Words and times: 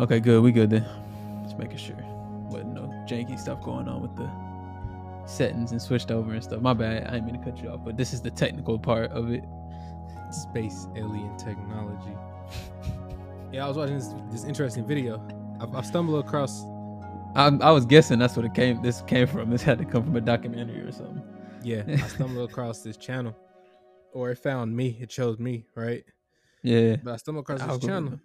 Okay, 0.00 0.18
good. 0.18 0.42
We 0.42 0.50
good 0.50 0.70
then. 0.70 0.86
Just 1.42 1.58
making 1.58 1.76
sure. 1.76 1.96
Wasn't 2.48 2.72
no 2.72 2.82
janky 3.06 3.38
stuff 3.38 3.62
going 3.62 3.86
on 3.86 4.00
with 4.00 4.16
the 4.16 4.30
settings 5.26 5.72
and 5.72 5.80
switched 5.80 6.10
over 6.10 6.32
and 6.32 6.42
stuff. 6.42 6.62
My 6.62 6.72
bad. 6.72 7.06
I 7.06 7.10
didn't 7.12 7.26
mean 7.26 7.38
to 7.38 7.44
cut 7.44 7.62
you 7.62 7.68
off, 7.68 7.84
but 7.84 7.98
this 7.98 8.14
is 8.14 8.22
the 8.22 8.30
technical 8.30 8.78
part 8.78 9.10
of 9.10 9.30
it. 9.30 9.44
Space 10.30 10.86
alien 10.96 11.36
technology. 11.36 12.16
yeah, 13.52 13.66
I 13.66 13.68
was 13.68 13.76
watching 13.76 13.98
this, 13.98 14.08
this 14.30 14.44
interesting 14.44 14.86
video. 14.86 15.22
I've, 15.60 15.74
I've 15.74 15.86
stumbled 15.86 16.24
across. 16.24 16.64
I, 17.34 17.48
I 17.60 17.70
was 17.70 17.84
guessing 17.84 18.18
that's 18.18 18.36
what 18.36 18.46
it 18.46 18.54
came. 18.54 18.80
This 18.80 19.02
came 19.02 19.26
from. 19.26 19.50
This 19.50 19.62
had 19.62 19.76
to 19.80 19.84
come 19.84 20.02
from 20.02 20.16
a 20.16 20.20
documentary 20.22 20.80
or 20.80 20.92
something. 20.92 21.22
Yeah, 21.62 21.82
I 21.86 21.96
stumbled 22.08 22.48
across 22.48 22.80
this 22.80 22.96
channel, 22.96 23.36
or 24.14 24.30
it 24.30 24.38
found 24.38 24.74
me. 24.74 24.96
It 24.98 25.10
chose 25.10 25.38
me, 25.38 25.66
right? 25.74 26.04
Yeah. 26.62 26.96
But 27.04 27.12
I 27.12 27.16
stumbled 27.16 27.42
across 27.42 27.60
this 27.60 27.84
channel 27.84 28.18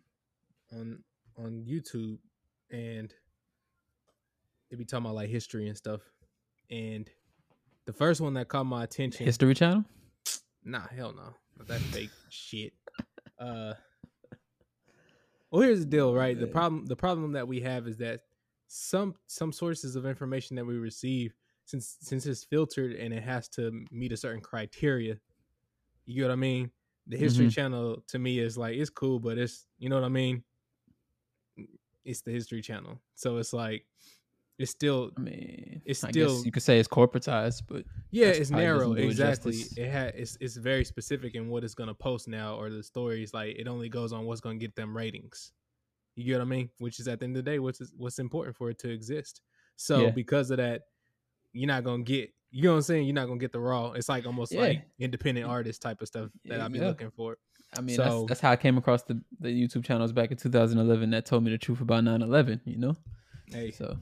on 0.71 0.99
on 1.37 1.65
YouTube, 1.67 2.17
and 2.71 3.13
it 4.71 4.77
be 4.77 4.85
talking 4.85 5.05
about 5.05 5.15
like 5.15 5.29
history 5.29 5.67
and 5.67 5.77
stuff. 5.77 6.01
And 6.71 7.09
the 7.85 7.93
first 7.93 8.21
one 8.21 8.33
that 8.35 8.47
caught 8.47 8.65
my 8.65 8.83
attention, 8.83 9.25
History 9.25 9.53
Channel. 9.53 9.85
nah, 10.63 10.87
hell 10.87 11.13
no, 11.15 11.35
not 11.57 11.67
that 11.67 11.81
fake 11.81 12.11
shit. 12.29 12.73
Uh, 13.37 13.73
well, 15.51 15.61
here's 15.61 15.79
the 15.81 15.85
deal, 15.85 16.13
right? 16.13 16.39
The 16.39 16.47
problem, 16.47 16.85
the 16.85 16.95
problem 16.95 17.33
that 17.33 17.45
we 17.47 17.59
have 17.59 17.85
is 17.85 17.97
that 17.97 18.21
some 18.67 19.15
some 19.27 19.51
sources 19.51 19.97
of 19.97 20.05
information 20.05 20.55
that 20.55 20.65
we 20.65 20.75
receive, 20.77 21.33
since 21.65 21.97
since 21.99 22.25
it's 22.25 22.45
filtered 22.45 22.93
and 22.93 23.13
it 23.13 23.23
has 23.23 23.49
to 23.49 23.85
meet 23.91 24.13
a 24.13 24.17
certain 24.17 24.39
criteria, 24.41 25.17
you 26.05 26.15
get 26.15 26.29
what 26.29 26.31
I 26.31 26.35
mean? 26.37 26.71
The 27.07 27.17
History 27.17 27.47
Mhm. 27.47 27.51
Channel 27.51 28.03
to 28.07 28.19
me 28.19 28.39
is 28.39 28.57
like 28.57 28.77
it's 28.77 28.89
cool, 28.89 29.19
but 29.19 29.37
it's 29.37 29.67
you 29.77 29.89
know 29.89 29.95
what 29.95 30.05
I 30.05 30.09
mean. 30.09 30.43
It's 32.05 32.21
the 32.21 32.31
History 32.31 32.61
Channel, 32.61 33.01
so 33.15 33.37
it's 33.37 33.51
like 33.53 33.85
it's 34.57 34.71
still 34.71 35.11
I 35.17 35.19
mean, 35.19 35.81
It's 35.85 36.03
I 36.03 36.11
still- 36.11 36.37
guess 36.37 36.45
you 36.45 36.51
could 36.51 36.63
say 36.63 36.79
it's 36.79 36.87
corporatized, 36.87 37.63
but 37.67 37.83
Yeah, 38.11 38.27
it's 38.27 38.51
narrow. 38.51 38.93
it 38.93 39.03
Exactly. 39.03 39.55
It 39.75 39.89
had 39.89 40.15
it's 40.15 40.37
it's 40.39 40.55
very 40.55 40.85
specific 40.85 41.35
in 41.35 41.49
what 41.49 41.63
it's 41.63 41.73
gonna 41.75 41.93
post 41.95 42.27
now, 42.27 42.55
or 42.55 42.69
the 42.69 42.81
stories. 42.83 43.33
Like 43.33 43.55
it 43.57 43.67
only 43.67 43.89
goes 43.89 44.13
on 44.13 44.25
what's 44.25 44.39
gonna 44.41 44.57
get 44.57 44.75
them 44.75 44.95
ratings. 44.95 45.51
You 46.15 46.23
get 46.23 46.33
what 46.37 46.41
I 46.41 46.45
mean? 46.45 46.69
Which 46.77 46.99
is 47.01 47.07
at 47.09 47.19
the 47.19 47.25
end 47.25 47.35
of 47.35 47.43
the 47.43 47.51
day, 47.51 47.59
what's 47.59 47.81
what's 47.97 48.19
important 48.19 48.55
for 48.55 48.69
it 48.69 48.79
to 48.79 48.89
exist. 48.89 49.41
So 49.75 50.03
Yeah. 50.03 50.11
because 50.11 50.51
of 50.51 50.57
that, 50.57 50.83
you're 51.51 51.67
not 51.67 51.83
gonna 51.83 52.03
get. 52.03 52.31
You 52.51 52.63
know 52.63 52.69
what 52.71 52.75
I'm 52.77 52.81
saying? 52.83 53.05
You're 53.07 53.13
not 53.15 53.25
gonna 53.27 53.39
get 53.39 53.51
the 53.51 53.59
raw. 53.59 53.91
It's 53.91 54.07
like 54.07 54.25
almost 54.25 54.53
Yeah. 54.53 54.61
like 54.61 54.87
independent 54.99 55.45
artist 55.47 55.81
type 55.81 56.01
of 56.01 56.07
stuff 56.07 56.29
that 56.45 56.55
Yeah, 56.57 56.63
I'll 56.63 56.69
be 56.69 56.79
yeah. 56.79 56.87
looking 56.87 57.11
for. 57.11 57.37
I 57.77 57.81
mean, 57.81 57.95
So- 57.95 58.03
that's, 58.03 58.25
that's 58.29 58.39
how 58.41 58.51
I 58.51 58.55
came 58.55 58.77
across 58.77 59.03
the, 59.03 59.21
the 59.39 59.49
YouTube 59.49 59.83
channels 59.85 60.11
back 60.11 60.31
in 60.31 60.37
2011 60.37 61.09
that 61.11 61.25
told 61.25 61.43
me 61.43 61.51
the 61.51 61.57
truth 61.57 61.81
about 61.81 62.03
9/11. 62.03 62.61
You 62.65 62.77
know, 62.77 62.95
Hey, 63.47 63.71
so 63.71 63.97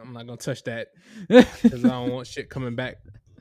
I'm 0.00 0.12
not 0.12 0.26
gonna 0.26 0.36
touch 0.36 0.64
that 0.64 0.88
because 1.28 1.84
I 1.84 1.88
don't 1.88 2.10
want 2.10 2.26
shit 2.26 2.48
coming 2.50 2.74
back. 2.74 2.96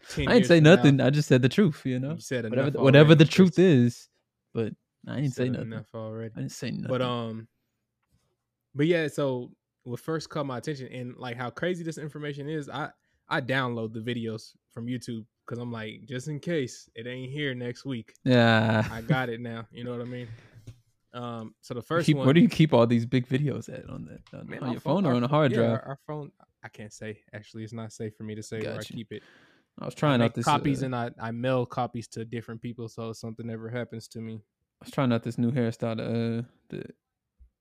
10 0.09 0.27
I 0.27 0.31
didn't 0.33 0.37
years 0.39 0.47
say 0.47 0.57
from 0.57 0.63
now. 0.63 0.75
nothing. 0.75 1.01
I 1.01 1.09
just 1.09 1.27
said 1.27 1.41
the 1.41 1.49
truth. 1.49 1.81
You 1.85 1.99
know, 1.99 2.13
You 2.13 2.19
said 2.21 2.43
whatever 2.45 2.61
enough 2.61 2.73
the, 2.73 2.81
whatever 2.81 3.15
the 3.15 3.25
truth 3.25 3.59
is, 3.59 4.07
but 4.53 4.73
I 5.07 5.15
You 5.17 5.21
didn't 5.23 5.33
say 5.35 5.49
nothing. 5.49 5.67
enough 5.67 5.87
already. 5.93 6.33
I 6.35 6.39
didn't 6.41 6.51
say 6.51 6.71
nothing. 6.71 6.87
But 6.87 7.01
um, 7.01 7.47
but 8.75 8.87
yeah, 8.87 9.07
so 9.07 9.51
what 9.83 9.99
first 9.99 10.29
caught 10.29 10.45
my 10.45 10.57
attention 10.59 10.87
and 10.93 11.15
like 11.17 11.35
how 11.37 11.49
crazy 11.49 11.83
this 11.83 11.97
information 11.97 12.47
is, 12.49 12.69
I 12.69 12.89
I 13.29 13.41
download 13.41 13.93
the 13.93 13.99
videos 13.99 14.53
from 14.69 14.87
YouTube 14.87 15.25
because 15.51 15.61
I'm 15.61 15.71
like, 15.71 16.05
just 16.07 16.29
in 16.29 16.39
case 16.39 16.89
it 16.95 17.05
ain't 17.07 17.29
here 17.29 17.53
next 17.53 17.83
week, 17.83 18.13
yeah, 18.23 18.87
I 18.89 19.01
got 19.01 19.27
it 19.27 19.41
now. 19.41 19.67
You 19.69 19.83
know 19.83 19.91
what 19.91 19.99
I 19.99 20.05
mean? 20.05 20.29
Um, 21.13 21.53
so 21.59 21.73
the 21.73 21.81
first 21.81 22.05
Keep- 22.05 22.17
one, 22.17 22.25
where 22.25 22.33
do 22.33 22.39
you 22.39 22.47
keep 22.47 22.73
all 22.73 22.87
these 22.87 23.05
big 23.05 23.27
videos 23.27 23.67
at 23.67 23.89
on 23.89 24.05
that 24.05 24.39
on, 24.39 24.47
Man, 24.47 24.63
on 24.63 24.71
your 24.71 24.79
phone 24.79 25.05
or 25.05 25.13
on 25.13 25.25
a 25.25 25.27
hard 25.27 25.51
yeah, 25.51 25.57
drive? 25.57 25.69
Our, 25.71 25.81
our 25.81 25.99
phone, 26.07 26.31
I 26.63 26.69
can't 26.69 26.93
say. 26.93 27.19
Actually, 27.33 27.65
it's 27.65 27.73
not 27.73 27.91
safe 27.91 28.15
for 28.15 28.23
me 28.23 28.33
to 28.33 28.41
say 28.41 28.61
where 28.61 28.79
I 28.79 28.83
keep 28.83 29.11
it. 29.11 29.23
I 29.77 29.83
was 29.83 29.93
I 29.93 29.97
trying 29.97 30.19
make 30.19 30.27
out 30.27 30.35
this 30.35 30.45
copies 30.45 30.83
uh, 30.83 30.85
and 30.85 30.95
I 30.95 31.11
I 31.19 31.31
mail 31.31 31.65
copies 31.65 32.07
to 32.09 32.23
different 32.23 32.61
people, 32.61 32.87
so 32.87 33.09
if 33.09 33.17
something 33.17 33.49
ever 33.49 33.67
happens 33.67 34.07
to 34.09 34.19
me. 34.19 34.35
I 34.81 34.85
was 34.85 34.91
trying 34.91 35.11
out 35.11 35.23
this 35.23 35.37
new 35.37 35.51
hairstyle. 35.51 35.99
Uh, 35.99 36.43
the 36.69 36.85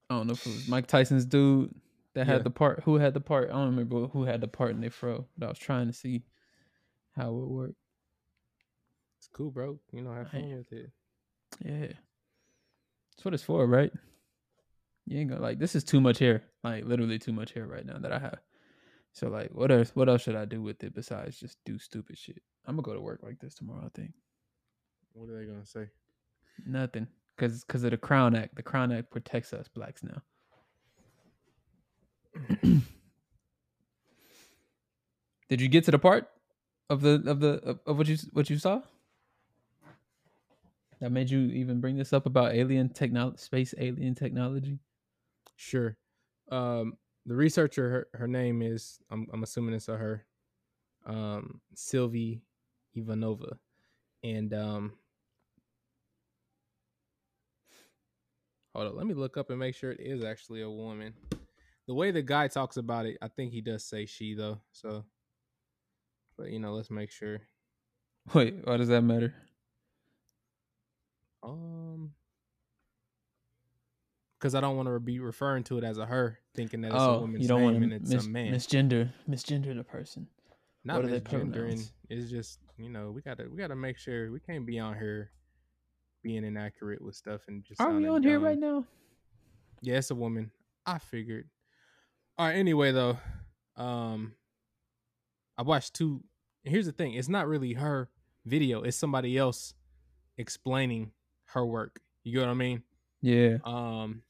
I 0.09 0.15
don't 0.15 0.29
know 0.29 0.35
if 0.35 0.47
it 0.47 0.53
was 0.53 0.69
Mike 0.69 0.87
Tyson's 0.87 1.25
dude 1.25 1.75
that 2.15 2.29
Yeah. 2.29 2.35
had 2.35 2.45
the 2.45 2.51
part. 2.51 2.85
Who 2.85 2.99
had 2.99 3.15
the 3.15 3.21
part? 3.21 3.49
I 3.49 3.55
don't 3.55 3.71
remember 3.71 4.07
who 4.07 4.27
had 4.27 4.41
the 4.41 4.49
part 4.49 4.71
in 4.71 4.81
their 4.81 4.91
fro. 4.91 5.27
But 5.37 5.47
I 5.47 5.49
was 5.49 5.59
trying 5.59 5.89
to 5.89 5.93
see 5.93 6.23
how 7.17 7.31
it 7.31 7.35
would 7.35 7.49
work. 7.49 7.75
It's 9.21 9.29
cool, 9.29 9.51
bro. 9.51 9.79
You 9.93 10.01
know, 10.01 10.15
have 10.15 10.31
fun 10.31 10.41
Hey. 10.41 10.55
with 10.55 10.73
it. 10.73 10.91
Yeah, 11.63 11.87
that's 11.89 13.23
what 13.23 13.35
it's 13.35 13.43
for, 13.43 13.67
right? 13.67 13.93
You 15.07 15.19
ain't 15.19 15.29
gonna 15.29 15.43
like 15.43 15.59
this 15.59 15.75
is 15.77 15.85
too 15.85 16.01
much 16.01 16.19
hair, 16.19 16.43
like 16.65 16.87
literally 16.87 17.19
too 17.19 17.33
much 17.35 17.53
hair 17.53 17.67
right 17.67 17.85
now 17.85 17.99
that 17.99 18.13
I 18.13 18.19
have. 18.19 18.39
So 19.13 19.29
like, 19.29 19.51
what 19.51 19.71
else? 19.71 19.91
What 19.95 20.09
else 20.09 20.23
should 20.23 20.37
I 20.37 20.47
do 20.47 20.63
with 20.63 20.83
it 20.85 20.95
besides 20.95 21.39
just 21.39 21.59
do 21.67 21.79
stupid 21.79 22.17
shit? 22.17 22.41
I'm 22.65 22.77
gonna 22.77 22.87
go 22.87 22.95
to 22.95 23.01
work 23.01 23.21
like 23.23 23.39
this 23.41 23.55
tomorrow. 23.55 23.85
I 23.85 23.91
think 23.95 24.15
What 25.13 25.29
are 25.29 25.39
they 25.39 25.45
gonna 25.45 25.67
say? 25.67 25.91
nothing, 26.65 27.07
cause 27.37 27.63
cause 27.65 27.85
of 27.85 27.91
the 27.91 27.99
Crown 27.99 28.35
Act. 28.35 28.55
The 28.55 28.63
Crown 28.63 28.91
Act 28.91 29.11
protects 29.11 29.53
us 29.53 29.69
blacks 29.69 30.03
now. 30.03 30.23
Did 35.49 35.61
you 35.61 35.69
get 35.69 35.85
to 35.85 35.91
the 35.91 35.99
part 35.99 36.31
of 36.89 37.01
the 37.03 37.23
of 37.27 37.41
the 37.41 37.79
of 37.87 37.99
what 37.99 38.07
you 38.07 38.17
what 38.33 38.49
you 38.49 38.59
saw? 38.59 38.81
That 41.01 41.13
made 41.13 41.31
you 41.31 41.41
even 41.41 41.81
bring 41.81 41.97
this 41.97 42.13
up 42.13 42.27
about 42.27 42.55
alien 42.55 42.91
technology, 42.91 43.39
space 43.39 43.75
alien 43.79 44.15
technology. 44.15 44.79
Sure. 45.57 45.97
Um, 46.51 46.99
the 47.25 47.35
researcher, 47.35 47.91
her, 47.91 48.09
her 48.19 48.29
name 48.29 48.61
is, 48.61 48.99
I'm, 49.11 49.27
I'm 49.33 49.43
assuming 49.43 49.75
it's 49.75 49.89
a 49.89 49.97
her, 49.97 50.27
um, 51.07 51.61
Sylvie 51.75 52.43
Ivanova. 52.95 53.57
And, 54.23 54.53
um, 54.53 54.93
hold 58.75 58.89
on, 58.89 58.97
let 58.97 59.07
me 59.07 59.15
look 59.15 59.39
up 59.39 59.49
and 59.49 59.59
make 59.59 59.75
sure 59.75 59.93
it 59.93 60.01
is 60.01 60.23
actually 60.23 60.61
a 60.61 60.71
woman. 60.71 61.15
The 61.87 61.95
way 61.95 62.11
the 62.11 62.23
guy 62.23 62.49
talks 62.49 62.77
about 62.77 63.07
it, 63.07 63.17
I 63.23 63.29
think 63.29 63.53
he 63.53 63.63
does 63.63 63.85
say 63.85 64.05
she 64.05 64.35
though. 64.35 64.61
So, 64.73 65.05
but 66.37 66.51
you 66.51 66.59
know, 66.59 66.75
let's 66.75 66.91
make 66.91 67.11
sure. 67.11 67.41
Wait, 68.35 68.55
why 68.65 68.77
does 68.77 68.89
that 68.89 69.03
matter? 69.03 69.35
Um, 71.43 72.13
because 74.39 74.55
I 74.55 74.61
don't 74.61 74.77
want 74.77 74.89
to 74.89 74.99
be 75.01 75.21
referring 75.21 75.65
to 75.65 75.79
it 75.79 75.85
as 75.85 75.99
a 75.99 76.07
her, 76.07 76.39
thinking 76.55 76.81
that 76.83 76.89
it's 76.89 76.97
a 76.97 77.01
Oh, 77.01 77.21
woman's 77.21 77.43
you 77.43 77.49
don't 77.49 77.61
name 77.61 77.73
want 77.73 77.85
and 77.85 77.93
it's 77.93 78.11
mis- 78.11 78.27
a 78.27 78.29
man. 78.29 78.53
misgender 78.55 79.13
misgender 79.29 79.77
the 79.77 79.85
person. 79.85 80.27
not 80.85 81.03
What 81.03 81.13
misgendering. 81.13 81.91
It's 82.09 82.31
just 82.31 82.59
you 82.79 82.89
know 82.89 83.11
we 83.11 83.21
gotta 83.23 83.47
we 83.51 83.59
gotta 83.59 83.77
make 83.77 83.99
sure 83.99 84.33
we 84.33 84.41
can't 84.41 84.65
be 84.67 84.79
on 84.79 84.97
here 84.99 85.31
being 86.23 86.45
inaccurate 86.45 87.03
with 87.03 87.15
stuff 87.15 87.43
and 87.49 87.65
just. 87.65 87.81
Are 87.81 87.93
we 87.93 88.07
on 88.09 88.23
here 88.23 88.39
right 88.41 88.59
now? 88.59 88.85
Yeah, 89.83 89.97
it's 89.99 90.11
a 90.11 90.15
woman. 90.15 90.51
I 90.87 90.99
figured. 90.99 91.49
All 92.39 92.47
right. 92.47 92.57
Anyway, 92.57 92.93
though, 92.93 93.19
um, 93.77 94.35
I 95.59 95.63
watched 95.63 95.95
two. 95.95 96.23
Here's 96.65 96.87
the 96.87 96.93
thing: 96.93 97.15
it's 97.15 97.29
not 97.29 97.47
really 97.49 97.75
her 97.75 98.09
video. 98.47 98.83
It's 98.83 98.97
somebody 98.97 99.37
else 99.37 99.75
explaining 100.39 101.13
her 101.53 101.67
work. 101.67 102.01
You 102.25 102.33
get 102.33 102.41
what 102.41 102.51
I 102.51 102.55
mean? 102.55 102.83
Yeah. 103.23 103.59
Um, 103.65 104.23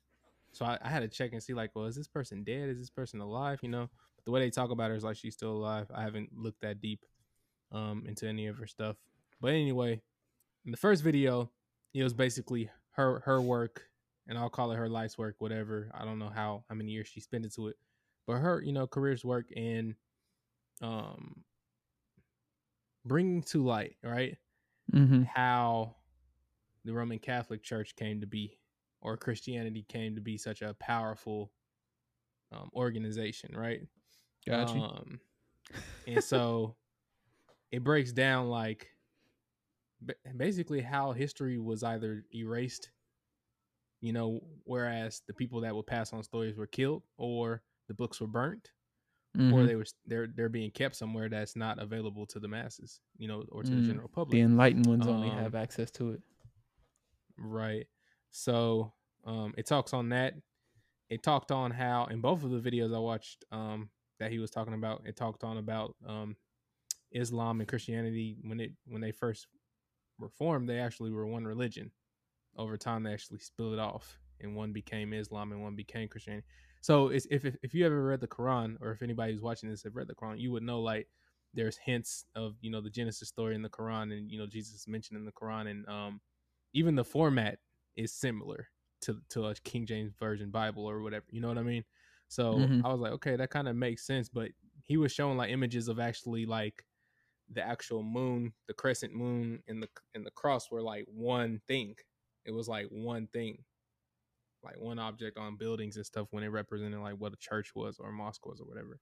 so 0.53 0.65
I, 0.65 0.79
I 0.83 0.89
had 0.89 1.01
to 1.01 1.09
check 1.09 1.33
and 1.33 1.43
see, 1.43 1.55
like, 1.55 1.71
well, 1.75 1.87
is 1.87 1.97
this 1.97 2.09
person 2.09 2.45
dead? 2.45 2.69
Is 2.69 2.79
this 2.79 2.91
person 2.91 3.21
alive? 3.21 3.61
You 3.63 3.69
know, 3.69 3.89
but 4.17 4.25
the 4.25 4.31
way 4.31 4.41
they 4.41 4.51
talk 4.51 4.71
about 4.71 4.91
her 4.91 4.97
is 4.97 5.05
like 5.05 5.17
she's 5.17 5.35
still 5.35 5.53
alive. 5.53 5.87
I 5.95 6.03
haven't 6.03 6.31
looked 6.37 6.63
that 6.63 6.81
deep, 6.81 7.05
um, 7.73 8.05
into 8.07 8.27
any 8.27 8.47
of 8.47 8.59
her 8.59 8.67
stuff. 8.67 8.97
But 9.41 9.53
anyway, 9.53 10.03
in 10.65 10.71
the 10.71 10.77
first 10.77 11.03
video, 11.03 11.51
it 11.95 12.03
was 12.03 12.15
basically 12.15 12.71
her 12.93 13.21
her 13.21 13.41
work, 13.41 13.89
and 14.29 14.37
I'll 14.37 14.51
call 14.51 14.73
it 14.73 14.77
her 14.77 14.89
life's 14.89 15.17
work, 15.17 15.37
whatever. 15.39 15.91
I 15.95 16.05
don't 16.05 16.19
know 16.19 16.31
how 16.31 16.65
how 16.69 16.75
many 16.75 16.93
years 16.93 17.09
she 17.09 17.21
spent 17.21 17.45
into 17.45 17.69
it, 17.69 17.77
but 18.27 18.39
her, 18.39 18.63
you 18.63 18.73
know, 18.73 18.87
career's 18.87 19.25
work 19.25 19.47
and, 19.57 19.95
um, 20.83 21.45
bringing 23.05 23.43
to 23.43 23.65
light, 23.65 23.97
right? 24.03 24.37
Mm-hmm. 24.93 25.23
how 25.23 25.95
the 26.85 26.95
Roman 26.95 27.19
Catholic 27.19 27.63
Church 27.63 27.95
came 27.97 28.21
to 28.21 28.27
be, 28.27 28.59
or 29.01 29.17
Christianity 29.17 29.85
came 29.89 30.15
to 30.15 30.21
be 30.21 30.39
such 30.39 30.63
a 30.63 30.75
powerful 30.75 31.53
um, 32.53 32.71
organization, 32.75 33.55
right? 33.57 33.83
Got 34.47 34.75
you. 34.75 34.83
Um, 34.83 35.21
and 36.07 36.23
so 36.23 36.77
it 37.73 37.85
breaks 37.85 38.13
down 38.13 38.49
like 38.49 38.91
basically 40.37 40.81
how 40.81 41.13
history 41.13 41.59
was 41.59 41.83
either 41.83 42.25
erased, 42.35 42.91
you 44.01 44.13
know, 44.13 44.41
whereas 44.65 45.23
the 45.27 45.35
people 45.35 45.61
that 45.61 45.75
would 45.75 45.87
pass 45.87 46.13
on 46.13 46.23
stories 46.23 46.57
were 46.57 46.67
killed, 46.67 47.03
or 47.19 47.63
the 47.89 47.95
books 47.95 48.21
were 48.21 48.27
burnt, 48.27 48.71
or 49.49 49.65
Mhm. 49.65 49.67
they 49.67 49.77
were 49.77 49.87
they're 50.07 50.29
they're 50.29 50.49
being 50.51 50.73
kept 50.73 50.97
somewhere 50.97 51.29
that's 51.29 51.57
not 51.57 51.81
available 51.81 52.27
to 52.29 52.41
the 52.41 52.49
masses, 52.49 53.01
you 53.19 53.29
know, 53.29 53.45
or 53.51 53.65
to 53.65 53.75
Mm, 53.75 53.77
the 53.77 53.83
general 53.83 54.09
public. 54.09 54.29
the 54.29 54.41
enlightened 54.41 54.87
ones 54.87 55.07
only 55.07 55.31
Um, 55.31 55.31
have 55.31 55.55
access 55.55 55.91
to 55.93 56.11
it. 56.11 56.23
Right. 57.41 57.87
So 58.31 58.93
um 59.27 59.55
it 59.59 59.67
talks 59.67 59.95
on 59.95 60.11
that. 60.11 60.35
it 61.11 61.23
talked 61.23 61.53
on 61.53 61.73
how 61.73 62.07
in 62.07 62.21
both 62.23 62.45
of 62.45 62.51
the 62.51 62.61
videos 62.61 62.95
I 62.95 63.01
watched 63.01 63.45
um 63.53 63.91
that 64.21 64.33
he 64.33 64.39
was 64.41 64.51
talking 64.51 64.75
about, 64.75 65.03
it 65.07 65.17
talked 65.17 65.45
on 65.45 65.59
about 65.59 65.97
um 66.07 66.37
Islam 67.13 67.61
and 67.61 67.69
Christianity 67.69 68.39
when 68.45 68.61
it 68.61 68.73
when 68.87 69.03
they 69.03 69.13
first 69.13 69.49
were 70.19 70.31
formed, 70.31 70.69
they 70.69 70.79
actually 70.79 71.13
were 71.13 71.27
one 71.27 71.47
religion. 71.47 71.93
Over 72.57 72.77
time, 72.77 73.05
they 73.05 73.13
actually 73.13 73.41
split 73.41 73.75
it 73.75 73.79
off, 73.81 74.19
and 74.41 74.57
one 74.57 74.73
became 74.73 75.13
Islam 75.15 75.53
and 75.53 75.63
one 75.63 75.77
became 75.77 76.09
Christianity. 76.09 76.47
So, 76.83 77.09
it's, 77.09 77.27
if, 77.31 77.45
if 77.45 77.57
if 77.63 77.75
you 77.75 77.87
ever 77.87 78.05
read 78.05 78.21
the 78.21 78.29
Quran, 78.29 78.77
or 78.81 78.93
if 78.93 79.03
anybody 79.03 79.33
who's 79.33 79.43
watching 79.43 79.71
this 79.71 79.85
have 79.85 79.97
read 79.97 80.09
the 80.09 80.15
Quran, 80.17 80.41
you 80.41 80.53
would 80.53 80.63
know 80.65 80.81
like 80.83 81.09
there's 81.55 81.79
hints 81.79 82.25
of 82.37 82.57
you 82.61 82.71
know 82.71 82.81
the 82.81 82.91
Genesis 82.91 83.29
story 83.29 83.55
in 83.55 83.63
the 83.63 83.71
Quran, 83.71 84.13
and 84.17 84.31
you 84.31 84.39
know 84.39 84.47
Jesus 84.47 84.89
mentioned 84.89 85.19
in 85.19 85.25
the 85.27 85.33
Quran, 85.33 85.71
and 85.71 85.89
um 85.89 86.21
even 86.73 86.95
the 86.95 87.05
format 87.05 87.59
is 87.97 88.13
similar 88.15 88.69
to 89.03 89.21
to 89.31 89.47
a 89.47 89.55
King 89.55 89.87
James 89.87 90.13
version 90.15 90.51
Bible 90.51 90.85
or 90.87 91.01
whatever. 91.03 91.27
You 91.31 91.41
know 91.41 91.49
what 91.49 91.59
I 91.59 91.63
mean? 91.63 91.85
So 92.29 92.71
Mhm. 92.71 92.83
I 92.83 92.91
was 92.93 93.01
like, 93.01 93.13
okay, 93.15 93.37
that 93.37 93.51
kind 93.51 93.69
of 93.69 93.77
makes 93.77 94.05
sense. 94.07 94.29
But 94.29 94.53
he 94.85 94.97
was 94.97 95.13
showing 95.13 95.37
like 95.37 95.51
images 95.51 95.89
of 95.89 95.99
actually 95.99 96.47
like 96.47 96.87
the 97.49 97.63
actual 97.63 98.03
moon, 98.03 98.55
the 98.69 98.75
crescent 98.75 99.15
moon, 99.15 99.63
and 99.69 99.83
the 99.83 99.89
and 100.15 100.27
the 100.27 100.31
cross 100.33 100.71
were 100.71 100.83
like 100.83 101.07
one 101.09 101.61
thing. 101.69 101.97
It 102.45 102.53
was 102.53 102.69
like 102.69 102.87
one 102.89 103.29
thing, 103.29 103.65
like 104.63 104.79
one 104.79 104.99
object 104.99 105.39
on 105.39 105.57
buildings 105.57 105.97
and 105.97 106.05
stuff 106.07 106.29
when 106.31 106.45
it 106.45 106.49
represented 106.49 107.01
like 107.01 107.17
what 107.17 107.33
a 107.33 107.37
church 107.37 107.75
was 107.75 107.99
or 107.99 108.11
a 108.11 108.13
mosque 108.13 108.45
was 108.47 108.61
or 108.61 108.67
whatever. 108.67 109.01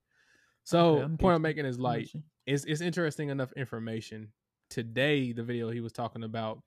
So 0.63 0.77
Okay, 0.77 0.99
I'm 1.01 1.17
the 1.17 1.17
point 1.17 1.35
I'm 1.35 1.43
making 1.43 1.65
is 1.65 1.79
like 1.79 2.11
it's 2.45 2.65
it's 2.65 2.81
interesting 2.81 3.29
enough 3.29 3.53
information. 3.53 4.33
Today, 4.69 5.33
the 5.33 5.43
video 5.43 5.71
he 5.71 5.81
was 5.81 5.93
talking 5.93 6.23
about 6.23 6.63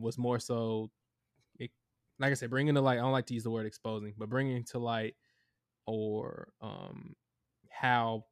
was 0.00 0.18
more 0.18 0.38
so, 0.38 0.90
it, 1.58 1.72
like 2.18 2.32
I 2.32 2.34
said, 2.34 2.50
bringing 2.50 2.74
to 2.76 2.80
light. 2.82 2.98
I 2.98 3.02
don't 3.02 3.12
like 3.12 3.26
to 3.26 3.34
use 3.34 3.44
the 3.44 3.50
word 3.50 3.66
exposing, 3.66 4.14
but 4.18 4.28
bringing 4.30 4.64
to 4.66 4.78
light 4.80 5.16
or 5.86 6.52
um 6.62 7.16
how 7.70 8.26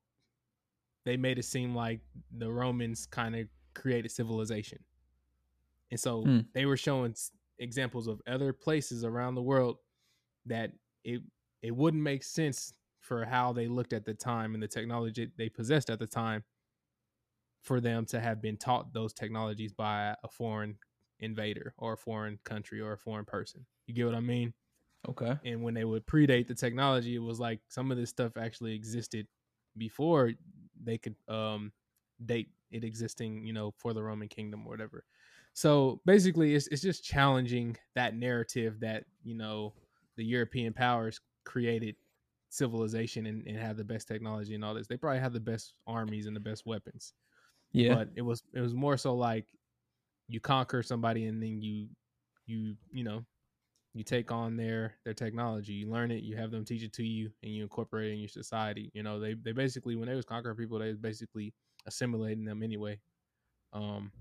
they 1.04 1.16
made 1.16 1.38
it 1.38 1.44
seem 1.44 1.74
like 1.74 2.00
the 2.30 2.50
Romans 2.50 3.06
kind 3.06 3.34
of 3.36 3.48
created 3.74 4.10
civilization, 4.10 4.84
and 5.90 6.00
so 6.00 6.24
Hmm. 6.24 6.40
they 6.52 6.66
were 6.66 6.76
showing 6.76 7.14
examples 7.58 8.06
of 8.06 8.20
other 8.26 8.52
places 8.52 9.04
around 9.04 9.34
the 9.34 9.42
world 9.42 9.78
that 10.46 10.72
it 11.04 11.22
it 11.62 11.72
wouldn't 11.72 12.02
make 12.02 12.24
sense 12.24 12.74
for 13.00 13.24
how 13.24 13.52
they 13.52 13.68
looked 13.68 13.92
at 13.92 14.04
the 14.04 14.14
time 14.14 14.54
and 14.54 14.62
the 14.62 14.68
technology 14.68 15.32
they 15.38 15.48
possessed 15.48 15.90
at 15.90 15.98
the 15.98 16.06
time 16.06 16.44
for 17.60 17.80
them 17.80 18.04
to 18.06 18.20
have 18.20 18.40
been 18.40 18.56
taught 18.56 18.92
those 18.92 19.12
technologies 19.12 19.72
by 19.72 20.14
a 20.22 20.28
foreign 20.28 20.78
invader 21.20 21.74
or 21.78 21.94
a 21.94 21.96
foreign 21.96 22.38
country 22.44 22.80
or 22.80 22.92
a 22.92 22.98
foreign 22.98 23.24
person. 23.24 23.66
You 23.86 23.94
get 23.94 24.06
what 24.06 24.14
I 24.14 24.20
mean? 24.20 24.54
Okay. 25.08 25.38
And 25.44 25.62
when 25.62 25.74
they 25.74 25.84
would 25.84 26.06
predate 26.06 26.46
the 26.48 26.54
technology, 26.54 27.14
it 27.14 27.20
was 27.22 27.38
like 27.40 27.60
some 27.68 27.90
of 27.90 27.96
this 27.96 28.10
stuff 28.10 28.36
actually 28.36 28.74
existed 28.74 29.26
before 29.76 30.32
they 30.82 30.98
could 30.98 31.16
um 31.28 31.72
date 32.24 32.50
it 32.70 32.84
existing, 32.84 33.46
you 33.46 33.52
know, 33.52 33.70
for 33.78 33.94
the 33.94 34.02
Roman 34.02 34.28
kingdom 34.28 34.66
or 34.66 34.70
whatever. 34.70 35.04
So 35.54 36.00
basically 36.06 36.54
it's 36.54 36.66
it's 36.68 36.82
just 36.82 37.04
challenging 37.04 37.76
that 37.94 38.14
narrative 38.16 38.80
that, 38.80 39.04
you 39.22 39.34
know, 39.34 39.74
the 40.16 40.24
European 40.24 40.72
powers 40.72 41.20
created 41.44 41.96
civilization 42.50 43.26
and, 43.26 43.46
and 43.46 43.56
have 43.58 43.76
the 43.76 43.84
best 43.84 44.08
technology 44.08 44.54
and 44.54 44.64
all 44.64 44.74
this. 44.74 44.86
They 44.86 44.96
probably 44.96 45.20
have 45.20 45.32
the 45.32 45.40
best 45.40 45.74
armies 45.86 46.26
and 46.26 46.34
the 46.36 46.40
best 46.40 46.66
weapons 46.66 47.12
Yeah. 47.72 47.94
but 47.94 48.08
it 48.16 48.22
was 48.22 48.42
it 48.54 48.60
was 48.60 48.74
more 48.74 48.96
so 48.96 49.14
like 49.14 49.46
you 50.28 50.40
conquer 50.40 50.82
somebody 50.82 51.26
and 51.26 51.42
then 51.42 51.62
you 51.62 51.88
you 52.46 52.76
you 52.92 53.04
know 53.04 53.24
you 53.94 54.04
take 54.04 54.30
on 54.30 54.56
their 54.56 54.94
their 55.04 55.14
technology. 55.14 55.72
You 55.72 55.90
learn 55.90 56.10
it 56.10 56.22
you 56.22 56.36
have 56.36 56.50
them 56.50 56.64
teach 56.64 56.82
it 56.82 56.92
to 56.94 57.02
you 57.02 57.30
and 57.42 57.52
you 57.52 57.62
incorporate 57.62 58.10
it 58.10 58.14
in 58.14 58.20
your 58.20 58.28
society. 58.28 58.90
You 58.94 59.02
know 59.02 59.18
they 59.18 59.34
they 59.34 59.52
basically 59.52 59.96
when 59.96 60.08
they 60.08 60.14
was 60.14 60.24
conquering 60.24 60.56
people 60.56 60.78
they 60.78 60.88
was 60.88 60.98
basically 60.98 61.54
assimilating 61.86 62.44
them 62.44 62.62
anyway. 62.62 63.00
Um 63.72 64.12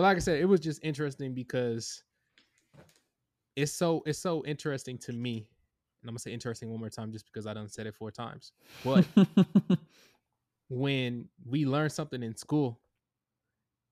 but 0.00 0.02
like 0.02 0.16
i 0.16 0.20
said 0.20 0.40
it 0.40 0.46
was 0.46 0.60
just 0.60 0.80
interesting 0.82 1.34
because 1.34 2.02
it's 3.56 3.72
so 3.72 4.02
it's 4.06 4.18
so 4.18 4.42
interesting 4.46 4.96
to 4.98 5.12
me 5.12 5.46
and 6.02 6.08
i'm 6.08 6.12
gonna 6.12 6.18
say 6.18 6.32
interesting 6.32 6.70
one 6.70 6.80
more 6.80 6.88
time 6.88 7.12
just 7.12 7.26
because 7.26 7.46
i 7.46 7.52
done 7.52 7.68
said 7.68 7.86
it 7.86 7.94
four 7.94 8.10
times 8.10 8.52
but 8.84 9.04
when 10.68 11.28
we 11.44 11.66
learn 11.66 11.90
something 11.90 12.22
in 12.22 12.34
school 12.36 12.80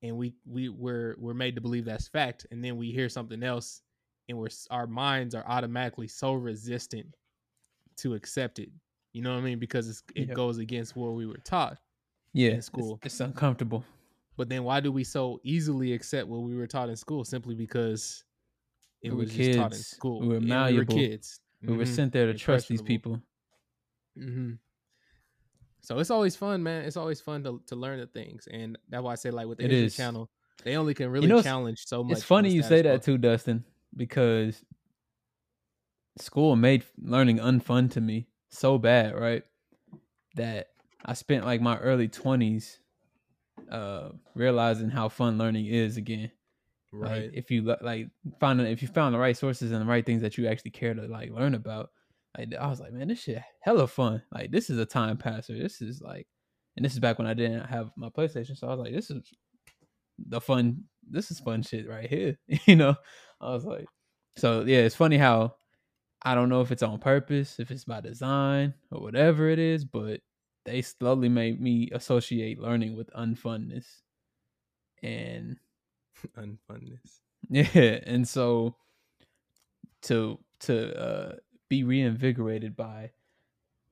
and 0.03 0.17
we 0.17 0.35
we 0.47 0.69
we're 0.69 1.15
we're 1.19 1.35
made 1.35 1.55
to 1.55 1.61
believe 1.61 1.85
that's 1.85 2.09
fact 2.09 2.47
and 2.51 2.63
then 2.65 2.77
we 2.77 2.91
hear 2.93 3.09
something 3.09 3.43
else 3.43 3.83
and 4.29 4.39
we're 4.39 4.49
our 4.71 4.87
minds 4.87 5.35
are 5.35 5.45
automatically 5.47 6.07
so 6.09 6.33
resistant 6.35 7.07
to 7.97 8.15
accept 8.15 8.59
it 8.59 8.69
you 9.13 9.23
know 9.23 9.33
what 9.33 9.39
i 9.39 9.43
mean 9.43 9.59
because 9.59 9.89
it's, 9.89 10.03
it 10.15 10.29
Yep. 10.29 10.37
goes 10.37 10.59
against 10.59 10.95
what 10.97 11.15
we 11.15 11.27
were 11.27 11.39
taught 11.45 11.79
yeah. 12.33 12.49
in 12.49 12.53
it's- 12.55 12.67
school. 12.67 13.01
It's, 13.03 13.19
uncomfortable. 13.21 13.85
but 14.37 14.49
then 14.49 14.63
why 14.65 14.81
do 14.81 14.93
we 14.93 15.03
so 15.03 15.41
easily 15.43 15.93
accept 15.95 16.29
what 16.29 16.43
we 16.43 16.55
were 16.55 16.67
taught 16.69 16.89
in 16.91 16.97
school 16.97 17.25
simply 17.25 17.55
because 17.57 18.23
it 19.03 19.11
We 19.11 19.17
were 19.17 19.23
was 19.25 19.33
just 19.35 19.53
taught 19.59 19.73
in 19.73 19.79
kids. 19.79 19.87
school 19.89 20.21
We 20.21 20.29
were 20.29 20.41
malleable. 20.41 20.95
kids 20.95 21.41
We 21.63 21.77
were 21.77 21.85
Mhm. 21.85 21.95
sent 21.97 22.13
there 22.13 22.27
to 22.27 22.35
trust 22.39 22.69
these 22.69 22.83
people. 22.83 23.21
hmm 24.17 24.53
So 25.81 25.99
it's 25.99 26.11
always 26.11 26.37
fun, 26.37 26.63
man. 26.63 26.85
It's 26.85 26.97
always 26.97 27.21
fun 27.21 27.45
to, 27.45 27.63
to 27.67 27.77
learn 27.77 28.01
the 28.01 28.07
things, 28.07 28.47
and 28.51 28.77
that's 28.89 29.03
why 29.03 29.13
I 29.13 29.15
say 29.15 29.31
like 29.31 29.47
with 29.47 29.59
the 29.59 29.65
It 29.65 29.73
is. 29.73 29.97
channel, 29.97 30.29
they 30.65 30.77
only 30.77 30.95
can 30.95 31.09
really 31.11 31.29
know, 31.29 31.43
challenge 31.43 31.85
so 31.87 32.03
much. 32.05 32.19
It's 32.19 32.25
funny 32.27 32.51
you 32.51 32.63
say 32.63 32.83
that 32.83 33.03
too, 33.03 33.17
Dustin, 33.19 33.65
because 33.97 34.63
school 36.19 36.57
made 36.57 36.85
learning 37.01 37.39
unfun 37.39 37.91
to 37.93 38.01
me 38.01 38.27
so 38.51 38.79
bad, 38.79 39.15
right? 39.15 39.45
That 40.35 40.69
I 41.05 41.15
spent 41.15 41.45
like 41.45 41.61
my 41.61 41.79
early 41.79 42.09
twenties 42.09 42.81
uh 43.71 44.11
realizing 44.35 44.89
how 44.89 45.09
fun 45.09 45.37
learning 45.39 45.67
is 45.67 45.97
again. 45.97 46.31
right? 46.93 47.23
Like 47.25 47.31
if 47.35 47.51
you 47.51 47.63
like 47.81 48.09
find 48.41 48.61
if 48.61 48.83
you 48.83 48.89
found 48.89 49.15
the 49.15 49.19
right 49.19 49.37
sources 49.37 49.71
and 49.73 49.81
the 49.81 49.87
right 49.87 50.05
things 50.05 50.23
that 50.23 50.39
you 50.39 50.49
actually 50.49 50.73
care 50.73 50.95
to 50.95 51.03
like 51.03 51.31
learn 51.31 51.55
about, 51.55 51.91
like 52.39 52.55
I 52.55 52.67
was 52.69 52.81
like, 52.81 52.93
man, 52.93 53.09
this 53.09 53.23
shit 53.23 53.43
hella 53.61 53.87
fun. 53.87 54.23
Like 54.33 54.51
this 54.51 54.71
is 54.71 54.79
a 54.79 54.87
time 54.87 55.17
passer. 55.17 55.57
This 55.57 55.81
is 55.81 56.01
like, 56.01 56.27
and 56.77 56.85
this 56.85 56.93
is 56.93 57.01
back 57.01 57.19
when 57.19 57.27
I 57.27 57.35
didn't 57.35 57.67
have 57.67 57.91
my 57.97 58.09
PlayStation, 58.09 58.57
so 58.57 58.69
I 58.69 58.71
was 58.71 58.81
like, 58.81 58.95
this 58.95 59.11
is 59.11 59.23
the 60.19 60.41
fun. 60.41 60.85
This 61.09 61.31
is 61.31 61.41
fun 61.41 61.63
shit 61.63 61.89
right 61.89 62.09
here. 62.09 62.39
you 62.67 62.77
know, 62.77 62.95
I 63.41 63.51
was 63.51 63.65
like, 63.65 63.87
so 64.37 64.65
yeah, 64.67 64.79
it's 64.79 64.95
funny 64.95 65.19
how 65.19 65.55
I 66.23 66.35
don't 66.35 66.49
know 66.49 66.61
if 66.61 66.73
it's 66.73 66.83
on 66.83 66.99
purpose, 66.99 67.59
if 67.59 67.71
it's 67.71 67.85
by 67.85 68.01
design 68.01 68.75
or 68.91 69.01
whatever 69.01 69.49
it 69.49 69.59
is, 69.59 69.85
but 69.85 70.21
they 70.65 70.83
slowly 70.83 71.29
made 71.29 71.61
me 71.61 71.89
associate 71.93 72.59
learning 72.61 72.97
with 72.97 73.11
unfunness. 73.15 73.87
And 75.03 75.57
Unfunness. 76.37 77.21
yeah, 77.51 78.01
and 78.05 78.27
so 78.27 78.75
to 80.03 80.39
to 80.61 81.01
uh 81.01 81.33
be 81.69 81.85
reinvigorated 81.85 82.77
by 82.77 83.11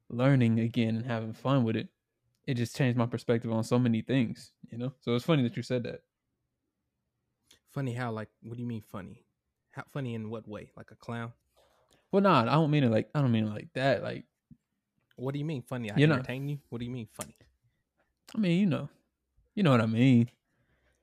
learning 0.09 0.61
again 0.61 0.97
and 0.97 1.07
having 1.07 1.33
fun 1.33 1.65
with 1.65 1.77
it, 1.77 1.89
it 2.47 2.55
just 2.55 2.77
changed 2.77 2.97
my 2.97 3.07
perspective 3.07 3.53
on 3.53 3.65
so 3.65 3.79
many 3.79 4.03
things, 4.03 4.53
you 4.71 4.79
know? 4.79 4.93
So 5.01 5.15
it's 5.15 5.25
funny 5.25 5.43
that 5.43 5.57
you 5.57 5.63
said 5.63 5.83
that. 5.85 6.03
Funny 7.71 7.93
how 7.93 8.11
like 8.11 8.29
what 8.43 8.57
do 8.57 8.63
you 8.63 8.69
mean 8.69 8.83
funny? 8.83 9.25
How 9.71 9.85
funny 9.93 10.15
in 10.15 10.31
what 10.31 10.49
way? 10.49 10.71
Like 10.77 10.91
a 10.91 10.95
clown? 10.95 11.33
Well, 12.11 12.23
nah, 12.23 12.43
I 12.43 12.45
don't 12.55 12.71
mean 12.71 12.85
it 12.85 12.91
like 12.91 13.11
I 13.15 13.21
don't 13.21 13.33
mean 13.33 13.47
it 13.47 13.51
like 13.51 13.69
that. 13.75 14.03
Like, 14.03 14.25
What 15.17 15.33
do 15.33 15.39
you 15.39 15.45
mean 15.45 15.63
funny? 15.63 15.91
I 15.91 15.97
You 15.97 16.07
know- 16.07 16.15
entertain 16.15 16.49
you? 16.49 16.59
What 16.71 16.79
do 16.79 16.85
you 16.87 16.91
mean 16.91 17.09
funny? 17.13 17.37
I 18.35 18.39
mean, 18.39 18.61
you 18.61 18.67
know, 18.67 18.89
you 19.55 19.63
know 19.63 19.71
what 19.71 19.81
I 19.81 19.87
mean. 19.87 20.31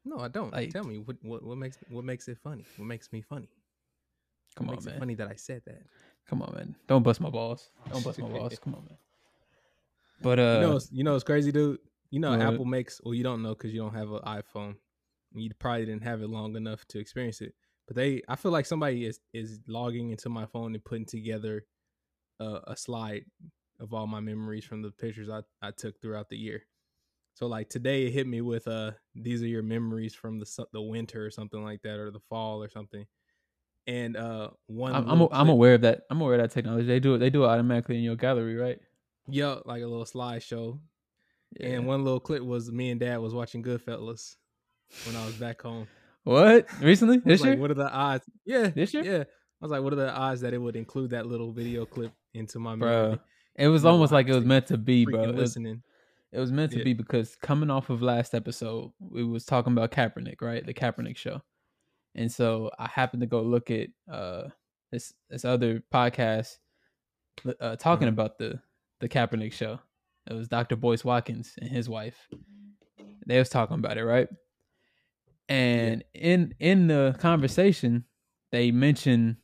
No, 0.06 0.18
I 0.20 0.27
don't. 0.27 0.51
Like- 0.51 0.72
Tell 0.72 0.84
me 0.84 0.98
what, 1.00 1.18
what 1.22 1.44
what 1.44 1.58
makes 1.58 1.77
what 1.89 2.03
makes 2.06 2.27
it 2.27 2.38
funny? 2.39 2.65
What 2.77 2.86
makes 2.86 3.12
me 3.12 3.22
funny? 3.22 3.50
Come 4.56 4.68
what 4.68 4.74
on, 4.74 4.75
makes 4.77 4.86
man. 4.86 4.96
it 4.96 5.00
funny 5.00 5.15
that 5.15 5.27
I 5.27 5.36
said 5.36 5.62
that. 5.65 5.82
Come 6.27 6.42
on, 6.42 6.53
man. 6.56 6.75
Don't 6.88 7.03
bust 7.03 7.20
my 7.22 7.30
balls. 7.30 7.70
Don't 7.92 8.03
bust 8.03 8.20
my 8.20 8.27
balls. 8.27 8.58
Come 8.60 8.75
on, 8.75 8.86
man. 8.86 8.98
But 10.22 10.39
uh, 10.39 10.53
you 10.56 10.68
know, 10.68 10.80
you 10.92 11.03
know, 11.03 11.15
it's 11.15 11.24
crazy, 11.24 11.51
dude. 11.51 11.80
You 12.10 12.20
know, 12.20 12.32
What? 12.32 12.42
Apple 12.42 12.65
makes. 12.65 13.01
Well, 13.03 13.13
you 13.13 13.24
don't 13.24 13.42
know 13.42 13.53
because 13.53 13.74
you 13.74 13.82
don't 13.82 13.94
have 13.94 14.12
an 14.12 14.20
iPhone. 14.20 14.75
You 15.34 15.50
probably 15.60 15.86
didn't 15.86 16.03
have 16.03 16.22
it 16.22 16.30
long 16.30 16.56
enough 16.56 16.86
to 16.89 17.00
experience 17.00 17.42
it. 17.42 17.53
But 17.88 17.98
they, 17.98 18.22
I 18.30 18.36
feel 18.36 18.51
like 18.51 18.65
somebody 18.65 19.06
is 19.06 19.20
is 19.34 19.60
logging 19.68 20.12
into 20.12 20.30
my 20.30 20.46
phone 20.46 20.74
and 20.74 20.84
putting 20.84 21.06
together 21.06 21.65
a, 22.39 22.60
a 22.68 22.77
slide 22.77 23.25
of 23.80 23.94
all 23.94 24.08
my 24.08 24.20
memories 24.20 24.63
from 24.63 24.82
the 24.82 24.92
pictures 24.92 25.30
I, 25.30 25.42
I 25.62 25.72
took 25.72 26.00
throughout 26.01 26.30
the 26.30 26.38
year. 26.38 26.63
So 27.34 27.48
like 27.48 27.70
today, 27.70 28.06
it 28.06 28.12
hit 28.12 28.27
me 28.27 28.42
with 28.42 28.68
uh, 28.68 28.92
these 29.15 29.42
are 29.42 29.48
your 29.48 29.63
memories 29.63 30.13
from 30.13 30.39
the 30.39 30.65
the 30.72 30.82
winter 30.82 31.25
or 31.25 31.32
something 31.32 31.63
like 31.63 31.82
that, 31.82 32.00
or 32.00 32.12
the 32.12 32.22
fall 32.30 32.63
or 32.63 32.70
something. 32.70 33.06
And 33.86 34.16
uh, 34.16 34.50
one, 34.68 34.96
I'm 34.96 35.10
I'm, 35.10 35.28
I'm 35.32 35.50
aware 35.50 35.74
of 35.75 35.82
that. 35.82 36.04
I'm 36.10 36.22
aware 36.22 36.36
of 36.36 36.42
that 36.42 36.52
technology. 36.52 36.86
They 36.88 37.00
do 37.02 37.16
it. 37.16 37.18
They 37.18 37.30
do 37.30 37.44
it 37.44 37.48
automatically 37.48 37.98
in 37.98 38.04
your 38.04 38.16
gallery, 38.16 38.56
right? 38.56 38.80
yeah, 39.28 39.56
like 39.66 39.82
a 39.82 39.88
little 39.88 40.04
slideshow 40.06 40.80
Yeah. 41.60 41.68
And 41.68 41.88
one 41.88 42.04
little 42.04 42.20
clip 42.20 42.44
was 42.44 42.70
me 42.72 42.90
and 42.92 43.00
dad 43.00 43.18
was 43.20 43.34
watching 43.34 43.63
Goodfellas 43.63 44.36
when 45.06 45.16
I 45.16 45.25
was 45.25 45.36
back 45.36 45.62
home. 45.62 45.88
what 46.24 46.66
recently 46.82 47.20
this 47.24 47.40
like, 47.42 47.52
year? 47.52 47.58
what 47.58 47.72
are 47.72 47.75
the 47.75 47.90
odds? 47.90 48.25
Yeah, 48.46 48.68
This 48.68 48.94
year? 48.94 49.04
Yeah. 49.04 49.24
I 49.24 49.66
was 49.66 49.72
like, 49.72 49.82
what 49.82 49.94
are 49.94 49.98
the 49.98 50.12
odds 50.13 50.42
that 50.42 50.54
it 50.54 50.58
would 50.58 50.75
include 50.75 51.12
that 51.12 51.25
little 51.25 51.52
video 51.54 51.86
clip 51.86 52.12
into 52.34 52.60
my 52.60 52.75
bro. 52.75 53.02
memory? 53.02 53.20
It 53.56 53.68
was 53.70 53.84
No, 53.86 53.92
almost 53.92 54.12
like 54.12 54.28
it 54.28 54.34
was 54.36 54.44
meant 54.44 54.68
to 54.68 54.78
be, 54.78 55.06
bro. 55.06 55.24
It 55.24 55.28
was, 55.28 55.36
listening. 55.38 55.84
it 56.34 56.40
was 56.40 56.52
meant 56.52 56.72
to 56.74 56.80
Yeah. 56.80 56.84
be 56.84 56.94
because 56.94 57.36
coming 57.38 57.70
off 57.70 57.90
of 57.90 58.02
last 58.02 58.34
episode, 58.36 58.92
we 59.00 59.24
was 59.24 59.46
talking 59.46 59.72
about 59.72 59.92
Kaepernick, 59.92 60.42
right? 60.42 60.66
The 60.66 60.74
Kaepernick 60.74 61.16
show. 61.16 61.42
And 62.15 62.32
so 62.32 62.70
I 62.77 62.88
happened 62.88 63.22
to 63.22 63.27
go 63.27 63.41
look 63.41 63.72
at 63.72 63.89
uh 64.12 64.50
this 64.91 65.13
this 65.29 65.46
other 65.46 65.82
podcast 65.93 66.58
uh, 67.60 67.75
talking 67.75 68.08
Uh-huh. 68.08 68.13
about 68.13 68.38
the 68.38 68.60
the 69.00 69.10
Kaepernick 69.10 69.53
show. 69.53 69.79
It 70.29 70.34
was 70.34 70.48
Dr. 70.48 70.75
Boyce 70.75 71.03
Watkins 71.03 71.55
and 71.60 71.70
his 71.70 71.89
wife. 71.89 72.27
They 73.25 73.39
was 73.39 73.50
talking 73.50 73.77
about 73.79 73.98
it, 73.98 74.05
right? 74.05 74.27
And 75.50 76.03
in 76.13 76.53
in 76.60 76.88
the 76.88 77.15
conversation, 77.20 78.05
they 78.51 78.72
mentioned 78.72 79.38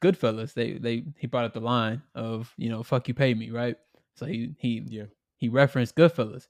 Goodfellas. 0.00 0.54
They 0.54 0.74
they 0.74 1.04
he 1.18 1.26
brought 1.26 1.44
up 1.44 1.52
the 1.52 1.60
line 1.60 2.02
of 2.14 2.52
you 2.56 2.68
know 2.70 2.82
fuck 2.82 3.08
you 3.08 3.14
pay 3.14 3.34
me 3.34 3.50
right. 3.50 3.76
So 4.14 4.24
he 4.26 4.54
he 4.58 4.82
Yeah. 4.86 5.04
he 5.36 5.48
referenced 5.48 5.94
Goodfellas, 5.96 6.46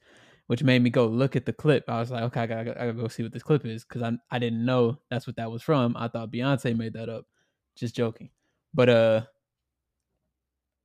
which 0.46 0.62
made 0.62 0.82
me 0.82 0.90
go 0.90 1.06
look 1.06 1.36
at 1.36 1.46
the 1.46 1.52
clip. 1.52 1.84
I 1.88 2.00
was 2.00 2.10
like, 2.10 2.22
okay, 2.24 2.40
I 2.40 2.46
gotta, 2.46 2.70
I 2.70 2.86
gotta 2.86 2.92
go 2.92 3.08
see 3.08 3.22
what 3.22 3.32
this 3.32 3.42
clip 3.42 3.64
is 3.66 3.84
because 3.84 4.02
I 4.02 4.12
I 4.30 4.38
didn't 4.38 4.64
know 4.64 4.98
that's 5.10 5.26
what 5.26 5.36
that 5.36 5.50
was 5.50 5.62
from. 5.62 5.96
I 5.96 6.08
thought 6.08 6.30
Beyonce 6.32 6.76
made 6.76 6.92
that 6.94 7.08
up. 7.08 7.26
Just 7.76 7.94
joking, 7.94 8.30
but 8.72 8.88
uh, 8.88 9.22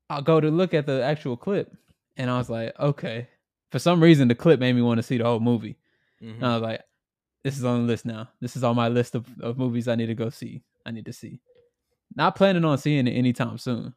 I'll 0.10 0.22
go 0.22 0.42
to 0.42 0.50
look 0.50 0.74
at 0.74 0.86
the 0.86 1.02
actual 1.04 1.38
clip, 1.38 1.72
and 2.18 2.30
I 2.30 2.38
was 2.38 2.50
like, 2.50 2.78
okay. 2.80 3.28
For 3.72 3.80
some 3.80 4.04
reason, 4.04 4.28
the 4.28 4.36
clip 4.36 4.60
made 4.60 4.74
me 4.74 4.82
want 4.82 4.98
to 4.98 5.04
see 5.04 5.18
the 5.18 5.24
whole 5.24 5.40
movie. 5.40 5.78
Mhm. 6.22 6.36
And 6.36 6.46
I 6.46 6.54
was 6.56 6.62
like, 6.62 6.82
this 7.46 7.58
is 7.58 7.64
on 7.64 7.82
the 7.82 7.88
list 7.88 8.06
now. 8.06 8.30
This 8.42 8.58
is 8.58 8.66
on 8.66 8.76
my 8.76 8.90
list 8.90 9.16
of, 9.16 9.26
of 9.40 9.58
movies 9.58 9.88
I 9.88 9.96
need 9.96 10.08
to 10.08 10.16
go 10.16 10.30
see. 10.30 10.62
I 10.86 10.92
need 10.92 11.06
to 11.06 11.14
see. 11.14 11.40
Not 12.14 12.36
planning 12.36 12.66
on 12.66 12.78
seeing 12.78 13.08
it 13.08 13.12
anytime 13.12 13.58
soon. 13.58 13.94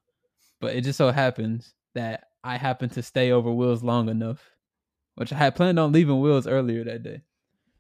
But 0.61 0.77
it 0.77 0.83
just 0.83 0.97
so 0.97 1.11
happens 1.11 1.75
that 1.95 2.29
I 2.45 2.57
happened 2.57 2.93
to 2.93 3.03
stay 3.03 3.33
over 3.33 3.51
Will's 3.53 3.83
long 3.83 4.09
enough. 4.09 4.49
Which 5.17 5.33
I 5.33 5.37
had 5.37 5.55
planned 5.55 5.79
on 5.79 5.93
leaving 5.93 6.21
Will's 6.21 6.47
earlier 6.47 6.85
that 6.85 7.03
day. 7.03 7.23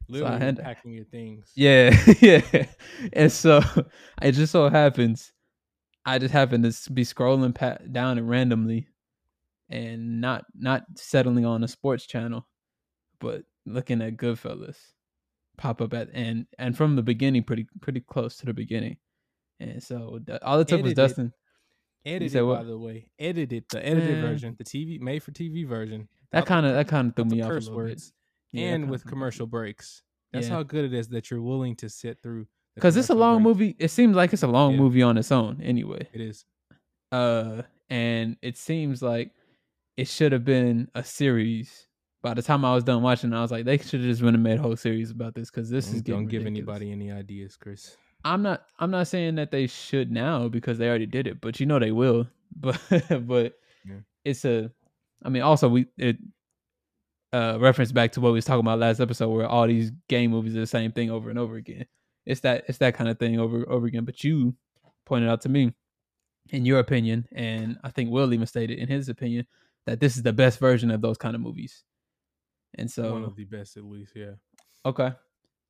Literally 0.09 0.39
had- 0.39 0.59
packing 0.59 0.93
your 0.93 1.05
things. 1.07 1.51
Yeah, 1.57 1.97
yeah. 2.21 2.67
And 3.13 3.33
so 3.33 3.63
it 4.23 4.33
just 4.33 4.53
so 4.53 4.69
happens 4.69 5.33
I 6.07 6.19
just 6.19 6.33
happened 6.35 6.65
to 6.71 6.93
be 6.93 7.03
scrolling 7.05 7.55
pa- 7.55 7.79
down 7.91 8.19
it 8.19 8.23
randomly 8.23 8.89
and 9.71 10.21
not 10.21 10.45
not 10.55 10.85
settling 10.97 11.47
on 11.47 11.65
a 11.65 11.69
sports 11.69 12.07
channel, 12.07 12.47
but 13.21 13.43
looking 13.65 14.03
at 14.03 14.17
Goodfellas 14.19 14.77
pop 15.57 15.81
up 15.81 15.95
at 15.95 16.11
and 16.13 16.47
and 16.59 16.77
from 16.77 16.97
the 16.97 17.03
beginning 17.03 17.43
pretty 17.43 17.67
pretty 17.81 18.01
close 18.01 18.37
to 18.37 18.47
the 18.47 18.53
beginning. 18.53 18.99
And 19.61 19.83
so 19.83 20.21
all 20.43 20.61
it 20.61 20.69
took 20.69 20.83
was 20.83 20.91
Edited. 20.93 20.97
Dustin. 20.97 21.33
Edited, 22.05 22.33
said 22.33 22.45
by 22.45 22.65
the 22.65 22.77
way. 22.77 23.09
Edited 23.19 23.65
the 23.71 23.85
edited 23.87 24.19
Eh. 24.19 24.21
version, 24.21 24.55
the 24.59 24.65
TV 24.65 25.01
made 25.01 25.23
for 25.23 25.31
TV 25.33 25.67
version. 25.67 26.07
That 26.35 26.47
kind 26.47 26.67
of 26.67 26.75
that 26.75 26.89
kind 26.89 27.09
of 27.09 27.17
threw 27.17 27.25
me 27.27 27.43
off 27.43 27.51
curse 27.51 27.69
words. 27.69 28.13
Yeah, 28.53 28.75
and 28.75 28.91
with 28.91 29.05
commercial 29.05 29.47
breaks. 29.47 30.03
That's 30.33 30.49
Yeah. 30.49 30.55
how 30.55 30.63
good 30.65 30.85
it 30.85 30.93
is 30.95 31.09
that 31.09 31.31
you're 31.31 31.43
willing 31.43 31.77
to 31.77 31.89
sit 31.89 32.19
through. 32.23 32.47
Cuz 32.81 32.97
it's 32.97 33.09
a 33.11 33.15
long 33.15 33.43
breaks. 33.43 33.59
movie. 33.59 33.77
It 33.79 33.89
seems 33.91 34.17
like 34.17 34.33
it's 34.33 34.43
a 34.43 34.49
long 34.49 34.73
Yeah. 34.73 34.79
movie 34.81 35.03
on 35.03 35.17
its 35.19 35.31
own 35.33 35.61
anyway. 35.63 36.09
It 36.13 36.21
is. 36.21 36.45
uh 37.13 37.63
and 37.91 38.37
it 38.43 38.57
seems 38.57 39.03
like 39.03 39.31
it 39.97 40.09
should 40.09 40.33
have 40.33 40.45
been 40.45 40.89
a 40.95 41.05
series 41.05 41.87
by 42.23 42.35
the 42.35 42.43
time 42.43 42.65
i 42.65 42.75
was 42.75 42.83
done 42.83 43.03
watching 43.03 43.33
i 43.33 43.41
was 43.43 43.53
like 43.53 43.65
they 43.67 43.77
should 43.77 44.01
have 44.01 44.09
just 44.09 44.23
and 44.23 44.43
made 44.43 44.59
a 44.59 44.63
whole 44.63 44.75
series 44.75 45.11
about 45.11 45.35
this 45.35 45.51
because 45.51 45.69
this 45.71 45.87
is 45.93 46.01
Don't, 46.03 46.23
don't 46.23 46.27
getting 46.27 46.29
give 46.29 46.45
ridiculous. 46.47 46.81
anybody 46.81 46.93
any 46.93 47.13
ideas, 47.13 47.57
Chris. 47.57 47.97
i'm 48.25 48.43
not 48.43 48.65
i'm 48.81 48.91
not 48.91 49.07
saying 49.07 49.35
that 49.37 49.51
they 49.53 49.67
should 49.69 50.11
now 50.11 50.49
because 50.49 50.79
they 50.79 50.89
already 50.89 51.07
did 51.07 51.27
it 51.29 51.41
but 51.41 51.61
you 51.61 51.67
know 51.67 51.79
they 51.79 51.93
will 51.93 52.27
but 52.57 52.81
but 53.27 53.55
Yeah. 53.87 54.01
it's 54.25 54.45
a 54.47 54.73
i 55.25 55.29
mean 55.29 55.43
also 55.43 55.69
we 55.69 55.87
it 55.97 56.17
uh 57.33 57.57
reference 57.61 57.93
back 57.93 58.13
to 58.13 58.21
what 58.21 58.31
we 58.31 58.37
was 58.37 58.45
talking 58.45 58.61
about 58.61 58.79
last 58.79 59.01
episode 59.01 59.29
where 59.29 59.47
all 59.47 59.67
these 59.67 59.91
game 60.09 60.31
movies 60.31 60.57
are 60.57 60.61
the 60.61 60.67
same 60.67 60.93
thing 60.93 61.11
over 61.11 61.31
and 61.31 61.39
over 61.39 61.57
again 61.57 61.87
it's 62.27 62.41
that 62.41 62.65
it's 62.69 62.79
that 62.79 62.95
kind 62.95 63.11
of 63.11 63.19
thing 63.19 63.39
over 63.39 63.69
over 63.69 63.87
again 63.87 64.05
but 64.05 64.23
you 64.23 64.55
pointed 65.07 65.29
out 65.29 65.41
to 65.41 65.49
me 65.49 65.73
in 66.51 66.65
your 66.65 66.79
opinion 66.79 67.27
and 67.33 67.79
i 67.83 67.91
think 67.91 68.11
will 68.11 68.33
even 68.33 68.47
stated 68.47 68.79
in 68.79 68.89
his 68.89 69.09
opinion 69.09 69.47
that 69.87 70.01
this 70.01 70.17
is 70.17 70.23
the 70.23 70.33
best 70.33 70.59
version 70.59 70.91
of 70.91 71.01
those 71.01 71.19
kind 71.19 71.35
of 71.35 71.41
movies 71.41 71.85
and 72.77 72.91
so 72.91 73.13
One 73.13 73.25
of 73.25 73.37
the 73.37 73.45
best, 73.45 73.77
at 73.77 73.85
least. 73.85 74.13
Yeah. 74.15 74.33
Okay. 74.85 75.13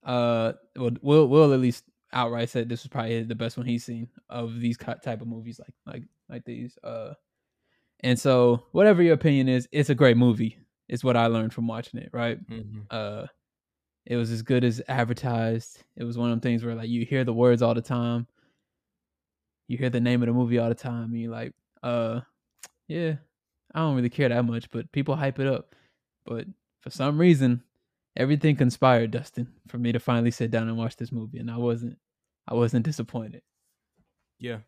Uh, 0.02 0.52
well, 0.76 0.90
Will 1.02 1.28
Will 1.28 1.52
at 1.52 1.60
least 1.60 1.84
outright 2.12 2.48
said 2.48 2.68
this 2.68 2.82
was 2.82 2.88
probably 2.88 3.22
the 3.22 3.34
best 3.34 3.56
one 3.56 3.66
he's 3.66 3.84
seen 3.84 4.08
of 4.28 4.58
these 4.60 4.76
type 4.76 5.20
of 5.20 5.26
movies, 5.26 5.60
like 5.60 5.74
like 5.86 6.02
like 6.28 6.44
these. 6.44 6.78
Uh, 6.82 7.14
and 8.00 8.18
so 8.18 8.64
whatever 8.72 9.02
your 9.02 9.14
opinion 9.14 9.48
is, 9.48 9.68
it's 9.72 9.90
a 9.90 9.94
great 9.94 10.16
movie. 10.16 10.58
It's 10.88 11.04
what 11.04 11.16
I 11.16 11.26
learned 11.26 11.52
from 11.54 11.66
watching 11.66 12.00
it. 12.00 12.10
Right. 12.12 12.38
hmm 12.48 12.80
Uh, 12.90 13.26
it 14.06 14.16
was 14.16 14.30
as 14.30 14.42
good 14.42 14.64
as 14.64 14.82
advertised. 14.86 15.82
It 15.96 16.04
was 16.04 16.18
one 16.18 16.30
of 16.30 16.32
them 16.32 16.40
things 16.40 16.62
where 16.64 16.74
like 16.74 16.90
you 16.90 17.06
hear 17.06 17.24
the 17.24 17.32
words 17.32 17.62
all 17.62 17.74
the 17.74 17.80
time. 17.80 18.26
You 19.66 19.78
hear 19.78 19.88
the 19.88 20.00
name 20.00 20.22
of 20.22 20.26
the 20.26 20.34
movie 20.34 20.58
all 20.58 20.68
the 20.68 20.74
time, 20.74 21.04
and 21.04 21.20
you're 21.20 21.30
like, 21.32 21.52
uh, 21.82 22.20
yeah, 22.86 23.14
I 23.74 23.78
don't 23.78 23.96
really 23.96 24.10
care 24.10 24.28
that 24.28 24.44
much, 24.44 24.70
but 24.70 24.92
people 24.92 25.16
hype 25.16 25.38
it 25.38 25.46
up. 25.46 25.74
But 26.26 26.46
for 26.82 26.90
some 26.90 27.16
reason, 27.18 27.62
everything 28.14 28.56
conspired, 28.56 29.10
Dustin, 29.12 29.50
for 29.68 29.78
me 29.78 29.92
to 29.92 29.98
finally 29.98 30.30
sit 30.30 30.50
down 30.50 30.68
and 30.68 30.76
watch 30.76 30.96
this 30.96 31.10
movie, 31.12 31.38
and 31.38 31.50
I 31.50 31.56
wasn't, 31.56 31.96
I 32.46 32.52
wasn't 32.52 32.84
disappointed. 32.84 33.40
Yeah. 34.38 34.58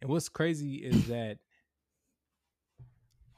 And 0.00 0.10
what's 0.10 0.28
crazy 0.28 0.76
is 0.76 1.06
that 1.06 1.38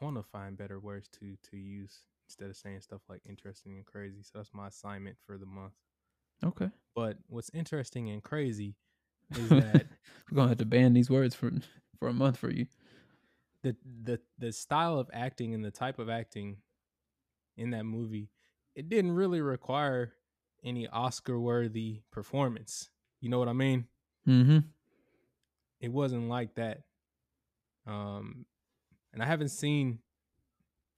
I 0.00 0.05
want 0.05 0.17
to 0.17 0.23
find 0.23 0.57
better 0.57 0.78
words 0.78 1.09
to 1.21 1.37
to 1.50 1.57
use 1.57 2.02
instead 2.26 2.50
of 2.50 2.57
saying 2.57 2.81
stuff 2.83 3.00
like 3.09 3.23
interesting 3.28 3.76
and 3.76 3.87
crazy. 3.87 4.23
So 4.23 4.33
that's 4.35 4.52
my 4.55 4.69
assignment 4.69 5.17
for 5.26 5.38
the 5.38 5.47
month. 5.47 5.73
Okay, 6.45 6.71
But 6.95 7.19
what's 7.26 7.50
interesting 7.52 8.11
and 8.11 8.23
crazy 8.23 8.76
is 9.37 9.49
that 9.49 9.87
we're 10.31 10.37
gonna 10.37 10.49
have 10.50 10.59
to 10.59 10.67
ban 10.67 10.93
these 10.93 11.11
words 11.11 11.35
for 11.35 11.50
for 11.99 12.09
a 12.09 12.12
month 12.12 12.37
for 12.37 12.50
you. 12.50 12.67
the 13.62 13.76
the 14.05 14.21
the 14.38 14.52
style 14.52 14.99
of 14.99 15.11
acting 15.12 15.52
and 15.55 15.64
the 15.64 15.71
type 15.73 15.99
of 15.99 16.09
acting 16.09 16.59
in 17.57 17.71
that 17.71 17.85
movie, 17.85 18.31
it 18.76 18.88
didn't 18.88 19.12
really 19.12 19.40
require 19.40 20.12
any 20.62 20.87
Oscar 20.88 21.40
worthy 21.40 22.02
performance. 22.12 22.90
You 23.21 23.31
know 23.31 23.38
what 23.40 23.49
I 23.49 23.52
mean? 23.52 23.87
Mm-hmm. 24.28 24.59
It 25.81 25.93
wasn't 25.93 26.28
like 26.28 26.55
that. 26.55 26.83
Um 27.87 28.47
and 29.12 29.23
I 29.23 29.27
haven't 29.27 29.49
seen 29.50 29.99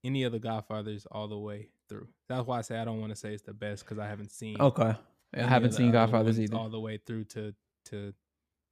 any 0.05 0.23
of 0.25 0.33
the 0.33 0.39
Godfathers 0.39 1.07
all 1.11 1.29
the 1.29 1.39
way 1.39 1.69
through. 1.89 2.09
That's 2.29 2.47
why 2.47 2.59
I 2.59 2.61
say 2.63 2.79
I 2.79 2.85
don't 2.85 3.01
want 3.01 3.11
to 3.11 3.17
say 3.17 3.33
it's 3.35 3.43
the 3.43 3.53
best 3.53 3.85
because 3.85 3.99
I 3.99 4.07
haven't 4.07 4.31
seen 4.33 4.61
Okay, 4.61 4.95
I 5.35 5.43
haven't 5.43 5.73
seen 5.73 5.91
Godfathers 5.93 6.41
either. 6.41 6.57
all 6.57 6.69
the 6.69 6.81
way 6.81 6.99
through 7.07 7.25
to 7.25 7.55
to 7.87 8.15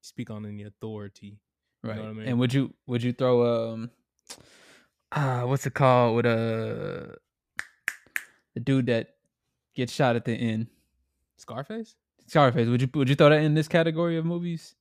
speak 0.00 0.30
on 0.30 0.46
any 0.46 0.62
authority. 0.64 1.38
you 1.82 1.88
Right. 1.90 1.96
know 1.96 2.02
what 2.04 2.10
I 2.10 2.12
mean? 2.14 2.28
And 2.28 2.38
would 2.38 2.54
you 2.54 2.72
would 2.86 3.02
you 3.02 3.12
throw 3.12 3.72
um 3.72 3.90
uh 5.12 5.42
what's 5.42 5.66
it 5.66 5.74
called 5.74 6.16
with 6.16 6.26
uh 6.26 7.14
the 8.54 8.60
dude 8.62 8.86
that 8.86 9.14
gets 9.74 9.92
shot 9.92 10.16
at 10.16 10.24
the 10.24 10.32
end? 10.34 10.66
Scarface? 11.36 11.96
Scarface. 12.26 12.68
Would 12.68 12.82
you 12.82 12.88
would 12.94 13.08
you 13.08 13.14
throw 13.14 13.30
that 13.30 13.42
in 13.42 13.54
this 13.54 13.68
category 13.68 14.16
of 14.16 14.24
movies? 14.24 14.74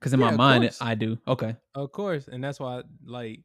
Because 0.00 0.12
in 0.12 0.20
Yeah, 0.20 0.30
my 0.32 0.36
mind, 0.36 0.64
course. 0.64 0.78
I 0.80 0.94
do. 0.94 1.18
Okay. 1.28 1.56
Of 1.74 1.92
course, 1.92 2.26
and 2.28 2.42
that's 2.42 2.58
why, 2.58 2.82
like, 3.04 3.44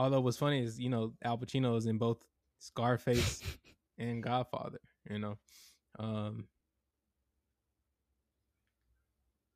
although 0.00 0.20
what's 0.20 0.38
funny 0.38 0.62
is 0.62 0.78
you 0.80 0.88
know 0.88 1.12
Al 1.22 1.36
Pacino 1.38 1.76
is 1.76 1.86
in 1.86 1.98
both 1.98 2.18
Scarface 2.58 3.42
and 3.98 4.22
Godfather, 4.22 4.80
you 5.10 5.18
know, 5.18 5.38
um, 5.98 6.44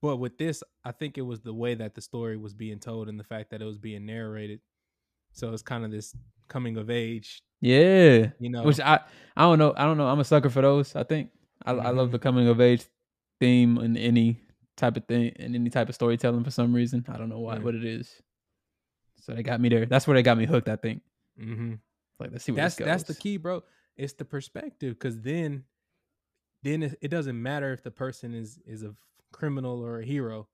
but 0.02 0.16
with 0.18 0.36
this, 0.38 0.62
I 0.84 0.92
think 0.92 1.16
it 1.18 1.22
was 1.22 1.40
the 1.40 1.54
way 1.54 1.74
that 1.74 1.94
the 1.94 2.00
story 2.02 2.36
was 2.36 2.52
being 2.54 2.78
told 2.78 3.08
and 3.08 3.18
the 3.18 3.24
fact 3.24 3.50
that 3.50 3.62
it 3.62 3.64
was 3.64 3.78
being 3.78 4.04
narrated. 4.06 4.60
So 5.32 5.52
it's 5.52 5.62
kind 5.62 5.84
of 5.84 5.90
this 5.90 6.14
coming 6.48 6.76
of 6.76 6.90
age, 6.90 7.40
Yeah. 7.60 8.30
you 8.38 8.50
know. 8.50 8.62
Which 8.64 8.80
I 8.80 9.00
I 9.36 9.42
don't 9.42 9.58
know. 9.58 9.72
I 9.76 9.84
don't 9.84 9.96
know. 9.96 10.06
I'm 10.06 10.20
a 10.20 10.24
sucker 10.24 10.50
for 10.50 10.62
those. 10.62 10.94
I 10.94 11.02
think 11.04 11.30
I 11.64 11.72
I 11.72 11.90
love 11.90 12.08
Mhm. 12.08 12.12
the 12.12 12.18
coming 12.18 12.48
of 12.48 12.60
age 12.60 12.84
theme 13.40 13.78
in 13.78 13.96
any 13.96 14.40
type 14.76 14.96
of 14.96 15.04
thing 15.06 15.28
in 15.36 15.54
any 15.54 15.70
type 15.70 15.88
of 15.88 15.94
storytelling 15.94 16.44
for 16.44 16.50
some 16.50 16.74
reason. 16.74 17.04
I 17.08 17.16
don't 17.16 17.28
know 17.30 17.40
why 17.40 17.54
Yeah. 17.56 17.62
what 17.62 17.74
it 17.74 17.84
is. 17.84 18.20
So 19.24 19.32
they 19.32 19.42
got 19.42 19.60
me 19.60 19.70
there. 19.70 19.86
That's 19.86 20.06
where 20.06 20.14
they 20.14 20.22
got 20.22 20.36
me 20.36 20.44
hooked. 20.44 20.68
I 20.68 20.76
think. 20.76 21.02
mm-hmm. 21.40 21.74
Like 22.20 22.30
let's 22.32 22.44
see 22.44 22.52
where 22.52 22.62
that's 22.62 22.76
that's 22.76 23.04
the 23.04 23.14
key, 23.14 23.38
bro. 23.38 23.62
It's 23.96 24.12
the 24.12 24.24
perspective, 24.24 24.94
because 24.94 25.20
then, 25.20 25.64
then 26.62 26.82
it, 26.82 26.98
it 27.00 27.08
doesn't 27.08 27.40
matter 27.40 27.72
if 27.72 27.82
the 27.82 27.90
person 27.90 28.34
is 28.34 28.58
is 28.66 28.82
a 28.82 28.94
criminal 29.32 29.84
or 29.84 30.00
a 30.00 30.04
hero. 30.04 30.48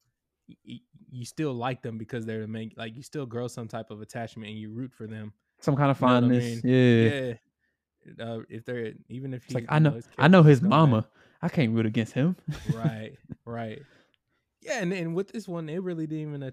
You 0.64 1.24
still 1.24 1.52
like 1.52 1.82
them 1.82 1.98
because 1.98 2.26
they're 2.26 2.42
the 2.42 2.48
main. 2.48 2.72
Like 2.76 2.96
you 2.96 3.02
still 3.02 3.26
grow 3.26 3.48
some 3.48 3.66
type 3.66 3.90
of 3.90 4.00
attachment 4.00 4.50
and 4.50 4.58
you 4.58 4.70
root 4.70 4.92
for 4.92 5.06
them. 5.06 5.32
Some 5.60 5.76
kind 5.76 5.90
of 5.90 6.00
You 6.00 6.06
know 6.06 6.14
I 6.14 6.20
mean? 6.20 6.60
Yeah. 6.64 7.34
Yeah. 8.16 8.24
Uh, 8.24 8.40
if 8.48 8.64
they're 8.64 8.92
even 9.08 9.34
if 9.34 9.42
It's 9.44 9.52
he, 9.52 9.54
like 9.54 9.66
I 9.68 9.78
know 9.78 9.90
his 9.90 10.08
I 10.16 10.28
know 10.28 10.42
his 10.42 10.62
mama. 10.62 11.06
I 11.42 11.48
can't 11.48 11.74
root 11.74 11.86
against 11.86 12.12
him. 12.12 12.36
right, 12.74 13.12
right. 13.44 13.82
Yeah, 14.60 14.82
and, 14.82 14.92
and 14.92 15.14
with 15.14 15.32
this 15.32 15.48
one, 15.48 15.66
they 15.66 15.78
really 15.78 16.06
didn't 16.06 16.28
even 16.28 16.52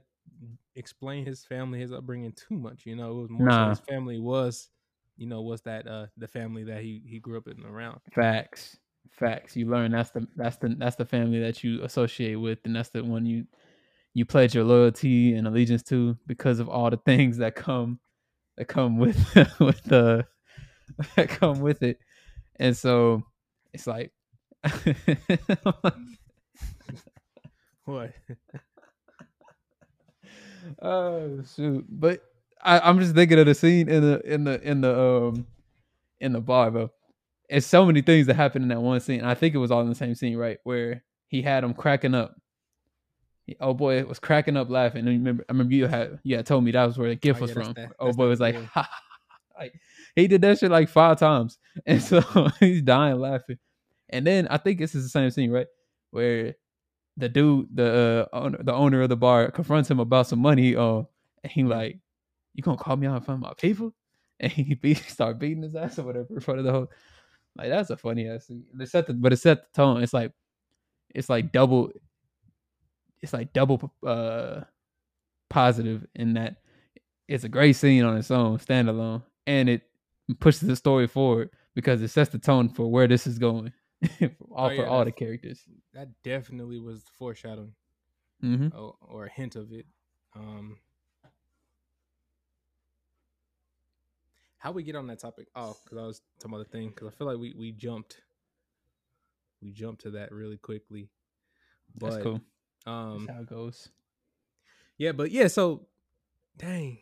explain 0.76 1.26
his 1.26 1.44
family, 1.44 1.80
his 1.80 1.92
upbringing 1.92 2.34
too 2.34 2.56
much. 2.56 2.86
You 2.86 2.96
know, 2.96 3.12
it 3.12 3.22
was 3.22 3.30
more 3.30 3.52
so 3.52 3.70
his 3.70 3.80
family 3.80 4.20
was, 4.20 4.70
you 5.18 5.28
know, 5.28 5.42
was 5.42 5.62
that 5.62 5.88
uh 5.88 6.08
the 6.18 6.28
family 6.28 6.64
that 6.66 6.82
he 6.82 7.02
he 7.06 7.20
grew 7.20 7.38
up 7.38 7.48
in 7.48 7.66
around. 7.66 8.00
Facts. 8.14 8.78
Facts. 9.12 9.56
You 9.56 9.70
learn 9.70 9.92
that's 9.92 10.12
the 10.12 10.28
that's 10.36 10.58
the 10.58 10.76
that's 10.78 10.96
the 10.96 11.06
family 11.06 11.40
that 11.40 11.64
you 11.64 11.84
associate 11.84 12.36
with, 12.36 12.60
and 12.66 12.76
that's 12.76 12.90
the 12.90 13.04
one 13.04 13.26
you 13.26 13.46
you 14.14 14.26
pledge 14.26 14.56
your 14.56 14.64
loyalty 14.64 15.36
and 15.36 15.48
allegiance 15.48 15.84
to 15.84 16.18
because 16.28 16.60
of 16.60 16.70
all 16.70 16.90
the 16.90 16.98
things 16.98 17.38
that 17.38 17.56
come 17.56 18.00
that 18.58 18.66
come 18.66 18.98
with 18.98 19.18
with 19.60 19.82
the 19.84 20.26
that 21.16 21.30
come 21.30 21.60
with 21.62 21.84
it. 21.84 22.00
And 22.60 22.76
so 22.76 23.24
it's 23.74 23.88
like 23.88 24.12
What? 27.86 28.12
Oh 30.82 31.42
shoot. 31.56 31.86
But 31.90 32.22
I, 32.62 32.80
I'm 32.80 33.00
just 33.00 33.16
thinking 33.16 33.40
of 33.40 33.46
the 33.46 33.56
scene 33.56 33.90
in 33.90 34.02
the 34.02 34.22
in 34.34 34.44
the 34.44 34.62
in 34.70 34.82
the 34.82 35.00
um 35.00 35.48
in 36.20 36.34
the 36.34 36.42
bar, 36.42 36.72
bro. 36.72 36.90
It's 37.50 37.66
so 37.68 37.86
many 37.86 38.02
things 38.02 38.28
that 38.28 38.36
happen 38.36 38.62
in 38.62 38.68
that 38.70 38.82
one 38.82 39.00
scene. 39.00 39.24
I 39.24 39.34
think 39.36 39.56
it 39.56 39.60
was 39.60 39.72
all 39.72 39.82
in 39.82 39.90
the 39.90 39.96
same 39.96 40.16
scene, 40.16 40.36
right? 40.38 40.58
Where 40.64 41.04
he 41.28 41.42
had 41.42 41.64
him 41.64 41.74
cracking 41.74 42.14
up. 42.16 42.36
Oh 43.62 43.74
boy, 43.74 43.98
it 44.00 44.08
was 44.08 44.20
cracking 44.20 44.58
up 44.58 44.70
laughing. 44.70 45.08
And 45.08 45.20
remember, 45.20 45.46
I 45.48 45.54
remember 45.54 45.74
you 45.74 45.88
had 45.88 46.20
you 46.24 46.36
had 46.36 46.46
told 46.46 46.64
me 46.66 46.72
that 46.72 46.86
was 46.86 46.98
where 46.98 47.10
the 47.10 47.16
gift 47.16 47.40
Oh, 47.40 47.42
was 47.44 47.52
yeah, 47.52 47.64
from. 47.64 47.74
that- 47.74 47.92
oh 48.00 48.12
boy 48.12 48.28
was 48.28 48.40
like, 48.42 48.56
ha. 48.66 48.90
like 49.58 49.74
he 50.16 50.28
did 50.28 50.42
that 50.42 50.60
shit 50.60 50.70
like 50.72 50.90
five 50.90 51.18
times, 51.20 51.58
and 51.86 52.02
so 52.04 52.22
he's 52.60 52.82
dying 52.82 53.20
laughing. 53.20 53.58
And 54.10 54.26
then 54.28 54.48
I 54.50 54.58
think 54.58 54.80
this 54.80 54.96
is 54.96 55.04
the 55.04 55.10
same 55.10 55.30
scene, 55.32 55.52
right? 55.52 55.68
Where 56.12 56.56
the 57.18 57.28
dude, 57.30 57.68
the 57.76 58.30
uh, 58.32 58.38
owner, 58.38 58.64
the 58.64 58.74
owner 58.74 59.02
of 59.02 59.10
the 59.10 59.18
bar, 59.18 59.52
confronts 59.52 59.90
him 59.90 60.00
about 60.00 60.28
some 60.28 60.40
money. 60.40 60.76
Uh, 60.76 61.04
and 61.44 61.52
he 61.52 61.64
like, 61.64 62.00
"You 62.54 62.64
gonna 62.64 62.78
call 62.78 62.96
me 62.96 63.08
out 63.08 63.18
in 63.18 63.24
front 63.24 63.44
of 63.44 63.50
my 63.50 63.54
people?" 63.58 63.94
And 64.40 64.52
he 64.52 64.76
beat, 64.76 64.98
start 65.08 65.40
beating 65.40 65.64
his 65.64 65.76
ass 65.76 65.98
or 65.98 66.04
whatever 66.04 66.28
in 66.36 66.40
front 66.42 66.60
of 66.60 66.66
the 66.66 66.72
whole. 66.72 66.92
Like 67.58 67.70
that's 67.70 67.90
a 67.90 67.98
funny 67.98 68.30
ass 68.30 68.46
scene. 68.46 68.66
It 68.80 68.88
set 68.88 69.08
the, 69.08 69.14
but 69.14 69.34
it 69.34 69.38
set 69.38 69.64
the 69.64 69.82
tone. 69.82 70.04
It's 70.04 70.14
like, 70.14 70.32
it's 71.16 71.28
like 71.28 71.52
double. 71.52 71.92
It's 73.24 73.34
like 73.34 73.52
double 73.52 73.92
uh 74.06 74.62
positive 75.50 76.06
in 76.14 76.36
that 76.36 76.58
it's 77.28 77.44
a 77.44 77.50
great 77.50 77.74
scene 77.74 78.04
on 78.04 78.18
its 78.18 78.32
own, 78.32 78.58
standalone, 78.60 79.24
and 79.48 79.70
it 79.70 79.82
pushes 80.40 80.68
the 80.68 80.76
story 80.76 81.08
forward 81.08 81.50
because 81.74 82.02
it 82.02 82.10
sets 82.10 82.30
the 82.30 82.40
tone 82.40 82.70
for 82.70 82.90
where 82.92 83.08
this 83.08 83.28
is 83.28 83.40
going, 83.40 83.74
all 84.52 84.70
Oh, 84.70 84.76
for 84.76 84.76
yeah, 84.76 84.84
all 84.84 85.06
the 85.06 85.12
characters. 85.12 85.60
That 85.94 86.10
definitely 86.24 86.80
was 86.80 87.04
foreshadowing 87.18 87.74
hmm 88.42 88.68
or, 88.70 88.96
or 89.02 89.26
a 89.26 89.30
hint 89.32 89.56
of 89.56 89.72
it. 89.72 89.86
Um, 90.36 90.78
how 94.60 94.72
we 94.72 94.84
get 94.84 94.96
on 94.96 95.08
that 95.08 95.20
topic? 95.20 95.48
Oh, 95.56 95.76
because 95.84 95.98
I 95.98 96.06
was 96.06 96.22
talking 96.40 96.56
about 96.56 96.66
the 96.66 96.78
thing. 96.78 96.90
Because 96.90 97.08
I 97.08 97.12
feel 97.12 97.28
like 97.28 97.38
we 97.38 97.54
we 97.58 97.72
jumped, 97.72 98.22
we 99.62 99.72
jumped 99.72 100.02
to 100.04 100.12
that 100.12 100.32
really 100.32 100.58
quickly. 100.58 101.10
But 101.96 102.12
That's 102.12 102.24
cool. 102.24 102.42
um, 102.86 103.26
That's 103.26 103.38
how 103.38 103.42
it 103.44 103.50
goes. 103.50 103.90
yeah, 104.98 105.12
but 105.12 105.32
yeah. 105.32 105.48
So, 105.48 105.88
dang, 106.58 107.00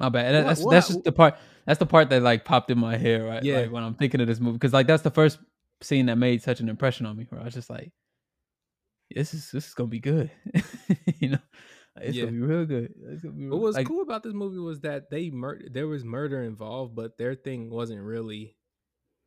My 0.00 0.08
bad. 0.08 0.34
What- 0.34 0.48
That's 0.48 0.60
what- 0.62 0.70
that's 0.72 0.88
just 0.88 1.04
the 1.04 1.12
part. 1.12 1.36
That's 1.66 1.78
the 1.78 1.86
part 1.86 2.10
that 2.10 2.22
like 2.22 2.44
popped 2.44 2.70
in 2.70 2.78
my 2.78 2.96
head, 2.96 3.22
right? 3.22 3.42
Yeah. 3.42 3.60
Like 3.60 3.70
when 3.72 3.84
I'm 3.84 3.94
thinking 3.94 4.20
of 4.20 4.26
this 4.26 4.40
movie, 4.40 4.54
because 4.58 4.72
like 4.72 4.86
that's 4.86 5.02
the 5.02 5.10
first 5.10 5.38
scene 5.82 6.06
that 6.06 6.16
made 6.16 6.42
such 6.42 6.60
an 6.60 6.68
impression 6.68 7.06
on 7.06 7.16
me. 7.16 7.26
Where 7.28 7.40
I 7.40 7.44
was 7.44 7.54
just 7.54 7.70
like, 7.70 7.92
"This 9.14 9.34
is 9.34 9.50
this 9.50 9.68
is 9.68 9.74
gonna 9.74 9.88
be 9.88 10.00
good," 10.00 10.30
you 11.20 11.30
know. 11.30 11.38
It's 12.00 12.16
Yeah. 12.16 12.24
gonna 12.26 12.36
be 12.36 12.42
real 12.42 12.64
good. 12.66 12.94
Be 13.22 13.48
what 13.48 13.60
was 13.60 13.76
like, 13.76 13.86
cool 13.86 14.02
about 14.02 14.22
this 14.22 14.32
movie 14.32 14.58
was 14.58 14.80
that 14.80 15.10
they 15.10 15.28
mur- 15.30 15.60
there 15.70 15.88
was 15.88 16.04
murder 16.04 16.42
involved, 16.42 16.94
but 16.94 17.18
their 17.18 17.34
thing 17.34 17.68
wasn't 17.68 18.00
really, 18.00 18.56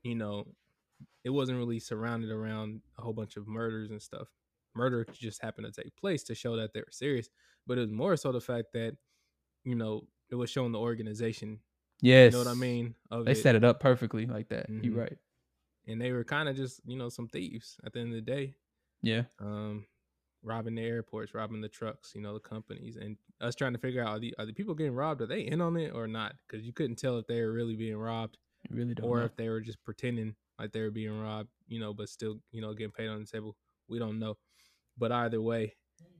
you 0.03 0.15
know, 0.15 0.47
it 1.23 1.29
wasn't 1.29 1.57
really 1.57 1.79
surrounded 1.79 2.31
around 2.31 2.81
a 2.97 3.01
whole 3.01 3.13
bunch 3.13 3.35
of 3.37 3.47
murders 3.47 3.91
and 3.91 4.01
stuff. 4.01 4.27
Murder 4.75 5.05
just 5.13 5.41
happened 5.41 5.71
to 5.71 5.81
take 5.83 5.95
place 5.97 6.23
to 6.23 6.35
show 6.35 6.55
that 6.55 6.73
they 6.73 6.79
were 6.79 6.87
serious, 6.91 7.29
but 7.67 7.77
it 7.77 7.81
was 7.81 7.91
more 7.91 8.15
so 8.15 8.31
the 8.31 8.41
fact 8.41 8.67
that, 8.73 8.95
you 9.65 9.75
know, 9.75 10.07
it 10.33 10.37
was 10.37 10.49
showing 10.49 10.71
the 10.71 10.79
organization. 10.79 11.59
Yes. 12.01 12.33
You 12.33 12.39
know 12.39 12.45
what 12.45 12.51
I 12.51 12.59
mean? 12.59 12.95
They 13.23 13.31
it. 13.33 13.35
set 13.35 13.55
it 13.55 13.63
up 13.63 13.79
perfectly 13.79 14.25
like 14.25 14.49
that. 14.49 14.67
Mhm. 14.69 14.83
You're 14.83 14.95
right. 14.95 15.17
and 15.87 16.01
they 16.01 16.11
were 16.11 16.23
kind 16.23 16.47
of 16.49 16.55
just 16.55 16.79
you 16.85 16.95
know 16.97 17.09
some 17.09 17.27
thieves 17.27 17.77
at 17.85 17.93
the 17.93 17.99
end 17.99 18.09
of 18.09 18.15
the 18.15 18.21
day. 18.21 18.55
Yeah. 19.03 19.23
um, 19.39 19.85
robbing 20.41 20.75
the 20.75 20.81
airports, 20.81 21.33
robbing 21.33 21.61
the 21.61 21.69
trucks, 21.69 22.13
you 22.15 22.21
know, 22.21 22.33
the 22.33 22.39
companies, 22.39 22.95
and 22.97 23.17
us 23.41 23.53
trying 23.55 23.73
to 23.73 23.79
figure 23.79 24.01
out 24.01 24.09
are 24.09 24.19
the 24.19 24.33
are 24.39 24.45
the 24.45 24.53
people 24.53 24.73
getting 24.75 24.95
robbed? 24.95 25.21
Are 25.21 25.27
they 25.27 25.41
in 25.41 25.61
on 25.61 25.77
it 25.77 25.91
or 25.93 26.07
not? 26.07 26.33
Because 26.47 26.65
you 26.65 26.73
couldn't 26.73 26.95
tell 26.97 27.17
if 27.19 27.27
they 27.27 27.41
were 27.41 27.51
really 27.53 27.75
being 27.75 27.97
robbed 27.97 28.37
You 28.69 28.75
really 28.77 28.95
don't 28.95 29.05
or 29.07 29.19
know. 29.19 29.25
if 29.25 29.35
they 29.35 29.49
were 29.49 29.61
just 29.61 29.81
pretending 29.83 30.35
like 30.59 30.71
they 30.71 30.81
were 30.81 30.91
being 30.91 31.19
robbed, 31.21 31.49
you 31.67 31.79
know, 31.79 31.93
but 31.93 32.09
still, 32.09 32.39
you 32.51 32.61
know, 32.61 32.73
getting 32.73 32.91
paid 32.91 33.07
on 33.09 33.19
the 33.21 33.25
table. 33.25 33.55
We 33.89 33.99
don't 33.99 34.19
know. 34.19 34.37
But 34.97 35.11
either 35.11 35.41
way, 35.41 35.75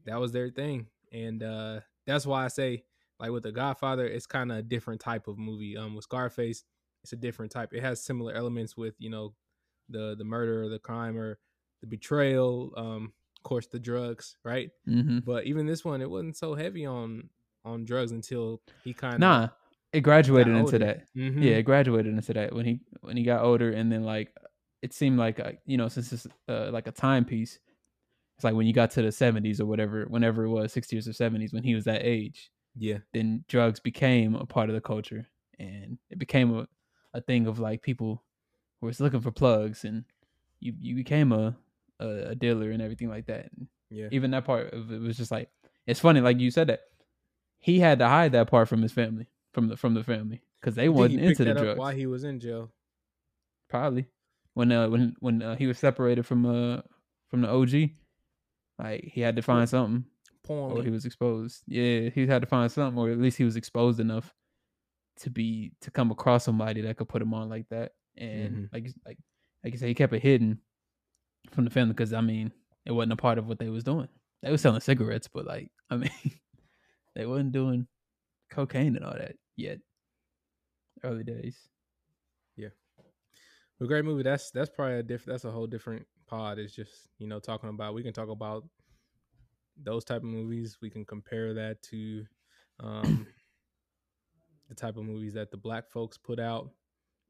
that 0.06 0.19
was 0.19 0.32
their 0.32 0.49
thing. 0.49 0.88
And 1.12 1.41
uh 1.43 1.80
that's 2.06 2.26
why 2.26 2.43
I 2.43 2.49
say, 2.49 2.84
like 3.24 3.32
with 3.32 3.44
the 3.44 3.52
Godfather, 3.52 4.06
it's 4.06 4.28
kind 4.28 4.52
of 4.52 4.58
a 4.60 4.62
different 4.62 5.02
type 5.02 5.28
of 5.28 5.38
movie. 5.38 5.78
Um 5.78 5.96
with 5.96 6.04
Scarface, 6.04 6.64
it's 7.04 7.14
a 7.14 7.18
different 7.18 7.52
type. 7.52 7.74
It 7.74 7.82
has 7.82 8.04
similar 8.04 8.34
elements 8.34 8.78
with, 8.78 8.96
you 9.00 9.10
know, 9.10 9.34
the 9.90 10.16
the 10.18 10.24
murder 10.24 10.64
or 10.64 10.70
the 10.70 10.80
crime 10.80 11.18
or 11.18 11.40
the 11.82 11.88
betrayal, 11.88 12.72
um, 12.78 13.14
of 13.38 13.44
course 13.44 13.68
the 13.68 13.80
drugs, 13.80 14.38
right? 14.44 14.72
Mm-hmm. 14.88 15.20
But 15.20 15.46
even 15.46 15.66
this 15.66 15.84
one, 15.84 16.02
it 16.02 16.10
wasn't 16.10 16.38
so 16.38 16.56
heavy 16.56 16.86
on 16.86 17.30
on 17.66 17.86
drugs 17.86 18.12
until 18.12 18.62
he 18.84 18.94
kind 18.94 19.16
of 19.16 19.20
Nah, 19.20 19.50
it 19.92 20.02
graduated 20.02 20.56
into 20.56 20.80
that. 20.80 21.04
Mm-hmm. 21.16 21.42
Yeah, 21.44 21.56
it 21.56 21.64
graduated 21.64 22.14
into 22.14 22.34
that 22.34 22.54
when 22.54 22.66
he 22.66 22.80
when 23.02 23.18
he 23.18 23.24
got 23.24 23.44
older, 23.44 23.72
and 23.72 23.92
then 23.92 24.04
like 24.04 24.34
it 24.82 24.94
seemed 24.94 25.18
like 25.18 25.40
uh, 25.40 25.52
you 25.66 25.78
know 25.78 25.88
since 25.88 26.12
it's 26.12 26.28
uh, 26.48 26.70
like 26.72 26.88
a 26.88 26.92
timepiece, 26.92 27.60
it's 28.38 28.44
like 28.44 28.56
when 28.56 28.66
you 28.66 28.74
got 28.74 28.92
to 28.92 29.02
the 29.02 29.12
seventies 29.12 29.60
or 29.60 29.66
whatever, 29.66 30.06
whenever 30.08 30.46
it 30.46 30.50
was 30.50 30.72
sixties 30.72 31.08
or 31.08 31.14
seventies 31.14 31.54
when 31.54 31.64
he 31.64 31.76
was 31.76 31.86
that 31.86 32.02
age, 32.04 32.50
yeah, 32.76 33.00
then 33.14 33.46
drugs 33.48 33.80
became 33.80 34.36
a 34.36 34.46
part 34.46 34.70
of 34.70 34.76
the 34.76 34.82
culture, 34.82 35.28
and 35.60 35.98
it 36.10 36.18
became 36.18 36.56
a 36.56 36.68
a 37.14 37.22
thing 37.22 37.46
of 37.48 37.60
like 37.60 37.82
people 37.82 38.24
who 38.80 38.88
was 38.88 39.00
looking 39.00 39.22
for 39.22 39.32
plugs, 39.32 39.84
and 39.84 40.06
you 40.60 40.74
you 40.80 40.96
became 40.96 41.32
a 41.32 41.56
a, 42.00 42.08
a 42.30 42.36
dealer 42.36 42.72
and 42.72 42.82
everything 42.82 43.10
like 43.10 43.28
that. 43.28 43.50
And 43.52 43.68
yeah, 43.90 44.08
even 44.12 44.32
that 44.32 44.46
part 44.46 44.74
of 44.74 44.92
it 44.92 45.02
was 45.02 45.18
just 45.18 45.32
like 45.32 45.50
it's 45.86 46.00
funny, 46.00 46.22
like 46.22 46.40
you 46.40 46.52
said 46.52 46.68
that 46.68 46.82
he 47.60 47.80
had 47.80 48.00
to 48.00 48.08
hide 48.08 48.32
that 48.34 48.50
part 48.50 48.68
from 48.68 48.82
his 48.82 48.92
family, 48.92 49.28
from 49.54 49.68
the 49.68 49.78
from 49.78 49.94
the 49.94 50.04
family, 50.04 50.42
because 50.60 50.76
they 50.76 50.90
wasn't 50.90 51.22
into 51.22 51.44
the 51.44 51.54
that 51.54 51.62
drugs. 51.62 51.80
while 51.80 51.94
he 51.94 52.06
was 52.06 52.24
in 52.24 52.40
jail. 52.40 52.72
Probably 53.70 54.08
when 54.54 54.72
uh 54.72 54.90
when 54.90 55.16
when 55.20 55.42
uh, 55.42 55.56
he 55.56 55.68
was 55.68 55.78
separated 55.78 56.26
from 56.26 56.46
uh 56.46 56.82
from 57.30 57.42
the 57.42 57.50
OG, 57.50 57.92
like 58.80 59.04
he 59.04 59.22
had 59.22 59.36
to 59.36 59.42
find 59.42 59.68
something, 59.68 60.06
or 60.50 60.70
Porn. 60.70 60.86
he 60.86 60.92
was 60.92 61.06
exposed. 61.06 61.64
Yeah, 61.68 62.10
he 62.10 62.28
had 62.28 62.42
to 62.42 62.48
find 62.48 62.72
something, 62.72 62.98
or 63.00 63.10
at 63.10 63.18
least 63.18 63.38
he 63.38 63.44
was 63.44 63.56
exposed 63.56 64.00
enough 64.00 64.34
to 65.18 65.30
be 65.30 65.72
to 65.82 65.92
come 65.92 66.12
across 66.12 66.44
somebody 66.44 66.82
that 66.82 66.98
could 66.98 67.08
put 67.08 67.22
him 67.22 67.34
on 67.34 67.50
like 67.50 67.68
that. 67.70 67.92
And 68.18 68.70
Mhm. 68.70 68.74
like 68.74 68.88
like 69.06 69.18
like 69.64 69.74
you 69.74 69.80
said, 69.80 69.88
he 69.88 69.94
kept 69.94 70.14
it 70.14 70.22
hidden 70.22 70.60
from 71.52 71.64
the 71.66 71.70
family 71.70 71.94
because 71.94 72.14
I 72.14 72.22
mean 72.22 72.52
it 72.86 72.92
wasn't 72.92 73.14
a 73.14 73.18
part 73.18 73.38
of 73.38 73.48
what 73.48 73.60
they 73.60 73.70
was 73.70 73.84
doing. 73.84 74.10
They 74.42 74.52
was 74.52 74.62
selling 74.62 74.82
cigarettes, 74.82 75.28
but 75.32 75.46
like 75.46 75.72
I 75.90 75.98
mean 75.98 76.12
they 77.16 77.26
wasn't 77.26 77.52
doing 77.54 77.88
cocaine 78.50 78.96
and 78.96 79.06
all 79.06 79.14
that 79.14 79.36
yet. 79.56 79.80
Early 81.04 81.24
days. 81.24 81.70
a 83.82 83.86
great 83.86 84.06
movie. 84.06 84.24
That's 84.24 84.50
that's 84.52 84.70
probably 84.70 85.00
a 85.00 85.04
different. 85.04 85.34
That's 85.34 85.44
a 85.46 85.52
whole 85.52 85.68
different 85.68 86.08
pod. 86.28 86.58
It's 86.60 86.74
just 86.74 87.10
you 87.18 87.28
know 87.28 87.40
talking 87.40 87.70
about. 87.70 87.94
We 87.94 88.04
can 88.04 88.14
talk 88.14 88.30
about 88.30 88.64
those 89.82 90.04
type 90.04 90.18
of 90.18 90.24
movies. 90.30 90.78
We 90.82 90.90
can 90.90 91.06
compare 91.06 91.54
that 91.54 91.82
to 91.84 92.26
um 92.80 93.28
the 94.70 94.76
type 94.76 94.98
of 94.98 95.04
movies 95.06 95.34
that 95.34 95.52
the 95.52 95.58
black 95.58 95.90
folks 95.90 96.18
put 96.18 96.40
out. 96.40 96.70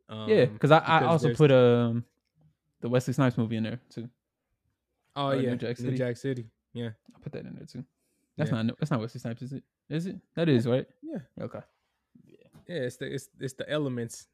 Um, 0.10 0.30
yeah, 0.30 0.46
because 0.46 0.72
I, 0.72 0.78
I 0.80 1.00
because 1.00 1.26
also 1.26 1.34
put 1.34 1.52
um 1.52 2.06
the 2.82 2.90
Wesley 2.90 3.14
Snipes 3.14 3.38
movie 3.38 3.56
in 3.58 3.64
there 3.64 3.80
too. 3.90 4.10
Oh 5.16 5.30
or 5.30 5.36
New 5.36 5.42
yeah, 5.44 5.56
Jack 5.56 5.80
New 5.80 5.86
City. 5.86 5.98
Jack 5.98 6.18
City. 6.18 6.50
Yeah, 6.74 6.90
I 7.16 7.20
put 7.22 7.32
that 7.34 7.46
in 7.46 7.56
there 7.56 7.66
too. 7.66 7.84
That's 8.38 8.52
Yeah. 8.52 8.62
not 8.64 8.80
that's 8.80 8.92
not 8.92 9.00
Wesley 9.00 9.20
Snipes, 9.20 9.42
is 9.42 9.54
it? 9.54 9.64
Is 9.90 10.06
it? 10.08 10.18
That 10.36 10.50
is 10.50 10.68
right. 10.68 10.88
yeah, 11.02 11.20
Okay. 11.42 11.60
yeah. 12.26 12.76
It's 12.76 12.98
the 12.98 13.14
it's 13.14 13.30
it's 13.40 13.54
the 13.54 13.70
elements. 13.70 14.28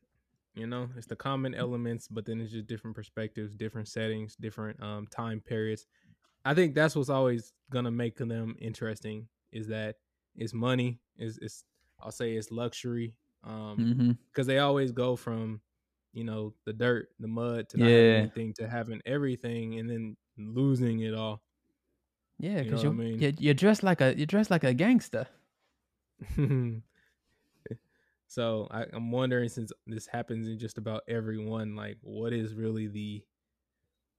You 0.56 0.67
know, 0.67 0.89
it's 0.98 1.06
the 1.06 1.15
common 1.15 1.54
elements, 1.54 2.08
but 2.08 2.26
then 2.26 2.41
it's 2.41 2.52
just 2.52 2.67
different 2.67 2.95
perspectives, 2.95 3.56
different 3.56 3.88
settings, 3.88 4.36
different 4.36 4.82
um 4.82 5.08
time 5.08 5.41
periods. 5.41 5.86
I 6.45 6.54
think 6.54 6.75
that's 6.75 6.95
what's 6.95 7.10
always 7.10 7.54
gonna 7.69 7.91
make 7.91 8.17
them 8.17 8.56
interesting. 8.60 9.30
Is 9.52 9.67
that 9.67 9.97
it's 10.36 10.54
money, 10.54 11.02
is 11.17 11.38
it's 11.41 11.63
I'll 11.99 12.12
say 12.12 12.36
it's 12.36 12.52
luxury. 12.52 13.15
Um, 13.43 13.89
Mm-hmm. 13.89 14.12
because 14.32 14.47
they 14.47 14.60
always 14.60 14.91
go 14.91 15.15
from 15.15 15.62
you 16.13 16.23
know 16.23 16.56
the 16.65 16.73
dirt 16.73 17.10
the 17.19 17.28
mud 17.28 17.69
to 17.69 17.78
not 17.78 17.91
Yeah. 17.91 17.91
having 17.91 18.15
anything 18.15 18.54
to 18.56 18.67
having 18.69 19.02
everything 19.06 19.80
and 19.80 19.89
then 19.89 20.17
losing 20.38 21.02
it 21.02 21.13
all 21.13 21.43
Yeah, 22.38 22.62
You 22.62 22.71
know 22.71 22.78
because 22.78 22.84
what 22.84 22.88
I 22.88 22.91
you 22.91 22.97
mean? 22.97 23.28
you 23.28 23.34
you're 23.38 23.54
dressed 23.54 23.84
like 23.84 24.02
a 24.02 24.15
you're 24.17 24.25
dressed 24.25 24.49
like 24.49 24.63
a 24.63 24.73
gangster. 24.73 25.28
so 28.28 28.67
I, 28.71 28.86
I'm 28.93 29.12
wondering 29.12 29.49
since 29.49 29.71
this 29.88 30.08
happens 30.08 30.47
in 30.47 30.60
just 30.60 30.78
about 30.78 31.04
everyone, 31.08 31.75
like 31.75 31.97
what 32.02 32.34
is 32.34 32.54
really 32.54 32.88
the 32.88 33.23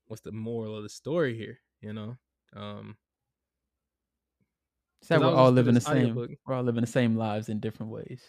what's 0.07 0.21
the 0.23 0.33
moral 0.33 0.77
of 0.77 0.83
the 0.83 0.89
story 0.91 1.37
here? 1.37 1.61
You 1.81 1.93
know, 1.93 2.17
um, 2.55 2.97
It's 5.01 5.11
we're 5.11 5.25
all 5.25 5.51
living 5.51 5.75
the 5.75 5.81
same. 5.81 6.11
audiobook. 6.11 6.31
We're 6.47 6.55
all 6.55 6.63
living 6.63 6.83
the 6.83 6.87
same 6.87 7.17
lives 7.17 7.49
in 7.49 7.59
different 7.59 7.91
ways. 7.91 8.23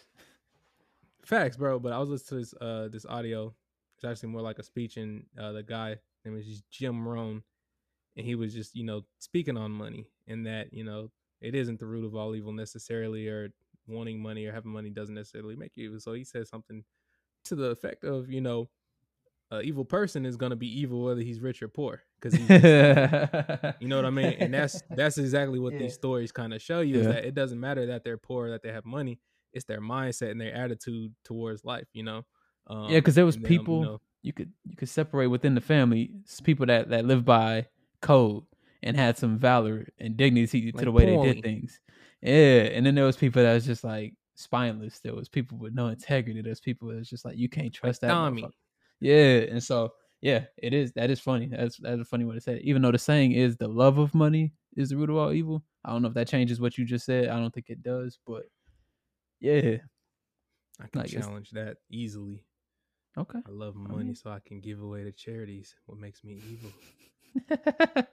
facts, 1.24 1.56
bro. 1.56 1.78
But 1.78 1.92
I 1.92 1.98
was 1.98 2.08
listening 2.08 2.28
to 2.28 2.44
this 2.44 2.54
uh 2.60 2.88
this 2.90 3.06
audio. 3.06 3.54
It's 3.96 4.04
actually 4.04 4.30
more 4.30 4.40
like 4.40 4.58
a 4.58 4.62
speech, 4.62 4.96
and 4.96 5.24
uh, 5.38 5.52
the 5.52 5.62
guy 5.62 5.96
name 6.24 6.36
is 6.36 6.46
just 6.46 6.70
Jim 6.70 7.06
Rohn, 7.06 7.42
and 8.16 8.26
he 8.26 8.34
was 8.34 8.54
just 8.54 8.74
you 8.74 8.84
know 8.84 9.02
speaking 9.18 9.56
on 9.56 9.70
money 9.70 10.08
and 10.26 10.46
that 10.46 10.72
you 10.72 10.82
know 10.84 11.10
it 11.40 11.54
isn't 11.54 11.78
the 11.78 11.86
root 11.86 12.04
of 12.06 12.14
all 12.16 12.34
evil 12.34 12.52
necessarily, 12.52 13.28
or 13.28 13.50
wanting 13.86 14.20
money 14.20 14.46
or 14.46 14.52
having 14.52 14.72
money 14.72 14.90
doesn't 14.90 15.14
necessarily 15.14 15.56
make 15.56 15.72
you 15.76 15.84
evil. 15.86 16.00
So 16.00 16.14
he 16.14 16.24
said 16.24 16.48
something 16.48 16.84
to 17.44 17.54
the 17.54 17.66
effect 17.66 18.04
of 18.04 18.30
you 18.30 18.40
know. 18.40 18.70
An 19.58 19.64
evil 19.64 19.84
person 19.84 20.24
is 20.26 20.36
gonna 20.36 20.56
be 20.56 20.66
evil 20.80 21.04
whether 21.04 21.20
he's 21.20 21.40
rich 21.40 21.62
or 21.62 21.68
poor, 21.68 22.02
because 22.20 22.34
he's 22.38 22.48
You 23.80 23.88
know 23.88 23.96
what 23.96 24.06
I 24.06 24.10
mean? 24.10 24.34
And 24.40 24.52
that's 24.54 24.82
that's 24.90 25.18
exactly 25.18 25.58
what 25.58 25.72
Yeah. 25.74 25.80
these 25.80 25.94
stories 25.94 26.32
kind 26.32 26.52
of 26.54 26.60
show 26.62 26.80
you 26.80 26.96
is 27.00 27.06
Yeah. 27.06 27.12
that 27.12 27.24
it 27.24 27.34
doesn't 27.34 27.60
matter 27.60 27.86
that 27.86 28.02
they're 28.04 28.16
poor, 28.18 28.50
that 28.50 28.62
they 28.62 28.72
have 28.72 28.84
money. 28.84 29.20
It's 29.52 29.64
their 29.66 29.80
mindset 29.80 30.30
and 30.30 30.40
their 30.40 30.54
attitude 30.54 31.14
towards 31.24 31.64
life. 31.64 31.86
You 31.92 32.04
know. 32.04 32.24
Um, 32.66 32.84
yeah, 32.90 32.98
because 33.00 33.14
there 33.14 33.26
was 33.26 33.36
and 33.36 33.44
them, 33.44 33.52
you 33.52 33.58
people 33.58 33.82
know- 33.82 34.00
you 34.22 34.32
could 34.32 34.52
you 34.64 34.76
could 34.76 34.88
separate 34.88 35.26
within 35.26 35.54
the 35.54 35.60
family 35.60 36.12
people 36.44 36.64
that 36.66 36.88
that 36.90 37.04
live 37.04 37.24
by 37.24 37.66
code 38.00 38.44
and 38.82 38.96
had 38.96 39.18
some 39.18 39.36
valor 39.38 39.86
and 39.98 40.16
dignity 40.16 40.70
to 40.70 40.76
Like 40.76 40.84
the 40.86 40.92
way 40.92 41.04
they 41.06 41.32
did 41.34 41.42
things. 41.42 41.80
Yeah, 42.22 42.70
and 42.74 42.86
then 42.86 42.94
there 42.94 43.04
was 43.04 43.16
people 43.16 43.42
that 43.42 43.52
was 43.52 43.66
just 43.66 43.82
like 43.84 44.14
spineless. 44.36 45.00
There 45.00 45.14
was 45.14 45.28
people 45.28 45.58
with 45.58 45.74
no 45.74 45.88
integrity. 45.88 46.40
There's 46.40 46.60
people 46.60 46.88
that 46.88 46.96
was 46.96 47.10
just 47.10 47.24
like 47.24 47.36
you 47.36 47.48
can't 47.48 47.66
like 47.66 47.72
trust 47.74 48.00
that. 48.02 48.08
Yeah, 49.02 49.38
and 49.50 49.62
so 49.62 49.92
yeah, 50.20 50.44
it 50.56 50.72
is. 50.72 50.92
That 50.92 51.10
is 51.10 51.18
funny. 51.18 51.48
That's 51.48 51.76
that's 51.78 52.00
a 52.00 52.04
funny 52.04 52.24
way 52.24 52.36
to 52.36 52.40
say 52.40 52.54
it. 52.54 52.62
Even 52.62 52.82
though 52.82 52.92
the 52.92 52.98
saying 52.98 53.32
is 53.32 53.56
the 53.56 53.66
love 53.66 53.98
of 53.98 54.14
money 54.14 54.52
is 54.76 54.90
the 54.90 54.96
root 54.96 55.10
of 55.10 55.16
all 55.16 55.32
evil. 55.32 55.64
I 55.84 55.90
don't 55.90 56.02
know 56.02 56.08
if 56.08 56.14
that 56.14 56.28
changes 56.28 56.60
what 56.60 56.78
you 56.78 56.84
just 56.84 57.04
said. 57.04 57.28
I 57.28 57.38
don't 57.40 57.52
think 57.52 57.68
it 57.68 57.82
does, 57.82 58.20
but 58.24 58.44
yeah. 59.40 59.78
I 60.80 60.86
can 60.86 61.00
like, 61.00 61.10
challenge 61.10 61.50
that 61.50 61.78
easily. 61.90 62.44
Okay. 63.18 63.40
I 63.44 63.50
love 63.50 63.74
oh, 63.76 63.84
I 63.84 63.92
money, 63.92 64.04
mean- 64.04 64.14
so 64.14 64.30
I 64.30 64.38
can 64.46 64.60
give 64.60 64.80
away 64.80 65.02
to 65.02 65.10
charities. 65.12 65.74
What 65.86 65.98
makes 65.98 66.22
me 66.22 66.40
evil? 66.48 66.70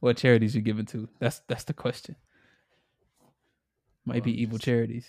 what 0.00 0.18
charities 0.18 0.54
you 0.54 0.60
giving 0.60 0.86
to? 0.86 1.08
That's 1.18 1.40
that's 1.48 1.64
the 1.64 1.72
question. 1.72 2.16
Might 4.04 4.16
Well, 4.16 4.24
be 4.24 4.42
evil 4.42 4.58
just- 4.58 4.66
charities. 4.66 5.08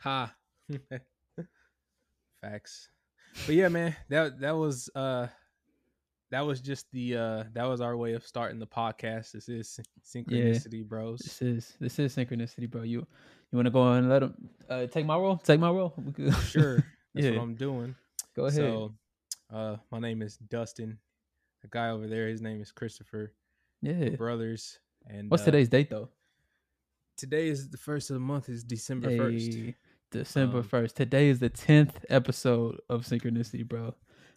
Ha. 0.00 0.34
Facts. 2.42 2.90
But 3.46 3.54
yeah, 3.54 3.68
man, 3.68 3.96
that 4.08 4.40
that 4.40 4.56
was 4.56 4.90
uh 4.94 5.28
that 6.30 6.46
was 6.46 6.60
just 6.60 6.90
the 6.92 7.16
uh 7.16 7.44
that 7.52 7.64
was 7.64 7.80
our 7.80 7.96
way 7.96 8.14
of 8.14 8.26
starting 8.26 8.58
the 8.58 8.66
podcast. 8.66 9.32
This 9.32 9.48
is 9.48 9.80
Syn- 10.02 10.24
synchronicity, 10.24 10.86
bros. 10.86 11.20
This 11.20 11.42
is 11.42 11.76
this 11.80 11.98
is 11.98 12.14
synchronicity, 12.14 12.70
bro. 12.70 12.82
You 12.82 13.06
you 13.50 13.56
want 13.56 13.66
to 13.66 13.70
go 13.70 13.92
and 13.92 14.08
let 14.08 14.20
them 14.20 14.34
uh, 14.68 14.86
take 14.86 15.06
my 15.06 15.16
role? 15.16 15.36
Take 15.36 15.60
my 15.60 15.70
role. 15.70 15.94
Sure. 16.44 16.76
That's 17.14 17.26
yeah. 17.26 17.32
what 17.32 17.42
I'm 17.42 17.54
doing. 17.56 17.94
Go 18.36 18.46
ahead. 18.46 18.54
So 18.54 18.94
uh 19.52 19.76
my 19.90 19.98
name 19.98 20.22
is 20.22 20.36
Dustin. 20.36 20.98
The 21.62 21.68
guy 21.68 21.90
over 21.90 22.06
there, 22.06 22.28
his 22.28 22.40
name 22.40 22.60
is 22.60 22.72
Christopher. 22.72 23.32
yeah. 23.82 24.10
Brothers. 24.10 24.78
And 25.06 25.30
What's 25.30 25.42
uh, 25.42 25.46
today's 25.46 25.68
date 25.68 25.90
though? 25.90 26.08
Today 27.16 27.48
is 27.48 27.68
the 27.68 27.76
first 27.76 28.10
of 28.10 28.14
the 28.14 28.20
month 28.20 28.48
is 28.48 28.64
December 28.64 29.14
first. 29.16 29.52
Hey, 29.52 29.74
December 30.10 30.58
Um, 30.58 30.62
first. 30.64 30.96
Today 30.96 31.28
is 31.28 31.38
the 31.38 31.48
tenth 31.48 32.04
episode 32.08 32.80
of 32.88 33.04
Synchronicity, 33.04 33.66
bro. 33.66 33.94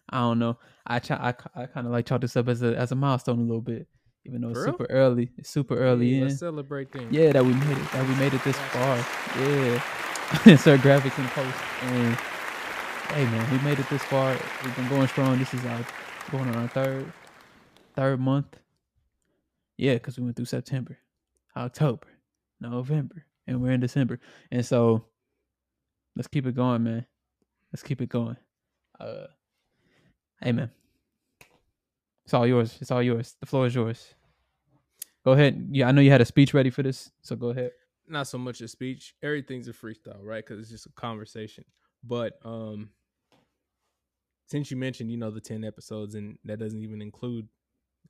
I 0.08 0.20
don't 0.20 0.38
know. 0.38 0.58
I 0.86 0.98
try, 0.98 1.16
I, 1.16 1.62
I 1.62 1.66
kind 1.66 1.86
of 1.86 1.92
like 1.92 2.06
chalk 2.06 2.20
this 2.20 2.36
up 2.36 2.48
as 2.48 2.62
a 2.62 2.76
as 2.76 2.92
a 2.92 2.94
milestone 2.94 3.38
a 3.38 3.42
little 3.42 3.60
bit, 3.62 3.86
even 4.24 4.40
though 4.42 4.50
it's 4.50 4.58
real? 4.58 4.66
super 4.72 4.86
early. 4.90 5.30
It's 5.38 5.48
super 5.50 5.78
early 5.78 6.16
in. 6.18 6.24
Let's 6.28 6.38
celebrate 6.40 6.92
then. 6.92 7.08
Yeah, 7.10 7.32
that 7.32 7.44
we 7.44 7.54
made 7.54 7.78
it. 7.78 7.92
That 7.92 8.06
we 8.06 8.14
made 8.16 8.34
it 8.34 8.44
this 8.44 8.56
far. 8.56 8.96
Yeah. 9.40 9.82
Insert 10.52 10.80
graphics 10.80 11.18
in 11.18 11.26
post. 11.28 11.56
And 11.82 12.14
hey 13.12 13.24
man, 13.24 13.50
we 13.50 13.58
made 13.64 13.78
it 13.78 13.88
this 13.88 14.02
far. 14.04 14.36
We've 14.62 14.76
been 14.76 14.88
going 14.88 15.08
strong. 15.08 15.38
This 15.38 15.52
is 15.54 15.64
our 15.64 15.84
going 16.30 16.48
on 16.48 16.56
our 16.56 16.68
third 16.68 17.12
third 17.96 18.20
month. 18.20 18.58
Yeah, 19.76 19.94
because 19.94 20.18
we 20.18 20.24
went 20.24 20.36
through 20.36 20.44
September, 20.44 20.98
October, 21.56 22.06
November, 22.60 23.24
and 23.46 23.60
we're 23.60 23.72
in 23.72 23.80
December. 23.80 24.20
And 24.52 24.64
so 24.64 25.06
let's 26.16 26.28
keep 26.28 26.46
it 26.46 26.54
going, 26.54 26.84
man. 26.84 27.06
Let's 27.72 27.82
keep 27.82 28.00
it 28.00 28.08
going. 28.08 28.36
Uh 28.98 29.26
hey 30.40 30.52
man. 30.52 30.70
It's 32.24 32.32
all 32.34 32.46
yours. 32.46 32.78
It's 32.80 32.90
all 32.90 33.02
yours. 33.02 33.36
The 33.40 33.46
floor 33.46 33.66
is 33.66 33.74
yours. 33.74 34.14
Go 35.24 35.32
ahead. 35.32 35.68
Yeah, 35.70 35.88
I 35.88 35.92
know 35.92 36.00
you 36.00 36.10
had 36.10 36.20
a 36.20 36.26
speech 36.26 36.54
ready 36.54 36.70
for 36.70 36.82
this, 36.82 37.10
so 37.22 37.36
go 37.36 37.48
ahead. 37.50 37.72
not 38.06 38.26
so 38.28 38.38
much 38.38 38.60
a 38.60 38.68
speech. 38.68 39.14
Everything's 39.22 39.68
a 39.68 39.72
freestyle, 39.72 40.22
right? 40.22 40.44
Because 40.44 40.60
it's 40.60 40.70
just 40.70 40.86
a 40.86 40.92
conversation. 40.92 41.64
But 42.02 42.38
um, 42.44 42.90
since 44.46 44.70
you 44.70 44.76
mentioned, 44.76 45.10
you 45.10 45.16
know, 45.16 45.30
the 45.30 45.40
ten 45.40 45.64
episodes, 45.64 46.14
and 46.14 46.38
that 46.44 46.58
doesn't 46.58 46.80
even 46.80 47.00
include 47.02 47.48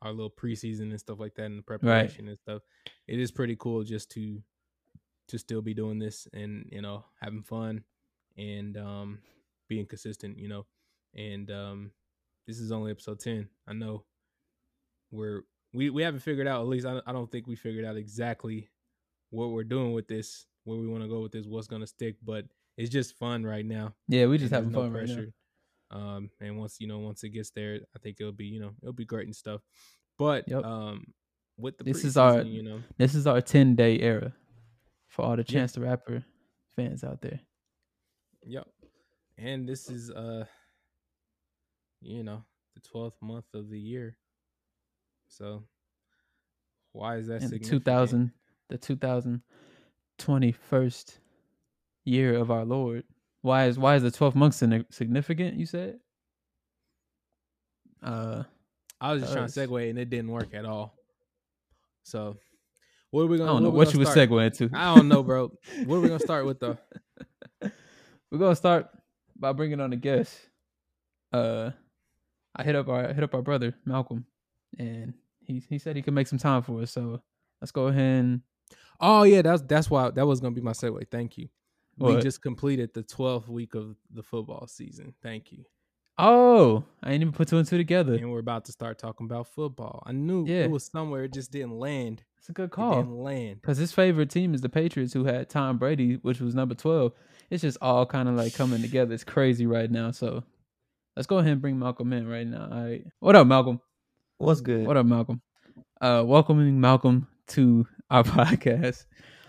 our 0.02 0.10
little 0.10 0.30
preseason 0.30 0.90
and 0.90 0.98
stuff 0.98 1.20
like 1.20 1.34
that, 1.36 1.46
and 1.46 1.58
the 1.58 1.62
preparation 1.62 2.28
and 2.28 2.38
stuff. 2.38 2.62
It 3.06 3.18
is 3.20 3.30
pretty 3.30 3.56
cool 3.56 3.84
just 3.84 4.10
to 4.12 4.42
to 5.28 5.38
still 5.38 5.62
be 5.62 5.72
doing 5.72 5.98
this 5.98 6.28
and 6.34 6.68
you 6.70 6.82
know 6.82 7.04
having 7.22 7.42
fun 7.42 7.82
and 8.36 8.76
um 8.76 9.18
being 9.68 9.86
consistent, 9.86 10.38
you 10.38 10.48
know. 10.48 10.66
And 11.14 11.50
um 11.50 11.90
this 12.46 12.58
is 12.58 12.72
only 12.72 12.90
episode 12.90 13.20
ten. 13.20 13.48
I 13.66 13.72
know 13.72 14.04
we're 15.10 15.42
we 15.72 15.90
we 15.90 16.02
haven't 16.02 16.20
figured 16.20 16.46
out. 16.46 16.60
At 16.62 16.68
least 16.68 16.86
I 16.86 17.00
I 17.06 17.12
don't 17.12 17.30
think 17.30 17.46
we 17.46 17.56
figured 17.56 17.84
out 17.84 17.96
exactly 17.96 18.68
what 19.30 19.50
we're 19.50 19.64
doing 19.64 19.92
with 19.92 20.06
this, 20.08 20.46
where 20.64 20.78
we 20.78 20.86
want 20.88 21.02
to 21.02 21.08
go 21.08 21.20
with 21.20 21.32
this, 21.32 21.46
what's 21.46 21.66
gonna 21.66 21.86
stick. 21.86 22.16
But 22.24 22.44
it's 22.76 22.90
just 22.90 23.16
fun 23.18 23.44
right 23.44 23.64
now. 23.64 23.94
Yeah, 24.08 24.26
we 24.26 24.38
just 24.38 24.52
having 24.52 24.70
there's 24.70 24.84
fun 24.84 24.92
right 24.92 25.08
now. 25.08 25.24
Um, 25.90 26.30
and 26.40 26.58
once 26.58 26.76
you 26.80 26.86
know, 26.88 26.98
once 26.98 27.22
it 27.24 27.30
gets 27.30 27.50
there, 27.50 27.78
I 27.94 27.98
think 28.00 28.16
it'll 28.20 28.32
be 28.32 28.46
you 28.46 28.60
know 28.60 28.72
it'll 28.82 28.92
be 28.92 29.04
great 29.04 29.26
and 29.26 29.36
stuff. 29.36 29.60
But 30.18 30.44
Yep. 30.48 30.64
um, 30.64 31.06
with 31.56 31.78
the 31.78 31.84
This 31.84 32.04
is 32.04 32.16
our- 32.16 32.42
you 32.42 32.62
know, 32.62 32.80
This 32.98 33.14
is 33.14 33.26
our 33.26 33.40
10 33.40 33.74
day 33.76 33.98
era 34.00 34.32
for 35.08 35.22
all 35.24 35.36
the 35.36 35.42
Yeah. 35.46 35.52
Chance 35.60 35.72
the 35.72 35.80
Rapper 35.82 36.24
fans 36.76 37.02
out 37.04 37.20
there. 37.20 37.40
Yep. 38.46 38.66
And 39.36 39.68
this 39.68 39.90
is 39.90 40.10
uh, 40.10 40.44
you 42.00 42.22
know, 42.22 42.44
the 42.74 42.80
twelfth 42.80 43.20
month 43.20 43.46
of 43.54 43.70
the 43.70 43.78
year. 43.78 44.16
So 45.28 45.64
why 46.92 47.16
is 47.16 47.26
that 47.26 47.42
And 47.42 47.50
the 47.50 47.58
significant? 47.58 47.84
2000, 47.84 48.32
the 48.68 48.78
2021st 50.18 51.18
year 52.04 52.36
of 52.36 52.50
our 52.50 52.64
Lord. 52.64 53.04
Why 53.42 53.66
is 53.66 53.78
why 53.78 53.96
is 53.96 54.02
the 54.02 54.10
12th 54.10 54.36
month 54.36 54.54
significant? 54.54 55.56
You 55.58 55.66
said. 55.66 55.98
Uh, 58.02 58.44
I 59.00 59.12
was 59.12 59.22
just 59.22 59.34
trying 59.34 59.48
to 59.48 59.52
segue 59.52 59.90
and 59.90 59.98
it 59.98 60.08
didn't 60.08 60.30
work 60.30 60.54
at 60.54 60.64
all. 60.64 60.94
So 62.04 62.36
what 63.10 63.22
are 63.22 63.26
we 63.26 63.38
gonna? 63.38 63.50
I 63.50 63.54
don't 63.54 63.62
know 63.64 63.70
we 63.70 63.78
what 63.78 63.92
you 63.92 64.02
gonna 64.02 64.16
segue 64.16 64.46
into. 64.46 64.70
I 64.74 64.94
don't 64.94 65.08
know, 65.08 65.22
bro. 65.22 65.52
What 65.84 65.96
are 65.96 66.00
we 66.00 66.08
gonna 66.08 66.20
start 66.20 66.46
with 66.46 66.60
though? 66.60 66.78
We're 68.34 68.40
gonna 68.40 68.56
start 68.56 68.88
by 69.36 69.52
bringing 69.52 69.80
on 69.80 69.92
a 69.92 69.96
guest. 69.96 70.36
Uh, 71.32 71.70
I 72.56 72.64
hit 72.64 72.74
up 72.74 72.88
our 72.88 73.12
hit 73.12 73.22
up 73.22 73.32
our 73.32 73.42
brother 73.42 73.76
Malcolm, 73.84 74.26
and 74.76 75.14
he 75.38 75.62
he 75.68 75.78
said 75.78 75.94
he 75.94 76.02
could 76.02 76.14
make 76.14 76.26
some 76.26 76.40
time 76.40 76.62
for 76.62 76.82
us. 76.82 76.90
So 76.90 77.22
let's 77.60 77.70
go 77.70 77.86
ahead 77.86 78.24
and 78.24 78.40
Oh 78.98 79.22
yeah, 79.22 79.40
that's 79.42 79.62
that's 79.62 79.88
why 79.88 80.10
that 80.10 80.26
was 80.26 80.40
gonna 80.40 80.52
be 80.52 80.60
my 80.60 80.72
segue. 80.72 81.08
Thank 81.12 81.38
you. 81.38 81.48
We 81.96 82.20
just 82.20 82.42
completed 82.42 82.90
the 82.92 83.04
twelfth 83.04 83.48
week 83.48 83.76
of 83.76 83.94
the 84.12 84.24
football 84.24 84.66
season. 84.66 85.14
Thank 85.22 85.52
you. 85.52 85.64
Oh, 86.18 86.84
I 87.02 87.12
ain't 87.12 87.22
even 87.22 87.32
put 87.32 87.48
two 87.48 87.58
and 87.58 87.66
two 87.66 87.76
together. 87.76 88.14
And 88.14 88.30
we're 88.30 88.38
about 88.38 88.64
to 88.66 88.72
start 88.72 88.98
talking 88.98 89.26
about 89.26 89.48
football. 89.48 90.02
I 90.06 90.12
knew 90.12 90.46
Yeah. 90.46 90.64
it 90.64 90.70
was 90.70 90.84
somewhere, 90.86 91.24
it 91.24 91.32
just 91.32 91.50
didn't 91.52 91.78
land. 91.78 92.22
It's 92.38 92.48
a 92.48 92.52
good 92.52 92.66
It 92.66 92.72
call. 92.72 92.96
didn't 92.96 93.16
land. 93.18 93.60
Because 93.60 93.78
his 93.78 93.92
favorite 93.92 94.30
team 94.30 94.54
is 94.54 94.60
the 94.60 94.68
Patriots, 94.68 95.12
who 95.12 95.24
had 95.24 95.48
Tom 95.48 95.78
Brady, 95.78 96.14
which 96.16 96.40
was 96.40 96.54
number 96.54 96.74
12. 96.74 97.12
It's 97.50 97.62
just 97.62 97.78
all 97.80 98.06
kind 98.06 98.28
of 98.28 98.34
like 98.36 98.54
coming 98.54 98.82
together. 98.82 99.14
It's 99.14 99.24
crazy 99.24 99.66
right 99.66 99.90
now. 99.90 100.10
So 100.10 100.44
let's 101.16 101.26
go 101.26 101.38
ahead 101.38 101.52
and 101.52 101.60
bring 101.60 101.78
Malcolm 101.78 102.12
in 102.12 102.26
right 102.28 102.46
now. 102.46 102.68
All 102.70 102.84
right. 102.84 103.04
What 103.20 103.36
up, 103.36 103.46
Malcolm? 103.46 103.80
What's 104.38 104.60
good? 104.60 104.86
What 104.86 104.96
up, 104.96 105.06
Malcolm? 105.06 105.40
Uh, 106.00 106.22
welcoming 106.26 106.80
Malcolm 106.80 107.28
to 107.48 107.86
our 108.10 108.24
podcast. 108.24 109.06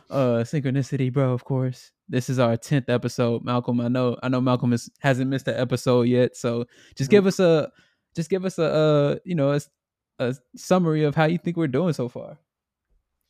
Uh, 0.10 0.44
synchronicity, 0.44 1.12
bro. 1.12 1.34
Of 1.34 1.44
course, 1.44 1.92
this 2.08 2.30
is 2.30 2.40
our 2.40 2.58
tenth 2.58 2.90
episode. 2.90 3.44
Malcolm, 3.44 3.82
I 3.82 3.88
know, 3.88 4.18
I 4.22 4.30
know, 4.30 4.42
Malcolm 4.42 4.74
is, 4.74 4.90
hasn't 5.00 5.30
missed 5.30 5.48
an 5.48 5.56
episode 5.56 6.04
yet. 6.04 6.36
So 6.36 6.66
just 6.96 7.10
give 7.10 7.26
us 7.26 7.40
a, 7.40 7.72
just 8.16 8.30
give 8.30 8.46
us 8.46 8.58
a, 8.60 8.74
uh, 8.74 9.16
you 9.26 9.36
know, 9.36 9.52
a, 9.52 9.62
a 10.20 10.36
summary 10.56 11.04
of 11.04 11.16
how 11.16 11.26
you 11.26 11.38
think 11.38 11.58
we're 11.58 11.68
doing 11.68 11.94
so 11.94 12.08
far. 12.08 12.38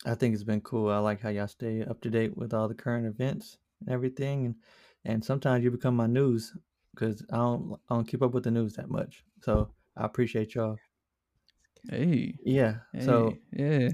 I 0.06 0.14
think 0.14 0.34
it's 0.34 0.44
been 0.44 0.62
cool. 0.62 0.90
I 0.90 1.00
like 1.00 1.22
how 1.22 1.30
y'all 1.30 1.48
stay 1.48 1.84
up 1.84 2.02
to 2.02 2.10
date 2.10 2.38
with 2.38 2.54
all 2.54 2.68
the 2.68 2.76
current 2.76 3.08
events 3.08 3.58
and 3.80 3.90
everything, 3.90 4.46
and 4.46 4.56
and 5.04 5.26
sometimes 5.26 5.64
you 5.64 5.72
become 5.72 5.96
my 5.96 6.06
news 6.06 6.54
because 6.94 7.24
I 7.32 7.38
don't 7.38 7.80
I 7.90 7.96
don't 7.96 8.08
keep 8.08 8.22
up 8.22 8.34
with 8.34 8.44
the 8.44 8.52
news 8.52 8.74
that 8.74 8.90
much. 8.90 9.24
So 9.42 9.70
I 9.98 10.06
appreciate 10.06 10.54
y'all. 10.54 10.78
Hey. 11.90 12.36
Yeah. 12.44 12.76
So 13.02 13.36
Yeah. 13.52 13.90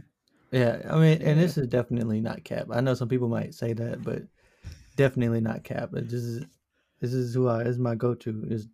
yeah, 0.52 0.82
I 0.90 0.98
mean, 0.98 1.22
and 1.22 1.40
this 1.40 1.58
is 1.58 1.68
definitely 1.68 2.22
not 2.22 2.44
cap. 2.44 2.68
I 2.72 2.82
know 2.82 2.94
some 2.94 3.10
people 3.10 3.28
might 3.28 3.54
say 3.54 3.74
that, 3.74 4.02
but 4.04 4.24
definitely 4.96 5.42
not 5.42 5.64
cap. 5.64 5.90
This 5.92 6.14
is 6.14 6.46
this 7.00 7.14
is 7.14 7.34
who 7.34 7.48
I 7.50 7.64
this 7.64 7.74
is 7.74 7.80
my 7.80 7.96
go 7.96 8.14
to. 8.16 8.46
Is 8.50 8.68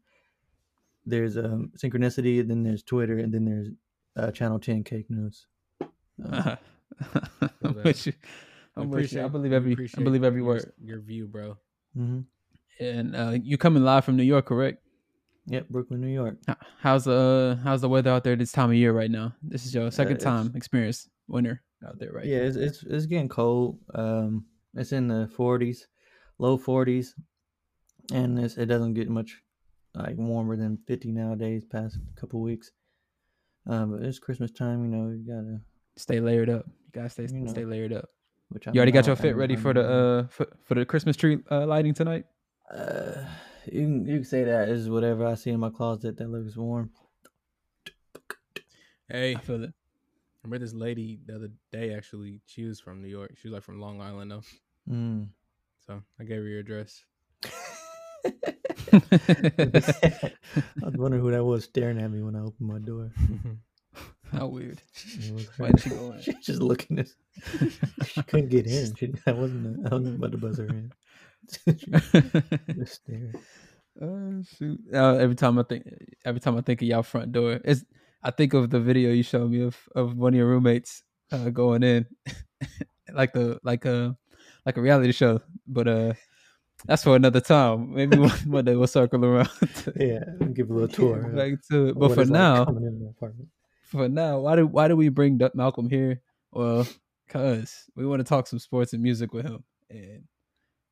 there's 1.05 1.37
um 1.37 1.71
synchronicity, 1.77 2.45
then 2.47 2.63
there's 2.63 2.83
Twitter, 2.83 3.17
and 3.19 3.33
then 3.33 3.45
there's 3.45 3.67
uh, 4.15 4.31
Channel 4.31 4.59
Ten 4.59 4.83
Cake 4.83 5.09
News. 5.09 5.47
Um, 5.81 5.87
I'm 7.61 7.73
that. 7.73 7.83
with 7.83 8.07
you. 8.07 8.13
I'm 8.75 8.89
with 8.89 9.11
you. 9.13 9.23
I 9.23 9.27
believe 9.27 9.53
every 9.53 9.75
I 9.97 10.01
believe 10.03 10.23
every 10.23 10.41
word. 10.41 10.71
Your 10.83 10.99
view, 10.99 11.27
bro. 11.27 11.57
mhm. 11.97 12.25
And 12.79 13.15
uh, 13.15 13.33
you 13.41 13.57
coming 13.57 13.83
live 13.83 14.05
from 14.05 14.17
New 14.17 14.23
York, 14.23 14.45
correct? 14.45 14.83
Yep, 15.47 15.69
Brooklyn, 15.69 15.99
New 16.01 16.13
York. 16.13 16.37
H- 16.49 16.57
How's 16.79 17.07
uh 17.07 17.57
how's 17.63 17.81
the 17.81 17.89
weather 17.89 18.11
out 18.11 18.23
there 18.23 18.35
this 18.35 18.51
time 18.51 18.69
of 18.69 18.75
year 18.75 18.91
right 18.91 19.09
now? 19.09 19.33
This 19.41 19.65
is 19.65 19.73
your 19.73 19.89
second 19.91 20.17
it's- 20.17 20.23
time 20.23 20.51
experience 20.55 21.09
winter 21.27 21.61
out 21.87 21.97
there, 21.99 22.11
right? 22.11 22.25
Yeah, 22.25 22.39
it's, 22.39 22.57
it's 22.57 22.83
it's 22.83 23.05
getting 23.05 23.29
cold. 23.29 23.79
Um, 23.95 24.45
it's 24.75 24.91
in 24.91 25.07
the 25.07 25.27
forties, 25.35 25.87
low 26.39 26.57
forties, 26.57 27.15
and 28.13 28.37
it's, 28.39 28.57
it 28.57 28.65
doesn't 28.67 28.93
get 28.93 29.09
much 29.09 29.41
like 29.95 30.15
warmer 30.17 30.55
than 30.55 30.77
fifty 30.87 31.11
nowadays. 31.11 31.65
Past 31.65 31.97
couple 32.15 32.41
weeks. 32.41 32.71
Um, 33.65 33.91
but 33.91 34.01
it's 34.03 34.19
Christmas 34.19 34.51
time, 34.51 34.83
you 34.85 34.89
know. 34.91 35.09
You 35.09 35.25
gotta. 35.27 35.61
Stay 35.97 36.19
layered 36.19 36.49
up. 36.49 36.65
You 36.67 36.91
gotta 36.93 37.09
stay 37.09 37.23
You 37.23 37.39
know. 37.39 37.51
stay 37.51 37.65
layered 37.65 37.91
up. 37.93 38.05
Which 38.49 38.65
You 38.67 38.73
already 38.77 38.91
got 38.93 39.07
your 39.07 39.15
fit 39.17 39.29
I'm- 39.31 39.37
ready 39.37 39.55
I'm 39.55 39.61
for 39.61 39.73
the 39.73 39.81
uh 39.83 40.27
for, 40.27 40.47
for 40.63 40.75
the 40.75 40.85
Christmas 40.85 41.17
tree 41.17 41.39
uh, 41.51 41.65
lighting 41.65 41.93
tonight. 41.93 42.25
Uh, 42.73 43.25
you 43.65 43.81
can 43.81 44.05
you 44.05 44.15
can 44.17 44.23
say 44.23 44.43
that 44.45 44.69
is 44.69 44.89
whatever 44.89 45.25
I 45.25 45.33
see 45.35 45.49
in 45.49 45.59
my 45.59 45.69
closet 45.69 46.17
that 46.17 46.29
looks 46.29 46.55
warm. 46.55 46.91
Hey, 49.09 49.35
I 49.35 49.39
feel 49.39 49.63
it. 49.63 49.73
I 50.43 50.47
met 50.49 50.59
this 50.61 50.73
lady 50.73 51.19
the 51.25 51.35
other 51.35 51.49
day. 51.71 51.93
Actually, 51.93 52.41
she 52.45 52.63
was 52.65 52.79
from 52.79 53.01
New 53.01 53.07
York. 53.07 53.31
She 53.37 53.47
was 53.47 53.53
like 53.53 53.63
from 53.63 53.79
Long 53.81 54.01
Island 54.01 54.31
though. 54.31 54.43
Mm. 54.89 55.27
So 55.87 56.01
I 56.19 56.23
gave 56.25 56.41
her 56.41 56.47
your 56.47 56.59
address. 56.59 57.03
I 58.93 58.99
was 60.83 60.95
wondering 60.95 61.23
who 61.23 61.31
that 61.31 61.43
was 61.43 61.63
staring 61.63 61.99
at 61.99 62.11
me 62.11 62.21
when 62.21 62.35
I 62.35 62.41
opened 62.41 62.69
my 62.69 62.79
door. 62.79 63.11
How 64.31 64.47
weird. 64.47 64.81
Why 65.57 65.67
her. 65.67 65.71
did 65.73 65.81
she 65.81 65.89
go 65.89 66.11
in? 66.11 66.21
She's 66.21 66.45
just 66.45 66.61
looking 66.61 66.99
at. 66.99 67.07
She 68.05 68.21
couldn't 68.23 68.49
get 68.49 68.67
in. 68.67 68.95
She, 68.95 69.13
I 69.25 69.31
wasn't. 69.31 69.87
I 69.87 69.95
wasn't 69.95 70.15
about 70.17 70.31
to 70.33 70.37
buzz 70.37 70.57
her 70.57 70.67
in. 70.67 70.91
just 72.75 72.95
staring. 72.95 73.33
Oh 74.01 74.43
shoot! 74.57 74.79
Uh, 74.93 75.15
every 75.15 75.35
time 75.35 75.57
I 75.57 75.63
think, 75.63 75.87
every 76.25 76.41
time 76.41 76.57
I 76.57 76.61
think 76.61 76.81
of 76.81 76.87
y'all 76.87 77.03
front 77.03 77.31
door, 77.31 77.59
it's 77.63 77.85
I 78.21 78.31
think 78.31 78.53
of 78.53 78.69
the 78.69 78.79
video 78.79 79.11
you 79.11 79.23
showed 79.23 79.49
me 79.49 79.61
of 79.61 79.77
of 79.95 80.17
one 80.17 80.33
of 80.33 80.37
your 80.37 80.47
roommates 80.47 81.03
uh, 81.31 81.49
going 81.49 81.83
in, 81.83 82.05
like 83.13 83.33
the 83.33 83.59
like 83.63 83.85
a 83.85 84.17
like 84.67 84.77
a 84.77 84.81
reality 84.81 85.13
show. 85.13 85.39
But 85.65 85.87
uh, 85.87 86.13
that's 86.85 87.03
for 87.03 87.15
another 87.15 87.39
time. 87.41 87.93
Maybe 87.95 88.17
one, 88.17 88.29
one 88.45 88.65
day 88.65 88.75
we'll 88.75 88.87
circle 88.87 89.23
around. 89.25 89.49
to 89.85 89.93
Yeah, 89.95 90.47
give 90.53 90.69
a 90.69 90.73
little 90.73 90.87
tour. 90.89 91.25
of 91.25 91.35
back 91.35 91.53
to 91.71 91.87
it. 91.87 91.97
But 91.97 92.13
for 92.13 92.25
now, 92.25 92.65
coming 92.65 92.83
into 92.85 92.99
the 93.05 93.09
apartment. 93.09 93.49
for 93.85 94.09
now, 94.09 94.39
why 94.39 94.55
do 94.57 94.67
why 94.67 94.87
do 94.87 94.95
we 94.95 95.09
bring 95.09 95.39
Malcolm 95.55 95.89
here? 95.89 96.21
Well, 96.51 96.85
cause 97.29 97.85
we 97.95 98.05
want 98.05 98.19
to 98.19 98.23
talk 98.23 98.47
some 98.47 98.59
sports 98.59 98.93
and 98.93 99.01
music 99.01 99.33
with 99.33 99.45
him, 99.45 99.63
and 99.89 100.23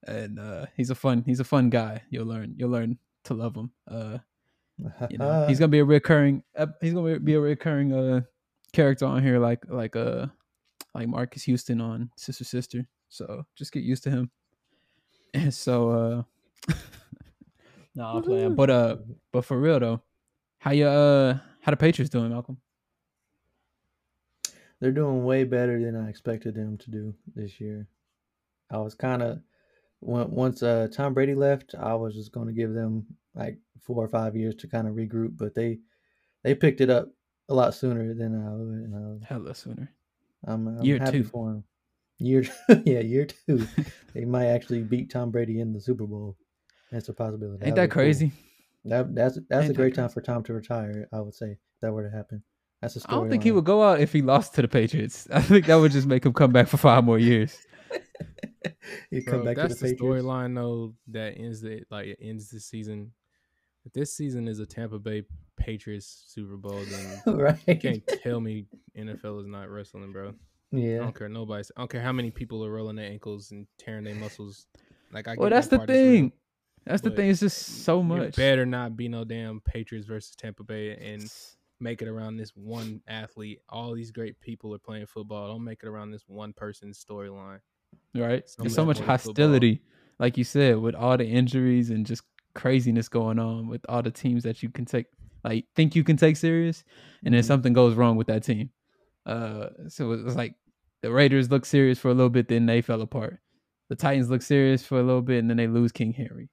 and 0.07 0.39
uh, 0.39 0.65
he's 0.77 0.89
a 0.89 0.95
fun 0.95 1.23
he's 1.25 1.41
a 1.41 1.43
fun 1.45 1.69
guy. 1.69 2.01
You'll 2.09 2.27
learn 2.27 2.55
you'll 2.57 2.71
learn 2.71 2.97
to 3.25 3.33
love 3.33 3.55
him. 3.55 3.71
Uh, 3.88 4.19
you 5.09 5.17
know, 5.17 5.45
he's 5.47 5.59
gonna 5.59 5.67
be 5.69 5.79
a 5.79 5.85
recurring 5.85 6.43
he's 6.81 6.93
gonna 6.93 7.19
be 7.19 7.33
a 7.35 7.39
recurring 7.39 7.93
uh 7.93 8.21
character 8.73 9.05
on 9.05 9.21
here, 9.23 9.39
like 9.39 9.63
like 9.69 9.95
uh 9.95 10.27
like 10.93 11.07
Marques 11.07 11.43
Houston 11.43 11.81
on 11.81 12.09
Sister 12.17 12.43
Sister. 12.43 12.88
So 13.15 13.45
just 13.56 13.71
get 13.71 13.84
used 13.84 14.04
to 14.04 14.10
him. 14.10 14.30
And 15.34 15.54
so 15.65 15.89
uh, 15.89 16.73
no, 17.95 18.06
I'm 18.06 18.23
playing. 18.23 18.56
But 18.56 18.69
uh, 18.69 18.97
but 19.32 19.45
for 19.45 19.60
real 19.60 19.80
though, 19.80 20.01
how 20.60 20.71
you 20.71 20.88
uh 20.88 21.38
how 21.62 21.71
the 21.71 21.78
Patriots 21.78 22.12
doing, 22.12 22.30
Malcolm? 22.30 22.58
They're 24.80 24.91
doing 24.91 25.23
way 25.23 25.45
better 25.45 25.82
than 25.82 25.95
I 25.95 26.10
expected 26.10 26.54
them 26.54 26.78
to 26.80 26.91
do 26.91 27.15
this 27.34 27.60
year. 27.62 27.88
I 28.69 28.78
was 28.78 28.93
kind 28.93 29.23
of 29.23 29.39
once 30.01 30.62
uh, 30.62 30.88
Tom 30.91 31.13
Brady 31.13 31.34
left, 31.34 31.75
I 31.80 31.95
was 31.95 32.13
just 32.13 32.32
going 32.32 32.47
to 32.47 32.54
give 32.54 32.73
them 32.73 33.06
like 33.34 33.58
four 33.82 34.04
or 34.04 34.08
five 34.08 34.36
years 34.36 34.56
to 34.56 34.67
kind 34.67 34.88
of 34.88 34.95
regroup, 34.95 35.38
but 35.38 35.56
they 35.56 35.80
they 36.43 36.54
picked 36.54 36.82
it 36.82 36.89
up 36.89 37.10
a 37.49 37.54
lot 37.54 37.73
sooner 37.73 38.13
than 38.13 38.36
I 38.36 38.51
would. 38.51 38.67
And 38.67 38.95
I 38.95 38.99
was, 39.13 39.23
Hella 39.23 39.56
sooner. 39.56 39.91
I'm, 40.45 40.67
I'm 40.67 40.84
Year 40.84 40.99
happy 40.99 41.19
two. 41.19 41.23
for 41.23 41.49
them. 41.49 41.63
Year 42.17 42.43
yeah, 42.86 42.99
year 42.99 43.25
two. 43.25 43.67
they 44.13 44.25
might 44.25 44.47
actually 44.47 44.82
beat 44.84 45.10
Tom 45.10 45.32
Brady 45.32 45.60
in 45.60 45.73
the 45.73 45.82
Super 45.82 46.06
Bowl. 46.06 46.38
That's 46.91 47.10
a 47.10 47.13
possibility. 47.13 47.65
Ain't 47.65 47.73
would 47.73 47.82
that 47.82 47.89
be 47.89 47.91
cool. 47.91 48.04
crazy? 48.04 48.32
That 48.86 49.13
that's 49.15 49.39
that's 49.49 49.63
Ain't 49.63 49.65
a 49.65 49.67
that 49.69 49.73
great 49.73 49.95
time 49.95 50.10
for 50.10 50.21
Tom 50.21 50.43
to 50.43 50.54
retire. 50.54 51.08
I 51.12 51.19
would 51.19 51.34
say 51.34 51.51
if 51.51 51.58
that 51.82 51.91
were 51.91 52.08
to 52.08 52.15
happen. 52.15 52.43
That's 52.82 52.95
a 52.95 52.99
I 52.99 53.01
story. 53.01 53.15
I 53.15 53.19
don't 53.21 53.30
think 53.32 53.43
he 53.43 53.51
would 53.51 53.65
go 53.65 53.84
out 53.84 53.99
if 53.99 54.13
he 54.13 54.21
lost 54.21 54.54
to 54.56 54.62
the 54.62 54.67
Patriots. 54.67 55.28
I 55.34 55.41
think 55.41 55.65
that 55.65 55.75
would 55.75 55.91
just 55.91 56.08
make 56.08 56.25
him 56.25 56.34
come 56.34 56.51
back 56.51 56.67
for 56.67 56.78
five 56.78 57.04
more 57.04 57.19
years. 57.19 57.58
He'd 59.10 59.25
Bro, 59.25 59.34
come 59.34 59.45
back 59.45 59.56
to 59.56 59.62
that's 59.63 59.80
the 59.80 59.89
the, 59.89 59.95
storyline 59.95 60.56
though 60.56 60.93
that 61.10 61.38
ends 61.38 61.63
it 61.63 61.88
like 61.89 62.08
it 62.08 62.19
ends 62.21 62.49
the 62.49 62.60
season. 62.60 63.12
If 63.86 63.93
this 63.93 64.13
season 64.13 64.47
is 64.47 64.60
a 64.60 64.65
Tampa 64.65 64.99
Bay 64.99 65.23
Patriots 65.58 66.25
Super 66.28 66.58
Bowl, 66.58 66.82
then 67.25 67.36
right? 67.36 67.60
you 67.67 67.75
can't 67.75 68.04
tell 68.23 68.39
me 68.39 68.65
NFL 68.97 69.41
is 69.41 69.47
not 69.47 69.69
wrestling, 69.69 70.12
bro. 70.12 70.34
I 70.77 70.81
Yeah. 70.81 70.97
don't 70.99 71.15
care 71.15 71.29
nobody. 71.29 71.63
I 71.75 71.81
don't 71.81 71.89
care 71.89 72.01
how 72.01 72.11
many 72.11 72.31
people 72.31 72.63
are 72.65 72.71
rolling 72.71 72.95
their 72.95 73.09
ankles 73.09 73.51
and 73.51 73.67
tearing 73.77 74.03
their 74.03 74.15
muscles. 74.15 74.67
Like 75.11 75.27
I 75.27 75.35
Well, 75.35 75.49
that's 75.49 75.67
the 75.67 75.77
part 75.77 75.89
is 75.89 75.93
real, 76.01 76.11
thing. 76.11 76.31
That's 76.85 77.01
the 77.01 77.11
thing. 77.11 77.29
It's 77.29 77.39
just 77.39 77.83
so 77.83 78.03
much. 78.03 78.35
better 78.35 78.65
not 78.65 78.95
be 78.95 79.07
no 79.07 79.23
damn 79.23 79.61
Patriots 79.61 80.05
versus 80.07 80.35
Tampa 80.35 80.63
Bay 80.63 80.95
and 80.97 81.31
make 81.79 82.01
it 82.01 82.07
around 82.07 82.38
this 82.38 82.51
one 82.55 83.01
athlete. 83.07 83.59
All 83.69 83.93
these 83.93 84.11
great 84.11 84.39
people 84.39 84.73
are 84.73 84.79
playing 84.79 85.07
football. 85.07 85.47
Don't 85.47 85.63
make 85.63 85.79
it 85.83 85.88
around 85.88 86.11
this 86.11 86.23
one 86.27 86.53
person's 86.53 87.03
storyline. 87.03 87.59
right? 88.13 88.47
So 88.49 88.63
There's 88.63 88.73
so 88.75 88.85
much 88.85 88.97
football. 88.97 89.17
hostility, 89.17 89.81
like 90.19 90.38
you 90.38 90.43
said, 90.43 90.77
with 90.77 90.95
all 90.95 91.17
the 91.17 91.25
injuries 91.25 91.89
and 91.89 92.05
just 92.05 92.23
craziness 92.53 93.09
going 93.09 93.39
on 93.39 93.67
with 93.67 93.81
all 93.89 94.01
the 94.01 94.11
teams 94.11 94.43
that 94.43 94.63
you 94.63 94.69
can 94.69 94.85
take, 94.85 95.07
like 95.43 95.65
think 95.75 95.95
you 95.95 96.03
can 96.03 96.15
take 96.17 96.38
serious, 96.38 96.83
and 97.25 97.33
then 97.33 97.41
Mhm. 97.41 97.45
something 97.47 97.73
goes 97.73 97.95
wrong 97.95 98.15
with 98.15 98.27
that 98.27 98.43
team. 98.43 98.69
Uh, 99.25 99.69
so 99.89 100.11
it 100.13 100.23
was 100.23 100.35
like 100.35 100.55
the 101.06 101.12
Raiders 101.12 101.52
looked 101.52 101.68
serious 101.68 102.00
for 102.00 102.10
a 102.10 102.13
little 102.15 102.32
bit, 102.32 102.48
then 102.48 102.65
they 102.65 102.82
fell 102.82 103.00
apart. 103.02 103.38
The 103.89 103.96
Titans 103.96 104.30
looked 104.32 104.44
serious 104.44 104.84
for 104.84 105.00
a 105.00 105.04
little 105.04 105.22
bit, 105.22 105.38
and 105.38 105.48
then 105.50 105.58
they 105.58 105.68
lose 105.68 105.91
King 105.91 106.13
Henry. 106.13 106.50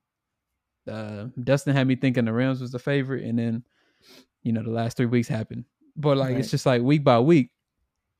Uh, 0.91 1.27
Dustin 1.43 1.75
had 1.75 1.87
me 1.87 1.97
thinking 1.97 2.25
the 2.27 2.33
Rams 2.33 2.61
was 2.61 2.71
the 2.73 2.79
favorite, 2.79 3.25
and 3.25 3.39
then 3.39 3.65
you 4.43 4.53
know 4.53 4.63
the 4.63 4.71
last 4.71 4.97
three 4.97 5.07
weeks 5.07 5.29
happened. 5.29 5.65
But 5.97 6.17
like 6.19 6.37
it's 6.37 6.51
just 6.51 6.67
like 6.67 6.83
week 6.83 7.03
by 7.05 7.19
week, 7.21 7.51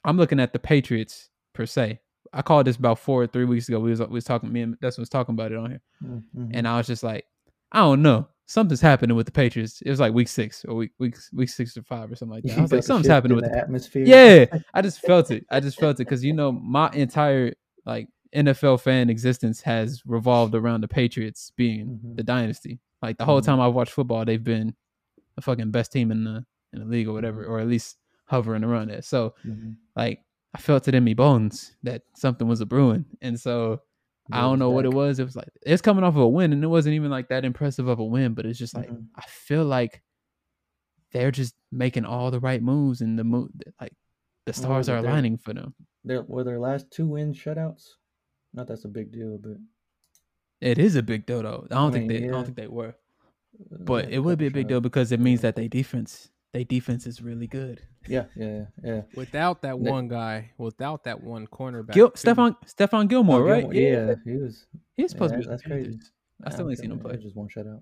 I'm 0.05 0.17
looking 0.17 0.41
at 0.41 0.53
the 0.53 0.59
Patriots 0.59 1.29
per 1.53 1.67
se. 1.67 2.01
I 2.33 2.41
called 2.41 2.67
this 2.67 2.77
about 2.77 2.99
four 2.99 3.23
or 3.23 3.27
three 3.27 3.45
weeks 3.45 3.69
ago. 3.69 3.79
We 3.81 3.91
was 3.91 4.01
we 4.01 4.07
was 4.07 4.25
talking. 4.25 4.51
Me 4.53 4.63
and 4.63 4.81
Dustin 4.81 5.03
was 5.03 5.09
talking 5.11 5.35
about 5.35 5.53
it 5.53 5.59
on 5.59 5.71
here, 5.71 5.83
Mhm. 6.03 6.51
and 6.55 6.67
I 6.67 6.79
was 6.79 6.87
just 6.87 7.03
like, 7.03 7.27
I 7.73 7.81
don't 7.81 8.01
know. 8.01 8.29
Something's 8.47 8.81
happening 8.81 9.17
with 9.17 9.27
the 9.27 9.33
Patriots. 9.33 9.81
It 9.83 9.89
was 9.91 10.01
like 10.01 10.13
week 10.13 10.29
six 10.29 10.65
or 10.67 10.75
week 10.75 10.91
week 10.99 11.17
week 11.33 11.49
six 11.49 11.77
or 11.77 11.83
five 11.83 12.11
or 12.11 12.17
something 12.17 12.35
like 12.35 12.45
that. 12.45 12.59
I 12.59 12.63
was 12.63 12.73
like, 12.73 12.83
something's 12.83 13.07
happening 13.09 13.37
with 13.37 13.45
the 13.45 13.51
the 13.51 13.59
atmosphere. 13.59 14.05
yeah, 14.05 14.45
I 14.75 14.83
just 14.83 15.01
felt 15.01 15.31
it. 15.31 15.47
I 15.51 15.61
just 15.61 15.79
felt 15.79 15.97
it 15.97 16.05
because 16.05 16.25
you 16.25 16.33
know 16.33 16.53
my 16.53 16.91
entire 16.91 17.55
like 17.87 18.09
NFL 18.35 18.81
fan 18.81 19.09
existence 19.11 19.61
has 19.63 20.03
revolved 20.07 20.55
around 20.55 20.81
the 20.83 20.89
Patriots 20.89 21.53
being 21.57 22.01
Mhm. 22.05 22.17
the 22.17 22.23
dynasty. 22.23 22.81
Like 23.01 23.17
the 23.19 23.25
whole 23.25 23.41
Mhm. 23.41 23.45
time 23.45 23.61
I've 23.61 23.75
watched 23.75 23.93
football, 23.93 24.25
they've 24.25 24.43
been 24.43 24.75
the 25.37 25.43
fucking 25.43 25.71
best 25.71 25.93
team 25.93 26.11
in 26.11 26.25
the 26.25 26.45
in 26.75 26.81
the 26.81 26.87
league 26.87 27.07
or 27.09 27.13
whatever, 27.13 27.45
or 27.45 27.59
at 27.61 27.69
least 27.69 27.97
hovering 28.27 28.65
around 28.65 28.91
it. 28.91 29.05
So 29.05 29.35
Mhm. 29.47 29.77
like 29.97 30.21
I 30.55 30.59
felt 30.59 30.89
it 30.89 30.95
in 30.95 31.05
me 31.05 31.15
bones 31.15 31.77
that 31.83 32.03
something 32.17 32.47
was 32.49 32.61
a 32.61 32.67
brewing, 32.67 33.05
and 33.23 33.39
so 33.41 33.81
I 34.31 34.41
don't 34.41 34.59
know 34.59 34.71
what 34.71 34.85
it 34.85 34.93
was. 34.93 35.19
It 35.19 35.25
was 35.25 35.37
like 35.37 35.49
it's 35.63 35.83
coming 35.83 36.05
off 36.05 36.15
of 36.15 36.23
a 36.23 36.29
win, 36.29 36.53
and 36.53 36.63
it 36.63 36.69
wasn't 36.69 36.95
even 36.95 37.11
like 37.11 37.29
that 37.29 37.45
impressive 37.45 37.89
of 37.89 37.99
a 37.99 38.05
win, 38.05 38.35
but 38.35 38.47
it's 38.47 38.59
just 38.59 38.75
like 38.75 38.89
Mhm. 38.89 39.07
I 39.17 39.23
feel 39.23 39.65
like 39.65 40.03
they're 41.13 41.31
just 41.31 41.55
making 41.71 42.05
all 42.05 42.31
the 42.31 42.41
right 42.41 42.63
moves, 42.63 43.01
and 43.01 43.19
the 43.19 43.25
move 43.25 43.51
like 43.81 43.95
the 44.47 44.53
stars 44.53 44.87
but 44.87 44.95
are 44.95 44.99
aligning 44.99 45.37
for 45.39 45.53
them. 45.55 45.75
Their, 46.05 46.23
were 46.23 46.45
their 46.45 46.59
last 46.59 46.91
two 46.91 47.07
wins 47.07 47.37
shutouts? 47.39 47.85
Not 48.53 48.67
that's 48.67 48.85
a 48.85 48.89
big 48.89 49.13
deal, 49.13 49.39
but 49.39 49.57
It 50.61 50.79
is 50.79 50.97
a 50.97 51.03
big 51.03 51.27
deal, 51.27 51.43
though. 51.43 51.67
I 51.71 51.75
don't 51.75 51.91
I 51.91 51.93
think 51.93 52.09
mean, 52.09 52.23
they. 52.23 52.29
I 52.29 52.33
don't 52.33 52.45
think 52.45 52.57
they 52.57 52.67
were, 52.69 52.89
uh, 53.73 53.77
but 53.81 54.11
it 54.11 54.21
would 54.21 54.39
be 54.39 54.47
a 54.47 54.51
big 54.51 54.69
deal 54.69 54.81
because 54.81 55.13
it 55.13 55.21
means 55.21 55.41
Yeah. 55.41 55.49
that 55.49 55.57
they 55.57 55.69
defense 55.69 56.31
they 56.53 56.65
defense 56.65 57.07
is 57.07 57.23
really 57.23 57.47
good. 57.47 57.81
Yeah, 58.07 58.25
yeah, 58.37 58.47
yeah. 58.47 58.65
yeah. 58.85 59.03
Without 59.15 59.63
that 59.63 59.83
They- 59.83 59.91
one 59.91 60.09
guy, 60.09 60.51
without 60.59 61.05
that 61.05 61.23
one 61.23 61.47
cornerback, 61.47 61.93
Gil, 61.93 62.11
too. 62.11 62.29
Stephon 62.29 62.57
Stephon 62.67 63.09
Gilmore, 63.09 63.41
Oh, 63.41 63.45
right? 63.51 63.71
Gilmore, 63.71 63.75
yeah, 63.75 64.15
he 64.25 64.37
was. 64.37 64.67
he's 64.95 65.11
supposed 65.11 65.33
yeah, 65.35 65.39
to 65.41 65.43
be. 65.45 65.49
that's 65.51 65.63
crazy. 65.63 65.91
Panthers. 65.91 66.13
I 66.45 66.51
still 66.51 66.69
ain't 66.69 66.79
seen 66.79 66.91
him 66.91 66.99
Yeah, 66.99 67.03
play. 67.05 67.17
Just 67.19 67.37
one 67.37 67.49
shutout. 67.49 67.81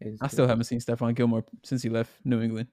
It's 0.00 0.20
I 0.22 0.26
still 0.28 0.48
haven't 0.48 0.64
seen 0.64 0.80
Stephon 0.80 1.14
Gilmore 1.14 1.44
since 1.62 1.82
he 1.82 1.88
left 1.88 2.10
New 2.24 2.40
England. 2.40 2.68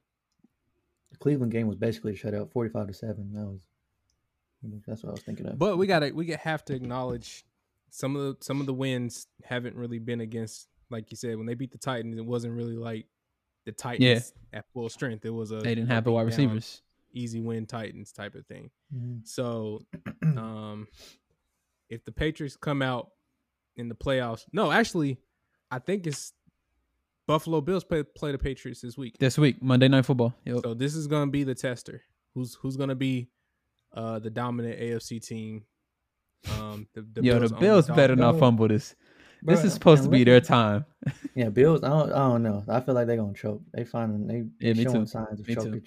The 1.12 1.17
Cleveland 1.17 1.51
game 1.51 1.67
was 1.67 1.77
basically 1.77 2.13
a 2.13 2.15
shutout, 2.15 2.51
forty-five 2.51 2.88
to 2.88 2.93
seven. 2.93 3.31
That 3.33 3.45
was. 3.45 3.62
That's 4.88 5.03
what 5.03 5.09
I 5.09 5.13
was 5.13 5.21
thinking 5.21 5.45
of. 5.47 5.57
But 5.57 5.77
we 5.77 5.88
gotta 5.88 6.12
we 6.13 6.25
get 6.25 6.39
have 6.41 6.65
to 6.65 6.75
acknowledge 6.75 7.45
some 7.91 8.15
of 8.15 8.21
the 8.21 8.43
some 8.43 8.59
of 8.59 8.65
the 8.65 8.73
wins 8.73 9.27
haven't 9.43 9.75
really 9.75 9.99
been 9.99 10.21
against 10.21 10.67
like 10.91 11.09
you 11.12 11.17
said 11.17 11.38
when 11.38 11.45
they 11.45 11.53
beat 11.53 11.71
the 11.71 11.77
Titans 11.77 12.17
it 12.17 12.25
wasn't 12.25 12.53
really 12.53 12.75
like 12.75 13.05
the 13.77 13.82
Titans 13.84 14.34
at 14.53 14.65
full 14.73 14.89
strength 14.89 15.25
it 15.25 15.29
was 15.29 15.51
a 15.51 15.58
They 15.60 15.75
didn't 15.75 15.91
a 15.91 15.93
have 15.95 16.03
the 16.03 16.12
wide 16.12 16.25
beat 16.27 16.38
down, 16.38 16.45
receivers. 16.55 16.82
easy 17.13 17.39
win 17.39 17.65
Titans 17.65 18.12
type 18.12 18.36
of 18.36 18.45
thing 18.47 18.69
Mhm. 18.95 19.27
so 19.27 19.82
um 20.23 20.88
if 21.89 22.03
the 22.05 22.12
Patriots 22.12 22.55
come 22.55 22.82
out 22.82 23.12
in 23.77 23.89
the 23.89 23.95
playoffs 23.95 24.45
no 24.53 24.71
actually 24.71 25.17
I 25.71 25.79
think 25.79 26.08
it's 26.08 26.34
Buffalo 27.27 27.62
Bills 27.62 27.84
play 27.84 28.01
play 28.03 28.32
the 28.32 28.38
Patriots 28.39 28.82
this 28.82 28.97
week 28.97 29.17
This 29.19 29.38
week, 29.38 29.62
Monday 29.62 29.88
Night 29.88 30.05
Football. 30.05 30.34
Yep. 30.45 30.60
so 30.63 30.73
this 30.73 30.95
is 30.95 31.05
gonna 31.08 31.29
be 31.29 31.43
the 31.43 31.53
tester. 31.55 32.01
Who's 32.34 32.55
who's 32.55 32.75
gonna 32.75 32.95
be 32.95 33.29
uh 33.93 34.17
the 34.19 34.29
dominant 34.32 34.79
AFC 34.79 35.19
team? 35.23 35.63
Um 36.60 36.88
the, 36.93 37.01
the 37.01 37.21
Yo, 37.21 37.38
Bills 37.39 37.51
the 37.51 37.58
Bills 37.58 37.88
better 37.89 38.15
not 38.15 38.39
fumble 38.39 38.67
this. 38.67 38.95
This 39.43 39.63
is 39.63 39.73
supposed 39.73 40.04
to 40.04 40.10
be 40.10 40.23
their 40.23 40.41
time. 40.41 40.86
Yeah, 41.36 41.49
Bills. 41.49 41.84
I 41.84 41.89
don't. 41.89 42.12
I 42.12 42.28
don't 42.30 42.43
know. 42.43 42.63
I 42.67 42.80
feel 42.82 42.95
like 42.95 43.08
they're 43.08 43.17
gonna 43.17 43.34
choke. 43.34 43.62
They 43.73 43.86
finding 43.86 44.28
they 44.28 44.45
Yeah, 44.67 44.73
showing 44.73 45.06
too. 45.06 45.08
signs 45.08 45.39
of 45.39 45.47
Me 45.47 45.56
too. 45.56 45.82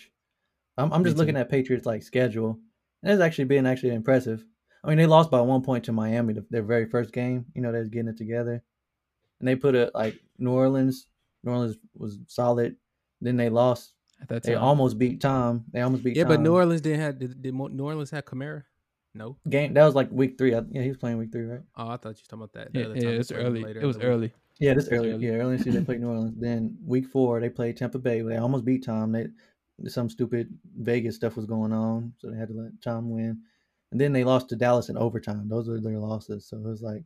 I'm, 0.78 0.92
I'm 0.92 1.02
Me 1.02 1.08
just 1.10 1.18
looking 1.18 1.34
too. 1.34 1.40
at 1.40 1.50
Patriots 1.50 1.84
like 1.84 2.02
schedule, 2.02 2.58
and 3.02 3.12
it's 3.12 3.20
actually 3.22 3.44
been 3.44 3.66
actually 3.66 3.94
impressive. 3.94 4.44
I 4.82 4.88
mean, 4.88 4.98
they 4.98 5.06
lost 5.06 5.30
by 5.30 5.40
one 5.40 5.62
point 5.62 5.84
to 5.84 5.92
Miami 5.92 6.34
their 6.50 6.62
very 6.62 6.86
first 6.86 7.12
game. 7.12 7.44
You 7.54 7.60
know, 7.62 7.70
they 7.72 7.78
was 7.80 7.88
getting 7.90 8.08
it 8.08 8.16
together, 8.16 8.62
and 9.40 9.48
they 9.48 9.54
put 9.56 9.74
it 9.74 9.90
like 9.94 10.18
New 10.38 10.52
Orleans. 10.52 11.06
New 11.44 11.52
Orleans 11.52 11.76
was 11.94 12.18
solid. 12.26 12.76
Then 13.20 13.36
they 13.36 13.48
lost. 13.50 13.94
At 14.20 14.28
that 14.28 14.42
time. 14.44 14.52
They 14.52 14.56
almost 14.56 14.98
beat 14.98 15.20
Tom. 15.20 15.64
They 15.72 15.80
almost 15.80 16.04
beat. 16.04 16.16
Yeah, 16.16 16.24
but 16.24 16.40
New 16.40 16.54
Orleans 16.54 16.80
didn't 16.80 17.00
have 17.00 17.18
did, 17.18 17.42
did 17.42 17.54
New 17.54 17.84
Orleans 17.84 18.10
have 18.10 18.24
Kamara? 18.24 18.62
No. 19.14 19.36
game 19.48 19.74
that 19.74 19.84
was 19.84 19.94
like 19.94 20.10
week 20.10 20.38
three. 20.38 20.54
I, 20.54 20.62
yeah, 20.70 20.82
he 20.82 20.88
was 20.88 20.96
playing 20.96 21.18
week 21.18 21.32
three, 21.32 21.42
right? 21.44 21.60
Oh, 21.76 21.88
I 21.88 21.96
thought 21.96 22.16
you 22.18 22.22
were 22.24 22.38
talking 22.38 22.38
about 22.44 22.52
that. 22.54 22.72
the 22.72 22.80
yeah, 22.80 22.86
other 22.86 22.94
yeah, 22.94 23.00
time 23.02 23.14
they 23.16 23.20
it's 23.20 23.32
early. 23.32 23.62
later 23.62 23.80
It 23.80 23.86
was 23.86 23.96
the 23.96 24.00
week. 24.00 24.08
early. 24.08 24.32
Yeah, 24.58 24.74
this 24.74 24.86
It 24.86 24.92
was 24.92 25.00
early. 25.00 25.12
early. 25.12 25.26
Yeah, 25.26 25.32
early 25.32 25.52
in 25.52 25.56
the 25.58 25.64
season 25.64 25.80
they 25.80 25.86
played 25.86 26.00
New 26.00 26.08
Orleans. 26.08 26.36
Then 26.38 26.78
week 26.84 27.06
four 27.06 27.40
they 27.40 27.50
played 27.50 27.76
Tampa 27.76 27.98
Bay. 27.98 28.22
They 28.22 28.36
almost 28.36 28.64
beat 28.64 28.84
Tom. 28.84 29.12
They 29.12 29.26
some 29.88 30.08
stupid 30.08 30.56
Vegas 30.78 31.16
stuff 31.16 31.36
was 31.36 31.46
going 31.46 31.72
on, 31.72 32.12
so 32.18 32.30
they 32.30 32.36
had 32.38 32.48
to 32.48 32.54
let 32.54 32.80
Tom 32.82 33.10
win. 33.10 33.40
And 33.90 34.00
then 34.00 34.12
they 34.12 34.24
lost 34.24 34.48
to 34.50 34.56
Dallas 34.56 34.88
in 34.88 34.96
overtime. 34.96 35.48
Those 35.48 35.68
were 35.68 35.80
their 35.80 35.98
losses. 35.98 36.46
So 36.46 36.56
it 36.58 36.62
was 36.62 36.82
like 36.82 37.04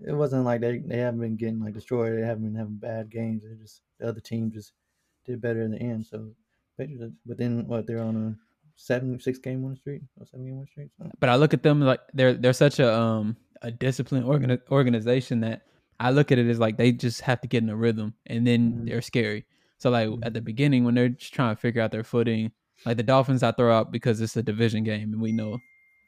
it 0.00 0.12
wasn't 0.12 0.44
like 0.44 0.60
they, 0.60 0.78
they 0.78 0.98
haven't 0.98 1.20
been 1.20 1.36
getting 1.36 1.60
like 1.60 1.74
destroyed. 1.74 2.16
They 2.18 2.26
haven't 2.26 2.44
been 2.44 2.54
having 2.54 2.76
bad 2.76 3.10
games. 3.10 3.44
They 3.44 3.54
just 3.56 3.82
the 3.98 4.08
other 4.08 4.20
team 4.20 4.50
just 4.50 4.72
did 5.24 5.40
better 5.40 5.62
in 5.62 5.72
the 5.72 5.80
end. 5.80 6.06
So 6.06 6.32
but 7.26 7.38
then 7.38 7.66
what? 7.66 7.86
They're 7.86 8.02
on 8.02 8.16
a 8.16 8.38
seven 8.76 9.18
six 9.20 9.38
game 9.38 9.62
win 9.62 9.76
streak 9.76 10.02
or 10.18 10.26
seven 10.26 10.46
game 10.46 10.56
win 10.58 10.66
streak. 10.66 10.88
So, 10.98 11.10
But 11.20 11.28
I 11.28 11.36
look 11.36 11.54
at 11.54 11.62
them 11.62 11.80
like 11.80 12.00
they're 12.12 12.34
they're 12.34 12.52
such 12.52 12.80
a 12.80 12.92
um 12.92 13.36
a 13.62 13.70
disciplined 13.70 14.26
organi- 14.26 14.60
organization 14.70 15.40
that 15.40 15.62
I 16.00 16.10
look 16.10 16.32
at 16.32 16.38
it 16.38 16.48
as 16.48 16.58
like 16.58 16.76
they 16.76 16.92
just 16.92 17.20
have 17.22 17.40
to 17.42 17.48
get 17.48 17.62
in 17.62 17.68
a 17.70 17.76
rhythm 17.76 18.14
and 18.26 18.46
then 18.46 18.72
Mhm. 18.72 18.86
they're 18.88 19.00
scary. 19.02 19.46
So 19.78 19.90
like 19.90 20.08
Mhm. 20.08 20.26
at 20.26 20.34
the 20.34 20.40
beginning 20.40 20.84
when 20.84 20.94
they're 20.94 21.08
just 21.08 21.32
trying 21.32 21.54
to 21.54 21.60
figure 21.60 21.80
out 21.80 21.92
their 21.92 22.04
footing, 22.04 22.50
like 22.84 22.96
the 22.96 23.02
Dolphins 23.02 23.42
I 23.42 23.52
throw 23.52 23.72
out 23.74 23.92
because 23.92 24.20
it's 24.20 24.36
a 24.36 24.42
division 24.42 24.82
game 24.84 25.12
and 25.12 25.22
we 25.22 25.32
know 25.32 25.58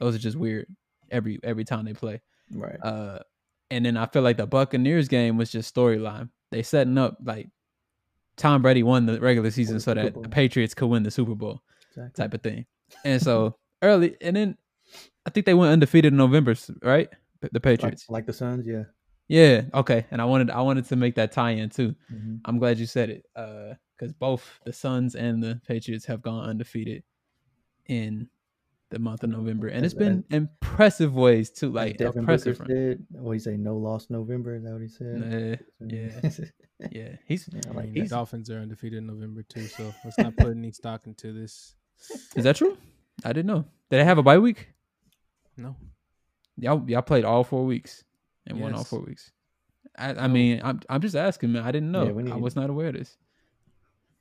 those 0.00 0.14
are 0.14 0.18
just 0.18 0.36
weird 0.36 0.66
every 1.10 1.38
every 1.42 1.64
time 1.64 1.84
they 1.84 1.94
play. 1.94 2.20
right. 2.52 2.78
Uh, 2.82 3.20
and 3.70 3.84
then 3.84 3.96
I 3.96 4.06
feel 4.06 4.22
like 4.22 4.36
the 4.36 4.46
Buccaneers 4.46 5.08
game 5.08 5.36
was 5.36 5.50
just 5.50 5.74
storyline. 5.74 6.28
They 6.50 6.62
setting 6.62 6.98
up 6.98 7.18
like 7.24 7.48
Tom 8.36 8.60
Brady 8.62 8.82
won 8.82 9.06
the 9.06 9.18
regular 9.20 9.50
season 9.50 9.74
the 9.76 9.80
so 9.80 9.94
that 9.94 10.14
the 10.22 10.28
Patriots 10.28 10.74
could 10.74 10.88
win 10.88 11.02
the 11.04 11.10
Super 11.10 11.34
Bowl 11.34 11.62
exactly. 11.96 12.22
type 12.24 12.34
of 12.34 12.42
thing. 12.42 12.66
And 13.04 13.20
so 13.20 13.56
early, 13.82 14.16
and 14.20 14.36
then 14.36 14.56
I 15.26 15.30
think 15.30 15.46
they 15.46 15.54
went 15.54 15.72
undefeated 15.72 16.12
in 16.12 16.16
November, 16.16 16.54
right? 16.82 17.08
The- 17.40 17.48
The 17.48 17.54
Like, 17.54 17.62
Patriots. 17.62 18.06
like 18.08 18.26
the 18.26 18.32
Suns, 18.32 18.66
yeah. 18.66 18.84
Yeah. 19.28 19.62
Okay. 19.74 20.06
And 20.10 20.22
I 20.22 20.24
wanted 20.24 20.50
I 20.50 20.60
wanted 20.62 20.84
to 20.86 20.96
make 20.96 21.16
that 21.16 21.32
tie 21.32 21.50
in 21.50 21.68
too. 21.68 21.94
hmm 22.08 22.36
I'm 22.44 22.58
glad 22.58 22.78
you 22.78 22.86
said 22.86 23.10
it. 23.10 23.26
Uh, 23.34 23.74
because 23.96 24.12
both 24.12 24.60
the 24.64 24.72
Suns 24.72 25.14
and 25.14 25.42
the 25.42 25.60
Patriots 25.66 26.04
have 26.06 26.22
gone 26.22 26.48
undefeated 26.48 27.02
in 27.86 28.28
the 28.90 28.98
month 28.98 29.24
of 29.24 29.30
November, 29.30 29.66
and 29.68 29.84
it's 29.84 29.94
been 29.94 30.22
impressive 30.30 31.14
ways 31.16 31.50
too. 31.50 31.72
Like 31.72 31.88
Like 31.88 31.96
Devin 31.98 32.20
impressive. 32.20 32.58
Booker 32.58 32.70
said, 32.72 33.06
what 33.10 33.32
he 33.32 33.38
say? 33.38 33.56
No 33.56 33.76
loss 33.76 34.08
November. 34.10 34.54
Is 34.56 34.64
that 34.64 34.72
what 34.72 34.82
he 34.82 34.88
said? 34.88 35.18
Nah, 35.18 35.56
yeah, 35.80 36.20
yeah. 36.90 37.16
He's 37.26 37.48
Yeah, 37.52 37.62
I 37.66 37.70
I 37.70 37.72
like 37.74 37.84
mean, 37.86 37.94
that. 37.94 38.00
the 38.02 38.08
Dolphins 38.08 38.50
are 38.50 38.58
undefeated 38.60 38.98
in 38.98 39.06
November 39.06 39.42
too, 39.42 39.66
so 39.66 39.92
let's 40.04 40.18
not 40.18 40.36
put 40.36 40.50
any 40.56 40.72
stock 40.72 41.06
into 41.06 41.32
this. 41.32 41.74
Is 42.34 42.44
that 42.44 42.56
true? 42.56 42.76
I 43.24 43.32
didn't 43.32 43.46
know. 43.46 43.64
Did 43.90 43.98
they 43.98 44.04
have 44.04 44.18
a 44.18 44.22
bye 44.22 44.38
week? 44.38 44.68
No. 45.56 45.76
Y'all 46.58 46.82
y'all 46.88 47.02
played 47.02 47.24
all 47.24 47.44
four 47.44 47.64
weeks 47.64 48.04
and 48.46 48.60
won 48.60 48.74
all 48.74 48.84
four 48.84 49.00
weeks. 49.00 49.30
I, 49.98 50.10
I 50.10 50.26
No. 50.26 50.28
mean, 50.28 50.60
I'm 50.62 50.80
I'm 50.88 51.00
just 51.00 51.16
asking, 51.16 51.52
man. 51.52 51.62
I 51.62 51.72
didn't 51.72 51.90
know. 51.92 52.04
Yeah, 52.06 52.12
we 52.12 52.30
I 52.30 52.36
was 52.36 52.56
not 52.56 52.70
aware 52.70 52.88
of 52.88 52.94
this. 52.94 53.16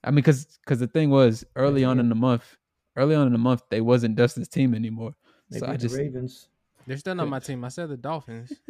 I 0.03 0.11
mean, 0.11 0.23
cause 0.23 0.59
cause 0.65 0.79
the 0.79 0.87
thing 0.87 1.09
was 1.09 1.43
early 1.55 1.83
on 1.83 1.97
yeah. 1.97 2.01
in 2.03 2.09
the 2.09 2.15
month, 2.15 2.57
early 2.95 3.15
on 3.15 3.25
in 3.27 3.33
the 3.33 3.39
month, 3.39 3.63
they 3.69 3.81
wasn't 3.81 4.15
Dustin's 4.15 4.47
team 4.47 4.73
anymore. 4.75 5.15
They 5.49 5.59
so 5.59 5.67
I 5.67 5.77
just 5.77 5.95
the 5.95 6.01
Ravens. 6.03 6.47
They're 6.87 6.97
still 6.97 7.15
not 7.15 7.27
my 7.27 7.39
team. 7.47 7.63
I 7.63 7.69
said 7.69 7.89
the 7.89 7.97
Dolphins. 7.97 8.51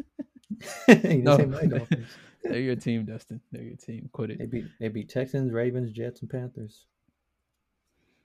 No. 0.87 1.37
my 1.39 1.65
Dolphins. 1.65 2.07
they're 2.43 2.59
your 2.59 2.75
team, 2.75 3.05
Dustin. 3.05 3.41
They're 3.51 3.63
your 3.63 3.75
team. 3.75 4.09
Quit 4.13 4.31
it. 4.31 4.39
They 4.39 4.45
beat 4.45 4.65
they 4.79 4.87
beat 4.87 5.09
Texans, 5.09 5.51
Ravens, 5.51 5.91
Jets, 5.91 6.21
and 6.21 6.29
Panthers. 6.29 6.85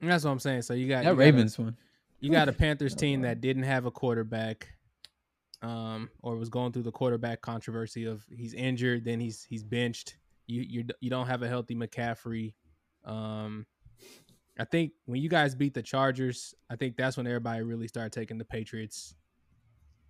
And 0.00 0.10
that's 0.10 0.24
what 0.24 0.30
I'm 0.30 0.38
saying. 0.38 0.62
So 0.62 0.74
you 0.74 0.88
got 0.88 1.04
That 1.04 1.10
you 1.10 1.16
got 1.16 1.22
a- 1.22 1.24
Ravens 1.24 1.58
one. 1.58 1.76
You 2.20 2.30
got 2.30 2.48
a 2.48 2.52
Panthers 2.52 2.94
team 2.94 3.22
that 3.22 3.40
didn't 3.40 3.62
have 3.62 3.86
a 3.86 3.90
quarterback, 3.90 4.68
um, 5.62 6.10
or 6.22 6.36
was 6.36 6.50
going 6.50 6.72
through 6.72 6.82
the 6.82 6.92
quarterback 6.92 7.40
controversy 7.40 8.04
of 8.04 8.22
he's 8.30 8.52
injured, 8.52 9.04
then 9.06 9.20
he's 9.20 9.42
he's 9.44 9.62
benched. 9.62 10.16
You 10.46 10.60
you 10.62 10.84
you 11.00 11.08
don't 11.08 11.26
have 11.26 11.42
a 11.42 11.48
healthy 11.48 11.74
McCaffrey. 11.74 12.52
Um, 13.06 13.66
I 14.58 14.64
think 14.64 14.92
when 15.06 15.22
you 15.22 15.30
guys 15.30 15.54
beat 15.54 15.72
the 15.72 15.82
Chargers, 15.82 16.54
I 16.68 16.76
think 16.76 16.96
that's 16.96 17.16
when 17.16 17.26
everybody 17.26 17.62
really 17.62 17.88
started 17.88 18.12
taking 18.12 18.36
the 18.36 18.44
Patriots 18.44 19.14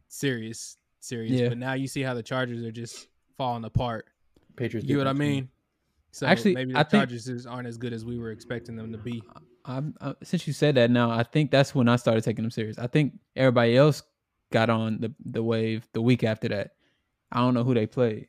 serious, 0.09 0.77
serious. 0.99 1.33
Yeah. 1.33 1.49
But 1.51 1.59
now 1.59 1.75
you 1.75 1.87
see 1.87 2.03
how 2.03 2.15
the 2.15 2.23
Chargers 2.25 2.63
are 2.65 2.73
just 2.73 3.07
falling 3.37 3.65
apart. 3.65 4.07
Patriots. 4.57 4.89
You 4.89 4.95
know 4.97 5.01
what 5.01 5.07
I 5.07 5.13
defense 5.13 5.21
won. 5.27 5.35
mean? 5.37 5.49
So 6.13 6.27
Actually, 6.27 6.55
maybe 6.55 6.73
the 6.73 6.81
I 6.81 6.83
Chargers 6.83 7.29
is- 7.29 7.47
aren't 7.47 7.69
as 7.69 7.77
good 7.77 7.93
as 7.93 8.05
we 8.05 8.19
were 8.19 8.31
expecting 8.33 8.77
them 8.77 8.93
to 8.93 8.99
be. 8.99 9.23
I'm, 9.65 9.95
uh, 10.01 10.15
since 10.23 10.47
you 10.47 10.53
said 10.53 10.75
that 10.77 10.91
now, 10.91 11.11
I 11.11 11.23
think 11.23 11.51
that's 11.51 11.75
when 11.75 11.89
I 11.89 11.97
started 11.97 12.25
taking 12.25 12.43
them 12.43 12.51
serious. 12.51 12.79
I 12.79 12.87
think 12.87 13.19
everybody 13.37 13.77
else 13.77 14.03
got 14.53 14.71
on 14.71 14.99
the 15.01 15.15
the 15.25 15.43
wave 15.43 15.87
the 15.93 16.03
week 16.03 16.25
after 16.25 16.49
that. 16.49 16.73
I 17.31 17.39
don't 17.39 17.55
know 17.55 17.63
who 17.63 17.75
they 17.75 17.87
played. 17.87 18.29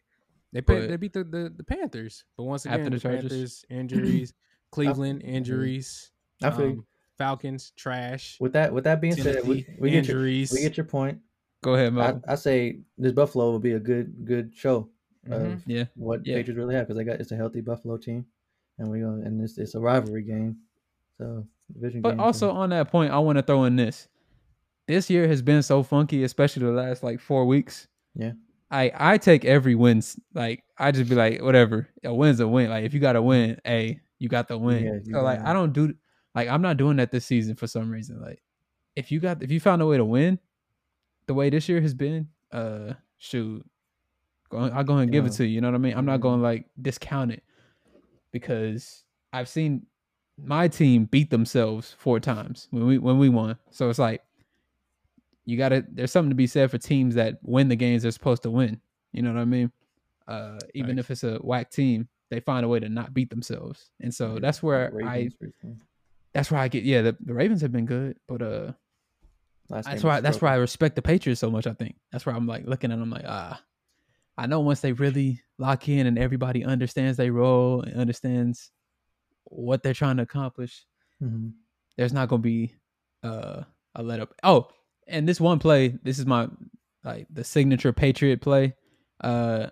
They 0.54 0.62
pay, 0.62 0.82
But- 0.82 0.90
they 0.90 0.98
beat 0.98 1.14
the, 1.14 1.24
the, 1.24 1.54
the 1.56 1.64
Panthers, 1.64 2.26
but 2.38 2.44
once 2.44 2.66
After 2.66 2.82
again, 2.82 2.92
the 2.92 2.98
the, 2.98 3.00
Chargers? 3.02 3.32
Panthers 3.32 3.66
injuries, 3.70 4.34
Cleveland 4.72 5.22
injuries, 5.24 6.12
I 6.44 6.52
feel 6.52 6.60
you. 6.66 6.72
um, 6.74 6.86
Falcons 7.18 7.72
trash, 7.78 8.38
with 8.40 8.54
that 8.54 8.74
with 8.74 8.84
that 8.84 9.00
being 9.02 9.16
said, 9.16 9.48
we, 9.48 9.64
Tennessee 9.64 9.76
we 9.80 9.90
get 9.92 10.08
your 10.08 10.18
injuries. 10.18 10.52
we 10.52 10.62
get 10.62 10.76
your 10.78 10.86
point. 10.86 11.20
Go 11.64 11.76
ahead, 11.76 11.88
I, 11.88 11.90
Mo. 12.12 12.22
I 12.28 12.36
say 12.36 12.80
this 12.98 13.14
Buffalo 13.14 13.50
will 13.52 13.60
be 13.60 13.74
a 13.74 13.80
good 13.80 14.26
good 14.26 14.54
show 14.54 14.90
Mhm. 15.28 15.56
of 15.56 15.64
Yeah, 15.68 15.86
what 15.96 16.26
Yeah. 16.26 16.36
Patriots 16.38 16.58
really 16.58 16.76
have 16.76 16.88
because 16.88 16.98
they 16.98 17.04
got 17.04 17.20
it's 17.20 17.32
a 17.32 17.36
healthy 17.36 17.62
Buffalo 17.62 17.98
team, 17.98 18.26
and 18.78 18.90
we 18.90 19.00
gonna 19.02 19.22
and 19.26 19.42
it's 19.42 19.58
it's 19.58 19.76
a 19.76 19.80
rivalry 19.80 20.24
game, 20.24 20.58
so 21.18 21.46
division 21.72 22.02
But 22.02 22.12
game. 22.12 22.20
also 22.20 22.50
so- 22.50 22.56
on 22.56 22.70
that 22.72 22.90
point, 22.92 23.12
I 23.12 23.20
want 23.20 23.38
to 23.38 23.44
throw 23.44 23.64
in 23.66 23.76
this. 23.76 24.08
This 24.88 25.10
year 25.10 25.28
has 25.28 25.42
been 25.42 25.62
so 25.64 25.84
funky, 25.84 26.24
especially 26.24 26.66
the 26.66 26.72
last 26.72 27.04
like 27.04 27.20
four 27.20 27.46
weeks. 27.46 27.88
Yeah. 28.16 28.34
I 28.72 28.92
I 28.96 29.18
take 29.18 29.46
every 29.46 29.76
win. 29.76 30.02
Like 30.34 30.64
I 30.78 30.92
just 30.92 31.10
be 31.10 31.16
like, 31.16 31.42
whatever. 31.42 31.88
A 32.04 32.14
win's 32.14 32.40
a 32.40 32.48
win. 32.48 32.70
Like 32.70 32.86
if 32.86 32.94
you 32.94 33.00
got 33.00 33.16
a 33.16 33.22
win, 33.22 33.60
hey, 33.64 34.00
you 34.18 34.28
got 34.30 34.48
the 34.48 34.58
win. 34.58 34.84
Yeah, 34.84 34.94
you 35.04 35.14
so 35.14 35.22
like 35.22 35.40
got 35.40 35.48
I 35.48 35.54
don't 35.54 35.72
do 35.74 35.94
like 36.34 36.48
I'm 36.50 36.62
not 36.62 36.78
doing 36.78 36.98
that 36.98 37.12
this 37.12 37.26
season 37.26 37.56
for 37.56 37.68
some 37.68 37.92
reason. 37.92 38.20
Like 38.22 38.42
if 38.96 39.12
you 39.12 39.20
got 39.20 39.44
if 39.44 39.52
you 39.52 39.60
found 39.60 39.82
a 39.82 39.86
way 39.86 39.98
to 39.98 40.06
win, 40.06 40.40
the 41.28 41.34
way 41.34 41.50
this 41.50 41.70
year 41.70 41.80
has 41.82 41.94
been, 41.94 42.28
uh, 42.52 42.94
shoot, 43.18 43.60
go, 43.60 43.66
I'll 44.58 44.84
go 44.84 44.94
ahead 44.94 45.04
and 45.04 45.12
give 45.12 45.26
it 45.26 45.34
to 45.34 45.46
you. 45.46 45.56
You 45.56 45.62
know 45.62 45.70
what 45.70 45.76
I 45.76 45.80
mean? 45.80 45.94
I'm 45.96 46.06
not 46.06 46.22
going 46.22 46.40
to 46.40 46.44
like 46.44 46.66
discount 46.82 47.32
it 47.32 47.44
because 48.32 49.04
I've 49.34 49.50
seen 49.50 49.86
my 50.44 50.68
team 50.68 51.06
beat 51.06 51.30
themselves 51.30 51.96
four 51.98 52.20
times 52.20 52.68
when 52.72 52.86
we 52.88 52.98
when 52.98 53.20
we 53.20 53.30
won. 53.30 53.58
So 53.70 53.90
it's 53.90 54.00
like 54.00 54.24
you 55.46 55.58
gotta 55.58 55.86
there's 55.92 56.12
something 56.12 56.30
to 56.30 56.36
be 56.36 56.48
said 56.48 56.72
for 56.72 56.78
teams 56.78 57.16
that 57.16 57.38
win 57.44 57.68
the 57.68 57.76
games 57.76 58.04
they're 58.04 58.12
supposed 58.12 58.44
to 58.44 58.52
win. 58.52 58.80
You 59.12 59.22
know 59.22 59.34
what 59.34 59.42
I 59.42 59.46
mean? 59.46 59.72
Uh 60.28 60.58
even 60.74 60.98
if 60.98 61.12
it's 61.12 61.24
a 61.24 61.38
whack 61.38 61.70
team. 61.70 62.08
they 62.30 62.40
find 62.40 62.66
a 62.66 62.68
way 62.68 62.80
to 62.80 62.90
not 62.90 63.14
beat 63.14 63.30
themselves. 63.30 63.92
And 64.00 64.14
so 64.14 64.40
that's 64.40 64.64
where 64.64 64.92
I 65.06 65.18
recently. 65.18 65.54
that's 66.34 66.50
where 66.50 66.62
I 66.62 66.68
get 66.70 66.84
yeah, 66.84 67.02
the, 67.02 67.18
the 67.20 67.34
Ravens 67.34 67.62
have 67.62 67.72
been 67.72 67.86
good, 67.86 68.18
but 68.28 68.42
uh 68.42 68.72
Last 69.70 69.86
that's 69.86 70.04
why 70.04 70.22
that's 70.22 70.42
why 70.42 70.54
I 70.54 70.56
respect 70.56 70.96
the 70.96 71.02
Patriots 71.02 71.40
so 71.42 71.52
much, 71.52 71.68
I 71.68 71.74
think. 71.74 71.96
That's 72.12 72.26
where 72.26 72.36
I'm 72.36 72.48
like 72.48 72.66
looking 72.66 72.92
at 72.92 73.00
them 73.00 73.10
like, 73.10 73.26
ah, 73.28 73.62
I 74.42 74.48
know 74.48 74.60
once 74.60 74.82
they 74.82 74.94
really 74.94 75.42
lock 75.58 75.88
in 75.88 76.08
and 76.08 76.18
everybody 76.18 76.64
understands 76.66 77.18
their 77.18 77.32
role 77.32 77.82
and 77.82 77.96
understands 78.00 78.72
what 79.46 79.84
they're 79.84 79.94
trying 79.94 80.18
to 80.18 80.24
accomplish, 80.24 80.86
Mhm. 81.22 81.54
there's 81.98 82.14
not 82.14 82.30
gonna 82.30 82.42
be 82.42 82.76
uh, 83.24 83.64
a 83.94 84.02
let 84.02 84.20
up. 84.20 84.34
Oh, 84.44 84.70
and 85.08 85.28
this 85.30 85.40
one 85.40 85.60
play, 85.60 85.90
this 86.04 86.18
is 86.18 86.26
my 86.26 86.48
like 87.04 87.28
the 87.30 87.44
signature 87.44 87.94
Patriot 87.94 88.42
play. 88.42 88.74
Uh, 89.20 89.68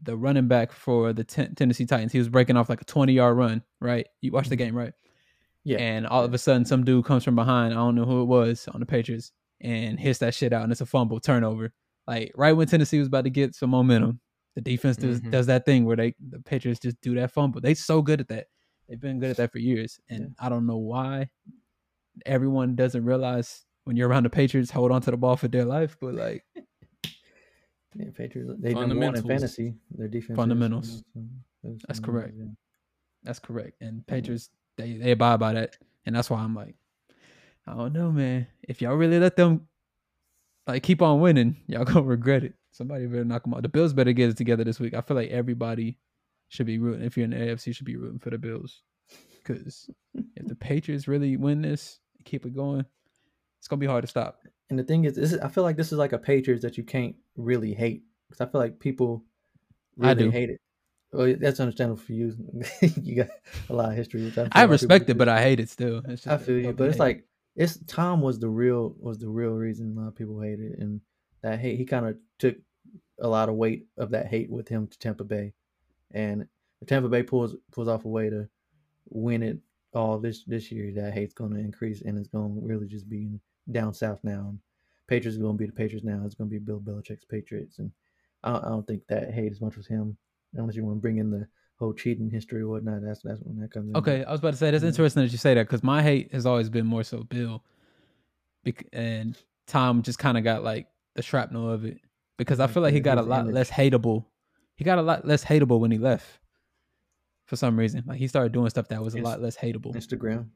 the 0.00 0.16
running 0.16 0.46
back 0.46 0.70
for 0.70 1.12
the 1.12 1.24
ten- 1.24 1.54
Tennessee 1.56 1.86
Titans, 1.86 2.12
he 2.12 2.18
was 2.18 2.28
breaking 2.28 2.56
off 2.56 2.68
like 2.68 2.80
a 2.80 2.84
20 2.84 3.12
yard 3.14 3.36
run. 3.36 3.62
Right, 3.80 4.06
you 4.20 4.30
watched 4.30 4.50
the 4.50 4.56
game, 4.56 4.76
right? 4.76 4.92
Yeah. 5.64 5.78
And 5.78 6.06
all 6.06 6.24
of 6.24 6.32
a 6.32 6.38
sudden, 6.38 6.64
some 6.64 6.84
dude 6.84 7.04
comes 7.04 7.24
from 7.24 7.34
behind. 7.34 7.72
I 7.72 7.76
don't 7.78 7.96
know 7.96 8.04
who 8.04 8.22
it 8.22 8.26
was 8.26 8.68
on 8.68 8.78
the 8.80 8.86
Patriots 8.86 9.32
and 9.60 9.98
hits 9.98 10.20
that 10.20 10.34
shit 10.34 10.52
out, 10.52 10.62
and 10.62 10.70
it's 10.70 10.80
a 10.80 10.86
fumble 10.86 11.18
turnover. 11.18 11.72
Like 12.08 12.32
right 12.34 12.52
when 12.54 12.66
Tennessee 12.66 12.98
was 12.98 13.06
about 13.08 13.24
to 13.24 13.30
get 13.30 13.54
some 13.54 13.70
momentum, 13.70 14.18
the 14.56 14.60
defense 14.62 14.96
does, 14.96 15.20
Mhm. 15.20 15.30
does 15.30 15.46
that 15.46 15.64
thing 15.64 15.84
where 15.84 15.94
they 15.96 16.14
the 16.30 16.40
Patriots 16.40 16.80
just 16.80 17.00
do 17.02 17.14
that 17.16 17.30
fumble. 17.30 17.60
They 17.60 17.74
so 17.74 18.02
good 18.02 18.20
at 18.20 18.28
that. 18.28 18.46
They've 18.88 18.98
been 18.98 19.20
good 19.20 19.30
at 19.30 19.36
that 19.36 19.52
for 19.52 19.58
years, 19.58 20.00
and 20.08 20.34
I 20.40 20.48
don't 20.48 20.66
know 20.66 20.78
why 20.78 21.28
everyone 22.26 22.74
doesn't 22.74 23.04
realize 23.04 23.64
when 23.84 23.96
you're 23.96 24.08
around 24.08 24.22
the 24.24 24.30
Patriots, 24.30 24.70
hold 24.70 24.90
on 24.90 25.02
to 25.02 25.10
the 25.10 25.16
ball 25.16 25.36
for 25.36 25.46
dear 25.48 25.64
life. 25.66 25.96
But 26.00 26.14
like 26.14 26.44
Yeah, 27.94 28.10
Patriots. 28.14 28.52
They 28.58 28.74
number 28.74 28.96
one 28.96 29.16
in 29.16 29.22
fantasy. 29.26 29.74
Their 29.90 30.08
defense. 30.08 30.30
is, 30.30 30.36
Fundamentals. 30.36 31.02
so- 31.14 31.22
so 31.62 31.76
That's 31.88 32.00
correct. 32.00 32.34
yeah. 32.38 32.46
that's 33.24 33.40
correct, 33.40 33.82
and 33.82 34.06
Patriots 34.06 34.48
they 34.76 34.92
they 34.94 35.10
abide 35.10 35.40
by 35.40 35.52
that, 35.54 35.76
and 36.06 36.14
that's 36.14 36.30
why 36.30 36.38
I'm 36.40 36.54
like, 36.54 36.76
I 37.66 37.74
don't 37.74 37.92
know, 37.92 38.12
man. 38.12 38.46
If 38.62 38.80
y'all 38.80 38.94
really 38.94 39.18
let 39.18 39.34
them 39.36 39.66
like 40.68 40.82
keep 40.82 41.02
on 41.02 41.20
winning, 41.20 41.56
y'all 41.66 41.84
gonna 41.84 42.02
regret 42.02 42.44
it. 42.44 42.54
Somebody 42.72 43.06
better 43.06 43.24
knock 43.24 43.42
them 43.42 43.54
out. 43.54 43.62
The 43.62 43.68
Bills 43.68 43.92
better 43.92 44.12
get 44.12 44.30
it 44.30 44.36
together 44.36 44.64
this 44.64 44.78
week. 44.78 44.94
I 44.94 45.00
feel 45.00 45.16
like 45.16 45.30
everybody 45.30 45.98
should 46.48 46.66
be 46.66 46.78
rooting. 46.78 47.04
If 47.04 47.16
you're 47.16 47.24
in 47.24 47.30
the 47.30 47.36
AFC, 47.36 47.74
should 47.74 47.86
be 47.86 47.96
rooting 47.96 48.18
for 48.18 48.30
the 48.30 48.38
Bills, 48.38 48.82
because 49.38 49.90
if 50.36 50.46
the 50.46 50.54
Patriots 50.54 51.08
really 51.08 51.36
win 51.36 51.62
this, 51.62 51.98
keep 52.24 52.46
it 52.46 52.54
going, 52.54 52.84
it's 53.58 53.68
gonna 53.68 53.80
be 53.80 53.86
hard 53.86 54.02
to 54.02 54.08
stop. 54.08 54.40
And 54.70 54.78
the 54.78 54.84
thing 54.84 55.04
is, 55.04 55.16
this 55.16 55.32
is, 55.32 55.40
I 55.40 55.48
feel 55.48 55.64
like 55.64 55.76
this 55.76 55.92
is 55.92 55.98
like 55.98 56.12
a 56.12 56.18
Patriots 56.18 56.62
that 56.62 56.76
you 56.76 56.84
can't 56.84 57.16
really 57.36 57.72
hate 57.72 58.02
because 58.28 58.46
I 58.46 58.50
feel 58.50 58.60
like 58.60 58.78
people 58.78 59.24
I 60.00 60.14
do. 60.14 60.30
hate 60.30 60.50
it. 60.50 60.60
Well, 61.12 61.34
that's 61.40 61.58
understandable 61.58 62.00
for 62.00 62.12
you. 62.12 62.34
you 63.02 63.16
got 63.16 63.28
a 63.70 63.72
lot 63.72 63.90
of 63.90 63.96
history. 63.96 64.30
I, 64.36 64.48
I 64.52 64.64
respect 64.64 65.08
it, 65.08 65.16
but 65.16 65.28
I 65.28 65.42
hate 65.42 65.58
it 65.58 65.70
still. 65.70 66.02
I 66.26 66.36
feel 66.36 66.58
you, 66.58 66.72
but 66.74 66.90
it's 66.90 66.98
like 66.98 67.24
it's 67.58 67.76
Tom 67.86 68.22
was 68.22 68.38
the 68.38 68.48
real 68.48 68.94
was 69.00 69.18
the 69.18 69.28
real 69.28 69.50
reason 69.50 69.94
a 69.96 70.00
lot 70.00 70.08
of 70.08 70.14
people 70.14 70.40
hated 70.40 70.72
it, 70.72 70.78
and 70.78 71.00
that 71.42 71.58
hate 71.58 71.76
he 71.76 71.84
kind 71.84 72.06
of 72.06 72.16
took 72.38 72.56
a 73.20 73.28
lot 73.28 73.48
of 73.48 73.56
weight 73.56 73.86
of 73.98 74.10
that 74.10 74.28
hate 74.28 74.48
with 74.48 74.68
him 74.68 74.86
to 74.86 74.98
Tampa 74.98 75.24
Bay, 75.24 75.52
and 76.12 76.46
if 76.80 76.88
Tampa 76.88 77.08
Bay 77.08 77.24
pulls 77.24 77.56
pulls 77.72 77.88
off 77.88 78.04
a 78.04 78.08
way 78.08 78.30
to 78.30 78.48
win 79.10 79.42
it 79.42 79.58
all 79.92 80.18
this 80.18 80.44
this 80.44 80.70
year, 80.70 80.92
that 80.94 81.12
hate's 81.12 81.34
going 81.34 81.52
to 81.52 81.58
increase, 81.58 82.00
and 82.02 82.16
it's 82.16 82.28
going 82.28 82.54
to 82.54 82.66
really 82.66 82.86
just 82.86 83.08
be 83.08 83.28
down 83.72 83.92
south 83.92 84.20
now. 84.22 84.46
And 84.50 84.60
Patriots 85.08 85.36
are 85.36 85.42
going 85.42 85.56
to 85.56 85.58
be 85.58 85.66
the 85.66 85.72
Patriots 85.72 86.06
now. 86.06 86.22
It's 86.24 86.36
going 86.36 86.48
to 86.48 86.54
be 86.54 86.64
Bill 86.64 86.80
Belichick's 86.80 87.24
Patriots, 87.24 87.80
and 87.80 87.90
I 88.44 88.56
I 88.56 88.68
don't 88.68 88.86
think 88.86 89.02
that 89.08 89.34
hate 89.34 89.50
as 89.50 89.60
much 89.60 89.76
was 89.76 89.88
him, 89.88 90.16
unless 90.54 90.76
you 90.76 90.84
want 90.84 90.98
to 90.98 91.02
bring 91.02 91.18
in 91.18 91.32
the 91.32 91.48
whole 91.78 91.92
cheating 91.92 92.30
history 92.30 92.62
or 92.62 92.68
whatnot. 92.68 93.02
That's 93.02 93.20
that's 93.22 93.40
when 93.40 93.58
that 93.60 93.70
comes 93.72 93.90
in. 93.90 93.96
Okay, 93.96 94.24
I 94.24 94.30
was 94.32 94.40
about 94.40 94.52
to 94.52 94.56
say 94.56 94.70
that's 94.70 94.82
Yeah. 94.82 94.88
interesting 94.88 95.22
that 95.22 95.32
you 95.32 95.38
say 95.38 95.54
that 95.54 95.66
because 95.66 95.82
my 95.82 96.02
hate 96.02 96.32
has 96.32 96.44
always 96.46 96.68
been 96.70 96.86
more 96.86 97.02
so 97.04 97.22
Bill, 97.22 97.62
bec- 98.64 98.86
and 98.92 99.36
Tom 99.66 100.02
just 100.02 100.18
kind 100.18 100.36
of 100.38 100.44
got 100.44 100.62
like 100.64 100.86
the 101.14 101.22
shrapnel 101.22 101.70
of 101.70 101.84
it 101.84 101.98
because 102.36 102.60
I 102.60 102.66
feel 102.66 102.82
like 102.82 102.94
he 102.94 103.00
got 103.00 103.18
a 103.18 103.22
lot 103.22 103.46
less 103.46 103.70
hateable. 103.70 104.24
He 104.76 104.84
got 104.84 104.98
a 104.98 105.02
lot 105.02 105.26
less 105.26 105.44
hateable 105.44 105.80
when 105.80 105.90
he 105.90 105.98
left. 105.98 106.26
For 107.46 107.56
some 107.56 107.78
reason, 107.78 108.04
like 108.06 108.18
he 108.18 108.28
started 108.28 108.52
doing 108.52 108.68
stuff 108.70 108.88
that 108.88 109.02
was 109.02 109.14
a 109.14 109.20
lot 109.20 109.40
less 109.40 109.56
hateable. 109.56 109.94
Instagram. 109.94 110.48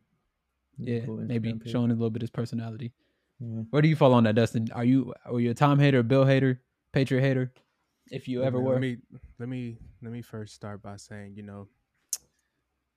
Yeah, 0.79 1.01
Cool 1.07 1.19
maybe 1.19 1.53
page. 1.55 1.71
showing 1.71 1.91
a 1.91 1.95
little 1.95 2.11
bit 2.11 2.23
his 2.23 2.31
personality. 2.31 2.93
Yeah. 3.41 3.63
Where 3.71 3.81
do 3.83 3.89
you 3.89 3.97
fall 3.97 4.13
on 4.15 4.25
that, 4.25 4.35
Dustin? 4.35 4.69
Are 4.73 4.85
you 4.85 5.15
are 5.25 5.41
you 5.41 5.51
a 5.51 5.55
Tom 5.55 5.79
hater, 5.79 6.03
Bill 6.03 6.25
hater, 6.25 6.61
Patriot 6.93 7.21
hater? 7.23 7.53
If 8.13 8.29
you 8.29 8.43
ever 8.45 8.59
Man, 8.59 8.65
were, 8.67 8.73
Let 8.75 8.81
me 8.83 8.97
let 9.39 9.49
me 9.49 9.79
let 10.03 10.13
me 10.13 10.23
first 10.23 10.55
start 10.55 10.83
by 10.83 10.97
saying, 10.97 11.35
you 11.35 11.43
know, 11.43 11.67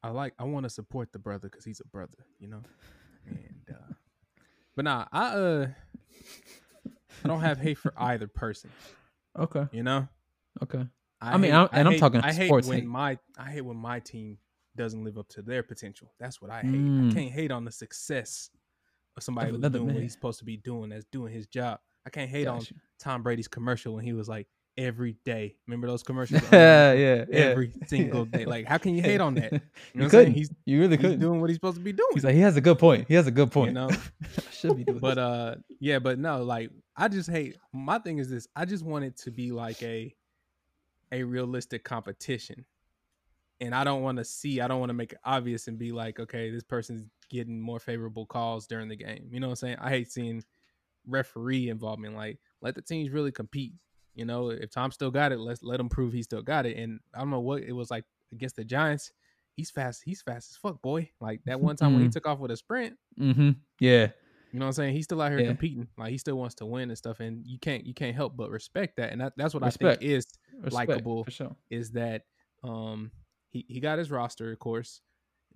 I 0.03 0.09
like 0.09 0.33
I 0.37 0.43
want 0.43 0.65
to 0.65 0.69
support 0.69 1.11
the 1.13 1.19
brother 1.19 1.47
because 1.49 1.63
he's 1.65 1.79
a 1.79 1.87
brother, 1.87 2.17
you 2.39 2.47
know, 2.47 2.61
and 3.25 3.69
uh, 3.71 3.93
but 4.75 4.85
nah, 4.85 5.05
I 5.11 5.25
uh 5.29 5.67
I 7.23 7.27
don't 7.27 7.39
have 7.41 7.57
hate 7.59 7.77
for 7.77 7.93
either 7.97 8.27
person, 8.27 8.69
okay, 9.39 9.65
you 9.71 9.83
know. 9.83 10.07
okay. 10.63 10.85
I, 11.21 11.31
I 11.33 11.37
mean, 11.37 11.51
hate- 11.51 11.57
I'm- 11.57 11.69
and 11.71 11.87
I'm 11.87 11.93
hate- 11.93 11.99
talking 11.99 12.21
I 12.21 12.33
hate 12.33 12.47
sports 12.47 12.67
when 12.67 12.79
hate. 12.79 12.87
my 12.87 13.17
I 13.37 13.49
hate 13.51 13.61
when 13.61 13.77
my 13.77 13.99
team 14.01 14.37
doesn't 14.75 15.03
live 15.05 15.17
up 15.17 15.29
to 15.29 15.41
their 15.41 15.63
potential. 15.63 16.11
That's 16.19 16.41
what 16.41 16.51
I 16.51 16.59
hate. 16.61 16.71
Mm. 16.75 17.09
I 17.09 17.13
can't 17.13 17.31
hate 17.31 17.51
on 17.51 17.63
the 17.63 17.71
success 17.71 18.49
of 19.15 19.23
somebody 19.23 19.49
Of 19.51 19.61
who's 19.61 19.71
doing 19.71 19.93
what 19.93 20.03
he's 20.03 20.11
supposed 20.11 20.39
to 20.39 20.45
be 20.45 20.57
doing, 20.57 20.89
that's 20.89 21.05
doing 21.05 21.31
his 21.33 21.47
job. 21.47 21.79
I 22.05 22.09
can't 22.09 22.29
hate 22.29 22.47
on 22.47 22.61
Tom 22.99 23.23
Brady's 23.23 23.47
commercial 23.47 23.93
when 23.95 24.03
he 24.03 24.11
was 24.11 24.27
like 24.27 24.47
every 24.77 25.17
day. 25.25 25.55
Remember 25.67 25.87
those 25.87 26.03
commercials? 26.09 26.41
yeah, 26.51 26.93
yeah, 26.93 27.25
yeah. 27.29 27.37
every 27.37 27.73
single 27.87 28.25
day. 28.25 28.45
Like, 28.55 28.65
how 28.65 28.77
can 28.77 28.95
you 28.95 29.01
hate 29.01 29.21
on 29.21 29.35
that? 29.35 29.51
You 29.53 29.59
know 29.59 29.61
You 29.93 30.01
what 30.01 30.03
I'm 30.05 30.09
saying? 30.09 30.25
couldn't. 30.25 30.33
He's, 30.33 30.49
you 30.65 30.79
really 30.79 30.97
couldn't. 30.97 31.19
doing 31.19 31.41
what 31.41 31.49
he's 31.49 31.57
supposed 31.57 31.77
to 31.77 31.83
be 31.83 31.93
doing. 31.93 32.09
He's 32.13 32.23
like, 32.23 32.35
he 32.35 32.41
has 32.41 32.57
a 32.57 32.61
good 32.61 32.79
point. 32.79 33.05
He 33.07 33.13
has 33.15 33.27
a 33.27 33.31
good 33.31 33.51
point. 33.51 33.69
you 33.69 33.73
know, 33.73 33.89
I 33.89 34.51
should 34.51 34.77
be 34.77 34.83
doing 34.83 34.99
but 34.99 35.17
uh, 35.17 35.55
yeah, 35.79 35.99
but 35.99 36.19
no, 36.19 36.43
like 36.43 36.71
I 36.95 37.07
just 37.07 37.29
hate. 37.29 37.57
My 37.73 37.99
thing 37.99 38.19
is 38.19 38.29
this: 38.29 38.47
I 38.55 38.65
just 38.65 38.83
want 38.85 39.05
it 39.05 39.17
to 39.17 39.31
be 39.31 39.51
like 39.51 39.81
a 39.83 40.13
a 41.11 41.23
realistic 41.23 41.83
competition, 41.83 42.65
and 43.61 43.73
I 43.75 43.83
don't 43.83 44.01
want 44.01 44.17
to 44.17 44.23
see. 44.25 44.61
I 44.61 44.67
don't 44.67 44.79
want 44.79 44.89
to 44.89 44.93
make 44.95 45.13
it 45.13 45.19
obvious 45.23 45.67
and 45.67 45.77
be 45.77 45.91
like, 45.91 46.19
okay, 46.19 46.49
this 46.51 46.63
person's 46.63 47.03
getting 47.29 47.59
more 47.59 47.79
favorable 47.79 48.25
calls 48.25 48.67
during 48.67 48.87
the 48.87 48.95
game. 48.95 49.27
You 49.31 49.39
know 49.39 49.47
what 49.47 49.51
I'm 49.53 49.55
saying? 49.57 49.77
I 49.79 49.89
hate 49.89 50.11
seeing 50.11 50.43
referee 51.07 51.69
involvement. 51.69 52.15
Like, 52.15 52.39
let 52.61 52.75
the 52.75 52.81
teams 52.81 53.09
really 53.11 53.31
compete. 53.31 53.73
You 54.15 54.25
know, 54.25 54.49
if 54.49 54.71
Tom 54.71 54.91
still 54.91 55.11
got 55.11 55.31
it, 55.31 55.39
let's 55.39 55.61
let 55.61 55.79
him 55.79 55.89
prove 55.89 56.13
he 56.13 56.23
still 56.23 56.41
got 56.41 56.65
it. 56.65 56.77
And 56.77 56.99
I 57.13 57.19
don't 57.19 57.29
know 57.29 57.39
what 57.41 57.61
it 57.63 57.73
was 57.73 57.91
like 57.91 58.05
against 58.31 58.55
the 58.55 58.63
Giants. 58.63 59.11
He's 59.55 59.69
fast. 59.71 60.01
He's 60.05 60.21
fast 60.21 60.51
as 60.51 60.57
fuck, 60.57 60.81
boy. 60.81 61.09
Like 61.21 61.41
that 61.45 61.59
one 61.59 61.75
time 61.75 61.93
when 61.93 62.01
he 62.01 62.07
Mhm. 62.09 62.13
took 62.13 62.25
off 62.27 62.39
with 62.39 62.51
a 62.51 62.57
sprint. 62.57 62.97
mm-hmm. 63.19 63.51
Yeah. 63.79 64.11
You 64.51 64.59
know 64.59 64.65
what 64.65 64.69
I'm 64.69 64.73
saying? 64.73 64.93
He's 64.95 65.03
still 65.03 65.21
out 65.21 65.31
here 65.31 65.39
Yeah. 65.41 65.47
competing. 65.47 65.87
Like 65.97 66.11
he 66.11 66.17
still 66.17 66.37
wants 66.37 66.55
to 66.55 66.65
win 66.65 66.89
and 66.89 66.97
stuff. 66.97 67.19
And 67.19 67.45
you 67.45 67.59
can't 67.59 67.85
you 67.85 67.93
can't 67.93 68.15
help 68.15 68.35
but 68.37 68.49
respect 68.49 68.95
that. 68.97 69.11
And 69.11 69.19
that, 69.21 69.33
that's 69.37 69.53
what 69.53 69.63
I 69.63 69.67
Respect. 69.67 69.99
think 70.01 70.11
is 70.11 70.27
Likeable. 70.71 71.23
for 71.25 71.31
sure. 71.31 71.55
is 71.69 71.91
that 71.91 72.23
um 72.63 73.11
he, 73.51 73.65
he 73.67 73.79
got 73.79 73.97
his 73.99 74.09
roster, 74.11 74.51
of 74.51 74.59
course. 74.59 75.01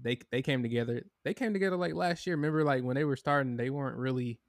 They 0.01 0.17
they 0.31 0.41
came 0.41 0.61
together. 0.63 1.03
They 1.25 1.33
came 1.33 1.51
together 1.53 1.75
like 1.77 1.93
last 1.93 2.25
year. 2.27 2.35
Remember, 2.35 2.63
like 2.63 2.83
when 2.83 2.95
they 2.95 3.03
were 3.05 3.15
starting, 3.17 3.55
they 3.57 3.69
weren't 3.69 3.97
really 3.97 4.39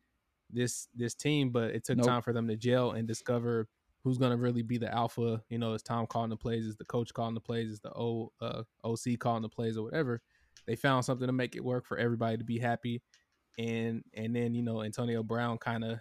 this 0.50 0.86
this 0.94 1.14
team, 1.14 1.50
but 1.50 1.70
it 1.70 1.84
took 1.84 1.98
Nope. 1.98 2.06
time 2.06 2.22
for 2.22 2.32
them 2.32 2.46
to 2.48 2.56
gel 2.56 2.92
and 2.92 3.06
discover 3.08 3.68
who's 4.02 4.18
gonna 4.18 4.36
really 4.36 4.62
be 4.62 4.78
the 4.78 4.92
alpha. 4.92 5.42
You 5.48 5.58
know, 5.58 5.74
is 5.74 5.82
Tom 5.82 6.06
calling 6.06 6.30
the 6.30 6.36
plays, 6.36 6.66
is 6.66 6.76
the 6.76 6.84
coach 6.84 7.12
calling 7.12 7.34
the 7.34 7.40
plays, 7.40 7.70
is 7.70 7.80
the 7.80 7.92
O 7.94 8.32
uh, 8.40 8.62
OC 8.84 9.18
calling 9.18 9.42
the 9.42 9.48
plays 9.48 9.76
or 9.76 9.84
whatever. 9.84 10.22
They 10.66 10.76
found 10.76 11.04
something 11.04 11.26
to 11.26 11.32
make 11.32 11.56
it 11.56 11.64
work 11.64 11.86
for 11.86 11.98
everybody 11.98 12.38
to 12.38 12.44
be 12.44 12.58
happy, 12.58 13.02
and 13.58 14.02
and 14.14 14.34
then 14.34 14.54
you 14.54 14.62
know 14.62 14.82
Antonio 14.82 15.22
Brown 15.22 15.58
kind 15.58 15.84
of 15.84 15.98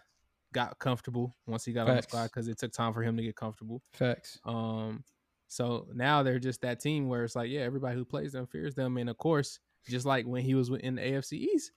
got 0.54 0.80
comfortable 0.80 1.36
once 1.46 1.66
he 1.66 1.74
got 1.74 1.82
on 1.82 1.96
the 1.96 2.02
Facts. 2.02 2.08
squad 2.08 2.24
because 2.26 2.48
it 2.48 2.58
took 2.58 2.72
time 2.72 2.94
for 2.94 3.04
him 3.04 3.16
to 3.18 3.24
get 3.24 3.36
comfortable. 3.36 3.82
Facts. 3.94 4.40
Um, 4.46 5.04
so 5.48 5.88
now 5.94 6.24
they're 6.24 6.40
just 6.40 6.62
that 6.62 6.80
team 6.80 7.08
where 7.08 7.24
it's 7.24 7.36
like, 7.36 7.50
yeah, 7.50 7.62
everybody 7.62 7.96
who 7.96 8.06
plays 8.06 8.34
them 8.34 8.48
fears 8.48 8.76
them, 8.76 8.98
and 8.98 9.10
of 9.10 9.18
course, 9.18 9.60
just 9.88 10.06
like 10.06 10.26
when 10.26 10.44
he 10.44 10.56
was 10.56 10.70
in 10.70 10.96
the 10.96 11.02
AFC 11.02 11.34
East, 11.34 11.72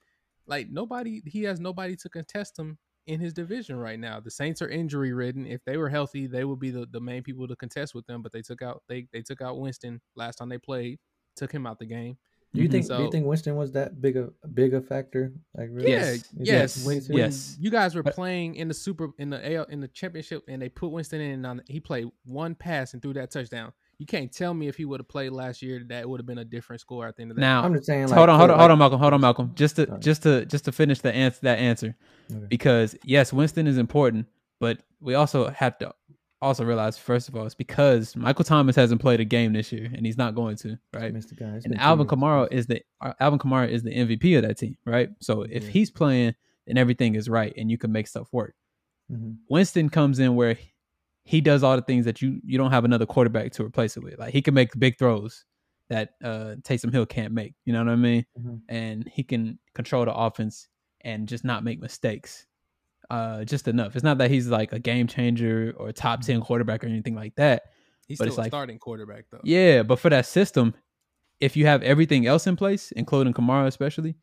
like 0.47 0.69
nobody, 0.71 1.23
he 1.27 1.43
has 1.45 1.61
nobody 1.61 1.97
to 1.97 2.09
contest 2.09 2.59
him 2.59 2.79
in 3.07 3.21
his 3.21 3.33
division 3.33 3.77
right 3.77 3.99
now. 3.99 4.21
The 4.21 4.31
Saints 4.31 4.63
are 4.63 4.69
injury 4.69 5.13
ridden. 5.13 5.47
If 5.47 5.65
they 5.65 5.77
were 5.77 5.89
healthy, 5.89 6.27
they 6.27 6.45
would 6.45 6.59
be 6.59 6.71
the, 6.71 6.87
the 6.91 7.01
main 7.01 7.23
people 7.23 7.49
to 7.49 7.57
contest 7.57 7.95
with 7.95 8.07
them. 8.07 8.23
But 8.23 8.33
they 8.33 8.43
took 8.43 8.63
out 8.63 8.83
they 8.89 9.07
they 9.13 9.23
took 9.23 9.43
out 9.43 9.59
Winston 9.59 10.01
last 10.17 10.37
time 10.37 10.49
they 10.49 10.59
played, 10.59 10.99
took 11.37 11.53
him 11.53 11.67
out 11.67 11.79
the 11.79 11.87
game. 11.87 12.17
Do 12.55 12.63
you 12.63 12.69
think? 12.69 12.87
do 12.87 13.03
you 13.03 13.11
think 13.11 13.27
Winston 13.27 13.57
was 13.57 13.73
that 13.73 14.01
big 14.03 14.17
a 14.17 14.29
big 14.53 14.75
a 14.75 14.83
factor? 14.83 15.33
Like 15.57 15.71
really? 15.73 15.93
Yeah, 15.93 16.17
Yes. 16.39 16.77
Is 16.77 16.85
yes, 16.85 16.85
when 16.85 17.03
Yes. 17.09 17.57
You 17.59 17.71
guys 17.71 17.95
were 17.95 18.03
playing 18.03 18.57
in 18.57 18.69
the 18.69 18.75
super 18.75 19.09
in 19.19 19.31
the 19.31 19.55
AL 19.55 19.65
in 19.65 19.81
the 19.81 19.89
championship, 19.89 20.43
and 20.49 20.61
they 20.61 20.69
put 20.69 20.89
Winston 20.89 21.21
in. 21.21 21.45
On 21.47 21.63
he 21.67 21.81
played 21.81 22.09
one 22.25 22.55
pass 22.55 22.93
and 22.93 23.01
threw 23.01 23.15
that 23.15 23.31
touchdown. 23.31 23.73
You 24.03 24.07
can't 24.07 24.33
tell 24.33 24.53
me 24.53 24.67
if 24.67 24.77
he 24.77 24.85
would 24.85 24.99
have 24.99 25.07
played 25.07 25.31
last 25.31 25.63
year 25.63 25.81
that 25.89 26.09
would 26.09 26.19
have 26.19 26.27
been 26.27 26.39
a 26.39 26.45
different 26.45 26.81
score 26.81 27.07
at 27.07 27.15
the 27.15 27.23
end 27.23 27.31
of 27.31 27.37
that. 27.37 27.41
Now, 27.41 27.63
I'm 27.63 27.73
just 27.73 27.87
saying. 27.87 28.09
Like, 28.09 28.17
hold 28.19 28.29
on, 28.31 28.37
hold 28.37 28.49
for, 28.49 28.55
on, 28.55 28.59
hold 28.59 28.71
on, 28.73 28.79
Malcolm. 28.81 28.99
Hold 28.99 29.13
on, 29.15 29.21
Malcolm. 29.21 29.53
Just 29.55 29.77
to 29.77 29.87
Sorry. 29.87 30.01
just 30.01 30.23
to 30.25 30.45
just 30.47 30.65
to 30.65 30.73
finish 30.73 31.01
the 31.01 31.15
answer 31.15 31.39
that 31.43 31.61
answer, 31.61 31.95
Okay. 32.29 32.47
because 32.49 32.97
yes, 33.05 33.33
Winston 33.33 33.69
is 33.69 33.79
important, 33.79 34.27
but 34.59 34.79
we 35.01 35.15
also 35.15 35.51
have 35.51 35.79
to 35.79 35.95
also 36.41 36.65
realize 36.65 36.99
first 36.99 37.29
of 37.29 37.37
all 37.37 37.47
it's 37.47 37.55
because 37.55 38.17
Michael 38.17 38.45
Thomas 38.45 38.75
hasn't 38.75 39.01
played 39.01 39.21
a 39.21 39.25
game 39.25 39.53
this 39.53 39.71
year 39.71 39.89
and 39.95 40.05
he's 40.05 40.19
not 40.19 40.35
going 40.35 40.57
to, 40.57 40.77
right? 40.93 41.15
Mr. 41.15 41.29
the 41.29 41.35
guy. 41.37 41.61
And 41.65 41.79
Alvin. 41.79 42.09
Kamara 42.09 42.49
is 42.51 42.67
the 42.67 42.83
uh, 43.01 43.13
Alvin 43.21 43.39
Kamara 43.39 43.69
is 43.69 43.85
the 43.85 43.95
MVP 43.95 44.37
of 44.37 44.43
that 44.43 44.59
team, 44.59 44.77
right? 44.85 45.11
So 45.21 45.43
if 45.43 45.63
Yeah. 45.63 45.71
he's 45.71 45.93
playing, 45.93 46.35
then 46.67 46.77
everything 46.77 47.15
is 47.15 47.29
right 47.29 47.55
and 47.57 47.71
you 47.71 47.79
can 47.79 47.93
make 47.93 48.09
stuff 48.09 48.27
work. 48.33 48.57
Mhm. 49.13 49.37
Winston 49.49 49.89
comes 49.89 50.19
in 50.19 50.35
where 50.35 50.59
he 51.25 51.41
does 51.41 51.63
all 51.63 51.77
the 51.77 51.83
things 51.83 52.05
that 52.05 52.21
you 52.23 52.41
you 52.45 52.59
don't 52.59 52.71
have 52.73 52.85
another 52.85 53.07
quarterback 53.07 53.53
to 53.53 53.65
replace 53.65 53.97
it 53.97 54.03
with. 54.03 54.19
Like 54.19 54.33
he 54.33 54.43
can 54.43 54.55
make 54.55 54.79
big 54.79 54.99
throws 54.99 55.45
that 55.89 56.15
uh 56.25 56.57
Taysom 56.63 56.93
Hill 56.93 57.07
can't 57.07 57.33
make. 57.33 57.55
You 57.65 57.73
know 57.73 57.81
what 57.85 57.91
I 57.93 57.97
mean? 57.97 58.25
Mhm. 58.41 58.61
And 58.69 59.09
he 59.13 59.23
can 59.23 59.59
control 59.75 60.05
the 60.05 60.15
offense 60.15 60.69
and 61.03 61.29
just 61.29 61.45
not 61.45 61.65
make 61.65 61.81
mistakes. 61.81 62.47
Uh 63.11 63.45
just 63.45 63.69
enough. 63.69 63.95
It's 63.95 64.05
not 64.05 64.19
that 64.19 64.31
he's 64.31 64.49
like 64.49 64.73
a 64.73 64.79
game 64.79 65.07
changer 65.07 65.75
or 65.77 65.89
a 65.89 65.93
top 65.93 66.23
10 66.23 66.41
quarterback 66.41 66.83
or 66.83 66.87
anything 66.89 67.15
like 67.15 67.35
that. 67.37 67.63
He's 68.09 68.19
But 68.19 68.25
still 68.25 68.29
it's 68.33 68.39
a 68.39 68.41
like- 68.43 68.51
starting 68.51 68.79
quarterback 68.79 69.27
though. 69.31 69.41
Yeah, 69.45 69.83
but 69.83 69.99
for 69.99 70.11
that 70.11 70.27
system, 70.27 70.75
if 71.41 71.57
you 71.57 71.67
have 71.67 71.83
everything 71.83 72.27
else 72.27 72.47
in 72.47 72.57
place, 72.57 72.93
including 72.93 73.33
Kamara 73.33 73.67
especially, 73.67 74.17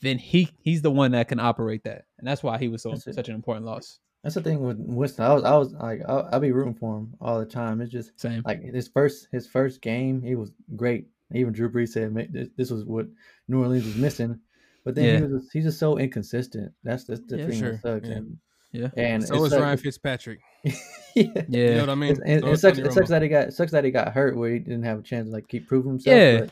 then 0.00 0.18
he 0.18 0.50
he's 0.58 0.82
the 0.82 0.90
one 0.90 1.12
that 1.12 1.28
can 1.28 1.38
operate 1.40 1.84
that. 1.84 2.04
And 2.18 2.26
that's 2.26 2.42
why 2.42 2.58
he 2.58 2.68
was 2.68 2.82
so 2.82 2.90
That's 2.90 3.06
it. 3.06 3.14
such 3.14 3.28
an 3.28 3.34
important 3.34 3.64
loss. 3.66 4.00
That's 4.22 4.36
the 4.36 4.40
thing 4.42 4.60
with 4.62 4.76
Winston. 4.78 5.24
I 5.24 5.34
was, 5.34 5.42
I 5.44 5.56
was 5.56 5.72
like, 5.72 6.00
I'll, 6.08 6.28
I'll 6.32 6.38
be 6.40 6.52
rooting 6.52 6.74
for 6.74 6.98
him 6.98 7.14
all 7.20 7.40
the 7.40 7.44
time. 7.46 7.80
It's 7.80 7.90
just 7.90 8.18
Same. 8.20 8.42
like 8.44 8.62
his 8.62 8.86
first, 8.88 9.26
his 9.32 9.46
first 9.48 9.80
game, 9.82 10.22
he 10.22 10.36
was 10.36 10.52
great. 10.76 11.06
Even 11.34 11.52
Drew 11.52 11.70
Brees 11.70 11.88
said 11.88 12.14
this, 12.32 12.48
this 12.56 12.70
was 12.70 12.84
what 12.84 13.06
New 13.48 13.60
Orleans 13.62 13.84
was 13.84 13.96
missing. 13.96 14.38
But 14.84 14.94
then 14.94 15.04
Yeah. 15.04 15.26
he 15.26 15.32
was, 15.32 15.50
he's 15.52 15.64
just 15.64 15.78
so 15.80 15.98
inconsistent. 15.98 16.72
That's 16.84 17.04
that's 17.04 17.20
the 17.26 17.38
Yeah, 17.38 17.46
thing 17.46 17.58
sure. 17.58 17.72
that 17.72 17.82
sucks. 17.82 18.08
Yeah. 18.08 18.14
And, 18.14 18.38
Yeah. 18.72 18.88
and 18.96 19.24
So 19.24 19.34
it 19.34 19.46
is 19.46 19.50
sucks- 19.50 19.62
Ryan 19.62 19.78
Fitzpatrick. 19.78 20.40
yeah. 20.64 20.72
Yeah. 21.16 21.34
You 21.48 21.74
know 21.74 21.80
what 21.80 21.90
I 21.90 21.94
mean? 21.96 22.12
It's- 22.12 22.26
and 22.26 22.40
So 22.42 22.48
it 22.48 22.52
is 22.52 22.60
sucks. 22.60 22.78
It 22.78 22.92
sucks 22.92 23.08
that 23.08 23.22
he 23.22 23.28
got 23.28 23.52
sucks 23.52 23.72
that 23.72 23.84
he 23.84 23.90
got 23.90 24.12
hurt 24.12 24.36
where 24.36 24.50
he 24.52 24.58
didn't 24.60 24.84
have 24.84 25.00
a 25.00 25.02
chance 25.02 25.26
to 25.26 25.32
like 25.32 25.48
keep 25.48 25.66
proving 25.66 25.92
himself. 25.92 26.16
Yeah. 26.16 26.38
But 26.40 26.50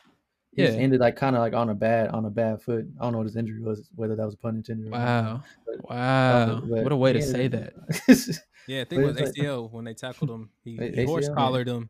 he 0.53 0.63
just 0.63 0.77
Yeah. 0.77 0.83
ended 0.85 1.01
like 1.01 1.17
kind 1.17 1.37
of 1.37 1.41
like 1.41 1.55
on 1.55 1.69
a 1.71 1.75
bad 1.75 2.09
on 2.11 2.25
a 2.25 2.31
bad 2.31 2.61
foot. 2.63 2.87
I 2.99 3.05
don't 3.05 3.13
know 3.13 3.19
what 3.19 3.27
his 3.27 3.37
injury 3.37 3.61
was, 3.61 3.89
whether 3.95 4.17
that 4.17 4.25
was 4.25 4.35
a 4.35 4.39
pun 4.39 4.57
intended. 4.57 4.87
or 4.89 4.91
not. 4.91 4.99
Wow. 4.99 5.43
But- 5.67 5.89
Wow. 5.91 6.61
but 6.61 6.83
What 6.85 6.93
a 6.93 6.97
way 6.97 7.13
to 7.13 7.23
say 7.23 7.49
that. 7.49 7.75
Yeah, 8.69 8.83
I 8.83 8.85
think 8.85 9.03
it 9.03 9.07
was 9.07 9.17
it's 9.17 9.37
like- 9.39 9.47
ACL 9.47 9.73
when 9.73 9.85
they 9.85 9.95
tackled 9.95 10.31
him. 10.31 10.51
He, 10.63 10.79
A- 10.79 10.93
he 10.95 11.05
horse 11.05 11.29
collared 11.31 11.67
him 11.67 11.89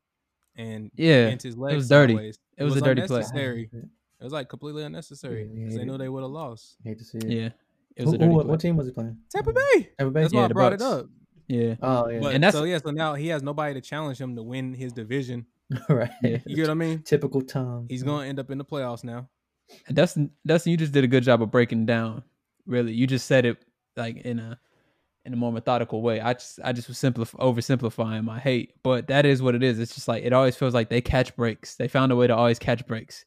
and 0.56 0.90
Yeah. 0.94 1.26
bent 1.28 1.42
his 1.42 1.56
legs 1.56 1.76
was 1.76 1.88
dirty. 1.88 2.14
sideways. 2.14 2.38
It 2.56 2.64
was 2.64 2.76
a 2.76 2.80
dirty 2.80 3.02
play. 3.06 3.20
It 3.72 4.24
was 4.24 4.32
like 4.32 4.48
completely 4.48 4.84
unnecessary 4.84 5.42
Yeah, 5.46 5.54
because 5.54 5.74
they 5.74 5.80
yeah. 5.80 5.84
knew 5.86 5.98
they 5.98 6.08
would 6.08 6.22
have 6.22 6.30
lost. 6.30 6.76
Hate 6.84 6.98
to 6.98 7.04
see 7.04 7.18
it. 7.18 7.24
Yeah. 7.28 7.48
It 7.96 8.04
was 8.04 8.10
Who- 8.10 8.14
a 8.14 8.18
dirty 8.18 8.32
who- 8.32 8.40
play. 8.40 8.48
what 8.50 8.60
team 8.60 8.76
was 8.76 8.86
he 8.86 8.92
playing? 8.92 9.16
Tampa 9.30 9.52
Bay. 9.52 9.90
Tampa 9.98 10.10
Bay. 10.12 10.20
That's 10.22 10.32
Yeah, 10.32 10.38
why 10.40 10.44
I 10.44 10.48
the 10.48 10.54
brought 10.54 10.72
it 10.74 10.82
up. 10.82 11.06
Yeah. 11.48 11.74
Oh 11.82 12.08
yeah, 12.08 12.16
And 12.18 12.26
and 12.26 12.44
that's- 12.44 12.54
so 12.54 12.64
yeah, 12.64 12.78
so 12.78 12.90
now 12.92 13.14
he 13.14 13.28
has 13.28 13.42
nobody 13.42 13.74
to 13.74 13.80
challenge 13.80 14.18
him 14.20 14.36
to 14.36 14.42
win 14.42 14.72
his 14.74 14.92
division. 14.92 15.46
right. 15.88 16.10
You 16.22 16.56
get 16.56 16.62
what 16.62 16.70
I 16.70 16.74
mean? 16.74 17.02
Typical 17.02 17.42
Tom. 17.42 17.86
He's 17.88 18.02
going 18.02 18.22
to 18.24 18.28
end 18.28 18.38
up 18.38 18.50
in 18.50 18.58
the 18.58 18.64
playoffs 18.64 19.04
now. 19.04 19.28
And 19.86 19.96
Dustin, 19.96 20.30
Dustin, 20.46 20.72
you 20.72 20.76
just 20.76 20.92
did 20.92 21.04
a 21.04 21.08
good 21.08 21.22
job 21.22 21.42
of 21.42 21.50
breaking 21.50 21.86
down. 21.86 22.24
Really, 22.66 22.92
you 22.92 23.06
just 23.06 23.26
said 23.26 23.44
it 23.44 23.64
like 23.96 24.16
in 24.18 24.38
a 24.38 24.58
in 25.24 25.32
a 25.32 25.36
more 25.36 25.52
methodical 25.52 26.02
way. 26.02 26.20
I 26.20 26.34
just 26.34 26.58
I 26.64 26.72
just 26.72 26.88
was 26.88 26.98
simplif- 26.98 27.36
oversimplifying 27.36 28.24
my 28.24 28.38
hate, 28.38 28.74
but 28.82 29.06
that 29.08 29.26
is 29.26 29.42
what 29.42 29.54
it 29.54 29.62
is. 29.62 29.78
It's 29.78 29.94
just 29.94 30.08
like 30.08 30.24
it 30.24 30.32
always 30.32 30.56
feels 30.56 30.74
like 30.74 30.88
they 30.88 31.00
catch 31.00 31.34
breaks. 31.36 31.76
They 31.76 31.88
found 31.88 32.10
a 32.10 32.16
way 32.16 32.26
to 32.26 32.34
always 32.34 32.58
catch 32.58 32.86
breaks. 32.86 33.24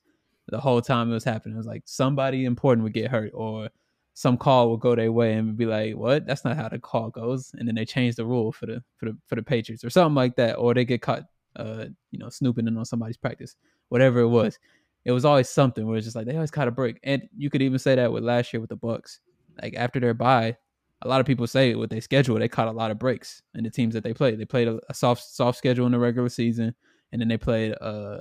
The 0.48 0.60
whole 0.60 0.82
time 0.82 1.10
it 1.10 1.14
was 1.14 1.24
happening, 1.24 1.56
it 1.56 1.58
was 1.58 1.66
like 1.66 1.84
somebody 1.86 2.44
important 2.44 2.84
would 2.84 2.94
get 2.94 3.10
hurt 3.10 3.32
or 3.34 3.70
some 4.14 4.38
call 4.38 4.70
would 4.70 4.82
go 4.82 4.96
their 4.96 5.12
way 5.12 5.34
and 5.34 5.56
be 5.58 5.66
like, 5.66 5.96
"What? 5.96 6.26
That's 6.26 6.44
not 6.44 6.58
how 6.58 6.70
the 6.70 6.80
call 6.80 7.10
goes." 7.10 7.52
And 7.58 7.68
then 7.68 7.76
they 7.76 7.86
change 7.86 8.16
the 8.16 8.26
rule 8.26 8.52
for 8.52 8.66
the 8.66 8.84
for 8.98 9.06
the 9.06 9.18
for 9.28 9.36
the 9.36 9.44
Patriots 9.44 9.84
or 9.84 9.90
something 9.90 10.16
like 10.16 10.36
that, 10.36 10.56
or 10.56 10.74
they 10.74 10.86
get 10.86 11.02
caught, 11.02 11.24
uh, 11.56 11.86
you 12.12 12.20
know, 12.20 12.30
snooping 12.30 12.68
in 12.68 12.78
on 12.78 12.86
somebody's 12.86 13.18
practice, 13.18 13.56
whatever 13.90 14.20
it 14.22 14.30
was 14.30 14.58
it 15.06 15.12
was 15.12 15.26
always 15.26 15.50
something 15.50 15.86
where 15.86 15.98
it's 15.98 16.06
just 16.06 16.16
like 16.16 16.26
they 16.26 16.36
always 16.36 16.52
caught 16.52 16.68
a 16.68 16.72
break. 16.72 17.00
And 17.04 17.28
you 17.36 17.50
could 17.50 17.62
even 17.62 17.80
say 17.80 17.96
that 17.96 18.12
with 18.12 18.24
last 18.24 18.54
year 18.54 18.62
with 18.62 18.70
the 18.70 18.78
Bucs. 18.78 19.20
Like 19.62 19.76
after 19.76 20.00
their 20.00 20.14
bye, 20.14 20.58
a 21.02 21.08
lot 21.08 21.20
of 21.20 21.28
people 21.28 21.46
say 21.46 21.76
with 21.76 21.90
their 21.90 22.02
schedule, 22.02 22.40
they 22.40 22.48
caught 22.48 22.68
a 22.68 22.72
lot 22.72 22.92
of 22.92 23.00
breaks 23.00 23.42
in 23.54 23.64
the 23.64 23.70
teams 23.70 23.94
that 23.94 24.04
they 24.04 24.14
played. 24.14 24.40
They 24.40 24.46
played 24.46 24.68
a, 24.68 24.80
a 24.90 24.94
soft 24.94 25.24
soft 25.24 25.58
schedule 25.58 25.86
in 25.86 25.92
the 25.92 26.00
regular 26.00 26.30
season, 26.30 26.74
and 27.12 27.22
then 27.22 27.28
they 27.28 27.38
played 27.38 27.76
uh 27.82 28.20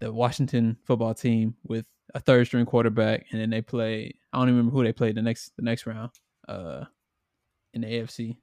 the 0.00 0.10
Washington 0.10 0.78
football 0.84 1.12
team 1.12 1.54
with 1.64 1.84
a 2.14 2.20
third 2.20 2.46
string 2.46 2.64
quarterback, 2.64 3.26
and 3.30 3.40
then 3.40 3.50
they 3.50 3.60
played 3.60 4.16
I 4.32 4.38
don't 4.38 4.48
even 4.48 4.56
remember 4.56 4.76
who 4.76 4.84
they 4.84 4.92
played 4.92 5.14
the 5.14 5.22
next 5.22 5.52
the 5.56 5.62
next 5.62 5.86
round 5.86 6.10
uh 6.48 6.84
in 7.74 7.82
the 7.82 7.88
AFC. 7.88 8.38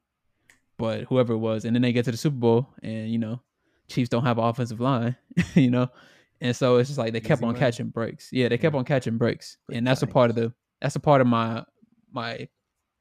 But 0.77 1.05
whoever 1.05 1.33
it 1.33 1.37
was, 1.37 1.65
and 1.65 1.75
then 1.75 1.81
they 1.81 1.91
get 1.91 2.05
to 2.05 2.11
the 2.11 2.17
Super 2.17 2.37
Bowl, 2.37 2.69
and 2.83 3.11
you 3.11 3.17
know, 3.17 3.41
Chiefs 3.87 4.09
don't 4.09 4.25
have 4.25 4.37
an 4.37 4.43
offensive 4.43 4.79
line, 4.79 5.15
you 5.53 5.69
know, 5.69 5.89
and 6.41 6.55
so 6.55 6.77
it's 6.77 6.89
just 6.89 6.99
like 6.99 7.13
they 7.13 7.19
kept 7.19 7.43
on 7.43 7.55
catching 7.55 7.87
breaks. 7.87 8.29
Yeah, 8.31 8.49
they 8.49 8.57
kept 8.57 8.75
on 8.75 8.85
catching 8.85 9.17
breaks, 9.17 9.57
and 9.71 9.85
that's 9.85 10.01
a 10.01 10.07
part 10.07 10.29
of 10.29 10.35
the 10.35 10.53
that's 10.81 10.95
a 10.95 10.99
part 10.99 11.21
of 11.21 11.27
my 11.27 11.63
my 12.11 12.47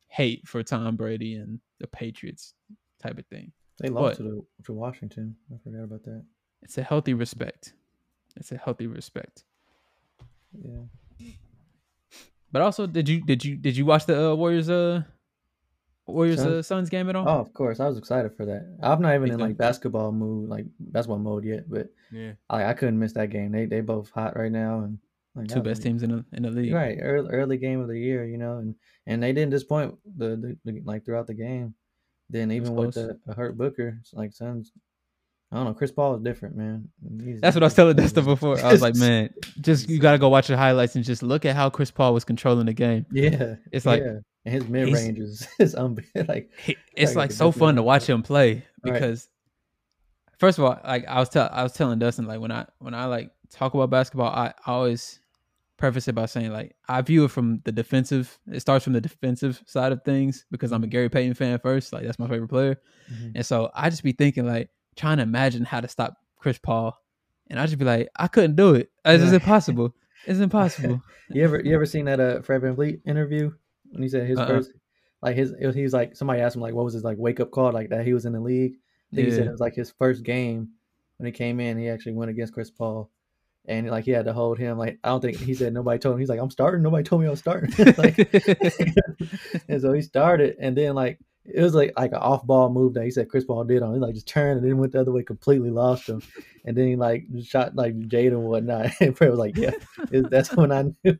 hate 0.08 0.46
for 0.46 0.62
Tom 0.62 0.96
Brady 0.96 1.34
and 1.34 1.60
the 1.80 1.86
Patriots 1.86 2.54
type 3.02 3.18
of 3.18 3.26
thing. 3.26 3.52
They 3.78 3.88
lost 3.88 4.18
to 4.18 4.22
the, 4.22 4.42
to 4.64 4.72
Washington. 4.72 5.36
I 5.52 5.58
forgot 5.62 5.84
about 5.84 6.04
that. 6.04 6.24
It's 6.62 6.78
a 6.78 6.82
healthy 6.82 7.14
respect. 7.14 7.74
It's 8.36 8.52
a 8.52 8.56
healthy 8.56 8.86
respect. 8.86 9.44
Yeah. 10.58 11.26
But 12.50 12.62
also, 12.62 12.86
did 12.86 13.08
you 13.08 13.20
did 13.20 13.44
you 13.44 13.56
did 13.56 13.76
you 13.76 13.84
watch 13.84 14.06
the 14.06 14.30
uh, 14.30 14.34
Warriors 14.34 14.70
uh 14.70 15.02
Warriors 16.06 16.38
Suns? 16.38 16.52
uh, 16.52 16.62
Suns 16.62 16.88
game 16.90 17.08
at 17.08 17.16
all? 17.16 17.28
Oh, 17.28 17.40
of 17.40 17.52
course. 17.52 17.80
I 17.80 17.88
was 17.88 17.98
excited 17.98 18.34
for 18.36 18.46
that. 18.46 18.78
I'm 18.82 19.02
not 19.02 19.14
even 19.14 19.28
Me 19.28 19.34
in 19.34 19.40
like 19.40 19.56
basketball 19.56 20.12
mood, 20.12 20.48
like 20.48 20.66
basketball 20.78 21.18
mode 21.18 21.44
yet, 21.44 21.68
but 21.68 21.88
Yeah. 22.12 22.32
I, 22.48 22.66
I 22.66 22.72
couldn't 22.74 22.98
miss 22.98 23.12
that 23.14 23.30
game. 23.30 23.52
They 23.52 23.66
they 23.66 23.80
both 23.80 24.10
hot 24.10 24.36
right 24.36 24.52
now, 24.52 24.80
and 24.80 24.98
like, 25.34 25.48
Two 25.48 25.60
best 25.60 25.80
like, 25.80 25.84
teams 25.84 26.02
in 26.02 26.10
the 26.10 26.24
in 26.32 26.42
the 26.44 26.50
league. 26.50 26.72
Right, 26.72 26.98
early, 27.00 27.30
early 27.30 27.56
game 27.58 27.80
of 27.80 27.88
the 27.88 27.98
year, 27.98 28.24
you 28.24 28.38
know, 28.38 28.58
and 28.58 28.74
and 29.06 29.22
they 29.22 29.32
didn't 29.32 29.50
disappoint 29.50 29.96
the, 30.16 30.36
the, 30.36 30.56
the 30.64 30.80
like 30.84 31.04
throughout 31.04 31.26
the 31.26 31.34
game. 31.34 31.74
Then 32.30 32.48
was 32.48 32.56
even 32.56 32.74
with 32.74 32.94
close. 32.94 33.06
the, 33.06 33.20
the 33.26 33.34
hurt 33.34 33.56
Booker, 33.58 33.98
it's 34.00 34.14
like 34.14 34.32
Suns. 34.32 34.72
I 35.52 35.56
don't 35.56 35.64
know. 35.66 35.74
Chris 35.74 35.92
Paul 35.92 36.16
is 36.16 36.22
different, 36.22 36.56
man. 36.56 36.88
He's- 37.22 37.38
That's 37.40 37.54
what 37.54 37.62
I 37.62 37.66
was 37.66 37.74
telling 37.74 37.94
Dustin 37.96 38.24
before. 38.24 38.58
I 38.58 38.72
was 38.72 38.82
like, 38.82 38.96
man, 38.96 39.30
just 39.60 39.88
you 39.88 40.00
gotta 40.00 40.18
go 40.18 40.28
watch 40.28 40.48
the 40.48 40.56
highlights 40.56 40.96
and 40.96 41.04
just 41.04 41.22
look 41.22 41.44
at 41.44 41.54
how 41.54 41.70
Chris 41.70 41.90
Paul 41.90 42.14
was 42.14 42.24
controlling 42.24 42.66
the 42.66 42.72
game. 42.72 43.06
Yeah, 43.12 43.56
It's 43.70 43.86
like 43.86 44.02
yeah. 44.02 44.18
And 44.46 44.54
his 44.54 44.68
mid 44.68 44.92
range 44.94 45.18
is 45.18 45.46
is 45.58 45.74
unbe- 45.74 46.04
like 46.28 46.50
he- 46.64 46.76
it's 46.96 47.10
Like, 47.14 47.30
like 47.30 47.32
so 47.32 47.50
fun 47.52 47.74
to 47.76 47.82
watch 47.82 48.06
him 48.08 48.22
play 48.22 48.64
Right. 48.84 48.92
because 48.94 49.28
first 50.38 50.58
of 50.58 50.64
all, 50.64 50.78
like 50.84 51.04
I 51.06 51.18
was 51.20 51.28
tell 51.28 51.48
I 51.52 51.62
was 51.62 51.72
telling 51.72 51.98
Dustin 51.98 52.26
like 52.26 52.40
when 52.40 52.52
I 52.52 52.66
when 52.78 52.94
I 52.94 53.06
like 53.06 53.30
talk 53.50 53.74
about 53.74 53.90
basketball, 53.90 54.28
I, 54.28 54.48
I 54.66 54.72
always 54.72 55.20
preface 55.78 56.08
it 56.08 56.14
by 56.14 56.26
saying 56.26 56.52
like 56.52 56.74
I 56.88 57.02
view 57.02 57.24
it 57.24 57.30
from 57.30 57.60
the 57.64 57.72
defensive. 57.72 58.38
It 58.50 58.60
starts 58.60 58.84
from 58.84 58.92
the 58.92 59.00
defensive 59.00 59.60
side 59.66 59.92
of 59.92 60.02
things 60.04 60.44
because 60.50 60.72
I'm 60.72 60.84
a 60.84 60.86
Gary 60.86 61.08
Payton 61.08 61.34
fan 61.34 61.58
first. 61.58 61.92
Like 61.92 62.04
that's 62.04 62.18
my 62.18 62.28
favorite 62.28 62.48
player, 62.48 62.80
Mhm. 63.12 63.32
and 63.36 63.44
so 63.46 63.70
I 63.74 63.90
just 63.90 64.02
be 64.04 64.12
thinking 64.12 64.46
like 64.46 64.70
trying 64.94 65.16
to 65.18 65.22
imagine 65.24 65.64
how 65.64 65.80
to 65.80 65.88
stop 65.88 66.16
Chris 66.38 66.58
Paul, 66.58 66.96
and 67.50 67.58
I 67.58 67.66
just 67.66 67.78
be 67.78 67.84
like 67.84 68.08
I 68.16 68.28
couldn't 68.28 68.56
do 68.56 68.74
it. 68.74 68.90
It's 69.04 69.24
Yeah. 69.24 69.34
impossible. 69.34 69.94
It's 70.26 70.40
impossible. 70.40 71.02
you 71.30 71.42
ever 71.44 71.60
you 71.60 71.74
ever 71.74 71.86
seen 71.86 72.04
that 72.06 72.20
uh 72.20 72.42
Fred 72.42 72.62
VanVleet 72.62 73.00
interview 73.06 73.52
when 73.92 74.02
he 74.02 74.08
said 74.08 74.26
his 74.26 74.38
Uh-uh. 74.38 74.46
first 74.46 74.72
like 75.22 75.36
his 75.36 75.52
it 75.52 75.66
was- 75.66 75.74
he 75.76 75.82
was 75.82 75.92
like 75.92 76.14
somebody 76.16 76.40
asked 76.40 76.56
him 76.56 76.62
like 76.62 76.74
what 76.74 76.84
was 76.84 76.94
his 76.94 77.04
like 77.04 77.18
wake 77.18 77.40
up 77.40 77.50
call 77.50 77.72
like 77.72 77.90
that 77.90 78.06
he 78.06 78.12
was 78.14 78.26
in 78.26 78.32
the 78.32 78.40
league. 78.40 78.74
Think 79.14 79.28
he 79.28 79.34
said 79.34 79.46
it 79.46 79.52
was 79.52 79.60
like 79.60 79.74
his 79.74 79.90
first 79.92 80.24
game 80.24 80.70
when 81.16 81.26
he 81.26 81.32
came 81.32 81.60
in. 81.60 81.78
He 81.78 81.88
actually 81.88 82.12
went 82.12 82.30
against 82.30 82.52
Chris 82.52 82.70
Paul, 82.70 83.08
and 83.64 83.88
like 83.88 84.04
he 84.04 84.10
had 84.10 84.24
to 84.26 84.32
hold 84.32 84.58
him. 84.58 84.76
Like 84.78 84.98
I 85.04 85.08
don't 85.08 85.20
think 85.20 85.38
he 85.38 85.54
said 85.54 85.72
nobody 85.72 85.98
told 85.98 86.14
him. 86.14 86.20
He's 86.20 86.28
like 86.28 86.40
I'm 86.40 86.50
starting. 86.50 86.82
Nobody 86.82 87.04
told 87.04 87.22
me 87.22 87.28
I 87.28 87.30
was 87.30 87.38
starting. 87.38 87.72
like, 87.96 88.18
and 89.68 89.80
so 89.80 89.92
he 89.92 90.02
started, 90.02 90.56
and 90.60 90.76
then 90.76 90.94
like 90.94 91.18
it 91.44 91.62
was 91.62 91.74
like 91.74 91.92
like 91.96 92.10
an 92.10 92.18
off 92.18 92.44
ball 92.44 92.68
move 92.70 92.94
that 92.94 93.04
he 93.04 93.10
said 93.10 93.28
Chris 93.28 93.44
Paul 93.44 93.64
did 93.64 93.82
on. 93.82 93.94
He 93.94 94.00
like 94.00 94.14
just 94.14 94.26
turned 94.26 94.58
and 94.58 94.68
then 94.68 94.78
went 94.78 94.92
the 94.92 95.00
other 95.00 95.12
way, 95.12 95.22
completely 95.22 95.70
lost 95.70 96.08
him, 96.08 96.20
and 96.64 96.76
then 96.76 96.88
he 96.88 96.96
like 96.96 97.24
shot 97.44 97.76
like 97.76 97.96
Jade 98.08 98.32
and 98.32 98.42
whatnot. 98.42 98.90
And 99.00 99.16
Fred 99.16 99.30
was 99.30 99.38
like, 99.38 99.56
yeah, 99.56 99.70
that's 100.10 100.52
when 100.52 100.72
I 100.72 100.92
knew. 101.04 101.16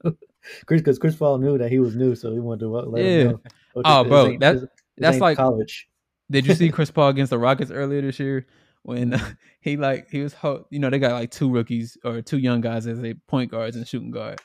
Chris, 0.67 0.81
because 0.81 0.99
Chris 0.99 1.17
Paul 1.17 1.39
knew 1.39 1.59
that 1.59 1.71
he 1.71 1.79
was 1.79 1.97
new, 1.97 2.15
so 2.15 2.33
he 2.33 2.39
wanted 2.39 2.61
to 2.61 2.69
let 2.69 3.05
Yeah. 3.05 3.11
him 3.11 3.27
know. 3.33 3.41
Oh, 3.77 3.83
Oh, 3.85 4.03
this 4.05 4.09
bro, 4.11 4.27
ain't- 4.27 4.41
that- 4.41 4.53
this- 4.53 4.61
this 4.63 4.71
that's 4.99 5.15
ain't 5.15 5.23
like- 5.23 5.37
college. 5.37 5.89
Did 6.31 6.47
you 6.47 6.55
see 6.55 6.71
Chris 6.71 6.91
Paul 6.93 7.09
against 7.11 7.31
the 7.31 7.39
Rockets 7.39 7.71
earlier 7.71 8.01
this 8.03 8.19
year 8.19 8.47
when 8.83 9.15
uh, 9.15 9.19
he 9.61 9.77
like 9.77 10.09
he 10.11 10.21
was 10.23 10.33
ho- 10.35 10.67
you 10.71 10.79
know 10.79 10.91
they 10.91 10.99
got 10.99 11.13
like 11.13 11.31
two 11.31 11.51
rookies 11.51 11.97
or 12.05 12.21
two 12.23 12.39
young 12.39 12.61
guys 12.61 12.87
as 12.87 13.03
a 13.05 13.15
point 13.29 13.51
guards 13.51 13.77
and 13.77 13.87
shooting 13.87 14.11
guard, 14.11 14.41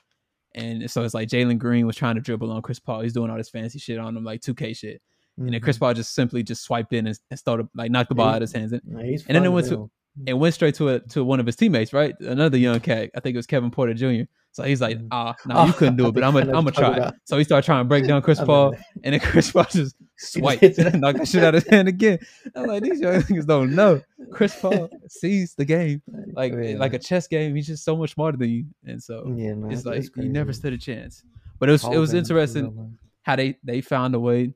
and 0.53 0.89
so 0.91 1.03
it's 1.03 1.13
like 1.13 1.27
Jalen 1.29 1.57
Green 1.57 1.87
was 1.87 1.95
trying 1.95 2.15
to 2.15 2.21
dribble 2.21 2.51
on 2.51 2.61
Chris 2.61 2.79
Paul. 2.79 3.01
He's 3.01 3.13
doing 3.13 3.29
all 3.31 3.37
this 3.37 3.49
fancy 3.49 3.79
shit 3.79 3.97
on 3.97 4.15
him 4.15 4.23
like 4.23 4.41
2K 4.41 4.75
shit, 4.75 5.01
and 5.37 5.51
then 5.53 5.59
Chris 5.61 5.77
mm-hmm. 5.77 5.85
Paul 5.85 5.93
just 5.95 6.13
simply 6.13 6.43
just 6.43 6.63
swiped 6.63 6.93
in 6.93 7.07
and, 7.07 7.17
and 7.29 7.39
started 7.39 7.67
like 7.73 7.89
knocked 7.89 8.09
the 8.09 8.15
ball 8.15 8.27
out 8.29 8.35
of 8.35 8.41
his 8.41 8.51
hands 8.53 8.73
and, 8.73 8.81
and 8.85 9.19
then 9.27 9.43
it 9.45 9.49
went 9.49 9.67
to- 9.69 9.89
and 10.27 10.39
went 10.39 10.53
straight 10.53 10.75
to 10.75 10.89
a, 10.89 10.99
to 10.99 11.23
one 11.23 11.39
of 11.39 11.45
his 11.45 11.55
teammates, 11.55 11.93
right? 11.93 12.13
Another 12.19 12.57
young 12.57 12.81
cat, 12.81 13.09
I 13.15 13.21
think 13.21 13.33
it 13.33 13.37
was 13.37 13.47
Kevin 13.47 13.71
Porter 13.71 13.93
Jr. 13.93 14.23
So 14.53 14.63
he's 14.63 14.81
like, 14.81 14.97
Mhm. 14.97 15.07
ah, 15.11 15.33
no, 15.45 15.63
you 15.65 15.69
Oh, 15.69 15.73
couldn't 15.77 15.95
do 15.95 16.07
it, 16.07 16.11
but 16.15 16.23
I'm 16.23 16.33
gonna 16.33 16.47
I'm 16.47 16.65
gonna 16.65 16.71
try. 16.71 17.11
So 17.25 17.37
he 17.37 17.43
started 17.45 17.65
trying 17.65 17.85
to 17.85 17.87
break 17.87 18.05
down 18.05 18.21
Chris 18.21 18.39
Paul, 18.39 18.75
and 19.03 19.13
then 19.13 19.19
Chris 19.21 19.49
Paul 19.51 19.65
just 19.69 19.95
swiped 20.17 20.61
it. 20.63 20.77
and 20.77 20.99
knocked 21.01 21.19
the 21.19 21.25
shit 21.25 21.43
out 21.43 21.55
of 21.55 21.63
his 21.63 21.71
hand 21.71 21.87
again. 21.87 22.19
I'm 22.55 22.65
like, 22.67 22.83
these 22.83 22.99
young 22.99 23.21
niggas 23.21 23.45
don't 23.47 23.73
know. 23.75 24.01
Chris 24.31 24.53
Paul 24.59 24.89
sees 25.07 25.55
the 25.55 25.63
game 25.65 26.01
like 26.33 26.51
Yeah. 26.53 26.75
like 26.77 26.93
a 26.93 26.99
chess 26.99 27.27
game. 27.27 27.55
He's 27.55 27.67
just 27.67 27.83
so 27.85 27.95
much 27.95 28.13
smarter 28.13 28.37
than 28.37 28.49
you, 28.49 28.65
and 28.85 29.01
so 29.01 29.33
yeah, 29.37 29.53
man, 29.53 29.71
it's 29.71 29.85
like 29.85 30.03
you 30.17 30.29
never 30.29 30.51
stood 30.53 30.73
a 30.73 30.77
chance. 30.77 31.23
But 31.59 31.69
it 31.69 31.73
was 31.73 31.83
it 31.85 31.97
was 31.97 32.13
interesting 32.13 32.65
you 32.65 32.91
how 33.23 33.35
they 33.37 33.57
they 33.63 33.79
found 33.81 34.15
a 34.15 34.19
way. 34.19 34.53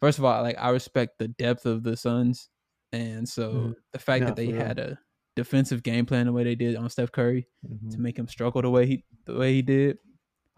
First 0.00 0.18
of 0.18 0.24
all, 0.24 0.42
like 0.42 0.56
I 0.58 0.70
respect 0.70 1.18
the 1.18 1.28
depth 1.28 1.64
of 1.64 1.84
the 1.84 1.96
Suns, 1.96 2.50
and 2.92 3.26
so 3.28 3.52
Mhm. 3.52 3.74
the 3.92 3.98
fact 3.98 4.20
Yeah, 4.20 4.26
that 4.26 4.36
they 4.36 4.48
had 4.50 4.78
a 4.78 4.98
defensive 5.36 5.82
game 5.82 6.04
plan 6.06 6.26
the 6.26 6.32
way 6.32 6.44
they 6.44 6.54
did 6.54 6.76
on 6.76 6.88
Steph 6.90 7.10
Curry 7.12 7.46
Mhm. 7.66 7.90
to 7.92 8.00
make 8.00 8.18
him 8.18 8.28
struggle 8.28 8.60
the 8.62 8.70
way 8.70 8.86
he 8.86 9.04
the 9.24 9.34
way 9.36 9.52
he 9.54 9.62
did, 9.62 9.98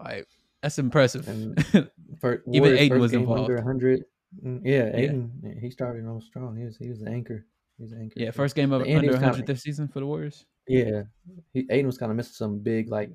like 0.03 0.27
that's 0.61 0.77
impressive. 0.79 1.27
And 1.27 1.55
Fir- 2.21 2.43
Even 2.51 2.77
Ayton 2.77 2.99
was 2.99 3.13
involved. 3.13 3.41
Under 3.51 3.55
100. 3.55 4.03
Mm, 4.43 4.61
Yeah, 4.65 4.87
Yeah. 4.87 4.97
Ayton, 4.97 5.57
he 5.61 5.69
started 5.69 6.05
on 6.05 6.19
strong. 6.21 6.57
He 6.57 6.65
was 6.65 6.77
he 6.77 6.89
was 6.89 6.99
the 6.99 7.09
anchor. 7.09 7.45
He 7.77 7.83
was 7.83 7.91
the 7.91 7.97
anchor. 7.99 8.19
yeah, 8.19 8.31
first 8.31 8.55
game 8.55 8.71
of 8.71 8.81
Indians 8.81 9.03
under 9.03 9.11
kinda- 9.13 9.27
100 9.27 9.47
this 9.47 9.61
season 9.61 9.87
for 9.87 9.99
the 9.99 10.05
Warriors. 10.05 10.45
Yeah, 10.67 11.03
he, 11.53 11.67
Ayton 11.69 11.85
was 11.85 11.97
kind 11.97 12.09
of 12.11 12.15
missing 12.17 12.33
some 12.33 12.59
big 12.59 12.89
like 12.89 13.11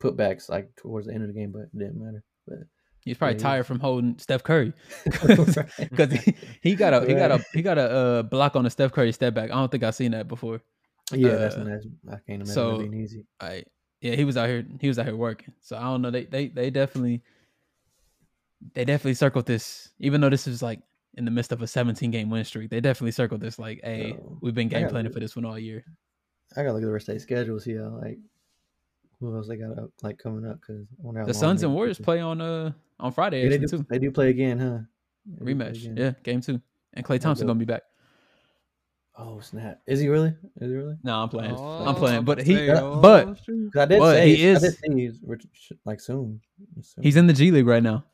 putbacks 0.00 0.48
like 0.48 0.74
towards 0.76 1.06
the 1.06 1.14
end 1.14 1.22
of 1.22 1.28
the 1.28 1.34
game, 1.34 1.52
but 1.52 1.62
it 1.62 1.78
didn't 1.78 1.98
matter. 2.02 2.22
But 2.46 2.58
He's 3.06 3.16
probably 3.16 3.36
Yeah, 3.36 3.42
tired 3.42 3.66
from 3.66 3.78
holding 3.80 4.18
Steph 4.18 4.42
Curry 4.42 4.72
because 5.04 6.12
he, 6.12 6.34
he 6.60 6.74
got 6.74 6.92
a 6.92 7.06
he 7.06 7.14
got 7.14 7.30
a 7.30 7.44
he 7.54 7.62
got 7.62 7.78
a 7.78 7.88
uh, 7.90 8.22
block 8.24 8.56
on 8.56 8.66
a 8.66 8.70
Steph 8.70 8.90
Curry 8.92 9.12
step 9.12 9.32
back. 9.32 9.50
I 9.50 9.54
don't 9.54 9.70
think 9.70 9.84
I've 9.84 9.94
seen 9.94 10.10
that 10.10 10.26
before. 10.28 10.60
yeah, 11.12 11.36
that's, 11.36 11.54
uh, 11.54 11.64
that's 11.64 11.86
I 12.08 12.10
can't 12.26 12.42
imagine 12.42 12.46
so- 12.46 12.78
being 12.78 12.94
easy. 12.94 13.24
I 13.40 13.62
yeah, 14.00 14.14
he 14.16 14.24
was 14.24 14.36
out 14.36 14.48
here 14.48 14.66
he 14.80 14.88
was 14.88 14.98
out 14.98 15.06
here 15.06 15.16
working. 15.16 15.54
So 15.62 15.76
I 15.76 15.82
don't 15.84 16.02
know. 16.02 16.10
They 16.10 16.24
they 16.24 16.48
they 16.48 16.70
definitely 16.70 17.22
they 18.74 18.84
definitely 18.84 19.14
circled 19.14 19.46
this, 19.46 19.90
even 20.00 20.20
though 20.20 20.28
this 20.30 20.46
is 20.48 20.62
like 20.62 20.80
in 21.14 21.24
the 21.24 21.30
midst 21.30 21.52
of 21.52 21.62
a 21.62 21.66
17 21.66 22.10
game 22.10 22.28
win 22.28 22.44
streak. 22.44 22.70
They 22.70 22.80
definitely 22.80 23.12
circled 23.12 23.40
this 23.40 23.58
like, 23.58 23.80
hey, 23.84 24.08
Yo, 24.10 24.38
we've 24.42 24.54
been 24.54 24.68
game 24.68 24.88
planning 24.88 25.04
look- 25.06 25.14
for 25.14 25.20
this 25.20 25.36
one 25.36 25.44
all 25.44 25.58
year. 25.58 25.84
I 26.56 26.62
gotta 26.62 26.72
look 26.72 26.82
at 26.82 26.86
the 26.86 26.92
rest 26.92 27.08
of 27.08 27.14
their 27.14 27.20
schedule, 27.20 27.60
see 27.60 27.76
how 27.76 27.98
like 28.02 28.18
who 29.20 29.34
else 29.34 29.48
they 29.48 29.56
got 29.56 29.78
up 29.78 29.90
like 30.02 30.18
coming 30.18 30.46
up 30.46 30.60
because 30.60 30.86
The 31.26 31.34
Suns 31.34 31.62
and 31.62 31.72
Warriors 31.74 31.98
play 31.98 32.20
on 32.20 32.40
uh 32.40 32.72
on 33.00 33.12
Friday 33.12 33.42
Yeah, 33.44 33.48
they 33.50 33.58
do. 33.58 33.66
too. 33.68 33.86
They 33.88 33.98
do 33.98 34.10
play 34.10 34.30
again, 34.30 34.58
huh? 34.58 34.78
They 35.26 35.52
Rematch, 35.54 35.82
again. 35.84 35.96
yeah, 35.96 36.12
game 36.22 36.40
two, 36.40 36.60
and 36.94 37.04
Klay 37.04 37.20
Thompson 37.20 37.46
dope. 37.46 37.54
gonna 37.54 37.58
be 37.58 37.64
back. 37.64 37.82
Oh 39.18 39.40
snap! 39.40 39.80
Is 39.86 39.98
he 39.98 40.08
really? 40.08 40.28
Is 40.60 40.70
he 40.70 40.76
really? 40.76 40.96
No, 41.02 41.16
I'm 41.22 41.30
playing. 41.30 41.54
Oh, 41.56 41.86
I'm 41.86 41.94
playing, 41.94 42.24
but 42.24 42.42
he, 42.42 42.54
to 42.54 42.82
oh, 42.82 43.00
but 43.00 43.38
shoot. 43.44 43.72
'Cause 43.72 43.80
I 43.80 43.86
did 43.86 43.98
But 43.98 44.12
say 44.14 44.34
he 44.36 44.46
I 44.46 44.50
is- 44.50 44.60
did 44.62 44.72
say 44.74 44.94
he's 44.94 45.20
ret- 45.24 45.40
like 45.86 46.00
soon. 46.00 46.40
soon. 46.82 47.02
he's 47.02 47.16
in 47.16 47.26
the 47.26 47.32
G 47.32 47.50
League 47.50 47.66
right 47.66 47.82
now. 47.82 48.04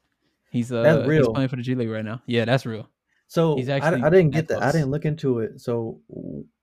He's 0.52 0.70
uh 0.70 0.82
That's 0.82 1.10
he's 1.10 1.26
playing 1.28 1.48
for 1.48 1.56
the 1.56 1.62
G 1.62 1.74
League 1.74 1.88
right 1.90 2.04
now. 2.04 2.22
Yeah, 2.26 2.44
that's 2.44 2.64
real. 2.66 2.88
So 3.26 3.56
he's 3.56 3.68
I, 3.68 3.78
actually 3.78 4.02
I 4.04 4.10
didn't 4.10 4.30
get 4.30 4.46
that. 4.48 4.62
I 4.62 4.70
didn't 4.70 4.90
look 4.90 5.04
into 5.04 5.40
it. 5.40 5.60
So 5.60 5.98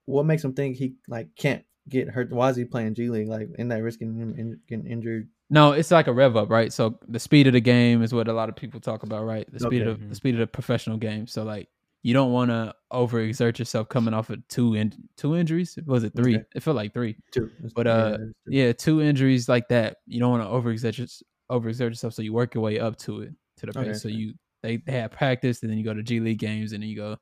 what 0.05 0.25
makes 0.25 0.43
him 0.43 0.53
think 0.53 0.77
he 0.77 0.95
like 1.09 1.35
can't 1.35 1.65
get 1.89 2.09
hurt? 2.09 2.31
Why 2.31 2.49
is 2.49 2.55
he 2.55 2.65
playing 2.65 2.93
G 2.95 3.09
League? 3.09 3.27
Like, 3.27 3.49
isn't 3.55 3.67
that 3.69 3.83
risking 3.83 4.15
him 4.15 4.35
in, 4.37 4.59
getting 4.67 4.87
injured? 4.87 5.29
No, 5.49 5.71
it's 5.71 5.91
like 5.91 6.07
a 6.07 6.13
rev 6.13 6.37
up, 6.37 6.49
right? 6.49 6.71
So 6.71 6.99
the 7.07 7.19
speed 7.19 7.47
of 7.47 7.53
the 7.53 7.61
game 7.61 8.03
is 8.03 8.13
what 8.13 8.27
a 8.27 8.33
lot 8.33 8.49
of 8.49 8.55
people 8.55 8.79
talk 8.79 9.03
about, 9.03 9.25
right? 9.25 9.51
The 9.51 9.59
speed 9.59 9.81
Okay. 9.81 9.91
of 9.91 10.09
the 10.09 10.15
speed 10.15 10.35
of 10.35 10.39
the 10.39 10.47
professional 10.47 10.97
game. 10.97 11.25
So 11.27 11.43
like 11.43 11.67
you 12.03 12.13
don't 12.13 12.31
want 12.31 12.49
to 12.51 12.73
overexert 12.93 13.59
yourself 13.59 13.89
coming 13.89 14.13
off 14.13 14.29
of 14.29 14.47
two 14.47 14.75
in, 14.75 14.93
two 15.17 15.35
injuries. 15.35 15.77
Was 15.85 16.03
it 16.03 16.13
three? 16.15 16.35
Okay. 16.35 16.45
It 16.55 16.63
felt 16.63 16.75
like 16.77 16.93
three. 16.93 17.17
Two. 17.31 17.49
But, 17.75 17.87
uh, 17.87 18.17
Yeah, 18.47 18.71
two 18.71 19.01
injuries 19.01 19.49
like 19.49 19.67
that. 19.69 19.97
You 20.05 20.19
don't 20.19 20.31
want 20.31 20.43
to 20.43 20.49
overexert 20.49 20.97
your, 20.97 21.07
overexert 21.51 21.89
yourself, 21.89 22.13
so 22.13 22.21
you 22.21 22.31
work 22.31 22.53
your 22.53 22.63
way 22.63 22.79
up 22.79 22.95
to 22.99 23.21
it 23.21 23.33
to 23.57 23.65
the 23.65 23.73
pace. 23.73 23.81
Okay, 23.83 23.93
so 23.93 24.07
you 24.07 24.33
they, 24.61 24.77
they 24.77 24.93
have 24.93 25.11
practice, 25.11 25.61
and 25.61 25.69
then 25.71 25.77
you 25.77 25.83
go 25.83 25.93
to 25.93 26.03
G 26.03 26.19
League 26.19 26.39
games, 26.39 26.73
and 26.73 26.83
then 26.83 26.89
you 26.89 26.95
go. 26.95 27.17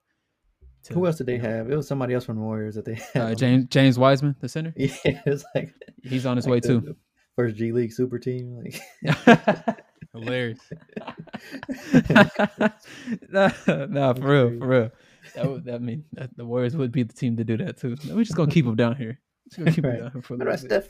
To, 0.88 0.94
Who 0.94 1.06
else 1.06 1.18
did 1.18 1.28
they 1.28 1.36
you 1.36 1.42
know, 1.42 1.50
have? 1.50 1.72
It 1.72 1.76
was 1.76 1.88
somebody 1.88 2.14
else 2.14 2.26
from 2.26 2.36
the 2.38 2.42
Warriors 2.42 2.76
that 2.76 2.86
they 2.86 2.96
had. 3.14 3.22
Uh, 3.22 3.36
James 3.36 3.66
James 3.70 3.98
Wiseman, 4.00 4.36
the 4.42 4.50
center. 4.50 4.74
Yeah, 4.78 4.92
it's 5.26 5.44
like 5.56 5.74
He's 6.04 6.26
on 6.26 6.36
his 6.38 6.46
like 6.46 6.52
way 6.52 6.60
the- 6.60 6.68
too. 6.82 6.96
First 7.36 7.56
G 7.56 7.72
League 7.72 7.92
super 7.94 8.18
team. 8.18 8.58
Like, 8.64 8.82
hilarious. 10.14 10.60
nah, 13.30 13.50
nah, 13.68 14.14
for 14.14 14.22
real, 14.22 14.60
for 14.60 14.68
real. 14.68 14.92
That 15.36 15.50
would 15.52 15.66
that 15.66 15.82
mean 15.82 16.06
that 16.14 16.36
the 16.38 16.46
Warriors 16.46 16.76
would 16.76 16.92
be 16.92 17.04
the 17.04 17.14
team 17.14 17.38
to 17.38 17.44
do 17.44 17.58
that 17.58 17.78
too. 17.78 17.96
We're 18.10 18.24
just 18.24 18.36
gonna 18.36 18.52
keep 18.52 18.66
them 18.66 18.76
down 18.76 18.96
here. 18.96 19.20
Just 19.50 19.60
gonna 19.60 19.72
keep 19.72 19.84
Right. 19.84 19.94
them 20.00 20.04
down 20.04 20.12
here 20.14 20.22
for 20.22 20.34
a 20.34 20.38
what 20.38 20.48
about 20.48 20.64
little 20.64 20.82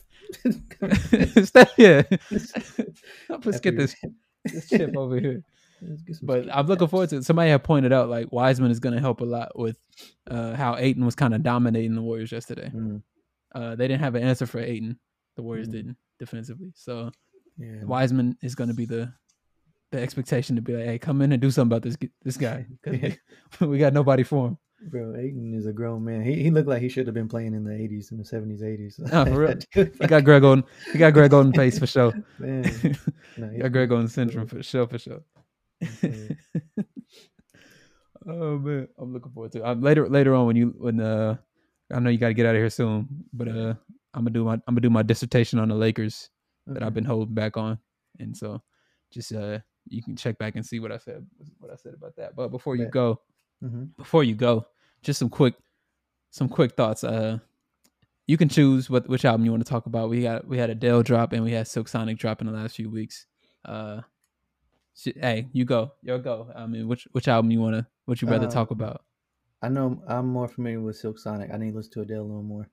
Steph? 1.35 1.45
Steph, 1.47 1.73
yeah. 1.77 2.03
Let's 3.43 3.59
get 3.59 3.77
this 3.77 3.95
this 4.45 4.69
chip 4.69 4.95
over 4.95 5.19
here. 5.19 5.43
Let's 5.81 6.01
get 6.01 6.15
some 6.17 6.25
But 6.27 6.47
I'm 6.53 6.67
looking 6.67 6.87
forward 6.87 7.09
to 7.09 7.17
it. 7.17 7.25
Somebody 7.25 7.49
had 7.51 7.63
pointed 7.63 7.93
out 7.93 8.09
like 8.09 8.31
Wiseman 8.31 8.71
is 8.71 8.79
gonna 8.79 8.99
help 8.99 9.21
a 9.21 9.25
lot 9.25 9.57
with 9.57 9.77
uh, 10.29 10.53
how 10.55 10.75
Ayton 10.77 11.05
was 11.05 11.15
kind 11.15 11.33
of 11.33 11.43
dominating 11.43 11.95
the 11.95 12.01
Warriors 12.01 12.31
yesterday. 12.31 12.71
Mm, 12.73 13.01
Uh, 13.53 13.75
they 13.75 13.87
didn't 13.87 14.01
have 14.01 14.15
an 14.15 14.23
answer 14.23 14.45
for 14.45 14.59
Ayton. 14.59 14.99
The 15.35 15.43
Warriors 15.43 15.67
Mhm. 15.67 15.71
didn't 15.71 15.97
defensively. 16.19 16.71
So 16.75 17.11
yeah. 17.57 17.83
Wiseman 17.83 18.37
is 18.41 18.55
going 18.55 18.69
to 18.69 18.75
be 18.75 18.85
the 18.85 19.11
the 19.91 19.99
expectation 20.01 20.55
to 20.57 20.61
be 20.61 20.75
like, 20.75 20.85
hey, 20.85 20.99
come 20.99 21.21
in 21.21 21.31
and 21.31 21.41
do 21.41 21.49
something 21.49 21.75
about 21.75 21.81
this 21.83 21.97
this 22.23 22.37
guy. 22.37 22.65
Yeah. 22.85 23.13
we, 23.65 23.77
got 23.77 23.93
nobody 23.93 24.23
for 24.23 24.49
him. 24.49 24.57
Bro, 24.89 25.15
Ayton 25.15 25.53
is 25.55 25.65
a 25.65 25.71
grown 25.73 26.03
man. 26.03 26.23
He 26.23 26.43
he 26.43 26.51
looked 26.51 26.67
like 26.67 26.81
he 26.81 26.89
should 26.89 27.07
have 27.07 27.13
been 27.15 27.27
playing 27.29 27.53
in 27.55 27.63
the 27.63 27.73
eighties, 27.73 28.11
in 28.11 28.17
the 28.17 28.25
seventies, 28.25 28.61
eighties. 28.61 28.99
Nah, 29.11 29.25
for 29.25 29.39
real. 29.39 29.55
He 29.73 30.07
got 30.07 30.23
Greg 30.23 30.43
Oden. 30.43 30.63
He 30.91 30.97
got 30.99 31.13
Greg 31.13 31.31
Oden 31.31 31.55
pace 31.55 31.79
for 31.79 31.87
sure. 31.87 32.13
man. 32.37 32.63
he 32.65 32.89
he's 32.89 33.61
got 33.61 33.71
Greg 33.71 33.89
Oden 33.89 34.09
syndrome 34.09 34.47
for 34.47 34.61
sure, 34.61 34.87
for 34.87 34.99
sure. 34.99 35.21
Yeah. 35.81 36.83
oh 38.27 38.57
man, 38.57 38.87
I'm 38.97 39.13
looking 39.13 39.31
forward 39.31 39.51
to 39.53 39.59
it. 39.59 39.63
Um, 39.63 39.81
later 39.81 40.07
later 40.09 40.33
on 40.35 40.47
when 40.47 40.55
you 40.55 40.73
when 40.77 40.99
uh 40.99 41.37
I 41.93 41.99
know 41.99 42.09
you 42.09 42.17
got 42.17 42.27
to 42.29 42.33
get 42.33 42.45
out 42.45 42.55
of 42.55 42.59
here 42.59 42.69
soon, 42.69 43.07
but 43.33 43.47
uh 43.47 43.73
I'm 44.13 44.23
gonna 44.23 44.31
do 44.31 44.43
my 44.43 44.53
I'm 44.53 44.61
gonna 44.69 44.81
do 44.81 44.89
my 44.89 45.03
dissertation 45.03 45.59
on 45.59 45.69
the 45.69 45.75
Lakers 45.75 46.29
that 46.67 46.83
I've 46.83 46.93
been 46.93 47.05
holding 47.05 47.33
back 47.35 47.55
on, 47.57 47.77
and 48.19 48.35
so 48.35 48.61
just 49.11 49.31
uh 49.33 49.59
you 49.89 50.03
can 50.03 50.15
check 50.17 50.37
back 50.37 50.55
and 50.55 50.65
see 50.65 50.79
what 50.79 50.91
I 50.91 50.97
said 50.97 51.25
what 51.59 51.71
I 51.71 51.75
said 51.75 51.93
about 51.93 52.15
that. 52.17 52.35
But 52.35 52.49
before 52.49 52.75
you 52.75 52.87
go, 52.87 53.21
Mhm. 53.63 53.95
before 53.97 54.23
you 54.23 54.35
go, 54.35 54.65
just 55.01 55.17
some 55.19 55.29
quick 55.29 55.55
some 56.31 56.49
quick 56.49 56.73
thoughts. 56.73 57.03
Uh 57.03 57.39
you 58.27 58.35
can 58.37 58.49
choose 58.49 58.89
what 58.89 59.07
which 59.07 59.23
album 59.23 59.45
you 59.45 59.51
want 59.51 59.63
to 59.65 59.69
talk 59.69 59.85
about. 59.85 60.09
We 60.09 60.23
got 60.23 60.45
we 60.45 60.57
had 60.57 60.69
a 60.69 60.73
Adele 60.73 61.03
drop 61.03 61.31
and 61.31 61.43
we 61.43 61.53
had 61.53 61.67
Silk 61.67 61.87
Sonic 61.87 62.17
drop 62.17 62.41
in 62.41 62.47
the 62.47 62.53
last 62.53 62.75
few 62.75 62.89
weeks. 62.89 63.25
Uh 63.63 64.01
hey, 65.03 65.47
you 65.53 65.65
go. 65.65 65.93
Yo 66.01 66.17
go. 66.19 66.51
I 66.55 66.65
mean 66.67 66.87
which 66.87 67.07
which 67.11 67.27
album 67.27 67.51
you 67.51 67.59
wanna 67.59 67.87
what 68.05 68.21
you 68.21 68.27
rather 68.27 68.47
Uh, 68.47 68.51
talk 68.51 68.71
about? 68.71 69.03
I 69.61 69.69
know 69.69 70.01
I'm 70.07 70.27
more 70.27 70.47
familiar 70.47 70.81
with 70.81 70.97
Silk 70.97 71.17
Sonic. 71.19 71.51
I 71.51 71.57
need 71.57 71.71
to 71.71 71.77
listen 71.77 71.91
to 71.93 72.01
Adele 72.01 72.21
a 72.21 72.23
little 72.23 72.43
more. 72.43 72.69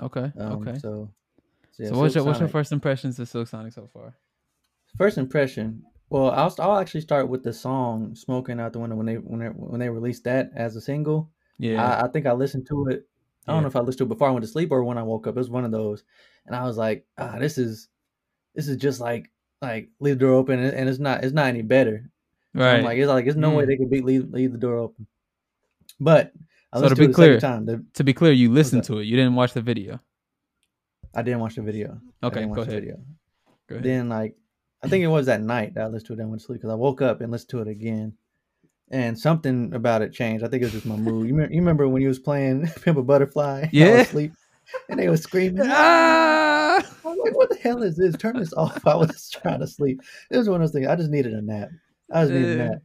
Okay. 0.00 0.32
Um, 0.38 0.52
okay. 0.66 0.78
So, 0.78 1.12
So, 1.72 1.84
so, 1.84 1.98
what's 1.98 2.14
your 2.14 2.24
what's 2.24 2.40
your 2.40 2.48
first 2.48 2.72
impressions 2.72 3.18
of 3.18 3.28
Silk 3.28 3.48
Sonic 3.48 3.72
so 3.72 3.86
far? 3.92 4.16
First 4.96 5.18
impression. 5.18 5.82
Well, 6.10 6.30
I'll 6.30 6.54
I'll 6.58 6.78
actually 6.78 7.00
start 7.00 7.28
with 7.28 7.42
the 7.42 7.52
song 7.52 8.14
"Smoking 8.14 8.60
Out 8.60 8.72
the 8.72 8.78
Window" 8.78 8.96
when 8.96 9.06
they 9.06 9.16
when 9.16 9.40
they 9.40 9.46
when 9.48 9.80
they 9.80 9.88
released 9.88 10.24
that 10.24 10.50
as 10.54 10.76
a 10.76 10.80
single. 10.80 11.30
Yeah. 11.58 11.82
I, 11.82 12.04
I 12.04 12.08
think 12.08 12.26
I 12.26 12.32
listened 12.32 12.66
to 12.68 12.88
it. 12.88 13.08
I 13.46 13.52
don't 13.52 13.56
Yeah. 13.56 13.60
know 13.62 13.68
if 13.68 13.76
I 13.76 13.80
listened 13.80 13.98
to 13.98 14.04
it 14.04 14.08
before 14.08 14.28
I 14.28 14.30
went 14.30 14.44
to 14.44 14.50
sleep 14.50 14.70
or 14.70 14.84
when 14.84 14.98
I 14.98 15.02
woke 15.02 15.26
up. 15.26 15.36
It 15.36 15.40
was 15.40 15.50
one 15.50 15.64
of 15.64 15.72
those, 15.72 16.04
and 16.46 16.54
I 16.54 16.64
was 16.64 16.76
like, 16.76 17.06
ah, 17.18 17.38
this 17.38 17.56
is 17.58 17.88
this 18.54 18.68
is 18.68 18.76
just 18.76 19.00
like 19.00 19.30
like 19.62 19.88
leave 20.00 20.18
the 20.18 20.24
door 20.26 20.34
open, 20.34 20.58
and, 20.58 20.88
it's 20.88 20.98
not 20.98 21.24
it's 21.24 21.32
not 21.32 21.46
any 21.46 21.62
better. 21.62 22.10
Right. 22.54 22.74
I'm 22.78 22.84
like 22.84 22.98
it's 22.98 23.08
like 23.08 23.24
there's 23.24 23.36
no 23.36 23.50
way 23.50 23.64
Mm. 23.64 23.66
they 23.68 23.76
could 23.76 23.90
beat 23.90 24.04
leave, 24.04 24.30
leave 24.30 24.52
the 24.52 24.58
door 24.58 24.76
open. 24.76 25.06
But 26.00 26.32
I 26.72 26.80
So 26.80 26.88
to 26.88 26.96
be 26.96 27.04
it 27.04 27.14
clear-. 27.14 27.38
The, 27.38 27.84
to 27.94 28.04
be 28.04 28.12
clear, 28.12 28.32
you 28.32 28.50
listened 28.50 28.84
to 28.84 28.98
it. 28.98 29.04
You 29.04 29.16
didn't 29.16 29.34
watch 29.36 29.52
the 29.54 29.62
video. 29.62 30.00
I 31.14 31.22
didn't 31.22 31.40
watch 31.40 31.54
the 31.56 31.62
video. 31.62 32.00
Okay, 32.22 32.44
go 32.46 32.52
ahead. 32.62 32.66
video. 32.74 32.96
Go 33.68 33.76
ahead. 33.76 33.84
Then 33.84 34.08
like 34.08 34.34
I 34.82 34.88
think 34.88 35.04
it 35.04 35.08
was 35.08 35.26
that 35.26 35.40
night 35.40 35.74
that 35.74 35.84
I 35.84 35.86
listened 35.86 36.08
to 36.08 36.12
it 36.14 36.18
and 36.20 36.30
went 36.30 36.40
to 36.40 36.46
sleep 36.46 36.58
because 36.60 36.72
I 36.72 36.74
woke 36.74 37.00
up 37.02 37.20
and 37.20 37.30
listened 37.30 37.50
to 37.50 37.60
it 37.60 37.68
again, 37.68 38.14
and 38.90 39.16
something 39.18 39.72
about 39.74 40.02
it 40.02 40.12
changed. 40.12 40.44
I 40.44 40.48
think 40.48 40.62
it 40.62 40.66
was 40.66 40.72
just 40.72 40.86
my 40.86 40.96
mood. 40.96 41.28
You, 41.28 41.34
me- 41.34 41.48
you 41.50 41.60
remember 41.60 41.86
when 41.88 42.02
you 42.02 42.08
was 42.08 42.18
playing 42.18 42.66
Pimp 42.82 42.98
a 42.98 43.02
Butterfly? 43.02 43.60
and 43.60 43.70
I 43.72 43.76
Yeah. 43.76 43.92
was 43.92 44.00
asleep, 44.08 44.32
and 44.88 44.98
they 44.98 45.08
was 45.08 45.22
screaming. 45.22 45.64
ah! 45.70 46.76
I 47.04 47.08
was 47.08 47.18
like, 47.24 47.36
"What 47.36 47.41
the 47.52 47.60
hell 47.60 47.82
is 47.82 47.96
this? 47.96 48.16
Turn 48.16 48.38
this 48.38 48.52
off!" 48.54 48.86
I 48.86 48.94
was 48.96 49.30
trying 49.30 49.60
to 49.60 49.66
sleep. 49.66 50.00
It 50.30 50.36
was 50.36 50.48
one 50.48 50.60
of 50.60 50.68
those 50.68 50.72
things. 50.72 50.86
I 50.88 50.96
just 50.96 51.10
needed 51.10 51.34
a 51.34 51.42
nap. 51.42 51.68
I 52.12 52.22
just 52.22 52.32
needed 52.32 52.60
a 52.60 52.68
nap 52.68 52.78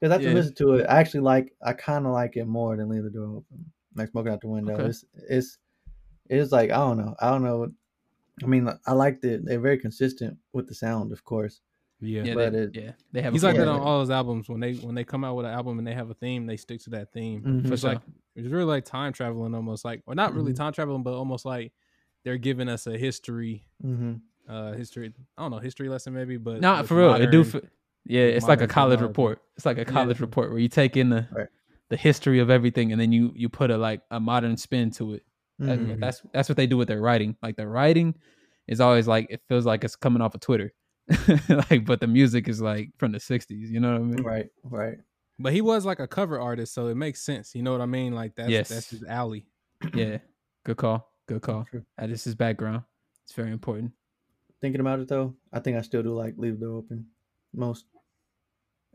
because 0.00 0.14
after 0.14 0.28
yeah. 0.28 0.34
listening 0.34 0.54
to 0.56 0.74
it, 0.74 0.86
I 0.88 1.00
actually 1.00 1.20
like. 1.20 1.52
I 1.62 1.72
kind 1.72 2.06
of 2.06 2.12
like 2.12 2.36
it 2.36 2.46
more 2.46 2.76
than 2.76 2.88
leave 2.88 3.04
the 3.04 3.10
door 3.10 3.24
open, 3.38 3.72
like 3.94 4.08
smoking 4.10 4.32
out 4.32 4.40
the 4.40 4.48
window. 4.48 4.74
Okay. 4.74 4.86
It's 4.86 5.04
it's 5.28 5.58
it's 6.28 6.52
like 6.52 6.70
I 6.70 6.76
don't 6.76 6.98
know. 6.98 7.14
I 7.20 7.30
don't 7.30 7.42
know. 7.42 7.68
I 8.42 8.46
mean, 8.46 8.68
I 8.86 8.92
liked 8.92 9.24
it. 9.24 9.44
They're 9.44 9.60
very 9.60 9.78
consistent 9.78 10.36
with 10.52 10.66
the 10.68 10.74
sound, 10.74 11.12
of 11.12 11.24
course. 11.24 11.60
Yeah. 12.00 12.24
Yeah, 12.24 12.34
but 12.34 12.52
they, 12.52 12.58
it- 12.58 12.70
yeah, 12.74 12.90
they 13.12 13.22
have. 13.22 13.32
He's 13.32 13.44
a 13.44 13.48
like 13.48 13.56
that 13.56 13.68
on 13.68 13.80
all 13.80 14.00
his 14.00 14.10
albums. 14.10 14.48
When 14.48 14.60
they 14.60 14.74
when 14.74 14.94
they 14.94 15.04
come 15.04 15.24
out 15.24 15.36
with 15.36 15.46
an 15.46 15.52
album 15.52 15.78
and 15.78 15.86
they 15.86 15.94
have 15.94 16.10
a 16.10 16.14
theme, 16.14 16.46
they 16.46 16.56
stick 16.56 16.80
to 16.82 16.90
that 16.90 17.12
theme. 17.12 17.42
Mhm. 17.42 17.68
For 17.68 17.74
It's 17.74 17.84
like 17.84 18.00
it's 18.34 18.48
really 18.48 18.64
like 18.64 18.84
time 18.84 19.12
traveling 19.12 19.54
almost 19.54 19.84
like 19.84 20.02
or 20.06 20.14
not 20.14 20.34
really 20.34 20.52
Mhm. 20.52 20.56
time 20.56 20.72
traveling, 20.72 21.02
but 21.02 21.14
almost 21.14 21.44
like 21.44 21.72
they're 22.24 22.38
giving 22.38 22.68
us 22.68 22.86
a 22.86 22.96
history 22.96 23.64
Mm-hmm. 23.84 24.14
uh 24.48 24.72
history. 24.72 25.12
I 25.38 25.42
don't 25.42 25.50
know 25.50 25.58
history 25.58 25.88
lesson 25.88 26.14
maybe, 26.14 26.36
but 26.36 26.60
Not 26.60 26.86
for 26.86 26.96
real. 26.96 27.14
It 27.14 27.30
do. 27.30 27.44
For, 27.44 27.60
yeah, 28.06 28.22
it's 28.22 28.46
like 28.46 28.60
a 28.60 28.66
college 28.66 28.98
technology. 28.98 29.02
report. 29.08 29.42
It's 29.56 29.64
like 29.66 29.76
a 29.78 29.80
Yeah. 29.80 29.84
college 29.92 30.20
report 30.20 30.50
where 30.50 30.58
you 30.58 30.68
take 30.68 30.96
in 30.96 31.08
the 31.10 31.26
Right. 31.32 31.48
the 31.90 31.96
history 31.96 32.38
of 32.40 32.50
everything, 32.50 32.92
and 32.92 33.00
then 33.00 33.12
you 33.12 33.32
you 33.34 33.48
put 33.48 33.70
a 33.70 33.76
like 33.78 34.00
a 34.10 34.18
modern 34.20 34.56
spin 34.56 34.90
to 34.92 35.14
it. 35.14 35.22
That- 35.58 35.78
Mhm. 35.78 35.86
Mhm. 35.96 36.00
That's 36.00 36.22
that's 36.32 36.48
what 36.48 36.56
they 36.56 36.66
do 36.66 36.76
with 36.76 36.88
their 36.88 37.00
writing. 37.00 37.36
Like 37.42 37.56
their 37.56 37.68
writing 37.68 38.14
is 38.66 38.80
always 38.80 39.06
like 39.06 39.26
it 39.30 39.42
feels 39.48 39.64
like 39.66 39.84
it's 39.84 39.96
coming 39.96 40.20
off 40.22 40.34
of 40.34 40.40
Twitter, 40.40 40.72
like 41.70 41.84
but 41.86 42.00
the 42.00 42.06
music 42.06 42.48
is 42.48 42.60
like 42.60 42.90
from 42.98 43.12
the 43.12 43.18
'60s. 43.20 43.68
You 43.70 43.80
know 43.80 43.92
what 43.92 44.00
I 44.00 44.04
mean? 44.04 44.22
Right, 44.22 44.48
right. 44.64 44.98
But 45.38 45.52
he 45.52 45.60
was 45.62 45.84
like 45.84 45.98
a 46.00 46.06
cover 46.06 46.38
artist, 46.40 46.74
so 46.74 46.86
it 46.88 46.94
makes 46.96 47.20
sense. 47.20 47.54
You 47.54 47.62
know 47.62 47.72
what 47.72 47.80
I 47.80 47.86
mean? 47.86 48.14
Like 48.14 48.34
that's 48.36 48.50
Yes. 48.50 48.68
that's 48.68 48.90
his 48.90 49.02
alley. 49.04 49.46
Yeah. 49.94 50.18
Good 50.64 50.76
call. 50.76 51.12
Good 51.26 51.42
call. 51.42 51.64
True. 51.70 51.84
That 51.98 52.10
is 52.10 52.22
his 52.24 52.34
background. 52.34 52.82
It's 53.24 53.32
very 53.32 53.50
important. 53.50 53.92
Thinking 54.60 54.80
about 54.80 55.00
it 55.00 55.08
though, 55.08 55.34
I 55.52 55.60
think 55.60 55.76
I 55.76 55.80
still 55.82 56.02
do 56.02 56.14
like 56.14 56.34
leave 56.36 56.58
the 56.58 56.66
door 56.66 56.78
open 56.78 57.06
most. 57.54 57.86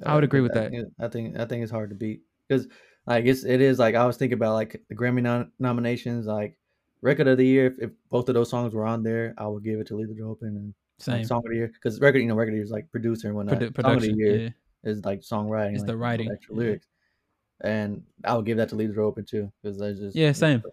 I 0.06 0.16
would 0.16 0.24
uh, 0.24 0.26
agree 0.26 0.42
with 0.42 0.56
I 0.56 0.70
that. 0.70 0.92
I 1.00 1.08
think 1.08 1.38
I 1.40 1.46
think 1.46 1.64
it's 1.64 1.72
hard 1.72 1.90
to 1.90 1.96
beat 1.96 2.22
because 2.48 2.68
like 3.06 3.26
it's 3.26 3.44
it 3.44 3.62
is 3.62 3.80
like 3.80 3.96
I 3.96 4.06
was 4.06 4.18
thinking 4.18 4.38
about 4.38 4.54
like 4.54 4.82
the 4.90 4.96
Grammy 4.96 5.22
nom- 5.22 5.52
nominations 5.60 6.26
like 6.26 6.58
record 7.02 7.28
of 7.28 7.38
the 7.38 7.46
year. 7.46 7.68
If, 7.68 7.74
if 7.80 7.92
both 8.10 8.30
of 8.30 8.36
those 8.36 8.50
songs 8.50 8.74
were 8.74 8.86
on 8.86 9.04
there, 9.04 9.34
I 9.38 9.48
would 9.48 9.64
give 9.64 9.80
it 9.80 9.88
to 9.88 9.96
leave 9.96 10.10
the 10.10 10.16
door 10.16 10.32
open 10.32 10.50
and 10.50 10.74
like, 11.08 11.18
Same. 11.18 11.26
song 11.26 11.40
of 11.40 11.50
the 11.50 11.56
year 11.56 11.68
because 11.74 12.00
record 12.00 12.20
you 12.20 12.28
know 12.28 12.36
record 12.36 12.50
of 12.50 12.54
the 12.54 12.58
year 12.58 12.66
is 12.66 12.72
like 12.72 12.92
producer 12.92 13.28
and 13.28 13.36
whatnot. 13.36 13.56
Produ- 13.56 13.60
song 13.60 13.68
of 13.68 13.74
production. 13.74 14.12
the 14.12 14.18
year 14.18 14.38
Yeah. 14.38 14.92
is 14.92 15.04
like 15.06 15.22
songwriting. 15.22 15.74
It's 15.74 15.84
the 15.84 15.94
like, 15.94 16.02
writing, 16.02 16.32
extra 16.32 16.56
yeah. 16.56 16.60
lyrics, 16.60 16.88
and 17.62 18.04
I 18.24 18.36
would 18.36 18.46
give 18.46 18.58
that 18.58 18.70
to 18.70 18.76
leave 18.76 18.90
the 18.90 18.96
door 18.96 19.06
open 19.06 19.26
too 19.26 19.52
because 19.62 19.78
that's 19.80 20.00
just 20.00 20.16
Yeah, 20.16 20.32
same. 20.32 20.64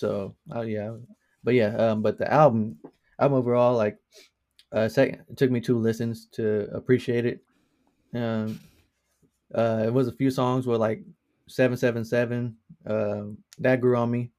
So 0.00 0.34
oh 0.52 0.62
yeah, 0.62 0.96
but 1.44 1.52
yeah, 1.52 1.76
um, 1.76 2.00
but 2.00 2.16
the 2.16 2.32
album, 2.32 2.78
album 3.18 3.36
overall, 3.36 3.76
like, 3.76 3.98
uh, 4.72 4.88
second, 4.88 5.20
it 5.28 5.36
took 5.36 5.50
me 5.50 5.60
two 5.60 5.78
listens 5.78 6.26
to 6.32 6.70
appreciate 6.72 7.26
it. 7.26 7.44
Um, 8.14 8.58
uh, 9.54 9.82
it 9.86 9.92
was 9.92 10.08
a 10.08 10.12
few 10.12 10.30
songs 10.30 10.66
where 10.66 10.78
like 10.78 11.02
seven 11.48 11.76
seven 11.76 12.02
seven, 12.02 12.56
um, 12.86 13.36
that 13.58 13.82
grew 13.82 13.96
on 13.98 14.10
me. 14.10 14.30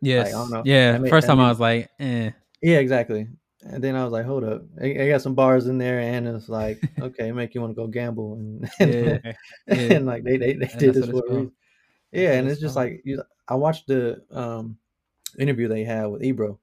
Yes. 0.00 0.30
don't 0.30 0.50
know. 0.52 0.62
Yeah. 0.64 0.96
Mean- 0.98 1.10
First 1.10 1.26
time 1.26 1.40
I 1.40 1.48
was 1.48 1.58
like, 1.58 1.90
eh. 1.98 2.30
Yeah, 2.62 2.78
exactly. 2.78 3.26
And 3.62 3.82
then 3.82 3.96
I 3.96 4.04
was 4.04 4.12
like, 4.12 4.24
hold 4.24 4.44
up, 4.44 4.62
I, 4.80 4.86
I 4.86 5.08
got 5.08 5.20
some 5.20 5.34
bars 5.34 5.66
in 5.66 5.78
there, 5.78 5.98
and 5.98 6.28
it's 6.28 6.48
like, 6.48 6.78
okay, 7.00 7.32
make 7.32 7.56
you 7.56 7.60
want 7.60 7.72
to 7.72 7.74
go 7.74 7.88
gamble, 7.88 8.34
and 8.34 8.70
Yeah. 8.78 9.18
Yeah. 9.66 9.96
and 9.98 10.06
like 10.06 10.22
they 10.22 10.36
they, 10.36 10.52
they 10.54 10.70
did 10.78 10.94
this 10.94 11.06
for 11.06 11.10
it's 11.10 11.18
a 11.18 11.22
called. 11.22 11.50
Yeah, 12.12 12.34
and 12.34 12.46
it's 12.46 12.52
it's 12.54 12.62
just 12.62 12.76
like 12.76 13.02
you, 13.04 13.20
I 13.48 13.56
watched 13.56 13.88
the 13.88 14.22
um 14.30 14.78
interview 15.36 15.68
they 15.68 15.84
had 15.84 16.06
with 16.06 16.22
Ebro, 16.22 16.58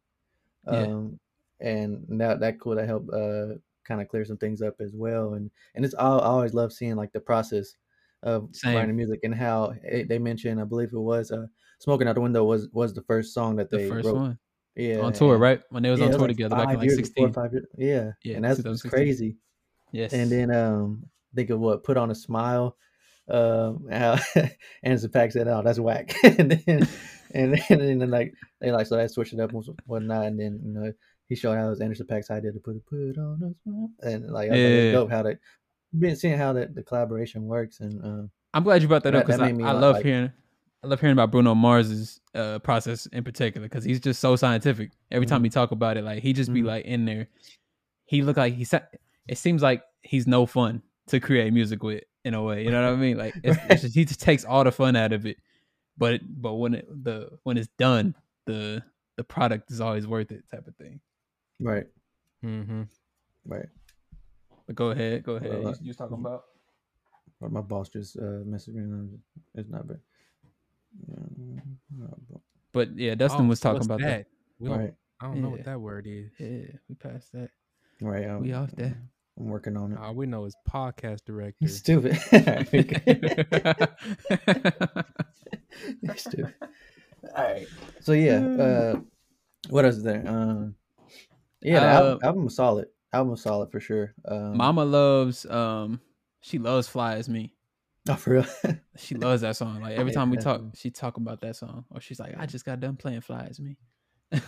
Yeah. 0.66 0.84
um, 0.84 1.20
and 1.60 2.06
that 2.22 2.40
that 2.42 2.60
cool 2.60 2.76
that 2.76 2.88
helped 2.88 3.12
uh 3.14 3.56
kind 3.86 4.02
of 4.02 4.08
clear 4.08 4.26
some 4.26 4.38
things 4.38 4.62
up 4.62 4.76
as 4.80 4.94
well. 4.96 5.34
And 5.34 5.52
and 5.76 5.86
it's 5.86 5.96
I, 5.96 6.06
I 6.06 6.26
always 6.26 6.54
love 6.54 6.74
seeing 6.74 6.96
like 6.96 7.14
the 7.14 7.20
process 7.20 7.76
of 8.24 8.50
Same. 8.54 8.76
writing 8.76 8.96
music 8.96 9.20
and 9.24 9.36
how 9.36 9.76
it, 9.84 10.10
they 10.10 10.18
mentioned 10.18 10.60
I 10.60 10.64
believe 10.64 10.92
it 10.94 10.98
was 11.00 11.32
uh 11.32 11.46
smoking 11.80 12.08
out 12.08 12.16
the 12.16 12.22
window 12.22 12.44
was 12.44 12.68
was 12.72 12.94
the 12.94 13.04
first 13.04 13.34
song 13.34 13.56
that 13.58 13.70
The 13.70 13.78
they 13.78 13.90
first 13.90 14.06
wrote. 14.06 14.16
one. 14.16 14.40
Yeah, 14.76 15.00
on 15.00 15.14
tour, 15.14 15.38
right? 15.38 15.62
When 15.70 15.84
they 15.84 15.90
was 15.90 16.00
yeah, 16.00 16.08
on 16.08 16.12
tour 16.12 16.22
like 16.22 16.30
together 16.30 16.56
back 16.56 16.70
in 16.70 16.76
like 16.80 16.86
years, 16.86 16.98
16. 16.98 17.30
or 17.30 17.34
five 17.34 17.54
years. 17.54 17.66
Yeah, 17.78 18.12
Yeah, 18.24 18.36
and 18.36 18.44
that's 18.44 18.82
crazy. 18.82 19.38
Yes. 19.92 20.12
And 20.12 20.30
then 20.32 20.52
um 20.52 21.06
think 21.34 21.50
of 21.50 21.60
what 21.60 21.84
put 21.84 21.98
on 21.98 22.12
a 22.12 22.16
smile. 22.16 22.76
Um 23.30 23.88
how 23.90 24.18
Anderson 24.84 25.12
Paak 25.12 25.32
said, 25.32 25.48
Oh, 25.48 25.62
that's 25.64 25.80
whack. 25.80 26.14
and 26.24 26.52
then 26.52 26.88
and 27.36 27.54
then, 27.54 27.62
and 27.92 28.02
then 28.02 28.10
like 28.10 28.34
they 28.62 28.72
like 28.72 28.88
so 28.88 29.00
I 29.00 29.08
switched 29.08 29.34
it 29.34 29.40
up 29.40 29.52
and 29.54 29.64
whatnot 29.86 30.26
and 30.26 30.40
then 30.40 30.60
you 30.64 30.74
know 30.74 30.92
he 31.30 31.36
showed 31.36 31.56
how 31.58 31.68
it 31.68 31.70
was 31.70 31.82
Anderson 31.82 32.08
Paak's 32.08 32.32
idea 32.32 32.52
to 32.52 32.60
put 32.60 32.84
put 32.86 33.18
on 33.18 33.42
a 33.44 33.54
smile 33.64 33.90
and 34.02 34.32
like 34.32 34.52
I 34.52 34.56
Yeah. 34.56 34.68
it's 34.68 34.94
dope 34.94 35.12
how 35.12 35.24
they 35.24 35.36
been 35.98 36.16
seeing 36.16 36.38
how 36.38 36.52
that 36.54 36.76
the 36.76 36.84
collaboration 36.84 37.44
works 37.46 37.80
and 37.80 38.04
um 38.04 38.32
I'm 38.54 38.64
glad 38.64 38.82
you 38.82 38.88
brought 38.88 39.04
that, 39.04 39.16
up 39.16 39.26
because 39.26 39.40
I, 39.42 39.50
I 39.50 39.72
love 39.74 39.96
like- 39.98 40.06
hearing 40.06 40.32
I 40.84 40.88
love 40.88 41.00
hearing 41.02 41.14
about 41.14 41.32
Bruno 41.32 41.56
Mars's 41.56 42.20
uh, 42.36 42.60
process 42.60 43.08
in 43.08 43.24
particular 43.24 43.68
because 43.68 43.84
he's 43.84 44.00
just 44.00 44.20
so 44.22 44.36
scientific. 44.36 44.92
Every 45.10 45.26
time 45.26 45.42
Mhm. 45.42 45.46
he 45.46 45.50
talk 45.50 45.72
about 45.72 45.98
it, 45.98 46.04
like 46.04 46.22
he 46.22 46.32
just 46.32 46.54
be 46.54 46.62
Mhm. 46.62 46.66
like 46.68 46.86
in 46.86 47.06
there. 47.06 47.28
He 48.06 48.22
look 48.22 48.38
like 48.38 48.54
he 48.54 48.66
sa- 48.66 48.82
It 49.28 49.40
seems 49.40 49.64
like 49.64 49.82
he's 50.04 50.28
no 50.28 50.46
fun 50.46 50.84
to 51.08 51.20
create 51.20 51.52
music 51.54 51.82
with 51.82 52.04
in 52.24 52.36
a 52.36 52.44
way. 52.44 52.64
You 52.64 52.70
know 52.70 52.84
what 52.84 52.94
I 52.94 52.98
mean? 52.98 53.18
Like 53.18 53.34
it's, 53.44 53.58
it's 53.68 53.82
just, 53.82 53.96
he 53.96 54.06
just 54.06 54.22
takes 54.22 54.46
all 54.46 54.64
the 54.64 54.72
fun 54.72 54.96
out 54.96 55.12
of 55.12 55.26
it. 55.26 55.38
But 55.98 56.22
but 56.42 56.54
when 56.56 56.76
it 56.76 57.04
the 57.04 57.30
when 57.44 57.58
it's 57.58 57.70
done, 57.78 58.16
the 58.46 58.84
the 59.18 59.24
product 59.24 59.72
is 59.72 59.82
always 59.82 60.06
worth 60.06 60.32
it 60.32 60.44
type 60.52 60.68
of 60.68 60.76
thing. 60.76 61.00
right 61.60 61.88
Mm-hmm. 62.44 62.84
right 63.46 63.70
But 64.68 64.76
go 64.76 64.92
ahead, 64.92 65.24
go 65.24 65.38
ahead. 65.38 65.50
Well, 65.50 65.62
you, 65.62 65.76
you 65.82 65.88
was 65.88 65.98
talking 65.98 66.18
about 66.20 66.44
Or 67.40 67.50
my 67.50 67.62
boss 67.62 67.90
just 67.90 68.18
uh 68.18 68.44
messaged 68.46 68.76
me 68.76 68.84
and 68.84 69.20
it's 69.56 69.70
not 69.70 69.88
bad 69.88 70.00
yeah, 71.08 71.58
but 72.72 72.98
yeah, 72.98 73.16
Dustin 73.16 73.48
was 73.48 73.60
talking 73.60 73.84
about 73.84 74.02
that. 74.02 74.28
We 74.60 74.70
don't, 74.70 74.80
right 74.80 74.94
I 75.20 75.26
don't 75.28 75.42
know 75.42 75.50
what 75.50 75.64
that 75.66 75.80
word 75.80 76.08
is. 76.08 76.32
Yeah, 76.40 76.78
we 76.90 76.96
passed 76.96 77.32
that. 77.34 77.50
right 78.02 78.26
I'm, 78.26 78.42
We 78.42 78.54
off 78.54 78.72
there. 78.76 78.98
I'm 79.38 79.50
working 79.50 79.76
on 79.76 79.92
it 79.92 80.00
All 80.00 80.14
we 80.14 80.26
know 80.26 80.46
is 80.46 80.56
podcast 80.70 81.26
director. 81.26 81.68
Stupid. 81.68 82.18
Stupid. 86.16 86.54
All 87.36 87.44
right. 87.44 87.68
So 88.02 88.12
yeah. 88.14 88.46
Uh, 88.46 89.00
what 89.70 89.86
else 89.86 89.96
is 89.96 90.04
there? 90.04 90.24
Um, 90.28 90.76
yeah, 91.62 91.80
the 91.80 91.88
album, 91.88 92.20
Uh, 92.22 92.26
album 92.26 92.44
was 92.46 92.56
solid. 92.56 92.88
Album 93.14 93.32
was 93.32 93.42
solid 93.42 93.72
for 93.72 93.80
sure. 93.80 94.14
Um, 94.26 94.58
Mama 94.58 94.86
loves 94.86 95.46
um 95.46 96.02
she 96.42 96.60
loves 96.60 96.88
Fly 96.88 97.16
as 97.16 97.30
Me. 97.30 97.54
Oh, 98.08 98.14
for 98.16 98.34
real. 98.34 98.46
She 98.98 99.16
loves 99.16 99.42
that 99.42 99.56
song. 99.56 99.82
Like 99.82 99.98
every 99.98 100.12
Yeah, 100.12 100.20
time 100.20 100.30
we 100.30 100.38
talk, 100.38 100.58
definitely. 100.58 100.80
she 100.80 100.92
talk 100.92 101.18
about 101.18 101.42
that 101.42 101.56
song. 101.56 101.86
Or 101.90 102.00
she's 102.00 102.20
like, 102.20 102.36
I 102.38 102.46
just 102.46 102.66
got 102.66 102.80
done 102.80 102.96
playing 102.98 103.22
Fly 103.22 103.48
as 103.50 103.60
Me. 103.60 103.78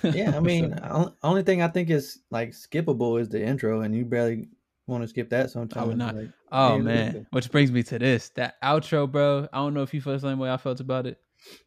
yeah, 0.04 0.38
I 0.38 0.40
mean, 0.40 0.74
on- 0.76 1.16
only 1.24 1.42
thing 1.44 1.62
I 1.64 1.68
think 1.68 1.90
is 1.90 2.20
like 2.30 2.52
skippable 2.52 3.20
is 3.20 3.30
the 3.30 3.42
intro, 3.44 3.82
and 3.82 3.96
you 3.96 4.06
barely 4.06 4.50
want 4.88 5.04
to 5.04 5.08
skip 5.08 5.30
that 5.30 5.50
sometimes. 5.52 5.96
not. 5.96 6.16
Like, 6.16 6.30
oh 6.52 6.80
man. 6.80 7.06
listen. 7.08 7.28
Which 7.32 7.52
brings 7.52 7.72
me 7.72 7.84
to 7.84 8.00
this. 8.00 8.30
That 8.30 8.56
outro, 8.64 9.10
bro. 9.12 9.48
I 9.54 9.58
don't 9.58 9.74
know 9.74 9.84
if 9.84 9.94
you 9.94 10.02
feel 10.02 10.14
the 10.14 10.20
same 10.20 10.40
way 10.40 10.50
I 10.52 10.58
felt 10.58 10.80
about 10.80 11.06
it. 11.06 11.20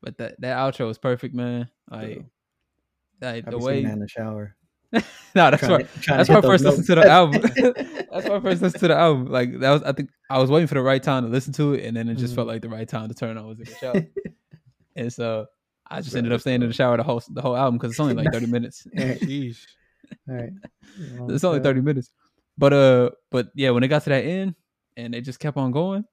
But 0.03 0.19
that, 0.19 0.41
that 0.41 0.57
outro 0.57 0.87
was 0.87 0.99
perfect, 0.99 1.35
man. 1.35 1.69
Like, 1.91 2.25
like 3.21 3.47
I 3.47 3.51
the 3.51 3.59
way 3.59 3.83
in 3.83 3.99
the 4.01 4.09
shower. 4.09 4.57
no, 4.93 5.01
that's 5.35 5.63
why 5.63 5.85
that's 6.09 6.29
why 6.29 6.39
I 6.39 6.41
first 6.41 6.65
those 6.65 6.79
listened 6.79 6.87
to 6.87 6.95
the 6.97 7.09
album. 7.09 7.41
that's 8.11 8.27
why 8.27 8.35
I 8.37 8.41
first 8.41 8.63
listened 8.63 8.81
to 8.81 8.89
the 8.89 8.97
album. 8.97 9.27
Like 9.31 9.61
that 9.61 9.71
was 9.71 9.83
I 9.85 9.93
think 9.93 10.11
I 10.29 10.39
was 10.39 10.51
waiting 10.51 10.67
for 10.67 10.75
the 10.75 10.83
right 10.83 11.03
time 11.03 11.23
to 11.25 11.29
listen 11.29 11.53
to 11.55 11.75
it, 11.75 11.85
and 11.85 11.97
then 11.97 12.09
it 12.09 12.17
just 12.17 12.33
Mhm. 12.33 12.37
felt 12.37 12.49
like 12.49 12.63
the 12.63 12.69
right 12.69 12.89
time 12.89 13.09
to 13.09 13.15
turn 13.15 13.39
on 13.39 13.47
was 13.47 13.59
in 13.61 13.67
the 13.67 13.75
shower. 13.77 14.07
and 14.97 15.13
so 15.13 15.47
I 15.89 16.01
just 16.01 16.15
Right, 16.15 16.19
ended 16.19 16.33
up 16.33 16.41
staying 16.41 16.63
in 16.63 16.69
the 16.69 16.75
shower 16.75 16.97
the 16.97 17.03
whole 17.05 17.23
the 17.31 17.41
whole 17.43 17.57
album 17.57 17.79
because 17.79 17.93
it's 17.93 18.01
only 18.01 18.15
like 18.15 18.33
thirty 18.33 18.47
minutes. 18.47 18.87
Alright, 18.99 19.21
Sheesh. 19.21 19.65
alright. 20.29 20.51
it's 21.29 21.45
only 21.45 21.61
thirty 21.61 21.81
minutes. 21.81 22.11
But 22.59 22.73
uh, 22.73 23.11
but 23.31 23.49
yeah, 23.55 23.71
when 23.71 23.83
it 23.83 23.89
got 23.89 24.05
to 24.05 24.11
that 24.11 24.25
end 24.25 24.55
and 24.97 25.15
it 25.15 25.23
just 25.23 25.39
kept 25.41 25.57
on 25.57 25.71
going. 25.71 26.05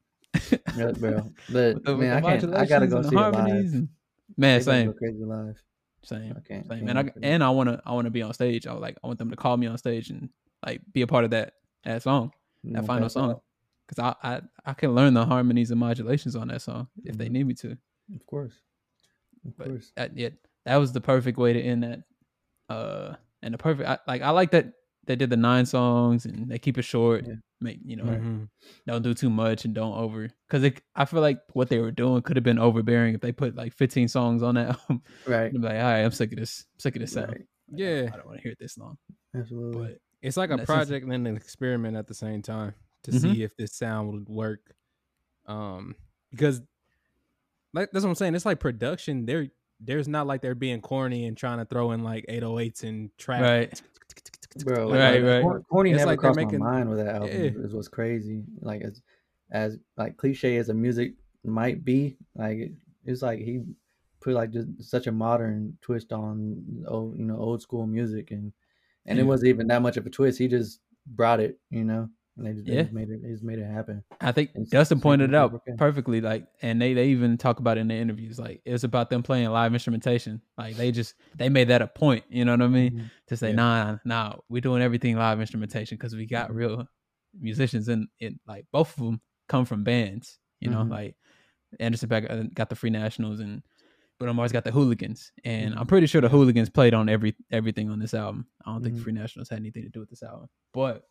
Yeah, 0.75 0.91
bro. 0.97 1.31
But 1.49 1.83
the, 1.83 1.95
man, 1.97 2.13
I 2.17 2.21
can't. 2.21 2.55
I 2.55 2.65
gotta 2.65 2.87
go 2.87 3.01
see 3.01 3.07
it 3.09 3.11
live. 3.19 3.33
harmonies 3.33 3.73
and 3.73 3.89
man, 4.37 4.61
same, 4.61 4.93
crazy 4.93 5.23
live. 5.23 5.55
same. 6.03 6.33
Can't. 6.47 6.67
Same. 6.67 6.85
can't 6.85 6.89
And 6.89 6.99
I 6.99 7.11
and 7.21 7.43
I 7.43 7.49
wanna 7.49 7.81
I 7.85 7.93
wanna 7.93 8.09
be 8.09 8.21
on 8.21 8.33
stage. 8.33 8.67
I 8.67 8.73
was 8.73 8.81
like 8.81 8.97
I 9.03 9.07
want 9.07 9.19
them 9.19 9.29
to 9.29 9.35
call 9.35 9.57
me 9.57 9.67
on 9.67 9.77
stage 9.77 10.09
and 10.09 10.29
like 10.65 10.81
be 10.93 11.01
a 11.01 11.07
part 11.07 11.23
of 11.25 11.31
that 11.31 11.53
that 11.83 12.03
song, 12.03 12.31
that 12.63 12.73
gonna 12.73 12.87
final 12.87 13.09
song. 13.09 13.39
Cause 13.87 13.99
I, 13.99 14.15
I 14.35 14.41
I 14.65 14.73
can 14.73 14.93
learn 14.93 15.13
the 15.13 15.25
harmonies 15.25 15.71
and 15.71 15.79
modulations 15.79 16.35
on 16.35 16.49
that 16.49 16.61
song 16.61 16.87
if 17.05 17.17
they 17.17 17.27
Mhm. 17.27 17.31
need 17.31 17.47
me 17.47 17.53
to. 17.55 17.77
Of 18.15 18.25
course. 18.25 18.53
Of 19.45 19.57
But 19.57 19.67
course. 19.67 19.91
that 19.95 20.17
yeah, 20.17 20.29
that 20.65 20.75
was 20.75 20.91
the 20.91 20.99
perfect 21.01 21.37
way 21.37 21.53
to 21.53 21.61
end 21.61 21.83
that. 21.83 21.99
Uh, 22.69 23.15
and 23.41 23.53
the 23.53 23.57
perfect 23.57 23.87
I, 23.87 23.97
like 24.07 24.21
I 24.21 24.31
like 24.31 24.51
that 24.51 24.73
they 25.07 25.15
did 25.15 25.29
the 25.29 25.37
nine 25.37 25.65
songs 25.65 26.25
and 26.25 26.49
they 26.49 26.59
keep 26.59 26.77
it 26.77 26.83
short. 26.83 27.25
Yeah. 27.27 27.33
Make 27.59 27.79
you 27.83 27.95
know 27.95 28.03
Mhm. 28.03 28.49
don't 28.85 29.01
do 29.01 29.13
too 29.15 29.29
much 29.31 29.65
and 29.65 29.73
don't 29.73 29.97
over 29.97 30.29
because 30.47 30.71
I 30.95 31.05
feel 31.05 31.21
like 31.21 31.39
what 31.53 31.69
they 31.69 31.79
were 31.79 31.89
doing 31.91 32.21
could 32.21 32.35
have 32.37 32.43
been 32.43 32.59
overbearing 32.59 33.15
if 33.15 33.21
they 33.21 33.31
put 33.31 33.55
like 33.55 33.73
15 33.73 34.07
songs 34.09 34.43
on 34.43 34.55
that 34.55 34.67
album. 34.89 35.01
Right. 35.25 35.45
I'd 35.45 35.53
be 35.53 35.57
like, 35.59 35.75
all 35.77 35.81
right, 35.81 36.01
I'm 36.03 36.11
sick 36.11 36.31
of 36.33 36.37
this. 36.37 36.65
I'm 36.75 36.79
sick 36.79 36.95
of 36.95 37.01
this 37.01 37.13
sound. 37.13 37.29
Right. 37.29 37.37
Like, 37.39 37.47
Yeah. 37.79 38.09
I 38.13 38.15
don't 38.17 38.25
want 38.27 38.37
to 38.37 38.43
hear 38.43 38.51
it 38.51 38.59
this 38.59 38.77
long. 38.77 38.97
Absolutely. 39.35 39.81
But 39.87 39.97
It's 40.21 40.37
like 40.37 40.51
a 40.51 40.53
in 40.53 40.59
that 40.59 40.67
sense- 40.67 40.77
project 40.89 41.07
and 41.11 41.27
an 41.27 41.35
experiment 41.35 41.97
at 41.97 42.05
the 42.07 42.13
same 42.13 42.41
time 42.43 42.75
to 43.03 43.11
Mhm. 43.11 43.21
see 43.21 43.41
if 43.43 43.55
this 43.57 43.73
sound 43.73 44.11
would 44.11 44.29
work. 44.29 44.75
Um, 45.47 45.95
because 46.31 46.61
like 47.73 47.89
that's 47.91 48.03
what 48.03 48.09
I'm 48.09 48.15
saying. 48.15 48.35
It's 48.35 48.45
like 48.45 48.59
production. 48.59 49.25
There, 49.25 49.47
there's 49.79 50.07
not 50.07 50.27
like 50.27 50.41
they're 50.41 50.53
being 50.55 50.81
corny 50.81 51.25
and 51.25 51.35
trying 51.35 51.57
to 51.59 51.65
throw 51.65 51.91
in 51.91 52.03
like 52.03 52.25
808s 52.29 52.83
and 52.83 53.09
trap. 53.17 53.41
Right. 53.41 53.81
Bro. 54.63 54.91
Right, 54.91 55.21
like, 55.21 55.43
right. 55.45 55.63
Corny 55.69 55.91
It's 55.91 55.99
never 55.99 56.11
like 56.11 56.19
crossed 56.19 56.37
making- 56.37 56.59
my 56.59 56.71
mind 56.71 56.89
with 56.89 56.99
that 56.99 57.15
album. 57.15 57.29
Yeah. 57.29 57.63
Is 57.63 57.73
what's 57.73 57.87
crazy. 57.87 58.43
Like 58.61 58.81
as 58.81 59.01
as 59.51 59.77
like 59.97 60.17
cliche 60.17 60.57
as 60.57 60.69
a 60.69 60.73
music 60.73 61.13
might 61.43 61.83
be, 61.85 62.17
like 62.35 62.71
it's 63.05 63.21
like 63.21 63.39
he 63.39 63.61
put 64.19 64.33
like 64.33 64.51
just 64.51 64.67
such 64.83 65.07
a 65.07 65.11
modern 65.11 65.77
twist 65.81 66.11
on 66.11 66.83
old 66.87 67.17
you 67.17 67.23
know 67.25 67.37
old 67.37 67.61
school 67.61 67.85
music 67.87 68.31
and 68.31 68.51
and 69.05 69.19
it 69.19 69.23
wasn't 69.23 69.47
even 69.47 69.67
that 69.67 69.81
much 69.81 69.95
of 69.95 70.05
a 70.05 70.09
twist. 70.09 70.37
He 70.37 70.49
just 70.49 70.81
brought 71.05 71.39
it, 71.39 71.57
you 71.69 71.85
know, 71.85 72.09
and 72.37 72.45
they 72.45 72.53
just, 72.53 72.65
they 72.65 72.73
Yeah. 72.73 72.81
just 72.83 72.93
made 72.93 73.09
it. 73.09 73.21
They 73.23 73.29
just 73.29 73.43
made 73.43 73.59
it 73.59 73.65
happen. 73.65 74.03
I 74.21 74.31
think 74.31 74.51
And 74.55 74.69
Dustin 74.69 74.97
same 74.97 75.01
pointed 75.01 75.29
it 75.31 75.35
out 75.35 75.61
perfectly. 75.77 76.21
Like, 76.21 76.47
and 76.61 76.81
they 76.81 76.93
they 76.93 77.09
even 77.09 77.37
talk 77.37 77.59
about 77.59 77.77
it 77.77 77.81
in 77.81 77.87
the 77.87 77.95
interviews. 77.95 78.39
Like, 78.39 78.61
it's 78.65 78.83
about 78.83 79.09
them 79.09 79.23
playing 79.23 79.49
live 79.49 79.73
instrumentation. 79.73 80.41
Like, 80.57 80.75
they 80.75 80.91
just 80.91 81.15
they 81.35 81.49
made 81.49 81.67
that 81.69 81.81
a 81.81 81.87
point. 81.87 82.23
You 82.29 82.45
know 82.45 82.51
what 82.53 82.61
I 82.61 82.67
mean? 82.67 82.91
Mhm. 82.93 83.11
To 83.27 83.37
say, 83.37 83.49
Yeah. 83.49 83.55
nah, 83.55 83.97
nah, 84.05 84.35
we're 84.49 84.61
doing 84.61 84.81
everything 84.81 85.15
live 85.15 85.39
instrumentation 85.39 85.97
because 85.97 86.15
we 86.15 86.25
got 86.25 86.49
Mhm. 86.51 86.55
real 86.55 86.87
musicians 87.39 87.87
and 87.87 88.07
in 88.19 88.39
like 88.47 88.65
both 88.71 88.97
of 88.97 89.03
them 89.05 89.21
come 89.47 89.65
from 89.65 89.83
bands. 89.83 90.39
You 90.59 90.69
know, 90.69 90.83
Mhm. 90.83 90.89
like 90.91 91.15
Anderson 91.79 92.09
Paak 92.09 92.29
uh, 92.31 92.47
got 92.53 92.69
the 92.69 92.75
Free 92.75 92.89
Nationals 92.89 93.39
and 93.39 93.61
but 94.19 94.27
I'm 94.27 94.39
always 94.39 94.51
got 94.51 94.63
the 94.63 94.71
Hooligans, 94.71 95.31
and. 95.43 95.75
I'm 95.75 95.85
pretty 95.85 96.07
sure 96.07 96.21
the 96.21 96.29
Hooligans 96.29 96.71
played 96.71 96.95
on 96.95 97.07
every 97.07 97.35
everything 97.51 97.91
on 97.91 97.99
this 97.99 98.15
album. 98.15 98.47
I 98.65 98.71
don't 98.71 98.81
think 98.81 98.95
the 98.95 99.01
Mhm. 99.01 99.03
Free 99.03 99.13
Nationals 99.13 99.47
had 99.49 99.59
anything 99.59 99.83
to 99.83 99.89
do 99.89 99.99
with 99.99 100.09
this 100.09 100.23
album, 100.23 100.49
but 100.73 101.03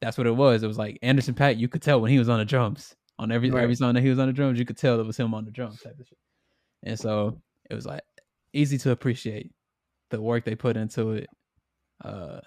that's 0.00 0.18
what 0.18 0.26
it 0.26 0.36
was. 0.36 0.62
It 0.62 0.66
was 0.66 0.78
like 0.78 0.98
Anderson 1.02 1.34
Paak. 1.34 1.58
You 1.58 1.68
could 1.68 1.82
tell 1.82 2.00
when 2.00 2.10
he 2.10 2.18
was 2.18 2.28
on 2.28 2.38
the 2.38 2.44
drums 2.44 2.94
on 3.18 3.32
every 3.32 3.48
every 3.48 3.74
song 3.74 3.94
that 3.94 4.02
he 4.02 4.10
was 4.10 4.18
on 4.18 4.26
the 4.26 4.32
drums. 4.32 4.58
You 4.58 4.64
could 4.64 4.76
tell 4.76 5.00
it 5.00 5.06
was 5.06 5.16
him 5.16 5.32
on 5.34 5.44
the 5.44 5.50
drums 5.50 5.80
type 5.82 5.98
of 5.98 6.06
shit. 6.06 6.18
And 6.82 6.98
so 6.98 7.40
it 7.70 7.74
was 7.74 7.86
like 7.86 8.02
easy 8.52 8.78
to 8.78 8.90
appreciate 8.90 9.52
the 10.10 10.20
work 10.20 10.44
they 10.44 10.54
put 10.54 10.76
into 10.76 11.12
it. 11.12 11.28
Uh, 12.04 12.40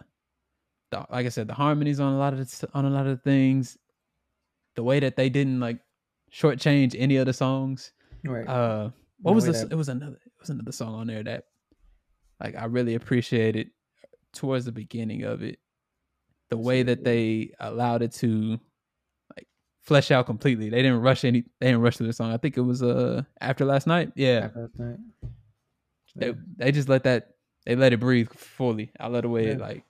the, 0.92 1.06
like 1.12 1.26
I 1.26 1.30
said, 1.30 1.48
the 1.48 1.54
harmonies 1.54 2.00
on 2.00 2.14
a 2.14 2.18
lot 2.18 2.34
of 2.34 2.40
the, 2.40 2.70
on 2.74 2.86
a 2.86 2.90
lot 2.90 3.06
of 3.08 3.18
the 3.18 3.24
things, 3.24 3.78
the 4.76 4.84
way 4.84 5.00
that 5.00 5.16
they 5.16 5.30
didn't 5.30 5.60
like 5.60 5.80
shortchange 6.32 6.96
any 6.98 7.18
of 7.18 7.26
the 7.26 7.34
songs. 7.34 7.92
Right. 8.24 8.48
Uh, 8.48 8.90
what 9.22 9.32
The 9.32 9.36
was 9.36 9.46
this? 9.46 9.62
that- 9.64 9.72
It 9.72 9.76
was 9.76 9.90
another. 9.90 10.18
It 10.26 10.32
was 10.40 10.50
another 10.50 10.72
song 10.72 10.96
on 10.96 11.08
there 11.08 11.24
that, 11.24 11.46
like, 12.40 12.56
I 12.56 12.66
really 12.66 12.96
appreciated 12.96 13.72
towards 14.34 14.66
the 14.66 14.72
beginning 14.72 15.24
of 15.24 15.42
it. 15.44 15.60
The 16.50 16.58
way 16.58 16.84
that 16.84 17.04
they 17.04 17.52
allowed 17.60 18.02
it 18.02 18.12
to, 18.14 18.60
like, 19.36 19.48
flesh 19.82 20.10
out 20.12 20.26
completely. 20.26 20.70
They 20.70 20.82
didn't 20.82 21.02
rush 21.02 21.24
any. 21.24 21.44
They 21.60 21.68
didn't 21.68 21.82
rush 21.82 21.98
through 21.98 22.08
the 22.08 22.14
song. 22.14 22.32
I 22.34 22.38
think 22.38 22.58
it 22.58 22.62
was 22.62 22.82
uh 22.82 23.24
after 23.40 23.66
last 23.66 23.86
night. 23.88 24.12
Yeah, 24.16 24.46
After 24.46 24.62
last 24.62 24.80
night. 24.80 24.98
they 26.16 26.34
they 26.58 26.72
just 26.72 26.90
let 26.90 27.04
that. 27.04 27.36
They 27.66 27.76
let 27.76 27.94
it 27.94 28.00
breathe 28.00 28.30
fully. 28.34 28.92
I 29.00 29.08
let 29.10 29.22
the 29.22 29.30
way 29.30 29.48
it 29.48 29.60
like 29.60 29.84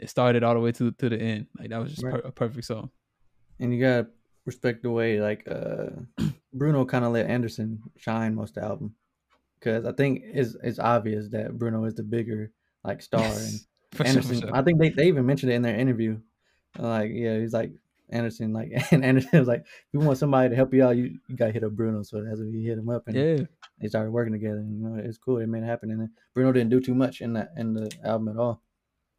it 0.00 0.10
started 0.10 0.42
all 0.42 0.54
the 0.54 0.60
way 0.60 0.72
to 0.72 0.90
to 0.90 1.08
the 1.08 1.16
end. 1.20 1.46
Like 1.58 1.70
that 1.70 1.78
was 1.80 1.90
just 1.92 2.02
Right. 2.02 2.14
per- 2.14 2.28
a 2.28 2.32
perfect 2.32 2.64
song. 2.66 2.90
and 3.60 3.72
you 3.72 3.80
gotta 3.80 4.08
respect 4.44 4.82
the 4.82 4.90
way 4.90 5.20
like 5.20 5.46
uh 5.48 5.90
Bruno 6.52 6.84
kind 6.84 7.04
of 7.04 7.12
let 7.12 7.26
Anderson 7.26 7.80
shine 7.96 8.34
most 8.34 8.56
of 8.56 8.62
the 8.62 8.68
album 8.68 8.96
because 9.60 9.84
I 9.84 9.92
think 9.92 10.22
it's 10.24 10.56
it's 10.64 10.80
obvious 10.80 11.28
that 11.28 11.56
Bruno 11.58 11.84
is 11.84 11.94
the 11.94 12.02
bigger 12.02 12.50
like 12.82 13.02
star 13.02 13.22
and 13.46 13.60
For 13.94 14.06
Anderson. 14.06 14.40
sure. 14.40 14.54
I 14.56 14.62
think 14.62 14.78
they, 14.80 14.90
they 14.90 15.06
even 15.08 15.26
mentioned 15.26 15.52
it 15.52 15.56
in 15.56 15.62
their 15.62 15.76
interview. 15.76 16.18
Like 16.78 17.10
yeah, 17.12 17.38
he's 17.38 17.52
like 17.52 17.72
Anderson 18.10 18.52
like 18.52 18.72
and 18.92 19.04
Anderson 19.04 19.38
was 19.38 19.48
like 19.48 19.60
if 19.60 19.66
you 19.92 20.00
want 20.00 20.18
somebody 20.18 20.48
to 20.50 20.56
help 20.56 20.72
you 20.74 20.84
out, 20.84 20.96
you, 20.96 21.18
you 21.28 21.36
gotta 21.36 21.52
hit 21.52 21.64
up 21.64 21.72
Bruno. 21.72 22.02
So 22.02 22.22
that's 22.22 22.40
when 22.40 22.52
he 22.52 22.64
hit 22.64 22.78
him 22.78 22.88
up 22.88 23.06
and 23.06 23.16
Yeah, 23.16 23.44
they 23.80 23.88
started 23.88 24.10
working 24.10 24.32
together. 24.32 24.58
And, 24.58 24.78
you 24.80 24.88
know, 24.88 24.96
it's 25.02 25.18
cool. 25.18 25.36
They 25.36 25.46
made 25.46 25.62
it 25.62 25.66
happen. 25.66 25.90
And 25.90 26.00
then 26.00 26.10
Bruno 26.34 26.52
didn't 26.52 26.70
do 26.70 26.80
too 26.80 26.94
much 26.94 27.20
in 27.20 27.34
that 27.34 27.52
in 27.56 27.74
the 27.74 27.90
album 28.04 28.28
at 28.28 28.36
all. 28.36 28.62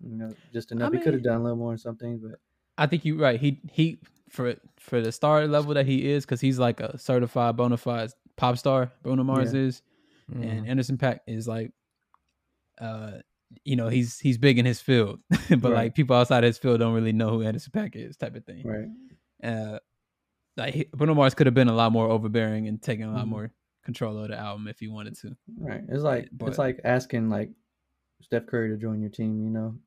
You 0.03 0.17
know, 0.17 0.34
just 0.51 0.71
enough. 0.71 0.91
he 0.91 0.99
could 0.99 1.13
have 1.13 1.24
done 1.24 1.39
a 1.39 1.43
little 1.43 1.57
more 1.57 1.71
in 1.74 1.78
some 1.78 1.95
things, 1.95 2.19
but 2.21 2.39
I 2.78 2.88
think 2.88 3.05
you're 3.05 3.17
right. 3.17 3.39
He 3.39 3.61
he 3.71 3.99
for 4.30 4.55
for 4.78 4.99
the 4.99 5.11
star 5.11 5.47
level 5.47 5.76
that 5.76 5.86
he 5.86 6.09
is, 6.11 6.26
because 6.26 6.41
he's 6.41 6.57
like 6.59 6.80
a 6.80 6.97
certified 6.97 7.55
bona 7.55 7.78
fide 7.78 8.09
pop 8.36 8.57
star. 8.57 8.91
Bruno 9.03 9.24
Mars 9.24 9.53
Yeah. 9.53 9.59
is, 9.61 9.82
Mhm. 10.34 10.43
and 10.43 10.67
Anderson 10.67 10.97
Paak 10.97 11.19
is 11.28 11.47
like, 11.47 11.71
uh, 12.82 13.19
you 13.64 13.76
know, 13.76 13.88
he's 13.89 14.20
he's 14.20 14.38
big 14.38 14.58
in 14.60 14.66
his 14.66 14.80
field, 14.82 15.20
but 15.30 15.64
Right. 15.64 15.74
like 15.74 15.95
people 15.95 16.16
outside 16.16 16.43
his 16.43 16.58
field 16.58 16.80
don't 16.80 16.93
really 16.93 17.14
know 17.14 17.30
who 17.30 17.41
Anderson 17.43 17.72
Paak 17.72 17.95
is, 17.95 18.18
type 18.18 18.36
of 18.36 18.45
thing. 18.45 18.64
right. 18.66 18.88
Uh, 19.43 19.80
like 20.58 20.89
Bruno 20.91 21.14
Mars 21.16 21.34
could 21.34 21.47
have 21.47 21.54
been 21.54 21.68
a 21.68 21.74
lot 21.74 21.91
more 21.91 22.10
overbearing 22.10 22.68
and 22.68 22.82
taking 22.82 23.06
a 23.06 23.12
lot 23.14 23.26
Mhm. 23.26 23.30
more 23.30 23.51
control 23.84 24.18
of 24.20 24.30
the 24.30 24.38
album 24.38 24.68
if 24.68 24.80
he 24.80 24.88
wanted 24.88 25.16
to. 25.20 25.36
Right. 25.58 25.82
It's 25.89 26.04
like 26.04 26.30
but- 26.32 26.49
it's 26.49 26.58
like 26.58 26.80
asking 26.84 27.30
like 27.30 27.51
Steph 28.22 28.45
Curry 28.45 28.70
to 28.70 28.78
join 28.78 29.01
your 29.01 29.10
team, 29.10 29.43
you 29.43 29.49
know, 29.49 29.78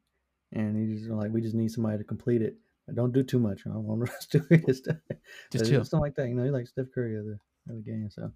and 0.52 0.76
he's 0.76 1.00
just 1.00 1.10
like, 1.10 1.32
we 1.32 1.40
just 1.40 1.54
need 1.54 1.70
somebody 1.70 1.98
to 1.98 2.04
complete 2.04 2.42
it. 2.42 2.56
But 2.86 2.94
don't 2.96 3.12
do 3.12 3.22
too 3.22 3.38
much. 3.38 3.62
I 3.66 3.70
don't 3.70 3.84
want 3.84 4.08
to 4.30 4.38
do 4.38 4.46
it. 4.50 4.76
Stuff. 4.76 4.96
Just 5.50 5.66
chill. 5.68 5.84
Something 5.84 6.00
like 6.00 6.14
that, 6.16 6.28
you 6.28 6.34
know. 6.34 6.44
He's 6.44 6.52
like 6.52 6.68
Steph 6.68 6.86
Curry 6.94 7.16
of 7.18 7.24
the 7.24 7.38
of 7.68 7.76
the 7.76 7.82
game. 7.82 8.08
So 8.10 8.30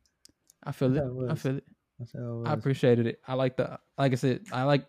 I 0.64 0.72
feel 0.72 0.96
it. 0.96 1.00
it 1.00 1.30
I 1.30 1.34
feel 1.36 1.56
it. 1.58 1.64
it. 2.00 2.16
I 2.46 2.52
appreciated 2.54 3.06
it. 3.06 3.20
I 3.28 3.34
like 3.34 3.56
the 3.56 3.78
like 3.98 4.10
I 4.12 4.16
said. 4.16 4.40
I 4.52 4.64
like. 4.64 4.86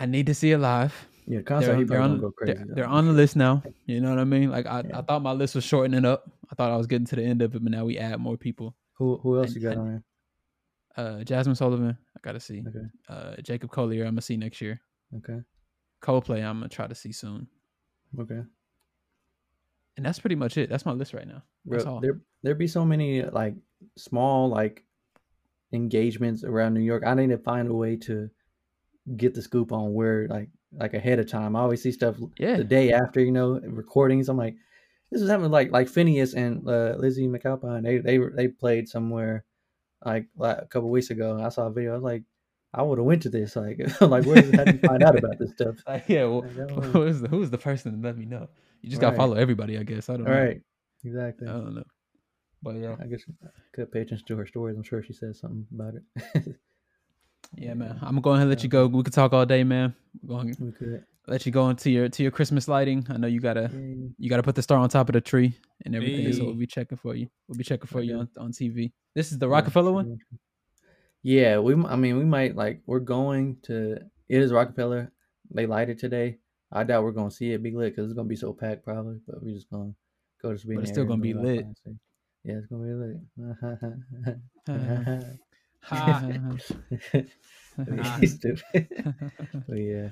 I 0.00 0.06
need 0.06 0.26
to 0.26 0.34
see 0.34 0.50
it 0.52 0.58
live. 0.58 0.94
yeah, 1.26 1.42
concert. 1.42 1.76
they're, 1.76 1.84
they're 1.84 2.00
on, 2.00 2.32
crazy. 2.36 2.54
they're, 2.54 2.66
they're 2.74 2.86
on 2.86 3.06
the 3.06 3.12
list 3.12 3.36
now. 3.36 3.62
You 3.86 4.00
know 4.00 4.10
what 4.10 4.18
I 4.18 4.24
mean? 4.24 4.50
Like 4.50 4.66
I, 4.66 4.82
Yeah. 4.88 4.98
I 4.98 5.02
thought 5.02 5.22
my 5.22 5.32
list 5.32 5.54
was 5.54 5.64
shortening 5.64 6.04
up. 6.04 6.30
I 6.50 6.54
thought 6.54 6.70
I 6.70 6.76
was 6.76 6.86
getting 6.86 7.06
to 7.06 7.16
the 7.16 7.22
end 7.22 7.42
of 7.42 7.54
it, 7.54 7.62
but 7.62 7.70
now 7.70 7.84
we 7.84 7.98
add 7.98 8.18
more 8.18 8.36
people. 8.36 8.74
Who 8.94 9.18
who 9.18 9.38
else 9.38 9.48
and- 9.48 9.56
you 9.56 9.62
got 9.62 9.72
and- 9.72 9.80
on 9.80 9.88
there? 9.88 10.02
Uh, 10.96 11.18
Jazmine 11.24 11.56
Sullivan, 11.56 11.96
I 12.16 12.20
gotta 12.22 12.40
see. 12.40 12.64
Okay. 12.66 12.86
Uh, 13.08 13.36
Jacob 13.42 13.70
Collier, 13.70 14.04
I'm 14.04 14.12
gonna 14.14 14.22
see 14.22 14.36
next 14.36 14.60
year. 14.60 14.80
Okay. 15.18 15.38
Coldplay, 16.02 16.44
I'm 16.44 16.58
gonna 16.58 16.68
try 16.68 16.86
to 16.88 16.94
see 16.96 17.12
soon. 17.12 17.46
Okay. 18.18 18.40
And 19.96 20.04
that's 20.06 20.18
pretty 20.18 20.34
much 20.34 20.56
it. 20.58 20.68
That's 20.68 20.84
my 20.84 20.92
list 20.92 21.14
right 21.14 21.28
now. 21.28 21.42
That's 21.64 21.84
all. 21.84 22.00
there 22.00 22.20
there 22.42 22.54
be 22.56 22.66
so 22.66 22.84
many 22.84 23.22
like 23.22 23.54
small 23.96 24.48
like 24.48 24.84
engagements 25.72 26.42
around 26.42 26.74
New 26.74 26.80
York. 26.80 27.04
I 27.06 27.14
need 27.14 27.30
to 27.30 27.38
find 27.38 27.68
a 27.68 27.74
way 27.74 27.96
to 27.96 28.28
get 29.16 29.34
the 29.34 29.42
scoop 29.42 29.72
on 29.72 29.92
where 29.94 30.28
like 30.28 30.48
like 30.72 30.94
ahead 30.94 31.18
of 31.18 31.28
time. 31.28 31.56
I 31.56 31.60
always 31.60 31.82
see 31.82 31.92
stuff 31.92 32.16
Yeah. 32.38 32.56
the 32.56 32.64
day 32.64 32.92
after, 32.92 33.20
you 33.20 33.32
know, 33.32 33.58
recordings. 33.60 34.28
I'm 34.28 34.36
like, 34.36 34.54
this 35.10 35.20
is 35.22 35.28
happening 35.28 35.50
like 35.50 35.72
like 35.72 35.88
Finneas 35.88 36.34
and 36.34 36.66
uh, 36.68 36.94
Lizzy 36.98 37.26
McAlpine. 37.28 37.82
They 37.82 37.98
they 37.98 38.18
they 38.36 38.48
played 38.48 38.88
somewhere 38.88 39.44
like, 40.04 40.26
like 40.36 40.58
a 40.58 40.66
couple 40.66 40.90
weeks 40.90 41.10
ago. 41.10 41.40
I 41.42 41.48
saw 41.48 41.66
a 41.66 41.72
video. 41.72 41.92
I 41.92 41.94
was 41.94 42.02
like, 42.04 42.22
I 42.72 42.82
would 42.82 42.98
have 42.98 43.04
went 43.06 43.22
to 43.22 43.28
this. 43.30 43.56
Like 43.56 43.78
like 44.00 44.24
where 44.24 44.52
how 44.56 44.64
do 44.64 44.72
you 44.72 44.78
find 44.78 45.02
out 45.02 45.16
about 45.18 45.38
this 45.38 45.50
stuff? 45.50 45.76
Like, 45.86 46.04
yeah. 46.08 46.24
Well, 46.24 46.42
Like, 46.42 46.84
who's 46.92 47.20
the 47.20 47.28
who's 47.28 47.50
the 47.50 47.58
person 47.58 48.00
to 48.00 48.06
let 48.06 48.16
me 48.16 48.26
know? 48.26 48.48
You 48.82 48.90
just 48.90 49.00
gotta 49.00 49.12
Right. 49.12 49.18
follow 49.18 49.34
everybody, 49.36 49.76
I 49.76 49.82
guess. 49.82 50.08
I 50.08 50.16
don't 50.16 50.26
All 50.26 50.32
know. 50.32 50.38
right, 50.40 50.60
exactly. 51.04 51.48
I 51.48 51.52
don't 51.52 51.74
know. 51.74 51.84
But 52.62 52.76
yeah, 52.76 52.94
I 53.00 53.06
guess 53.06 53.24
cut 53.42 53.52
could 53.72 53.90
pay 53.92 54.02
attention 54.02 54.26
to 54.28 54.36
her 54.36 54.46
stories. 54.46 54.76
I'm 54.76 54.82
sure 54.82 55.02
she 55.02 55.14
says 55.14 55.40
something 55.40 55.66
about 55.74 55.94
it. 55.94 56.56
Yeah, 57.56 57.74
man. 57.74 57.98
I'm 58.02 58.10
gonna 58.10 58.20
go 58.20 58.30
ahead 58.30 58.42
and 58.42 58.50
let 58.50 58.62
you 58.62 58.68
go. 58.68 58.86
We 58.86 59.02
could 59.02 59.12
talk 59.12 59.32
all 59.32 59.46
day, 59.46 59.64
man. 59.64 59.94
We're 60.22 60.36
going 60.36 60.56
we 60.60 60.72
could. 60.72 61.04
let 61.26 61.46
you 61.46 61.52
go 61.52 61.68
into 61.68 61.90
your 61.90 62.08
to 62.08 62.22
your 62.22 62.32
Christmas 62.32 62.68
lighting. 62.68 63.06
I 63.08 63.16
know 63.16 63.26
you 63.26 63.40
gotta 63.40 63.70
you 64.18 64.30
gotta 64.30 64.42
put 64.42 64.54
the 64.54 64.62
star 64.62 64.78
on 64.78 64.88
top 64.88 65.08
of 65.08 65.14
the 65.14 65.20
tree 65.20 65.54
and 65.84 65.94
everything. 65.94 66.32
So 66.32 66.44
we'll 66.44 66.54
be 66.54 66.66
checking 66.66 66.98
for 66.98 67.14
you. 67.14 67.28
We'll 67.48 67.58
be 67.58 67.64
checking 67.64 67.88
for 67.88 68.02
you 68.02 68.18
on, 68.18 68.28
on 68.38 68.52
TV. 68.52 68.92
This 69.14 69.32
is 69.32 69.38
the 69.38 69.48
Rockefeller 69.48 69.92
one. 69.92 70.18
Yeah, 71.22 71.58
we. 71.58 71.74
I 71.74 71.96
mean, 71.96 72.18
we 72.18 72.24
might 72.24 72.56
like. 72.56 72.80
We're 72.86 73.00
going 73.00 73.58
to. 73.64 73.98
It 74.28 74.40
is 74.40 74.52
Rockefeller. 74.52 75.12
They 75.50 75.66
light 75.66 75.90
it 75.90 75.98
today. 75.98 76.38
I 76.72 76.84
doubt 76.84 77.02
we're 77.02 77.10
gonna 77.10 77.30
see 77.30 77.52
it 77.52 77.62
be 77.62 77.72
lit 77.72 77.94
because 77.94 78.10
it's 78.10 78.16
gonna 78.16 78.28
be 78.28 78.36
so 78.36 78.52
packed 78.52 78.84
probably. 78.84 79.18
But 79.26 79.42
we're 79.42 79.54
just 79.54 79.70
gonna 79.70 79.92
go 80.40 80.56
to. 80.56 80.66
But 80.66 80.78
it's 80.78 80.90
still 80.90 81.04
gonna 81.04 81.20
be 81.20 81.34
lit. 81.34 81.66
Yeah, 82.44 82.54
it's 82.54 82.66
gonna 82.66 82.84
be 82.84 82.94
lit. 82.94 83.16
Ha. 85.82 86.22
Stupid. 88.24 88.62
but 89.68 89.76
yeah, 89.78 90.08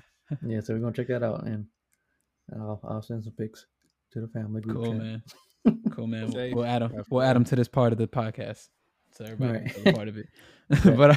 yeah. 0.47 0.61
So 0.61 0.75
we're 0.75 0.81
gonna 0.81 0.93
check 0.93 1.09
that 1.09 1.23
out, 1.23 1.45
and 1.45 1.67
I'll 2.55 2.81
I'll 2.85 3.03
send 3.03 3.25
some 3.25 3.33
pics 3.35 3.67
to 4.13 4.21
the 4.21 4.29
family 4.29 4.61
group. 4.61 4.77
cool, 4.77 4.93
chat. 4.93 4.97
man. 4.97 5.23
Cool, 5.91 6.07
man. 6.07 6.33
Safe. 6.33 6.55
We'll 6.55 6.65
add 6.65 6.83
them. 6.83 7.03
We'll 7.11 7.23
add 7.23 7.37
them 7.37 7.45
to 7.45 7.57
this 7.57 7.69
part 7.69 7.93
of 7.93 7.99
the 7.99 8.07
podcast, 8.09 8.69
so 9.13 9.25
everybody 9.25 9.59
Right. 9.59 9.75
can 9.75 9.83
feel 9.85 9.93
a 9.93 9.97
part 9.97 10.09
of 10.09 10.17
it. 10.17 10.27
but 10.97 11.11
uh, 11.11 11.17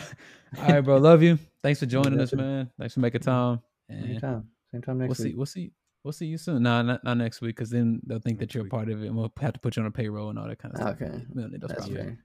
all 0.60 0.68
right, 0.68 0.82
bro. 0.82 0.98
Love 0.98 1.24
you. 1.24 1.38
Thanks 1.64 1.80
for 1.80 1.86
joining 1.86 2.20
us, 2.20 2.34
man. 2.34 2.70
Thanks 2.80 2.94
for 2.96 3.00
making 3.00 3.22
time. 3.22 3.62
And 3.90 4.06
Anytime, 4.06 4.50
same 4.72 4.82
time 4.82 4.98
next 5.00 5.20
week. 5.20 5.36
we'll 5.38 5.46
see. 5.46 5.66
We'll 5.66 5.72
see. 5.72 5.72
We'll 6.04 6.12
see 6.14 6.26
you 6.26 6.38
soon. 6.40 6.64
Nah, 6.64 6.82
not, 6.82 7.04
not 7.04 7.18
next 7.18 7.42
week, 7.42 7.56
because 7.56 7.70
then 7.70 8.02
they'll 8.06 8.20
think 8.20 8.40
that 8.40 8.56
you're 8.56 8.66
a 8.66 8.70
part 8.70 8.90
of 8.90 9.04
it, 9.04 9.08
and 9.08 9.16
we'll 9.16 9.32
have 9.40 9.54
to 9.54 9.60
put 9.60 9.76
you 9.78 9.84
on 9.84 9.88
a 9.88 9.92
payroll 9.92 10.30
and 10.32 10.40
all 10.40 10.48
that 10.48 10.58
kind 10.58 10.74
of 10.74 10.82
stuff. 10.82 10.96
Okay, 11.02 11.24
We 11.34 11.42
don't 11.44 11.52
need 11.52 11.62
those 11.62 11.70
that's 11.70 11.86
problems. 11.88 12.04
fair. 12.04 12.18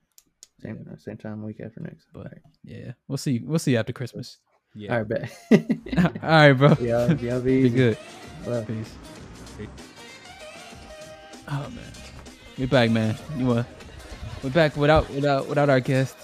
Same 0.60 0.86
uh, 0.90 0.96
same 0.96 1.16
time 1.16 1.42
week 1.42 1.60
after 1.64 1.80
next. 1.80 2.06
But- 2.12 2.26
Alright. 2.26 2.42
Yeah, 2.64 2.92
we'll 3.08 3.18
see. 3.18 3.40
We'll 3.44 3.58
see 3.58 3.72
you 3.72 3.78
after 3.78 3.92
Christmas. 3.92 4.38
Yeah. 4.74 4.92
All 4.92 5.02
right, 5.02 5.08
bet. 5.08 5.38
all 6.22 6.28
right, 6.28 6.52
bro. 6.52 6.76
yeah, 6.80 7.12
y'all 7.14 7.40
be, 7.40 7.62
Be 7.62 7.70
good. 7.70 7.98
Love. 8.46 8.66
Peace. 8.66 8.94
Peace. 9.56 9.68
Oh 11.48 11.70
man, 11.70 11.92
we're 12.58 12.66
back, 12.66 12.90
man. 12.90 13.16
You 13.36 13.52
uh, 13.52 13.64
we're 14.42 14.50
back 14.50 14.76
without 14.76 15.08
without 15.10 15.46
without 15.48 15.70
our 15.70 15.80
guest. 15.80 16.16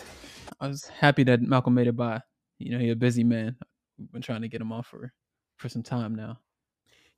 I 0.60 0.66
was 0.68 0.84
happy 0.86 1.22
that 1.24 1.40
Malcolm 1.40 1.74
made 1.74 1.86
it 1.86 1.96
by. 1.96 2.20
You 2.58 2.72
know, 2.72 2.78
he's 2.78 2.92
a 2.92 2.96
busy 2.96 3.24
man. 3.24 3.56
We've 3.98 4.10
been 4.12 4.22
trying 4.22 4.42
to 4.42 4.48
get 4.48 4.60
him 4.60 4.72
on 4.72 4.82
for 4.82 5.12
for 5.58 5.68
some 5.68 5.82
time 5.82 6.14
now. 6.14 6.38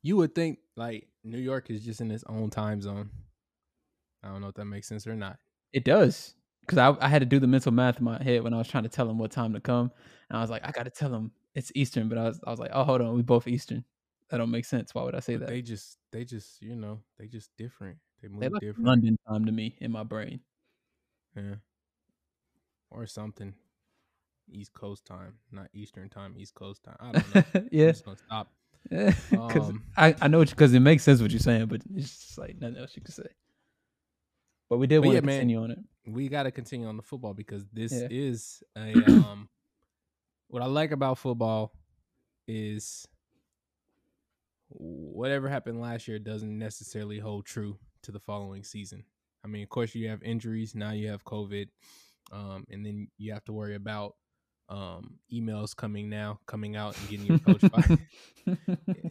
You 0.03 0.17
would 0.17 0.35
think 0.35 0.59
like 0.77 1.07
New 1.23 1.39
York 1.39 1.71
is 1.71 1.83
just 1.83 1.99
in 1.99 2.11
its 2.11 2.23
own 2.29 2.51
time 2.51 2.79
zone. 2.81 3.09
I 4.23 4.27
don't 4.27 4.41
know 4.41 4.49
if 4.49 4.55
that 4.55 4.65
makes 4.65 4.87
sense 4.87 5.07
or 5.07 5.15
not. 5.15 5.37
It 5.73 5.83
does. 5.83 6.34
Because 6.65 6.77
I, 6.77 6.95
I 7.05 7.07
had 7.09 7.19
to 7.19 7.25
do 7.25 7.39
the 7.39 7.47
mental 7.47 7.71
math 7.71 7.97
in 7.99 8.03
my 8.05 8.21
head 8.21 8.43
when 8.43 8.53
I 8.53 8.57
was 8.57 8.67
trying 8.67 8.83
to 8.83 8.89
tell 8.89 9.09
him 9.09 9.17
what 9.17 9.31
time 9.31 9.53
to 9.53 9.59
come, 9.59 9.91
and 10.29 10.37
I 10.37 10.41
was 10.41 10.49
like, 10.49 10.65
I 10.67 10.71
got 10.71 10.83
to 10.83 10.89
tell 10.89 11.13
him 11.13 11.31
it's 11.53 11.71
Eastern, 11.75 12.09
but 12.09 12.17
I 12.17 12.23
was 12.23 12.39
I 12.45 12.51
was 12.51 12.59
like, 12.59 12.71
oh 12.73 12.83
hold 12.83 13.01
on, 13.01 13.15
we 13.15 13.21
both 13.21 13.47
Eastern. 13.47 13.83
That 14.29 14.37
don't 14.37 14.51
make 14.51 14.65
sense. 14.65 14.93
Why 14.95 15.03
would 15.03 15.15
I 15.15 15.19
say 15.19 15.35
But 15.35 15.45
that? 15.45 15.47
they 15.47 15.61
just 15.61 15.97
they 16.11 16.25
just 16.25 16.61
you 16.61 16.75
know 16.75 17.01
they 17.17 17.27
just 17.27 17.51
different. 17.57 17.99
They 18.21 18.27
move 18.27 18.41
They 18.41 18.49
look 18.49 18.59
different. 18.59 18.87
London 18.87 19.17
time 19.27 19.45
to 19.45 19.51
me 19.51 19.77
in 19.79 19.91
my 19.91 20.03
brain. 20.03 20.41
Yeah. 21.35 21.55
Or 22.89 23.05
something. 23.05 23.53
East 24.49 24.73
Coast 24.73 25.05
time, 25.05 25.39
not 25.51 25.69
Eastern 25.73 26.09
time. 26.09 26.35
East 26.37 26.53
Coast 26.55 26.83
time. 26.83 26.97
I 26.99 27.11
don't 27.13 27.27
know. 27.35 27.41
I'm 27.55 27.69
yeah, 27.71 27.91
just 27.91 28.05
gonna 28.05 28.17
stop. 28.17 28.53
because 28.89 29.71
Um, 29.71 29.83
I 29.97 30.15
I 30.21 30.27
know 30.27 30.43
because 30.45 30.73
it 30.73 30.79
makes 30.79 31.03
sense 31.03 31.21
what 31.21 31.31
you're 31.31 31.39
saying, 31.39 31.67
but 31.67 31.81
it's 31.95 32.15
just 32.25 32.37
like 32.37 32.59
nothing 32.59 32.77
else 32.77 32.95
you 32.95 33.01
can 33.01 33.13
say. 33.13 33.27
But 34.69 34.77
we 34.77 34.87
did 34.87 34.99
But 34.99 35.07
want 35.07 35.15
yeah, 35.15 35.21
to 35.21 35.25
man. 35.27 35.39
continue 35.39 35.63
on 35.63 35.71
it. 35.71 35.79
we 36.07 36.27
got 36.27 36.43
to 36.43 36.51
continue 36.51 36.87
on 36.87 36.97
the 36.97 37.03
football 37.03 37.33
because 37.33 37.65
this 37.73 37.91
Yeah. 37.91 38.07
is 38.09 38.63
a 38.77 39.03
um 39.05 39.49
what 40.47 40.61
I 40.61 40.67
like 40.67 40.91
about 40.91 41.17
football 41.17 41.73
is 42.47 43.07
whatever 44.69 45.47
happened 45.49 45.79
last 45.81 46.07
year 46.07 46.19
doesn't 46.19 46.57
necessarily 46.57 47.19
hold 47.19 47.45
true 47.45 47.77
to 48.03 48.11
the 48.11 48.19
following 48.19 48.63
season. 48.63 49.03
I 49.43 49.47
mean, 49.47 49.63
of 49.63 49.69
course 49.69 49.93
you 49.95 50.09
have 50.09 50.23
injuries, 50.23 50.75
now 50.75 50.91
you 50.91 51.09
have 51.09 51.23
COVID, 51.23 51.67
um, 52.31 52.65
and 52.69 52.85
then 52.85 53.07
you 53.17 53.33
have 53.33 53.43
to 53.45 53.53
worry 53.53 53.75
about 53.75 54.15
um, 54.69 55.19
emails 55.31 55.75
coming 55.75 56.09
now, 56.09 56.39
coming 56.45 56.75
out 56.75 56.97
and 56.97 57.09
getting 57.09 57.25
your 57.25 57.39
coach 57.39 57.61
fired. 57.71 57.99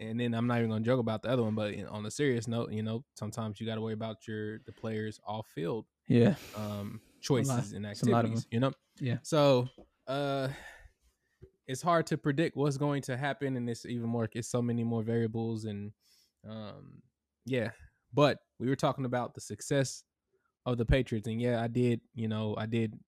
and 0.01 0.19
then 0.19 0.35
I'm 0.35 0.47
not 0.47 0.59
even 0.59 0.71
gonna 0.71 0.85
joke 0.85 1.01
about 1.01 1.23
the 1.23 1.31
other 1.31 1.43
one, 1.43 1.55
but 1.55 1.75
on 1.89 2.05
a 2.07 2.11
serious 2.11 2.49
note, 2.49 2.73
you 2.73 2.83
know, 2.83 3.05
sometimes 3.15 3.61
you 3.61 3.67
got 3.67 3.77
to 3.77 3.81
worry 3.81 3.95
about 3.95 4.27
your 4.27 4.59
the 4.67 4.73
players 4.73 5.21
off 5.27 5.47
field 5.55 5.87
yeah, 6.09 6.35
um 6.57 7.01
choices 7.21 7.73
and 7.73 7.85
lot 7.85 7.93
activities 7.93 8.47
you 8.51 8.61
know? 8.61 8.73
Yeah. 9.01 9.17
so 9.23 9.69
uh 10.07 10.49
it's 11.67 11.81
hard 11.81 12.07
to 12.09 12.19
predict 12.19 12.57
what's 12.57 12.77
going 12.77 13.01
to 13.03 13.17
happen 13.17 13.57
and 13.57 13.69
it's 13.71 13.87
even 13.87 14.09
more 14.09 14.29
it's 14.33 14.49
so 14.49 14.61
many 14.61 14.85
more 14.85 15.03
variables 15.03 15.65
and 15.65 15.93
um 16.49 17.03
yeah. 17.47 17.71
But 18.13 18.39
we 18.59 18.69
were 18.69 18.77
talking 18.77 19.07
about 19.07 19.35
the 19.35 19.41
success 19.41 20.05
of 20.67 20.79
the 20.79 20.85
patriots 20.85 21.27
and 21.27 21.41
yeah 21.41 21.63
i 21.63 21.67
did 21.67 22.01
you 22.15 22.27
know 22.27 22.55
i 22.57 22.65
did 22.65 22.99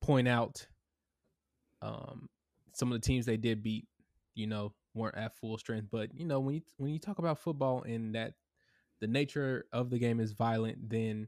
point 0.00 0.26
out 0.26 0.66
um 1.82 2.28
some 2.72 2.92
of 2.92 3.00
the 3.00 3.06
teams 3.06 3.26
they 3.26 3.36
did 3.36 3.62
beat 3.62 3.86
you 4.34 4.46
know 4.46 4.72
weren't 4.94 5.16
at 5.16 5.36
full 5.36 5.56
strength 5.58 5.88
but 5.90 6.12
you 6.14 6.24
know 6.24 6.40
when 6.40 6.56
you 6.56 6.62
when 6.78 6.92
you 6.92 6.98
talk 6.98 7.18
about 7.18 7.38
football 7.38 7.82
and 7.82 8.14
that 8.14 8.34
the 9.00 9.06
nature 9.06 9.64
of 9.72 9.90
the 9.90 9.98
game 9.98 10.20
is 10.20 10.32
violent 10.32 10.88
then 10.88 11.26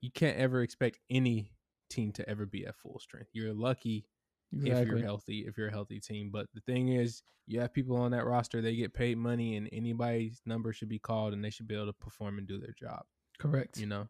you 0.00 0.10
can't 0.10 0.36
ever 0.36 0.62
expect 0.62 0.98
any 1.08 1.50
team 1.88 2.12
to 2.12 2.28
ever 2.28 2.44
be 2.44 2.66
at 2.66 2.76
full 2.76 2.98
strength. 2.98 3.30
You're 3.32 3.54
lucky 3.54 4.04
if 4.52 4.86
you're 4.86 4.98
healthy, 4.98 5.46
if 5.48 5.56
you're 5.56 5.68
a 5.68 5.72
healthy 5.72 5.98
team. 5.98 6.30
But 6.30 6.46
the 6.54 6.60
thing 6.60 6.88
is, 6.88 7.22
you 7.46 7.60
have 7.60 7.72
people 7.72 7.96
on 7.96 8.10
that 8.12 8.26
roster, 8.26 8.60
they 8.60 8.76
get 8.76 8.94
paid 8.94 9.18
money, 9.18 9.56
and 9.56 9.68
anybody's 9.72 10.42
number 10.46 10.72
should 10.72 10.88
be 10.88 10.98
called, 10.98 11.32
and 11.32 11.44
they 11.44 11.50
should 11.50 11.66
be 11.66 11.74
able 11.74 11.86
to 11.86 11.92
perform 11.92 12.38
and 12.38 12.46
do 12.46 12.58
their 12.58 12.74
job. 12.78 13.02
Correct. 13.38 13.78
You 13.78 13.86
know, 13.86 14.08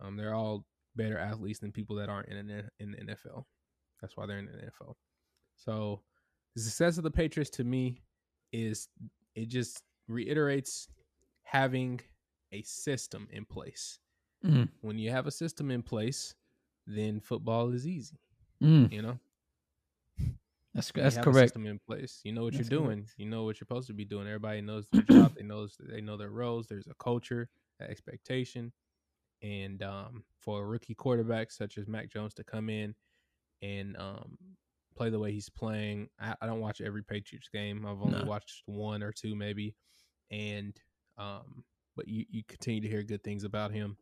um, 0.00 0.16
they're 0.16 0.34
all 0.34 0.66
better 0.94 1.18
athletes 1.18 1.60
than 1.60 1.72
people 1.72 1.96
that 1.96 2.08
aren't 2.08 2.28
in 2.28 2.36
an, 2.36 2.70
in 2.78 2.90
the 2.92 2.98
NFL. 2.98 3.44
That's 4.00 4.16
why 4.16 4.26
they're 4.26 4.38
in 4.38 4.46
the 4.46 4.52
NFL. 4.52 4.94
So 5.56 6.00
the 6.54 6.60
success 6.62 6.98
of 6.98 7.04
the 7.04 7.10
Patriots 7.10 7.50
to 7.50 7.64
me 7.64 8.02
is 8.52 8.88
it 9.34 9.48
just 9.48 9.82
reiterates 10.08 10.88
having 11.42 12.00
a 12.52 12.62
system 12.62 13.26
in 13.30 13.44
place. 13.44 13.98
Mm. 14.44 14.68
When 14.82 14.98
you 14.98 15.10
have 15.10 15.26
a 15.26 15.30
system 15.30 15.70
in 15.70 15.82
place, 15.82 16.34
then 16.86 17.20
football 17.20 17.72
is 17.72 17.86
easy. 17.86 18.20
Mm. 18.62 18.92
You 18.92 19.02
know, 19.02 19.18
That's 20.74 20.92
you 20.94 21.02
that's 21.02 21.16
have 21.16 21.26
a 21.26 21.30
correct. 21.30 21.48
system 21.48 21.66
in 21.66 21.78
place. 21.86 22.20
You 22.22 22.32
know 22.32 22.44
what 22.44 22.52
That's 22.54 22.70
you're 22.70 22.80
correct. 22.80 22.88
doing. 22.94 23.06
You 23.16 23.26
know 23.26 23.44
what 23.44 23.56
you're 23.56 23.66
supposed 23.66 23.88
to 23.88 23.94
be 23.94 24.04
doing. 24.04 24.26
Everybody 24.26 24.60
knows 24.60 24.86
their 24.92 25.02
job. 25.02 25.34
They 25.36 25.42
knows 25.42 25.76
they 25.80 26.00
know 26.00 26.16
their 26.16 26.30
roles. 26.30 26.66
There's 26.68 26.86
a 26.86 26.94
culture, 27.02 27.48
an 27.80 27.90
expectation, 27.90 28.72
and 29.42 29.82
um, 29.82 30.24
for 30.40 30.62
a 30.62 30.66
rookie 30.66 30.94
quarterback 30.94 31.50
such 31.50 31.76
as 31.78 31.88
Mac 31.88 32.08
Jones 32.10 32.34
to 32.34 32.44
come 32.44 32.68
in 32.70 32.94
and 33.62 33.96
um, 33.96 34.38
play 34.96 35.10
the 35.10 35.18
way 35.18 35.32
he's 35.32 35.48
playing. 35.48 36.08
I, 36.18 36.34
I 36.40 36.46
don't 36.46 36.60
watch 36.60 36.80
every 36.80 37.02
Patriots 37.04 37.48
game. 37.52 37.84
I've 37.86 38.00
only 38.02 38.18
No. 38.20 38.24
watched 38.24 38.62
one 38.66 39.02
or 39.02 39.12
two 39.12 39.34
maybe, 39.36 39.74
and 40.30 40.74
um, 41.18 41.64
but 41.94 42.08
you 42.08 42.24
you 42.30 42.42
continue 42.48 42.80
to 42.80 42.88
hear 42.88 43.02
good 43.02 43.22
things 43.22 43.44
about 43.44 43.70
him, 43.72 43.96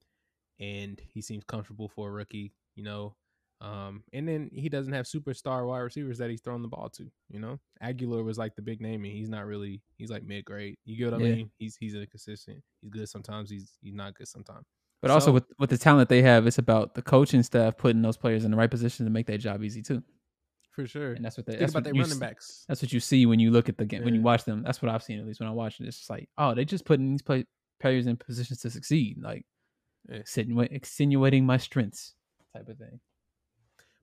and 0.61 1.01
he 1.13 1.21
seems 1.21 1.45
comfortable 1.45 1.89
for 1.89 2.09
a 2.09 2.13
rookie. 2.13 2.53
You 2.77 2.83
know, 2.85 3.15
um, 3.61 4.03
and 4.13 4.27
then 4.29 4.51
he 4.53 4.69
doesn't 4.69 4.93
have 4.93 5.07
superstar 5.07 5.67
wide 5.67 5.79
receivers 5.81 6.19
that 6.19 6.31
he's 6.31 6.41
throwing 6.41 6.63
the 6.63 6.69
ball 6.69 6.89
to. 6.91 7.11
You 7.29 7.39
know, 7.41 7.61
Agholor 7.83 8.25
was 8.25 8.39
like 8.39 8.57
the 8.57 8.63
big 8.63 8.81
name, 8.81 9.05
and 9.05 9.13
he's 9.13 9.29
not 9.29 9.47
really. 9.47 9.83
He's 9.97 10.11
like 10.11 10.25
mid 10.25 10.45
grade. 10.45 10.77
You 10.85 10.97
get 10.97 11.13
what 11.13 11.21
I 11.21 11.25
Yeah. 11.27 11.35
mean? 11.37 11.51
He's 11.59 11.77
he's 11.77 11.95
inconsistent. 11.95 12.63
He's 12.81 12.91
good 12.91 13.09
sometimes. 13.09 13.51
He's 13.51 13.79
he's 13.83 13.95
not 13.95 14.15
good 14.15 14.29
sometimes. 14.29 14.67
But 15.03 15.11
also 15.11 15.27
So- 15.27 15.33
with 15.33 15.45
with 15.59 15.71
the 15.71 15.79
talent 15.79 16.09
they 16.09 16.23
have, 16.23 16.47
it's 16.47 16.59
about 16.59 16.95
the 16.95 17.03
coaching 17.03 17.43
staff 17.43 17.77
putting 17.77 18.03
those 18.03 18.17
players 18.17 18.45
in 18.45 18.51
the 18.51 18.57
right 18.57 18.71
position 18.71 19.05
to 19.07 19.11
make 19.11 19.27
that 19.27 19.39
job 19.39 19.63
easy 19.63 19.83
too. 19.83 20.03
For 20.75 20.87
sure. 20.89 21.13
And 21.13 21.25
that's 21.25 21.37
what 21.37 21.47
they 21.47 21.53
Think 21.53 21.61
that's 21.61 21.73
about 21.73 21.79
what 21.81 21.85
their 21.85 21.95
you 21.95 22.01
running 22.03 22.19
backs. 22.19 22.65
That's 22.67 22.83
what 22.83 22.93
you 22.93 22.99
see 22.99 23.27
when 23.27 23.39
you 23.39 23.51
look 23.53 23.69
at 23.69 23.79
the 23.79 23.85
game 23.85 24.03
when 24.03 24.15
you 24.15 24.23
watch 24.23 24.45
them. 24.45 24.63
That's 24.65 24.83
what 24.83 24.91
I've 24.91 25.03
seen 25.05 25.21
at 25.21 25.27
least 25.27 25.39
when 25.39 25.49
I 25.49 25.53
watch 25.53 25.79
it. 25.81 25.87
It's 25.87 25.99
just 25.99 26.11
like, 26.11 26.29
oh, 26.37 26.53
they 26.55 26.65
just 26.65 26.85
putting 26.85 27.13
these 27.13 27.23
play, 27.23 27.45
players 27.81 28.07
in 28.09 28.17
positions 28.17 28.59
to 28.63 28.71
succeed, 28.71 29.19
like 29.23 29.47
Yeah. 30.09 30.23
extenuating 30.71 31.47
my 31.47 31.57
strengths 31.59 32.15
type 32.55 32.69
of 32.69 32.79
thing. 32.79 33.01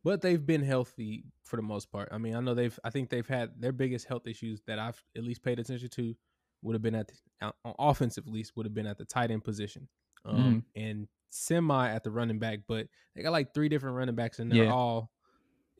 but 0.03 0.21
they've 0.21 0.45
been 0.45 0.63
healthy 0.63 1.25
for 1.43 1.57
the 1.57 1.61
most 1.61 1.91
part. 1.91 2.09
I 2.11 2.17
mean, 2.17 2.35
I 2.35 2.39
know 2.39 2.53
they've. 2.55 2.77
I 2.83 2.89
think 2.89 3.09
they've 3.09 3.27
had 3.27 3.51
their 3.59 3.71
biggest 3.71 4.07
health 4.07 4.25
issues 4.25 4.61
that 4.65 4.79
I've 4.79 5.01
at 5.15 5.23
least 5.23 5.43
paid 5.43 5.59
attention 5.59 5.89
to 5.89 6.15
would 6.63 6.73
have 6.73 6.81
been 6.81 6.95
at 6.95 7.07
the, 7.07 7.15
at 7.41 8.27
least 8.27 8.55
would 8.55 8.65
have 8.65 8.73
been 8.73 8.87
at 8.87 8.97
the 8.97 9.05
tight 9.05 9.29
end 9.31 9.43
position, 9.43 9.87
um, 10.25 10.63
and 10.75 11.07
semi 11.29 11.89
at 11.89 12.03
the 12.03 12.11
running 12.11 12.39
back. 12.39 12.59
But 12.67 12.87
they 13.15 13.21
got 13.23 13.31
like 13.31 13.53
three 13.53 13.69
different 13.69 13.95
running 13.97 14.15
backs, 14.15 14.39
and 14.39 14.51
they're 14.51 14.63
Yeah. 14.65 14.71
all, 14.71 15.11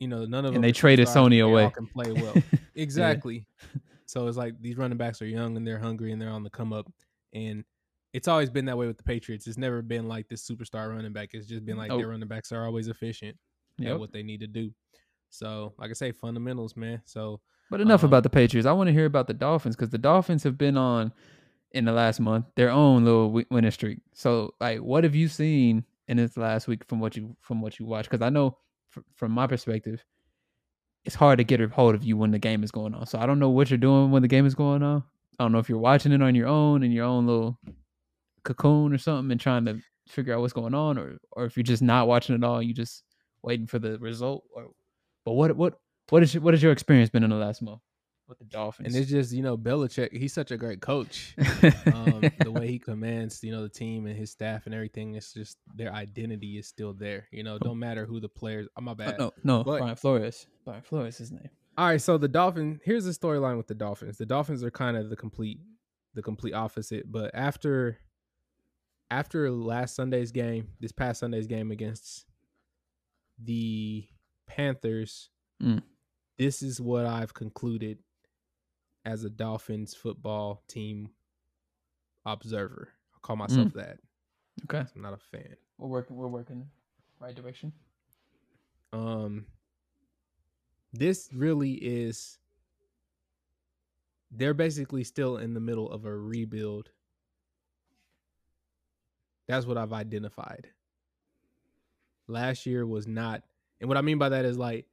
you 0.02 0.08
know, 0.08 0.24
none 0.24 0.44
of 0.44 0.54
And 0.54 0.56
them. 0.56 0.62
they 0.62 0.72
traded 0.72 1.06
Sony 1.06 1.30
they 1.30 1.38
away. 1.40 1.70
Can 1.70 1.86
play 1.86 2.10
well. 2.22 2.34
exactly. 2.74 3.46
So 4.06 4.26
it's 4.26 4.36
like 4.36 4.60
these 4.60 4.76
running 4.76 4.98
backs 4.98 5.22
are 5.22 5.26
young 5.26 5.56
and 5.56 5.66
they're 5.66 5.78
hungry 5.78 6.12
and 6.12 6.20
they're 6.20 6.28
on 6.30 6.42
the 6.42 6.50
come 6.50 6.72
up, 6.72 6.90
and 7.32 7.64
it's 8.12 8.28
always 8.28 8.50
been 8.50 8.66
that 8.66 8.76
way 8.76 8.86
with 8.86 8.98
the 8.98 9.02
Patriots. 9.04 9.46
It's 9.46 9.56
never 9.56 9.80
been 9.80 10.06
like 10.08 10.28
this 10.28 10.46
superstar 10.46 10.94
running 10.94 11.12
back. 11.12 11.30
It's 11.32 11.46
just 11.46 11.64
been 11.64 11.78
like 11.78 11.88
Nope. 11.88 12.00
their 12.00 12.08
running 12.08 12.28
backs 12.28 12.52
are 12.52 12.64
always 12.66 12.88
efficient 12.88 13.36
at 13.86 13.98
what 13.98 14.12
they 14.12 14.22
need 14.22 14.40
to 14.40 14.46
do. 14.46 14.70
So, 15.30 15.72
like 15.78 15.88
I 15.90 15.94
say, 15.94 16.12
fundamentals, 16.12 16.76
man. 16.76 17.00
So, 17.06 17.40
But 17.70 17.80
enough 17.80 18.02
Um, 18.04 18.08
about 18.10 18.22
the 18.22 18.28
Patriots. 18.30 18.66
I 18.66 18.72
want 18.72 18.88
to 18.88 18.92
hear 18.92 19.06
about 19.06 19.28
the 19.28 19.34
Dolphins 19.34 19.76
because 19.76 19.88
the 19.90 19.96
Dolphins 19.98 20.42
have 20.42 20.58
been 20.58 20.76
on 20.76 21.10
in 21.70 21.86
the 21.86 21.92
last 21.92 22.20
month 22.20 22.44
their 22.54 22.68
own 22.70 23.04
little 23.04 23.28
wi- 23.28 23.46
winning 23.50 23.70
streak. 23.70 24.00
So, 24.12 24.52
like, 24.60 24.80
what 24.80 25.04
have 25.04 25.14
you 25.14 25.26
seen 25.28 25.84
in 26.06 26.18
this 26.18 26.36
last 26.36 26.68
week 26.68 26.84
from 26.84 27.00
what 27.00 27.16
you 27.16 27.34
from 27.40 27.62
what 27.62 27.78
you 27.78 27.86
watched? 27.86 28.10
Because 28.10 28.20
I 28.22 28.28
know 28.28 28.58
from 29.14 29.32
my 29.32 29.46
perspective, 29.46 30.04
it's 31.04 31.14
hard 31.14 31.38
to 31.38 31.44
get 31.44 31.60
a 31.60 31.68
hold 31.68 31.94
of 31.94 32.04
you 32.04 32.16
when 32.16 32.30
the 32.30 32.38
game 32.38 32.62
is 32.62 32.70
going 32.70 32.94
on. 32.94 33.06
So 33.06 33.18
I 33.18 33.26
don't 33.26 33.38
know 33.38 33.50
what 33.50 33.70
you're 33.70 33.78
doing 33.78 34.10
when 34.10 34.22
the 34.22 34.28
game 34.28 34.46
is 34.46 34.54
going 34.54 34.82
on. 34.82 35.02
I 35.38 35.44
don't 35.44 35.52
know 35.52 35.58
if 35.58 35.68
you're 35.68 35.78
watching 35.78 36.12
it 36.12 36.22
on 36.22 36.34
your 36.34 36.46
own 36.46 36.82
in 36.82 36.92
your 36.92 37.04
own 37.04 37.26
little 37.26 37.58
cocoon 38.44 38.92
or 38.92 38.98
something 38.98 39.32
and 39.32 39.40
trying 39.40 39.64
to 39.64 39.80
figure 40.08 40.34
out 40.34 40.40
what's 40.40 40.52
going 40.52 40.74
on, 40.74 40.98
or 40.98 41.18
or 41.32 41.44
if 41.44 41.56
you're 41.56 41.64
just 41.64 41.82
not 41.82 42.06
watching 42.06 42.34
at 42.34 42.44
all, 42.44 42.62
you 42.62 42.74
just 42.74 43.02
waiting 43.42 43.66
for 43.66 43.78
the 43.78 43.98
result. 43.98 44.44
Or 44.54 44.68
but 45.24 45.32
what 45.32 45.56
what 45.56 45.74
what 46.10 46.22
is 46.22 46.34
your, 46.34 46.42
what 46.42 46.54
has 46.54 46.62
your 46.62 46.72
experience 46.72 47.10
been 47.10 47.24
in 47.24 47.30
the 47.30 47.36
last 47.36 47.62
month 47.62 47.80
with 48.28 48.38
the 48.38 48.44
Dolphins? 48.44 48.88
and 48.94 48.96
it's 49.02 49.10
just 49.10 49.32
you 49.32 49.42
know 49.42 49.56
Belichick. 49.58 50.12
He's 50.16 50.32
such 50.32 50.50
a 50.50 50.56
great 50.56 50.80
coach. 50.80 51.34
um, 51.92 52.22
the 52.40 52.50
way 52.50 52.66
he 52.68 52.78
commands, 52.78 53.42
you 53.42 53.52
know, 53.52 53.62
the 53.62 53.68
team 53.68 54.06
and 54.06 54.16
his 54.16 54.30
staff 54.30 54.66
and 54.66 54.74
everything. 54.74 55.14
It's 55.14 55.32
just 55.32 55.58
their 55.74 55.92
identity 55.92 56.58
is 56.58 56.66
still 56.66 56.92
there. 56.94 57.28
You 57.32 57.42
know, 57.42 57.58
don't 57.58 57.78
matter 57.78 58.06
who 58.06 58.20
the 58.20 58.28
players. 58.28 58.68
Oh, 58.76 58.80
my 58.80 58.92
Oh, 58.92 58.94
bad. 58.94 59.18
no, 59.18 59.32
no, 59.44 59.64
But- 59.64 59.78
Brian 59.80 59.96
Flores. 59.96 60.46
Brian 60.64 60.82
Flores, 60.82 61.18
his 61.18 61.30
name. 61.32 61.50
All 61.78 61.86
right, 61.86 62.00
so 62.00 62.18
the 62.18 62.28
Dolphins. 62.28 62.80
Here's 62.84 63.04
the 63.04 63.10
storyline 63.12 63.56
with 63.56 63.66
the 63.66 63.74
Dolphins. 63.74 64.18
The 64.18 64.26
Dolphins 64.26 64.62
are 64.62 64.70
kind 64.70 64.96
of 64.96 65.08
the 65.10 65.16
complete, 65.16 65.58
the 66.14 66.22
complete 66.22 66.52
opposite. 66.54 67.10
But 67.10 67.30
after, 67.34 67.98
after 69.10 69.50
last 69.50 69.94
Sunday's 69.96 70.32
game, 70.32 70.68
this 70.80 70.92
past 70.92 71.20
Sunday's 71.20 71.46
game 71.46 71.70
against 71.70 72.26
the 73.42 74.06
Panthers, 74.46 75.30
Mm. 75.62 75.82
this 76.38 76.62
is 76.62 76.80
what 76.80 77.06
I've 77.06 77.32
concluded 77.34 77.98
as 79.04 79.24
a 79.24 79.30
Dolphins 79.30 79.94
football 79.94 80.62
team 80.68 81.10
observer. 82.24 82.88
I 83.14 83.18
call 83.22 83.36
myself 83.36 83.72
that. 83.74 83.98
Okay, 84.64 84.84
I'm 84.94 85.02
not 85.02 85.12
a 85.14 85.16
fan. 85.16 85.56
we're 85.78 85.88
working. 85.88 86.16
We're 86.16 86.28
working 86.28 86.66
right 87.20 87.34
direction. 87.34 87.72
um 88.92 89.46
this 90.92 91.28
really 91.32 91.72
is 91.74 92.38
they're 94.32 94.54
basically 94.54 95.04
still 95.04 95.36
in 95.36 95.54
the 95.54 95.60
middle 95.60 95.88
of 95.90 96.04
a 96.04 96.14
rebuild 96.14 96.90
that's 99.46 99.66
what 99.66 99.78
i've 99.78 99.92
identified 99.92 100.66
last 102.28 102.66
year 102.66 102.86
was 102.86 103.06
not. 103.06 103.42
And 103.80 103.88
what 103.88 103.98
I 103.98 104.00
mean 104.00 104.18
by 104.18 104.30
that 104.30 104.44
is 104.44 104.56
like 104.58 104.86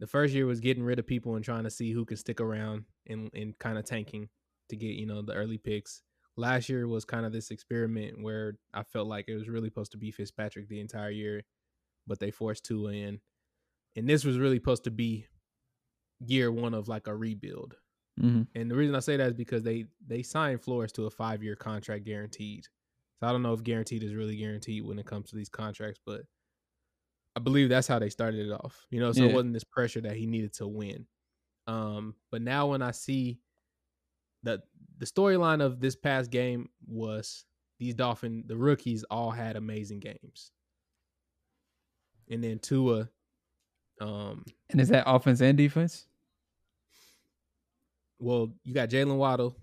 the 0.00 0.06
first 0.06 0.34
year 0.34 0.46
was 0.46 0.60
getting 0.60 0.82
rid 0.82 0.98
of 0.98 1.06
people 1.06 1.36
and 1.36 1.44
trying 1.44 1.64
to 1.64 1.70
see 1.70 1.92
who 1.92 2.04
can 2.04 2.16
stick 2.16 2.40
around 2.40 2.84
and 3.06 3.30
and 3.34 3.58
kind 3.58 3.78
of 3.78 3.84
tanking 3.84 4.28
to 4.68 4.76
get 4.76 4.94
you 4.96 5.06
know 5.06 5.22
the 5.22 5.34
early 5.34 5.58
picks. 5.58 6.02
Last 6.36 6.68
year 6.68 6.88
was 6.88 7.04
kind 7.04 7.26
of 7.26 7.32
this 7.32 7.50
experiment 7.50 8.22
where 8.22 8.54
I 8.72 8.84
felt 8.84 9.06
like 9.06 9.26
it 9.28 9.36
was 9.36 9.48
really 9.48 9.68
supposed 9.68 9.92
to 9.92 9.98
be 9.98 10.10
Fitzpatrick 10.10 10.68
the 10.68 10.80
entire 10.80 11.10
year, 11.10 11.42
but 12.06 12.20
they 12.20 12.30
forced 12.32 12.64
Tua 12.64 12.92
in, 12.92 13.20
and 13.96 14.08
this 14.08 14.24
was 14.24 14.38
really 14.38 14.56
supposed 14.58 14.84
to 14.84 14.92
be 14.92 15.26
year 16.20 16.50
one 16.52 16.74
of 16.74 16.88
like 16.88 17.06
a 17.06 17.14
rebuild. 17.16 17.76
Mhm. 18.18 18.46
And 18.54 18.70
the 18.70 18.76
reason 18.76 18.94
I 18.96 19.00
say 19.00 19.16
that 19.16 19.28
is 19.28 19.34
because 19.34 19.62
they 19.64 19.86
they 20.06 20.22
signed 20.22 20.62
Flores 20.62 20.92
to 20.94 21.06
a 21.06 21.10
five 21.10 21.42
year 21.42 21.56
contract 21.56 22.04
guaranteed. 22.04 22.66
So 23.20 23.28
I 23.28 23.32
don't 23.32 23.42
know 23.42 23.54
if 23.54 23.64
guaranteed 23.64 24.02
is 24.04 24.14
really 24.14 24.36
guaranteed 24.36 24.84
when 24.84 24.98
it 24.98 25.06
comes 25.06 25.30
to 25.30 25.36
these 25.36 25.48
contracts, 25.50 26.00
but 26.04 26.26
I 27.34 27.40
believe 27.40 27.68
that's 27.68 27.86
how 27.88 27.98
they 27.98 28.10
started 28.10 28.46
it 28.46 28.52
off. 28.52 28.86
You 28.90 29.00
know, 29.00 29.12
so 29.12 29.24
it 29.24 29.30
wasn't 29.32 29.54
this 29.54 29.64
pressure 29.64 30.00
that 30.02 30.16
he 30.16 30.26
needed 30.26 30.52
to 30.54 30.68
win. 30.68 31.06
Um, 31.66 32.14
but 32.30 32.42
now 32.42 32.68
when 32.68 32.82
I 32.82 32.90
see 32.90 33.38
that 34.42 34.62
the 34.98 35.06
storyline 35.06 35.62
of 35.62 35.80
this 35.80 35.94
past 35.96 36.30
game 36.30 36.68
was 36.86 37.44
these 37.78 37.94
Dolphin, 37.94 38.44
the 38.46 38.56
rookies 38.56 39.04
all 39.04 39.30
had 39.30 39.56
amazing 39.56 40.00
games. 40.00 40.50
And 42.30 42.42
then 42.42 42.58
Tua, 42.58 43.08
um, 44.00 44.44
And 44.70 44.80
is 44.80 44.88
that 44.88 45.04
offense 45.06 45.40
and 45.40 45.56
defense? 45.58 46.06
well, 48.18 48.52
you 48.62 48.72
got 48.72 48.88
Jaylen 48.88 49.16
Waddle, 49.16 49.56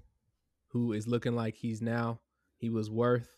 who 0.67 0.91
is 0.91 1.07
looking 1.07 1.33
like 1.35 1.55
he's 1.55 1.81
now 1.81 2.19
he 2.57 2.69
was 2.69 2.89
worth 2.91 3.29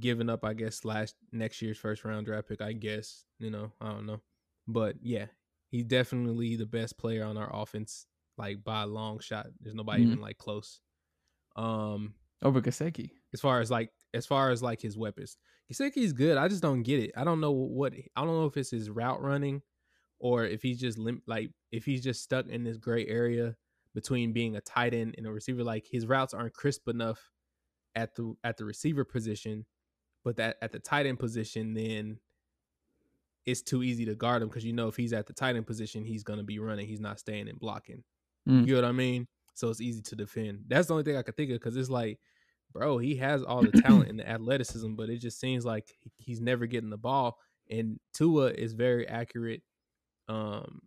giving 0.00 0.28
up, 0.28 0.44
I 0.44 0.54
guess, 0.54 0.84
last 0.84 1.14
next 1.32 1.62
year's 1.62 1.78
first 1.78 2.04
round 2.04 2.26
draft 2.26 2.48
pick. 2.48 2.60
I 2.60 2.72
guess 2.72 3.24
you 3.38 3.50
know, 3.50 3.70
I 3.80 3.90
don't 3.90 4.06
know, 4.06 4.20
but 4.66 4.96
yeah, 5.02 5.26
he's 5.76 5.84
definitely 5.84 6.56
the 6.56 6.66
best 6.66 6.98
player 6.98 7.24
on 7.24 7.36
our 7.36 7.50
offense, 7.54 8.06
like 8.38 8.62
by 8.64 8.82
a 8.82 8.86
long 8.86 9.18
shot. 9.20 9.46
There's 9.60 9.74
nobody 9.74 10.02
Mhm. 10.02 10.06
even 10.06 10.20
like 10.20 10.38
close. 10.38 10.80
Um, 11.56 12.14
Over 12.42 12.60
Gesicki. 12.60 13.10
as 13.32 13.40
far 13.40 13.60
as 13.60 13.70
like 13.70 13.90
as 14.14 14.26
far 14.26 14.50
as 14.50 14.62
like 14.62 14.80
his 14.80 14.96
weapons. 14.96 15.36
Gesicki's 15.72 16.12
good. 16.12 16.36
I 16.38 16.48
just 16.48 16.62
don't 16.62 16.82
get 16.82 17.00
it. 17.00 17.12
I 17.16 17.24
don't 17.24 17.40
know 17.40 17.52
what 17.52 17.92
I 17.94 18.20
don't 18.24 18.28
know 18.34 18.46
if 18.46 18.56
it's 18.56 18.70
his 18.70 18.88
route 18.90 19.20
running 19.22 19.62
or 20.18 20.44
if 20.44 20.62
he's 20.62 20.78
just 20.80 20.98
lim- 20.98 21.22
like 21.26 21.50
if 21.72 21.84
he's 21.84 22.02
just 22.02 22.22
stuck 22.22 22.46
in 22.48 22.64
this 22.64 22.76
gray 22.78 23.06
area 23.06 23.56
between 23.94 24.32
being 24.32 24.56
a 24.56 24.60
tight 24.60 24.94
end 24.94 25.14
and 25.18 25.26
a 25.26 25.32
receiver. 25.32 25.64
Like 25.64 25.86
his 25.90 26.06
routes 26.06 26.34
aren't 26.34 26.54
crisp 26.54 26.88
enough 26.88 27.30
at 27.94 28.14
the 28.14 28.34
at 28.44 28.56
the 28.58 28.64
receiver 28.64 29.04
position, 29.04 29.66
but 30.24 30.36
that 30.36 30.56
at 30.62 30.72
the 30.72 30.78
tight 30.78 31.06
end 31.06 31.18
position, 31.18 31.74
then 31.74 32.20
it's 33.46 33.62
too 33.62 33.82
easy 33.82 34.04
to 34.04 34.14
guard 34.14 34.42
him 34.42 34.48
because 34.48 34.64
you 34.64 34.72
know 34.72 34.88
if 34.88 34.96
he's 34.96 35.12
at 35.12 35.26
the 35.26 35.32
tight 35.32 35.56
end 35.56 35.66
position, 35.66 36.04
he's 36.04 36.24
gonna 36.24 36.42
be 36.42 36.58
running. 36.58 36.86
He's 36.86 37.00
not 37.00 37.20
staying 37.20 37.48
and 37.48 37.58
blocking. 37.58 38.02
Mm. 38.48 38.66
You 38.66 38.74
know 38.74 38.82
what 38.82 38.88
I 38.88 38.92
mean? 38.92 39.26
So 39.54 39.70
it's 39.70 39.80
easy 39.80 40.02
to 40.02 40.16
defend. 40.16 40.64
That's 40.68 40.88
the 40.88 40.94
only 40.94 41.04
thing 41.04 41.16
I 41.16 41.22
could 41.22 41.36
think 41.36 41.50
of 41.50 41.58
because 41.58 41.76
it's 41.76 41.88
like, 41.88 42.18
bro, 42.72 42.98
he 42.98 43.16
has 43.16 43.42
all 43.42 43.62
the 43.62 43.80
talent 43.82 44.10
and 44.10 44.18
the 44.18 44.28
athleticism, 44.28 44.94
but 44.94 45.08
it 45.08 45.18
just 45.18 45.40
seems 45.40 45.64
like 45.64 45.94
he's 46.16 46.40
never 46.40 46.66
getting 46.66 46.90
the 46.90 46.98
ball. 46.98 47.38
And 47.70 47.98
Tua 48.12 48.50
is 48.50 48.74
very 48.74 49.08
accurate. 49.08 49.62
Um, 50.28 50.82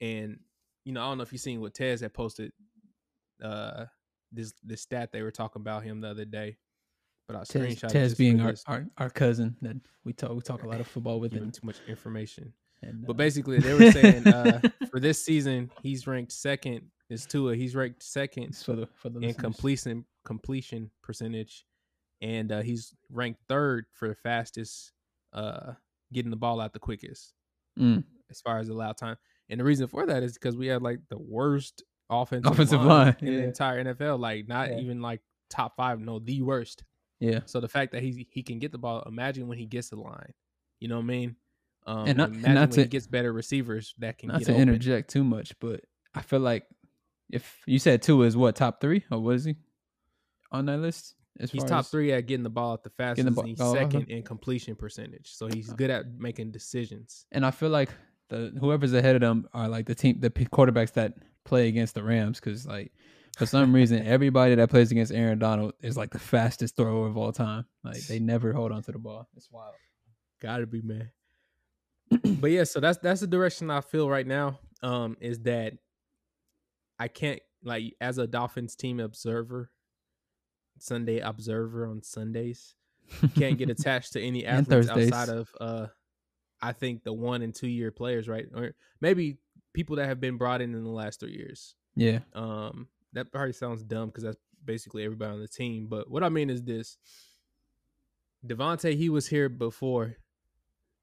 and 0.00 0.38
you 0.84 0.92
know, 0.92 1.00
I 1.00 1.04
don't 1.04 1.18
know 1.18 1.22
if 1.22 1.32
you've 1.32 1.40
seen 1.40 1.60
what 1.60 1.74
Tez 1.74 2.00
had 2.00 2.12
posted. 2.12 2.52
Uh, 3.42 3.86
this 4.30 4.52
this 4.62 4.82
stat 4.82 5.10
they 5.12 5.22
were 5.22 5.30
talking 5.30 5.60
about 5.60 5.84
him 5.84 6.00
the 6.00 6.08
other 6.08 6.24
day, 6.24 6.56
but 7.32 7.40
I 7.40 7.44
Tez, 7.44 7.76
screenshot 7.76 7.88
Tez 7.88 8.14
being 8.14 8.40
our, 8.40 8.54
our 8.66 8.86
our 8.98 9.10
cousin 9.10 9.56
that 9.62 9.76
we 10.04 10.12
talk 10.12 10.32
we 10.32 10.40
talk 10.40 10.62
a 10.62 10.68
lot 10.68 10.80
of 10.80 10.86
football 10.86 11.20
with 11.20 11.32
him. 11.32 11.50
too 11.50 11.64
much 11.66 11.76
information. 11.88 12.52
and 12.82 13.06
But 13.06 13.12
uh, 13.12 13.14
basically, 13.14 13.58
they 13.58 13.74
were 13.74 13.90
saying 13.92 14.26
uh, 14.28 14.60
for 14.90 15.00
this 15.00 15.22
season, 15.24 15.70
he's 15.82 16.06
ranked 16.06 16.32
second. 16.32 16.82
Is 17.10 17.26
Tua? 17.26 17.54
He's 17.56 17.74
ranked 17.76 18.02
second 18.02 18.56
for 18.56 18.74
the 18.74 18.86
for 18.94 19.08
the 19.08 19.18
in 19.20 19.28
listeners. 19.28 19.42
completion 19.42 20.04
completion 20.24 20.90
percentage, 21.02 21.64
and 22.20 22.50
uh, 22.52 22.60
he's 22.62 22.94
ranked 23.10 23.40
third 23.48 23.86
for 23.92 24.08
the 24.08 24.14
fastest 24.14 24.92
uh, 25.32 25.72
getting 26.12 26.30
the 26.30 26.36
ball 26.36 26.60
out 26.60 26.72
the 26.72 26.78
quickest 26.78 27.34
Mm. 27.78 28.04
as 28.30 28.40
far 28.42 28.58
as 28.58 28.68
allowed 28.68 28.98
time. 28.98 29.16
And 29.48 29.58
the 29.58 29.64
reason 29.64 29.86
for 29.86 30.04
that 30.06 30.22
is 30.22 30.34
because 30.34 30.56
we 30.56 30.66
had 30.66 30.82
like 30.82 31.00
the 31.08 31.18
worst 31.18 31.82
offensive, 32.10 32.52
Offensive 32.52 32.80
line, 32.82 32.88
line, 33.06 33.16
in 33.20 33.26
the 33.36 33.44
entire 33.44 33.82
NFL. 33.82 34.18
Like 34.18 34.46
not 34.48 34.68
Yeah. 34.70 34.78
even 34.80 35.00
like 35.00 35.20
top 35.48 35.74
five, 35.76 35.98
no, 36.00 36.18
the 36.18 36.42
worst. 36.42 36.84
Yeah. 37.22 37.40
So 37.46 37.60
the 37.60 37.68
fact 37.68 37.92
that 37.92 38.02
he 38.02 38.26
he 38.30 38.42
can 38.42 38.58
get 38.58 38.72
the 38.72 38.78
ball, 38.78 39.02
imagine 39.06 39.46
when 39.48 39.58
he 39.58 39.66
gets 39.66 39.88
the 39.90 39.96
line. 39.96 40.32
You 40.80 40.88
know 40.88 40.96
what 40.96 41.02
I 41.04 41.06
mean? 41.06 41.36
Um, 41.86 42.06
And 42.08 42.18
not- 42.18 42.28
and 42.30 42.36
imagine 42.38 42.54
not 42.54 42.70
when 42.70 42.78
he 42.80 42.84
to- 42.84 42.88
gets 42.88 43.06
better 43.06 43.32
receivers 43.32 43.94
that 43.98 44.18
can 44.18 44.28
Not 44.28 44.38
get 44.40 44.46
to 44.46 44.52
open. 44.52 44.62
interject 44.68 45.10
too 45.10 45.22
much, 45.24 45.52
but 45.60 45.84
I 46.14 46.22
feel 46.22 46.40
like 46.40 46.64
if 47.30 47.62
you 47.66 47.78
said 47.78 48.02
Tua 48.02 48.26
is 48.26 48.36
what 48.36 48.56
top 48.56 48.80
three 48.80 49.04
or 49.10 49.18
what 49.20 49.36
is 49.36 49.44
he 49.44 49.56
on 50.50 50.66
that 50.66 50.78
list? 50.78 51.14
He's 51.50 51.64
top 51.64 51.86
three 51.86 52.12
at 52.12 52.26
getting 52.26 52.42
the 52.42 52.50
ball 52.50 52.74
at 52.74 52.82
the 52.82 52.90
fastest. 52.90 53.24
the 53.24 53.30
ball- 53.30 53.42
and 53.44 53.48
he's 53.50 53.60
oh, 53.60 53.66
uh-huh. 53.72 53.74
second 53.90 54.10
in 54.10 54.22
completion 54.22 54.76
percentage. 54.76 55.32
So 55.34 55.46
he's 55.46 55.70
Oh. 55.72 55.76
good 55.76 55.90
at 55.90 56.06
making 56.18 56.50
decisions. 56.50 57.26
and 57.32 57.46
I 57.46 57.50
feel 57.52 57.70
like 57.70 57.90
the 58.28 58.52
whoever's 58.60 58.92
ahead 58.92 59.14
of 59.14 59.20
them 59.20 59.46
are 59.54 59.68
like 59.68 59.86
the 59.86 59.94
team, 59.94 60.18
the 60.20 60.30
quarterbacks 60.30 60.92
that 60.94 61.14
play 61.44 61.68
against 61.68 61.94
the 61.94 62.02
Rams, 62.02 62.38
because 62.40 62.66
like 62.66 62.92
for 63.36 63.46
some 63.46 63.74
reason 63.74 64.06
everybody 64.06 64.54
that 64.54 64.70
plays 64.70 64.90
against 64.90 65.12
Aaron 65.12 65.38
Donald 65.38 65.74
is 65.80 65.96
like 65.96 66.10
the 66.10 66.18
fastest 66.18 66.76
thrower 66.76 67.06
of 67.06 67.16
all 67.16 67.32
time. 67.32 67.64
Like 67.82 68.00
they 68.06 68.18
never 68.18 68.52
hold 68.52 68.72
on 68.72 68.82
to 68.82 68.92
the 68.92 68.98
ball. 68.98 69.28
It's 69.36 69.50
wild. 69.50 69.74
Gotta 70.40 70.66
be 70.66 70.82
man. 70.82 71.10
but 72.40 72.50
yeah, 72.50 72.64
so 72.64 72.80
that's 72.80 72.98
that's 72.98 73.20
the 73.20 73.26
direction 73.26 73.70
I 73.70 73.80
feel 73.80 74.08
right 74.08 74.26
now. 74.26 74.58
Um, 74.82 75.16
is 75.20 75.40
that 75.40 75.74
I 76.98 77.08
can't 77.08 77.40
like 77.64 77.94
as 78.00 78.18
a 78.18 78.26
Dolphins 78.26 78.74
team 78.74 79.00
observer, 79.00 79.70
Sunday 80.78 81.20
observer 81.20 81.86
on 81.86 82.02
Sundays, 82.02 82.74
can't 83.36 83.56
get 83.56 83.70
attached 83.78 84.12
to 84.14 84.20
any 84.20 84.44
athletes 84.44 84.88
outside 84.88 85.28
of 85.28 85.48
uh 85.60 85.86
I 86.60 86.72
think 86.72 87.02
the 87.02 87.12
one 87.12 87.42
and 87.42 87.54
two 87.54 87.66
year 87.68 87.90
players, 87.90 88.28
right? 88.28 88.46
Or 88.54 88.74
maybe 89.00 89.38
people 89.72 89.96
that 89.96 90.06
have 90.06 90.20
been 90.20 90.36
brought 90.36 90.60
in 90.60 90.74
in 90.74 90.84
the 90.84 90.90
last 90.90 91.20
three 91.20 91.32
years. 91.32 91.74
yeah. 91.96 92.20
Um, 92.34 92.86
that 93.12 93.32
probably 93.32 93.52
sounds 93.52 93.82
dumb 93.82 94.08
because 94.08 94.24
that's 94.24 94.38
basically 94.64 95.04
everybody 95.04 95.32
on 95.32 95.40
the 95.40 95.48
team. 95.48 95.86
But 95.88 96.10
what 96.10 96.22
I 96.22 96.28
mean 96.28 96.50
is 96.50 96.62
this: 96.62 96.96
DeVante, 98.46 98.96
he 98.96 99.08
was 99.08 99.26
here 99.26 99.48
before 99.48 100.16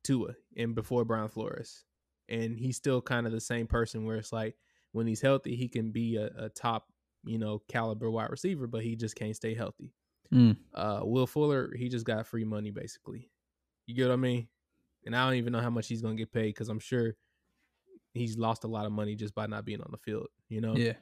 Tua 0.03 0.35
and 0.57 0.75
before 0.75 1.05
Brian 1.05 1.29
Flores, 1.29 1.83
and 2.27 2.57
he's 2.57 2.77
still 2.77 3.01
kind 3.01 3.25
of 3.25 3.31
the 3.31 3.41
same 3.41 3.67
person. 3.67 4.05
Where 4.05 4.17
it's 4.17 4.33
like 4.33 4.55
when 4.91 5.07
he's 5.07 5.21
healthy, 5.21 5.55
he 5.55 5.67
can 5.67 5.91
be 5.91 6.17
a, 6.17 6.29
a 6.37 6.49
top, 6.49 6.87
you 7.25 7.37
know, 7.37 7.61
caliber 7.67 8.09
wide 8.09 8.31
receiver, 8.31 8.67
but 8.67 8.83
he 8.83 8.95
just 8.95 9.15
can't 9.15 9.35
stay 9.35 9.53
healthy. 9.53 9.93
Mm. 10.33 10.57
Uh, 10.73 11.01
Will 11.03 11.27
Fuller, 11.27 11.73
he 11.75 11.89
just 11.89 12.05
got 12.05 12.27
free 12.27 12.43
money 12.43 12.71
basically. 12.71 13.29
You 13.85 13.95
get 13.95 14.07
what 14.07 14.13
I 14.13 14.17
mean? 14.17 14.47
And 15.05 15.15
I 15.15 15.25
don't 15.25 15.37
even 15.37 15.53
know 15.53 15.61
how 15.61 15.69
much 15.69 15.87
he's 15.87 16.01
gonna 16.01 16.15
get 16.15 16.31
paid 16.31 16.49
because 16.49 16.69
I'm 16.69 16.79
sure 16.79 17.15
he's 18.13 18.37
lost 18.37 18.63
a 18.63 18.67
lot 18.67 18.85
of 18.85 18.91
money 18.91 19.15
just 19.15 19.33
by 19.33 19.47
not 19.47 19.65
being 19.65 19.81
on 19.81 19.89
the 19.91 19.97
field. 19.97 20.27
You 20.49 20.61
know? 20.61 20.75
Yeah. 20.75 20.93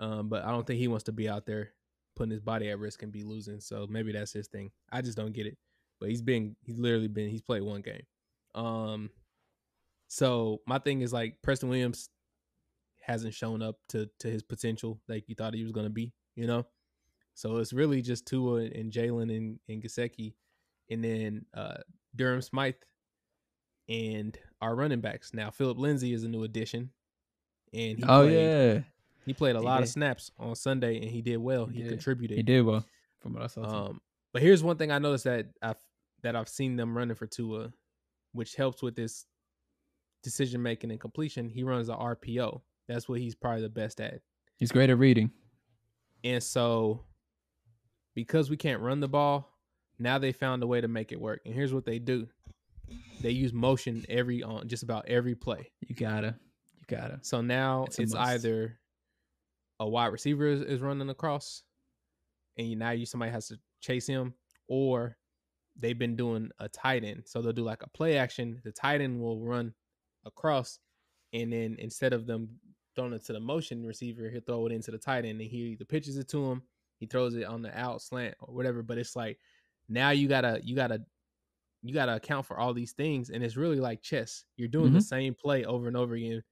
Um, 0.00 0.28
but 0.30 0.44
I 0.44 0.50
don't 0.50 0.66
think 0.66 0.80
he 0.80 0.88
wants 0.88 1.04
to 1.04 1.12
be 1.12 1.28
out 1.28 1.46
there 1.46 1.72
putting 2.16 2.32
his 2.32 2.40
body 2.40 2.70
at 2.70 2.78
risk 2.78 3.02
and 3.02 3.12
be 3.12 3.22
losing. 3.22 3.60
So 3.60 3.86
maybe 3.88 4.12
that's 4.12 4.32
his 4.32 4.48
thing. 4.48 4.70
I 4.90 5.02
just 5.02 5.16
don't 5.16 5.32
get 5.32 5.46
it. 5.46 5.56
But 6.00 6.08
he's 6.08 6.22
been 6.22 6.56
he's 6.64 6.78
literally 6.78 7.08
been 7.08 7.28
he's 7.28 7.42
played 7.42 7.62
one 7.62 7.82
game. 7.82 8.02
Um 8.54 9.10
so 10.08 10.60
my 10.66 10.78
thing 10.78 11.02
is 11.02 11.12
like 11.12 11.36
Preston 11.42 11.68
Williams 11.68 12.08
hasn't 13.02 13.34
shown 13.34 13.62
up 13.62 13.76
to 13.90 14.08
to 14.20 14.28
his 14.28 14.42
potential 14.42 14.98
like 15.08 15.28
you 15.28 15.34
thought 15.34 15.54
he 15.54 15.62
was 15.62 15.72
gonna 15.72 15.90
be, 15.90 16.12
you 16.34 16.46
know? 16.46 16.66
So 17.34 17.58
it's 17.58 17.74
really 17.74 18.02
just 18.02 18.26
Tua 18.26 18.62
and 18.62 18.90
Jalen 18.90 19.34
and, 19.36 19.60
and 19.68 19.82
Gesicki 19.82 20.34
and 20.90 21.04
then 21.04 21.44
uh 21.54 21.78
Durham 22.16 22.40
Smythe 22.40 22.74
and 23.88 24.36
our 24.62 24.74
running 24.74 25.00
backs. 25.00 25.34
Now 25.34 25.50
Phillip 25.50 25.78
Lindsay 25.78 26.14
is 26.14 26.24
a 26.24 26.28
new 26.28 26.44
addition. 26.44 26.90
And 27.74 27.98
he 27.98 28.04
oh 28.04 28.22
played, 28.22 28.34
yeah. 28.34 28.80
He 29.26 29.34
played 29.34 29.56
a 29.56 29.60
He 29.60 29.64
lot 29.64 29.82
of 29.82 29.88
snaps 29.88 30.30
on 30.38 30.54
Sunday, 30.54 30.96
and 31.00 31.10
he 31.10 31.22
did 31.22 31.36
well. 31.38 31.66
He 31.66 31.78
He, 31.78 31.82
did. 31.82 31.92
contributed. 31.92 32.36
He 32.36 32.42
did 32.42 32.62
well 32.62 32.84
from 33.20 33.34
what 33.34 33.42
I 33.42 33.46
saw. 33.48 33.86
Um, 33.88 34.00
but 34.32 34.42
here's 34.42 34.62
one 34.62 34.76
thing 34.76 34.90
I 34.90 34.98
noticed 34.98 35.24
that 35.24 35.46
I've 35.62 35.78
that 36.22 36.36
I've 36.36 36.48
seen 36.48 36.76
them 36.76 36.96
running 36.96 37.14
for 37.16 37.26
Tua, 37.26 37.72
which 38.32 38.54
helps 38.54 38.82
with 38.82 38.94
this 38.94 39.24
decision 40.22 40.62
making 40.62 40.90
and 40.90 41.00
completion. 41.00 41.48
He 41.48 41.62
runs 41.62 41.88
a 41.88 41.94
RPO. 41.94 42.60
That's 42.88 43.08
what 43.08 43.20
he's 43.20 43.34
probably 43.34 43.62
the 43.62 43.68
best 43.70 44.00
at. 44.00 44.20
He's 44.58 44.70
great 44.72 44.90
at 44.90 44.98
reading. 44.98 45.30
And 46.24 46.42
so, 46.42 47.04
because 48.14 48.50
we 48.50 48.56
can't 48.56 48.82
run 48.82 49.00
the 49.00 49.08
ball, 49.08 49.48
now 49.98 50.18
they 50.18 50.32
found 50.32 50.62
a 50.62 50.66
way 50.66 50.80
to 50.80 50.88
make 50.88 51.12
it 51.12 51.20
work. 51.20 51.40
And 51.46 51.54
here's 51.54 51.72
what 51.72 51.84
they 51.86 51.98
do: 51.98 52.28
they 53.22 53.30
use 53.30 53.52
motion 53.52 54.04
every 54.08 54.42
on 54.42 54.68
just 54.68 54.82
about 54.82 55.08
every 55.08 55.34
play. 55.34 55.70
You 55.80 55.94
gotta. 55.94 56.34
You 56.76 56.84
gotta. 56.96 57.18
So 57.22 57.40
now 57.40 57.84
It's 57.84 57.98
it's, 57.98 58.14
either 58.14 58.78
a 59.80 59.88
wide 59.88 60.08
receiver 60.08 60.46
is, 60.46 60.62
is 60.62 60.82
running 60.82 61.10
across, 61.10 61.64
and 62.56 62.68
you, 62.68 62.76
now 62.76 62.90
you 62.90 63.06
somebody 63.06 63.32
has 63.32 63.48
to 63.48 63.60
chase 63.80 64.06
him, 64.06 64.34
or 64.68 65.16
they've 65.76 65.98
been 65.98 66.16
doing 66.16 66.50
a 66.58 66.68
tight 66.68 67.04
end. 67.04 67.24
So 67.26 67.42
they'll 67.42 67.52
do 67.52 67.64
like 67.64 67.82
a 67.82 67.90
play 67.90 68.18
action. 68.18 68.60
The 68.64 68.72
tight 68.72 69.00
end 69.00 69.20
will 69.20 69.44
run 69.44 69.74
across, 70.24 70.80
and 71.32 71.52
then 71.52 71.76
instead 71.78 72.12
of 72.12 72.26
them 72.26 72.60
throwing 72.96 73.12
it 73.14 73.24
to 73.26 73.32
the 73.34 73.40
motion 73.40 73.86
receiver, 73.86 74.30
he'll 74.30 74.42
throw 74.42 74.66
it 74.66 74.72
into 74.72 74.90
the 74.90 74.98
tight 74.98 75.24
end, 75.24 75.40
and 75.40 75.50
he 75.50 75.58
either 75.72 75.84
pitches 75.84 76.18
it 76.18 76.28
to 76.30 76.50
him, 76.50 76.62
he 77.00 77.06
throws 77.06 77.34
it 77.36 77.44
on 77.44 77.62
the 77.62 77.78
out 77.78 78.02
slant 78.02 78.34
or 78.40 78.54
whatever. 78.54 78.82
But 78.82 78.98
it's 78.98 79.16
like 79.16 79.40
now 79.88 80.10
you 80.10 80.28
gotta 80.28 80.60
you 80.64 80.76
gotta 80.76 81.04
you 81.82 81.94
gotta 81.94 82.16
account 82.16 82.46
for 82.46 82.58
all 82.58 82.74
these 82.74 82.92
things, 82.92 83.30
and 83.30 83.42
it's 83.42 83.56
really 83.56 83.80
like 83.80 84.02
chess. 84.02 84.44
You're 84.56 84.68
doing 84.68 84.92
the 84.92 85.00
Mhm. 85.00 85.02
same 85.02 85.34
play 85.34 85.64
over 85.64 85.88
and 85.88 85.96
over 85.96 86.14
again, 86.14 86.42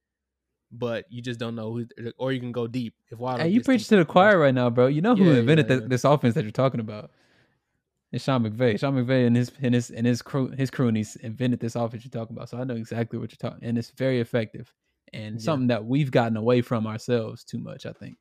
but 0.71 1.05
you 1.09 1.21
just 1.21 1.39
don't 1.39 1.55
know 1.55 1.73
who, 1.73 1.85
or 2.17 2.31
you 2.31 2.39
can 2.39 2.51
go 2.51 2.67
deep. 2.67 2.93
If 3.09 3.19
Waddle 3.19 3.45
Hey, 3.45 3.49
you 3.51 3.61
preach 3.61 3.87
to 3.87 3.95
the 3.97 4.05
choir 4.05 4.37
right 4.37 4.53
now, 4.53 4.69
bro. 4.69 4.87
You 4.87 5.01
know 5.01 5.15
who 5.15 5.25
Yeah, 5.31 5.39
invented 5.39 5.65
yeah, 5.65 5.75
th- 5.75 5.81
yeah. 5.83 5.87
this 5.87 6.03
offense 6.03 6.35
that 6.35 6.43
you're 6.43 6.51
talking 6.51 6.79
about? 6.79 7.11
It's 8.11 8.23
Sean 8.23 8.43
McVay. 8.43 8.79
Sean 8.79 8.95
McVay 8.95 9.27
and 9.27 9.35
his 9.35 9.51
and 9.61 9.73
his 9.75 9.91
and 9.91 10.05
his 10.07 10.21
crew 10.21 10.47
his 10.49 10.71
cronies 10.71 11.15
invented 11.17 11.59
this 11.59 11.75
offense 11.75 12.03
you're 12.03 12.11
talking 12.11 12.35
about. 12.35 12.49
So 12.49 12.57
I 12.57 12.63
know 12.63 12.75
exactly 12.75 13.19
what 13.19 13.31
you're 13.31 13.51
talking, 13.51 13.67
and 13.67 13.77
it's 13.77 13.91
very 13.91 14.19
effective, 14.19 14.73
and 15.13 15.39
something 15.41 15.67
that 15.67 15.85
we've 15.85 16.09
gotten 16.09 16.35
away 16.35 16.61
from 16.61 16.87
ourselves 16.87 17.43
too 17.43 17.59
much. 17.59 17.85
I 17.85 17.93
think. 17.93 18.17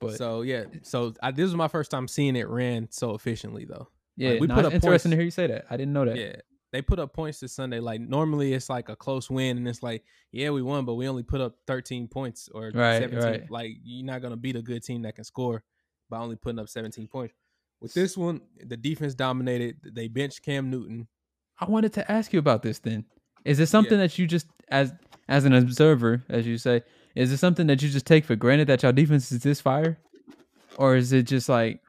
But 0.00 0.16
so 0.16 0.42
yeah, 0.42 0.64
so 0.82 1.14
I, 1.22 1.30
this 1.30 1.44
was 1.44 1.54
my 1.54 1.68
first 1.68 1.90
time 1.90 2.08
seeing 2.08 2.34
it 2.34 2.48
ran 2.48 2.88
so 2.90 3.14
efficiently 3.14 3.66
though. 3.66 3.88
yeah, 4.16 4.38
we 4.40 4.46
no, 4.46 4.54
put 4.54 4.64
up 4.64 4.72
interesting 4.72 5.10
to 5.10 5.16
hear 5.16 5.24
you 5.24 5.30
say 5.30 5.46
that. 5.46 5.66
I 5.70 5.76
didn't 5.76 5.92
know 5.92 6.06
that. 6.06 6.16
Yeah, 6.16 6.36
they 6.72 6.82
put 6.82 6.98
up 6.98 7.12
points 7.12 7.40
this 7.40 7.52
Sunday. 7.52 7.80
Like 7.80 8.00
normally 8.00 8.52
it's 8.52 8.70
like 8.70 8.88
a 8.88 8.96
close 8.96 9.28
win, 9.30 9.56
and 9.56 9.68
it's 9.68 9.82
like 9.82 10.04
yeah 10.32 10.50
we 10.50 10.62
won, 10.62 10.84
but 10.84 10.94
we 10.94 11.08
only 11.08 11.22
put 11.22 11.40
up 11.40 11.54
13 11.66 12.08
points 12.08 12.48
or 12.52 12.70
Right, 12.74 13.00
17. 13.02 13.18
right. 13.18 13.50
Like 13.50 13.72
you're 13.82 14.06
not 14.06 14.22
gonna 14.22 14.36
beat 14.36 14.56
a 14.56 14.62
good 14.62 14.82
team 14.82 15.02
that 15.02 15.14
can 15.16 15.24
score 15.24 15.62
by 16.08 16.18
only 16.18 16.36
putting 16.36 16.58
up 16.58 16.68
17 16.68 17.06
points. 17.08 17.34
With 17.80 17.94
this 17.94 18.16
one, 18.16 18.42
the 18.64 18.76
defense 18.76 19.14
dominated. 19.14 19.76
They 19.82 20.06
benched 20.08 20.42
Cam 20.42 20.70
Newton. 20.70 21.08
I 21.58 21.64
wanted 21.64 21.92
to 21.94 22.10
ask 22.10 22.32
you 22.32 22.38
about 22.38 22.62
this. 22.62 22.78
Then, 22.78 23.04
is 23.44 23.58
it 23.58 23.66
something 23.66 23.98
that 23.98 24.18
you 24.18 24.26
just 24.26 24.46
as 24.68 24.92
as 25.28 25.44
an 25.44 25.54
observer, 25.54 26.22
as 26.28 26.46
you 26.46 26.58
say, 26.58 26.82
is 27.14 27.32
it 27.32 27.38
something 27.38 27.66
that 27.68 27.80
you 27.82 27.88
just 27.88 28.06
take 28.06 28.24
for 28.24 28.36
granted 28.36 28.66
that 28.68 28.82
your 28.82 28.92
defense 28.92 29.32
is 29.32 29.42
this 29.42 29.60
fire, 29.60 29.98
or 30.76 30.96
is 30.96 31.12
it 31.12 31.22
just 31.22 31.48
like, 31.48 31.80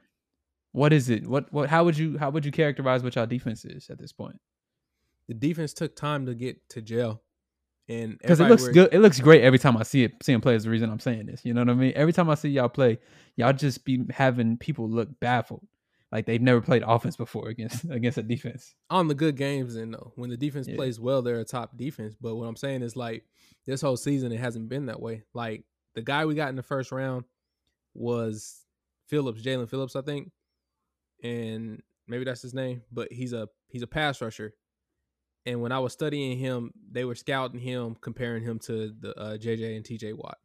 what 0.71 0.93
is 0.93 1.09
it? 1.09 1.27
What 1.27 1.51
what? 1.51 1.69
How 1.69 1.83
would 1.83 1.97
you 1.97 2.17
how 2.17 2.29
would 2.29 2.45
you 2.45 2.51
characterize 2.51 3.03
what 3.03 3.15
your 3.15 3.25
defense 3.25 3.65
is 3.65 3.89
at 3.89 3.97
this 3.99 4.13
point? 4.13 4.39
The 5.31 5.35
defense 5.47 5.71
took 5.73 5.95
time 5.95 6.25
to 6.25 6.35
get 6.35 6.57
to 6.71 6.81
jail, 6.81 7.21
and 7.87 8.17
Because 8.17 8.41
it 8.41 8.49
looks 8.49 8.63
were- 8.63 8.73
good. 8.73 8.93
It 8.93 8.99
looks 8.99 9.21
great 9.21 9.43
every 9.43 9.59
time 9.59 9.77
I 9.77 9.83
see 9.83 10.03
it. 10.03 10.11
See 10.21 10.33
him 10.33 10.41
play 10.41 10.55
is 10.55 10.65
the 10.65 10.69
reason 10.69 10.89
I'm 10.89 10.99
saying 10.99 11.27
this. 11.27 11.45
You 11.45 11.53
know 11.53 11.61
what 11.61 11.69
I 11.69 11.73
mean? 11.75 11.93
Every 11.95 12.11
time 12.11 12.29
I 12.29 12.35
see 12.35 12.49
y'all 12.49 12.67
play, 12.67 12.99
y'all 13.37 13.53
just 13.53 13.85
be 13.85 14.03
having 14.09 14.57
people 14.57 14.89
look 14.89 15.07
baffled, 15.21 15.65
like 16.11 16.25
they've 16.25 16.41
never 16.41 16.59
played 16.59 16.83
offense 16.85 17.15
before 17.15 17.47
against 17.47 17.85
against 17.89 18.17
a 18.17 18.23
defense. 18.23 18.75
on 18.89 19.07
the 19.07 19.15
good 19.15 19.37
games 19.37 19.77
and 19.77 19.93
though 19.93 20.11
when 20.17 20.29
the 20.29 20.35
defense 20.35 20.67
Yeah. 20.67 20.75
plays 20.75 20.99
well 20.99 21.21
they're 21.21 21.39
a 21.39 21.45
top 21.45 21.77
defense 21.77 22.13
but 22.19 22.35
what 22.35 22.45
i'm 22.47 22.57
saying 22.57 22.81
is 22.81 22.97
like 22.97 23.23
this 23.65 23.79
whole 23.79 23.95
season 23.95 24.33
it 24.33 24.39
hasn't 24.41 24.67
been 24.67 24.87
that 24.87 24.99
way 25.01 25.23
like 25.33 25.63
the 25.95 26.01
guy 26.01 26.25
we 26.25 26.35
got 26.35 26.49
in 26.49 26.57
the 26.57 26.63
first 26.63 26.91
round 26.91 27.23
was 27.93 28.65
phillips 29.07 29.41
jaelan 29.41 29.69
phillips 29.69 29.95
i 29.95 30.01
think 30.01 30.29
and 31.23 31.81
maybe 32.07 32.25
that's 32.25 32.41
his 32.41 32.53
name 32.53 32.81
but 32.91 33.11
he's 33.13 33.31
a 33.33 33.47
he's 33.69 33.81
a 33.83 33.87
pass 33.87 34.21
rusher 34.21 34.53
and 35.45 35.61
when 35.61 35.71
i 35.71 35.79
was 35.79 35.93
studying 35.93 36.37
him 36.37 36.71
they 36.91 37.05
were 37.05 37.15
scouting 37.15 37.59
him 37.59 37.95
comparing 38.01 38.43
him 38.43 38.59
to 38.59 38.93
the 38.99 39.17
uh, 39.19 39.37
jj 39.37 39.75
and 39.75 39.85
tj 39.85 40.13
watt 40.13 40.37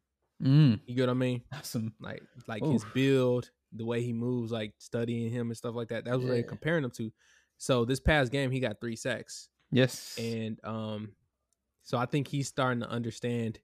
Mm, 0.43 0.79
you 0.85 0.93
get 0.93 1.07
what 1.07 1.09
i 1.09 1.13
mean 1.15 1.41
that's 1.49 1.69
some 1.69 1.93
like 1.99 2.21
like 2.47 2.63
his 2.63 2.85
build, 2.93 3.49
the 3.71 3.85
way 3.85 4.03
he 4.03 4.13
moves, 4.13 4.51
like 4.51 4.73
studying 4.77 5.31
him 5.31 5.47
and 5.47 5.57
stuff 5.57 5.75
like 5.75 5.89
that. 5.89 6.05
That's 6.05 6.17
what 6.17 6.27
they're 6.27 6.43
comparing 6.43 6.83
him 6.83 6.91
to. 6.91 7.11
So 7.57 7.85
this 7.85 7.99
past 7.99 8.31
game, 8.31 8.51
he 8.51 8.59
got 8.59 8.79
three 8.79 8.95
sacks, 8.95 9.49
yes. 9.71 10.15
and 10.19 10.59
um, 10.63 11.13
so 11.83 11.97
I 11.97 12.05
think 12.05 12.27
he's 12.27 12.47
starting 12.47 12.81
to 12.81 12.89
understand 12.89 13.59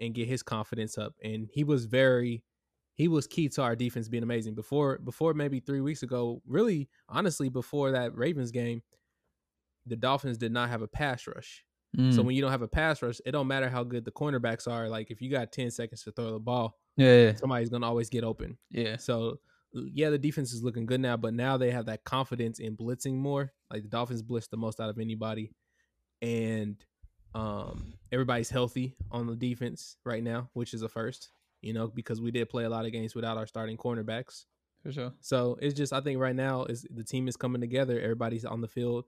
and 0.00 0.14
get 0.14 0.28
his 0.28 0.42
confidence 0.42 0.98
up. 0.98 1.14
And 1.24 1.48
he 1.52 1.64
was 1.64 1.86
very, 1.86 2.44
he 2.94 3.08
was 3.08 3.26
key 3.26 3.48
to 3.48 3.62
our 3.62 3.74
defense 3.74 4.08
being 4.08 4.22
amazing 4.22 4.54
before. 4.54 4.98
Before 4.98 5.34
maybe 5.34 5.60
three 5.60 5.80
weeks 5.80 6.02
ago, 6.02 6.40
really 6.46 6.88
honestly, 7.08 7.48
before 7.48 7.92
that 7.92 8.14
Ravens 8.14 8.52
game, 8.52 8.82
the 9.86 9.96
Dolphins 9.96 10.38
did 10.38 10.52
not 10.52 10.68
have 10.68 10.82
a 10.82 10.88
pass 10.88 11.26
rush. 11.26 11.64
So 12.10 12.20
Mm, 12.22 12.26
when 12.26 12.34
you 12.36 12.42
don't 12.42 12.50
have 12.50 12.62
a 12.62 12.68
pass 12.68 13.00
rush, 13.00 13.20
it 13.24 13.32
don't 13.32 13.46
matter 13.46 13.70
how 13.70 13.82
good 13.82 14.04
the 14.04 14.10
cornerbacks 14.10 14.70
are. 14.70 14.88
Like 14.88 15.10
if 15.10 15.22
you 15.22 15.30
got 15.30 15.50
ten 15.52 15.70
seconds 15.70 16.02
to 16.02 16.12
throw 16.12 16.32
the 16.32 16.38
ball, 16.38 16.78
yeah, 16.96 17.34
somebody's 17.36 17.70
gonna 17.70 17.86
always 17.86 18.10
get 18.10 18.22
open. 18.24 18.58
yeah, 18.70 18.96
So 18.98 19.38
yeah, 19.72 20.10
the 20.10 20.18
defense 20.18 20.52
is 20.52 20.62
looking 20.62 20.84
good 20.86 21.00
now, 21.00 21.16
but 21.16 21.32
now 21.34 21.56
they 21.56 21.70
have 21.70 21.86
that 21.86 22.04
confidence 22.04 22.58
in 22.58 22.76
blitzing 22.76 23.14
more. 23.14 23.52
Like 23.70 23.82
the 23.82 23.88
Dolphins 23.88 24.22
blitz 24.22 24.46
the 24.48 24.56
most 24.58 24.78
out 24.80 24.90
of 24.90 24.98
anybody, 24.98 25.52
and 26.22 26.76
um, 27.34 27.94
everybody's 28.12 28.50
healthy 28.50 28.96
on 29.10 29.26
the 29.26 29.36
defense 29.36 29.96
right 30.04 30.22
now, 30.22 30.48
which 30.54 30.74
is 30.74 30.82
a 30.82 30.88
first. 30.88 31.30
You 31.62 31.72
know, 31.72 31.88
because 31.88 32.20
we 32.20 32.30
did 32.30 32.48
play 32.48 32.64
a 32.64 32.68
lot 32.70 32.84
of 32.86 32.92
games 32.92 33.14
without 33.14 33.36
our 33.38 33.46
starting 33.46 33.76
cornerbacks. 33.76 34.44
for 34.82 34.92
sure. 34.92 35.12
So 35.20 35.58
it's 35.60 35.74
just 35.74 35.92
I 35.92 36.00
think 36.00 36.20
right 36.20 36.36
now 36.36 36.64
is 36.64 36.86
the 36.90 37.02
team 37.04 37.26
is 37.26 37.36
coming 37.36 37.60
together. 37.60 37.98
Everybody's 38.00 38.44
on 38.44 38.60
the 38.60 38.68
field, 38.68 39.06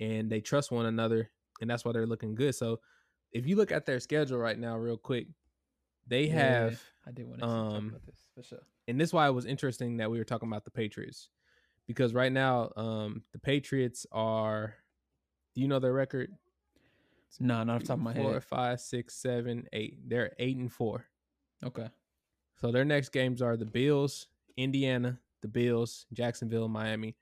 and 0.00 0.30
they 0.30 0.40
trust 0.40 0.70
one 0.70 0.86
another, 0.86 1.30
and 1.60 1.68
that's 1.70 1.84
why 1.84 1.92
they're 1.92 2.06
looking 2.06 2.34
good. 2.34 2.54
So 2.54 2.80
if 3.32 3.46
you 3.46 3.56
look 3.56 3.72
at 3.72 3.86
their 3.86 4.00
schedule 4.00 4.38
right 4.38 4.58
now, 4.58 4.76
real 4.76 4.96
quick, 4.96 5.28
they 6.06 6.26
Yeah, 6.26 6.34
have 6.34 6.82
I 7.06 7.12
did 7.12 7.26
want 7.26 7.40
to 7.40 7.46
um, 7.46 7.72
talk 7.72 7.88
about 7.90 8.06
this 8.06 8.28
for 8.34 8.42
sure. 8.42 8.66
and 8.88 9.00
this 9.00 9.08
is 9.10 9.12
why 9.14 9.26
it 9.26 9.32
was 9.32 9.46
interesting 9.46 9.96
that 9.98 10.10
we 10.10 10.18
were 10.18 10.24
talking 10.24 10.48
about 10.48 10.64
the 10.64 10.70
Patriots 10.70 11.30
because 11.86 12.12
right 12.14 12.32
now 12.32 12.70
um 12.76 13.22
the 13.32 13.38
Patriots 13.38 14.06
are 14.12 14.74
do 15.54 15.60
you 15.62 15.68
know 15.68 15.78
their 15.78 15.92
record? 15.92 16.30
No, 17.40 17.64
not 17.64 17.76
off 17.76 17.80
the 17.82 17.88
top 17.88 17.98
of 17.98 18.02
my 18.04 18.14
Four, 18.14 18.32
head. 18.34 18.44
five, 18.44 18.80
six, 18.80 19.14
seven, 19.16 19.66
eight. 19.72 19.98
They're 20.08 20.32
eight 20.38 20.56
and 20.56 20.72
four. 20.72 21.06
Okay. 21.64 21.88
So 22.60 22.70
their 22.70 22.84
next 22.84 23.10
games 23.10 23.42
are 23.42 23.56
the 23.56 23.64
Bills, 23.64 24.28
Indiana, 24.56 25.18
the 25.42 25.48
Bills, 25.48 26.06
Jacksonville, 26.12 26.68
Miami. 26.68 27.16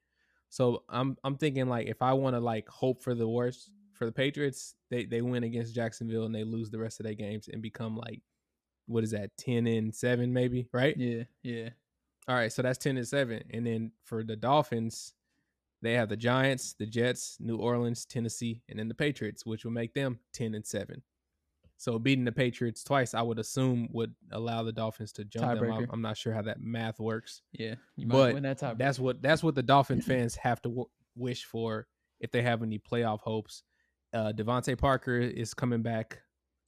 So 0.52 0.82
I'm 0.90 1.16
I'm 1.24 1.38
thinking 1.38 1.66
like 1.66 1.86
if 1.86 2.02
I 2.02 2.12
want 2.12 2.36
to 2.36 2.40
like 2.40 2.68
hope 2.68 3.02
for 3.02 3.14
the 3.14 3.26
worst 3.26 3.70
for 3.94 4.04
the 4.04 4.12
Patriots, 4.12 4.74
they 4.90 5.06
they 5.06 5.22
win 5.22 5.44
against 5.44 5.74
Jacksonville 5.74 6.26
and 6.26 6.34
they 6.34 6.44
lose 6.44 6.70
the 6.70 6.78
rest 6.78 7.00
of 7.00 7.04
their 7.04 7.14
games 7.14 7.48
and 7.50 7.62
become 7.62 7.96
like 7.96 8.20
what 8.86 9.02
is 9.02 9.12
that, 9.12 9.30
ten 9.38 9.66
and 9.66 9.94
seven 9.94 10.30
maybe, 10.30 10.68
right? 10.70 10.94
Yeah, 10.94 11.22
yeah. 11.42 11.70
All 12.28 12.34
right, 12.36 12.52
so 12.52 12.60
that's 12.60 12.78
10 12.78 12.98
and 12.98 13.08
7. 13.08 13.42
And 13.50 13.66
then 13.66 13.92
for 14.04 14.22
the 14.22 14.36
Dolphins, 14.36 15.14
they 15.80 15.94
have 15.94 16.08
the 16.08 16.16
Giants, 16.16 16.74
the 16.78 16.86
Jets, 16.86 17.36
New 17.40 17.56
Orleans, 17.56 18.04
Tennessee, 18.04 18.62
and 18.68 18.78
then 18.78 18.86
the 18.86 18.94
Patriots, 18.94 19.44
which 19.44 19.64
will 19.64 19.72
make 19.72 19.92
them 19.94 20.20
10 20.32 20.54
and 20.54 20.64
7. 20.64 21.02
So 21.82 21.98
beating 21.98 22.24
the 22.24 22.30
Patriots 22.30 22.84
twice, 22.84 23.12
I 23.12 23.22
would 23.22 23.40
assume 23.40 23.88
would 23.90 24.14
allow 24.30 24.62
the 24.62 24.70
Dolphins 24.70 25.10
to 25.14 25.24
jump 25.24 25.58
them. 25.58 25.72
I'm, 25.72 25.88
I'm 25.90 26.00
not 26.00 26.16
sure 26.16 26.32
how 26.32 26.42
that 26.42 26.60
math 26.60 27.00
works. 27.00 27.42
Yeah, 27.50 27.74
you 27.96 28.06
might 28.06 28.14
But 28.14 28.34
win 28.34 28.44
that 28.44 28.58
time. 28.58 28.76
That's 28.78 29.00
what 29.00 29.20
that's 29.20 29.42
what 29.42 29.56
the 29.56 29.64
Dolphin 29.64 30.00
fans 30.00 30.36
have 30.36 30.62
to 30.62 30.68
w- 30.68 30.88
wish 31.16 31.44
for 31.44 31.88
if 32.20 32.30
they 32.30 32.40
have 32.42 32.62
any 32.62 32.78
playoff 32.78 33.18
hopes. 33.22 33.64
Uh 34.12 34.32
DeVante 34.32 34.78
Parker 34.78 35.18
is 35.18 35.54
coming 35.54 35.82
back. 35.82 36.20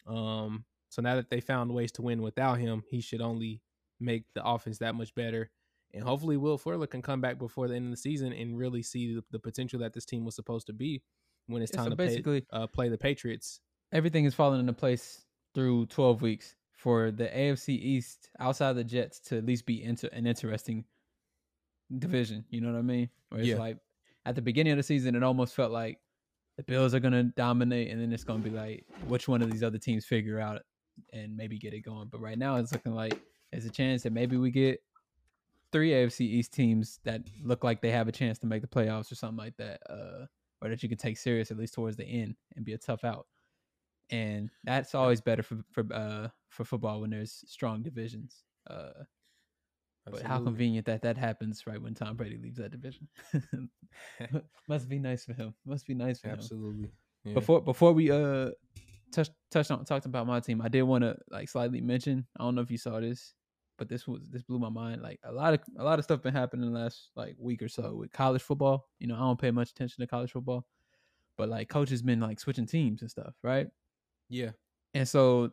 Um 0.04 0.64
so 0.88 1.00
now 1.00 1.14
that 1.14 1.30
they 1.30 1.40
found 1.40 1.72
ways 1.72 1.92
to 1.92 2.02
win 2.02 2.20
without 2.20 2.58
him, 2.58 2.82
he 2.90 3.00
should 3.00 3.20
only 3.20 3.62
make 4.00 4.24
the 4.34 4.44
offense 4.44 4.78
that 4.78 4.96
much 4.96 5.14
better. 5.14 5.48
And 5.92 6.02
hopefully 6.02 6.36
Will 6.36 6.58
Fuller 6.58 6.88
can 6.88 7.02
come 7.02 7.20
back 7.20 7.38
before 7.38 7.68
the 7.68 7.76
end 7.76 7.84
of 7.84 7.92
the 7.92 7.96
season 7.96 8.32
and 8.32 8.58
really 8.58 8.82
see 8.82 9.14
the, 9.14 9.22
the 9.30 9.38
potential 9.38 9.78
that 9.78 9.92
this 9.92 10.04
team 10.06 10.24
was 10.24 10.34
supposed 10.34 10.66
to 10.66 10.72
be 10.72 11.04
when 11.46 11.62
it's 11.62 11.70
Yeah, 11.72 11.76
time 11.76 11.84
so 11.86 11.90
to 11.90 11.96
basically- 11.96 12.46
uh, 12.52 12.66
play 12.66 12.88
the 12.88 12.98
Patriots. 12.98 13.60
Everything 13.94 14.24
is 14.26 14.34
falling 14.34 14.60
into 14.60 14.72
place 14.72 15.24
through 15.54 15.86
12 15.86 16.20
weeks 16.20 16.56
for 16.72 17.10
the 17.10 17.28
AFC 17.28 17.68
East 17.70 18.28
outside 18.40 18.74
the 18.74 18.84
Jets 18.84 19.20
to 19.20 19.38
at 19.38 19.46
least 19.46 19.64
be 19.64 19.82
into 19.82 20.12
an 20.12 20.26
interesting 20.26 20.84
division. 21.98 22.44
You 22.50 22.60
know 22.60 22.72
what 22.72 22.78
I 22.78 22.82
mean? 22.82 23.08
Where 23.30 23.40
it's 23.40 23.48
Yeah. 23.50 23.56
like 23.58 23.78
at 24.26 24.34
the 24.34 24.42
beginning 24.42 24.72
of 24.72 24.76
the 24.78 24.82
season, 24.82 25.14
it 25.14 25.22
almost 25.22 25.54
felt 25.54 25.70
like 25.72 26.00
the 26.56 26.62
Bills 26.64 26.94
are 26.94 27.00
gonna 27.00 27.24
dominate, 27.24 27.90
and 27.90 28.00
then 28.00 28.12
it's 28.12 28.24
gonna 28.24 28.42
be 28.42 28.50
like 28.50 28.84
which 29.06 29.28
one 29.28 29.42
of 29.42 29.50
these 29.50 29.62
other 29.62 29.78
teams 29.78 30.04
figure 30.04 30.38
out 30.38 30.62
and 31.12 31.36
maybe 31.36 31.58
get 31.58 31.74
it 31.74 31.80
going. 31.80 32.08
But 32.08 32.20
right 32.20 32.38
now, 32.38 32.56
it's 32.56 32.72
looking 32.72 32.94
like 32.94 33.18
there's 33.50 33.64
a 33.64 33.70
chance 33.70 34.02
that 34.02 34.12
maybe 34.12 34.36
we 34.36 34.50
get 34.50 34.82
three 35.72 35.90
AFC 35.92 36.20
East 36.26 36.52
teams 36.52 37.00
that 37.04 37.22
look 37.42 37.64
like 37.64 37.80
they 37.80 37.90
have 37.90 38.06
a 38.08 38.12
chance 38.12 38.38
to 38.40 38.46
make 38.46 38.62
the 38.62 38.68
playoffs 38.68 39.10
or 39.10 39.16
something 39.16 39.36
like 39.38 39.56
that, 39.56 39.80
uh, 39.90 40.26
or 40.62 40.68
that 40.68 40.82
you 40.82 40.88
can 40.88 40.98
take 40.98 41.16
serious 41.18 41.50
at 41.50 41.56
least 41.56 41.74
towards 41.74 41.96
the 41.96 42.04
end 42.04 42.36
and 42.54 42.64
be 42.64 42.72
a 42.74 42.78
tough 42.78 43.02
out 43.04 43.26
and 44.10 44.50
that's 44.64 44.94
always 44.94 45.20
better 45.20 45.42
for 45.42 45.58
for 45.72 45.84
uh 45.92 46.28
for 46.48 46.64
football 46.64 47.00
when 47.00 47.10
there's 47.10 47.44
strong 47.46 47.82
divisions. 47.82 48.44
Uh, 48.68 49.04
but 50.10 50.22
how 50.22 50.38
convenient 50.38 50.86
that 50.86 51.02
that 51.02 51.16
happens 51.16 51.66
right 51.66 51.80
when 51.80 51.94
Tom 51.94 52.16
Brady 52.16 52.36
leaves 52.36 52.58
that 52.58 52.70
division. 52.70 53.08
Must 54.68 54.88
be 54.88 54.98
nice 54.98 55.24
for 55.24 55.32
him. 55.32 55.54
Must 55.64 55.86
be 55.86 55.94
nice 55.94 56.20
for 56.20 56.28
him. 56.28 56.34
Absolutely. 56.34 56.90
Yeah. 57.24 57.34
Before 57.34 57.62
before 57.62 57.92
we 57.92 58.10
uh 58.10 58.50
touch 59.12 59.30
touched 59.50 59.70
on 59.70 59.84
talked 59.84 60.06
about 60.06 60.26
my 60.26 60.40
team, 60.40 60.60
I 60.60 60.68
did 60.68 60.82
want 60.82 61.02
to 61.04 61.16
like 61.30 61.48
slightly 61.48 61.80
mention. 61.80 62.26
I 62.38 62.44
don't 62.44 62.54
know 62.54 62.60
if 62.60 62.70
you 62.70 62.76
saw 62.76 63.00
this, 63.00 63.32
but 63.78 63.88
this 63.88 64.06
was 64.06 64.28
this 64.28 64.42
blew 64.42 64.58
my 64.58 64.68
mind. 64.68 65.00
Like 65.00 65.20
a 65.24 65.32
lot 65.32 65.54
of 65.54 65.60
a 65.78 65.84
lot 65.84 65.98
of 65.98 66.04
stuff 66.04 66.20
been 66.20 66.34
happening 66.34 66.70
the 66.70 66.78
last 66.78 67.10
like 67.16 67.36
week 67.38 67.62
or 67.62 67.68
so 67.68 67.94
with 67.94 68.12
college 68.12 68.42
football. 68.42 68.86
You 68.98 69.06
know, 69.06 69.14
I 69.14 69.20
don't 69.20 69.40
pay 69.40 69.50
much 69.50 69.70
attention 69.70 70.02
to 70.02 70.06
college 70.06 70.32
football, 70.32 70.66
but 71.38 71.48
like 71.48 71.70
coaches 71.70 72.02
been 72.02 72.20
like 72.20 72.40
switching 72.40 72.66
teams 72.66 73.00
and 73.00 73.10
stuff, 73.10 73.34
right? 73.42 73.68
Yeah. 74.28 74.50
And 74.94 75.08
so, 75.08 75.50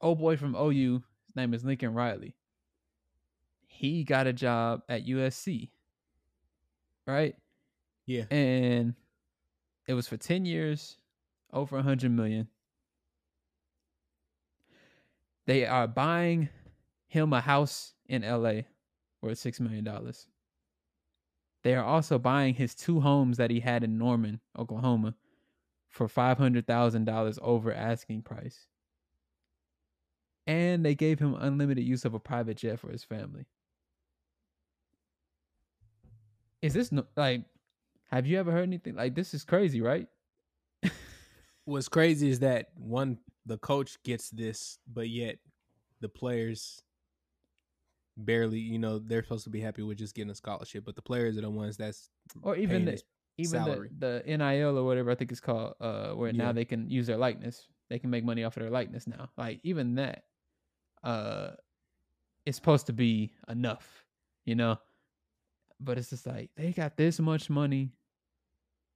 old 0.00 0.18
boy 0.18 0.36
from 0.36 0.54
OU, 0.54 1.02
his 1.26 1.36
name 1.36 1.54
is 1.54 1.64
Lincoln 1.64 1.94
Riley. 1.94 2.34
He 3.66 4.04
got 4.04 4.26
a 4.26 4.32
job 4.32 4.82
at 4.88 5.06
USC, 5.06 5.70
right? 7.06 7.36
Yeah. 8.06 8.24
And 8.30 8.94
it 9.86 9.94
was 9.94 10.08
for 10.08 10.16
10 10.16 10.44
years, 10.44 10.98
over 11.52 11.76
100 11.76 12.10
million. 12.10 12.48
They 15.46 15.64
are 15.64 15.86
buying 15.86 16.48
him 17.06 17.32
a 17.32 17.40
house 17.40 17.94
in 18.06 18.22
LA 18.22 18.62
worth 19.22 19.38
$6 19.38 19.60
million. 19.60 19.88
They 21.62 21.74
are 21.74 21.84
also 21.84 22.18
buying 22.18 22.54
his 22.54 22.74
two 22.74 23.00
homes 23.00 23.36
that 23.38 23.50
he 23.50 23.60
had 23.60 23.82
in 23.82 23.98
Norman, 23.98 24.40
Oklahoma 24.58 25.14
for 25.98 26.06
$500,000 26.08 27.38
over 27.42 27.74
asking 27.74 28.22
price. 28.22 28.66
And 30.46 30.84
they 30.84 30.94
gave 30.94 31.18
him 31.18 31.34
unlimited 31.34 31.84
use 31.84 32.04
of 32.04 32.14
a 32.14 32.20
private 32.20 32.56
jet 32.56 32.78
for 32.78 32.90
his 32.90 33.02
family. 33.02 33.46
Is 36.62 36.72
this 36.72 36.90
no, 36.90 37.04
like 37.16 37.42
have 38.10 38.26
you 38.26 38.38
ever 38.38 38.50
heard 38.50 38.62
anything 38.62 38.94
like 38.94 39.14
this 39.14 39.34
is 39.34 39.44
crazy, 39.44 39.80
right? 39.80 40.08
What's 41.64 41.88
crazy 41.88 42.30
is 42.30 42.40
that 42.40 42.68
one 42.76 43.18
the 43.44 43.58
coach 43.58 44.02
gets 44.02 44.30
this, 44.30 44.78
but 44.92 45.08
yet 45.08 45.38
the 46.00 46.08
players 46.08 46.82
barely, 48.16 48.58
you 48.58 48.78
know, 48.78 48.98
they're 48.98 49.22
supposed 49.22 49.44
to 49.44 49.50
be 49.50 49.60
happy 49.60 49.82
with 49.82 49.98
just 49.98 50.14
getting 50.14 50.30
a 50.30 50.34
scholarship, 50.34 50.84
but 50.84 50.96
the 50.96 51.02
players 51.02 51.36
are 51.36 51.42
the 51.42 51.50
ones 51.50 51.76
that's 51.76 52.08
or 52.42 52.56
even 52.56 52.68
paying 52.70 52.84
the 52.86 52.92
his 52.92 53.02
even 53.38 53.64
salary. 53.64 53.90
the, 53.96 54.22
the 54.26 54.36
NIL 54.36 54.76
or 54.78 54.84
whatever 54.84 55.10
I 55.10 55.14
think 55.14 55.30
it's 55.32 55.40
called, 55.40 55.74
uh, 55.80 56.10
where 56.10 56.30
Yeah. 56.30 56.44
now 56.44 56.52
they 56.52 56.64
can 56.64 56.90
use 56.90 57.06
their 57.06 57.16
likeness. 57.16 57.66
They 57.88 57.98
can 57.98 58.10
make 58.10 58.24
money 58.24 58.44
off 58.44 58.56
of 58.56 58.62
their 58.62 58.70
likeness 58.70 59.06
now. 59.06 59.30
Like 59.36 59.60
even 59.62 59.94
that, 59.94 60.24
uh, 61.02 61.52
it's 62.44 62.56
supposed 62.56 62.86
to 62.86 62.92
be 62.92 63.32
enough, 63.48 64.04
you 64.44 64.54
know. 64.54 64.78
But 65.80 65.96
it's 65.98 66.10
just 66.10 66.26
like 66.26 66.50
they 66.56 66.72
got 66.72 66.96
this 66.96 67.20
much 67.20 67.48
money 67.48 67.92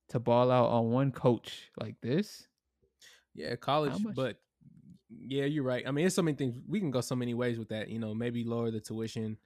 to 0.09 0.19
ball 0.19 0.51
out 0.51 0.67
on 0.69 0.91
one 0.91 1.13
coach 1.13 1.71
like 1.81 2.01
this. 2.01 2.49
Yeah, 3.35 3.55
college, 3.57 3.93
but 4.15 4.37
yeah, 5.09 5.45
you're 5.45 5.65
right. 5.65 5.85
I 5.87 5.91
mean, 5.91 6.07
it's 6.07 6.15
so 6.15 6.23
many 6.23 6.37
things. 6.37 6.59
We 6.67 6.81
can 6.81 6.91
go 6.91 7.01
so 7.01 7.15
many 7.17 7.35
ways 7.35 7.59
with 7.59 7.69
that. 7.69 7.89
You 7.89 7.99
know, 7.99 8.15
maybe 8.15 8.45
lower 8.45 8.71
the 8.71 8.81
tuition 8.81 9.39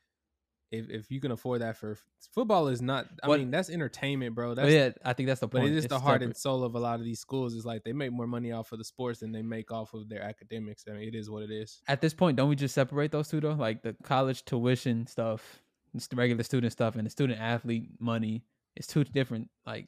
if 0.73 0.89
if 0.91 1.11
you 1.11 1.21
can 1.21 1.31
afford 1.31 1.61
that 1.61 1.77
for 1.77 1.97
football. 2.35 2.69
Is 2.69 2.83
not. 2.83 3.07
I 3.23 3.29
mean, 3.37 3.51
that's 3.51 3.71
entertainment, 3.71 4.35
bro. 4.35 4.51
Oh, 4.51 4.55
that's 4.55 4.73
yeah, 4.73 4.91
I 5.05 5.13
think 5.13 5.29
that's 5.29 5.41
the 5.41 5.47
but 5.49 5.61
point. 5.61 5.73
it 5.73 5.77
is 5.77 5.85
It's 5.85 5.93
the 5.93 6.01
heart 6.01 6.17
separate. 6.17 6.27
and 6.27 6.37
soul 6.37 6.65
of 6.65 6.75
a 6.75 6.79
lot 6.81 6.99
of 6.99 7.05
these 7.05 7.21
schools. 7.21 7.55
Is 7.55 7.65
like 7.65 7.85
they 7.85 7.93
make 7.93 8.13
more 8.13 8.27
money 8.27 8.53
off 8.53 8.73
of 8.73 8.79
the 8.79 8.85
sports 8.85 9.21
than 9.21 9.33
they 9.33 9.43
make 9.43 9.71
off 9.71 9.95
of 9.95 10.09
their 10.09 10.23
academics. 10.23 10.85
I 10.89 10.93
mean, 10.93 11.09
it 11.09 11.15
is 11.15 11.31
what 11.31 11.43
it 11.43 11.51
is. 11.51 11.81
at 11.89 12.01
this 12.01 12.15
point, 12.15 12.37
don't 12.37 12.49
we 12.49 12.57
just 12.57 12.75
separate 12.75 13.13
those 13.13 13.29
two 13.29 13.41
though? 13.41 13.53
Like 13.53 13.83
the 13.83 13.95
college 14.03 14.45
tuition 14.45 15.07
stuff, 15.07 15.63
the 15.95 16.17
regular 16.17 16.43
student 16.43 16.73
stuff, 16.73 16.97
and 16.97 17.07
the 17.07 17.11
student 17.11 17.41
athlete 17.41 17.91
money. 18.01 18.45
It's 18.75 18.87
two 18.87 19.05
different, 19.05 19.49
like, 19.65 19.87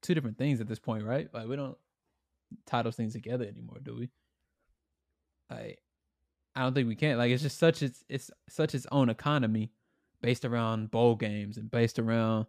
two 0.00 0.14
different 0.14 0.38
things 0.38 0.60
at 0.62 0.66
this 0.68 0.78
point, 0.78 1.04
right? 1.04 1.28
Like 1.34 1.48
we 1.48 1.56
don't 1.56 1.76
tie 2.66 2.82
those 2.82 2.96
things 2.96 3.12
together 3.12 3.44
anymore, 3.44 3.78
do 3.82 3.96
we? 3.96 4.08
Like, 5.50 5.80
I 6.54 6.62
don't 6.62 6.74
think 6.74 6.88
we 6.88 6.96
can. 6.96 7.18
Like, 7.18 7.30
it's 7.30 7.42
just 7.42 7.58
such 7.58 7.82
its 7.82 8.04
it's 8.08 8.30
such 8.48 8.74
its 8.74 8.86
own 8.90 9.08
economy, 9.08 9.70
based 10.20 10.44
around 10.44 10.90
bowl 10.90 11.16
games 11.16 11.56
and 11.56 11.70
based 11.70 11.98
around 11.98 12.46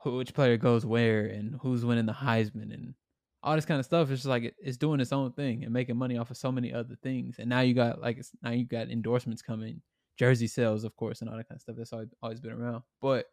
who 0.00 0.16
which 0.16 0.34
player 0.34 0.56
goes 0.56 0.86
where 0.86 1.26
and 1.26 1.56
who's 1.60 1.84
winning 1.84 2.06
the 2.06 2.12
Heisman 2.12 2.72
and 2.72 2.94
all 3.42 3.54
this 3.56 3.64
kind 3.66 3.78
of 3.78 3.84
stuff. 3.84 4.10
It's 4.10 4.20
just 4.22 4.26
like 4.28 4.44
it- 4.44 4.56
it's 4.58 4.76
doing 4.76 5.00
its 5.00 5.12
own 5.12 5.32
thing 5.32 5.64
and 5.64 5.72
making 5.72 5.96
money 5.96 6.16
off 6.16 6.30
of 6.30 6.36
so 6.36 6.50
many 6.52 6.72
other 6.72 6.96
things. 6.96 7.38
And 7.38 7.48
now 7.48 7.60
you 7.60 7.74
got 7.74 8.00
like 8.00 8.18
it's, 8.18 8.32
now 8.42 8.50
you 8.50 8.64
got 8.64 8.88
endorsements 8.90 9.42
coming, 9.42 9.82
jersey 10.16 10.46
sales, 10.46 10.84
of 10.84 10.94
course, 10.96 11.20
and 11.20 11.30
all 11.30 11.36
that 11.36 11.48
kind 11.48 11.56
of 11.56 11.62
stuff. 11.62 11.76
That's 11.76 11.92
always, 11.92 12.08
always 12.22 12.40
been 12.40 12.52
around. 12.52 12.82
But 13.00 13.26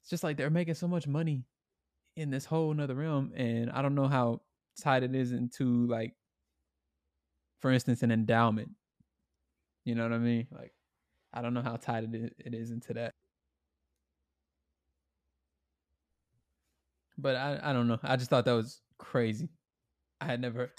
it's 0.00 0.10
just 0.10 0.24
like 0.24 0.36
they're 0.36 0.50
making 0.50 0.74
so 0.74 0.88
much 0.88 1.06
money 1.06 1.44
in 2.16 2.30
this 2.30 2.44
whole 2.44 2.72
nother 2.74 2.94
realm, 2.94 3.32
and 3.34 3.70
I 3.70 3.80
don't 3.82 3.94
know 3.94 4.08
how 4.08 4.42
tied 4.80 5.02
it 5.02 5.14
is 5.14 5.32
into 5.32 5.86
like, 5.86 6.14
for 7.60 7.70
instance, 7.70 8.02
an 8.02 8.10
endowment. 8.10 8.70
You 9.84 9.94
know 9.94 10.02
what 10.02 10.12
I 10.12 10.18
mean? 10.18 10.46
Like, 10.50 10.72
I 11.32 11.42
don't 11.42 11.54
know 11.54 11.62
how 11.62 11.76
tied 11.76 12.04
it 12.04 12.14
is, 12.14 12.30
it 12.38 12.54
is 12.54 12.70
into 12.70 12.94
that. 12.94 13.14
But 17.18 17.36
I, 17.36 17.60
I 17.62 17.72
don't 17.72 17.88
know. 17.88 17.98
I 18.02 18.16
just 18.16 18.30
thought 18.30 18.44
that 18.44 18.52
was 18.52 18.80
crazy. 18.98 19.48
I 20.20 20.26
had 20.26 20.40
never 20.40 20.70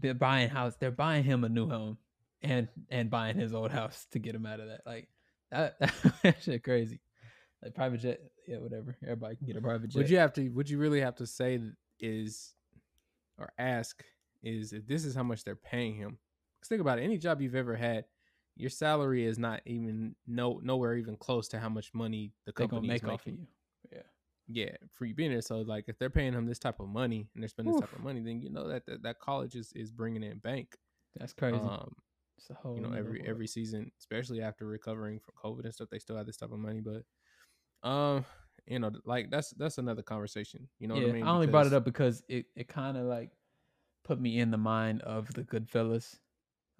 they're 0.00 0.14
buying 0.14 0.48
house. 0.48 0.74
They're 0.78 0.90
buying 0.90 1.24
him 1.24 1.44
a 1.44 1.48
new 1.48 1.68
home 1.68 1.98
and 2.42 2.68
and 2.90 3.10
buying 3.10 3.36
his 3.36 3.54
old 3.54 3.70
house 3.70 4.06
to 4.12 4.18
get 4.18 4.34
him 4.34 4.46
out 4.46 4.60
of 4.60 4.68
that. 4.68 4.82
Like 4.86 5.08
that, 5.50 5.76
that 6.22 6.42
shit 6.42 6.62
crazy. 6.62 7.00
Like 7.62 7.74
private 7.74 8.00
jet, 8.00 8.20
yeah, 8.46 8.58
whatever. 8.58 8.96
Everybody 9.02 9.36
can 9.36 9.46
get 9.46 9.56
a 9.56 9.60
private 9.60 9.90
jet. 9.90 9.98
Would 9.98 10.10
you 10.10 10.18
have 10.18 10.32
to? 10.34 10.48
Would 10.50 10.70
you 10.70 10.78
really 10.78 11.00
have 11.00 11.16
to 11.16 11.26
say 11.26 11.60
is 12.00 12.54
or 13.38 13.52
ask 13.58 14.04
is 14.42 14.72
if 14.72 14.86
this 14.86 15.04
is 15.04 15.14
how 15.14 15.22
much 15.22 15.44
they're 15.44 15.56
paying 15.56 15.94
him? 15.94 16.18
Because 16.58 16.68
think 16.68 16.80
about 16.80 16.98
it. 16.98 17.02
Any 17.02 17.18
job 17.18 17.40
you've 17.40 17.54
ever 17.54 17.76
had, 17.76 18.04
your 18.58 18.70
salary 18.70 19.24
is 19.24 19.38
not 19.38 19.60
even 19.64 20.14
no 20.26 20.60
nowhere 20.62 20.96
even 20.96 21.16
close 21.16 21.48
to 21.48 21.58
how 21.58 21.68
much 21.68 21.94
money 21.94 22.32
the 22.46 22.52
company 22.52 22.88
is 22.88 23.02
make 23.02 23.08
off 23.08 23.26
of 23.26 23.32
you? 23.32 23.46
Yeah. 23.92 24.02
Yeah, 24.50 24.76
for 24.92 25.04
you 25.04 25.14
being 25.14 25.30
there. 25.30 25.42
So 25.42 25.58
like, 25.60 25.84
if 25.88 25.98
they're 25.98 26.10
paying 26.10 26.32
him 26.32 26.46
this 26.46 26.58
type 26.58 26.80
of 26.80 26.88
money 26.88 27.28
and 27.34 27.42
they're 27.42 27.48
spending 27.48 27.72
this 27.72 27.80
type 27.80 27.92
of 27.92 28.04
money, 28.04 28.20
then 28.20 28.40
you 28.40 28.50
know 28.50 28.66
that 28.68 28.86
that, 28.86 29.02
that 29.02 29.20
college 29.20 29.54
is 29.54 29.72
is 29.74 29.90
bringing 29.90 30.22
in 30.22 30.38
bank. 30.38 30.76
That's 31.18 31.32
crazy. 31.32 31.56
Um, 31.56 31.94
it's 32.38 32.50
a 32.50 32.54
whole 32.54 32.76
you 32.76 32.82
know 32.82 32.92
every 32.96 33.22
every 33.26 33.46
season 33.46 33.90
especially 33.98 34.40
after 34.40 34.64
recovering 34.66 35.18
from 35.18 35.34
covid 35.42 35.64
and 35.64 35.74
stuff 35.74 35.88
they 35.90 35.98
still 35.98 36.16
have 36.16 36.26
this 36.26 36.36
type 36.36 36.52
of 36.52 36.58
money 36.58 36.80
but 36.80 37.88
um 37.88 38.24
you 38.66 38.78
know 38.78 38.90
like 39.04 39.30
that's 39.30 39.50
that's 39.50 39.78
another 39.78 40.02
conversation 40.02 40.68
you 40.78 40.86
know 40.86 40.94
yeah, 40.94 41.06
what 41.06 41.10
i 41.10 41.12
mean 41.14 41.24
I 41.26 41.30
only 41.30 41.46
brought 41.48 41.66
it 41.66 41.72
up 41.72 41.84
because 41.84 42.22
it, 42.28 42.46
it 42.56 42.68
kind 42.68 42.96
of 42.96 43.04
like 43.04 43.30
put 44.04 44.20
me 44.20 44.38
in 44.38 44.50
the 44.50 44.56
mind 44.56 45.02
of 45.02 45.32
the 45.34 45.42
Goodfellas 45.42 46.16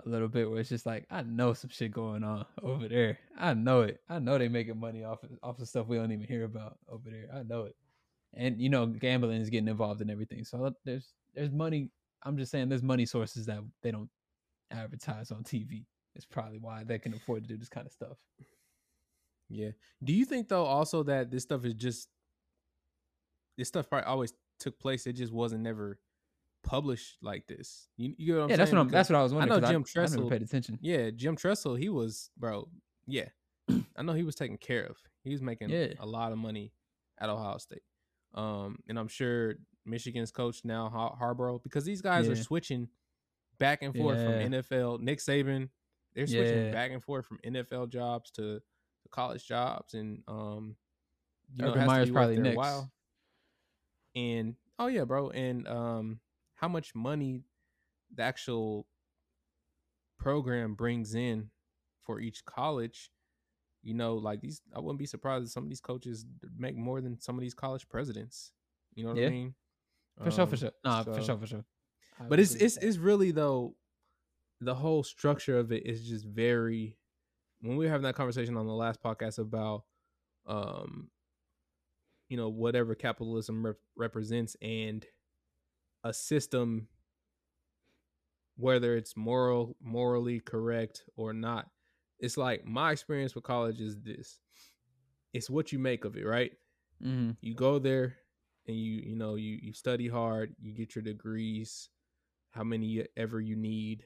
a 0.07 0.09
little 0.09 0.29
bit, 0.29 0.51
where 0.51 0.61
it's 0.61 0.69
just 0.69 0.87
like 0.87 1.07
I 1.11 1.23
know 1.23 1.55
some 1.55 1.71
shit 1.71 1.93
going 1.93 2.25
on 2.25 2.47
over 2.63 2.89
there. 2.89 3.19
I 3.39 3.55
know 3.55 3.83
it. 3.83 4.01
I 4.09 4.19
know 4.21 4.39
they 4.39 4.49
making 4.49 4.81
money 4.81 5.05
off 5.05 5.23
of, 5.25 5.31
off 5.43 5.61
of 5.61 5.69
stuff 5.69 5.89
we 5.89 5.97
don't 5.97 6.13
even 6.13 6.27
hear 6.27 6.45
about 6.45 6.79
over 6.89 7.11
there. 7.11 7.29
I 7.35 7.43
know 7.43 7.65
it. 7.65 7.77
And 8.35 8.61
you 8.61 8.69
know, 8.71 8.87
gambling 8.87 9.41
is 9.41 9.51
getting 9.51 9.69
involved 9.69 10.01
in 10.03 10.11
everything. 10.11 10.45
So 10.45 10.75
there's 10.85 11.15
there's 11.35 11.51
money. 11.53 11.91
I'm 12.25 12.37
just 12.39 12.53
saying 12.53 12.69
there's 12.69 12.83
money 12.83 13.07
sources 13.07 13.47
that 13.47 13.61
they 13.83 13.91
don't 13.91 14.11
advertise 14.71 15.31
on 15.31 15.45
TV. 15.45 15.85
It's 16.17 16.27
probably 16.27 16.59
why 16.59 16.85
they 16.85 16.99
can 16.99 17.15
afford 17.15 17.45
to 17.45 17.49
do 17.49 17.57
this 17.57 17.69
kind 17.69 17.87
of 17.87 17.93
stuff. 17.93 18.19
yeah 19.49 19.71
do 20.05 20.13
you 20.13 20.25
think 20.25 20.49
though 20.49 20.65
also 20.65 21.03
that 21.03 21.31
this 21.31 21.43
stuff 21.43 21.65
is 21.65 21.75
just 21.75 22.09
this 23.57 23.69
stuff 23.69 23.89
probably 23.89 24.07
always 24.07 24.33
took 24.61 24.79
place 24.79 25.07
it 25.07 25.15
just 25.15 25.33
wasn't 25.33 25.63
never 25.63 25.99
published 26.63 27.17
like 27.23 27.47
this 27.47 27.89
you, 27.97 28.15
you 28.19 28.35
know 28.35 28.41
what 28.43 28.49
yeah, 28.51 28.55
I'm 28.55 28.59
that's 28.59 28.71
saying? 28.71 28.79
what 28.79 28.83
I'm. 28.85 28.89
That's 28.91 29.09
what 29.11 29.17
I 29.19 29.23
was 29.23 29.33
wondering. 29.33 29.61
know 29.61 29.67
'cause 29.67 29.71
Jim 29.71 29.83
I, 29.83 29.89
I 29.89 29.93
Tressel- 30.07 30.19
never 30.25 30.31
paid 30.31 30.43
attention. 30.43 30.79
yeah 30.83 31.11
jim 31.11 31.37
tressel 31.37 31.75
he 31.75 31.89
was 31.89 32.31
bro 32.37 32.69
yeah 33.07 33.29
i 33.97 34.03
know 34.03 34.13
he 34.13 34.23
was 34.25 34.35
taken 34.35 34.57
care 34.59 34.85
of 34.85 34.97
he 35.25 35.31
was 35.31 35.41
making 35.41 35.71
Yeah. 35.71 35.89
a 36.01 36.07
lot 36.07 36.33
of 36.33 36.39
money 36.39 36.73
at 37.21 37.29
ohio 37.31 37.59
state 37.59 37.83
um 38.35 38.79
and 38.89 38.99
i'm 38.99 39.09
sure 39.09 39.55
michigan's 39.87 40.31
coach 40.31 40.63
now 40.65 40.91
Har- 40.91 41.17
harbaugh 41.21 41.63
because 41.63 41.85
these 41.85 42.03
guys 42.03 42.29
are 42.29 42.37
switching 42.37 42.89
back 43.59 43.83
and 43.83 43.95
forth 43.95 44.19
Yeah. 44.19 44.25
from 44.43 44.53
nfl 44.53 45.01
nick 45.01 45.19
saban 45.21 45.71
they're 46.15 46.27
switching 46.27 46.67
Yeah. 46.67 46.73
back 46.73 46.91
and 46.91 47.03
forth 47.03 47.25
from 47.27 47.39
nfl 47.47 47.89
jobs 47.89 48.31
to, 48.33 48.59
to 48.59 49.09
college 49.11 49.47
jobs 49.47 49.95
and 49.95 50.23
um 50.29 50.77
you 51.55 51.65
Urban 51.65 51.81
to 51.81 51.87
Meyer's 51.87 52.11
probably 52.11 52.55
while. 52.55 52.93
and 54.15 54.55
oh 54.79 54.89
yeah 54.89 55.05
bro 55.05 55.31
and 55.31 55.67
um 55.67 56.21
how 56.59 56.69
much 56.69 56.95
money 56.95 57.43
the 58.15 58.23
actual 58.23 58.87
program 60.19 60.75
brings 60.75 61.15
in 61.15 61.51
for 62.05 62.21
each 62.21 62.45
college 62.45 63.11
you 63.83 63.95
know 63.95 64.15
like 64.17 64.41
these 64.41 64.61
i 64.75 64.81
wouldn't 64.81 64.99
be 64.99 65.07
surprised 65.07 65.45
if 65.45 65.51
some 65.51 65.63
of 65.63 65.69
these 65.69 65.81
coaches 65.81 66.27
make 66.57 66.77
more 66.77 67.01
than 67.01 67.21
some 67.21 67.37
of 67.37 67.41
these 67.41 67.55
college 67.55 67.89
presidents 67.89 68.53
you 68.95 69.05
know 69.05 69.11
what 69.11 69.19
Yeah. 69.19 69.27
i 69.29 69.31
mean 69.31 69.55
For 70.23 70.31
sure, 70.33 70.47
for 70.47 70.55
Um, 70.55 70.59
sure. 70.59 70.73
Nah, 70.85 71.03
for 71.05 71.23
sure, 71.23 71.39
for 71.39 71.47
sure. 71.47 71.65
I 72.19 72.25
but 72.25 72.41
it's 72.41 72.55
it's 72.55 72.75
that. 72.75 72.85
it's 72.87 72.97
really 72.97 73.31
though 73.31 73.77
the 74.61 74.75
whole 74.75 75.05
structure 75.05 75.57
of 75.59 75.71
it 75.71 75.87
is 75.87 76.09
just 76.09 76.25
very 76.25 76.99
when 77.61 77.77
we 77.77 77.85
were 77.85 77.91
having 77.91 78.03
that 78.05 78.17
conversation 78.17 78.57
on 78.57 78.67
the 78.67 78.73
last 78.73 79.01
podcast 79.01 79.39
about 79.39 79.85
um 80.47 81.09
you 82.29 82.37
know 82.37 82.49
whatever 82.49 82.97
capitalism 82.97 83.65
rep- 83.65 83.77
represents 83.97 84.57
and 84.61 85.07
a 86.09 86.13
system 86.13 86.89
whether 88.57 88.97
it's 88.97 89.17
moral 89.17 89.77
morally 89.81 90.41
correct 90.41 91.05
or 91.17 91.33
not 91.33 91.67
it's 92.21 92.37
like 92.37 92.65
my 92.65 92.91
experience 92.91 93.37
with 93.37 93.45
college 93.45 93.81
is 93.81 93.97
this. 94.01 94.41
It's 95.33 95.49
what 95.49 95.71
you 95.71 95.79
make 95.79 96.05
of 96.05 96.17
it, 96.17 96.27
right? 96.27 96.51
Mm-hmm. 97.01 97.33
You 97.41 97.55
go 97.55 97.79
there 97.79 98.17
and 98.67 98.77
you 98.77 98.95
you 99.07 99.15
know 99.15 99.37
you 99.37 99.57
you 99.63 99.73
study 99.73 100.09
hard, 100.09 100.53
you 100.61 100.73
get 100.73 100.97
your 100.97 101.03
degrees, 101.05 101.91
how 102.51 102.65
many 102.65 103.05
ever 103.17 103.41
you 103.41 103.55
need. 103.55 104.05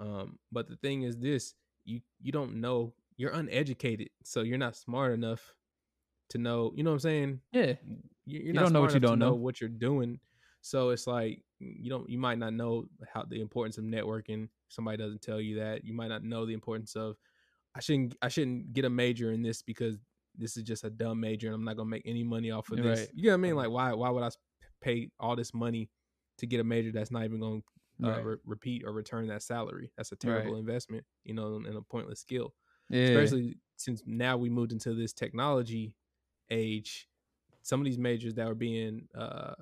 Um, 0.00 0.38
but 0.50 0.68
the 0.68 0.74
thing 0.76 1.02
is 1.02 1.16
this, 1.18 1.54
you 1.84 2.00
you 2.20 2.32
don't 2.32 2.56
know, 2.56 2.92
you're 3.16 3.30
uneducated, 3.30 4.08
so 4.24 4.42
you're 4.42 4.58
not 4.58 4.74
smart 4.74 5.12
enough 5.12 5.54
to 6.30 6.38
know, 6.38 6.72
you 6.74 6.82
know 6.82 6.90
what 6.90 6.94
I'm 6.94 7.00
saying? 7.00 7.40
Yeah. 7.52 7.74
You, 7.86 7.98
you're 8.24 8.42
You 8.46 8.52
not 8.54 8.62
don't 8.64 8.72
know 8.72 8.80
what 8.80 8.94
you 8.94 9.00
don't 9.00 9.20
know. 9.20 9.34
what 9.34 9.60
you're 9.60 9.70
doing. 9.70 10.18
So 10.66 10.88
it's 10.90 11.06
like 11.06 11.42
you 11.58 11.90
don't 11.90 12.08
you 12.08 12.16
might 12.16 12.38
not 12.38 12.54
know 12.54 12.86
how 13.12 13.22
the 13.22 13.42
importance 13.42 13.76
of 13.76 13.84
networking. 13.84 14.48
Somebody 14.68 14.96
doesn't 14.96 15.20
tell 15.20 15.38
you 15.38 15.56
that. 15.56 15.84
You 15.84 15.92
might 15.92 16.08
not 16.08 16.24
know 16.24 16.46
the 16.46 16.54
importance 16.54 16.96
of 16.96 17.16
I 17.74 17.80
shouldn't 17.80 18.16
I 18.22 18.28
shouldn't 18.28 18.72
get 18.72 18.86
a 18.86 18.90
major 18.90 19.30
in 19.30 19.42
this 19.42 19.60
because 19.60 19.98
this 20.34 20.56
is 20.56 20.62
just 20.62 20.82
a 20.82 20.88
dumb 20.88 21.20
major 21.20 21.48
and 21.48 21.54
I'm 21.54 21.64
not 21.64 21.76
gonna 21.76 21.90
make 21.90 22.04
any 22.06 22.24
money 22.24 22.50
off 22.50 22.70
of 22.70 22.78
this. 22.78 23.00
Right. 23.00 23.08
You 23.14 23.24
know 23.24 23.32
what 23.32 23.34
I 23.34 23.36
mean? 23.42 23.56
Like 23.56 23.68
why 23.68 23.92
why 23.92 24.08
would 24.08 24.22
I 24.22 24.30
pay 24.80 25.10
all 25.20 25.36
this 25.36 25.52
money 25.52 25.90
to 26.38 26.46
get 26.46 26.60
a 26.60 26.64
major 26.64 26.92
that's 26.92 27.10
not 27.10 27.24
even 27.24 27.40
gonna 27.40 27.60
uh, 28.02 28.16
Right. 28.16 28.24
re- 28.24 28.36
repeat 28.46 28.84
or 28.86 28.92
return 28.92 29.26
that 29.26 29.42
salary? 29.42 29.92
That's 29.98 30.12
a 30.12 30.16
terrible 30.16 30.52
Right. 30.52 30.60
investment, 30.60 31.04
you 31.24 31.34
know, 31.34 31.56
and 31.56 31.76
a 31.76 31.82
pointless 31.82 32.20
skill 32.20 32.54
yeah. 32.88 33.04
especially 33.04 33.58
since 33.76 34.02
now 34.06 34.38
we 34.38 34.48
moved 34.48 34.72
into 34.72 34.94
this 34.94 35.12
technology 35.12 35.94
age 36.50 37.06
some 37.62 37.80
of 37.80 37.84
these 37.84 37.98
majors 37.98 38.34
that 38.34 38.46
were 38.46 38.54
being 38.54 39.08
uh 39.14 39.54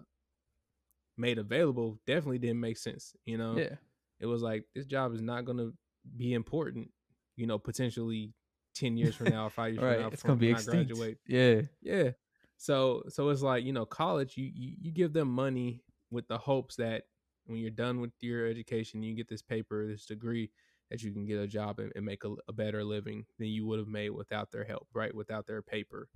made 1.16 1.38
available 1.38 1.98
definitely 2.06 2.38
didn't 2.38 2.60
make 2.60 2.78
sense 2.78 3.14
you 3.26 3.36
know 3.38 3.58
yeah. 3.58 3.74
it 4.20 4.26
was 4.26 4.42
like 4.42 4.64
this 4.74 4.86
job 4.86 5.14
is 5.14 5.20
not 5.22 5.44
going 5.44 5.58
to 5.58 5.72
be 6.16 6.32
important 6.34 6.90
you 7.36 7.46
know 7.46 7.58
potentially 7.58 8.32
10 8.74 8.96
years 8.96 9.14
from 9.14 9.28
now 9.30 9.46
or 9.46 9.50
5 9.50 9.72
years 9.74 9.82
Right. 9.82 9.94
from 9.96 10.02
now 10.02 10.08
It's 10.08 10.22
gonna 10.22 10.36
be 10.36 10.48
I 10.48 10.52
extinct. 10.52 10.90
graduate 10.90 11.18
Yeah. 11.26 11.62
yeah 11.82 12.10
so 12.56 13.02
so 13.08 13.28
it's 13.28 13.42
like 13.42 13.64
you 13.64 13.72
know 13.72 13.84
college 13.84 14.36
you, 14.36 14.50
you 14.54 14.74
you 14.80 14.90
give 14.92 15.12
them 15.12 15.28
money 15.28 15.82
with 16.10 16.26
the 16.28 16.38
hopes 16.38 16.76
that 16.76 17.04
when 17.46 17.58
you're 17.58 17.70
done 17.70 18.00
with 18.00 18.12
your 18.20 18.46
education 18.46 19.02
you 19.02 19.14
get 19.14 19.28
this 19.28 19.42
paper 19.42 19.86
this 19.86 20.06
degree 20.06 20.50
that 20.90 21.02
you 21.02 21.10
can 21.10 21.24
get 21.24 21.38
a 21.38 21.46
job 21.46 21.78
and, 21.80 21.90
and 21.96 22.04
make 22.04 22.22
a, 22.24 22.34
a 22.48 22.52
better 22.52 22.84
living 22.84 23.24
than 23.38 23.48
you 23.48 23.66
would 23.66 23.78
have 23.78 23.88
made 23.88 24.10
without 24.10 24.50
their 24.50 24.64
help 24.64 24.86
right 24.94 25.14
without 25.14 25.46
their 25.46 25.62
paper 25.62 26.08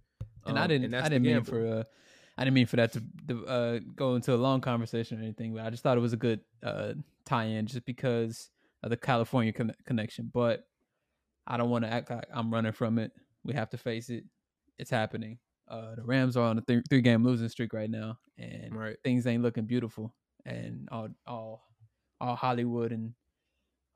And 0.47 0.59
I 0.59 0.62
Um, 0.62 0.68
didn't. 0.68 0.90
that's 0.93 1.06
I 1.06 1.09
didn't 1.09 1.23
mean 1.24 1.43
for. 1.44 1.66
Uh, 1.66 1.85
I 2.38 2.44
didn't 2.44 2.54
mean 2.54 2.66
for 2.66 2.76
that 2.76 2.92
to, 3.28 3.46
uh, 3.46 3.78
go 3.94 4.14
into 4.14 4.34
a 4.34 4.36
long 4.36 4.60
conversation 4.60 5.18
or 5.18 5.22
anything. 5.22 5.54
But 5.54 5.64
I 5.64 5.70
just 5.70 5.82
thought 5.82 5.96
it 5.96 6.02
was 6.02 6.12
a 6.12 6.18
good 6.18 6.40
uh, 6.62 6.92
tie-in, 7.24 7.66
just 7.66 7.84
because 7.86 8.50
of 8.82 8.90
the 8.90 8.96
California 8.96 9.52
con- 9.52 9.74
connection. 9.86 10.30
But 10.32 10.66
I 11.46 11.56
don't 11.56 11.70
want 11.70 11.84
to 11.84 11.92
act 11.92 12.10
like 12.10 12.26
I'm 12.32 12.52
running 12.52 12.72
from 12.72 12.98
it. 12.98 13.12
We 13.44 13.54
have 13.54 13.70
to 13.70 13.78
face 13.78 14.10
it. 14.10 14.24
It's 14.78 14.90
happening. 14.90 15.38
Uh, 15.68 15.94
the 15.94 16.02
Rams 16.04 16.36
are 16.36 16.44
on 16.44 16.58
a 16.58 16.60
th- 16.60 16.84
three-game 16.90 17.24
losing 17.24 17.48
streak 17.48 17.72
right 17.72 17.90
now, 17.90 18.18
and 18.38 18.74
right 18.76 18.96
things 19.02 19.26
ain't 19.26 19.42
looking 19.42 19.64
beautiful. 19.64 20.14
And 20.44 20.88
all, 20.92 21.08
all, 21.26 21.64
all 22.20 22.36
Hollywood 22.36 22.92
and 22.92 23.14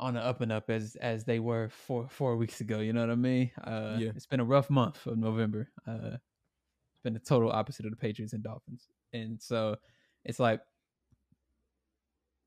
on 0.01 0.15
the 0.15 0.21
up 0.21 0.41
and 0.41 0.51
up 0.51 0.71
as 0.71 0.97
as 0.97 1.25
they 1.25 1.39
were 1.39 1.69
four 1.69 2.09
four 2.09 2.37
weeks 2.37 2.61
ago. 2.63 2.81
You 2.81 2.93
know 2.95 3.03
what 3.03 3.11
I 3.11 3.17
mean? 3.17 3.51
Uh, 3.63 3.99
Yeah. 4.01 4.11
It's 4.17 4.27
been 4.27 4.41
a 4.41 4.45
rough 4.45 4.71
month 4.71 5.07
of 5.07 5.19
November. 5.19 5.69
Uh, 5.87 6.17
been 7.03 7.15
the 7.15 7.21
total 7.21 7.51
opposite 7.51 7.85
of 7.85 7.91
the 7.91 7.97
Patriots 7.97 8.33
and 8.33 8.43
Dolphins, 8.43 8.89
and 9.13 9.41
so 9.41 9.77
it's 10.25 10.39
like 10.39 10.61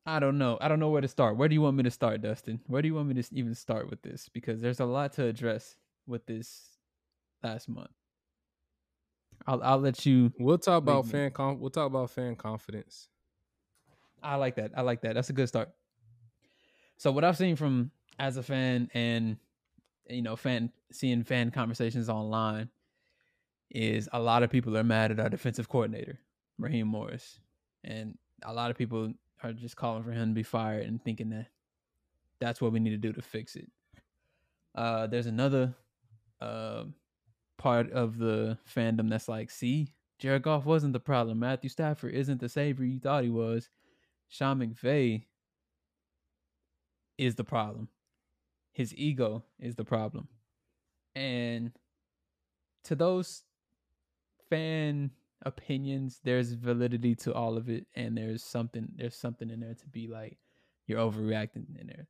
I 0.06 0.20
don't 0.20 0.38
know. 0.38 0.58
I 0.60 0.68
don't 0.68 0.80
know 0.80 0.90
where 0.90 1.02
to 1.02 1.08
start. 1.08 1.38
Where 1.38 1.48
do 1.48 1.56
you 1.56 1.62
want 1.62 1.78
me 1.78 1.84
to 1.84 1.92
start, 1.92 2.22
Dustin? 2.22 2.60
Where 2.68 2.82
do 2.82 2.88
you 2.90 2.94
want 2.94 3.08
me 3.08 3.22
to 3.22 3.36
even 3.36 3.56
start 3.56 3.90
with 3.90 4.02
this? 4.02 4.30
Because 4.34 4.60
there's 4.62 4.82
a 4.82 4.86
lot 4.86 5.14
to 5.14 5.26
address 5.26 5.78
with 6.08 6.26
this 6.26 6.78
last 7.42 7.70
month. 7.70 7.92
I'll 9.48 9.62
I'll 9.64 9.80
let 9.80 10.06
you. 10.06 10.32
we'll 10.40 10.58
talk 10.58 10.84
about 10.84 11.06
fan 11.08 11.32
conf- 11.32 11.60
we'll 11.60 11.70
talk 11.70 11.88
about 11.88 12.10
fan 12.10 12.36
confidence 12.36 13.10
I 14.22 14.36
like 14.36 14.56
that. 14.56 14.72
I 14.76 14.82
like 14.82 15.02
that. 15.02 15.16
That's 15.16 15.30
a 15.30 15.34
good 15.34 15.48
start. 15.50 15.70
So 16.98 17.12
what 17.12 17.24
I've 17.26 17.38
seen 17.38 17.56
from 17.56 17.92
as 18.20 18.38
a 18.38 18.44
fan 18.44 18.90
and 18.94 19.38
you 20.10 20.22
know 20.22 20.36
fan 20.36 20.72
seeing 20.92 21.24
fan 21.24 21.52
conversations 21.52 22.10
online 22.10 22.70
is 23.74 24.08
a 24.14 24.20
lot 24.20 24.44
of 24.44 24.52
people 24.52 24.78
are 24.78 24.84
mad 24.84 25.12
at 25.12 25.20
our 25.20 25.30
defensive 25.30 25.68
coordinator 25.68 26.20
Raheem 26.60 26.88
Morris, 26.88 27.40
and 27.84 28.18
a 28.44 28.54
lot 28.54 28.72
of 28.72 28.78
people 28.78 29.14
are 29.42 29.54
just 29.54 29.76
calling 29.76 30.04
for 30.04 30.12
him 30.12 30.30
to 30.30 30.36
be 30.36 30.44
fired 30.44 30.86
and 30.86 31.04
thinking 31.04 31.30
that 31.32 31.48
that's 32.40 32.62
what 32.62 32.72
we 32.72 32.80
need 32.80 32.92
to 32.92 32.98
do 32.98 33.12
to 33.14 33.22
fix 33.22 33.56
it. 33.56 33.70
Uh, 34.76 35.08
there's 35.08 35.28
another 35.28 35.74
uh, 36.42 36.84
part 37.58 37.92
of 37.92 38.18
the 38.18 38.58
fandom 38.74 39.10
that's 39.10 39.28
like, 39.28 39.50
see, 39.50 39.94
Jared 40.20 40.44
Goff 40.44 40.66
wasn't 40.66 40.94
the 40.94 41.00
problem. 41.00 41.40
Matthew 41.40 41.70
Stafford 41.70 42.14
isn't 42.14 42.40
the 42.40 42.50
savior 42.50 42.86
you 42.86 43.00
thought 43.00 43.24
he 43.24 43.30
was. 43.30 43.70
Sean 44.30 44.60
McVay 44.60 45.26
is 47.18 47.36
the 47.36 47.44
problem. 47.44 47.90
His 48.72 48.96
ego 48.96 49.44
is 49.60 49.76
the 49.76 49.86
problem. 49.86 50.28
And 51.16 51.72
to 52.86 52.96
those 52.96 53.44
fan 54.54 55.12
opinions, 55.46 56.20
there's 56.24 56.54
validity 56.54 57.16
to 57.16 57.34
all 57.34 57.58
of 57.58 57.70
it 57.70 57.88
and 57.96 58.18
there's 58.18 58.44
something 58.44 58.88
there's 58.96 59.16
something 59.16 59.50
in 59.50 59.60
there 59.60 59.74
to 59.74 59.88
be 59.88 60.08
like 60.08 60.38
you're 60.88 61.00
overreacting 61.00 61.80
in 61.80 61.88
there. 61.88 62.08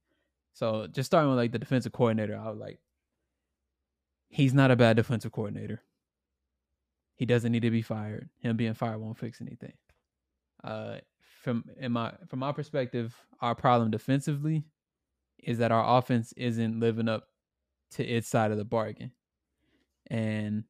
So 0.54 0.88
just 0.88 1.08
starting 1.08 1.30
with 1.30 1.38
like 1.38 1.52
the 1.52 1.60
defensive 1.60 1.94
coordinator, 1.94 2.38
I 2.38 2.50
was 2.50 2.60
like 2.60 2.80
he's 4.28 4.54
not 4.54 4.72
a 4.72 4.76
bad 4.76 4.98
defensive 4.98 5.32
coordinator. 5.32 5.82
He 7.16 7.26
doesn't 7.26 7.52
need 7.52 7.62
to 7.62 7.72
be 7.72 7.82
fired. 7.82 8.30
Him 8.40 8.58
being 8.58 8.74
fired 8.74 9.00
won't 9.00 9.18
fix 9.18 9.40
anything. 9.42 9.74
Uh 10.64 10.98
from 11.42 11.64
in 11.80 11.92
my 11.92 12.14
from 12.28 12.40
my 12.40 12.52
perspective, 12.52 13.16
our 13.40 13.56
problem 13.56 13.90
defensively 13.90 14.66
is 15.40 15.58
that 15.60 15.72
our 15.72 15.98
offense 15.98 16.34
isn't 16.36 16.80
living 16.80 17.08
up 17.08 17.28
to 17.92 18.06
its 18.06 18.28
side 18.28 18.52
of 18.52 18.58
the 18.58 18.66
bargain. 18.66 19.12
And 20.08 20.66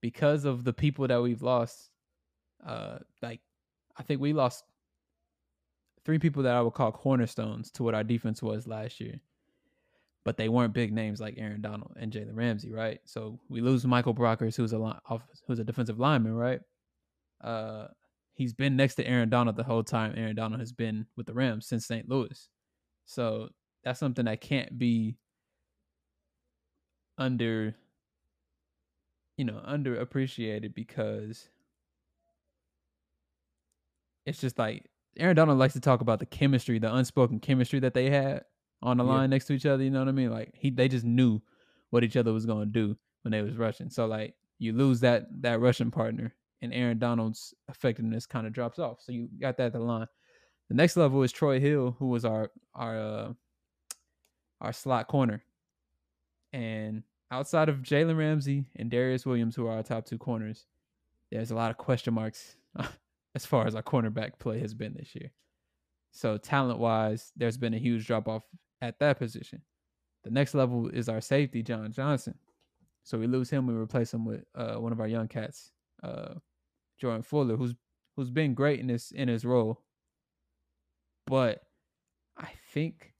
because 0.00 0.44
of 0.44 0.64
the 0.64 0.72
people 0.72 1.06
that 1.08 1.22
we've 1.22 1.42
lost, 1.42 1.90
uh 2.66 2.98
like 3.22 3.40
I 3.96 4.02
think 4.02 4.20
we 4.20 4.32
lost 4.32 4.64
three 6.04 6.18
people 6.18 6.42
that 6.44 6.54
I 6.54 6.62
would 6.62 6.72
call 6.72 6.90
cornerstones 6.90 7.70
to 7.72 7.82
what 7.82 7.94
our 7.94 8.04
defense 8.04 8.42
was 8.42 8.66
last 8.66 9.00
year. 9.00 9.20
But 10.24 10.36
they 10.36 10.48
weren't 10.48 10.72
big 10.72 10.92
names 10.92 11.20
like 11.20 11.34
Aaron 11.36 11.60
Donald 11.60 11.94
and 11.98 12.12
Jalen 12.12 12.34
Ramsey, 12.34 12.72
right? 12.72 13.00
So 13.04 13.38
we 13.48 13.60
lose 13.60 13.84
Michael 13.84 14.14
Brockers, 14.14 14.56
who's 14.56 14.72
a 14.72 14.78
li- 14.78 14.98
off, 15.08 15.22
who's 15.46 15.58
a 15.58 15.64
defensive 15.64 15.98
lineman, 15.98 16.34
right? 16.34 16.60
Uh, 17.42 17.88
he's 18.34 18.52
been 18.52 18.76
next 18.76 18.94
to 18.96 19.06
Aaron 19.06 19.28
Donald 19.28 19.56
the 19.56 19.64
whole 19.64 19.82
time. 19.82 20.14
Aaron 20.16 20.36
Donald 20.36 20.60
has 20.60 20.72
been 20.72 21.06
with 21.16 21.26
the 21.26 21.34
Rams 21.34 21.66
since 21.66 21.86
St. 21.86 22.08
Louis, 22.08 22.48
so 23.04 23.48
that's 23.84 24.00
something 24.00 24.24
that 24.26 24.40
can't 24.40 24.78
be 24.78 25.16
under, 27.16 27.74
you 29.38 29.44
know, 29.44 29.62
underappreciated 29.66 30.74
because 30.74 31.48
it's 34.26 34.40
just 34.40 34.58
like 34.58 34.84
Aaron 35.16 35.36
Donald 35.36 35.58
likes 35.58 35.72
to 35.74 35.80
talk 35.80 36.00
about 36.02 36.18
the 36.18 36.26
chemistry, 36.26 36.78
the 36.78 36.94
unspoken 36.94 37.40
chemistry 37.40 37.80
that 37.80 37.94
they 37.94 38.10
had 38.10 38.44
on 38.82 38.98
the 38.98 39.04
Yeah. 39.04 39.10
line 39.10 39.30
next 39.30 39.46
to 39.46 39.54
each 39.54 39.64
other. 39.64 39.82
You 39.82 39.90
know 39.90 40.00
what 40.00 40.08
I 40.08 40.12
mean? 40.12 40.30
Like 40.30 40.50
he, 40.54 40.70
they 40.70 40.88
just 40.88 41.04
knew 41.04 41.40
what 41.90 42.04
each 42.04 42.16
other 42.16 42.32
was 42.32 42.44
going 42.46 42.66
to 42.66 42.72
do 42.72 42.96
when 43.22 43.32
they 43.32 43.42
was 43.42 43.56
rushing. 43.56 43.88
So 43.90 44.06
like 44.06 44.34
you 44.58 44.72
lose 44.72 45.00
that 45.00 45.26
that 45.42 45.60
rushing 45.60 45.90
partner, 45.90 46.34
and 46.60 46.74
Aaron 46.74 46.98
Donald's 46.98 47.54
effectiveness 47.68 48.26
kind 48.26 48.46
of 48.46 48.52
drops 48.52 48.78
off. 48.78 49.00
So 49.00 49.12
you 49.12 49.28
got 49.40 49.56
that 49.56 49.66
at 49.66 49.72
the 49.72 49.78
line. 49.78 50.08
The 50.68 50.74
next 50.74 50.96
level 50.96 51.22
is 51.22 51.32
Troy 51.32 51.60
Hill, 51.60 51.96
who 51.98 52.08
was 52.08 52.24
our 52.24 52.50
our 52.74 52.98
uh, 53.00 53.32
our 54.60 54.72
slot 54.72 55.06
corner, 55.08 55.42
and 56.52 57.04
outside 57.30 57.68
of 57.68 57.82
Jalen 57.82 58.16
Ramsey 58.16 58.64
and 58.76 58.90
Darious 58.90 59.26
Williams, 59.26 59.54
who 59.54 59.66
are 59.66 59.76
our 59.76 59.82
top 59.82 60.06
two 60.06 60.18
corners, 60.18 60.66
there's 61.30 61.50
a 61.50 61.54
lot 61.54 61.70
of 61.70 61.76
question 61.76 62.14
marks 62.14 62.56
as 63.34 63.44
far 63.46 63.66
as 63.66 63.74
our 63.74 63.82
cornerback 63.82 64.38
play 64.38 64.60
has 64.60 64.74
been 64.74 64.94
this 64.94 65.14
year. 65.14 65.30
So 66.12 66.38
talent 66.38 66.78
wise, 66.78 67.32
there's 67.36 67.58
been 67.58 67.74
a 67.74 67.78
huge 67.78 68.06
drop 68.06 68.28
off 68.28 68.44
at 68.80 68.98
that 69.00 69.18
position. 69.18 69.62
The 70.24 70.30
next 70.30 70.54
level 70.54 70.88
is 70.88 71.08
our 71.08 71.20
safety, 71.20 71.62
John 71.62 71.92
Johnson. 71.92 72.34
So 73.04 73.18
we 73.18 73.26
lose 73.26 73.50
him, 73.50 73.66
we 73.66 73.74
replace 73.74 74.12
him 74.12 74.24
with 74.24 74.44
uh, 74.54 74.74
one 74.74 74.92
of 74.92 75.00
our 75.00 75.08
young 75.08 75.28
cats, 75.28 75.70
uh, 76.02 76.34
Jordan 77.00 77.22
Fuller, 77.22 77.56
who's 77.56 77.74
who's 78.16 78.30
been 78.30 78.52
great 78.52 78.80
in 78.80 78.88
this 78.88 79.12
in 79.12 79.28
his 79.28 79.44
role. 79.44 79.82
But 81.26 81.62
I 82.36 82.48
think 82.72 83.14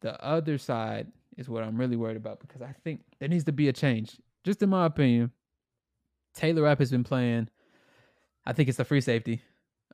the 0.00 0.22
other 0.22 0.58
side 0.58 1.08
is 1.38 1.48
what 1.48 1.64
I'm 1.64 1.78
really 1.78 1.96
worried 1.96 2.18
about 2.18 2.40
because 2.40 2.60
I 2.60 2.74
think 2.84 3.00
there 3.20 3.28
needs 3.30 3.44
to 3.44 3.52
be 3.52 3.68
a 3.68 3.72
change. 3.72 4.20
Just 4.44 4.62
in 4.62 4.68
my 4.68 4.84
opinion, 4.86 5.30
Taylor 6.34 6.62
Rapp 6.62 6.80
has 6.80 6.90
been 6.90 7.04
playing. 7.04 7.48
I 8.44 8.52
think 8.52 8.68
it's 8.68 8.78
a 8.78 8.84
free 8.84 9.00
safety, 9.00 9.40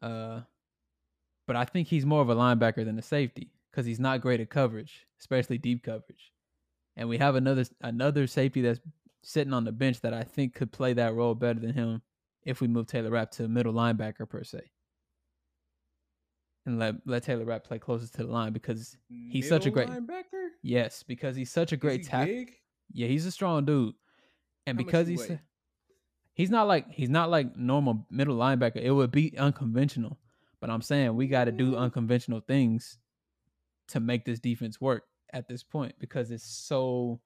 uh, 0.02 0.40
but 1.46 1.56
I 1.56 1.64
think 1.64 1.88
he's 1.88 2.06
more 2.06 2.22
of 2.22 2.30
a 2.30 2.34
linebacker 2.34 2.84
than 2.84 2.98
a 2.98 3.02
safety 3.02 3.52
because 3.70 3.86
he's 3.86 4.00
not 4.00 4.20
great 4.20 4.40
at 4.40 4.50
coverage, 4.50 5.06
especially 5.20 5.58
deep 5.58 5.84
coverage. 5.84 6.32
and 6.96 7.08
we 7.08 7.18
have 7.18 7.34
another 7.34 7.64
another 7.80 8.26
safety 8.26 8.62
that's 8.62 8.80
sitting 9.22 9.52
on 9.52 9.64
the 9.64 9.72
bench 9.72 10.00
that 10.00 10.14
I 10.14 10.22
think 10.22 10.54
could 10.54 10.72
play 10.72 10.92
that 10.94 11.14
role 11.14 11.34
better 11.34 11.60
than 11.60 11.72
him 11.74 12.02
if 12.44 12.60
we 12.60 12.68
move 12.68 12.86
Taylor 12.86 13.10
Rapp 13.10 13.30
to 13.32 13.48
middle 13.48 13.72
linebacker 13.72 14.28
per 14.28 14.44
se. 14.44 14.70
And 16.66 16.78
let 16.78 16.94
let 17.06 17.22
Taylor 17.24 17.44
Rapp 17.44 17.64
play 17.64 17.78
closest 17.78 18.14
to 18.14 18.24
the 18.24 18.32
line 18.32 18.52
because 18.52 18.96
He's 19.08 19.48
such 19.48 19.66
a 19.66 19.70
great- 19.70 19.88
linebacker. 19.88 20.48
yes, 20.62 21.02
because 21.02 21.36
he's 21.36 21.50
such 21.50 21.72
a 21.72 21.76
great 21.76 22.04
tackle. 22.06 22.44
Yeah, 22.92 23.06
he's 23.08 23.26
a 23.26 23.30
strong 23.30 23.64
dude. 23.66 23.94
And 24.66 24.78
How 24.78 24.84
because 24.84 25.06
he's 25.06 25.28
weigh? 25.28 25.40
he's 26.32 26.48
not 26.50 26.66
like 26.66 26.90
he's 26.90 27.10
not 27.10 27.28
like 27.30 27.54
normal 27.56 28.06
middle 28.10 28.36
linebacker. 28.36 28.76
It 28.82 28.90
would 28.92 29.10
be 29.12 29.36
unconventional. 29.38 30.18
But 30.60 30.70
I'm 30.70 30.80
saying 30.80 31.14
we 31.14 31.26
got 31.26 31.44
to 31.44 31.52
do 31.52 31.72
Mm. 31.72 31.78
unconventional 31.78 32.40
things 32.40 32.98
to 33.88 34.00
make 34.00 34.24
this 34.24 34.40
defense 34.40 34.80
work 34.80 35.04
at 35.34 35.46
this 35.46 35.62
point 35.62 35.94
because 35.98 36.30
it's 36.30 36.46
so 36.46 37.20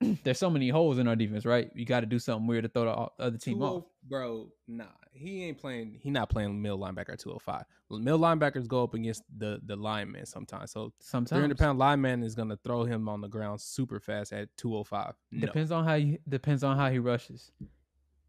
there's 0.24 0.38
so 0.38 0.48
many 0.48 0.68
holes 0.68 0.98
in 0.98 1.06
our 1.06 1.16
defense, 1.16 1.44
right? 1.44 1.70
You 1.74 1.84
got 1.84 2.00
to 2.00 2.06
do 2.06 2.18
something 2.18 2.46
weird 2.46 2.64
to 2.64 2.68
throw 2.68 2.84
the 3.18 3.24
other 3.24 3.38
team 3.38 3.62
oh 3.62 3.66
off. 3.66 3.84
bro. 4.08 4.48
Nah, 4.66 4.84
he 5.12 5.44
ain't 5.44 5.58
playing. 5.58 5.98
He 6.00 6.10
not 6.10 6.30
playing 6.30 6.60
middle 6.60 6.78
linebacker 6.78 7.18
two 7.18 7.30
hundred 7.30 7.42
five. 7.42 7.64
Middle 7.90 8.18
linebackers 8.18 8.66
go 8.66 8.82
up 8.82 8.94
against 8.94 9.22
the 9.36 9.60
the 9.66 9.76
linemen 9.76 10.24
sometimes. 10.24 10.72
So 10.72 10.92
Sometimes 11.00 11.30
three 11.30 11.40
hundred 11.40 11.58
pound 11.58 11.78
lineman 11.78 12.22
is 12.22 12.34
gonna 12.34 12.58
throw 12.64 12.84
him 12.84 13.08
on 13.08 13.20
the 13.20 13.28
ground 13.28 13.60
super 13.60 14.00
fast 14.00 14.32
at 14.32 14.48
two 14.56 14.70
hundred 14.70 14.84
five. 14.84 15.14
No. 15.30 15.46
Depends 15.46 15.70
on 15.70 15.84
how 15.84 15.96
he 15.96 16.18
depends 16.28 16.64
on 16.64 16.76
how 16.76 16.90
he 16.90 16.98
rushes. 16.98 17.50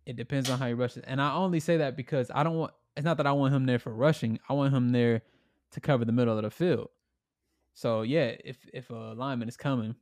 It 0.06 0.16
depends 0.18 0.50
on 0.50 0.60
how 0.60 0.68
he 0.68 0.74
rushes. 0.74 1.04
And 1.08 1.22
I 1.22 1.34
only 1.36 1.60
say 1.60 1.78
that 1.78 1.96
because 1.96 2.30
I 2.34 2.44
don't 2.44 2.58
want 2.58 2.74
it's 2.98 3.06
not 3.06 3.18
that 3.18 3.28
I 3.28 3.32
want 3.32 3.54
him 3.54 3.66
there 3.66 3.80
for 3.80 3.94
rushing. 3.94 4.40
I 4.50 4.54
want 4.54 4.74
him 4.74 4.90
there 4.90 5.22
to 5.72 5.80
cover 5.80 6.04
the 6.04 6.12
middle 6.12 6.36
of 6.36 6.44
the 6.44 6.52
field. 6.52 6.90
So 7.74 8.02
yeah, 8.02 8.36
if 8.44 8.58
if 8.74 8.90
a 8.90 9.14
lineman 9.16 9.48
is 9.48 9.56
coming, 9.56 9.96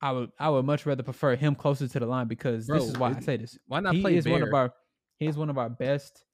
I 0.00 0.12
would 0.12 0.30
I 0.38 0.48
would 0.50 0.64
much 0.64 0.86
rather 0.86 1.02
prefer 1.02 1.34
him 1.36 1.54
closer 1.54 1.88
to 1.88 1.98
the 1.98 2.06
line 2.06 2.28
because 2.28 2.66
this 2.66 2.88
is 2.88 2.96
why 2.98 3.14
I 3.16 3.20
say 3.20 3.36
this. 3.36 3.58
Why 3.66 3.80
not 3.80 3.94
he 3.94 4.02
play 4.02 4.16
is 4.16 4.26
one 4.26 4.42
of 4.42 4.52
our 4.54 4.72
he 5.18 5.26
is 5.26 5.36
one 5.36 5.50
of 5.50 5.58
our 5.58 5.68
best 5.70 6.24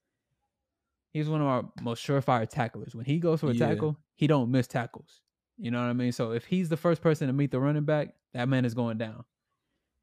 he's 1.13 1.29
one 1.29 1.41
of 1.41 1.47
our 1.47 1.65
most 1.83 2.07
surefire 2.07 2.49
tacklers. 2.49 2.95
When 2.95 3.05
he 3.05 3.19
goes 3.19 3.41
for 3.41 3.51
a 3.51 3.55
Yeah. 3.55 3.69
tackle, 3.69 3.97
he 4.17 4.27
don't 4.27 4.51
miss 4.51 4.67
tackles. 4.67 5.21
You 5.57 5.71
know 5.71 5.81
what 5.81 5.89
I 5.89 5.93
mean? 5.93 6.13
So 6.13 6.33
if 6.33 6.45
he's 6.45 6.69
the 6.69 6.77
first 6.77 7.01
person 7.01 7.29
to 7.29 7.33
meet 7.33 7.51
the 7.53 7.61
running 7.61 7.85
back, 7.85 8.15
that 8.33 8.49
man 8.49 8.65
is 8.65 8.75
going 8.75 8.99
down. 8.99 9.25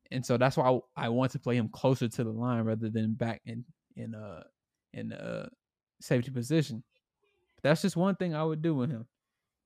And 0.09 0.25
so 0.25 0.37
that's 0.37 0.57
why 0.57 0.69
I, 0.97 1.05
I 1.05 1.09
want 1.09 1.33
to 1.33 1.39
play 1.39 1.57
him 1.57 1.69
closer 1.69 2.07
to 2.07 2.23
the 2.23 2.31
line 2.31 2.63
rather 2.63 2.89
than 2.89 3.13
back 3.13 3.41
in 3.45 3.65
in 3.95 4.15
uh 4.15 4.43
in 4.93 5.11
uh 5.11 5.49
safety 5.99 6.31
position. 6.31 6.83
That's 7.61 7.81
just 7.81 7.95
one 7.95 8.15
thing 8.15 8.33
I 8.33 8.43
would 8.43 8.61
do 8.61 8.73
with 8.73 8.89
him. 8.89 9.05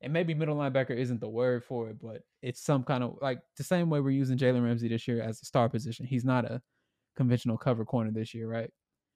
And 0.05 0.13
maybe 0.13 0.35
middle 0.35 0.55
linebacker 0.55 0.91
isn't 0.95 1.19
the 1.19 1.27
word 1.27 1.63
for 1.63 1.89
it, 1.89 1.97
but 1.99 2.21
it's 2.43 2.61
some 2.61 2.83
kind 2.83 3.03
of 3.03 3.17
like 3.23 3.39
the 3.57 3.63
same 3.63 3.89
way 3.89 3.99
we're 4.01 4.11
using 4.11 4.37
Jalen 4.37 4.63
Ramsey 4.63 4.87
this 4.87 5.07
year 5.07 5.19
as 5.19 5.41
a 5.41 5.45
star 5.45 5.67
position. 5.67 6.05
He's 6.05 6.23
not 6.23 6.45
a 6.45 6.61
conventional 7.15 7.57
cover 7.57 7.83
corner 7.85 8.11
this 8.11 8.31
year, 8.31 8.47
right? 8.47 8.71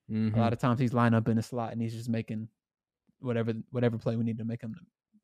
Mhm. 0.10 0.36
A 0.36 0.40
lot 0.40 0.52
of 0.52 0.58
times 0.58 0.80
he's 0.80 0.92
lined 0.92 1.14
up 1.14 1.28
in 1.28 1.38
a 1.38 1.44
slot 1.44 1.74
and 1.74 1.80
he's 1.82 1.94
just 1.94 2.10
making 2.10 2.50
whatever 3.20 3.54
whatever 3.70 4.00
play 4.00 4.16
we 4.16 4.24
need 4.24 4.40
to 4.40 4.44
make 4.46 4.64
him 4.64 4.74
to, 4.74 4.80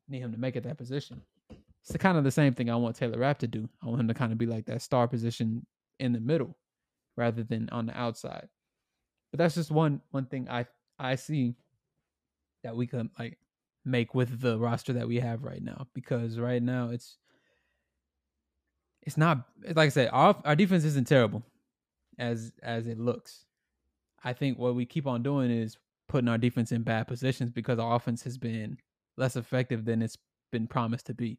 need 0.06 0.20
him 0.20 0.30
to 0.30 0.38
make 0.38 0.54
at 0.54 0.62
that 0.62 0.78
position. 0.78 1.20
It's 1.80 1.90
the 1.90 1.98
kind 1.98 2.16
of 2.16 2.22
the 2.22 2.30
same 2.30 2.54
thing 2.54 2.70
I 2.70 2.76
want 2.76 2.94
Taylor 2.94 3.18
Rapp 3.18 3.38
to 3.40 3.48
do. 3.48 3.68
I 3.82 3.86
want 3.86 4.00
him 4.00 4.06
to 4.08 4.14
kind 4.14 4.30
of 4.30 4.38
be 4.38 4.46
like 4.46 4.66
that 4.66 4.82
star 4.82 5.08
position 5.08 5.66
in 5.98 6.12
the 6.12 6.20
middle 6.20 6.56
rather 7.16 7.42
than 7.42 7.68
on 7.70 7.86
the 7.86 7.98
outside. 7.98 8.48
But 9.32 9.38
that's 9.38 9.56
just 9.56 9.72
one 9.72 10.00
one 10.12 10.26
thing 10.26 10.48
I 10.48 10.66
I 10.96 11.16
see 11.16 11.56
that 12.62 12.76
we 12.76 12.86
can 12.86 13.10
like 13.18 13.36
make 13.86 14.14
with 14.14 14.40
the 14.40 14.58
roster 14.58 14.92
that 14.92 15.06
we 15.06 15.20
have 15.20 15.44
right 15.44 15.62
now 15.62 15.86
because 15.94 16.38
right 16.38 16.62
now 16.62 16.90
it's 16.90 17.18
it's 19.02 19.16
not 19.16 19.46
like 19.74 19.86
I 19.86 19.88
said 19.88 20.10
our 20.12 20.36
our 20.44 20.56
defense 20.56 20.84
isn't 20.84 21.06
terrible 21.06 21.42
as 22.18 22.52
as 22.62 22.86
it 22.86 22.98
looks. 22.98 23.44
I 24.24 24.32
think 24.32 24.58
what 24.58 24.74
we 24.74 24.84
keep 24.84 25.06
on 25.06 25.22
doing 25.22 25.50
is 25.50 25.76
putting 26.08 26.28
our 26.28 26.38
defense 26.38 26.72
in 26.72 26.82
bad 26.82 27.06
positions 27.06 27.50
because 27.50 27.78
our 27.78 27.94
offense 27.94 28.22
has 28.24 28.38
been 28.38 28.78
less 29.16 29.36
effective 29.36 29.84
than 29.84 30.02
it's 30.02 30.18
been 30.50 30.66
promised 30.66 31.06
to 31.06 31.14
be. 31.14 31.38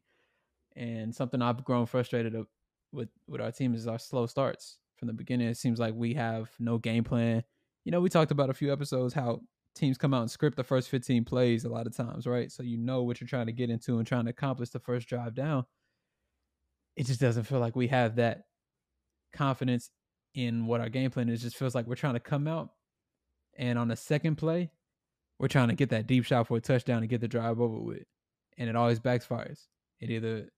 And 0.76 1.14
something 1.14 1.42
I've 1.42 1.64
grown 1.64 1.86
frustrated 1.86 2.34
with 2.92 3.08
with 3.26 3.40
our 3.40 3.52
team 3.52 3.74
is 3.74 3.86
our 3.86 3.98
slow 3.98 4.26
starts 4.26 4.78
from 4.96 5.08
the 5.08 5.14
beginning. 5.14 5.48
It 5.48 5.56
seems 5.56 5.78
like 5.78 5.94
we 5.94 6.14
have 6.14 6.50
no 6.58 6.78
game 6.78 7.04
plan. 7.04 7.44
You 7.84 7.92
know, 7.92 8.00
we 8.00 8.08
talked 8.08 8.32
about 8.32 8.50
a 8.50 8.54
few 8.54 8.72
episodes 8.72 9.14
how 9.14 9.42
teams 9.78 9.98
come 9.98 10.12
out 10.12 10.22
and 10.22 10.30
script 10.30 10.56
the 10.56 10.64
first 10.64 10.88
15 10.88 11.24
plays 11.24 11.64
a 11.64 11.68
lot 11.68 11.86
of 11.86 11.96
times, 11.96 12.26
right? 12.26 12.50
So 12.50 12.62
you 12.62 12.76
know 12.76 13.02
what 13.02 13.20
you're 13.20 13.28
trying 13.28 13.46
to 13.46 13.52
get 13.52 13.70
into 13.70 13.98
and 13.98 14.06
trying 14.06 14.24
to 14.24 14.30
accomplish 14.30 14.70
the 14.70 14.80
first 14.80 15.08
drive 15.08 15.34
down. 15.34 15.64
It 16.96 17.06
just 17.06 17.20
doesn't 17.20 17.44
feel 17.44 17.60
like 17.60 17.76
we 17.76 17.88
have 17.88 18.16
that 18.16 18.42
confidence 19.32 19.90
in 20.34 20.66
what 20.66 20.80
our 20.80 20.88
game 20.88 21.10
plan 21.10 21.28
is. 21.28 21.40
It 21.40 21.46
just 21.46 21.56
feels 21.56 21.74
like 21.74 21.86
we're 21.86 21.94
trying 21.94 22.14
to 22.14 22.20
come 22.20 22.48
out 22.48 22.70
and 23.58 23.78
on 23.78 23.88
the 23.88 23.96
second 23.96 24.36
play, 24.36 24.70
we're 25.38 25.48
trying 25.48 25.68
to 25.68 25.74
get 25.74 25.90
that 25.90 26.06
deep 26.06 26.24
shot 26.24 26.46
for 26.46 26.56
a 26.56 26.60
touchdown 26.60 26.98
and 26.98 27.08
get 27.08 27.20
the 27.20 27.28
drive 27.28 27.60
over 27.60 27.78
with. 27.78 28.04
And 28.56 28.68
it 28.68 28.76
always 28.76 29.00
backfires. 29.00 29.66
It 30.00 30.10
either 30.10 30.48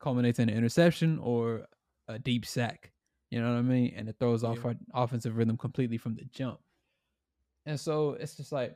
culminates 0.00 0.38
in 0.38 0.48
an 0.48 0.56
interception 0.56 1.18
or 1.20 1.66
a 2.08 2.18
deep 2.18 2.44
sack. 2.44 2.92
You 3.30 3.40
know 3.40 3.52
what 3.52 3.58
I 3.58 3.62
mean? 3.62 3.94
And 3.96 4.08
it 4.08 4.16
throws 4.18 4.42
off 4.42 4.64
our 4.64 4.74
offensive 4.94 5.36
rhythm 5.36 5.56
completely 5.56 5.98
from 5.98 6.14
the 6.14 6.24
jump. 6.32 6.60
And 7.68 7.78
so 7.78 8.16
it's 8.18 8.34
just 8.34 8.50
like 8.50 8.74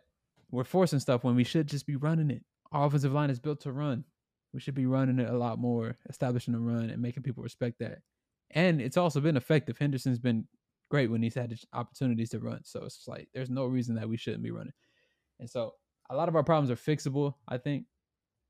we're 0.51 0.65
forcing 0.65 1.01
stuff 1.01 1.25
when 1.25 1.35
we 1.35 1.45
should 1.45 1.67
just 1.67 1.87
be 1.87 1.97
running 1.97 2.31
it. 2.31 2.45
Our 2.73 2.87
offensive 2.87 3.15
line 3.15 3.31
is 3.31 3.41
built 3.41 3.63
to 3.63 3.73
run. 3.73 4.05
We 4.53 4.61
should 4.61 4.75
be 4.75 4.85
running 4.85 5.19
it 5.19 5.31
a 5.31 5.37
lot 5.37 5.59
more, 5.59 5.97
establishing 6.11 6.55
a 6.55 6.59
run 6.59 6.91
and 6.91 7.01
making 7.01 7.23
people 7.23 7.43
respect 7.43 7.79
that. 7.79 8.01
And 8.51 8.83
it's 8.83 8.99
also 8.99 9.19
been 9.19 9.39
effective. 9.39 9.79
Henderson's 9.79 10.19
been 10.19 10.47
great 10.91 11.11
when 11.11 11.23
he's 11.23 11.35
had 11.35 11.59
opportunities 11.73 12.29
to 12.31 12.39
run. 12.39 12.61
So 12.65 12.85
it's 12.85 13.09
like 13.09 13.29
there's 13.33 13.49
no 13.49 13.65
reason 13.65 13.95
that 13.95 14.07
we 14.07 14.19
shouldn't 14.19 14.43
be 14.43 14.51
running. 14.51 14.75
And 15.41 15.49
so 15.49 15.73
a 16.11 16.15
lot 16.15 16.29
of 16.29 16.37
our 16.37 16.45
problems 16.45 16.71
are 16.71 16.77
fixable, 16.77 17.37
I 17.49 17.57
think. 17.57 17.87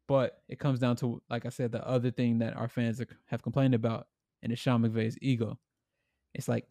But 0.08 0.42
it 0.48 0.58
comes 0.58 0.80
down 0.80 0.96
to, 0.96 1.22
like 1.30 1.46
I 1.46 1.50
said, 1.50 1.70
the 1.70 1.86
other 1.86 2.10
thing 2.10 2.40
that 2.40 2.56
our 2.56 2.68
fans 2.68 3.00
have 3.26 3.42
complained 3.44 3.74
about, 3.74 4.08
and 4.42 4.50
it's 4.50 4.60
Sean 4.60 4.82
McVay's 4.82 5.16
ego. 5.22 5.56
It's 6.34 6.48
like 6.48 6.66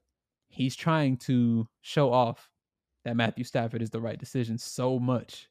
he's 0.50 0.76
trying 0.76 1.16
to 1.20 1.70
show 1.80 2.12
off 2.12 2.51
that 3.06 3.16
Matthew 3.16 3.44
Stafford 3.44 3.82
is 3.82 3.90
the 3.90 4.02
right 4.02 4.20
decision 4.20 4.58
so 4.58 5.00
much 5.00 5.50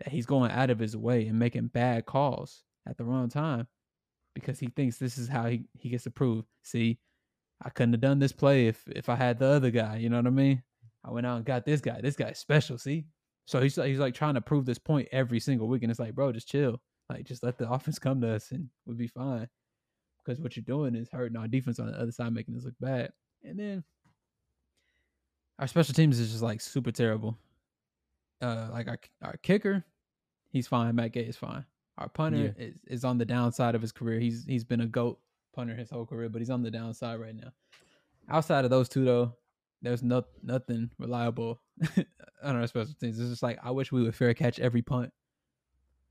that 0.00 0.12
he's 0.12 0.26
going 0.26 0.50
out 0.50 0.70
of 0.70 0.78
his 0.78 0.96
way 0.96 1.26
and 1.26 1.38
making 1.38 1.68
bad 1.68 2.06
calls 2.06 2.64
at 2.86 2.96
the 2.96 3.04
wrong 3.04 3.28
time 3.28 3.66
because 4.34 4.58
he 4.58 4.66
thinks 4.66 4.96
this 4.98 5.16
is 5.18 5.28
how 5.28 5.46
he, 5.46 5.64
he 5.78 5.88
gets 5.88 6.04
to 6.04 6.10
prove. 6.10 6.44
See, 6.62 6.98
I 7.62 7.70
couldn't 7.70 7.94
have 7.94 8.00
done 8.00 8.18
this 8.18 8.32
play 8.32 8.66
if 8.66 8.82
if 8.88 9.08
I 9.08 9.14
had 9.14 9.38
the 9.38 9.46
other 9.46 9.70
guy. 9.70 9.96
You 9.96 10.10
know 10.10 10.16
what 10.16 10.26
I 10.26 10.30
mean? 10.30 10.62
I 11.04 11.10
went 11.10 11.26
out 11.26 11.36
and 11.36 11.44
got 11.44 11.64
this 11.64 11.80
guy. 11.80 12.00
This 12.00 12.16
guy's 12.16 12.38
special. 12.38 12.78
See, 12.78 13.06
so 13.46 13.60
he's 13.60 13.76
like- 13.78 13.88
he's 13.88 13.98
like 13.98 14.14
trying 14.14 14.34
to 14.34 14.40
prove 14.40 14.64
this 14.64 14.78
point 14.78 15.08
every 15.12 15.40
single 15.40 15.68
week, 15.68 15.82
and 15.82 15.90
it's 15.90 16.00
like, 16.00 16.14
bro, 16.14 16.32
just 16.32 16.48
chill. 16.48 16.80
Like, 17.10 17.24
just 17.24 17.42
let 17.42 17.58
the 17.58 17.70
offense 17.70 17.98
come 17.98 18.20
to 18.22 18.34
us, 18.34 18.50
and 18.50 18.68
we'll 18.86 18.96
be 18.96 19.06
fine. 19.06 19.48
Because 20.24 20.40
what 20.40 20.56
you're 20.56 20.64
doing 20.64 20.94
is 20.94 21.10
hurting 21.10 21.36
our 21.36 21.46
defense 21.46 21.78
on 21.78 21.86
the 21.86 22.00
other 22.00 22.12
side, 22.12 22.32
making 22.32 22.56
us 22.56 22.64
look 22.64 22.74
bad. 22.80 23.12
And 23.42 23.58
then 23.58 23.84
our 25.58 25.66
special 25.66 25.94
teams 25.94 26.18
is 26.18 26.30
just 26.30 26.42
like 26.42 26.60
super 26.60 26.90
terrible. 26.90 27.38
Uh, 28.40 28.68
like 28.72 28.88
our 28.88 28.98
our 29.22 29.36
kicker, 29.38 29.84
he's 30.50 30.66
fine. 30.66 30.94
Matt 30.96 31.12
Gay 31.12 31.22
is 31.22 31.36
fine. 31.36 31.64
Our 31.96 32.08
punter 32.08 32.54
is, 32.58 32.74
is 32.86 33.04
on 33.04 33.18
the 33.18 33.24
downside 33.24 33.74
of 33.74 33.80
his 33.80 33.92
career. 33.92 34.18
He's 34.18 34.44
he's 34.44 34.64
been 34.64 34.80
a 34.80 34.86
goat 34.86 35.20
punter 35.54 35.74
his 35.74 35.90
whole 35.90 36.06
career, 36.06 36.28
but 36.28 36.40
he's 36.40 36.50
on 36.50 36.62
the 36.62 36.70
downside 36.70 37.20
right 37.20 37.34
now. 37.34 37.52
Outside 38.28 38.64
of 38.64 38.70
those 38.70 38.88
two, 38.88 39.04
though, 39.04 39.34
there's 39.82 40.02
no 40.02 40.24
nothing 40.42 40.90
reliable 40.98 41.60
on 42.42 42.56
our 42.56 42.66
special 42.66 42.94
teams. 43.00 43.20
It's 43.20 43.30
just 43.30 43.42
like 43.42 43.58
I 43.62 43.70
wish 43.70 43.92
we 43.92 44.02
would 44.02 44.14
fair 44.14 44.34
catch 44.34 44.58
every 44.58 44.82
punt 44.82 45.12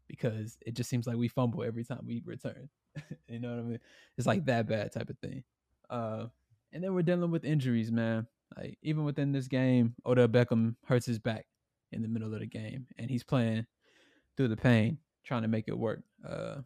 because 0.07 0.57
it 0.65 0.76
just 0.76 0.90
seems 0.90 1.07
like 1.07 1.18
we 1.18 1.28
fumble 1.28 1.64
every 1.64 1.84
time 1.84 2.03
we 2.06 2.22
return. 2.26 2.70
you 3.28 3.40
know 3.40 3.49
what 3.49 3.60
I 3.60 3.64
mean? 3.64 3.80
It's 4.18 4.28
like 4.28 4.45
that 4.45 4.68
bad 4.68 4.91
type 4.91 5.10
of 5.10 5.18
thing. 5.20 5.44
Uh, 5.90 6.28
and 6.72 6.84
then 6.84 6.94
we're 6.94 7.02
dealing 7.02 7.32
with 7.32 7.44
injuries, 7.44 7.91
man. 7.91 8.28
Like 8.57 8.77
even 8.81 9.03
within 9.03 9.31
this 9.31 9.47
game, 9.47 9.95
Odell 10.05 10.27
Beckham 10.27 10.75
hurts 10.85 11.05
his 11.05 11.19
back 11.19 11.45
in 11.91 12.01
the 12.01 12.07
middle 12.07 12.34
of 12.34 12.39
the 12.39 12.45
game, 12.45 12.88
and 12.97 13.09
he's 13.09 13.23
playing 13.23 13.65
through 14.35 14.49
the 14.49 14.57
pain, 14.57 14.97
trying 15.23 15.43
to 15.43 15.47
make 15.47 15.67
it 15.67 15.77
work. 15.77 16.01
Uh, 16.27 16.57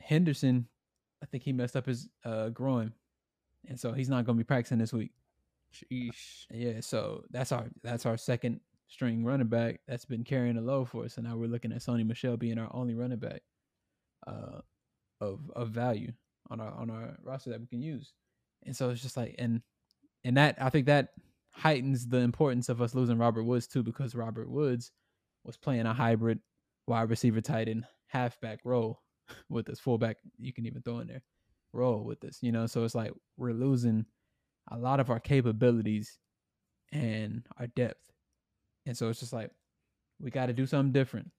Henderson, 0.00 0.66
I 1.22 1.26
think 1.26 1.42
he 1.44 1.52
messed 1.52 1.76
up 1.76 1.86
his 1.86 2.08
uh, 2.24 2.48
groin, 2.48 2.92
and 3.68 3.78
so 3.78 3.92
he's 3.92 4.08
not 4.08 4.24
going 4.24 4.36
to 4.36 4.44
be 4.44 4.46
practicing 4.46 4.78
this 4.78 4.92
week. 4.92 5.12
Sheesh. 5.72 6.46
Yeah, 6.50 6.80
so 6.80 7.24
that's 7.30 7.52
our 7.52 7.68
that's 7.82 8.06
our 8.06 8.16
second 8.16 8.60
string 8.88 9.24
running 9.24 9.46
back 9.46 9.80
that's 9.88 10.04
been 10.04 10.24
carrying 10.24 10.56
the 10.56 10.60
load 10.60 10.88
for 10.88 11.04
us, 11.04 11.16
and 11.16 11.26
now 11.26 11.36
we're 11.36 11.48
looking 11.48 11.72
at 11.72 11.78
Sony 11.78 12.06
Michel 12.06 12.36
being 12.36 12.58
our 12.58 12.68
only 12.74 12.94
running 12.94 13.18
back 13.18 13.42
uh, 14.26 14.60
of 15.20 15.50
of 15.54 15.70
value 15.70 16.12
on 16.50 16.60
our 16.60 16.72
on 16.72 16.90
our 16.90 17.16
roster 17.22 17.50
that 17.50 17.60
we 17.60 17.66
can 17.66 17.82
use. 17.82 18.12
And 18.64 18.76
so 18.76 18.90
it's 18.90 19.02
just 19.02 19.16
like 19.16 19.34
and 19.38 19.62
and 20.24 20.36
that 20.36 20.56
I 20.60 20.70
think 20.70 20.86
that 20.86 21.08
heightens 21.50 22.08
the 22.08 22.18
importance 22.18 22.68
of 22.68 22.80
us 22.80 22.94
losing 22.94 23.18
Robert 23.18 23.44
Woods 23.44 23.66
too, 23.66 23.82
because 23.82 24.14
Robert 24.14 24.48
Woods 24.50 24.90
was 25.44 25.56
playing 25.56 25.86
a 25.86 25.94
hybrid 25.94 26.38
wide 26.86 27.10
receiver 27.10 27.40
tight 27.40 27.68
end 27.68 27.84
halfback 28.06 28.60
role 28.64 29.00
with 29.48 29.66
his 29.66 29.80
fullback 29.80 30.18
you 30.38 30.52
can 30.52 30.66
even 30.66 30.82
throw 30.82 31.00
in 31.00 31.06
there. 31.06 31.22
role 31.72 32.04
with 32.04 32.20
this, 32.20 32.38
you 32.42 32.52
know. 32.52 32.66
So 32.66 32.84
it's 32.84 32.94
like 32.94 33.12
we're 33.36 33.52
losing 33.52 34.04
a 34.70 34.78
lot 34.78 35.00
of 35.00 35.10
our 35.10 35.20
capabilities 35.20 36.18
and 36.92 37.42
our 37.58 37.66
depth, 37.68 38.12
and 38.86 38.96
so 38.96 39.08
it's 39.08 39.20
just 39.20 39.32
like 39.32 39.50
we 40.20 40.30
got 40.30 40.46
to 40.46 40.52
do 40.52 40.66
something 40.66 40.92
different. 40.92 41.30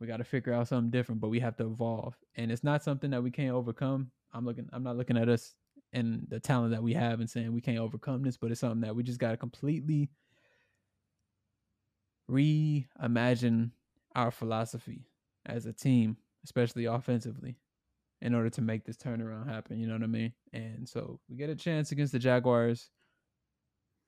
We 0.00 0.06
got 0.06 0.18
to 0.18 0.24
figure 0.24 0.52
out 0.52 0.68
something 0.68 0.90
different, 0.90 1.20
but 1.20 1.28
we 1.28 1.40
have 1.40 1.56
to 1.56 1.66
evolve, 1.66 2.16
and 2.36 2.50
it's 2.50 2.64
not 2.64 2.82
something 2.82 3.10
that 3.10 3.22
we 3.22 3.30
can't 3.30 3.54
overcome. 3.54 4.10
I'm 4.32 4.44
looking. 4.44 4.68
I'm 4.72 4.82
not 4.82 4.96
looking 4.96 5.16
at 5.16 5.28
us 5.28 5.54
and 5.92 6.26
the 6.28 6.38
talent 6.40 6.72
that 6.72 6.82
we 6.82 6.92
have 6.94 7.20
and 7.20 7.28
saying 7.28 7.52
we 7.52 7.60
can't 7.60 7.78
overcome 7.78 8.22
this, 8.22 8.36
but 8.36 8.50
it's 8.50 8.60
something 8.60 8.80
that 8.82 8.94
we 8.94 9.02
just 9.02 9.18
got 9.18 9.30
to 9.32 9.36
completely 9.36 10.08
reimagine 12.30 13.70
our 14.14 14.30
philosophy 14.30 15.04
as 15.46 15.66
a 15.66 15.72
team, 15.72 16.16
especially 16.44 16.84
offensively, 16.84 17.56
in 18.22 18.34
order 18.34 18.50
to 18.50 18.60
make 18.60 18.84
this 18.84 18.96
turnaround 18.96 19.48
happen. 19.48 19.78
You 19.78 19.86
know 19.86 19.94
what 19.94 20.02
I 20.02 20.06
mean? 20.08 20.32
And 20.52 20.88
so 20.88 21.18
we 21.28 21.36
get 21.36 21.50
a 21.50 21.56
chance 21.56 21.92
against 21.92 22.12
the 22.12 22.18
Jaguars. 22.18 22.90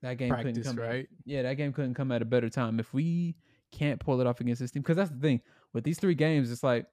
That 0.01 0.17
game 0.17 0.29
couldn't 0.29 0.53
Practice, 0.53 0.67
come 0.67 0.79
at- 0.79 0.87
right? 0.87 1.07
yeah, 1.25 1.43
that 1.43 1.55
game 1.55 1.71
couldn't 1.73 1.93
come 1.93 2.11
at 2.11 2.21
a 2.21 2.25
better 2.25 2.49
time. 2.49 2.79
If 2.79 2.93
we 2.93 3.35
can't 3.71 3.99
pull 3.99 4.19
it 4.21 4.27
off 4.27 4.41
against 4.41 4.61
this 4.61 4.71
team, 4.71 4.81
because 4.81 4.97
that's 4.97 5.09
the 5.11 5.19
thing 5.19 5.41
with 5.73 5.83
these 5.83 5.99
three 5.99 6.15
games, 6.15 6.51
it's 6.51 6.63
like 6.63 6.85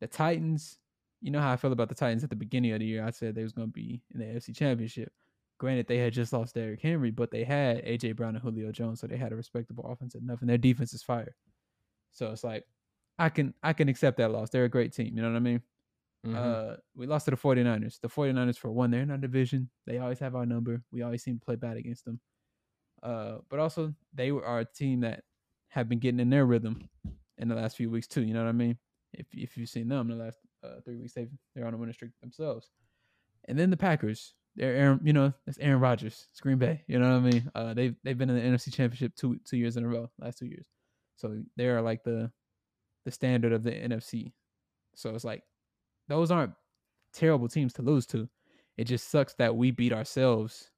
the 0.00 0.06
Titans. 0.06 0.78
You 1.22 1.30
know 1.30 1.40
how 1.40 1.52
I 1.52 1.56
feel 1.56 1.72
about 1.72 1.88
the 1.88 1.94
Titans 1.94 2.24
at 2.24 2.30
the 2.30 2.36
beginning 2.36 2.72
of 2.72 2.80
the 2.80 2.84
year. 2.86 3.04
I 3.04 3.10
said 3.10 3.34
they 3.34 3.44
was 3.44 3.52
going 3.52 3.68
to 3.68 3.72
be 3.72 4.02
in 4.12 4.20
the 4.20 4.26
AFC 4.26 4.54
Championship. 4.54 5.12
Granted, 5.58 5.86
they 5.86 5.98
had 5.98 6.12
just 6.12 6.32
lost 6.32 6.54
Derrick 6.56 6.82
Henry, 6.82 7.12
but 7.12 7.30
they 7.30 7.44
had 7.44 7.84
AJ 7.84 8.16
Brown 8.16 8.34
and 8.34 8.42
Julio 8.42 8.72
Jones, 8.72 9.00
so 9.00 9.06
they 9.06 9.16
had 9.16 9.32
a 9.32 9.36
respectable 9.36 9.84
offense 9.86 10.16
enough, 10.16 10.40
and 10.40 10.50
their 10.50 10.58
defense 10.58 10.92
is 10.92 11.02
fire. 11.04 11.36
So 12.10 12.32
it's 12.32 12.42
like 12.42 12.64
I 13.18 13.28
can 13.28 13.54
I 13.62 13.72
can 13.72 13.88
accept 13.88 14.16
that 14.18 14.32
loss. 14.32 14.50
They're 14.50 14.64
a 14.64 14.68
great 14.68 14.92
team. 14.92 15.14
You 15.16 15.22
know 15.22 15.30
what 15.30 15.36
I 15.36 15.40
mean? 15.40 15.62
Mhm. 16.26 16.34
Uh, 16.36 16.76
we 16.94 17.06
lost 17.06 17.24
to 17.26 17.30
the 17.30 17.36
49ers. 17.36 18.00
The 18.00 18.08
49ers, 18.08 18.58
for 18.58 18.70
one, 18.70 18.90
they're 18.90 19.02
in 19.02 19.10
our 19.10 19.18
division. 19.18 19.70
They 19.86 19.98
always 19.98 20.18
have 20.18 20.34
our 20.34 20.46
number. 20.46 20.82
We 20.90 21.02
always 21.02 21.22
seem 21.22 21.38
to 21.38 21.44
play 21.44 21.56
bad 21.56 21.76
against 21.76 22.04
them. 22.04 22.20
Uh, 23.02 23.38
but 23.48 23.58
also, 23.58 23.94
they 24.12 24.30
were 24.32 24.44
our 24.44 24.64
team 24.64 25.00
that 25.00 25.24
have 25.68 25.88
been 25.88 25.98
getting 25.98 26.20
in 26.20 26.30
their 26.30 26.46
rhythm 26.46 26.88
in 27.38 27.48
the 27.48 27.54
last 27.54 27.76
few 27.76 27.90
weeks, 27.90 28.06
too. 28.06 28.22
You 28.22 28.34
know 28.34 28.42
what 28.42 28.48
I 28.50 28.52
mean? 28.52 28.78
If, 29.12 29.26
if 29.32 29.56
you've 29.56 29.68
seen 29.68 29.88
them 29.88 30.10
in 30.10 30.18
the 30.18 30.24
last 30.24 30.38
uh, 30.64 30.80
three 30.84 30.96
weeks, 30.96 31.14
they've, 31.14 31.30
they're 31.54 31.66
on 31.66 31.74
a 31.74 31.76
winning 31.76 31.94
streak 31.94 32.12
themselves. 32.20 32.70
And 33.46 33.58
then 33.58 33.70
the 33.70 33.76
Packers, 33.76 34.34
they're 34.54 34.76
Aaron, 34.76 35.00
you 35.02 35.12
know, 35.12 35.32
that's 35.46 35.58
Aaron 35.58 35.80
Rodgers, 35.80 36.26
it's 36.30 36.40
Green 36.40 36.58
Bay. 36.58 36.82
You 36.86 36.98
know 36.98 37.10
what 37.10 37.26
I 37.26 37.30
mean? 37.30 37.50
Uh, 37.54 37.74
they've 37.74 37.96
they've 38.04 38.18
been 38.18 38.30
in 38.30 38.36
the 38.36 38.42
NFC 38.42 38.72
Championship 38.72 39.14
two 39.16 39.38
two 39.44 39.56
years 39.56 39.76
in 39.76 39.84
a 39.84 39.88
row, 39.88 40.10
last 40.20 40.38
two 40.38 40.46
years. 40.46 40.66
So 41.16 41.42
they 41.56 41.68
are 41.68 41.82
like 41.82 42.04
the 42.04 42.30
the 43.04 43.10
standard 43.10 43.52
of 43.52 43.62
the 43.62 43.72
NFC. 43.72 44.32
So 44.94 45.14
it's 45.14 45.24
like 45.24 45.42
those 46.08 46.30
aren't 46.30 46.52
terrible 47.12 47.48
teams 47.48 47.72
to 47.74 47.82
lose 47.82 48.06
to. 48.06 48.28
It 48.76 48.84
just 48.84 49.10
sucks 49.10 49.34
that 49.34 49.54
we 49.54 49.70
beat 49.70 49.92
ourselves 49.92 50.70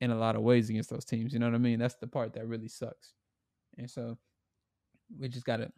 in 0.00 0.10
a 0.10 0.18
lot 0.18 0.36
of 0.36 0.42
ways 0.42 0.70
against 0.70 0.90
those 0.90 1.04
teams. 1.04 1.32
You 1.32 1.38
know 1.38 1.46
what 1.46 1.54
I 1.54 1.58
mean? 1.58 1.78
That's 1.78 1.96
the 1.96 2.06
part 2.06 2.32
that 2.34 2.46
really 2.46 2.68
sucks. 2.68 3.14
And 3.78 3.90
so 3.90 4.18
we 5.18 5.28
just 5.28 5.44
gotta 5.44 5.70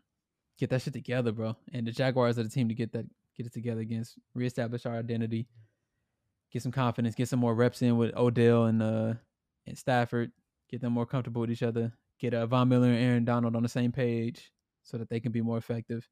get 0.58 0.70
that 0.70 0.82
shit 0.82 0.92
together, 0.92 1.32
bro. 1.32 1.56
And 1.72 1.86
the 1.86 1.92
Jaguars 1.92 2.38
are 2.38 2.42
the 2.42 2.48
team 2.48 2.68
to 2.68 2.74
get 2.74 2.92
that 2.92 3.06
get 3.36 3.46
it 3.46 3.52
together 3.52 3.80
against, 3.80 4.18
reestablish 4.34 4.86
our 4.86 4.96
identity, 4.96 5.46
get 6.52 6.62
some 6.62 6.72
confidence, 6.72 7.14
get 7.14 7.28
some 7.28 7.40
more 7.40 7.54
reps 7.54 7.82
in 7.82 7.96
with 7.96 8.14
Odell 8.16 8.64
and 8.64 8.82
uh 8.82 9.14
and 9.66 9.78
Stafford, 9.78 10.32
get 10.70 10.80
them 10.80 10.92
more 10.92 11.06
comfortable 11.06 11.40
with 11.40 11.50
each 11.50 11.62
other, 11.62 11.92
get 12.18 12.34
uh, 12.34 12.46
Von 12.46 12.68
Miller 12.68 12.88
and 12.88 12.98
Aaron 13.04 13.24
Donald 13.24 13.54
on 13.56 13.62
the 13.62 13.68
same 13.68 13.92
page 13.92 14.50
so 14.82 14.98
that 14.98 15.08
they 15.08 15.20
can 15.20 15.30
be 15.32 15.40
more 15.40 15.56
effective, 15.58 16.08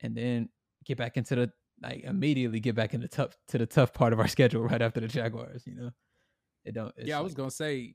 and 0.00 0.16
then 0.16 0.48
get 0.84 0.98
back 0.98 1.16
into 1.16 1.34
the 1.36 1.52
like 1.82 2.02
immediately 2.04 2.60
get 2.60 2.74
back 2.74 2.92
into 2.92 3.06
the 3.06 3.14
tough 3.16 3.36
to 3.48 3.56
the 3.58 3.66
tough 3.66 3.92
part 3.92 4.12
of 4.12 4.18
our 4.20 4.28
schedule 4.36 4.62
right 4.62 4.82
after 4.82 5.00
the 5.00 5.08
Jaguars. 5.08 5.62
You 5.66 5.74
know, 5.76 5.90
it 6.64 6.74
don't. 6.74 6.92
It's 6.96 7.08
yeah, 7.08 7.18
I 7.18 7.20
was 7.20 7.32
like- 7.32 7.36
gonna 7.38 7.50
say 7.50 7.94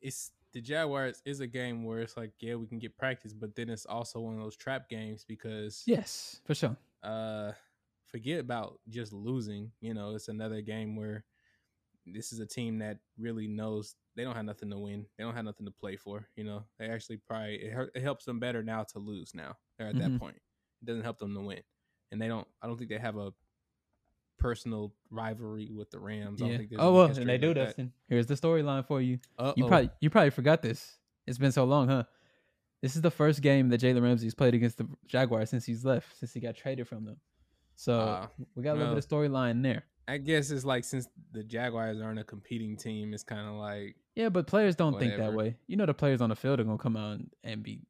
it's 0.00 0.30
the 0.52 0.60
Jaguars 0.60 1.20
is 1.24 1.40
a 1.40 1.48
game 1.48 1.82
where 1.84 1.98
it's 2.00 2.16
like, 2.16 2.30
yeah, 2.38 2.54
we 2.54 2.66
can 2.68 2.78
get 2.78 2.96
practice, 2.96 3.32
but 3.32 3.56
then 3.56 3.68
it's 3.68 3.86
also 3.86 4.20
one 4.20 4.34
of 4.34 4.40
those 4.40 4.56
trap 4.56 4.88
games 4.88 5.24
because 5.26 5.82
yes, 5.86 6.40
for 6.44 6.54
sure. 6.54 6.76
uh 7.02 7.50
forget 8.14 8.38
about 8.38 8.78
just 8.88 9.12
losing. 9.12 9.72
You 9.80 9.92
know, 9.94 10.14
it's 10.14 10.28
another 10.28 10.60
game 10.60 10.94
where 10.94 11.24
this 12.06 12.32
is 12.32 12.38
a 12.38 12.46
team 12.46 12.78
that 12.78 12.98
really 13.18 13.48
knows 13.48 13.96
they 14.14 14.22
don't 14.22 14.36
have 14.36 14.44
nothing 14.44 14.70
to 14.70 14.78
win. 14.78 15.04
They 15.18 15.24
don't 15.24 15.34
have 15.34 15.44
nothing 15.44 15.66
to 15.66 15.72
play 15.72 15.96
for. 15.96 16.28
You 16.36 16.44
know, 16.44 16.64
they 16.78 16.86
actually 16.88 17.16
probably 17.16 17.56
it, 17.56 17.90
it 17.96 18.02
helps 18.02 18.24
them 18.24 18.38
better 18.38 18.62
now 18.62 18.84
to 18.92 18.98
lose. 19.00 19.32
Now 19.34 19.56
they're 19.76 19.88
at 19.88 19.96
Mhm. 19.96 19.98
that 20.12 20.18
point. 20.20 20.36
It 20.82 20.86
doesn't 20.86 21.02
help 21.02 21.18
them 21.18 21.34
to 21.34 21.40
win, 21.40 21.62
and 22.12 22.22
they 22.22 22.28
don't. 22.28 22.46
I 22.62 22.68
don't 22.68 22.76
think 22.76 22.90
they 22.90 22.98
have 22.98 23.16
a 23.16 23.32
personal 24.38 24.92
rivalry 25.10 25.70
with 25.72 25.90
the 25.90 25.98
Rams. 25.98 26.42
I 26.42 26.48
don't 26.48 26.70
Yeah. 26.70 26.78
Oh 26.78 26.94
well, 26.94 27.04
and 27.06 27.16
they 27.16 27.24
like 27.24 27.40
do, 27.40 27.54
that. 27.54 27.66
Dustin. 27.66 27.92
Here's 28.08 28.26
the 28.26 28.34
storyline 28.34 28.86
for 28.86 29.00
you. 29.00 29.14
You 29.14 29.18
Uh-oh. 29.38 29.68
probably 29.68 29.90
you 30.00 30.10
probably 30.10 30.30
forgot 30.30 30.62
this. 30.62 30.98
It's 31.26 31.38
been 31.38 31.52
so 31.52 31.64
long, 31.64 31.88
huh? 31.88 32.04
This 32.82 32.96
is 32.96 33.02
the 33.02 33.10
first 33.10 33.40
game 33.40 33.70
that 33.70 33.80
Jalen 33.80 34.02
Ramsey's 34.02 34.34
played 34.34 34.54
against 34.54 34.76
the 34.76 34.86
Jaguars 35.06 35.48
since 35.50 35.64
he's 35.64 35.84
left, 35.84 36.18
since 36.18 36.34
he 36.34 36.40
got 36.40 36.54
traded 36.54 36.86
from 36.86 37.04
them. 37.06 37.16
So 37.76 37.98
Ah, 37.98 38.28
we 38.54 38.62
got 38.62 38.72
a 38.76 38.78
little 38.78 38.94
bit 38.94 39.04
of 39.04 39.08
storyline 39.10 39.62
there. 39.62 39.84
I 40.06 40.18
guess 40.18 40.50
it's 40.50 40.64
like 40.64 40.84
since 40.84 41.08
the 41.32 41.42
Jaguars 41.42 42.00
aren't 42.00 42.18
a 42.18 42.24
competing 42.24 42.76
team, 42.76 43.14
it's 43.14 43.22
kind 43.22 43.48
of 43.48 43.54
like 43.54 43.96
Yeah, 44.14 44.28
but 44.28 44.46
players 44.46 44.76
don't 44.76 44.98
think 44.98 45.16
that 45.16 45.32
way. 45.32 45.56
You 45.66 45.76
know, 45.76 45.86
the 45.86 45.94
players 45.94 46.20
on 46.20 46.28
the 46.28 46.36
field 46.36 46.60
are 46.60 46.64
gonna 46.64 46.78
come 46.78 46.96
out 46.96 47.20
and 47.42 47.62
be, 47.62 47.80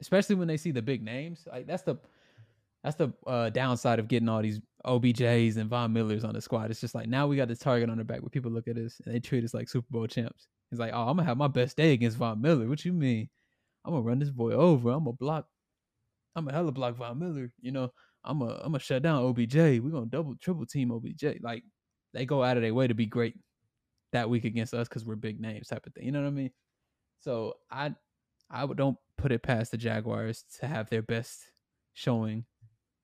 especially 0.00 0.36
when 0.36 0.48
they 0.48 0.56
see 0.56 0.70
the 0.72 0.82
big 0.82 1.02
names. 1.02 1.46
Like 1.50 1.66
that's 1.66 1.82
the 1.82 1.96
that's 2.82 2.96
the 2.96 3.12
uh, 3.26 3.50
downside 3.50 3.98
of 3.98 4.08
getting 4.08 4.28
all 4.28 4.40
these 4.40 4.60
OBJs 4.86 5.56
and 5.58 5.68
Von 5.68 5.92
Millers 5.92 6.24
on 6.24 6.34
the 6.34 6.40
squad. 6.40 6.70
It's 6.70 6.80
just 6.80 6.94
like 6.94 7.08
now 7.08 7.26
we 7.26 7.36
got 7.36 7.48
this 7.48 7.58
target 7.58 7.90
on 7.90 7.98
the 7.98 8.04
back 8.04 8.20
where 8.22 8.30
people 8.30 8.50
look 8.50 8.68
at 8.68 8.78
us 8.78 9.00
and 9.04 9.14
they 9.14 9.20
treat 9.20 9.44
us 9.44 9.52
like 9.52 9.68
Super 9.68 9.86
Bowl 9.90 10.06
champs. 10.06 10.48
It's 10.70 10.80
like, 10.80 10.92
oh, 10.94 11.02
I'm 11.08 11.16
gonna 11.16 11.24
have 11.24 11.36
my 11.36 11.48
best 11.48 11.76
day 11.76 11.92
against 11.92 12.16
Von 12.16 12.40
Miller. 12.40 12.68
What 12.68 12.84
you 12.84 12.92
mean? 12.92 13.28
I'm 13.84 13.92
gonna 13.92 14.02
run 14.02 14.18
this 14.18 14.30
boy 14.30 14.52
over. 14.52 14.90
I'm 14.90 15.04
gonna 15.04 15.16
block. 15.16 15.46
I'm 16.36 16.48
a 16.48 16.52
hella 16.52 16.72
block 16.72 16.96
Von 16.96 17.18
Miller. 17.18 17.50
You 17.60 17.72
know, 17.72 17.92
I'm 18.24 18.42
a 18.42 18.54
I'm 18.56 18.72
gonna 18.72 18.78
shut 18.78 19.02
down 19.02 19.24
OBJ. 19.24 19.54
We're 19.54 19.90
gonna 19.90 20.06
double 20.06 20.36
triple 20.40 20.66
team 20.66 20.90
OBJ. 20.90 21.40
Like 21.40 21.64
they 22.12 22.26
go 22.26 22.42
out 22.42 22.56
of 22.56 22.62
their 22.62 22.74
way 22.74 22.86
to 22.86 22.94
be 22.94 23.06
great 23.06 23.34
that 24.12 24.28
week 24.28 24.44
against 24.44 24.74
us 24.74 24.88
because 24.88 25.04
we're 25.04 25.16
big 25.16 25.40
names 25.40 25.68
type 25.68 25.86
of 25.86 25.94
thing. 25.94 26.04
You 26.04 26.12
know 26.12 26.22
what 26.22 26.28
I 26.28 26.32
mean? 26.32 26.50
So 27.20 27.54
I 27.70 27.94
I 28.50 28.66
don't 28.66 28.98
put 29.16 29.32
it 29.32 29.42
past 29.42 29.70
the 29.70 29.78
Jaguars 29.78 30.44
to 30.58 30.66
have 30.66 30.90
their 30.90 31.02
best 31.02 31.40
showing 31.94 32.44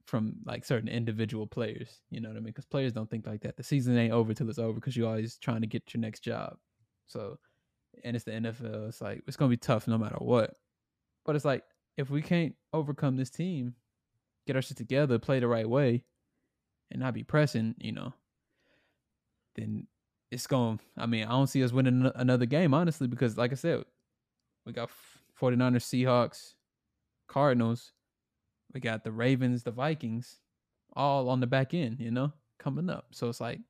from 0.06 0.34
like 0.44 0.64
certain 0.64 0.88
individual 0.88 1.46
players. 1.46 2.00
You 2.10 2.20
know 2.20 2.28
what 2.28 2.36
I 2.36 2.40
mean? 2.40 2.46
Because 2.46 2.64
players 2.64 2.92
don't 2.92 3.10
think 3.10 3.26
like 3.26 3.42
that. 3.42 3.56
The 3.56 3.62
season 3.62 3.96
ain't 3.98 4.12
over 4.12 4.34
till 4.34 4.48
it's 4.48 4.58
over 4.58 4.74
because 4.74 4.96
you're 4.96 5.08
always 5.08 5.36
trying 5.38 5.60
to 5.60 5.66
get 5.66 5.94
your 5.94 6.00
next 6.00 6.20
job. 6.20 6.56
So 7.06 7.38
and 8.04 8.14
it's 8.16 8.24
the 8.24 8.32
NFL. 8.32 8.88
It's 8.88 9.00
like 9.00 9.22
it's 9.26 9.36
gonna 9.36 9.50
be 9.50 9.56
tough 9.56 9.88
no 9.88 9.98
matter 9.98 10.18
what. 10.18 10.54
But 11.24 11.36
it's 11.36 11.44
like 11.44 11.64
if 11.96 12.10
we 12.10 12.22
can't 12.22 12.54
overcome 12.72 13.16
this 13.16 13.30
team, 13.30 13.74
get 14.46 14.56
our 14.56 14.62
shit 14.62 14.76
together, 14.76 15.18
play 15.18 15.40
the 15.40 15.48
right 15.48 15.68
way, 15.68 16.04
and 16.90 17.00
not 17.00 17.14
be 17.14 17.24
pressing, 17.24 17.74
you 17.78 17.92
know, 17.92 18.14
then 19.56 19.86
it's 20.30 20.46
going. 20.46 20.80
I 20.96 21.06
mean, 21.06 21.24
I 21.24 21.30
don't 21.30 21.46
see 21.46 21.64
us 21.64 21.72
winning 21.72 22.10
another 22.14 22.46
game 22.46 22.74
honestly 22.74 23.06
because, 23.06 23.36
like 23.36 23.52
I 23.52 23.56
said, 23.56 23.84
we 24.64 24.72
got 24.72 24.90
49ers, 25.40 25.84
Seahawks, 25.84 26.54
Cardinals, 27.28 27.92
we 28.72 28.80
got 28.80 29.04
the 29.04 29.12
Ravens, 29.12 29.62
the 29.62 29.70
Vikings, 29.70 30.40
all 30.94 31.28
on 31.28 31.40
the 31.40 31.46
back 31.46 31.74
end, 31.74 32.00
you 32.00 32.10
know, 32.10 32.32
coming 32.58 32.90
up. 32.90 33.06
So 33.12 33.28
it's 33.28 33.40
like 33.40 33.60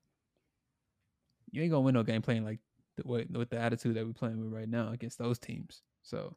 you 1.51 1.61
ain't 1.61 1.71
gonna 1.71 1.81
win 1.81 1.93
no 1.93 2.03
game 2.03 2.21
playing 2.21 2.43
like 2.43 2.59
the 2.95 3.07
way 3.07 3.25
with 3.29 3.49
the 3.49 3.59
attitude 3.59 3.95
that 3.95 4.05
we're 4.05 4.13
playing 4.13 4.43
with 4.43 4.53
right 4.53 4.69
now 4.69 4.91
against 4.91 5.17
those 5.17 5.39
teams. 5.39 5.81
So 6.01 6.35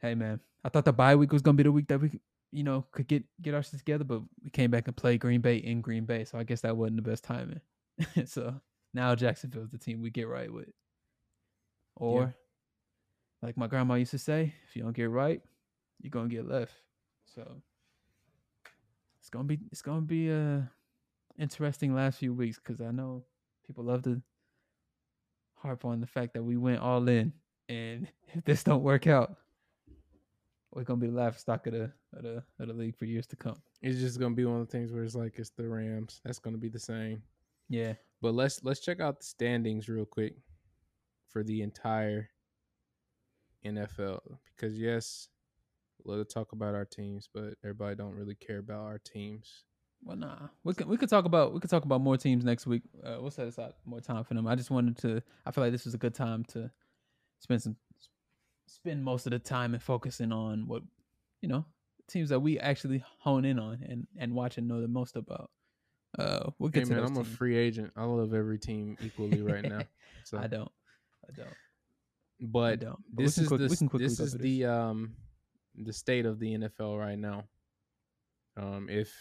hey 0.00 0.14
man, 0.14 0.40
I 0.64 0.68
thought 0.68 0.84
the 0.84 0.92
bye 0.92 1.16
week 1.16 1.32
was 1.32 1.42
gonna 1.42 1.56
be 1.56 1.62
the 1.62 1.72
week 1.72 1.88
that 1.88 2.00
we 2.00 2.20
you 2.52 2.62
know 2.62 2.84
could 2.92 3.08
get 3.08 3.24
get 3.40 3.54
our 3.54 3.62
shit 3.62 3.78
together, 3.78 4.04
but 4.04 4.22
we 4.44 4.50
came 4.50 4.70
back 4.70 4.86
and 4.86 4.96
played 4.96 5.20
Green 5.20 5.40
Bay 5.40 5.56
in 5.56 5.80
Green 5.80 6.04
Bay, 6.04 6.24
so 6.24 6.38
I 6.38 6.44
guess 6.44 6.60
that 6.60 6.76
wasn't 6.76 6.96
the 6.96 7.10
best 7.10 7.24
timing. 7.24 7.60
so 8.26 8.54
now 8.94 9.14
Jacksonville's 9.14 9.70
the 9.70 9.78
team 9.78 10.02
we 10.02 10.10
get 10.10 10.28
right 10.28 10.52
with. 10.52 10.68
Or 11.96 12.34
like 13.42 13.56
my 13.56 13.66
grandma 13.66 13.94
used 13.94 14.12
to 14.12 14.18
say, 14.18 14.54
if 14.68 14.76
you 14.76 14.82
don't 14.82 14.96
get 14.96 15.10
right, 15.10 15.40
you're 16.00 16.10
gonna 16.10 16.28
get 16.28 16.48
left. 16.48 16.74
So 17.34 17.62
it's 19.18 19.30
gonna 19.30 19.44
be 19.44 19.58
it's 19.70 19.82
gonna 19.82 20.02
be 20.02 20.30
a 20.30 20.70
interesting 21.38 21.94
last 21.94 22.18
few 22.18 22.32
weeks 22.32 22.58
because 22.58 22.80
I 22.80 22.90
know 22.90 23.24
people 23.66 23.84
love 23.84 24.02
to 24.02 24.20
harp 25.56 25.84
on 25.84 26.00
the 26.00 26.06
fact 26.06 26.34
that 26.34 26.42
we 26.42 26.56
went 26.56 26.80
all 26.80 27.08
in, 27.08 27.32
and 27.68 28.08
if 28.34 28.44
this 28.44 28.64
don't 28.64 28.82
work 28.82 29.06
out, 29.06 29.36
we're 30.72 30.84
gonna 30.84 31.00
be 31.00 31.06
the 31.08 31.12
laughing 31.14 31.38
stock 31.38 31.66
of 31.66 31.72
the 31.74 31.92
of 32.14 32.22
the 32.22 32.42
of 32.58 32.68
the 32.68 32.74
league 32.74 32.96
for 32.96 33.04
years 33.04 33.26
to 33.28 33.36
come. 33.36 33.56
it's 33.82 33.98
just 34.00 34.18
gonna 34.18 34.34
be 34.34 34.44
one 34.44 34.60
of 34.60 34.66
the 34.66 34.72
things 34.72 34.92
where 34.92 35.04
it's 35.04 35.14
like 35.14 35.38
it's 35.38 35.50
the 35.50 35.68
Rams. 35.68 36.20
That's 36.24 36.38
gonna 36.38 36.58
be 36.58 36.68
the 36.68 36.78
same. 36.78 37.22
Yeah, 37.68 37.94
But 38.20 38.34
let's 38.34 38.62
let's 38.64 38.80
check 38.80 39.00
out 39.00 39.20
the 39.20 39.24
standings 39.26 39.88
real 39.88 40.04
quick 40.04 40.34
for 41.28 41.42
the 41.42 41.62
entire 41.62 42.28
NFL 43.64 44.20
because 44.56 44.78
yes, 44.78 45.28
love 46.04 46.18
to 46.18 46.24
talk 46.24 46.52
about 46.52 46.74
our 46.74 46.84
teams, 46.84 47.28
but 47.32 47.54
everybody 47.62 47.94
don't 47.96 48.14
really 48.14 48.34
care 48.34 48.58
about 48.58 48.82
our 48.82 48.98
teams 48.98 49.64
Well, 50.02 50.16
nah, 50.16 50.48
we 50.64 50.74
could 50.74 50.88
we 50.88 50.96
could 50.96 51.08
talk 51.08 51.24
about 51.24 51.54
we 51.54 51.60
could 51.60 51.70
talk 51.70 51.84
about 51.84 52.00
more 52.00 52.16
teams 52.16 52.44
next 52.44 52.66
week. 52.66 52.82
Uh, 53.04 53.18
we'll 53.20 53.30
set 53.30 53.46
aside 53.46 53.72
more 53.84 54.00
time 54.00 54.24
for 54.24 54.34
them. 54.34 54.46
I 54.46 54.56
just 54.56 54.70
wanted 54.70 54.96
to. 54.98 55.22
I 55.46 55.50
feel 55.52 55.62
like 55.64 55.72
this 55.72 55.84
was 55.84 55.94
a 55.94 55.98
good 55.98 56.14
time 56.14 56.44
to 56.52 56.70
spend 57.40 57.62
some 57.62 57.76
spend 58.74 59.02
most 59.04 59.26
of 59.26 59.30
the 59.32 59.38
time 59.38 59.74
and 59.74 59.82
focusing 59.82 60.32
on 60.32 60.66
what 60.66 60.82
you 61.40 61.48
know 61.48 61.64
teams 62.08 62.28
that 62.30 62.40
we 62.40 62.58
actually 62.58 63.02
hone 63.18 63.44
in 63.44 63.58
on 63.58 63.78
and 63.88 64.06
and 64.18 64.34
watch 64.34 64.58
and 64.58 64.68
know 64.68 64.80
the 64.80 64.88
most 64.88 65.16
about. 65.16 65.50
Uh, 66.18 66.50
we'll 66.58 66.70
Hey 66.70 66.80
get 66.80 66.88
to 66.88 66.94
man, 66.94 67.04
I'm 67.04 67.16
a 67.16 67.24
free 67.24 67.56
agent. 67.56 67.90
I 67.96 68.04
love 68.04 68.34
every 68.34 68.58
team 68.58 68.96
equally 69.00 69.40
right 69.42 69.62
now. 69.62 69.80
So, 70.24 70.38
I 70.38 70.46
don't. 70.46 70.70
I 71.28 71.32
don't. 71.34 71.48
I 71.48 71.54
but 72.40 72.78
don't. 72.80 72.98
But 73.12 73.22
this 73.24 73.38
is 73.38 73.48
quick- 73.48 73.58
the 73.58 73.66
we 73.66 73.76
can 73.76 73.86
s- 73.86 73.90
quickly 73.90 74.06
this 74.06 74.20
is 74.20 74.32
through 74.34 74.42
the 74.42 74.64
um 74.66 75.16
the 75.74 75.92
state 75.92 76.26
of 76.26 76.38
the 76.38 76.52
NFL 76.58 76.96
right 76.96 77.18
now. 77.18 77.44
Um, 78.56 78.88
if 78.88 79.12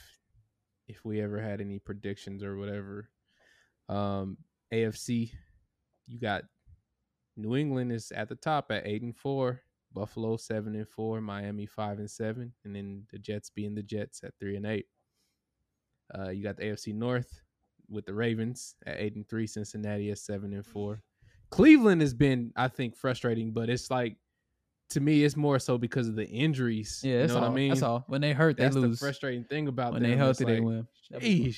if 0.88 1.03
we 1.03 1.19
ever 1.22 1.41
had 1.41 1.60
any 1.60 1.80
predictions 1.80 2.44
or 2.44 2.56
whatever, 2.57 3.10
um, 3.90 4.38
AFC, 4.72 5.32
you 6.07 6.19
got 6.19 6.44
New 7.38 7.56
England 7.56 7.91
is 7.91 8.12
at 8.12 8.30
the 8.30 8.36
top 8.36 8.72
at 8.72 8.86
eight 8.86 9.02
and 9.02 9.16
four, 9.16 9.62
Buffalo 9.94 10.38
seven 10.38 10.76
and 10.76 10.88
four, 10.88 11.22
Miami 11.22 11.66
five 11.66 11.99
and 11.99 12.10
seven, 12.10 12.53
and 12.66 12.76
then 12.76 13.03
the 13.12 13.20
Jets 13.20 13.49
being 13.49 13.76
the 13.76 13.84
Jets 13.84 14.22
at 14.24 14.34
three 14.40 14.56
and 14.58 14.66
eight. 14.66 14.86
Uh, 16.18 16.30
you 16.30 16.44
got 16.44 16.58
the 16.58 16.64
AFC 16.64 16.94
North 16.94 17.41
with 17.90 18.06
the 18.06 18.14
Ravens 18.14 18.76
at 18.86 18.98
eight 18.99 19.16
and 19.16 19.28
three, 19.28 19.48
Cincinnati 19.48 20.12
at 20.12 20.18
seven 20.18 20.53
and 20.53 20.66
four. 20.66 21.02
Cleveland 21.49 22.02
has 22.02 22.14
been, 22.14 22.52
I 22.56 22.68
think, 22.70 22.95
frustrating, 22.95 23.52
but 23.52 23.70
it's 23.70 23.91
like 23.91 24.16
to 24.91 24.99
me, 24.99 25.24
it's 25.24 25.38
more 25.38 25.58
so 25.58 25.78
because 25.78 26.08
of 26.10 26.16
the 26.16 26.28
injuries. 26.28 26.99
Yeah, 27.03 27.14
you 27.14 27.20
that's 27.20 27.30
know 27.34 27.40
all. 27.40 27.41
what 27.44 27.52
I 27.52 27.56
mean? 27.56 27.70
That's 27.70 27.82
all. 27.82 28.03
When 28.08 28.20
they 28.20 28.34
hurt, 28.34 28.58
they 28.58 28.64
That's 28.64 28.76
lose. 28.76 28.99
the 28.99 29.06
frustrating 29.06 29.45
thing 29.45 29.68
about 29.70 29.94
when 29.94 30.02
them. 30.02 30.12
they 30.12 30.18
healthy, 30.18 30.44
they 30.45 30.60
win. 30.60 30.86
That'd 31.10 31.24
be 31.24 31.56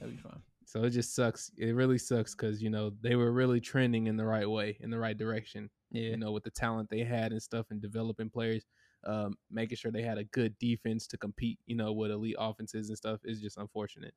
That'd 0.00 0.16
be 0.16 0.20
fun. 0.20 0.42
So 0.72 0.84
it 0.84 0.90
just 0.90 1.14
sucks. 1.14 1.50
It 1.58 1.74
really 1.74 1.98
sucks 1.98 2.34
because 2.34 2.62
you 2.62 2.70
know 2.70 2.92
they 3.02 3.14
were 3.14 3.30
really 3.30 3.60
trending 3.60 4.06
in 4.06 4.16
the 4.16 4.24
right 4.24 4.48
way, 4.48 4.78
in 4.80 4.88
the 4.88 4.98
right 4.98 5.18
direction. 5.18 5.68
Yeah. 5.90 6.12
You 6.12 6.16
know, 6.16 6.32
with 6.32 6.44
the 6.44 6.50
talent 6.50 6.88
they 6.88 7.04
had 7.04 7.30
and 7.30 7.42
stuff, 7.42 7.66
and 7.70 7.82
developing 7.82 8.30
players, 8.30 8.64
um, 9.04 9.36
making 9.50 9.76
sure 9.76 9.90
they 9.92 10.00
had 10.00 10.16
a 10.16 10.24
good 10.24 10.58
defense 10.58 11.06
to 11.08 11.18
compete. 11.18 11.58
You 11.66 11.76
know, 11.76 11.92
with 11.92 12.10
elite 12.10 12.36
offenses 12.38 12.88
and 12.88 12.96
stuff 12.96 13.20
is 13.22 13.42
just 13.42 13.58
unfortunate. 13.58 14.14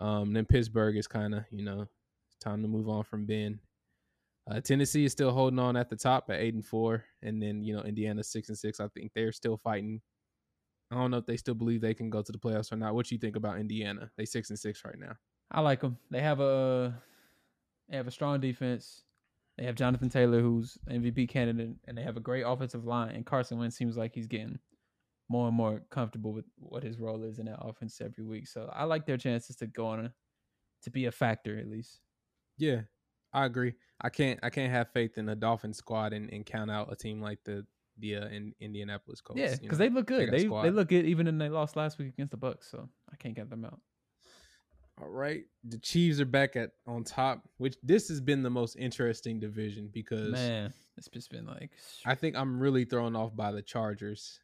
Um, 0.00 0.32
then 0.32 0.46
Pittsburgh 0.46 0.96
is 0.96 1.06
kind 1.06 1.32
of 1.32 1.44
you 1.52 1.64
know, 1.64 1.82
it's 1.82 2.38
time 2.40 2.60
to 2.62 2.68
move 2.68 2.88
on 2.88 3.04
from 3.04 3.24
Ben. 3.24 3.60
Uh, 4.50 4.60
Tennessee 4.60 5.04
is 5.04 5.12
still 5.12 5.30
holding 5.30 5.60
on 5.60 5.76
at 5.76 5.90
the 5.90 5.96
top 5.96 6.28
at 6.28 6.40
eight 6.40 6.54
and 6.54 6.66
four, 6.66 7.04
and 7.22 7.40
then 7.40 7.62
you 7.62 7.72
know 7.72 7.82
Indiana 7.82 8.24
six 8.24 8.48
and 8.48 8.58
six. 8.58 8.80
I 8.80 8.88
think 8.88 9.12
they're 9.14 9.30
still 9.30 9.58
fighting. 9.58 10.00
I 10.90 10.96
don't 10.96 11.12
know 11.12 11.18
if 11.18 11.26
they 11.26 11.36
still 11.36 11.54
believe 11.54 11.82
they 11.82 11.94
can 11.94 12.10
go 12.10 12.20
to 12.20 12.32
the 12.32 12.38
playoffs 12.38 12.72
or 12.72 12.76
not. 12.76 12.96
What 12.96 13.12
you 13.12 13.18
think 13.18 13.36
about 13.36 13.60
Indiana? 13.60 14.10
They 14.16 14.24
six 14.24 14.50
and 14.50 14.58
six 14.58 14.84
right 14.84 14.98
now. 14.98 15.12
I 15.50 15.60
like 15.60 15.80
them. 15.80 15.98
They 16.10 16.20
have 16.20 16.40
a 16.40 17.00
they 17.88 17.96
have 17.96 18.06
a 18.06 18.12
strong 18.12 18.40
defense. 18.40 19.02
They 19.56 19.64
have 19.64 19.74
Jonathan 19.74 20.08
Taylor, 20.08 20.40
who's 20.40 20.78
MVP 20.88 21.28
candidate, 21.28 21.76
and 21.86 21.98
they 21.98 22.02
have 22.02 22.16
a 22.16 22.20
great 22.20 22.42
offensive 22.42 22.84
line. 22.84 23.14
And 23.14 23.26
Carson 23.26 23.58
Wentz 23.58 23.76
seems 23.76 23.96
like 23.96 24.14
he's 24.14 24.28
getting 24.28 24.58
more 25.28 25.48
and 25.48 25.56
more 25.56 25.82
comfortable 25.90 26.32
with 26.32 26.44
what 26.56 26.82
his 26.82 26.98
role 26.98 27.22
is 27.24 27.38
in 27.38 27.46
that 27.46 27.58
offense 27.60 28.00
every 28.00 28.24
week. 28.24 28.46
So 28.46 28.70
I 28.72 28.84
like 28.84 29.04
their 29.04 29.16
chances 29.16 29.56
to 29.56 29.66
go 29.66 29.86
on 29.86 30.06
a 30.06 30.12
to 30.82 30.90
be 30.90 31.06
a 31.06 31.12
factor 31.12 31.58
at 31.58 31.68
least. 31.68 32.00
Yeah, 32.56 32.82
I 33.32 33.46
agree. 33.46 33.74
I 34.00 34.10
can't 34.10 34.38
I 34.42 34.50
can't 34.50 34.72
have 34.72 34.92
faith 34.92 35.18
in 35.18 35.28
a 35.28 35.36
Dolphin 35.36 35.72
squad 35.72 36.12
and, 36.12 36.32
and 36.32 36.46
count 36.46 36.70
out 36.70 36.92
a 36.92 36.96
team 36.96 37.20
like 37.20 37.38
the 37.44 37.66
the 37.98 38.16
uh, 38.16 38.28
in, 38.28 38.54
Indianapolis 38.60 39.20
Colts. 39.20 39.40
yeah, 39.40 39.52
you 39.52 39.58
because 39.62 39.78
they 39.78 39.88
look 39.88 40.06
good. 40.06 40.28
a 40.28 40.30
They 40.30 40.44
they 40.44 40.70
look 40.70 40.88
good 40.88 41.04
even 41.04 41.26
in 41.26 41.38
they 41.38 41.48
lost 41.48 41.76
last 41.76 41.98
week 41.98 42.08
against 42.08 42.30
the 42.30 42.38
Bucs. 42.38 42.70
So 42.70 42.88
I 43.12 43.16
can't 43.16 43.34
get 43.34 43.50
them 43.50 43.64
out. 43.64 43.80
All 45.00 45.08
right, 45.08 45.44
the 45.64 45.78
Chiefs 45.78 46.18
are 46.20 46.24
back 46.24 46.56
at 46.56 46.70
on 46.86 47.04
top, 47.04 47.42
which 47.58 47.76
this 47.82 48.08
has 48.08 48.20
been 48.20 48.42
the 48.42 48.50
most 48.50 48.76
interesting 48.76 49.38
division 49.38 49.88
because 49.92 50.32
Man, 50.32 50.72
it's 50.96 51.08
just 51.08 51.30
been 51.30 51.46
like 51.46 51.70
I 52.04 52.14
think 52.16 52.34
I'm 52.36 52.58
really 52.58 52.84
thrown 52.84 53.14
off 53.14 53.34
by 53.36 53.52
the 53.52 53.62
Chargers. 53.62 54.40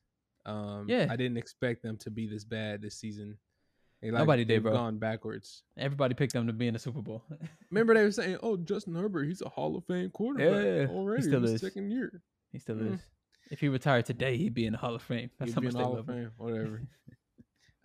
Um, 0.47 0.86
Yeah. 0.89 1.09
I 1.10 1.16
didn't 1.16 1.39
expect 1.39 1.82
them 1.82 1.97
to 1.98 2.10
be 2.10 2.26
this 2.28 2.44
bad 2.44 2.82
this 2.82 2.94
season. 2.94 3.39
They, 4.02 4.10
Nobody 4.10 4.44
did, 4.44 4.56
they've 4.56 4.62
bro. 4.62 4.72
Gone 4.74 4.98
backwards. 4.98 5.62
everybody 5.78 6.14
picked 6.14 6.35
them 6.35 6.47
to 6.47 6.52
be 6.52 6.66
in 6.68 6.74
the 6.74 6.78
Super 6.78 7.01
Bowl. 7.01 7.24
Remember 7.70 7.94
they 7.94 8.02
were 8.02 8.10
saying, 8.12 8.36
"Oh, 8.43 8.56
Justin 8.59 8.94
Herbert, 8.94 9.24
he's 9.24 9.40
a 9.40 9.48
Hall 9.48 9.76
of 9.76 9.85
Fame 9.86 10.10
quarterback 10.10 10.64
Yeah, 10.64 10.86
he 10.86 10.93
already. 10.93 11.22
still 11.22 11.44
in 11.47 11.55
is. 11.55 11.60
second 11.62 11.90
year. 11.90 12.20
he 12.52 12.59
still 12.59 12.76
Mm. 12.76 12.94
is. 12.94 13.01
If 13.51 13.60
he 13.60 13.68
retired 13.68 14.05
today, 14.06 14.36
he'd 14.36 14.52
be 14.55 14.66
in 14.66 14.72
the 14.72 14.78
Hall 14.78 14.94
of 14.94 15.02
Fame. 15.02 15.31
That's 15.39 15.51
He'd 15.51 15.55
how 15.55 15.60
be 15.62 15.66
much 15.68 15.74
in 15.74 15.78
they 15.78 15.85
Hall 15.85 15.97
of 15.98 16.06
love 16.09 16.16
him. 16.16 16.24
Fame, 16.24 16.32
whatever." 16.36 16.82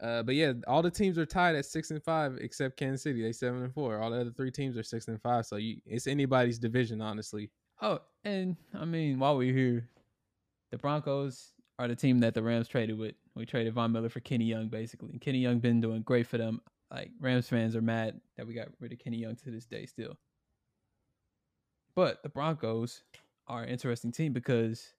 Uh, 0.01 0.23
but 0.23 0.35
yeah, 0.35 0.53
all 0.67 0.81
the 0.81 0.89
teams 0.89 1.17
are 1.17 1.25
tied 1.25 1.55
at 1.55 1.65
six 1.65 1.91
and 1.91 2.01
five 2.01 2.37
except 2.39 2.77
Kansas 2.77 3.03
City. 3.03 3.21
They 3.21 3.33
seven 3.33 3.63
and 3.63 3.73
four. 3.73 4.01
All 4.01 4.11
the 4.11 4.21
other 4.21 4.31
three 4.31 4.51
teams 4.51 4.77
are 4.77 4.83
six 4.83 5.07
and 5.07 5.21
five. 5.21 5.45
So 5.45 5.57
you, 5.57 5.77
it's 5.85 6.07
anybody's 6.07 6.57
division, 6.57 7.01
honestly. 7.01 7.51
Oh, 7.81 7.99
and 8.23 8.55
I 8.73 8.85
mean, 8.85 9.19
while 9.19 9.37
we're 9.37 9.53
here, 9.53 9.89
the 10.71 10.77
Broncos 10.77 11.51
are 11.79 11.87
the 11.87 11.95
team 11.95 12.19
that 12.19 12.33
the 12.33 12.43
Rams 12.43 12.67
traded 12.67 12.97
with. 12.97 13.15
We 13.35 13.45
traded 13.45 13.73
Von 13.73 13.91
Miller 13.91 14.09
for 14.09 14.19
Kenny 14.19 14.45
Young, 14.45 14.69
basically. 14.69 15.11
And 15.11 15.21
Kenny 15.21 15.39
Young 15.39 15.59
been 15.59 15.81
doing 15.81 16.01
great 16.01 16.27
for 16.27 16.37
them. 16.37 16.61
Like 16.91 17.11
Rams 17.19 17.47
fans 17.47 17.75
are 17.75 17.81
mad 17.81 18.19
that 18.37 18.47
we 18.47 18.53
got 18.53 18.67
rid 18.79 18.93
of 18.93 18.99
Kenny 18.99 19.17
Young 19.17 19.35
to 19.37 19.51
this 19.51 19.65
day 19.65 19.85
still. 19.85 20.17
But 21.95 22.23
the 22.23 22.29
Broncos 22.29 23.03
are 23.47 23.63
an 23.63 23.69
interesting 23.69 24.11
team 24.11 24.33
because 24.33 24.93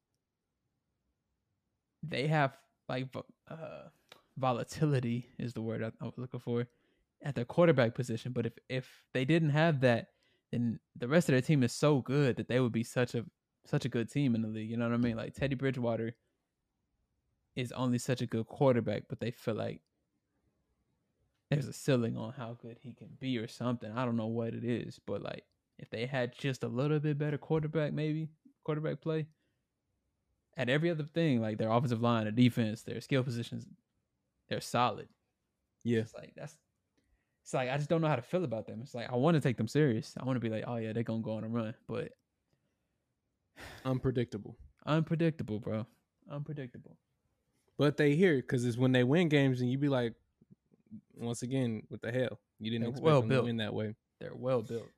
they 2.02 2.26
have 2.26 2.56
like 2.88 3.08
uh, 3.48 3.88
volatility 4.40 5.28
is 5.38 5.52
the 5.52 5.62
word 5.62 5.82
I, 5.82 6.04
was 6.04 6.14
looking 6.16 6.40
for 6.40 6.66
at 7.22 7.34
the 7.34 7.44
quarterback 7.44 7.94
position. 7.94 8.32
But 8.32 8.46
if 8.46 8.52
if 8.68 9.04
they 9.12 9.24
didn't 9.24 9.50
have 9.50 9.80
that, 9.80 10.08
then 10.50 10.80
the 10.96 11.08
rest 11.08 11.28
of 11.28 11.34
their 11.34 11.42
team 11.42 11.62
is 11.62 11.72
so 11.72 12.00
good 12.00 12.36
that 12.36 12.48
they 12.48 12.60
would 12.60 12.72
be 12.72 12.82
such 12.82 13.14
a 13.14 13.24
such 13.66 13.84
a 13.84 13.88
good 13.88 14.10
team 14.10 14.34
in 14.34 14.42
the 14.42 14.48
league. 14.48 14.70
You 14.70 14.76
know 14.76 14.88
what 14.88 14.94
I 14.94 14.98
mean? 14.98 15.16
Like 15.16 15.34
Teddy 15.34 15.54
Bridgewater 15.54 16.14
is 17.54 17.72
only 17.72 17.98
such 17.98 18.22
a 18.22 18.26
good 18.26 18.46
quarterback, 18.46 19.04
but 19.08 19.20
they 19.20 19.30
feel 19.30 19.54
like 19.54 19.80
there's 21.50 21.68
a 21.68 21.72
ceiling 21.72 22.16
on 22.16 22.32
how 22.32 22.56
good 22.60 22.78
he 22.80 22.92
can 22.92 23.10
be 23.18 23.36
or 23.38 23.48
something. 23.48 23.90
I 23.92 24.04
don't 24.04 24.16
know 24.16 24.26
what 24.26 24.54
it 24.54 24.64
is, 24.64 24.98
but 25.04 25.22
like 25.22 25.44
if 25.78 25.90
they 25.90 26.06
had 26.06 26.36
just 26.36 26.62
a 26.62 26.68
little 26.68 27.00
bit 27.00 27.18
better 27.18 27.38
quarterback, 27.38 27.92
maybe 27.92 28.28
quarterback 28.64 29.00
play 29.00 29.26
at 30.56 30.68
every 30.68 30.90
other 30.90 31.04
thing, 31.04 31.40
like 31.40 31.58
their 31.58 31.70
offensive 31.70 32.02
line, 32.02 32.24
their 32.24 32.32
defense, 32.32 32.82
their 32.82 33.00
skill 33.00 33.22
positions, 33.22 33.66
they're 34.50 34.60
solid. 34.60 35.08
Yeah, 35.84 36.00
It's 36.00 36.12
like 36.14 36.32
that's 36.36 36.54
it's 37.42 37.54
like 37.54 37.70
I 37.70 37.76
just 37.78 37.88
don't 37.88 38.02
know 38.02 38.08
how 38.08 38.16
to 38.16 38.22
feel 38.22 38.44
about 38.44 38.66
them. 38.66 38.80
It's 38.82 38.94
like 38.94 39.10
I 39.10 39.16
want 39.16 39.34
to 39.36 39.40
take 39.40 39.56
them 39.56 39.68
serious. 39.68 40.12
I 40.20 40.24
want 40.26 40.36
to 40.36 40.40
be 40.40 40.50
like, 40.50 40.64
oh 40.66 40.76
yeah, 40.76 40.92
they're 40.92 41.02
gonna 41.02 41.22
go 41.22 41.32
on 41.36 41.44
a 41.44 41.48
run, 41.48 41.74
but 41.88 42.12
unpredictable. 43.84 44.56
unpredictable, 44.86 45.58
bro. 45.58 45.86
Unpredictable. 46.30 46.96
But 47.78 47.96
they 47.96 48.14
here 48.14 48.36
because 48.36 48.64
it's 48.66 48.76
when 48.76 48.92
they 48.92 49.04
win 49.04 49.28
games, 49.28 49.60
and 49.62 49.70
you 49.70 49.78
be 49.78 49.88
like, 49.88 50.12
once 51.16 51.42
again, 51.42 51.82
what 51.88 52.02
the 52.02 52.12
hell? 52.12 52.38
You 52.58 52.70
didn't 52.70 52.82
They're 52.82 52.90
expect 52.90 53.04
well 53.04 53.20
them 53.20 53.28
built. 53.30 53.42
to 53.44 53.46
win 53.46 53.56
that 53.58 53.72
way. 53.72 53.94
They're 54.20 54.34
well 54.34 54.60
built. 54.62 54.88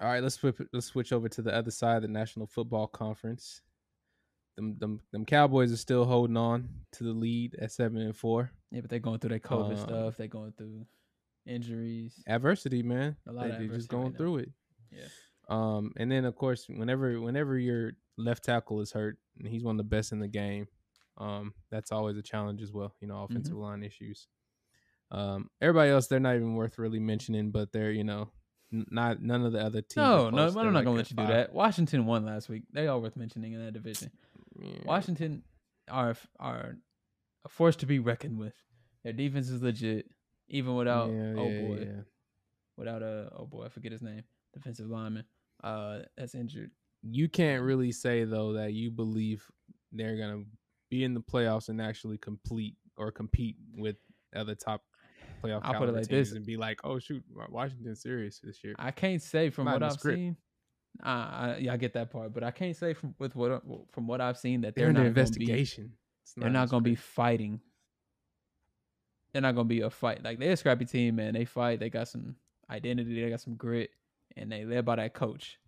All 0.00 0.08
right, 0.08 0.22
let's 0.22 0.36
flip. 0.36 0.60
Let's 0.72 0.86
switch 0.86 1.12
over 1.12 1.28
to 1.28 1.42
the 1.42 1.52
other 1.54 1.70
side, 1.70 2.02
the 2.02 2.08
National 2.08 2.46
Football 2.46 2.86
Conference. 2.86 3.62
Them, 4.56 4.76
them, 4.78 5.00
them 5.12 5.24
Cowboys 5.24 5.72
are 5.72 5.76
still 5.76 6.04
holding 6.04 6.36
on 6.36 6.68
to 6.92 7.04
the 7.04 7.12
lead 7.12 7.54
at 7.60 7.72
seven 7.72 7.98
and 8.02 8.14
four. 8.16 8.50
Yeah, 8.70 8.80
but 8.82 8.90
they're 8.90 8.98
going 8.98 9.18
through 9.18 9.30
their 9.30 9.38
COVID 9.38 9.70
Um, 9.72 9.76
stuff. 9.76 10.16
They're 10.16 10.26
going 10.28 10.52
through 10.58 10.86
injuries. 11.46 12.22
Adversity, 12.26 12.82
man. 12.82 13.16
A 13.26 13.32
lot 13.32 13.44
they, 13.46 13.50
of 13.52 13.58
they're 13.58 13.66
just 13.68 13.86
adversity 13.92 13.96
right 13.96 14.02
going 14.02 14.12
now. 14.12 14.18
through 14.18 14.36
it. 14.38 14.50
Yeah. 14.92 15.06
Um, 15.48 15.92
and 15.96 16.10
then 16.12 16.24
of 16.24 16.36
course, 16.36 16.66
whenever 16.68 17.20
whenever 17.20 17.58
your 17.58 17.92
left 18.16 18.44
tackle 18.44 18.80
is 18.80 18.92
hurt, 18.92 19.18
and 19.38 19.48
he's 19.48 19.64
one 19.64 19.74
of 19.74 19.78
the 19.78 19.84
best 19.96 20.12
in 20.12 20.18
the 20.20 20.28
game, 20.28 20.66
um, 21.18 21.54
that's 21.70 21.90
always 21.92 22.16
a 22.16 22.22
challenge 22.22 22.62
as 22.62 22.72
well. 22.72 22.94
You 23.00 23.08
know, 23.08 23.14
Mm-hmm. 23.14 23.32
offensive 23.32 23.56
line 23.56 23.82
issues. 23.82 24.28
Um, 25.10 25.48
everybody 25.60 25.90
else, 25.90 26.06
they're 26.06 26.20
not 26.20 26.36
even 26.36 26.54
worth 26.54 26.78
really 26.78 27.00
mentioning, 27.00 27.50
but 27.50 27.72
they're 27.72 27.90
you 27.90 28.04
know, 28.04 28.30
n- 28.72 28.86
not 28.90 29.20
none 29.20 29.44
of 29.44 29.52
the 29.52 29.58
other 29.60 29.80
teams. 29.82 29.96
No, 29.96 30.30
no. 30.30 30.46
I'm 30.46 30.54
not 30.54 30.72
like 30.72 30.84
gonna 30.84 30.96
let 30.96 31.10
you 31.10 31.16
do 31.16 31.26
that. 31.26 31.52
Washington 31.52 32.06
won 32.06 32.24
last 32.24 32.48
week. 32.48 32.62
They 32.72 32.86
all 32.86 33.00
worth 33.00 33.16
mentioning 33.16 33.52
in 33.54 33.64
that 33.64 33.72
division. 33.72 34.10
Yeah. 34.60 34.78
Washington 34.84 35.42
are 35.90 36.14
are 36.38 36.76
a 37.44 37.48
force 37.48 37.76
to 37.76 37.86
be 37.86 37.98
reckoned 37.98 38.38
with. 38.38 38.54
Their 39.04 39.12
defense 39.12 39.48
is 39.48 39.62
legit, 39.62 40.06
even 40.48 40.74
without 40.76 41.10
Yeah, 41.10 41.34
oh 41.36 41.48
yeah, 41.48 41.60
boy, 41.62 41.78
yeah. 41.80 42.02
without 42.76 43.02
a 43.02 43.30
oh 43.36 43.46
boy, 43.46 43.64
I 43.64 43.68
forget 43.68 43.92
his 43.92 44.02
name, 44.02 44.22
defensive 44.52 44.88
lineman, 44.88 45.24
uh, 45.64 46.00
that's 46.16 46.34
injured. 46.34 46.70
you 47.02 47.28
can't 47.28 47.62
really 47.62 47.92
say 47.92 48.24
though 48.24 48.52
that 48.54 48.74
you 48.74 48.90
believe 48.90 49.42
they're 49.92 50.18
gonna 50.18 50.44
be 50.90 51.04
in 51.04 51.14
the 51.14 51.20
playoffs 51.20 51.68
and 51.68 51.80
actually 51.80 52.18
complete 52.18 52.76
or 52.96 53.10
compete 53.10 53.56
with 53.74 53.96
other 54.36 54.54
top 54.54 54.82
playoff 55.42 55.60
I'll 55.62 55.74
put 55.74 55.88
it 55.88 55.94
like 55.94 56.08
this. 56.08 56.32
and 56.32 56.44
be 56.44 56.56
like, 56.58 56.80
oh 56.84 56.98
shoot, 56.98 57.24
Washington's 57.48 58.02
serious 58.02 58.40
this 58.42 58.62
year. 58.62 58.74
I 58.78 58.90
can't 58.90 59.22
say 59.22 59.48
from 59.50 59.64
Not 59.64 59.80
what 59.80 59.82
I've 59.84 60.00
seen. 60.00 60.36
Uh, 61.02 61.08
I, 61.08 61.56
yeah, 61.60 61.72
I 61.72 61.76
get 61.76 61.94
that 61.94 62.10
part, 62.10 62.34
but 62.34 62.42
I 62.42 62.50
can't 62.50 62.76
say 62.76 62.94
from 62.94 63.14
with 63.18 63.34
what 63.34 63.62
from 63.92 64.06
what 64.06 64.20
I've 64.20 64.36
seen 64.36 64.62
that 64.62 64.74
They're 64.74 64.86
they're, 64.86 64.92
not 64.92 64.98
gonna 64.98 65.14
be 65.14 65.20
investigation. 65.20 65.92
It's 66.22 66.34
they're 66.34 66.50
not 66.50 66.68
going 66.68 66.84
to 66.84 66.90
be 66.90 66.96
fighting 66.96 67.60
they're 69.32 69.42
not 69.42 69.54
gonna 69.54 69.64
be 69.64 69.80
a 69.80 69.90
fight. 69.90 70.22
Like 70.24 70.38
they're 70.38 70.52
a 70.52 70.56
scrappy 70.56 70.84
team, 70.84 71.16
man. 71.16 71.34
They 71.34 71.44
fight. 71.44 71.80
They 71.80 71.90
got 71.90 72.08
some 72.08 72.36
identity. 72.68 73.22
They 73.22 73.30
got 73.30 73.40
some 73.40 73.54
grit, 73.54 73.90
and 74.36 74.50
they 74.50 74.64
led 74.64 74.84
by 74.84 74.96
that 74.96 75.14
coach. 75.14 75.58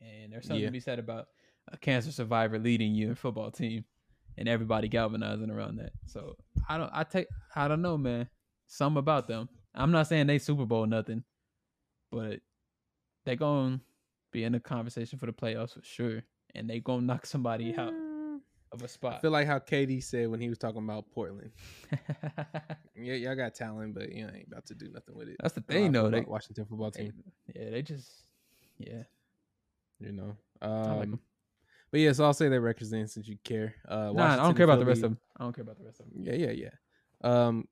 And 0.00 0.32
there's 0.32 0.46
something 0.46 0.60
Yeah. 0.60 0.68
to 0.68 0.72
be 0.72 0.80
said 0.80 0.98
about 0.98 1.28
a 1.68 1.76
cancer 1.76 2.12
survivor 2.12 2.58
leading 2.58 2.94
you 2.94 3.06
your 3.06 3.16
football 3.16 3.50
team, 3.50 3.84
and 4.36 4.48
everybody 4.48 4.88
galvanizing 4.88 5.50
around 5.50 5.76
that. 5.76 5.92
So 6.06 6.36
I 6.68 6.78
don't. 6.78 6.90
I 6.92 7.04
take. 7.04 7.28
I 7.54 7.68
don't 7.68 7.82
know, 7.82 7.96
man. 7.96 8.28
Something 8.66 8.98
about 8.98 9.26
them. 9.26 9.48
I'm 9.74 9.90
not 9.90 10.06
saying 10.06 10.26
they 10.26 10.38
Super 10.38 10.66
Bowl 10.66 10.86
nothing, 10.86 11.24
but 12.10 12.40
they 13.24 13.36
gonna 13.36 13.80
be 14.32 14.44
in 14.44 14.52
the 14.52 14.60
conversation 14.60 15.18
for 15.18 15.26
the 15.26 15.32
playoffs 15.32 15.74
for 15.74 15.82
sure, 15.82 16.22
and 16.54 16.68
they 16.68 16.80
gonna 16.80 17.02
knock 17.02 17.26
somebody 17.26 17.74
out 17.76 17.92
of 18.72 18.82
a 18.82 18.88
spot. 18.88 19.14
I 19.14 19.18
feel 19.20 19.30
like 19.30 19.46
how 19.46 19.58
KD 19.58 20.02
said 20.02 20.28
when 20.28 20.40
he 20.40 20.48
was 20.48 20.58
talking 20.58 20.82
about 20.84 21.10
Portland. 21.10 21.50
Yeah, 23.00 23.14
y'all 23.14 23.36
got 23.36 23.54
talent, 23.54 23.94
but 23.94 24.10
you 24.12 24.26
ain't 24.26 24.48
about 24.48 24.66
to 24.66 24.74
do 24.74 24.88
nothing 24.92 25.14
with 25.14 25.28
it. 25.28 25.36
That's 25.40 25.54
the 25.54 25.60
thing, 25.60 25.92
though. 25.92 26.04
football- 26.10 26.20
They, 26.20 26.26
Washington 26.28 26.64
football 26.64 26.90
they- 26.90 27.02
team. 27.04 27.12
yeah, 27.54 27.70
they 27.70 27.82
just, 27.82 28.10
yeah. 28.76 29.04
You 30.00 30.10
know. 30.12 30.36
like 30.60 30.70
Um, 30.70 31.02
'em. 31.02 31.20
but 31.92 32.00
yeah, 32.00 32.10
so 32.10 32.24
I'll 32.24 32.34
say 32.34 32.48
their 32.48 32.60
records 32.60 32.90
then 32.90 33.06
since 33.06 33.28
you 33.28 33.36
care. 33.44 33.76
Uh, 33.86 34.10
Nah, 34.12 34.32
I 34.32 34.36
don't 34.36 34.54
care 34.56 34.64
and 34.64 34.72
about 34.72 34.78
the 34.80 34.84
rest 34.86 34.98
of 35.04 35.10
them. 35.12 35.18
I 35.36 35.44
don't 35.44 35.54
care 35.54 35.62
about 35.62 35.78
the 35.78 35.84
rest 35.84 36.00
of 36.00 36.06
them. 36.10 36.24
Yeah, 36.24 36.34
yeah, 36.34 36.50
yeah. 36.50 36.70
Um, 37.46 37.68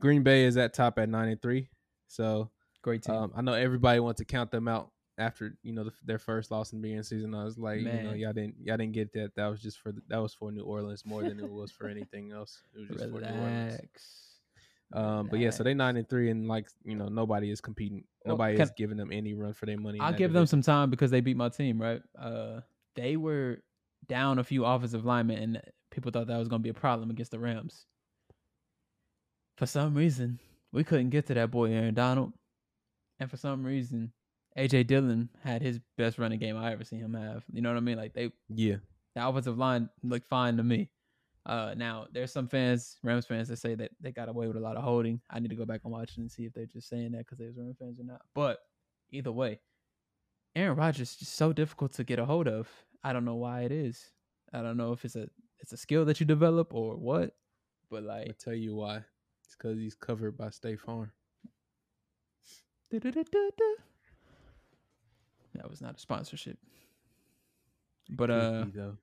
Green 0.00 0.24
Bay 0.24 0.44
is 0.44 0.56
at 0.56 0.74
top 0.74 0.98
at 0.98 1.08
nine 1.08 1.28
and 1.28 1.40
three. 1.40 1.68
So 2.08 2.50
Great 2.82 3.02
team. 3.04 3.14
um, 3.14 3.32
I 3.36 3.42
know 3.42 3.52
everybody 3.52 4.00
wants 4.00 4.18
to 4.18 4.24
count 4.24 4.50
them 4.50 4.66
out 4.66 4.90
after 5.18 5.56
you 5.62 5.72
know 5.72 5.84
the, 5.84 5.92
their 6.04 6.18
first 6.18 6.50
loss 6.50 6.72
in 6.72 6.78
the 6.78 6.82
beginning 6.82 7.00
of 7.00 7.04
the 7.08 7.16
season. 7.16 7.34
I 7.34 7.44
was 7.44 7.58
like, 7.58 7.80
you 7.80 7.84
know, 8.02 8.12
y'all 8.14 8.32
didn't 8.32 8.56
y'all 8.60 8.76
didn't 8.76 8.92
get 8.92 9.12
that. 9.14 9.34
That 9.36 9.46
was 9.46 9.60
just 9.60 9.78
for 9.80 9.92
the, 9.92 10.02
that 10.08 10.20
was 10.20 10.34
for 10.34 10.50
New 10.50 10.64
Orleans 10.64 11.04
more 11.06 11.22
than 11.22 11.38
it 11.38 11.50
was 11.50 11.70
for 11.70 11.88
anything 11.88 12.32
else. 12.32 12.62
It 12.74 12.80
was 12.80 12.88
just 12.88 13.04
for 13.10 13.20
New 13.20 13.26
Orleans. 13.26 13.72
Relax. 13.74 14.20
Um, 14.92 15.26
but 15.28 15.40
yeah, 15.40 15.50
so 15.50 15.64
they 15.64 15.74
nine 15.74 15.96
and 15.96 16.08
three, 16.08 16.30
and 16.30 16.46
like 16.46 16.68
you 16.84 16.94
know, 16.94 17.08
nobody 17.08 17.50
is 17.50 17.60
competing. 17.60 18.04
Nobody 18.24 18.56
can- 18.56 18.64
is 18.64 18.72
giving 18.76 18.96
them 18.96 19.10
any 19.12 19.34
run 19.34 19.52
for 19.52 19.66
their 19.66 19.78
money. 19.78 19.98
I'll 20.00 20.12
give 20.12 20.32
them 20.32 20.46
some 20.46 20.62
time 20.62 20.90
because 20.90 21.10
they 21.10 21.20
beat 21.20 21.36
my 21.36 21.48
team, 21.48 21.80
right? 21.80 22.02
Uh, 22.18 22.60
they 22.94 23.16
were 23.16 23.62
down 24.06 24.38
a 24.38 24.44
few 24.44 24.64
offensive 24.64 25.04
linemen, 25.04 25.38
and 25.38 25.62
people 25.90 26.12
thought 26.12 26.26
that 26.28 26.38
was 26.38 26.48
going 26.48 26.60
to 26.60 26.64
be 26.64 26.70
a 26.70 26.74
problem 26.74 27.10
against 27.10 27.30
the 27.32 27.38
Rams. 27.38 27.86
For 29.56 29.66
some 29.66 29.94
reason, 29.94 30.38
we 30.72 30.84
couldn't 30.84 31.10
get 31.10 31.26
to 31.26 31.34
that 31.34 31.50
boy 31.50 31.72
Aaron 31.72 31.94
Donald, 31.94 32.32
and 33.18 33.30
for 33.30 33.36
some 33.36 33.64
reason, 33.64 34.12
AJ 34.56 34.86
Dillon 34.86 35.28
had 35.42 35.62
his 35.62 35.80
best 35.98 36.18
running 36.18 36.38
game 36.38 36.56
I 36.56 36.72
ever 36.72 36.84
seen 36.84 37.00
him 37.00 37.14
have. 37.14 37.44
You 37.52 37.62
know 37.62 37.70
what 37.70 37.76
I 37.76 37.80
mean? 37.80 37.96
Like 37.96 38.14
they, 38.14 38.30
Yeah, 38.48 38.76
the 39.14 39.26
offensive 39.26 39.58
line 39.58 39.88
looked 40.02 40.28
fine 40.28 40.56
to 40.56 40.62
me. 40.62 40.90
Uh, 41.46 41.74
now 41.76 42.06
there's 42.12 42.32
some 42.32 42.48
fans, 42.48 42.96
Rams 43.02 43.26
fans, 43.26 43.48
that 43.48 43.58
say 43.58 43.74
that 43.74 43.90
they 44.00 44.12
got 44.12 44.28
away 44.28 44.46
with 44.46 44.56
a 44.56 44.60
lot 44.60 44.76
of 44.76 44.84
holding. 44.84 45.20
I 45.30 45.40
need 45.40 45.50
to 45.50 45.56
go 45.56 45.66
back 45.66 45.82
and 45.84 45.92
watch 45.92 46.12
it 46.12 46.18
and 46.18 46.30
see 46.30 46.46
if 46.46 46.54
they're 46.54 46.66
just 46.66 46.88
saying 46.88 47.12
that 47.12 47.18
because 47.18 47.38
they 47.38 47.46
was 47.46 47.56
Rams 47.56 47.76
fans 47.78 48.00
or 48.00 48.04
not. 48.04 48.22
But 48.34 48.60
either 49.10 49.32
way, 49.32 49.60
Aaron 50.56 50.76
Rodgers 50.76 51.10
is 51.10 51.16
just 51.16 51.34
so 51.34 51.52
difficult 51.52 51.92
to 51.94 52.04
get 52.04 52.18
a 52.18 52.24
hold 52.24 52.48
of. 52.48 52.68
I 53.02 53.12
don't 53.12 53.24
know 53.24 53.34
why 53.34 53.62
it 53.62 53.72
is. 53.72 54.12
I 54.52 54.62
don't 54.62 54.76
know 54.76 54.92
if 54.92 55.04
it's 55.04 55.16
a 55.16 55.28
it's 55.60 55.72
a 55.72 55.76
skill 55.76 56.04
that 56.06 56.20
you 56.20 56.26
develop 56.26 56.72
or 56.72 56.96
what. 56.96 57.34
But 57.90 58.04
like, 58.04 58.22
I 58.22 58.26
like, 58.26 58.38
tell 58.38 58.54
you 58.54 58.74
why. 58.74 59.02
It's 59.44 59.56
because 59.56 59.78
he's 59.78 59.94
covered 59.94 60.38
by 60.38 60.50
State 60.50 60.80
Farm. 60.80 61.12
That 65.54 65.70
was 65.70 65.80
not 65.80 65.96
a 65.96 66.00
sponsorship. 66.00 66.58
But 68.10 68.28
Could 68.28 68.40
uh, 68.40 68.64
be, 68.64 68.70
though. 68.72 68.96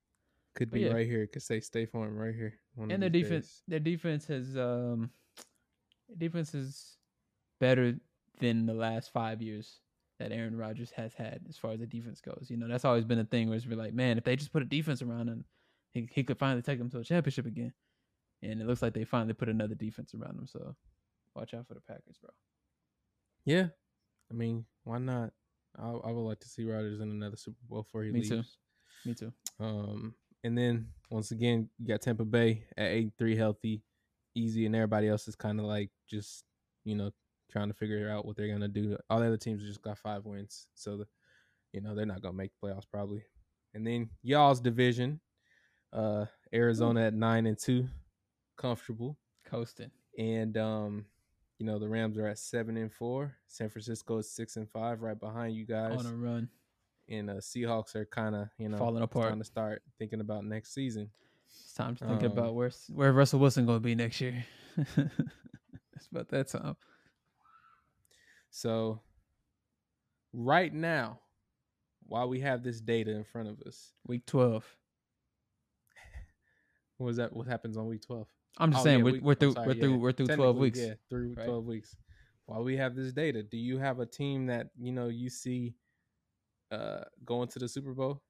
could 0.56 0.72
be 0.72 0.82
yeah. 0.82 0.92
right 0.92 1.08
here. 1.08 1.28
Could 1.28 1.42
say 1.42 1.60
State 1.60 1.92
Farm 1.92 2.16
right 2.16 2.36
here. 2.36 2.54
and 2.78 3.02
their 3.02 3.10
defense 3.10 3.46
days. 3.46 3.64
their 3.68 3.80
defense 3.80 4.28
has 4.28 4.58
um 4.58 5.10
defense 6.18 6.54
is 6.54 6.98
better 7.60 7.96
than 8.40 8.66
the 8.66 8.74
last 8.74 9.12
five 9.12 9.42
years 9.42 9.80
that 10.20 10.32
Aaron 10.32 10.58
Rodgers 10.58 10.92
has 10.92 11.14
had 11.14 11.42
as 11.50 11.58
far 11.58 11.72
as 11.72 11.80
the 11.80 11.88
defense 11.88 12.22
goes. 12.22 12.48
You 12.50 12.58
know, 12.58 12.68
that's 12.68 12.86
always 12.86 13.06
been 13.06 13.20
a 13.20 13.26
thing 13.26 13.48
where 13.48 13.56
it's 13.56 13.66
been 13.66 13.78
like, 13.78 13.94
man, 13.94 14.18
if 14.18 14.24
they 14.24 14.36
just 14.36 14.54
put 14.54 14.62
a 14.62 14.66
defense 14.66 15.02
around 15.02 15.28
him, 15.30 15.46
he 15.94 16.08
he 16.12 16.24
could 16.24 16.38
finally 16.38 16.62
take 16.62 16.78
them 16.78 16.90
to 16.92 17.00
a 17.00 17.04
championship 17.04 17.46
again. 17.46 17.74
And 18.44 18.62
it 18.62 18.68
looks 18.68 18.82
like 18.82 18.94
they 18.94 19.04
finally 19.04 19.34
put 19.34 19.50
another 19.50 19.76
defense 19.76 20.14
around 20.14 20.38
him. 20.38 20.48
So 20.48 20.76
watch 21.36 21.54
out 21.54 21.68
for 21.68 21.76
the 21.76 21.82
Packers, 21.82 22.18
bro. 22.22 22.32
Yeah, 23.46 23.68
I 24.32 24.34
mean, 24.34 24.66
why 24.84 25.00
not? 25.00 25.32
I, 25.78 25.90
I 25.90 26.12
would 26.12 26.22
like 26.22 26.40
to 26.42 26.50
see 26.50 26.66
Rodgers 26.66 27.00
in 27.00 27.10
another 27.10 27.38
Super 27.38 27.58
Bowl 27.70 27.84
before 27.84 28.04
he 28.04 28.12
Me 28.12 28.20
leaves. 28.20 28.30
too. 28.30 28.44
Me 29.06 29.14
too. 29.14 29.32
Um, 29.60 30.16
and 30.44 30.58
then 30.58 30.88
once 31.10 31.32
again, 31.32 31.70
you 31.80 31.88
got 31.88 32.02
Tampa 32.02 32.26
Bay 32.26 32.64
at 32.78 32.88
eight 32.88 33.14
three 33.18 33.36
healthy, 33.36 33.84
easy, 34.36 34.66
and 34.66 34.76
everybody 34.76 35.08
else 35.08 35.28
is 35.28 35.36
kind 35.36 35.60
of 35.60 35.66
like 35.66 35.90
just 36.10 36.44
you 36.84 36.96
know 36.96 37.12
trying 37.52 37.68
to 37.68 37.74
figure 37.74 38.10
out 38.10 38.26
what 38.26 38.36
they're 38.38 38.52
gonna 38.52 38.68
do. 38.68 38.98
All 39.10 39.20
the 39.20 39.28
other 39.28 39.38
teams 39.38 39.64
just 39.64 39.82
got 39.82 39.98
five 39.98 40.26
wins, 40.26 40.68
so 40.76 40.98
the, 40.98 41.06
you 41.74 41.82
know 41.82 41.96
they're 41.96 42.06
not 42.06 42.22
gonna 42.22 42.38
make 42.38 42.52
the 42.62 42.68
playoffs 42.68 42.90
probably. 42.90 43.24
And 43.74 43.86
then 43.88 44.10
y'all's 44.24 44.60
division, 44.60 45.22
uh, 45.94 46.26
Arizona 46.54 47.06
at 47.08 47.14
nine 47.14 47.46
and 47.46 47.58
two, 47.58 47.88
comfortable, 48.58 49.18
Coasting. 49.46 49.92
and 50.18 50.58
um, 50.58 51.06
you 51.62 51.68
know 51.68 51.78
the 51.78 51.88
Rams 51.88 52.18
are 52.18 52.26
at 52.26 52.40
seven 52.40 52.76
and 52.76 52.92
four. 52.92 53.36
San 53.48 53.70
Francisco 53.70 54.18
is 54.18 54.28
six 54.28 54.56
and 54.56 54.68
five, 54.68 55.04
right 55.04 55.20
behind 55.20 55.56
you 55.56 55.64
guys 55.64 56.04
On 56.04 56.12
a 56.12 56.16
run. 56.16 56.50
and 57.08 57.30
uh, 57.30 57.34
Seahawks 57.36 57.94
are 57.96 58.04
kind 58.04 58.34
of 58.34 58.48
you 58.58 58.68
know 58.68 58.80
Falling 58.80 59.04
apart. 59.04 59.30
Time 59.30 59.38
to 59.38 59.46
start 59.46 59.84
thinking 60.00 60.22
about 60.22 60.44
next 60.44 60.74
season. 60.74 61.12
It's 61.46 61.74
time 61.74 61.96
to 61.98 62.06
think 62.08 62.24
Um, 62.24 62.32
about 62.32 62.56
where's 62.56 62.90
where 62.92 63.14
Russell 63.14 63.38
Wilson 63.40 63.68
gonna 63.68 63.80
be 63.80 63.94
next 63.94 64.20
year. 64.22 64.44
it's 64.98 66.08
about 66.12 66.30
that 66.30 66.48
time. 66.48 66.76
So 68.50 69.02
right 70.34 70.74
now, 70.74 71.20
while 72.08 72.28
we 72.28 72.40
have 72.40 72.64
this 72.64 72.82
data 72.82 73.12
in 73.12 73.24
front 73.24 73.50
of 73.50 73.62
us, 73.68 73.94
Week 74.08 74.26
twelve. 74.26 74.66
what 76.98 77.06
was 77.06 77.18
that? 77.18 77.34
What 77.34 77.46
happens 77.46 77.78
on 77.78 77.86
week 77.86 78.02
twelve? 78.04 78.30
I'm 78.58 78.72
just 78.72 78.82
Oh, 78.82 78.84
saying 78.84 79.00
yeah, 79.00 79.06
we're, 79.06 79.12
week- 79.14 79.24
we're 79.24 79.36
through 79.36 79.54
sorry, 79.54 79.68
we're 79.68 79.74
through 79.76 79.92
yeah. 79.92 79.98
we're 79.98 80.12
through 80.12 80.28
twelve 80.28 80.58
weeks. 80.58 80.80
Yeah, 80.80 80.94
through 81.10 81.34
right? 81.38 81.46
twelve 81.46 81.66
weeks. 81.66 81.96
While 82.46 82.64
we 82.64 82.76
have 82.78 82.96
this 82.96 83.14
data, 83.14 83.44
do 83.44 83.58
you 83.58 83.78
have 83.78 84.00
a 84.00 84.06
team 84.06 84.48
that 84.48 84.68
you 84.80 84.92
know 84.92 85.08
you 85.08 85.30
see 85.30 85.74
uh 86.72 87.02
going 87.26 87.48
to 87.50 87.60
the 87.60 87.68
Super 87.70 87.94
Bowl? 87.94 88.22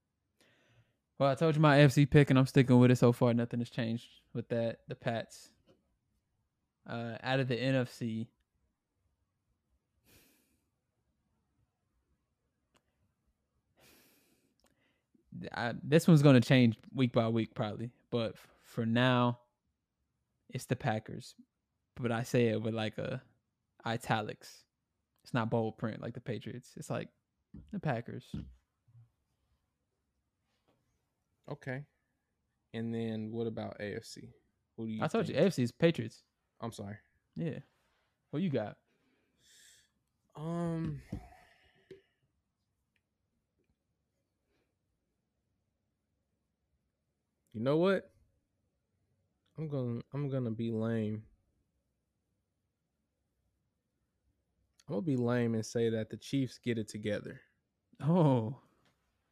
Well, 1.18 1.32
I 1.32 1.36
told 1.36 1.56
you 1.56 1.62
my 1.62 1.78
FC 1.78 2.10
pick, 2.10 2.30
and 2.30 2.40
I'm 2.40 2.48
sticking 2.48 2.80
with 2.80 2.92
it 2.92 2.98
so 2.98 3.12
far. 3.12 3.34
Nothing 3.34 3.60
has 3.60 3.70
changed 3.70 4.08
with 4.34 4.48
that. 4.50 4.80
The 4.88 4.96
Pats. 4.96 5.50
Uh, 6.90 7.16
out 7.22 7.40
of 7.40 7.48
the 7.48 7.56
NFC, 7.56 8.26
I, 15.54 15.74
this 15.84 16.08
one's 16.08 16.22
going 16.22 16.40
to 16.40 16.48
change 16.48 16.78
week 16.94 17.14
by 17.14 17.28
week, 17.28 17.54
probably. 17.56 17.90
But 18.10 18.34
f- 18.34 18.48
for 18.64 18.86
now, 18.86 19.40
it's 20.52 20.66
the 20.66 20.76
Packers. 20.76 21.36
But 22.00 22.12
I 22.12 22.24
say 22.24 22.48
it 22.48 22.62
with 22.62 22.74
like 22.74 22.98
a 22.98 23.22
italics. 23.86 24.64
It's 25.24 25.34
not 25.34 25.50
bold 25.50 25.78
print 25.78 26.02
like 26.02 26.14
the 26.14 26.22
Patriots. 26.22 26.72
It's 26.78 26.90
like 26.90 27.10
the 27.72 27.80
Packers. 27.80 28.26
Okay. 31.50 31.84
And 32.74 32.94
then 32.94 33.32
what 33.32 33.48
about 33.48 33.80
AFC? 33.80 34.30
Who 34.78 34.86
do 34.86 34.92
you? 34.94 35.04
I 35.04 35.08
told 35.08 35.28
you. 35.28 35.36
AFC 35.36 35.64
is 35.64 35.72
Patriots. 35.72 36.24
I'm 36.62 36.72
sorry. 36.72 36.96
Yeah. 37.36 37.60
What 38.32 38.42
you 38.42 38.50
got? 38.50 38.78
Um. 40.36 41.02
You 47.54 47.60
know 47.60 47.76
what? 47.78 48.11
I'm 49.62 49.68
gonna 49.68 50.02
I'm 50.12 50.28
gonna 50.28 50.50
be 50.52 50.72
lame. 50.72 51.22
I'm 54.88 54.96
gonna 54.96 55.02
be 55.04 55.16
lame 55.16 55.54
and 55.54 55.64
say 55.66 55.90
that 55.92 56.10
the 56.10 56.18
Chiefs 56.18 56.58
get 56.58 56.78
it 56.80 56.88
together 56.88 57.40
Oh. 58.04 58.56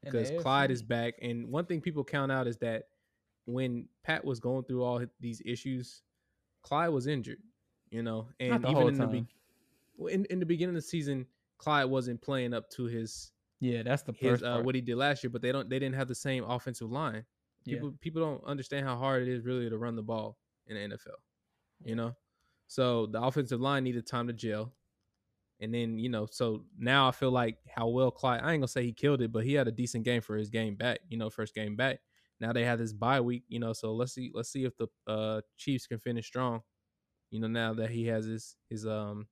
Because 0.04 0.32
Clyde 0.40 0.70
is 0.72 0.84
back. 0.84 1.16
And 1.22 1.50
one 1.50 1.66
thing 1.66 1.82
people 1.82 2.04
count 2.04 2.32
out 2.32 2.46
is 2.48 2.58
that 2.58 2.90
when 3.46 3.88
Pat 4.04 4.24
was 4.24 4.40
going 4.40 4.64
through 4.64 4.84
all 4.84 5.04
these 5.20 5.42
issues, 5.44 6.04
Clyde 6.62 6.92
was 6.92 7.08
injured. 7.08 7.40
You 7.90 8.04
know, 8.04 8.28
and 8.40 8.52
Not 8.52 8.62
the 8.62 8.68
even 8.70 8.78
whole 8.80 8.88
in 8.90 8.98
the 9.00 9.08
be- 9.08 9.28
in, 10.14 10.26
in 10.26 10.40
the 10.40 10.46
beginning 10.46 10.76
of 10.76 10.82
the 10.84 10.88
season, 10.88 11.26
Clyde 11.58 11.88
wasn't 11.90 12.22
playing 12.22 12.54
up 12.54 12.70
to 12.72 12.86
his 12.86 13.32
Yeah, 13.60 13.82
that's 13.82 14.04
the 14.04 14.14
his 14.14 14.44
uh, 14.44 14.54
part. 14.54 14.66
what 14.66 14.76
he 14.76 14.82
did 14.82 14.96
last 14.96 15.24
year, 15.24 15.32
but 15.32 15.42
they 15.42 15.52
don't 15.52 15.68
they 15.68 15.80
didn't 15.80 15.96
have 15.96 16.08
the 16.08 16.14
same 16.16 16.44
offensive 16.44 16.92
line. 16.92 17.26
Yeah. 17.65 17.76
People 17.76 17.94
people 17.99 18.22
don't 18.22 18.44
understand 18.45 18.86
how 18.86 18.98
hard 18.98 19.23
it 19.23 19.27
is 19.27 19.45
really 19.45 19.69
to 19.69 19.77
run 19.77 19.95
the 19.95 20.02
ball 20.03 20.38
in 20.68 20.76
the 20.76 20.95
NFL. 20.95 21.18
You 21.84 21.95
know? 21.95 22.15
So 22.68 23.07
the 23.07 23.22
offensive 23.22 23.60
line 23.60 23.84
needed 23.84 24.06
time 24.06 24.27
to 24.27 24.34
gel. 24.34 24.73
And 25.61 25.73
then, 25.73 25.98
you 25.98 26.07
know, 26.07 26.26
so 26.31 26.64
now 26.77 27.07
I 27.07 27.11
feel 27.11 27.31
like 27.31 27.57
how 27.68 27.90
well 27.90 28.11
Clyde 28.11 28.41
I 28.41 28.53
ain't 28.53 28.61
gonna 28.61 28.68
say 28.68 28.84
he 28.84 28.94
killed 28.94 29.22
it, 29.22 29.31
but 29.31 29.44
he 29.44 29.53
had 29.53 29.68
a 29.68 29.72
decent 29.72 30.06
game 30.06 30.22
for 30.22 30.38
his 30.38 30.49
game 30.49 30.76
back, 30.76 30.99
you 31.10 31.18
know, 31.18 31.30
first 31.30 31.53
game 31.53 31.76
back. 31.76 31.99
Now 32.40 32.53
they 32.53 32.64
have 32.64 32.80
this 32.80 32.94
bye 32.94 33.19
week, 33.19 33.44
you 33.49 33.60
know, 33.60 33.73
so 33.73 33.94
let's 33.94 34.14
see 34.14 34.31
let's 34.34 34.49
see 34.49 34.64
if 34.64 34.73
the 34.77 34.88
uh 35.07 35.41
Chiefs 35.57 35.88
can 35.88 35.99
finish 35.99 36.27
strong. 36.27 36.61
You 37.31 37.41
know, 37.41 37.48
now 37.48 37.73
that 37.73 37.90
he 37.90 38.06
has 38.07 38.26
his 38.26 38.56
his 38.69 38.88
um 38.88 39.27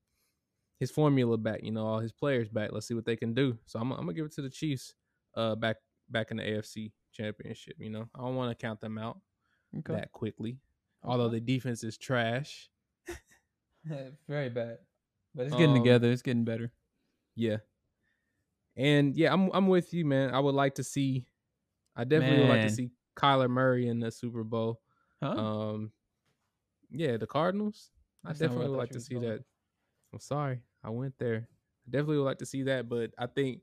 his 0.80 0.92
formula 0.92 1.38
back, 1.38 1.64
you 1.64 1.72
know, 1.72 1.86
all 1.86 2.00
his 2.00 2.12
players 2.12 2.50
back. 2.50 2.72
Let's 2.74 2.88
see 2.88 2.94
what 2.94 3.06
they 3.06 3.16
can 3.16 3.34
do. 3.34 3.58
So 3.66 3.80
I'm, 3.80 3.92
I'm 3.92 4.00
gonna 4.00 4.14
give 4.14 4.26
it 4.26 4.34
to 4.34 4.42
the 4.42 4.50
Chiefs. 4.50 4.94
Uh, 5.36 5.56
back 5.56 5.78
back 6.10 6.32
in 6.32 6.38
the 6.38 6.44
AFC 6.44 6.92
Championship. 7.18 7.76
You 7.80 7.90
know, 7.90 8.10
I 8.16 8.20
don't 8.20 8.36
want 8.36 8.58
to 8.58 8.62
count 8.62 8.80
them 8.80 8.98
out 8.98 9.20
Okay. 9.80 9.94
that 9.94 10.12
quickly. 10.12 10.60
Although 11.04 11.30
the 11.30 11.40
defense 11.40 11.84
is 11.84 11.98
trash. 11.98 12.70
Very 14.28 14.50
bad. 14.50 14.80
But 15.36 15.48
it's 15.48 15.56
getting 15.56 15.72
Um, 15.78 15.84
together. 15.84 16.12
It's 16.12 16.22
getting 16.22 16.44
better. 16.46 16.72
Yeah. 17.36 17.58
And 18.76 19.16
yeah, 19.16 19.34
I'm 19.34 19.50
I'm 19.54 19.68
with 19.68 19.94
you, 19.94 20.06
man. 20.06 20.34
I 20.34 20.40
would 20.40 20.56
like 20.56 20.76
to 20.76 20.84
see 20.84 21.28
I 21.96 22.04
definitely 22.04 22.42
would 22.46 22.50
like 22.50 22.62
to 22.62 22.70
see 22.70 22.92
Kyler 23.16 23.50
Murray 23.50 23.88
in 23.88 24.00
the 24.00 24.12
Super 24.12 24.44
Bowl. 24.44 24.82
Huh? 25.22 25.30
Um 25.32 25.92
yeah, 26.92 27.18
the 27.18 27.28
Cardinals. 27.28 27.92
I 28.24 28.30
That's 28.30 28.42
I 28.42 28.46
definitely 28.46 28.70
would 28.72 28.78
like 28.78 28.92
to 28.92 29.02
see 29.02 29.16
going. 29.16 29.28
that. 29.28 29.44
I'm 30.14 30.20
sorry. 30.20 30.62
I 30.84 30.90
went 30.90 31.18
there. 31.18 31.48
I 31.88 31.90
definitely 31.92 32.18
would 32.18 32.26
like 32.26 32.38
to 32.40 32.46
see 32.46 32.64
that, 32.64 32.88
but 32.90 33.12
I 33.18 33.28
think 33.28 33.62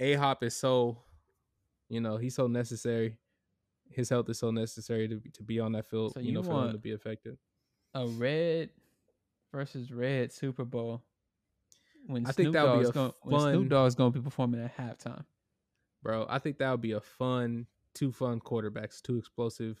A 0.00 0.14
Hop 0.14 0.42
is 0.42 0.54
so, 0.56 1.02
you 1.88 2.00
know, 2.00 2.16
he's 2.16 2.34
so 2.34 2.46
necessary. 2.46 3.16
His 3.90 4.08
health 4.10 4.28
is 4.28 4.38
so 4.38 4.50
necessary 4.50 5.08
to 5.08 5.16
be- 5.16 5.30
to 5.30 5.42
be 5.42 5.60
on 5.60 5.72
that 5.72 5.86
field, 5.86 6.12
So 6.14 6.20
you, 6.20 6.26
you 6.28 6.32
know, 6.32 6.42
for 6.42 6.66
him 6.66 6.72
to 6.72 6.78
be 6.78 6.90
effective. 6.92 7.38
a 7.94 8.06
red 8.06 8.70
versus 9.52 9.90
red 9.92 10.32
Super 10.32 10.64
Bowl. 10.64 11.02
When 12.06 12.26
I 12.26 12.32
think 12.32 12.52
that 12.52 12.64
would 12.66 12.82
be 12.82 12.88
a 12.88 12.92
going, 12.92 13.12
when 13.22 13.40
fun- 13.40 13.52
Snoop 13.54 13.68
Dogg's 13.70 13.94
going 13.94 14.12
to 14.12 14.18
be 14.18 14.22
performing 14.24 14.62
at 14.62 14.76
halftime. 14.76 15.24
bro. 16.02 16.26
I 16.28 16.38
think 16.38 16.58
that 16.58 16.70
would 16.70 16.80
be 16.80 16.92
a 16.92 17.00
fun, 17.00 17.66
two 17.94 18.12
fun 18.12 18.40
quarterbacks, 18.40 19.02
two 19.02 19.16
explosive, 19.18 19.78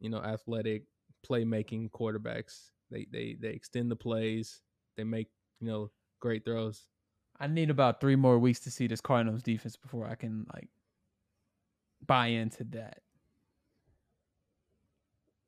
you 0.00 0.08
know, 0.10 0.18
athletic, 0.22 0.84
playmaking 1.28 1.90
quarterbacks. 1.90 2.70
They 2.90 3.06
they 3.10 3.36
they 3.38 3.48
extend 3.50 3.90
the 3.90 3.96
plays. 3.96 4.62
They 4.96 5.04
make 5.04 5.28
you 5.60 5.66
know 5.66 5.90
great 6.20 6.44
throws. 6.44 6.86
I 7.40 7.46
need 7.46 7.70
about 7.70 8.00
three 8.00 8.16
more 8.16 8.38
weeks 8.38 8.60
to 8.60 8.70
see 8.70 8.86
this 8.88 9.00
Cardinals 9.00 9.42
defense 9.42 9.76
before 9.76 10.06
I 10.06 10.14
can 10.16 10.46
like 10.54 10.68
buy 12.06 12.28
into 12.28 12.64
that 12.64 13.02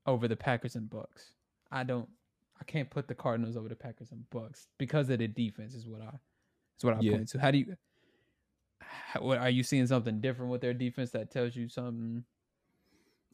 over 0.07 0.29
the 0.29 0.37
Packers 0.37 0.77
and 0.77 0.89
Bucs. 0.91 1.33
I 1.71 1.85
don't. 1.85 2.09
I 2.61 2.65
can't 2.65 2.91
put 2.91 3.09
the 3.09 3.15
Cardinals 3.15 3.57
over 3.57 3.69
the 3.69 3.77
Packers 3.77 4.13
and 4.13 4.25
Bucs 4.31 4.67
because 4.79 5.09
of 5.09 5.19
the 5.19 5.29
defense. 5.29 5.75
Is 5.75 5.87
what 5.87 6.03
I. 6.03 6.19
Is 6.79 6.85
what 6.85 6.95
I 6.95 7.01
Yeah. 7.01 7.13
point 7.13 7.29
to. 7.31 7.39
How 7.41 7.51
do 7.51 7.59
you? 7.59 7.77
How, 8.83 9.23
what 9.23 9.39
are 9.39 9.51
you 9.51 9.63
seeing 9.63 9.87
something 9.87 10.21
different 10.21 10.51
with 10.51 10.61
their 10.61 10.75
defense 10.75 11.11
that 11.13 11.31
tells 11.31 11.55
you 11.57 11.69
something? 11.69 12.25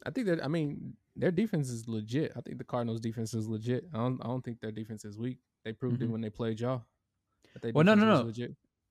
I 0.04 0.10
think 0.10 0.26
that 0.26 0.44
I 0.44 0.48
mean 0.48 0.94
their 1.16 1.30
defense 1.30 1.70
is 1.70 1.88
legit. 1.88 2.32
I 2.36 2.40
think 2.40 2.58
the 2.58 2.64
Cardinals 2.64 3.00
defense 3.00 3.32
is 3.34 3.48
legit. 3.48 3.86
I 3.94 3.98
don't 3.98 4.20
I 4.22 4.26
don't 4.28 4.44
think 4.44 4.60
their 4.60 4.70
defense 4.72 5.04
is 5.04 5.18
weak. 5.18 5.38
They 5.64 5.72
proved 5.72 6.02
it 6.02 6.08
Mhm. 6.08 6.12
when 6.12 6.20
they 6.20 6.30
played 6.30 6.60
y'all. 6.60 6.84
Well, 7.72 7.84
no, 7.84 7.94
no, 7.94 8.04
no. 8.22 8.32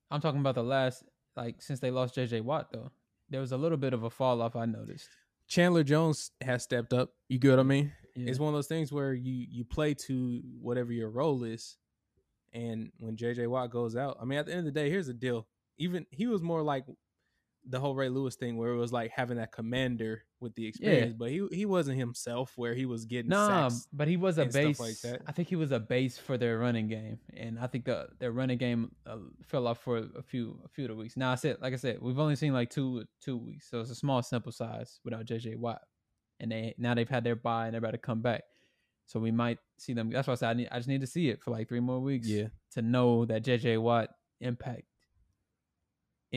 I'm 0.09 0.21
talking 0.21 0.39
about 0.39 0.55
the 0.55 0.63
last 0.63 1.03
like 1.35 1.61
since 1.61 1.79
they 1.79 1.91
lost 1.91 2.15
J.J. 2.15 2.41
Watt 2.41 2.71
though. 2.71 2.91
There 3.29 3.41
was 3.41 3.51
a 3.51 3.57
little 3.57 3.77
bit 3.77 3.93
of 3.93 4.03
a 4.03 4.09
fall 4.09 4.41
off. 4.41 4.55
I 4.55 4.65
noticed. 4.65 5.09
Chandler 5.47 5.83
Jones 5.83 6.31
has 6.41 6.63
stepped 6.63 6.93
up. 6.93 7.11
You 7.29 7.39
get 7.39 7.51
what 7.51 7.59
I 7.59 7.63
mean? 7.63 7.91
Yeah. 8.15 8.29
It's 8.29 8.39
one 8.39 8.49
of 8.49 8.57
those 8.57 8.67
things 8.67 8.91
where 8.91 9.13
you 9.13 9.45
you 9.49 9.65
play 9.65 9.93
to 9.93 10.41
whatever 10.61 10.93
your 10.93 11.09
role 11.09 11.43
is, 11.43 11.77
and 12.53 12.91
when 12.99 13.17
JJ 13.17 13.47
Watt 13.47 13.71
goes 13.71 13.95
out, 13.95 14.17
I 14.21 14.25
mean, 14.25 14.39
at 14.39 14.45
the 14.45 14.53
end 14.53 14.67
of 14.67 14.73
the 14.73 14.79
day, 14.79 14.89
here's 14.89 15.07
the 15.07 15.13
deal. 15.13 15.47
Even 15.77 16.05
he 16.09 16.25
was 16.25 16.41
more 16.41 16.61
like 16.61 16.85
the 17.67 17.79
whole 17.79 17.95
Ray 17.95 18.09
Lewis 18.09 18.35
thing, 18.35 18.57
where 18.57 18.71
it 18.71 18.77
was 18.77 18.93
like 18.93 19.11
having 19.11 19.37
that 19.37 19.51
commander 19.51 20.23
with 20.39 20.53
the 20.55 20.67
experience, 20.67 21.15
but 21.17 21.31
he 21.31 21.47
he 21.51 21.65
wasn't 21.65 21.97
himself, 21.97 22.53
where 22.57 22.73
he 22.75 22.85
was 22.85 23.05
getting 23.05 23.29
Nah, 23.29 23.69
but 23.91 24.07
he 24.07 24.17
was 24.17 24.37
a 24.37 24.45
base. 24.45 24.79
like 24.79 24.99
that. 25.01 25.21
I 25.27 25.31
think 25.31 25.47
he 25.47 25.55
was 25.55 25.71
a 25.71 25.79
base 25.79 26.17
for 26.17 26.37
their 26.37 26.59
running 26.59 26.87
game, 26.87 27.19
and 27.35 27.57
I 27.59 27.67
think 27.67 27.85
the 27.85 28.09
their 28.19 28.31
running 28.31 28.57
game 28.59 28.91
uh, 29.07 29.17
fell 29.43 29.65
off 29.67 29.79
for 29.79 29.97
a 29.97 30.21
few 30.21 30.59
a 30.63 30.67
few 30.69 30.85
of 30.85 30.89
the 30.89 30.95
weeks. 30.95 31.17
Now 31.17 31.31
I 31.31 31.35
said, 31.35 31.57
like 31.61 31.73
I 31.73 31.77
said, 31.77 31.99
we've 32.01 32.19
only 32.19 32.35
seen 32.35 32.53
like 32.53 32.69
two 32.69 33.05
two 33.21 33.37
weeks, 33.37 33.69
so 33.69 33.79
it's 33.81 33.89
a 33.89 33.95
small 33.95 34.21
sample 34.21 34.51
size 34.51 34.99
without 35.03 35.25
JJ 35.25 35.57
Watt, 35.57 35.81
and 36.39 36.51
they 36.51 36.75
now 36.77 36.93
they've 36.93 37.09
had 37.09 37.23
their 37.23 37.35
bye 37.35 37.65
and 37.65 37.73
they're 37.73 37.79
about 37.79 37.91
to 37.91 37.97
come 37.97 38.21
back, 38.21 38.43
so 39.07 39.19
we 39.19 39.31
might 39.31 39.57
see 39.79 39.93
them. 39.93 40.11
That's 40.11 40.27
why 40.27 40.33
I 40.33 40.35
said 40.35 40.49
I 40.49 40.53
need 40.53 40.69
I 40.71 40.77
just 40.77 40.87
need 40.89 41.01
to 41.01 41.07
see 41.07 41.29
it 41.29 41.41
for 41.41 41.49
like 41.51 41.67
three 41.67 41.79
more 41.79 41.99
weeks, 41.99 42.27
Yeah. 42.27 42.49
to 42.73 42.81
know 42.83 43.25
that 43.25 43.43
JJ 43.43 43.81
Watt 43.81 44.09
impact 44.41 44.83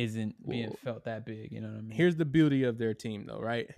isn't 0.03 0.49
being 0.49 0.73
felt 0.85 1.05
that 1.05 1.27
big. 1.27 1.53
You 1.53 1.61
know 1.61 1.69
what 1.69 1.79
I 1.79 1.81
mean? 1.83 1.97
Here's 1.97 2.17
the 2.17 2.25
beauty 2.25 2.65
of 2.65 2.79
their 2.79 2.95
team, 2.95 3.27
though, 3.27 3.41
right? 3.41 3.69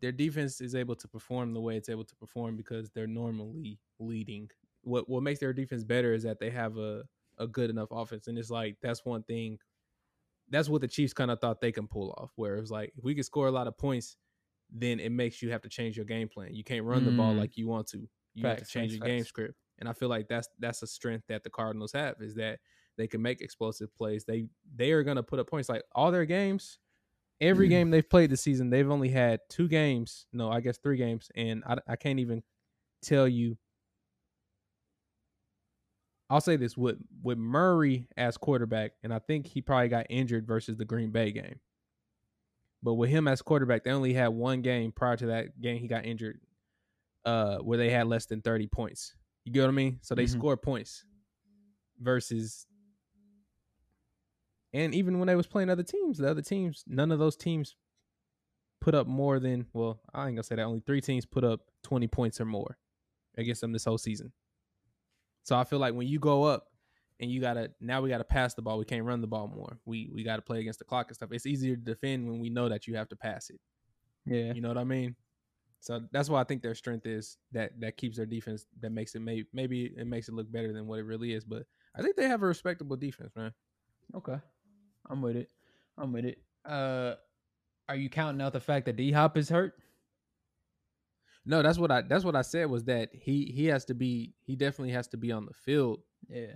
Their 0.00 0.12
defense 0.12 0.60
is 0.60 0.74
able 0.74 0.96
to 0.96 1.08
perform 1.08 1.52
the 1.52 1.60
way 1.60 1.76
it's 1.76 1.88
able 1.88 2.04
to 2.04 2.14
perform 2.16 2.56
because 2.56 2.90
they're 2.90 3.06
normally 3.06 3.78
leading. 3.98 4.50
What 4.82 5.08
what 5.08 5.22
makes 5.22 5.40
their 5.40 5.52
defense 5.52 5.84
better 5.84 6.14
is 6.14 6.22
that 6.22 6.38
they 6.38 6.50
have 6.50 6.78
a 6.78 7.02
a 7.38 7.46
good 7.46 7.70
enough 7.70 7.88
offense, 7.90 8.26
and 8.28 8.38
it's 8.38 8.50
like 8.50 8.76
that's 8.80 9.04
one 9.04 9.22
thing. 9.24 9.58
That's 10.48 10.68
what 10.68 10.80
the 10.80 10.88
Chiefs 10.88 11.12
kind 11.12 11.30
of 11.30 11.38
thought 11.40 11.60
they 11.60 11.72
can 11.72 11.86
pull 11.86 12.10
off. 12.18 12.32
Where 12.36 12.56
it's 12.56 12.70
like 12.70 12.92
if 12.96 13.04
we 13.04 13.14
can 13.14 13.24
score 13.24 13.46
a 13.46 13.52
lot 13.52 13.66
of 13.66 13.76
points, 13.76 14.16
then 14.70 15.00
it 15.00 15.10
makes 15.12 15.42
you 15.42 15.50
have 15.52 15.62
to 15.62 15.68
change 15.68 15.96
your 15.96 16.06
game 16.06 16.28
plan. 16.28 16.54
You 16.54 16.64
can't 16.64 16.84
run 16.84 17.04
the 17.04 17.10
ball 17.12 17.34
Mm. 17.34 17.38
like 17.38 17.56
you 17.56 17.68
want 17.68 17.88
to. 17.88 18.08
You 18.34 18.46
have 18.46 18.58
to 18.58 18.64
change 18.64 18.92
facts, 18.92 18.98
your 19.00 19.06
game 19.06 19.24
script, 19.24 19.54
and 19.78 19.88
I 19.88 19.92
feel 19.92 20.08
like 20.08 20.28
that's 20.28 20.48
that's 20.58 20.82
a 20.82 20.86
strength 20.86 21.24
that 21.28 21.44
the 21.44 21.50
Cardinals 21.50 21.92
have 21.92 22.16
is 22.20 22.34
that 22.36 22.58
they 23.00 23.08
can 23.08 23.22
make 23.22 23.40
explosive 23.40 23.94
plays. 23.96 24.24
They 24.24 24.44
they 24.76 24.92
are 24.92 25.02
gonna 25.02 25.22
put 25.22 25.38
up 25.38 25.48
points 25.48 25.68
like 25.68 25.82
all 25.94 26.10
their 26.12 26.26
games. 26.26 26.78
Every 27.40 27.66
Mm. 27.66 27.70
game 27.70 27.90
they've 27.90 28.08
played 28.08 28.30
this 28.30 28.42
season, 28.42 28.68
they've 28.68 28.90
only 28.90 29.08
had 29.08 29.40
two 29.48 29.66
games. 29.66 30.26
No, 30.32 30.50
I 30.50 30.60
guess 30.60 30.76
three 30.78 30.98
games, 30.98 31.30
and 31.34 31.64
I, 31.66 31.78
I 31.88 31.96
can't 31.96 32.18
even 32.20 32.42
tell 33.02 33.26
you. 33.26 33.56
I'll 36.28 36.40
say 36.40 36.56
this 36.56 36.76
with 36.76 36.98
with 37.22 37.38
Murray 37.38 38.06
as 38.16 38.36
quarterback, 38.36 38.92
and 39.02 39.12
I 39.12 39.18
think 39.18 39.46
he 39.46 39.60
probably 39.62 39.88
got 39.88 40.06
injured 40.10 40.46
versus 40.46 40.76
the 40.76 40.84
Green 40.84 41.10
Bay 41.10 41.32
game. 41.32 41.58
But 42.82 42.94
with 42.94 43.10
him 43.10 43.26
as 43.26 43.42
quarterback, 43.42 43.84
they 43.84 43.90
only 43.90 44.12
had 44.14 44.28
one 44.28 44.62
game 44.62 44.92
prior 44.92 45.16
to 45.16 45.26
that 45.26 45.60
game 45.60 45.78
he 45.80 45.88
got 45.88 46.04
injured, 46.06 46.40
uh, 47.24 47.58
where 47.58 47.78
they 47.78 47.90
had 47.90 48.06
less 48.06 48.26
than 48.26 48.42
thirty 48.42 48.66
points. 48.68 49.14
You 49.44 49.52
get 49.52 49.62
what 49.62 49.68
I 49.68 49.72
mean? 49.72 49.98
So 50.02 50.14
they 50.14 50.24
Mhm. 50.24 50.28
score 50.30 50.56
points 50.56 51.04
versus 51.98 52.66
and 54.72 54.94
even 54.94 55.18
when 55.18 55.26
they 55.26 55.36
was 55.36 55.46
playing 55.46 55.70
other 55.70 55.82
teams, 55.82 56.18
the 56.18 56.30
other 56.30 56.42
teams, 56.42 56.84
none 56.86 57.10
of 57.12 57.18
those 57.18 57.36
teams 57.36 57.76
put 58.80 58.94
up 58.94 59.06
more 59.06 59.38
than 59.40 59.66
well, 59.72 60.00
I 60.14 60.26
ain't 60.26 60.36
gonna 60.36 60.42
say 60.42 60.56
that. 60.56 60.62
Only 60.62 60.82
three 60.86 61.00
teams 61.00 61.26
put 61.26 61.44
up 61.44 61.60
twenty 61.82 62.06
points 62.08 62.40
or 62.40 62.44
more 62.44 62.78
against 63.36 63.60
them 63.60 63.72
this 63.72 63.84
whole 63.84 63.98
season. 63.98 64.32
So 65.42 65.56
I 65.56 65.64
feel 65.64 65.78
like 65.78 65.94
when 65.94 66.06
you 66.08 66.18
go 66.18 66.44
up 66.44 66.66
and 67.18 67.30
you 67.30 67.40
gotta 67.40 67.70
now 67.80 68.00
we 68.00 68.08
gotta 68.08 68.24
pass 68.24 68.54
the 68.54 68.62
ball, 68.62 68.78
we 68.78 68.84
can't 68.84 69.04
run 69.04 69.20
the 69.20 69.26
ball 69.26 69.48
more. 69.48 69.78
We 69.84 70.10
we 70.14 70.22
gotta 70.22 70.42
play 70.42 70.60
against 70.60 70.78
the 70.78 70.84
clock 70.84 71.08
and 71.08 71.16
stuff. 71.16 71.30
It's 71.32 71.46
easier 71.46 71.76
to 71.76 71.82
defend 71.82 72.28
when 72.28 72.40
we 72.40 72.50
know 72.50 72.68
that 72.68 72.86
you 72.86 72.96
have 72.96 73.08
to 73.10 73.16
pass 73.16 73.50
it. 73.50 73.60
yeah. 74.26 74.52
You 74.52 74.60
know 74.60 74.68
what 74.68 74.78
I 74.78 74.84
mean? 74.84 75.16
So 75.80 76.02
that's 76.12 76.28
why 76.28 76.40
I 76.40 76.44
think 76.44 76.62
their 76.62 76.74
strength 76.74 77.06
is 77.06 77.38
that 77.52 77.72
that 77.80 77.96
keeps 77.96 78.16
their 78.16 78.26
defense 78.26 78.66
that 78.80 78.92
makes 78.92 79.14
it 79.14 79.20
maybe 79.20 79.46
maybe 79.52 79.86
it 79.96 80.06
makes 80.06 80.28
it 80.28 80.34
look 80.34 80.50
better 80.52 80.72
than 80.72 80.86
what 80.86 80.98
it 80.98 81.04
really 81.04 81.32
is. 81.32 81.44
But 81.44 81.64
I 81.96 82.02
think 82.02 82.16
they 82.16 82.28
have 82.28 82.42
a 82.42 82.46
respectable 82.46 82.96
defense, 82.96 83.32
man. 83.34 83.52
Okay. 84.14 84.36
I'm 85.08 85.22
with 85.22 85.36
it. 85.36 85.50
I'm 85.98 86.12
with 86.12 86.24
it. 86.24 86.38
Uh 86.64 87.14
are 87.88 87.96
you 87.96 88.08
counting 88.08 88.40
out 88.40 88.52
the 88.52 88.60
fact 88.60 88.86
that 88.86 88.96
D 88.96 89.12
Hop 89.12 89.36
is 89.36 89.48
hurt? 89.48 89.74
No, 91.44 91.62
that's 91.62 91.78
what 91.78 91.90
I 91.90 92.02
that's 92.02 92.24
what 92.24 92.36
I 92.36 92.42
said 92.42 92.70
was 92.70 92.84
that 92.84 93.10
he 93.12 93.46
he 93.46 93.66
has 93.66 93.84
to 93.86 93.94
be 93.94 94.34
he 94.44 94.56
definitely 94.56 94.92
has 94.92 95.08
to 95.08 95.16
be 95.16 95.32
on 95.32 95.46
the 95.46 95.54
field. 95.54 96.00
Yeah. 96.28 96.54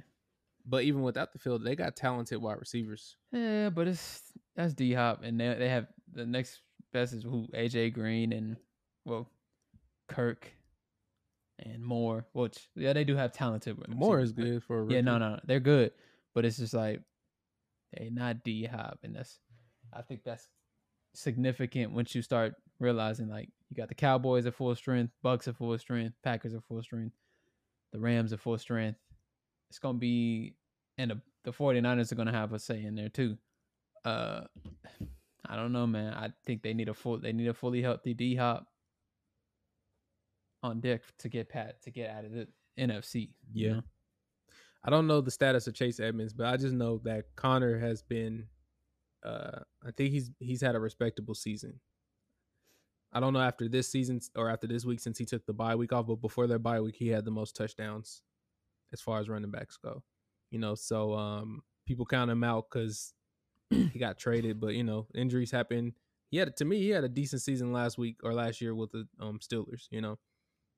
But 0.66 0.84
even 0.84 1.02
without 1.02 1.32
the 1.32 1.38
field, 1.38 1.62
they 1.64 1.76
got 1.76 1.94
talented 1.94 2.40
wide 2.40 2.58
receivers. 2.58 3.16
Yeah, 3.32 3.70
but 3.70 3.88
it's 3.88 4.22
that's 4.54 4.74
D 4.74 4.92
Hop 4.92 5.22
and 5.24 5.40
they 5.40 5.54
they 5.54 5.68
have 5.68 5.88
the 6.12 6.26
next 6.26 6.60
best 6.92 7.12
is 7.12 7.24
who 7.24 7.48
AJ 7.54 7.94
Green 7.94 8.32
and 8.32 8.56
well 9.04 9.28
Kirk 10.08 10.52
and 11.58 11.84
Moore, 11.84 12.26
which 12.32 12.68
yeah, 12.76 12.92
they 12.92 13.04
do 13.04 13.16
have 13.16 13.32
talented 13.32 13.76
Moore 13.88 14.20
is 14.20 14.32
good 14.32 14.62
for 14.62 14.82
a 14.82 14.92
Yeah, 14.92 15.00
no, 15.00 15.18
no, 15.18 15.40
they're 15.44 15.60
good, 15.60 15.92
but 16.34 16.44
it's 16.44 16.58
just 16.58 16.74
like 16.74 17.00
they 17.98 18.10
not 18.10 18.42
D 18.44 18.64
Hop, 18.64 18.98
and 19.02 19.14
that's 19.14 19.38
I 19.92 20.02
think 20.02 20.22
that's 20.24 20.48
significant 21.14 21.92
once 21.92 22.14
you 22.14 22.22
start 22.22 22.54
realizing 22.80 23.28
like 23.28 23.48
you 23.70 23.76
got 23.76 23.88
the 23.88 23.94
Cowboys 23.94 24.46
at 24.46 24.54
full 24.54 24.74
strength, 24.74 25.12
Bucs 25.24 25.46
at 25.48 25.56
full 25.56 25.76
strength, 25.78 26.14
Packers 26.22 26.54
at 26.54 26.64
full 26.64 26.82
strength, 26.82 27.14
the 27.92 28.00
Rams 28.00 28.32
at 28.32 28.40
full 28.40 28.58
strength. 28.58 28.98
It's 29.70 29.78
gonna 29.78 29.98
be 29.98 30.54
and 30.98 31.10
the, 31.10 31.20
the 31.44 31.52
49ers 31.52 32.12
are 32.12 32.16
gonna 32.16 32.32
have 32.32 32.52
a 32.52 32.58
say 32.58 32.82
in 32.84 32.94
there 32.94 33.08
too. 33.08 33.36
Uh 34.04 34.42
I 35.46 35.56
don't 35.56 35.72
know, 35.72 35.86
man. 35.86 36.14
I 36.14 36.30
think 36.46 36.62
they 36.62 36.74
need 36.74 36.88
a 36.88 36.94
full 36.94 37.18
they 37.18 37.32
need 37.32 37.48
a 37.48 37.54
fully 37.54 37.82
healthy 37.82 38.14
D 38.14 38.34
Hop 38.36 38.66
on 40.62 40.80
deck 40.80 41.02
to 41.18 41.28
get 41.28 41.48
Pat 41.48 41.82
to 41.82 41.90
get 41.90 42.10
out 42.10 42.24
of 42.24 42.32
the 42.32 42.48
NFC. 42.78 43.30
you 43.52 43.66
Yeah. 43.68 43.72
know? 43.74 43.82
I 44.84 44.90
don't 44.90 45.06
know 45.06 45.20
the 45.20 45.30
status 45.30 45.66
of 45.66 45.74
Chase 45.74 45.98
Edmonds, 45.98 46.34
but 46.34 46.46
I 46.46 46.56
just 46.58 46.74
know 46.74 47.00
that 47.04 47.24
Conner 47.36 47.78
has 47.78 48.02
been 48.02 48.46
uh 49.24 49.60
I 49.86 49.90
think 49.96 50.10
he's 50.10 50.30
he's 50.38 50.60
had 50.60 50.74
a 50.74 50.80
respectable 50.80 51.34
season. 51.34 51.80
I 53.12 53.20
don't 53.20 53.32
know 53.32 53.40
after 53.40 53.68
this 53.68 53.88
season 53.88 54.20
or 54.36 54.50
after 54.50 54.66
this 54.66 54.84
week 54.84 55.00
since 55.00 55.16
he 55.16 55.24
took 55.24 55.46
the 55.46 55.52
bye 55.52 55.76
week 55.76 55.92
off, 55.92 56.06
but 56.06 56.20
before 56.20 56.46
their 56.46 56.58
bye 56.58 56.80
week, 56.80 56.96
he 56.96 57.08
had 57.08 57.24
the 57.24 57.30
most 57.30 57.56
touchdowns 57.56 58.22
as 58.92 59.00
far 59.00 59.20
as 59.20 59.28
running 59.28 59.50
backs 59.50 59.78
go. 59.82 60.02
You 60.50 60.58
know, 60.58 60.74
so 60.74 61.14
um, 61.14 61.62
people 61.86 62.06
count 62.06 62.30
him 62.30 62.44
out 62.44 62.66
because 62.70 63.14
he 63.70 63.98
got 63.98 64.18
traded, 64.18 64.60
but 64.60 64.74
you 64.74 64.84
know, 64.84 65.06
injuries 65.14 65.50
happen. 65.50 65.94
He 66.30 66.38
had 66.38 66.56
to 66.56 66.64
me, 66.64 66.78
he 66.78 66.90
had 66.90 67.04
a 67.04 67.08
decent 67.08 67.40
season 67.42 67.72
last 67.72 67.96
week 67.96 68.16
or 68.22 68.34
last 68.34 68.60
year 68.60 68.74
with 68.74 68.90
the 68.90 69.06
um 69.20 69.38
Steelers, 69.38 69.86
you 69.90 70.00
know. 70.00 70.18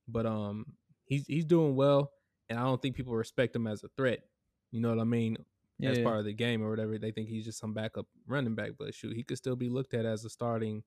But 0.06 0.26
um 0.26 0.66
he's 1.06 1.26
he's 1.26 1.46
doing 1.46 1.74
well 1.74 2.12
and 2.48 2.58
I 2.58 2.62
don't 2.62 2.80
think 2.80 2.96
people 2.96 3.14
respect 3.14 3.54
him 3.54 3.66
as 3.66 3.82
a 3.84 3.88
threat. 3.96 4.20
You 4.70 4.80
know 4.80 4.90
what 4.90 5.00
I 5.00 5.04
mean? 5.04 5.38
Yeah, 5.78 5.90
As 5.90 5.98
part 5.98 6.18
of 6.18 6.24
the 6.24 6.32
game 6.32 6.62
or 6.62 6.70
whatever. 6.70 6.98
They 6.98 7.10
think 7.10 7.28
he's 7.28 7.44
just 7.44 7.58
some 7.58 7.74
backup 7.74 8.06
running 8.26 8.54
back, 8.54 8.72
but 8.78 8.94
shoot, 8.94 9.14
he 9.14 9.22
could 9.22 9.36
still 9.36 9.56
be 9.56 9.68
looked 9.68 9.92
at 9.92 10.06
as 10.06 10.24
a 10.24 10.30
starting, 10.30 10.82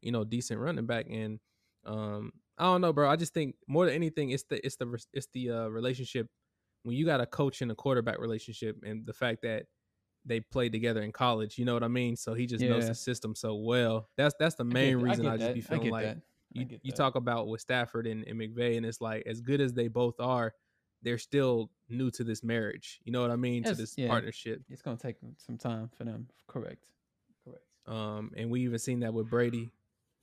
you 0.00 0.10
know, 0.10 0.24
decent 0.24 0.58
running 0.58 0.86
back 0.86 1.06
and 1.08 1.38
um 1.86 2.32
I 2.58 2.64
don't 2.64 2.80
know, 2.80 2.92
bro. 2.92 3.08
I 3.08 3.16
just 3.16 3.34
think 3.34 3.54
more 3.66 3.86
than 3.86 3.94
anything 3.94 4.30
it's 4.30 4.44
the 4.44 4.64
it's 4.64 4.76
the 4.76 4.98
it's 5.12 5.28
the 5.32 5.50
uh, 5.50 5.66
relationship 5.68 6.28
when 6.82 6.96
you 6.96 7.06
got 7.06 7.20
a 7.20 7.26
coach 7.26 7.62
and 7.62 7.70
a 7.70 7.74
quarterback 7.74 8.18
relationship 8.18 8.76
and 8.84 9.06
the 9.06 9.12
fact 9.12 9.42
that 9.42 9.66
they 10.24 10.40
played 10.40 10.72
together 10.72 11.02
in 11.02 11.12
college, 11.12 11.58
you 11.58 11.64
know 11.64 11.74
what 11.74 11.82
I 11.82 11.88
mean? 11.88 12.16
So 12.16 12.34
he 12.34 12.46
just 12.46 12.64
knows 12.64 12.86
the 12.86 12.94
system 12.94 13.34
so 13.34 13.56
well. 13.56 14.08
That's 14.16 14.34
that's 14.38 14.54
the 14.54 14.64
I 14.64 14.72
main 14.72 14.98
th- 14.98 15.08
reason 15.08 15.26
I, 15.26 15.36
get 15.36 15.38
just 15.38 15.48
that. 15.48 15.54
be 15.54 15.60
I 15.60 15.78
feeling 15.78 15.90
like 15.90 16.04
that. 16.04 16.16
I 16.16 16.20
you, 16.60 16.66
you 16.82 16.90
that. 16.90 16.96
talk 16.96 17.14
about 17.14 17.48
with 17.48 17.60
Stafford 17.60 18.06
and, 18.06 18.24
and 18.26 18.38
McVay, 18.38 18.76
and 18.76 18.84
it's 18.86 19.00
like 19.00 19.24
as 19.26 19.40
good 19.40 19.60
as 19.60 19.72
they 19.72 19.88
both 19.88 20.20
are, 20.20 20.52
they're 21.02 21.18
still 21.18 21.70
new 21.88 22.10
to 22.12 22.24
this 22.24 22.42
marriage. 22.42 23.00
You 23.04 23.12
know 23.12 23.20
what 23.20 23.30
I 23.30 23.36
mean? 23.36 23.62
Yes, 23.64 23.72
to 23.72 23.76
this 23.76 23.94
yeah. 23.96 24.08
partnership. 24.08 24.62
It's 24.70 24.82
gonna 24.82 24.96
take 24.96 25.16
some 25.38 25.58
time 25.58 25.90
for 25.96 26.04
them. 26.04 26.28
Correct. 26.46 26.84
Correct. 27.44 27.64
Um, 27.86 28.32
and 28.36 28.50
we 28.50 28.62
even 28.62 28.78
seen 28.78 29.00
that 29.00 29.12
with 29.12 29.28
Brady 29.28 29.72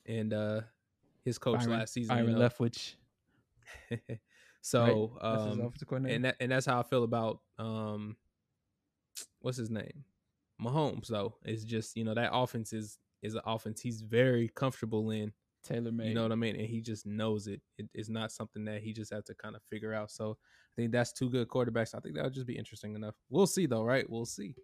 and 0.06 0.34
uh 0.34 0.62
his 1.24 1.38
coach 1.38 1.60
Byron, 1.60 1.80
last 1.80 1.94
season. 1.94 2.16
Byron 2.16 2.32
you 2.32 2.38
know? 2.38 2.50
Leftwich. 2.50 2.96
so 4.62 5.18
That's 5.22 5.44
his 5.46 5.86
um, 5.92 6.06
and 6.06 6.26
that 6.26 6.36
and 6.40 6.52
that's 6.52 6.66
how 6.66 6.80
I 6.80 6.84
feel 6.84 7.04
about 7.04 7.40
um, 7.58 8.16
what's 9.42 9.58
his 9.58 9.70
name, 9.70 10.06
Mahomes. 10.62 11.08
Though 11.08 11.36
it's 11.44 11.64
just 11.64 11.96
you 11.96 12.04
know 12.04 12.14
that 12.14 12.32
offense 12.34 12.74
is 12.74 12.98
is 13.22 13.36
an 13.36 13.42
offense 13.46 13.82
he's 13.82 14.02
very 14.02 14.50
comfortable 14.50 15.12
in. 15.12 15.34
Taylor 15.64 15.92
made. 15.92 16.10
You 16.10 16.14
know 16.16 16.24
what 16.24 16.32
I 16.32 16.36
mean? 16.36 16.56
And 16.56 16.66
he 16.66 16.82
just 16.82 17.06
knows 17.06 17.48
it. 17.48 17.62
it. 17.78 17.88
It's 17.94 18.10
not 18.10 18.32
something 18.32 18.66
that 18.66 18.82
he 18.82 18.94
just 18.94 19.14
have 19.14 19.24
to 19.26 19.36
kind 19.36 19.56
of 19.56 19.62
figure 19.70 19.94
out. 19.94 20.12
So 20.12 20.32
I 20.32 20.74
think 20.82 20.92
that's 20.92 21.12
two 21.12 21.30
good 21.30 21.48
quarterbacks. 21.48 21.94
I 21.96 22.00
think 22.00 22.16
that 22.16 22.24
would 22.24 22.34
just 22.34 22.48
be 22.48 22.58
interesting 22.58 22.96
enough. 22.96 23.16
We'll 23.30 23.48
see 23.48 23.66
though, 23.66 23.84
right? 23.84 24.10
We'll 24.10 24.26
see. 24.26 24.56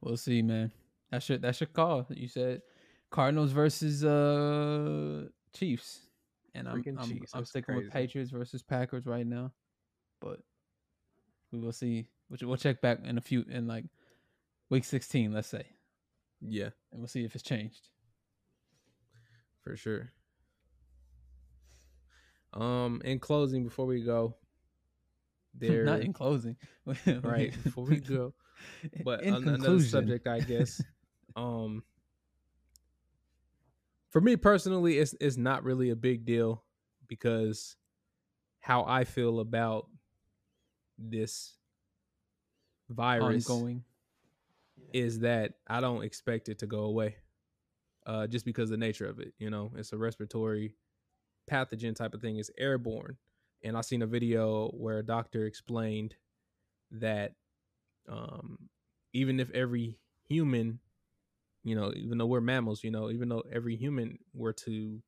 We'll 0.00 0.16
see, 0.16 0.42
man. 0.42 0.72
That's 1.10 1.28
your 1.28 1.38
that's 1.38 1.60
your 1.60 1.68
call. 1.68 2.06
You 2.10 2.28
said 2.28 2.62
Cardinals 3.10 3.52
versus 3.52 4.04
uh 4.04 5.26
Chiefs, 5.54 6.02
and 6.54 6.68
I'm 6.68 6.82
Freaking 6.82 6.96
I'm, 6.98 7.08
Chiefs, 7.08 7.32
I'm 7.34 7.40
that's 7.40 7.50
sticking 7.50 7.74
with. 7.76 7.90
Patriots 7.90 8.30
versus 8.30 8.62
Packers 8.62 9.06
right 9.06 9.26
now, 9.26 9.52
but 10.20 10.40
we 11.52 11.58
will 11.58 11.72
see. 11.72 12.08
We'll, 12.28 12.48
we'll 12.48 12.56
check 12.58 12.80
back 12.82 12.98
in 13.04 13.16
a 13.16 13.22
few 13.22 13.44
in 13.50 13.66
like 13.66 13.84
week 14.70 14.84
16, 14.84 15.32
let's 15.32 15.48
say, 15.48 15.64
Yeah, 16.42 16.68
and 16.92 17.00
we'll 17.00 17.08
see 17.08 17.24
if 17.24 17.34
it's 17.34 17.42
changed. 17.42 17.88
for 19.64 19.76
sure. 19.76 20.10
Um, 22.58 23.00
in 23.04 23.20
closing, 23.20 23.64
before 23.64 23.86
we 23.86 24.02
go, 24.02 24.34
there 25.54 25.84
Not 25.84 26.00
in 26.00 26.12
closing, 26.12 26.56
right 27.22 27.52
before 27.64 27.84
we 27.84 28.00
go, 28.00 28.34
but 29.04 29.22
in 29.22 29.34
on 29.34 29.42
another 29.42 29.56
conclusion, 29.56 29.90
subject, 29.90 30.26
I 30.26 30.40
guess. 30.40 30.82
um, 31.36 31.82
for 34.10 34.20
me 34.20 34.36
personally, 34.36 34.98
it's 34.98 35.14
it's 35.20 35.36
not 35.36 35.62
really 35.64 35.90
a 35.90 35.96
big 35.96 36.24
deal 36.24 36.64
because 37.06 37.76
how 38.60 38.84
I 38.86 39.04
feel 39.04 39.40
about 39.40 39.88
this 40.98 41.54
virus 42.90 43.48
ongoing. 43.48 43.84
is 44.92 45.20
that 45.20 45.54
I 45.68 45.80
don't 45.80 46.02
expect 46.02 46.48
it 46.48 46.58
to 46.58 46.66
go 46.66 46.80
away. 46.80 47.16
Uh, 48.06 48.26
just 48.26 48.44
because 48.46 48.70
of 48.70 48.80
the 48.80 48.84
nature 48.86 49.06
of 49.06 49.20
it, 49.20 49.34
you 49.38 49.50
know, 49.50 49.70
it's 49.76 49.92
a 49.92 49.98
respiratory 49.98 50.74
pathogen 51.48 51.94
type 51.94 52.14
of 52.14 52.20
thing. 52.20 52.36
is 52.38 52.50
airborne, 52.58 53.16
and 53.62 53.76
I 53.76 53.80
seen 53.80 54.02
a 54.02 54.06
video 54.06 54.68
where 54.68 54.98
a 54.98 55.06
doctor 55.06 55.46
explained 55.46 56.14
that 56.90 57.32
um, 58.08 58.58
even 59.12 59.40
if 59.40 59.50
every 59.50 59.98
human, 60.28 60.80
you 61.64 61.74
know, 61.74 61.92
even 61.94 62.18
though 62.18 62.26
we're 62.26 62.40
mammals, 62.40 62.82
you 62.84 62.90
know, 62.90 63.10
even 63.10 63.28
though 63.28 63.42
every 63.52 63.76
human 63.76 64.18
were 64.34 64.52
to 64.52 65.02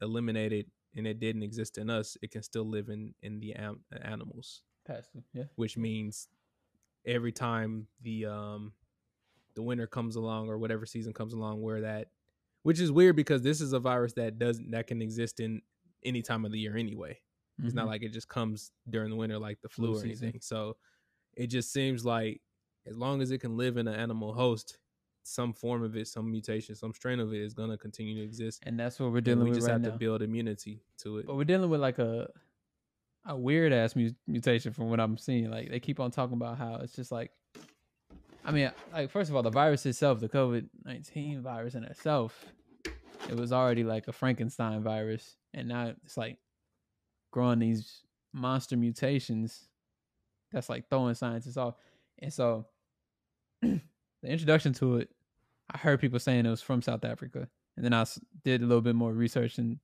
eliminate 0.00 0.52
it 0.52 0.66
and 0.96 1.06
it 1.06 1.20
didn't 1.20 1.42
exist 1.42 1.78
in 1.78 1.90
us, 1.90 2.16
it 2.22 2.30
can 2.30 2.42
still 2.42 2.64
live 2.64 2.88
in 2.88 3.14
in 3.22 3.40
the 3.40 3.54
am- 3.54 3.84
animals 4.02 4.62
Passive, 4.86 5.22
yeah. 5.32 5.44
which 5.56 5.76
means 5.76 6.28
every 7.06 7.32
time 7.32 7.86
the 8.02 8.26
um 8.26 8.72
the 9.54 9.62
winter 9.62 9.86
comes 9.86 10.16
along 10.16 10.48
or 10.48 10.58
whatever 10.58 10.86
season 10.86 11.12
comes 11.12 11.32
along 11.32 11.60
where 11.62 11.82
that 11.82 12.08
which 12.62 12.80
is 12.80 12.90
weird 12.92 13.16
because 13.16 13.42
this 13.42 13.60
is 13.60 13.72
a 13.72 13.80
virus 13.80 14.12
that 14.14 14.38
doesn't 14.38 14.70
that 14.70 14.86
can 14.86 15.00
exist 15.02 15.40
in 15.40 15.60
any 16.04 16.22
time 16.22 16.44
of 16.44 16.52
the 16.52 16.58
year 16.58 16.76
anyway. 16.76 17.18
It's 17.62 17.74
not 17.74 17.84
Mhm. 17.86 17.88
like 17.90 18.02
it 18.02 18.12
just 18.12 18.28
comes 18.28 18.72
during 18.88 19.10
the 19.10 19.16
winter 19.16 19.38
like 19.38 19.60
the 19.60 19.68
flu, 19.68 19.92
Flu 19.92 20.00
or 20.00 20.04
anything. 20.04 20.40
So 20.40 20.76
it 21.34 21.46
just 21.48 21.72
seems 21.72 22.04
like 22.04 22.40
as 22.86 22.96
long 22.96 23.22
as 23.22 23.30
it 23.30 23.38
can 23.38 23.56
live 23.56 23.76
in 23.76 23.86
an 23.86 23.94
animal 23.94 24.32
host, 24.32 24.78
some 25.22 25.52
form 25.52 25.84
of 25.84 25.96
it, 25.96 26.08
some 26.08 26.28
mutation, 26.30 26.74
some 26.74 26.92
strain 26.92 27.20
of 27.20 27.32
it 27.32 27.40
is 27.40 27.54
gonna 27.54 27.78
continue 27.78 28.16
to 28.16 28.22
exist. 28.22 28.60
and 28.66 28.78
that's 28.80 28.98
what 28.98 29.12
we're 29.12 29.20
dealing 29.20 29.44
we 29.44 29.50
with 29.50 29.56
We 29.56 29.58
just 29.58 29.66
right 29.68 29.74
have 29.74 29.82
now. 29.82 29.90
to 29.90 29.96
build 29.98 30.22
immunity 30.22 30.82
to 30.98 31.18
it. 31.18 31.26
But 31.26 31.36
we're 31.36 31.44
dealing 31.44 31.70
with 31.70 31.80
like 31.80 31.98
a 31.98 32.28
a 33.24 33.36
weird 33.36 33.72
ass 33.72 33.94
mutation 34.26 34.72
from 34.72 34.90
what 34.90 34.98
I'm 34.98 35.16
seeing. 35.16 35.48
Like 35.48 35.70
they 35.70 35.78
keep 35.78 36.00
on 36.00 36.10
talking 36.10 36.34
about 36.36 36.58
how 36.58 36.76
it's 36.76 36.92
just 36.92 37.12
like, 37.12 37.30
I 38.44 38.50
mean, 38.50 38.70
like 38.92 39.10
first 39.10 39.30
of 39.30 39.36
all, 39.36 39.42
the 39.42 39.50
virus 39.50 39.86
itself, 39.86 40.20
the 40.20 40.28
COVID 40.28 40.68
nineteen 40.84 41.42
virus 41.42 41.74
in 41.74 41.84
itself, 41.84 42.44
it 43.28 43.36
was 43.36 43.52
already 43.52 43.84
like 43.84 44.08
a 44.08 44.12
Frankenstein 44.12 44.82
virus, 44.82 45.36
and 45.54 45.68
now 45.68 45.92
it's 46.04 46.16
like 46.16 46.38
growing 47.30 47.58
these 47.58 48.02
monster 48.32 48.76
mutations. 48.76 49.68
That's 50.50 50.68
like 50.68 50.88
throwing 50.90 51.14
scientists 51.14 51.56
off, 51.56 51.74
and 52.18 52.32
so 52.32 52.66
the 53.62 53.80
introduction 54.24 54.72
to 54.74 54.98
it, 54.98 55.10
I 55.70 55.78
heard 55.78 56.00
people 56.00 56.18
saying 56.18 56.44
it 56.44 56.50
was 56.50 56.62
from 56.62 56.82
South 56.82 57.04
Africa, 57.04 57.48
and 57.76 57.84
then 57.84 57.94
I 57.94 58.04
did 58.44 58.62
a 58.62 58.66
little 58.66 58.82
bit 58.82 58.94
more 58.94 59.12
research 59.12 59.58
and 59.58 59.78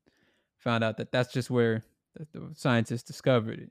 found 0.58 0.82
out 0.82 0.96
that 0.96 1.12
that's 1.12 1.32
just 1.32 1.48
where 1.48 1.84
the, 2.16 2.26
the 2.32 2.50
scientists 2.54 3.04
discovered 3.04 3.60
it 3.60 3.70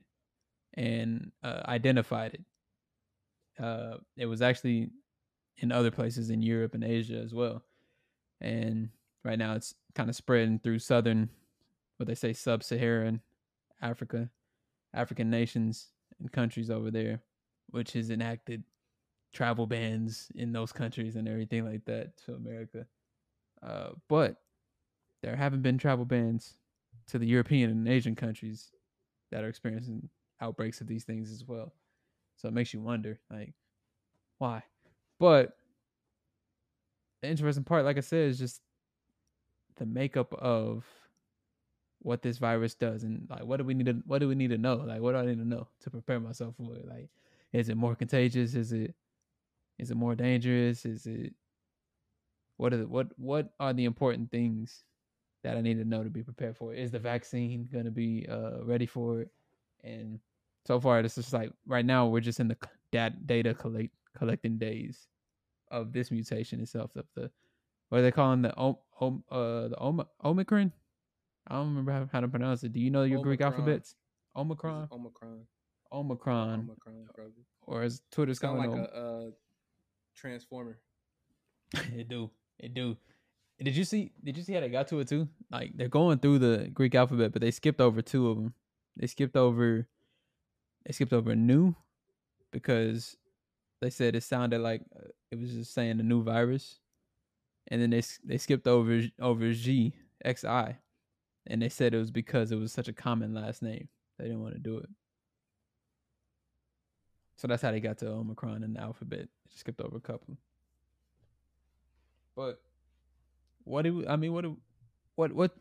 and 0.74 1.32
uh, 1.42 1.62
identified 1.66 2.34
it. 2.34 2.40
Uh, 3.60 3.98
it 4.16 4.26
was 4.26 4.42
actually 4.42 4.90
in 5.58 5.72
other 5.72 5.90
places 5.90 6.30
in 6.30 6.42
Europe 6.42 6.74
and 6.74 6.84
Asia 6.84 7.18
as 7.18 7.34
well, 7.34 7.64
and 8.40 8.90
right 9.24 9.38
now 9.38 9.54
it's 9.54 9.74
kind 9.94 10.08
of 10.08 10.16
spreading 10.16 10.58
through 10.58 10.78
southern, 10.78 11.28
what 11.96 12.06
they 12.06 12.14
say, 12.14 12.32
sub-Saharan 12.32 13.20
Africa, 13.82 14.30
African 14.94 15.30
nations 15.30 15.88
and 16.18 16.30
countries 16.32 16.70
over 16.70 16.90
there, 16.90 17.20
which 17.70 17.92
has 17.92 18.10
enacted 18.10 18.62
travel 19.32 19.66
bans 19.66 20.28
in 20.34 20.52
those 20.52 20.72
countries 20.72 21.16
and 21.16 21.28
everything 21.28 21.64
like 21.64 21.84
that 21.84 22.16
to 22.24 22.34
America. 22.34 22.86
Uh, 23.62 23.90
but 24.08 24.36
there 25.22 25.36
haven't 25.36 25.62
been 25.62 25.78
travel 25.78 26.04
bans 26.04 26.54
to 27.08 27.18
the 27.18 27.26
European 27.26 27.70
and 27.70 27.88
Asian 27.88 28.14
countries 28.14 28.70
that 29.30 29.44
are 29.44 29.48
experiencing 29.48 30.08
outbreaks 30.40 30.80
of 30.80 30.86
these 30.86 31.04
things 31.04 31.30
as 31.30 31.44
well. 31.44 31.72
So 32.38 32.48
it 32.48 32.54
makes 32.54 32.72
you 32.72 32.80
wonder, 32.80 33.20
like, 33.30 33.52
why? 34.38 34.62
But 35.18 35.56
the 37.20 37.28
interesting 37.28 37.64
part, 37.64 37.84
like 37.84 37.96
I 37.96 38.00
said, 38.00 38.30
is 38.30 38.38
just 38.38 38.62
the 39.76 39.86
makeup 39.86 40.32
of 40.34 40.86
what 42.00 42.22
this 42.22 42.38
virus 42.38 42.74
does 42.74 43.02
and 43.02 43.26
like 43.28 43.44
what 43.44 43.56
do 43.56 43.64
we 43.64 43.74
need 43.74 43.86
to 43.86 43.92
what 44.06 44.20
do 44.20 44.28
we 44.28 44.34
need 44.34 44.50
to 44.50 44.58
know? 44.58 44.76
Like 44.76 45.00
what 45.00 45.12
do 45.12 45.18
I 45.18 45.26
need 45.26 45.38
to 45.38 45.44
know 45.44 45.66
to 45.80 45.90
prepare 45.90 46.20
myself 46.20 46.54
for 46.56 46.76
it? 46.76 46.86
Like 46.86 47.08
is 47.52 47.68
it 47.68 47.76
more 47.76 47.94
contagious? 47.94 48.54
Is 48.54 48.72
it 48.72 48.94
is 49.78 49.90
it 49.90 49.96
more 49.96 50.14
dangerous? 50.14 50.84
Is 50.84 51.06
it 51.06 51.32
what 52.56 52.72
are 52.72 52.78
the, 52.78 52.86
what 52.86 53.08
what 53.18 53.52
are 53.58 53.72
the 53.72 53.84
important 53.84 54.30
things 54.30 54.84
that 55.42 55.56
I 55.56 55.60
need 55.60 55.78
to 55.78 55.84
know 55.84 56.04
to 56.04 56.10
be 56.10 56.22
prepared 56.22 56.56
for? 56.56 56.74
Is 56.74 56.90
the 56.90 56.98
vaccine 56.98 57.68
to 57.72 57.90
be 57.90 58.26
uh, 58.28 58.62
ready 58.64 58.86
for 58.86 59.22
it? 59.22 59.30
And 59.82 60.20
so 60.66 60.80
far, 60.80 61.02
this 61.02 61.18
is 61.18 61.32
like 61.32 61.52
right 61.66 61.84
now 61.84 62.06
we're 62.06 62.20
just 62.20 62.40
in 62.40 62.48
the 62.48 62.56
dat- 62.92 63.26
data 63.26 63.54
collect 63.54 63.90
collecting 64.16 64.58
days 64.58 65.06
of 65.70 65.92
this 65.92 66.10
mutation 66.10 66.60
itself 66.60 66.90
of 66.96 67.04
the 67.14 67.30
what 67.88 67.98
are 67.98 68.02
they 68.02 68.10
calling 68.10 68.42
the 68.42 68.54
om, 68.56 68.76
om 69.00 69.24
uh 69.30 69.68
the 69.68 69.78
om- 69.78 70.06
omicron. 70.24 70.72
I 71.46 71.54
don't 71.54 71.68
remember 71.68 71.92
how, 71.92 72.08
how 72.12 72.20
to 72.20 72.28
pronounce 72.28 72.62
it. 72.64 72.72
Do 72.72 72.80
you 72.80 72.90
know 72.90 73.04
your 73.04 73.22
Greek 73.22 73.40
alphabets? 73.40 73.94
Omicron, 74.36 74.88
Omicron. 74.92 75.46
Omicron, 75.90 76.60
Omicron, 76.60 77.08
brother. 77.14 77.30
or 77.62 77.82
as 77.82 78.02
Twitter's 78.12 78.38
Sound 78.38 78.58
calling 78.58 78.82
like 78.82 78.90
it, 78.90 78.94
a 78.94 78.98
uh, 78.98 79.30
transformer. 80.14 80.78
it 81.96 82.08
do. 82.08 82.30
It 82.58 82.74
do. 82.74 82.96
Did 83.60 83.74
you 83.76 83.84
see? 83.84 84.12
Did 84.22 84.36
you 84.36 84.42
see 84.42 84.52
how 84.52 84.60
they 84.60 84.68
got 84.68 84.88
to 84.88 85.00
it 85.00 85.08
too? 85.08 85.28
Like 85.50 85.72
they're 85.74 85.88
going 85.88 86.18
through 86.18 86.40
the 86.40 86.68
Greek 86.72 86.94
alphabet, 86.94 87.32
but 87.32 87.40
they 87.40 87.50
skipped 87.50 87.80
over 87.80 88.02
two 88.02 88.28
of 88.28 88.36
them. 88.36 88.54
They 88.96 89.06
skipped 89.06 89.36
over. 89.36 89.88
They 90.88 90.92
skipped 90.94 91.12
over 91.12 91.36
new, 91.36 91.76
because 92.50 93.14
they 93.82 93.90
said 93.90 94.16
it 94.16 94.22
sounded 94.22 94.62
like 94.62 94.80
uh, 94.96 95.08
it 95.30 95.38
was 95.38 95.52
just 95.52 95.74
saying 95.74 96.00
a 96.00 96.02
new 96.02 96.22
virus, 96.22 96.78
and 97.66 97.82
then 97.82 97.90
they 97.90 98.02
they 98.24 98.38
skipped 98.38 98.66
over 98.66 99.02
over 99.20 99.52
G 99.52 99.92
X 100.24 100.46
I, 100.46 100.78
and 101.46 101.60
they 101.60 101.68
said 101.68 101.92
it 101.92 101.98
was 101.98 102.10
because 102.10 102.52
it 102.52 102.56
was 102.56 102.72
such 102.72 102.88
a 102.88 102.94
common 102.94 103.34
last 103.34 103.60
name. 103.60 103.88
They 104.18 104.24
didn't 104.24 104.40
want 104.40 104.54
to 104.54 104.60
do 104.60 104.78
it. 104.78 104.88
So 107.36 107.46
that's 107.46 107.60
how 107.60 107.70
they 107.70 107.80
got 107.80 107.98
to 107.98 108.08
Omicron 108.08 108.64
in 108.64 108.72
the 108.72 108.80
alphabet. 108.80 109.28
They 109.28 109.50
just 109.50 109.60
skipped 109.60 109.82
over 109.82 109.98
a 109.98 110.00
couple. 110.00 110.38
But 112.34 112.62
what 113.64 113.82
do 113.82 114.06
I 114.08 114.16
mean? 114.16 114.32
What 114.32 114.40
do, 114.40 114.56
what 115.16 115.34
what 115.34 115.54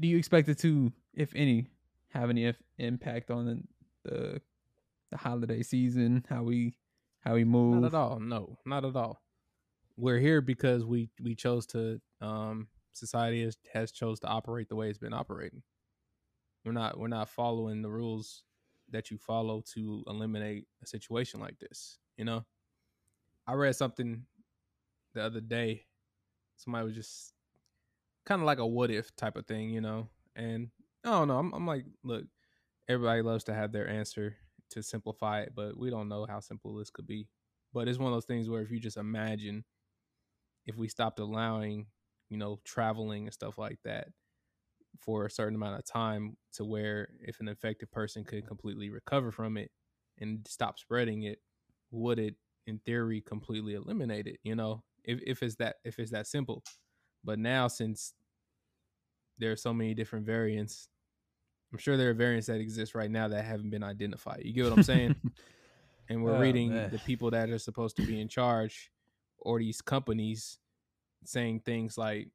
do 0.00 0.08
you 0.08 0.16
expect 0.16 0.48
it 0.48 0.58
to, 0.60 0.90
if 1.12 1.30
any, 1.36 1.66
have 2.08 2.30
any 2.30 2.46
if, 2.46 2.56
impact 2.78 3.30
on 3.30 3.44
the, 3.44 4.10
the 4.10 4.40
the 5.12 5.18
holiday 5.18 5.62
season? 5.62 6.24
How 6.28 6.42
we 6.42 6.76
how 7.20 7.34
we 7.34 7.44
move? 7.44 7.82
Not 7.82 7.94
at 7.94 7.94
all. 7.94 8.18
No, 8.18 8.58
not 8.66 8.84
at 8.84 8.96
all. 8.96 9.22
We're 9.96 10.18
here 10.18 10.40
because 10.40 10.84
we 10.84 11.10
we 11.22 11.36
chose 11.36 11.66
to. 11.68 12.00
Um, 12.20 12.68
society 12.92 13.44
has 13.44 13.56
has 13.72 13.92
chose 13.92 14.18
to 14.20 14.26
operate 14.26 14.68
the 14.68 14.74
way 14.74 14.88
it's 14.88 14.98
been 14.98 15.14
operating. 15.14 15.62
We're 16.64 16.72
not 16.72 16.98
we're 16.98 17.08
not 17.08 17.28
following 17.28 17.82
the 17.82 17.90
rules 17.90 18.42
that 18.90 19.10
you 19.10 19.18
follow 19.18 19.62
to 19.74 20.02
eliminate 20.06 20.66
a 20.82 20.86
situation 20.86 21.40
like 21.40 21.58
this. 21.58 21.98
You 22.16 22.24
know, 22.24 22.44
I 23.46 23.52
read 23.52 23.76
something 23.76 24.24
the 25.14 25.22
other 25.22 25.40
day. 25.40 25.84
Somebody 26.56 26.86
was 26.86 26.94
just 26.94 27.32
kind 28.24 28.40
of 28.40 28.46
like 28.46 28.58
a 28.58 28.66
what 28.66 28.90
if 28.90 29.14
type 29.16 29.36
of 29.36 29.46
thing, 29.46 29.70
you 29.70 29.80
know. 29.80 30.08
And 30.36 30.68
I 31.04 31.10
don't 31.10 31.28
know. 31.28 31.38
I'm, 31.38 31.52
I'm 31.52 31.66
like, 31.66 31.84
look, 32.04 32.24
everybody 32.88 33.22
loves 33.22 33.44
to 33.44 33.54
have 33.54 33.72
their 33.72 33.88
answer 33.88 34.36
to 34.72 34.82
simplify 34.82 35.42
it, 35.42 35.54
but 35.54 35.76
we 35.78 35.90
don't 35.90 36.08
know 36.08 36.26
how 36.26 36.40
simple 36.40 36.74
this 36.74 36.90
could 36.90 37.06
be. 37.06 37.28
But 37.72 37.88
it's 37.88 37.98
one 37.98 38.12
of 38.12 38.16
those 38.16 38.26
things 38.26 38.48
where 38.48 38.62
if 38.62 38.70
you 38.70 38.80
just 38.80 38.96
imagine 38.98 39.64
if 40.66 40.76
we 40.76 40.88
stopped 40.88 41.18
allowing, 41.18 41.86
you 42.28 42.36
know, 42.36 42.60
traveling 42.64 43.24
and 43.24 43.34
stuff 43.34 43.58
like 43.58 43.78
that 43.84 44.08
for 45.00 45.26
a 45.26 45.30
certain 45.30 45.56
amount 45.56 45.78
of 45.78 45.84
time 45.84 46.36
to 46.54 46.64
where 46.64 47.08
if 47.20 47.40
an 47.40 47.48
infected 47.48 47.90
person 47.90 48.24
could 48.24 48.46
completely 48.46 48.90
recover 48.90 49.32
from 49.32 49.56
it 49.56 49.70
and 50.18 50.46
stop 50.48 50.78
spreading 50.78 51.22
it, 51.24 51.40
would 51.90 52.18
it 52.18 52.36
in 52.66 52.78
theory 52.80 53.20
completely 53.20 53.74
eliminate 53.74 54.26
it, 54.26 54.38
you 54.44 54.54
know? 54.54 54.84
If 55.04 55.20
if 55.26 55.42
it's 55.42 55.56
that 55.56 55.76
if 55.84 55.98
it's 55.98 56.12
that 56.12 56.26
simple. 56.28 56.64
But 57.24 57.38
now 57.38 57.68
since 57.68 58.14
there 59.38 59.52
are 59.52 59.56
so 59.56 59.72
many 59.72 59.94
different 59.94 60.26
variants, 60.26 60.88
I'm 61.72 61.78
sure 61.78 61.96
there 61.96 62.10
are 62.10 62.14
variants 62.14 62.48
that 62.48 62.60
exist 62.60 62.94
right 62.94 63.10
now 63.10 63.28
that 63.28 63.44
haven't 63.44 63.70
been 63.70 63.82
identified. 63.82 64.42
You 64.44 64.52
get 64.52 64.64
what 64.64 64.74
I'm 64.74 64.82
saying? 64.82 65.16
and 66.08 66.22
we're 66.22 66.36
Oh, 66.36 66.40
reading 66.40 66.70
man. 66.70 66.90
the 66.90 66.98
people 66.98 67.30
that 67.30 67.48
are 67.50 67.58
supposed 67.58 67.96
to 67.96 68.06
be 68.06 68.20
in 68.20 68.28
charge 68.28 68.90
or 69.38 69.58
these 69.58 69.80
companies 69.80 70.58
saying 71.24 71.60
things 71.60 71.96
like 71.96 72.28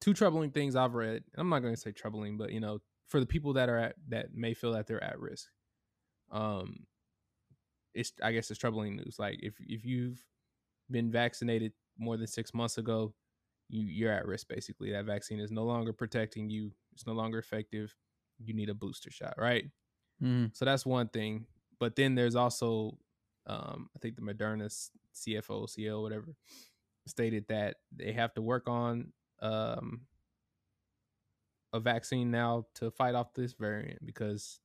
two 0.00 0.14
troubling 0.14 0.50
things 0.50 0.74
I've 0.74 0.94
read. 0.94 1.22
I'm 1.36 1.48
not 1.48 1.60
going 1.60 1.74
to 1.74 1.80
say 1.80 1.92
troubling, 1.92 2.36
but 2.38 2.52
you 2.52 2.60
know, 2.60 2.80
for 3.08 3.20
the 3.20 3.26
people 3.26 3.52
that 3.54 3.68
are 3.68 3.78
at 3.78 3.96
that 4.08 4.34
may 4.34 4.54
feel 4.54 4.72
that 4.72 4.86
they're 4.86 5.02
at 5.02 5.18
risk. 5.20 5.48
Um 6.30 6.86
it's 7.94 8.12
I 8.22 8.32
guess 8.32 8.50
it's 8.50 8.58
troubling 8.58 8.96
news. 8.96 9.16
Like 9.18 9.38
if 9.42 9.54
if 9.60 9.84
you've 9.84 10.24
been 10.90 11.10
vaccinated 11.10 11.72
more 11.98 12.16
than 12.16 12.26
6 12.26 12.54
months 12.54 12.78
ago, 12.78 13.12
you 13.68 13.82
you're 13.84 14.12
at 14.12 14.26
risk 14.26 14.48
basically. 14.48 14.92
That 14.92 15.04
vaccine 15.04 15.40
is 15.40 15.50
no 15.50 15.64
longer 15.64 15.92
protecting 15.92 16.48
you. 16.48 16.72
It's 16.94 17.06
no 17.06 17.12
longer 17.12 17.38
effective. 17.38 17.94
You 18.44 18.54
need 18.54 18.68
a 18.68 18.74
booster 18.74 19.10
shot, 19.10 19.34
right? 19.38 19.64
Mhm. 20.22 20.54
So 20.56 20.64
that's 20.64 20.84
one 20.86 21.08
thing. 21.08 21.46
But 21.78 21.96
then 21.96 22.14
there's 22.14 22.36
also, 22.36 22.98
um, 23.46 23.90
I 23.94 23.98
think 23.98 24.16
the 24.16 24.22
Moderna 24.22 24.68
CFO, 25.12 25.66
CL, 25.68 26.02
whatever, 26.02 26.34
stated 27.06 27.46
that 27.48 27.76
they 27.90 28.12
have 28.12 28.32
to 28.34 28.42
work 28.42 28.68
on 28.68 29.12
um, 29.40 30.06
a 31.72 31.80
vaccine 31.80 32.30
now 32.30 32.66
to 32.74 32.90
fight 32.90 33.14
off 33.14 33.32
this 33.34 33.54
variant 33.54 34.04
because 34.06 34.60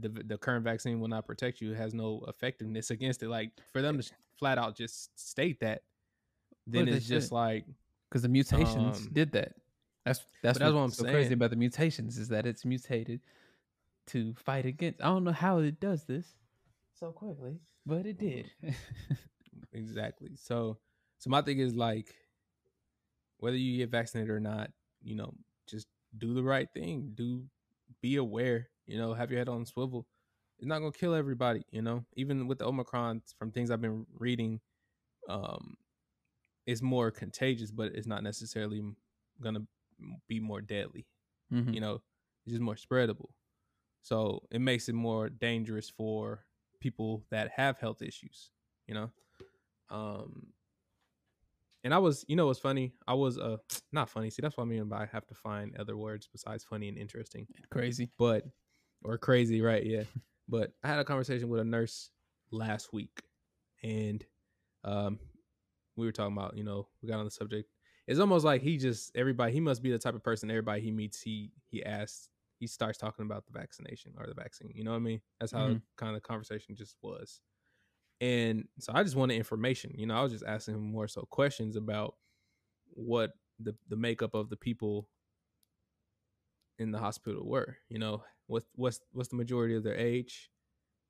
the 0.00 0.08
the 0.08 0.36
current 0.36 0.64
vaccine 0.64 0.98
will 0.98 1.08
not 1.08 1.24
protect 1.26 1.60
you. 1.60 1.72
It 1.72 1.76
has 1.76 1.94
no 1.94 2.24
effectiveness 2.26 2.90
against 2.96 3.22
it. 3.22 3.28
Like 3.28 3.52
for 3.72 3.82
them 3.82 4.00
to 4.00 4.10
flat 4.38 4.58
out 4.58 4.76
just 4.76 5.16
state 5.18 5.60
that, 5.60 5.82
then 6.66 6.88
it's 6.88 7.06
just 7.06 7.30
like 7.32 7.64
because 8.10 8.22
the 8.22 8.28
mutations 8.28 8.98
Um, 9.06 9.10
did 9.12 9.30
that. 9.32 9.54
That's 10.06 10.24
that's, 10.40 10.60
that's 10.60 10.72
what, 10.72 10.80
I'm 10.80 10.90
so 10.90 11.02
crazy 11.02 11.34
about 11.34 11.50
the 11.50 11.56
mutations 11.56 12.16
is 12.16 12.28
that 12.28 12.46
it's 12.46 12.64
mutated 12.64 13.20
to 14.08 14.34
fight 14.34 14.64
against. 14.64 15.02
I 15.02 15.06
don't 15.06 15.24
know 15.24 15.32
how 15.32 15.58
it 15.58 15.80
does 15.80 16.04
this 16.04 16.24
so 16.94 17.10
quickly, 17.10 17.58
but 17.84 18.06
it 18.06 18.16
did. 18.16 18.48
exactly. 19.72 20.30
So 20.36 20.78
so 21.18 21.28
my 21.28 21.42
thing 21.42 21.58
is 21.58 21.74
like 21.74 22.14
whether 23.38 23.56
you 23.56 23.78
get 23.78 23.90
vaccinated 23.90 24.30
or 24.30 24.38
not, 24.38 24.70
you 25.02 25.16
know, 25.16 25.34
just 25.66 25.88
do 26.16 26.34
the 26.34 26.42
right 26.42 26.68
thing. 26.72 27.10
Do 27.16 27.42
be 28.00 28.14
aware, 28.14 28.68
you 28.86 28.98
know, 28.98 29.12
have 29.12 29.32
your 29.32 29.38
head 29.38 29.48
on 29.48 29.66
swivel. 29.66 30.06
It's 30.60 30.68
not 30.68 30.78
gonna 30.78 30.92
kill 30.92 31.14
everybody, 31.14 31.64
you 31.72 31.82
know. 31.82 32.04
Even 32.14 32.46
with 32.46 32.58
the 32.58 32.66
Omicron, 32.66 33.22
from 33.40 33.50
things 33.50 33.72
I've 33.72 33.82
been 33.82 34.06
reading, 34.16 34.60
um, 35.28 35.74
it's 36.64 36.80
more 36.80 37.10
contagious, 37.10 37.72
but 37.72 37.90
it's 37.96 38.06
not 38.06 38.22
necessarily 38.22 38.84
gonna 39.42 39.66
be 40.28 40.40
more 40.40 40.60
deadly. 40.60 41.06
Mhm. 41.52 41.74
You 41.74 41.80
know, 41.80 42.02
it's 42.44 42.52
just 42.52 42.60
more 42.60 42.74
spreadable. 42.74 43.30
So 44.02 44.42
it 44.50 44.60
makes 44.60 44.88
it 44.88 44.94
more 44.94 45.28
dangerous 45.28 45.90
for 45.90 46.44
people 46.80 47.24
that 47.30 47.50
have 47.50 47.78
health 47.78 48.02
issues, 48.02 48.50
you 48.86 48.94
know. 48.94 49.10
Um 49.90 50.52
and 51.84 51.94
I 51.94 51.98
was, 51.98 52.24
you 52.28 52.36
know, 52.36 52.46
what's 52.46 52.58
funny? 52.58 52.94
I 53.06 53.14
was 53.14 53.38
uh 53.38 53.58
not 53.92 54.08
funny. 54.08 54.30
See, 54.30 54.42
that's 54.42 54.56
what 54.56 54.64
I 54.64 54.66
mean 54.66 54.88
by 54.88 55.02
I 55.02 55.06
have 55.12 55.26
to 55.28 55.34
find 55.34 55.76
other 55.76 55.96
words 55.96 56.28
besides 56.30 56.64
funny 56.64 56.88
and 56.88 56.98
interesting. 56.98 57.46
Crazy. 57.70 58.10
But 58.18 58.44
or 59.02 59.18
crazy, 59.18 59.60
right? 59.60 59.84
Yeah. 59.84 60.04
but 60.48 60.72
I 60.82 60.88
had 60.88 60.98
a 60.98 61.04
conversation 61.04 61.48
with 61.48 61.60
a 61.60 61.64
nurse 61.64 62.10
last 62.50 62.92
week 62.92 63.22
and 63.82 64.24
um 64.84 65.18
we 65.96 66.04
were 66.06 66.12
talking 66.12 66.36
about, 66.36 66.56
you 66.56 66.64
know, 66.64 66.88
we 67.02 67.08
got 67.08 67.18
on 67.18 67.24
the 67.24 67.30
subject. 67.30 67.70
It's 68.06 68.20
almost 68.20 68.44
like 68.44 68.62
he 68.62 68.76
just 68.78 69.12
everybody 69.16 69.52
he 69.52 69.60
must 69.60 69.82
be 69.82 69.90
the 69.90 69.98
type 69.98 70.14
of 70.14 70.22
person 70.22 70.50
everybody 70.50 70.80
he 70.80 70.92
meets 70.92 71.20
he 71.20 71.52
he 71.64 71.84
asks 71.84 72.28
he 72.58 72.66
starts 72.66 72.98
talking 72.98 73.24
about 73.26 73.46
the 73.46 73.52
vaccination 73.52 74.14
or 74.18 74.26
the 74.26 74.34
vaccine. 74.34 74.72
You 74.74 74.84
know 74.84 74.92
what 74.92 74.96
I 74.98 75.00
mean? 75.00 75.20
That's 75.40 75.52
how 75.52 75.76
Mhm. 75.76 75.82
kind 75.96 76.14
of 76.16 76.22
the 76.22 76.26
conversation 76.26 76.74
just 76.76 76.96
was. 77.02 77.40
And 78.20 78.68
so 78.80 78.92
I 78.94 79.02
just 79.02 79.16
wanted 79.16 79.36
information. 79.36 79.92
You 79.96 80.06
know, 80.06 80.16
I 80.16 80.22
was 80.22 80.32
just 80.32 80.44
asking 80.44 80.74
him 80.76 80.82
more 80.82 81.08
so 81.08 81.22
questions 81.22 81.76
about 81.76 82.16
what 82.86 83.32
the 83.60 83.76
the 83.88 83.96
makeup 83.96 84.34
of 84.34 84.50
the 84.50 84.56
people 84.56 85.10
in 86.78 86.90
the 86.90 86.98
hospital 86.98 87.46
were. 87.48 87.78
You 87.88 87.98
know, 87.98 88.24
what 88.46 88.64
what's 88.74 89.00
what's 89.12 89.28
the 89.28 89.36
majority 89.36 89.74
of 89.74 89.82
their 89.82 89.96
age? 89.96 90.50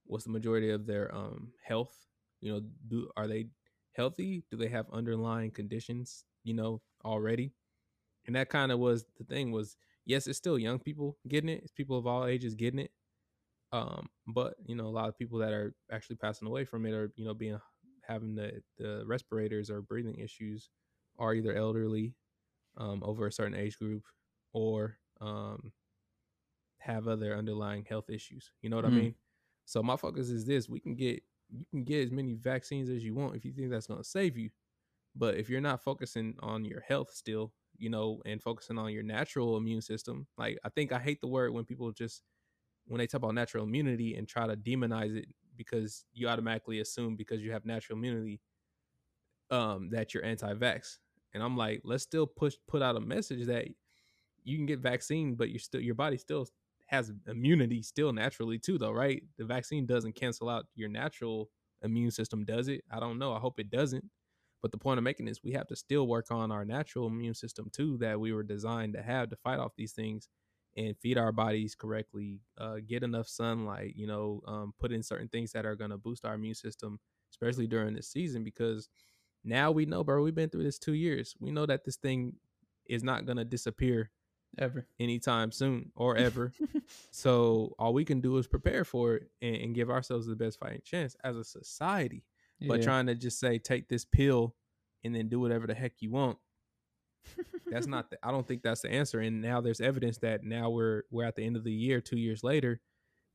What's 0.04 0.24
the 0.24 0.30
majority 0.32 0.70
of 0.70 0.86
their 0.86 1.14
um 1.14 1.54
health? 1.64 2.06
You 2.40 2.52
know, 2.54 2.60
do 2.88 3.10
are 3.16 3.28
they 3.28 3.50
healthy? 3.92 4.46
Do 4.50 4.56
they 4.56 4.68
have 4.68 4.90
underlying 4.90 5.50
conditions, 5.52 6.26
you 6.46 6.54
know, 6.54 6.82
already? 7.04 7.54
And 8.26 8.36
that 8.36 8.50
kind 8.50 8.72
of 8.72 8.78
was 8.78 9.06
the 9.18 9.24
thing 9.24 9.52
was 9.52 9.76
yes, 10.04 10.26
it's 10.26 10.38
still 10.38 10.58
young 10.58 10.78
people 10.78 11.18
getting 11.28 11.50
it. 11.50 11.62
It's 11.62 11.72
people 11.72 11.98
of 11.98 12.06
all 12.06 12.26
ages 12.26 12.54
getting 12.54 12.80
it. 12.80 12.92
Um, 13.72 14.08
but 14.26 14.54
you 14.66 14.74
know, 14.74 14.86
a 14.86 14.88
lot 14.96 15.08
of 15.08 15.18
people 15.18 15.38
that 15.40 15.52
are 15.52 15.74
actually 15.90 16.16
passing 16.16 16.48
away 16.48 16.64
from 16.64 16.86
it 16.86 16.92
are, 16.92 17.12
you 17.16 17.24
know, 17.24 17.34
being 17.34 17.58
having 18.02 18.34
the 18.34 18.62
the 18.78 19.04
respirators 19.06 19.70
or 19.70 19.82
breathing 19.82 20.16
issues 20.18 20.70
are 21.18 21.34
either 21.34 21.54
elderly, 21.54 22.14
um, 22.76 23.02
over 23.04 23.26
a 23.26 23.32
certain 23.32 23.54
age 23.56 23.78
group, 23.78 24.04
or 24.52 24.98
um, 25.20 25.72
have 26.78 27.08
other 27.08 27.34
underlying 27.34 27.84
health 27.84 28.10
issues. 28.10 28.52
You 28.62 28.70
know 28.70 28.76
what 28.76 28.84
Mm. 28.84 28.86
I 28.86 28.90
mean? 28.90 29.14
So 29.64 29.82
my 29.82 29.96
focus 29.96 30.30
is 30.30 30.44
this: 30.44 30.68
we 30.68 30.80
can 30.80 30.94
get 30.94 31.22
you 31.50 31.64
can 31.70 31.84
get 31.84 32.04
as 32.04 32.10
many 32.12 32.34
vaccines 32.34 32.88
as 32.88 33.04
you 33.04 33.14
want 33.14 33.36
if 33.36 33.44
you 33.44 33.52
think 33.52 33.70
that's 33.70 33.86
going 33.86 34.00
to 34.02 34.08
save 34.08 34.36
you, 34.36 34.50
but 35.16 35.36
if 35.36 35.48
you're 35.50 35.60
not 35.60 35.82
focusing 35.82 36.36
on 36.40 36.64
your 36.64 36.80
health 36.80 37.10
still, 37.12 37.52
you 37.78 37.90
know, 37.90 38.22
and 38.26 38.42
focusing 38.42 38.78
on 38.78 38.92
your 38.92 39.02
natural 39.02 39.56
immune 39.56 39.82
system, 39.82 40.26
like 40.38 40.58
I 40.64 40.68
think 40.70 40.92
I 40.92 40.98
hate 40.98 41.20
the 41.20 41.28
word 41.28 41.52
when 41.52 41.64
people 41.64 41.92
just 41.92 42.22
when 42.86 42.98
they 42.98 43.06
talk 43.06 43.20
about 43.20 43.34
natural 43.34 43.64
immunity 43.64 44.14
and 44.16 44.28
try 44.28 44.46
to 44.46 44.56
demonize 44.56 45.16
it 45.16 45.26
because 45.56 46.04
you 46.12 46.28
automatically 46.28 46.80
assume 46.80 47.16
because 47.16 47.42
you 47.42 47.52
have 47.52 47.64
natural 47.66 47.98
immunity 47.98 48.40
um 49.50 49.88
that 49.90 50.12
you're 50.14 50.24
anti-vax. 50.24 50.98
And 51.34 51.42
i'm 51.42 51.56
like 51.56 51.82
let's 51.84 52.02
still 52.02 52.26
push 52.26 52.54
put 52.66 52.82
out 52.82 52.96
a 52.96 53.00
message 53.00 53.46
that 53.46 53.68
you 54.44 54.56
can 54.56 54.66
get 54.66 54.80
vaccine 54.80 55.34
but 55.34 55.50
you're 55.50 55.58
still 55.58 55.80
your 55.80 55.94
body 55.94 56.16
still 56.18 56.46
has 56.86 57.12
immunity 57.28 57.82
still 57.82 58.12
naturally 58.12 58.58
too 58.58 58.78
though 58.78 58.92
right? 58.92 59.22
The 59.38 59.44
vaccine 59.44 59.86
doesn't 59.86 60.14
cancel 60.14 60.48
out 60.48 60.66
your 60.76 60.88
natural 60.88 61.50
immune 61.82 62.10
system 62.12 62.44
does 62.44 62.68
it? 62.68 62.84
I 62.90 63.00
don't 63.00 63.18
know. 63.18 63.34
I 63.34 63.40
hope 63.40 63.60
it 63.60 63.70
doesn't 63.70 64.04
But 64.66 64.72
the 64.72 64.78
point 64.78 64.98
of 64.98 65.04
making 65.04 65.28
is 65.28 65.44
we 65.44 65.52
have 65.52 65.68
to 65.68 65.76
still 65.76 66.08
work 66.08 66.32
on 66.32 66.50
our 66.50 66.64
natural 66.64 67.06
immune 67.06 67.34
system 67.34 67.70
too, 67.72 67.98
that 67.98 68.18
we 68.18 68.32
were 68.32 68.42
designed 68.42 68.94
to 68.94 69.00
have 69.00 69.30
to 69.30 69.36
fight 69.36 69.60
off 69.60 69.76
these 69.76 69.92
things 69.92 70.28
and 70.76 70.98
feed 70.98 71.18
our 71.18 71.30
bodies 71.30 71.76
correctly, 71.76 72.40
uh, 72.58 72.78
get 72.84 73.04
enough 73.04 73.28
sunlight, 73.28 73.92
you 73.94 74.08
know, 74.08 74.40
um, 74.48 74.74
put 74.80 74.90
in 74.90 75.04
certain 75.04 75.28
things 75.28 75.52
that 75.52 75.64
are 75.64 75.76
going 75.76 75.92
to 75.92 75.96
boost 75.96 76.24
our 76.24 76.34
immune 76.34 76.56
system, 76.56 76.98
especially 77.30 77.68
during 77.68 77.94
this 77.94 78.08
season, 78.08 78.42
because 78.42 78.88
now 79.44 79.70
we 79.70 79.86
know, 79.86 80.02
bro, 80.02 80.20
we've 80.20 80.34
been 80.34 80.50
through 80.50 80.64
this 80.64 80.80
two 80.80 80.94
years. 80.94 81.36
We 81.38 81.52
know 81.52 81.66
that 81.66 81.84
this 81.84 81.94
thing 81.94 82.34
is 82.86 83.04
not 83.04 83.24
going 83.24 83.38
to 83.38 83.44
disappear 83.44 84.10
Ever. 84.58 84.88
anytime 84.98 85.52
soon 85.52 85.92
or 85.94 86.16
ever. 86.16 86.52
so 87.12 87.72
all 87.78 87.94
we 87.94 88.04
can 88.04 88.20
do 88.20 88.36
is 88.38 88.48
prepare 88.48 88.84
for 88.84 89.14
it 89.14 89.30
and, 89.40 89.54
and 89.54 89.74
give 89.76 89.90
ourselves 89.90 90.26
the 90.26 90.34
best 90.34 90.58
fighting 90.58 90.82
chance 90.84 91.14
as 91.22 91.36
a 91.36 91.44
society. 91.44 92.24
But 92.60 92.78
Yeah. 92.80 92.84
trying 92.84 93.06
to 93.06 93.14
just 93.14 93.38
say 93.38 93.58
take 93.58 93.88
this 93.88 94.04
pill 94.04 94.56
and 95.04 95.14
then 95.14 95.28
do 95.28 95.40
whatever 95.40 95.66
the 95.66 95.74
heck 95.74 96.00
you 96.00 96.10
want, 96.10 96.38
that's 97.70 97.86
not. 97.86 98.10
The, 98.10 98.18
I 98.22 98.30
don't 98.30 98.46
think 98.46 98.62
that's 98.62 98.80
the 98.82 98.90
answer. 98.90 99.20
And 99.20 99.40
now 99.42 99.60
there's 99.60 99.80
evidence 99.80 100.18
that 100.18 100.42
now 100.44 100.70
we're 100.70 101.02
we're 101.10 101.24
at 101.24 101.36
the 101.36 101.42
end 101.44 101.56
of 101.56 101.64
the 101.64 101.72
year, 101.72 102.00
two 102.00 102.18
years 102.18 102.42
later, 102.42 102.80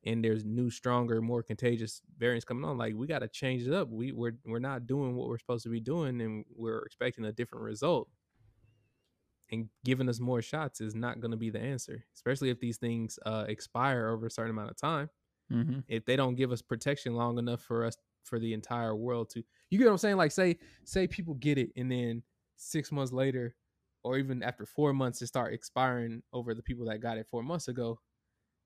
and 0.04 0.24
there's 0.24 0.44
new, 0.44 0.70
stronger, 0.70 1.20
more 1.20 1.42
contagious 1.42 2.00
variants 2.18 2.44
coming 2.44 2.64
on. 2.64 2.78
Like 2.78 2.94
we 2.96 3.06
got 3.06 3.20
to 3.20 3.28
change 3.28 3.66
it 3.66 3.72
up. 3.72 3.88
We 3.90 4.12
we're 4.12 4.32
we're 4.44 4.58
not 4.58 4.86
doing 4.86 5.14
what 5.14 5.28
we're 5.28 5.38
supposed 5.38 5.64
to 5.64 5.70
be 5.70 5.80
doing, 5.80 6.20
and 6.20 6.44
we're 6.54 6.80
expecting 6.80 7.24
a 7.24 7.32
different 7.32 7.64
result. 7.64 8.08
And 9.50 9.68
giving 9.84 10.08
us 10.08 10.18
more 10.18 10.40
shots 10.40 10.80
is 10.80 10.94
not 10.94 11.20
going 11.20 11.32
to 11.32 11.36
be 11.36 11.50
the 11.50 11.60
answer, 11.60 12.04
especially 12.14 12.48
if 12.48 12.58
these 12.58 12.78
things 12.78 13.18
uh, 13.26 13.44
expire 13.48 14.08
over 14.08 14.26
a 14.26 14.30
certain 14.30 14.50
amount 14.50 14.70
of 14.70 14.78
time. 14.78 15.10
hmm 15.50 15.80
If 15.88 16.06
they 16.06 16.16
don't 16.16 16.36
give 16.36 16.52
us 16.52 16.62
protection 16.62 17.14
long 17.14 17.38
enough 17.38 17.60
for 17.60 17.84
us 17.84 17.96
for 18.24 18.38
the 18.38 18.52
entire 18.52 18.94
world 18.94 19.30
to, 19.30 19.42
you 19.70 19.78
get 19.78 19.86
what 19.86 19.92
I'm 19.92 19.98
saying? 19.98 20.16
Like 20.16 20.32
say 20.32 20.58
say 20.84 21.06
people 21.06 21.34
get 21.34 21.58
it, 21.58 21.70
and 21.76 21.90
then 21.90 22.22
six 22.56 22.92
months 22.92 23.12
later, 23.12 23.54
or 24.04 24.18
even 24.18 24.42
after 24.42 24.66
four 24.66 24.92
months, 24.92 25.22
it 25.22 25.26
start 25.28 25.54
expiring 25.54 26.22
over 26.32 26.54
the 26.54 26.62
people 26.62 26.86
that 26.86 27.00
got 27.00 27.18
it 27.18 27.26
four 27.30 27.42
months 27.42 27.68
ago. 27.68 27.98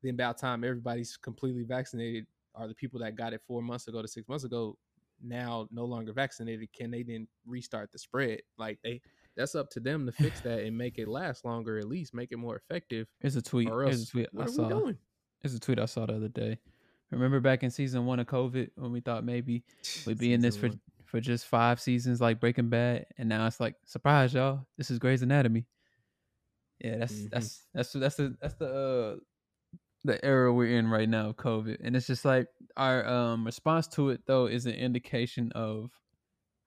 Then 0.02 0.14
about 0.14 0.38
time 0.38 0.64
everybody's 0.64 1.16
completely 1.16 1.64
vaccinated, 1.64 2.26
are 2.54 2.68
the 2.68 2.74
people 2.74 3.00
that 3.00 3.16
got 3.16 3.32
it 3.32 3.42
four 3.46 3.62
months 3.62 3.88
ago 3.88 4.02
to 4.02 4.08
six 4.08 4.28
months 4.28 4.44
ago 4.44 4.76
now 5.22 5.68
no 5.70 5.84
longer 5.84 6.12
vaccinated? 6.12 6.72
Can 6.72 6.90
they 6.90 7.02
then 7.02 7.28
restart 7.46 7.92
the 7.92 7.98
spread? 7.98 8.40
Like 8.58 8.78
they, 8.82 9.00
that's 9.36 9.54
up 9.54 9.70
to 9.70 9.80
them 9.80 10.06
to 10.06 10.12
fix 10.12 10.40
that 10.42 10.60
and 10.60 10.76
make 10.76 10.98
it 10.98 11.08
last 11.08 11.44
longer, 11.44 11.78
at 11.78 11.88
least 11.88 12.14
make 12.14 12.32
it 12.32 12.38
more 12.38 12.56
effective. 12.56 13.06
It's 13.20 13.36
a 13.36 13.42
tweet. 13.42 13.70
Or 13.70 13.84
else, 13.84 14.04
a 14.04 14.06
tweet 14.06 14.28
what 14.32 14.42
I 14.42 14.44
are 14.46 14.52
saw. 14.52 14.62
we 14.62 14.68
doing? 14.68 14.98
Here's 15.40 15.54
a 15.54 15.60
tweet 15.60 15.78
I 15.78 15.86
saw 15.86 16.06
the 16.06 16.16
other 16.16 16.28
day. 16.28 16.58
Remember 17.10 17.40
back 17.40 17.62
in 17.62 17.70
season 17.70 18.04
one 18.06 18.18
of 18.20 18.26
COVID 18.26 18.70
when 18.76 18.92
we 18.92 19.00
thought 19.00 19.24
maybe 19.24 19.64
we'd 20.06 20.18
be 20.18 20.32
in 20.32 20.40
this 20.40 20.56
for 20.56 20.68
one. 20.68 20.80
for 21.04 21.20
just 21.20 21.46
five 21.46 21.80
seasons 21.80 22.20
like 22.20 22.40
Breaking 22.40 22.68
Bad, 22.68 23.06
and 23.18 23.28
now 23.28 23.46
it's 23.46 23.60
like 23.60 23.76
surprise, 23.84 24.34
y'all. 24.34 24.66
This 24.76 24.90
is 24.90 24.98
Grey's 24.98 25.22
Anatomy. 25.22 25.66
Yeah, 26.80 26.98
that's 26.98 27.14
Mhm. 27.14 27.30
that's 27.30 27.66
that's 27.72 27.92
that's 27.92 28.16
the 28.16 28.36
that's 28.40 28.54
the 28.54 28.66
uh 28.66 29.16
the 30.04 30.24
era 30.24 30.52
we're 30.52 30.78
in 30.78 30.88
right 30.88 31.08
now 31.08 31.30
of 31.30 31.36
COVID, 31.36 31.78
and 31.82 31.96
it's 31.96 32.06
just 32.06 32.24
like 32.24 32.48
our 32.76 33.06
um 33.06 33.44
response 33.46 33.88
to 33.88 34.10
it 34.10 34.26
though 34.26 34.46
is 34.46 34.66
an 34.66 34.74
indication 34.74 35.52
of 35.52 35.92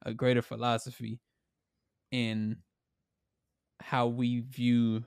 a 0.04 0.14
greater 0.14 0.42
philosophy 0.42 1.22
in 2.12 2.64
how 3.82 4.08
we 4.08 4.42
view 4.42 5.06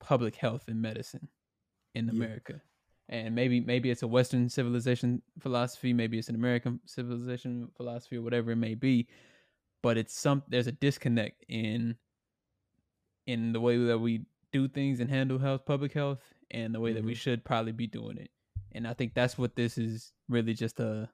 public 0.00 0.36
health 0.36 0.68
and 0.68 0.80
medicine 0.80 1.28
in 1.94 2.08
Yeah. 2.10 2.10
America. 2.10 2.62
And 3.08 3.34
maybe 3.34 3.60
maybe 3.60 3.90
it's 3.90 4.02
a 4.02 4.08
Western 4.08 4.48
civilization 4.48 5.22
philosophy, 5.38 5.92
maybe 5.92 6.18
it's 6.18 6.28
an 6.30 6.34
American 6.34 6.80
civilization 6.86 7.70
philosophy 7.76 8.16
or 8.16 8.22
whatever 8.22 8.52
it 8.52 8.56
may 8.56 8.74
be. 8.74 9.08
But 9.82 9.98
it's 9.98 10.14
some 10.14 10.42
there's 10.48 10.66
a 10.66 10.72
disconnect 10.72 11.44
in 11.48 11.98
in 13.26 13.52
the 13.52 13.60
way 13.60 13.76
that 13.78 13.98
we 13.98 14.26
do 14.52 14.68
things 14.68 15.00
and 15.00 15.10
handle 15.10 15.38
health, 15.38 15.64
public 15.64 15.92
health, 15.92 16.20
and 16.50 16.74
the 16.74 16.80
way 16.80 16.92
that 16.92 17.04
we 17.04 17.12
Mhm. 17.12 17.16
should 17.16 17.44
probably 17.44 17.72
be 17.72 17.86
doing 17.86 18.18
it. 18.18 18.30
And 18.72 18.86
I 18.86 18.94
think 18.94 19.14
that's 19.14 19.38
what 19.38 19.56
this 19.56 19.78
is 19.78 20.12
really 20.28 20.54
just 20.54 20.80
a 20.80 21.10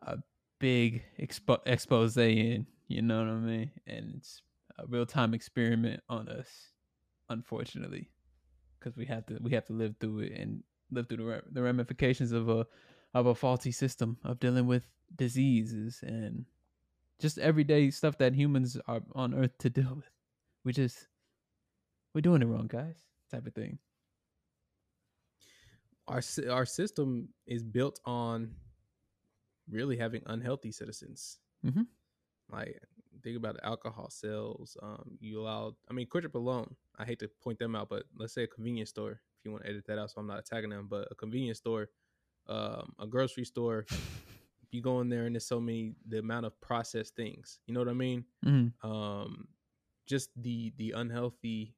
a 0.00 0.18
big 0.58 1.04
expo- 1.18 1.62
expose 1.66 2.16
in, 2.16 2.66
you 2.86 3.02
know 3.02 3.18
what 3.18 3.28
I 3.32 3.36
mean? 3.38 3.70
And 3.86 4.14
it's 4.16 4.42
a 4.78 4.86
real 4.86 5.06
time 5.06 5.34
experiment 5.34 6.02
on 6.08 6.28
us, 6.28 6.72
unfortunately, 7.28 8.10
because 8.78 8.96
we 8.96 9.06
have 9.06 9.26
to 9.26 9.38
we 9.42 9.52
have 9.52 9.64
to 9.66 9.72
live 9.72 9.96
through 10.00 10.20
it 10.20 10.32
and 10.32 10.62
live 10.90 11.08
through 11.08 11.18
the 11.18 11.42
the 11.52 11.62
ramifications 11.62 12.32
of 12.32 12.48
a 12.48 12.66
of 13.14 13.26
a 13.26 13.34
faulty 13.34 13.72
system 13.72 14.16
of 14.24 14.38
dealing 14.38 14.66
with 14.66 14.82
diseases 15.16 16.00
and 16.02 16.44
just 17.18 17.38
everyday 17.38 17.90
stuff 17.90 18.18
that 18.18 18.34
humans 18.34 18.76
are 18.86 19.02
on 19.14 19.34
Earth 19.34 19.56
to 19.58 19.70
deal 19.78 19.94
with. 19.96 20.10
We 20.64 20.72
just 20.72 21.08
we're 22.14 22.20
doing 22.20 22.42
it 22.42 22.46
wrong, 22.46 22.66
guys. 22.68 22.96
Type 23.30 23.46
of 23.46 23.54
thing. 23.54 23.78
our 26.08 26.22
our 26.50 26.64
system 26.64 27.28
is 27.46 27.62
built 27.62 28.00
on 28.04 28.50
really 29.70 29.96
having 29.96 30.22
unhealthy 30.26 30.72
citizens. 30.72 31.38
Mhm. 31.64 31.86
Like 32.50 32.80
think 33.22 33.36
about 33.36 33.56
the 33.56 33.66
alcohol 33.66 34.10
sales. 34.10 34.76
Um, 34.82 35.18
you 35.20 35.40
allow. 35.40 35.74
I 35.90 35.92
mean, 35.92 36.06
QuikTrip 36.06 36.34
alone. 36.34 36.74
I 36.98 37.04
hate 37.04 37.18
to 37.20 37.30
point 37.42 37.58
them 37.58 37.74
out, 37.74 37.88
but 37.88 38.04
let's 38.16 38.32
say 38.32 38.44
a 38.44 38.46
convenience 38.46 38.90
store. 38.90 39.12
If 39.12 39.44
you 39.44 39.52
want 39.52 39.64
to 39.64 39.70
edit 39.70 39.86
that 39.86 39.98
out, 39.98 40.10
so 40.10 40.20
I'm 40.20 40.26
not 40.26 40.38
attacking 40.38 40.70
them, 40.70 40.86
but 40.90 41.08
a 41.10 41.14
convenience 41.14 41.58
store, 41.58 41.88
um, 42.48 42.92
a 42.98 43.06
grocery 43.06 43.44
store. 43.44 43.86
If 43.90 44.68
you 44.72 44.82
go 44.82 45.00
in 45.00 45.08
there 45.08 45.26
and 45.26 45.34
there's 45.34 45.46
so 45.46 45.60
many 45.60 45.94
the 46.06 46.18
amount 46.18 46.46
of 46.46 46.60
processed 46.60 47.14
things. 47.16 47.60
You 47.66 47.74
know 47.74 47.80
what 47.80 47.88
I 47.88 47.94
mean? 47.94 48.24
Mm-hmm. 48.44 48.88
um 48.88 49.48
just 50.06 50.30
the 50.36 50.72
the 50.78 50.92
unhealthy 50.92 51.74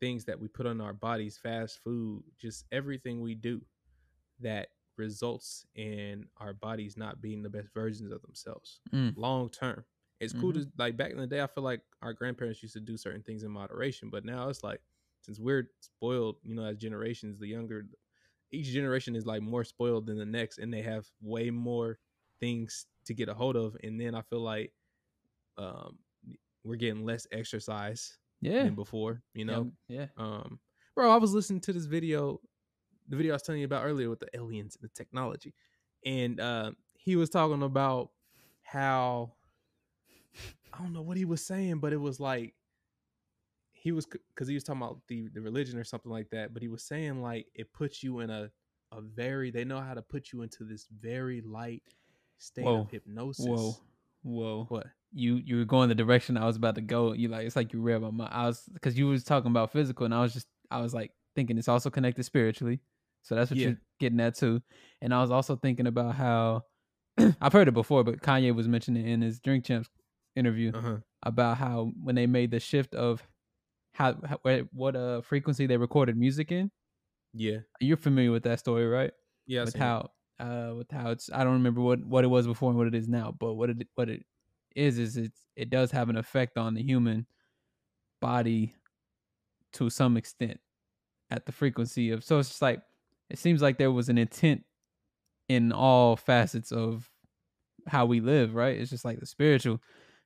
things 0.00 0.24
that 0.24 0.38
we 0.38 0.48
put 0.48 0.66
on 0.66 0.80
our 0.80 0.92
bodies 0.92 1.38
fast 1.40 1.78
food 1.82 2.22
just 2.38 2.64
everything 2.72 3.20
we 3.20 3.34
do 3.34 3.62
that 4.40 4.68
results 4.98 5.66
in 5.74 6.28
our 6.38 6.52
bodies 6.52 6.96
not 6.96 7.20
being 7.20 7.42
the 7.42 7.50
best 7.50 7.68
versions 7.74 8.12
of 8.12 8.22
themselves 8.22 8.80
Mm. 8.92 9.16
long 9.16 9.48
term 9.48 9.84
it's 10.20 10.32
cool 10.32 10.52
Mhm. 10.52 10.54
to 10.54 10.70
like 10.78 10.96
back 10.96 11.10
in 11.10 11.18
the 11.18 11.26
day 11.26 11.42
i 11.42 11.46
feel 11.46 11.64
like 11.64 11.82
our 12.02 12.12
grandparents 12.12 12.62
used 12.62 12.74
to 12.74 12.80
do 12.80 12.96
certain 12.96 13.22
things 13.22 13.42
in 13.42 13.50
moderation 13.50 14.10
but 14.10 14.24
now 14.24 14.48
it's 14.48 14.62
like 14.64 14.80
since 15.22 15.38
we're 15.40 15.70
spoiled 15.80 16.36
you 16.42 16.54
know 16.54 16.64
as 16.64 16.76
generations 16.78 17.38
the 17.38 17.46
younger 17.48 17.86
each 18.52 18.66
generation 18.68 19.16
is 19.16 19.26
like 19.26 19.42
more 19.42 19.64
spoiled 19.64 20.06
than 20.06 20.18
the 20.18 20.26
next 20.26 20.58
and 20.58 20.72
they 20.72 20.82
have 20.82 21.06
way 21.20 21.50
more 21.50 21.98
things 22.40 22.86
to 23.04 23.14
get 23.14 23.28
a 23.28 23.34
hold 23.34 23.56
of 23.56 23.76
and 23.82 24.00
then 24.00 24.14
i 24.14 24.22
feel 24.22 24.40
like 24.40 24.72
um 25.58 25.98
we're 26.64 26.76
getting 26.76 27.04
less 27.04 27.26
exercise 27.32 28.18
Yeah. 28.40 28.62
than 28.62 28.74
before 28.74 29.22
you 29.34 29.44
know 29.44 29.68
Yeah. 29.88 30.08
um 30.16 30.60
bro 30.94 31.10
i 31.10 31.16
was 31.16 31.32
listening 31.34 31.60
to 31.60 31.72
this 31.72 31.86
video 31.86 32.40
the 33.08 33.16
video 33.16 33.32
i 33.32 33.36
was 33.36 33.42
telling 33.42 33.60
you 33.60 33.66
about 33.66 33.84
earlier 33.84 34.10
with 34.10 34.20
the 34.20 34.28
aliens 34.34 34.76
and 34.76 34.88
the 34.88 34.94
technology 34.94 35.54
and 36.04 36.40
uh 36.40 36.70
he 36.94 37.16
was 37.16 37.30
talking 37.30 37.62
about 37.62 38.10
how 38.62 39.32
i 40.72 40.78
don't 40.78 40.92
know 40.92 41.02
what 41.02 41.16
he 41.16 41.24
was 41.24 41.44
saying 41.44 41.78
but 41.78 41.92
it 41.92 42.00
was 42.00 42.20
like 42.20 42.54
he 43.72 43.92
was 43.92 44.06
because 44.06 44.48
he 44.48 44.54
was 44.54 44.64
talking 44.64 44.82
about 44.82 45.00
the 45.08 45.28
the 45.28 45.40
religion 45.40 45.78
or 45.78 45.84
something 45.84 46.10
like 46.10 46.28
that 46.30 46.52
but 46.52 46.62
he 46.62 46.68
was 46.68 46.82
saying 46.82 47.22
like 47.22 47.46
it 47.54 47.72
puts 47.72 48.02
you 48.02 48.20
in 48.20 48.30
a 48.30 48.50
a 48.92 49.00
very 49.00 49.50
they 49.50 49.64
know 49.64 49.80
how 49.80 49.94
to 49.94 50.02
put 50.02 50.32
you 50.32 50.42
into 50.42 50.64
this 50.64 50.86
very 51.00 51.40
light 51.40 51.82
state 52.38 52.64
Whoa. 52.64 52.80
of 52.80 52.90
hypnosis 52.90 53.46
Whoa. 53.46 53.76
Whoa. 54.22 54.66
what 54.68 54.86
you 55.12 55.36
you 55.36 55.56
were 55.56 55.64
going 55.64 55.88
the 55.88 55.94
direction 55.94 56.36
I 56.36 56.44
was 56.44 56.56
about 56.56 56.74
to 56.74 56.80
go. 56.80 57.12
You 57.12 57.28
like 57.28 57.46
it's 57.46 57.56
like 57.56 57.72
you 57.72 57.80
read 57.80 58.02
my 58.02 58.10
mind. 58.10 58.30
I 58.32 58.46
was 58.46 58.62
because 58.72 58.98
you 58.98 59.06
was 59.06 59.24
talking 59.24 59.50
about 59.50 59.72
physical, 59.72 60.04
and 60.04 60.14
I 60.14 60.20
was 60.20 60.32
just 60.32 60.46
I 60.70 60.80
was 60.80 60.92
like 60.92 61.12
thinking 61.34 61.58
it's 61.58 61.68
also 61.68 61.90
connected 61.90 62.24
spiritually. 62.24 62.80
So 63.26 63.34
that's 63.34 63.50
what 63.50 63.58
Yeah. 63.58 63.66
you're 63.66 63.78
getting 64.00 64.20
at 64.20 64.36
too. 64.36 64.62
And 65.02 65.12
I 65.12 65.20
was 65.20 65.30
also 65.30 65.56
thinking 65.56 65.86
about 65.86 66.14
how 66.14 66.62
I've 67.40 67.52
heard 67.52 67.68
it 67.68 67.74
before, 67.74 68.04
but 68.04 68.20
Kanye 68.22 68.54
was 68.54 68.68
mentioning 68.68 69.06
in 69.06 69.20
his 69.22 69.40
Drink 69.40 69.64
Champs 69.64 69.88
interview 70.36 70.72
uh-huh 70.74 70.98
about 71.22 71.56
how 71.58 71.92
when 72.02 72.14
they 72.14 72.26
made 72.26 72.50
the 72.50 72.60
shift 72.60 72.94
of 72.94 73.26
how, 73.94 74.14
how 74.24 74.38
what 74.72 74.94
uh 74.96 75.20
frequency 75.22 75.66
they 75.66 75.76
recorded 75.76 76.16
music 76.16 76.52
in. 76.52 76.70
yeah 77.32 77.58
You're 77.80 77.96
familiar 77.96 78.32
with 78.32 78.44
that 78.44 78.58
story, 78.60 78.86
right? 78.86 79.12
yeah 79.46 79.64
with 79.64 79.72
seen 79.72 79.82
it. 79.82 79.84
how 79.84 80.10
uh 80.38 80.74
with 80.76 80.90
how 80.90 81.10
it's 81.10 81.30
I 81.32 81.44
don't 81.44 81.54
remember 81.54 81.80
what 81.80 82.04
what 82.04 82.24
it 82.24 82.28
was 82.28 82.46
before 82.46 82.70
and 82.70 82.78
what 82.78 82.86
it 82.88 82.94
is 82.94 83.08
now, 83.08 83.34
but 83.38 83.54
what 83.54 83.70
it 83.70 83.88
what 83.94 84.08
it 84.08 84.24
is 84.74 84.98
is 84.98 85.16
it's 85.16 85.46
it 85.56 85.70
does 85.70 85.90
have 85.90 86.08
an 86.10 86.16
effect 86.16 86.58
on 86.58 86.74
the 86.74 86.82
human 86.82 87.26
body 88.20 88.74
to 89.74 89.90
some 89.90 90.16
extent 90.16 90.60
at 91.30 91.46
the 91.46 91.52
frequency 91.52 92.10
of 92.10 92.24
so 92.24 92.38
it's 92.38 92.48
just 92.50 92.62
like 92.62 92.82
it 93.30 93.38
seems 93.38 93.62
like 93.62 93.78
there 93.78 93.92
was 93.92 94.08
an 94.08 94.18
intent 94.18 94.62
in 95.48 95.72
all 95.72 96.16
facets 96.16 96.72
of 96.72 97.08
how 97.86 98.06
we 98.06 98.20
live, 98.20 98.54
right? 98.54 98.78
It's 98.78 98.90
just 98.90 99.04
like 99.04 99.20
the 99.20 99.26
spiritual 99.26 99.80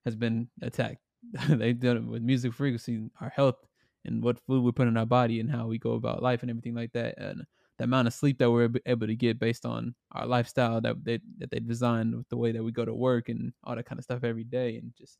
has 0.04 0.16
been 0.16 0.48
attacked. 0.62 1.00
They've 1.48 1.78
done 1.78 1.96
it 1.98 2.04
with 2.04 2.22
music 2.22 2.54
frequency, 2.54 3.10
our 3.20 3.30
health, 3.30 3.56
and 4.04 4.22
what 4.22 4.38
food 4.46 4.62
we 4.62 4.72
put 4.72 4.88
in 4.88 4.96
our 4.96 5.06
body, 5.06 5.40
and 5.40 5.50
how 5.50 5.66
we 5.66 5.78
go 5.78 5.92
about 5.92 6.22
life, 6.22 6.42
and 6.42 6.50
everything 6.50 6.74
like 6.74 6.92
that. 6.92 7.18
And 7.18 7.44
the 7.78 7.84
amount 7.84 8.08
of 8.08 8.14
sleep 8.14 8.38
that 8.38 8.50
we're 8.50 8.70
able 8.86 9.06
to 9.06 9.16
get 9.16 9.38
based 9.38 9.64
on 9.64 9.94
our 10.12 10.26
lifestyle 10.26 10.80
that 10.82 11.02
they 11.04 11.18
that 11.38 11.50
they 11.50 11.60
designed 11.60 12.14
with 12.16 12.28
the 12.28 12.36
way 12.36 12.52
that 12.52 12.62
we 12.62 12.72
go 12.72 12.84
to 12.84 12.94
work 12.94 13.28
and 13.28 13.52
all 13.64 13.76
that 13.76 13.86
kind 13.86 13.98
of 13.98 14.04
stuff 14.04 14.24
every 14.24 14.44
day 14.44 14.76
and 14.76 14.92
just 14.98 15.18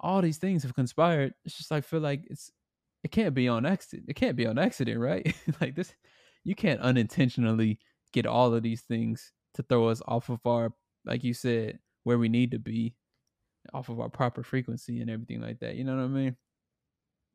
all 0.00 0.20
these 0.22 0.38
things 0.38 0.62
have 0.62 0.74
conspired. 0.74 1.34
It's 1.44 1.56
just 1.56 1.70
like 1.70 1.84
feel 1.84 2.00
like 2.00 2.24
it's 2.28 2.50
it 3.02 3.10
can't 3.10 3.34
be 3.34 3.48
on 3.48 3.66
accident. 3.66 4.06
It 4.08 4.16
can't 4.16 4.36
be 4.36 4.46
on 4.46 4.58
accident, 4.58 4.98
right? 4.98 5.34
like 5.60 5.74
this 5.74 5.94
you 6.44 6.54
can't 6.54 6.80
unintentionally 6.80 7.78
get 8.12 8.26
all 8.26 8.54
of 8.54 8.62
these 8.62 8.82
things 8.82 9.32
to 9.54 9.62
throw 9.62 9.88
us 9.88 10.02
off 10.06 10.28
of 10.28 10.40
our 10.46 10.72
like 11.04 11.24
you 11.24 11.34
said 11.34 11.78
where 12.04 12.18
we 12.18 12.28
need 12.28 12.50
to 12.52 12.58
be 12.58 12.94
off 13.72 13.88
of 13.88 13.98
our 14.00 14.10
proper 14.10 14.42
frequency 14.42 15.00
and 15.00 15.10
everything 15.10 15.40
like 15.40 15.60
that. 15.60 15.76
You 15.76 15.84
know 15.84 15.96
what 15.96 16.04
I 16.04 16.08
mean? 16.08 16.36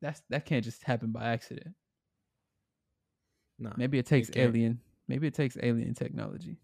That's 0.00 0.22
that 0.30 0.44
can't 0.44 0.64
just 0.64 0.84
happen 0.84 1.10
by 1.10 1.24
accident. 1.24 1.74
Nah, 3.58 3.72
Maybe 3.76 3.98
it 3.98 4.06
takes 4.06 4.30
can't. 4.30 4.48
alien. 4.48 4.80
Maybe 5.08 5.26
it 5.26 5.34
takes 5.34 5.56
alien 5.62 5.94
technology. 5.94 6.56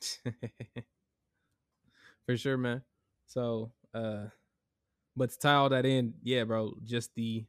for 2.26 2.36
sure, 2.36 2.56
man. 2.56 2.82
So, 3.26 3.70
uh, 3.94 4.24
but 5.14 5.30
to 5.30 5.38
tie 5.38 5.54
all 5.54 5.68
that 5.68 5.86
in, 5.86 6.14
yeah, 6.22 6.44
bro, 6.44 6.74
just 6.82 7.14
the 7.14 7.44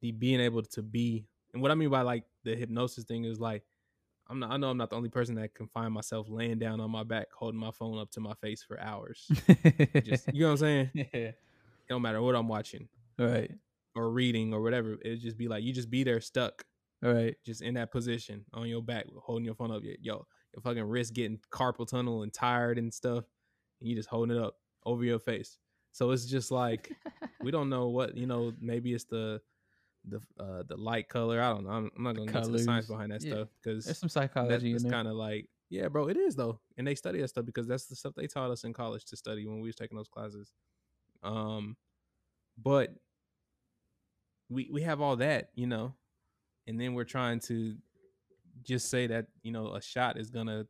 the 0.00 0.12
being 0.12 0.40
able 0.40 0.62
to 0.62 0.82
be, 0.82 1.26
and 1.52 1.62
what 1.62 1.70
I 1.70 1.74
mean 1.74 1.90
by 1.90 2.02
like 2.02 2.24
the 2.44 2.54
hypnosis 2.56 3.04
thing 3.04 3.24
is 3.24 3.38
like, 3.40 3.62
I'm 4.28 4.38
not, 4.38 4.50
I 4.52 4.56
know 4.56 4.70
I'm 4.70 4.76
not 4.76 4.90
the 4.90 4.96
only 4.96 5.08
person 5.10 5.34
that 5.34 5.54
can 5.54 5.66
find 5.66 5.92
myself 5.92 6.28
laying 6.30 6.58
down 6.58 6.80
on 6.80 6.90
my 6.90 7.02
back, 7.02 7.26
holding 7.36 7.60
my 7.60 7.70
phone 7.72 7.98
up 7.98 8.10
to 8.12 8.20
my 8.20 8.34
face 8.34 8.62
for 8.62 8.80
hours. 8.80 9.26
Just, 10.04 10.32
you 10.32 10.40
know 10.42 10.46
what 10.46 10.52
I'm 10.52 10.56
saying? 10.58 10.90
Yeah. 10.94 11.04
It 11.14 11.36
don't 11.88 12.02
matter 12.02 12.22
what 12.22 12.34
I'm 12.36 12.48
watching 12.48 12.88
Right. 13.18 13.50
or 13.94 14.10
reading 14.10 14.54
or 14.54 14.62
whatever. 14.62 14.96
It 15.04 15.16
just 15.16 15.36
be 15.36 15.48
like 15.48 15.62
you 15.64 15.72
just 15.72 15.90
be 15.90 16.04
there 16.04 16.20
stuck, 16.20 16.64
Right. 17.02 17.36
just 17.44 17.60
in 17.62 17.74
that 17.74 17.90
position 17.90 18.44
on 18.54 18.68
your 18.68 18.80
back, 18.82 19.06
holding 19.20 19.44
your 19.44 19.54
phone 19.54 19.72
up. 19.72 19.82
Yo, 19.82 20.26
your 20.54 20.62
fucking 20.62 20.84
wrist 20.84 21.12
getting 21.12 21.38
carpal 21.50 21.86
tunnel 21.86 22.22
and 22.22 22.32
tired 22.32 22.78
and 22.78 22.94
stuff, 22.94 23.24
and 23.80 23.88
you 23.90 23.96
just 23.96 24.08
holding 24.08 24.36
it 24.36 24.42
up 24.42 24.54
over 24.86 25.04
your 25.04 25.18
face. 25.18 25.58
So 25.90 26.10
it's 26.12 26.24
just 26.24 26.50
like 26.50 26.90
we 27.42 27.50
don't 27.50 27.68
know 27.68 27.88
what 27.88 28.16
you 28.16 28.26
know. 28.26 28.52
Maybe 28.60 28.94
it's 28.94 29.04
the 29.04 29.42
the 30.08 30.20
uh 30.38 30.62
the 30.66 30.76
light 30.76 31.08
color. 31.08 31.40
I 31.40 31.50
don't 31.50 31.64
know. 31.64 31.70
I'm, 31.70 31.90
I'm 31.96 32.02
not 32.02 32.16
gonna 32.16 32.32
get 32.32 32.44
to 32.44 32.50
the 32.50 32.58
science 32.64 32.86
behind 32.86 33.12
that 33.12 33.22
Yeah. 33.22 33.34
stuff 33.34 33.48
because 33.62 33.84
There's 33.84 33.98
some 33.98 34.08
psychology 34.08 34.72
It's 34.72 34.84
kind 34.84 35.08
of 35.08 35.14
like 35.14 35.48
yeah, 35.70 35.88
bro. 35.88 36.08
It 36.08 36.16
is 36.18 36.36
though, 36.36 36.60
and 36.76 36.86
they 36.86 36.94
study 36.94 37.20
that 37.20 37.28
stuff 37.28 37.46
because 37.46 37.66
that's 37.66 37.86
the 37.86 37.96
stuff 37.96 38.14
they 38.14 38.26
taught 38.26 38.50
us 38.50 38.64
in 38.64 38.72
college 38.72 39.04
to 39.06 39.16
study 39.16 39.46
when 39.46 39.60
we 39.60 39.68
was 39.68 39.76
taking 39.76 39.96
those 39.96 40.08
classes. 40.08 40.52
Um, 41.22 41.76
but 42.62 42.94
we 44.50 44.68
we 44.70 44.82
have 44.82 45.00
all 45.00 45.16
that, 45.16 45.50
you 45.54 45.66
know, 45.66 45.94
and 46.66 46.78
then 46.80 46.94
we're 46.94 47.04
trying 47.04 47.40
to 47.40 47.76
just 48.62 48.90
say 48.90 49.06
that 49.06 49.26
you 49.42 49.50
know 49.52 49.72
a 49.74 49.80
shot 49.80 50.18
is 50.18 50.30
gonna 50.30 50.66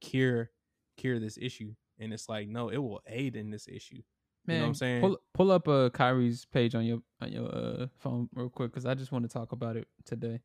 cure 0.00 0.50
cure 0.96 1.18
this 1.18 1.36
issue, 1.40 1.74
and 1.98 2.12
it's 2.12 2.28
like 2.28 2.48
no, 2.48 2.68
it 2.68 2.78
will 2.78 3.02
aid 3.08 3.34
in 3.34 3.50
this 3.50 3.66
issue. 3.66 4.02
Man, 4.46 4.54
you 4.54 4.60
know 4.60 4.64
what 4.64 4.68
I'm 4.68 4.74
saying? 4.74 5.00
Pull 5.00 5.18
pull 5.34 5.50
up 5.50 5.68
uh 5.68 5.90
Kyrie's 5.90 6.44
page 6.44 6.74
on 6.74 6.84
your 6.84 6.98
on 7.20 7.32
your 7.32 7.54
uh 7.54 7.86
phone 7.98 8.28
real 8.34 8.48
quick 8.48 8.70
because 8.70 8.86
I 8.86 8.94
just 8.94 9.12
want 9.12 9.24
to 9.24 9.32
talk 9.32 9.52
about 9.52 9.76
it 9.76 9.88
today. 10.04 10.40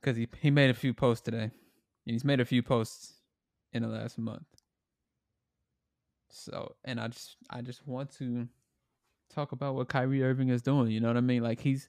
Because 0.00 0.16
he 0.16 0.28
he 0.40 0.50
made 0.50 0.70
a 0.70 0.74
few 0.74 0.94
posts 0.94 1.22
today, 1.22 1.42
and 1.42 1.52
he's 2.04 2.24
made 2.24 2.40
a 2.40 2.44
few 2.44 2.62
posts 2.62 3.14
in 3.72 3.82
the 3.82 3.88
last 3.88 4.18
month. 4.18 4.46
So, 6.30 6.76
and 6.84 7.00
I 7.00 7.08
just 7.08 7.36
I 7.50 7.60
just 7.60 7.86
want 7.86 8.10
to 8.18 8.48
talk 9.34 9.52
about 9.52 9.74
what 9.74 9.88
Kyrie 9.88 10.22
Irving 10.22 10.48
is 10.48 10.62
doing. 10.62 10.90
You 10.90 11.00
know 11.00 11.08
what 11.08 11.16
I 11.16 11.20
mean? 11.22 11.42
Like 11.42 11.60
he's, 11.60 11.88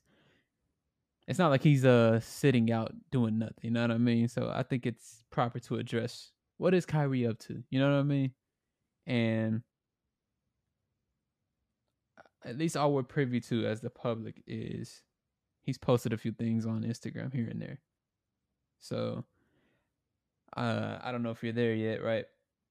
it's 1.27 1.39
not 1.39 1.49
like 1.49 1.63
he's 1.63 1.85
uh 1.85 2.19
sitting 2.19 2.71
out 2.71 2.93
doing 3.11 3.37
nothing. 3.37 3.55
You 3.61 3.71
know 3.71 3.81
what 3.81 3.91
I 3.91 3.97
mean? 3.97 4.27
So 4.27 4.51
I 4.53 4.63
think 4.63 4.85
it's 4.85 5.23
proper 5.29 5.59
to 5.59 5.75
address 5.77 6.31
what 6.57 6.73
is 6.73 6.85
Kyrie 6.85 7.27
up 7.27 7.39
to. 7.39 7.63
You 7.69 7.79
know 7.79 7.91
what 7.91 7.99
I 7.99 8.03
mean? 8.03 8.31
And 9.07 9.61
at 12.43 12.57
least 12.57 12.75
all 12.77 12.93
we're 12.93 13.03
privy 13.03 13.39
to 13.39 13.65
as 13.65 13.81
the 13.81 13.89
public 13.89 14.41
is 14.47 15.03
he's 15.61 15.77
posted 15.77 16.13
a 16.13 16.17
few 16.17 16.31
things 16.31 16.65
on 16.65 16.83
Instagram 16.83 17.33
here 17.33 17.47
and 17.49 17.61
there. 17.61 17.79
So 18.79 19.25
uh 20.57 20.97
I 21.01 21.11
don't 21.11 21.23
know 21.23 21.31
if 21.31 21.43
you're 21.43 21.53
there 21.53 21.73
yet, 21.73 22.03
right? 22.03 22.25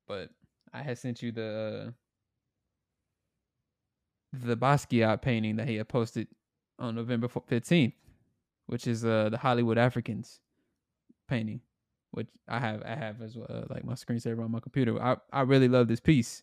But 0.08 0.30
I 0.72 0.82
had 0.82 0.98
sent 0.98 1.22
you 1.22 1.32
the 1.32 1.94
the 4.32 4.56
Basquiat 4.56 5.22
painting 5.22 5.56
that 5.56 5.68
he 5.68 5.76
had 5.76 5.88
posted 5.88 6.28
on 6.78 6.94
November 6.94 7.28
fifteenth, 7.28 7.94
which 8.66 8.86
is 8.86 9.04
uh 9.04 9.28
the 9.30 9.38
Hollywood 9.38 9.78
Africans 9.78 10.40
painting, 11.28 11.60
which 12.10 12.28
I 12.48 12.58
have 12.58 12.82
I 12.82 12.94
have 12.96 13.22
as 13.22 13.36
well, 13.36 13.46
uh, 13.48 13.62
like 13.70 13.84
my 13.84 13.94
screensaver 13.94 14.44
on 14.44 14.50
my 14.50 14.60
computer. 14.60 15.00
I 15.00 15.16
I 15.32 15.42
really 15.42 15.68
love 15.68 15.88
this 15.88 16.00
piece. 16.00 16.42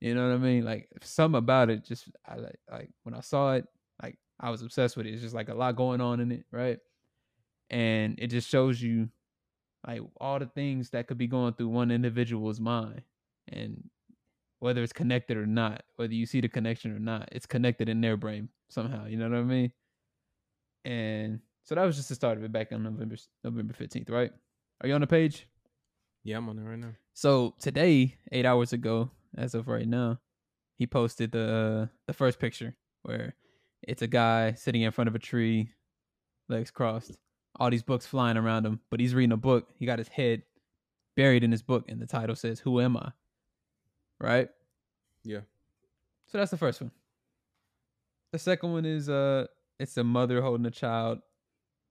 You 0.00 0.14
know 0.14 0.28
what 0.28 0.34
I 0.34 0.38
mean? 0.38 0.64
Like 0.64 0.88
something 1.02 1.38
about 1.38 1.70
it, 1.70 1.84
just 1.84 2.08
I 2.26 2.36
like 2.36 2.60
like 2.70 2.90
when 3.04 3.14
I 3.14 3.20
saw 3.20 3.54
it, 3.54 3.66
like 4.02 4.18
I 4.38 4.50
was 4.50 4.62
obsessed 4.62 4.96
with 4.96 5.06
it. 5.06 5.14
It's 5.14 5.22
just 5.22 5.34
like 5.34 5.48
a 5.48 5.54
lot 5.54 5.76
going 5.76 6.00
on 6.00 6.20
in 6.20 6.32
it, 6.32 6.44
right? 6.50 6.78
And 7.70 8.18
it 8.18 8.26
just 8.26 8.48
shows 8.48 8.82
you 8.82 9.08
like 9.86 10.00
all 10.20 10.38
the 10.38 10.46
things 10.46 10.90
that 10.90 11.06
could 11.06 11.18
be 11.18 11.26
going 11.26 11.54
through 11.54 11.68
one 11.68 11.90
individual's 11.90 12.60
mind, 12.60 13.02
and 13.48 13.88
whether 14.60 14.82
it's 14.82 14.92
connected 14.92 15.36
or 15.36 15.46
not, 15.46 15.82
whether 15.96 16.14
you 16.14 16.26
see 16.26 16.40
the 16.40 16.48
connection 16.48 16.94
or 16.94 16.98
not, 16.98 17.28
it's 17.32 17.46
connected 17.46 17.88
in 17.88 18.00
their 18.00 18.16
brain 18.16 18.48
somehow. 18.68 19.06
You 19.06 19.16
know 19.16 19.28
what 19.28 19.38
I 19.38 19.42
mean? 19.42 19.72
And 20.84 21.40
so 21.64 21.74
that 21.74 21.84
was 21.84 21.96
just 21.96 22.08
the 22.10 22.14
start 22.14 22.36
of 22.36 22.44
it 22.44 22.52
back 22.52 22.72
on 22.72 22.82
November 22.82 23.16
November 23.42 23.72
fifteenth, 23.72 24.10
right? 24.10 24.32
Are 24.80 24.88
you 24.88 24.94
on 24.94 25.00
the 25.00 25.06
page? 25.06 25.46
Yeah, 26.24 26.38
I'm 26.38 26.48
on 26.48 26.58
it 26.58 26.62
right 26.62 26.78
now. 26.78 26.94
So 27.12 27.54
today, 27.58 28.16
eight 28.32 28.46
hours 28.46 28.72
ago, 28.72 29.10
as 29.36 29.54
of 29.54 29.68
right 29.68 29.86
now, 29.86 30.20
he 30.76 30.86
posted 30.86 31.32
the 31.32 31.88
the 32.06 32.12
first 32.12 32.38
picture 32.38 32.76
where 33.02 33.34
it's 33.82 34.02
a 34.02 34.06
guy 34.06 34.52
sitting 34.52 34.82
in 34.82 34.92
front 34.92 35.08
of 35.08 35.14
a 35.14 35.18
tree, 35.18 35.70
legs 36.48 36.70
crossed, 36.70 37.18
all 37.56 37.70
these 37.70 37.82
books 37.82 38.06
flying 38.06 38.36
around 38.36 38.66
him, 38.66 38.80
but 38.90 39.00
he's 39.00 39.14
reading 39.14 39.32
a 39.32 39.36
book. 39.36 39.68
He 39.78 39.86
got 39.86 39.98
his 39.98 40.08
head 40.08 40.42
buried 41.16 41.44
in 41.44 41.52
his 41.52 41.62
book, 41.62 41.84
and 41.88 42.00
the 42.00 42.06
title 42.06 42.34
says, 42.34 42.60
"Who 42.60 42.80
am 42.80 42.96
I?" 42.96 43.12
Right? 44.20 44.48
Yeah. 45.22 45.40
So 46.26 46.38
that's 46.38 46.50
the 46.50 46.56
first 46.56 46.80
one. 46.80 46.90
The 48.32 48.38
second 48.38 48.72
one 48.72 48.84
is 48.84 49.08
uh, 49.08 49.46
it's 49.78 49.96
a 49.96 50.04
mother 50.04 50.42
holding 50.42 50.66
a 50.66 50.70
child 50.70 51.20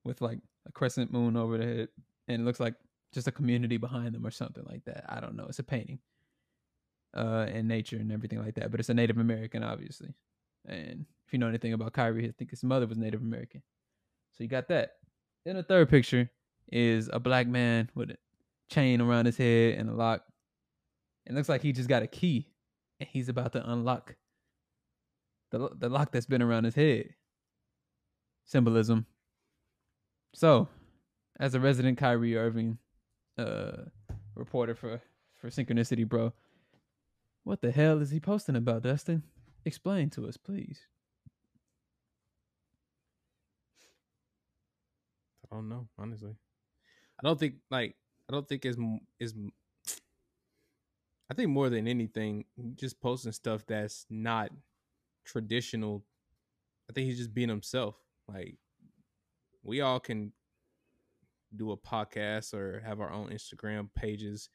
with 0.04 0.22
like 0.22 0.40
a 0.68 0.72
crescent 0.72 1.12
moon 1.12 1.38
over 1.38 1.58
the 1.58 1.66
head, 1.66 1.88
and 2.28 2.42
it 2.42 2.46
looks 2.46 2.60
like 2.60 2.76
just 3.14 3.28
a 3.28 3.32
community 3.32 3.78
behind 3.78 4.14
them 4.14 4.26
or 4.26 4.32
something 4.32 4.66
like 4.66 4.84
that. 4.86 5.06
I 5.08 5.20
don't 5.20 5.36
know. 5.36 5.46
It's 5.48 5.60
a 5.60 5.64
painting, 5.64 6.00
uh, 7.16 7.46
and 7.50 7.68
nature 7.68 7.98
and 7.98 8.12
everything 8.12 8.44
like 8.44 8.56
that. 8.56 8.72
But 8.72 8.80
it's 8.80 8.90
a 8.90 8.94
Native 8.94 9.18
American, 9.18 9.64
obviously. 9.64 10.14
And 10.68 11.06
if 11.26 11.34
you 11.34 11.40
know 11.40 11.48
anything 11.48 11.74
about 11.74 11.94
Kyrie, 11.94 12.28
I 12.28 12.32
think 12.32 12.52
his 12.52 12.64
mother 12.64 12.88
was 12.88 12.98
Native 12.98 13.22
American. 13.22 13.62
So 14.32 14.44
you 14.44 14.50
got 14.50 14.68
that. 14.70 14.94
Then 15.46 15.56
the 15.56 15.64
third 15.64 15.90
picture 15.90 16.30
is 16.72 17.10
a 17.12 17.20
black 17.20 17.48
man 17.48 17.90
with 17.96 18.12
a 18.12 18.18
chain 18.70 19.02
around 19.02 19.26
his 19.26 19.38
head 19.38 19.76
and 19.78 19.90
a 19.90 19.94
lock. 19.94 20.24
It 21.26 21.34
looks 21.34 21.50
like 21.50 21.62
he 21.62 21.72
just 21.72 21.90
got 21.90 22.04
a 22.04 22.08
key, 22.08 22.50
and 23.00 23.08
he's 23.10 23.30
about 23.30 23.54
to 23.54 23.72
unlock 23.72 24.16
the 25.52 25.70
the 25.78 25.90
lock 25.90 26.12
that's 26.12 26.26
been 26.26 26.42
around 26.42 26.66
his 26.66 26.76
head. 26.76 27.10
Symbolism. 28.46 29.06
So, 30.34 30.68
as 31.40 31.54
a 31.54 31.60
resident 31.60 31.98
Kyrie 31.98 32.38
Irving 32.38 32.78
uh 33.38 33.84
reporter 34.36 34.76
for 34.76 35.02
for 35.40 35.50
Synchronicity, 35.50 36.08
bro, 36.08 36.34
what 37.44 37.62
the 37.62 37.72
hell 37.72 38.02
is 38.02 38.12
he 38.12 38.20
posting 38.20 38.56
about, 38.56 38.84
Dustin? 38.84 39.24
Explain 39.66 40.10
to 40.12 40.28
us, 40.28 40.38
please. 40.38 40.80
I 45.52 45.56
don't 45.56 45.70
know, 45.70 45.88
honestly. 45.98 46.36
I 47.20 47.28
don't 47.28 47.40
think 47.40 47.56
like 47.70 47.96
I 48.30 48.34
don't 48.34 48.48
think 48.48 48.66
is 48.66 48.78
is 49.20 49.34
I 51.30 51.34
think 51.34 51.50
more 51.50 51.70
than 51.70 51.88
anything, 51.88 52.46
just 52.76 53.00
posting 53.02 53.32
stuff 53.32 53.66
that's 53.66 54.06
not 54.10 54.52
traditional. 55.26 56.04
I 56.90 56.94
think 56.94 57.08
he's 57.08 57.18
just 57.18 57.34
being 57.34 57.50
himself. 57.50 57.96
Like 58.28 58.56
we 59.64 59.82
all 59.82 60.00
can 60.00 60.34
do 61.56 61.72
a 61.72 61.78
podcast 61.78 62.54
or 62.54 62.82
have 62.86 63.00
our 63.00 63.12
own 63.12 63.30
Instagram 63.30 63.90
pages 63.96 64.50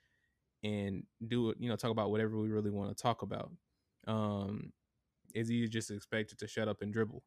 and 0.63 1.05
do 1.27 1.51
it, 1.51 1.59
you 1.61 1.69
know, 1.69 1.77
talk 1.77 1.91
about 1.91 2.11
whatever 2.11 2.39
we 2.39 2.49
really 2.49 2.71
want 2.71 2.97
to 2.97 3.01
talk 3.03 3.23
about. 3.23 3.53
Um 4.07 4.73
is 5.35 5.49
he 5.49 5.67
just 5.69 5.91
expected 5.91 6.39
to 6.39 6.49
shut 6.49 6.69
up 6.69 6.83
and 6.83 6.93
dribble 6.93 7.23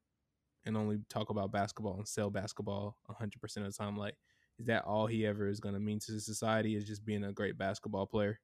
and 0.66 0.78
only 0.78 1.00
talk 1.10 1.30
about 1.30 1.52
basketball 1.52 1.98
and 1.98 2.08
sell 2.08 2.30
basketball 2.30 2.98
100% 3.08 3.66
of 3.66 3.72
the 3.72 3.78
time 3.78 3.96
like 3.98 4.16
is 4.60 4.66
that 4.68 4.84
all 4.86 5.08
he 5.08 5.26
ever 5.26 5.48
is 5.48 5.60
going 5.60 5.74
to 5.76 5.80
mean 5.80 6.00
to 6.00 6.20
society 6.20 6.76
is 6.76 6.86
just 6.86 7.06
being 7.06 7.24
a 7.24 7.34
great 7.34 7.58
basketball 7.58 8.06
player 8.08 8.40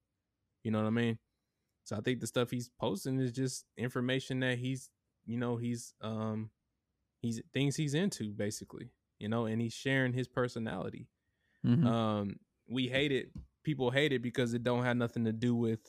you 0.63 0.71
know 0.71 0.79
what 0.79 0.87
i 0.87 0.91
mean 0.91 1.17
so 1.83 1.95
i 1.95 1.99
think 2.01 2.19
the 2.19 2.27
stuff 2.27 2.51
he's 2.51 2.69
posting 2.79 3.19
is 3.19 3.31
just 3.31 3.65
information 3.77 4.39
that 4.39 4.57
he's 4.57 4.89
you 5.25 5.37
know 5.37 5.57
he's 5.57 5.93
um 6.01 6.51
he's 7.21 7.41
things 7.53 7.75
he's 7.75 7.93
into 7.93 8.33
basically 8.33 8.91
you 9.19 9.27
know, 9.27 9.45
and 9.47 9.59
he's 9.59 9.73
sharing 9.73 10.13
his 10.13 10.27
personality. 10.27 11.09
Mhm. 11.65 11.85
Um, 11.85 12.39
we 12.67 12.87
hate 12.87 13.11
it. 13.11 13.31
People 13.67 13.91
hate 13.91 14.13
it 14.13 14.21
because 14.21 14.53
it 14.53 14.63
don't 14.63 14.85
have 14.85 14.95
nothing 14.95 15.25
to 15.25 15.33
do 15.33 15.53
with 15.53 15.81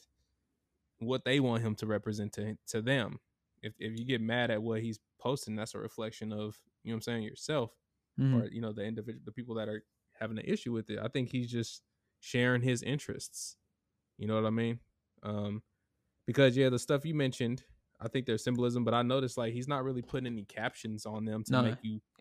what 0.98 1.24
they 1.24 1.40
want 1.40 1.62
him 1.62 1.74
to 1.76 1.86
represent 1.86 2.32
to 2.34 2.56
to 2.66 2.82
them. 2.82 3.18
If 3.62 3.74
if 3.78 3.98
you 3.98 4.04
get 4.04 4.20
mad 4.20 4.50
at 4.50 4.62
what 4.62 4.80
he's 4.82 4.98
posting, 5.20 5.54
that's 5.56 5.74
a 5.74 5.78
reflection 5.78 6.32
of 6.32 6.56
you 6.82 6.90
know 6.90 6.94
what 6.94 6.96
I'm 6.96 7.02
saying 7.02 7.22
yourself 7.22 7.72
Mhm. 8.18 8.42
or 8.42 8.48
you 8.48 8.60
know 8.60 8.72
the 8.72 8.82
individual 8.84 9.22
the 9.24 9.32
people 9.32 9.54
that 9.56 9.68
are 9.68 9.84
having 10.12 10.38
an 10.38 10.44
issue 10.44 10.72
with 10.72 10.90
it. 10.90 10.98
I 10.98 11.08
think 11.08 11.30
he's 11.30 11.50
just 11.50 11.82
sharing 12.20 12.62
his 12.62 12.82
interests. 12.82 13.56
You 14.16 14.26
know 14.26 14.34
what 14.34 14.46
I 14.46 14.50
mean? 14.50 14.80
Um, 15.22 15.62
because 16.26 16.56
yeah, 16.56 16.70
the 16.70 16.78
stuff 16.80 17.06
you 17.06 17.14
mentioned, 17.14 17.64
I 18.00 18.08
think 18.08 18.26
there's 18.26 18.44
symbolism, 18.44 18.84
but 18.84 18.94
I 18.94 19.02
noticed 19.02 19.38
like 19.38 19.52
he's 19.54 19.68
not 19.68 19.84
really 19.84 20.02
putting 20.02 20.26
any 20.26 20.44
captions 20.44 21.06
on 21.06 21.24
them 21.26 21.44
to 21.44 21.52
No, 21.52 21.62
make 21.62 21.78
you 21.82 22.00
He's 22.00 22.02
letting 22.02 22.16
the 22.16 22.17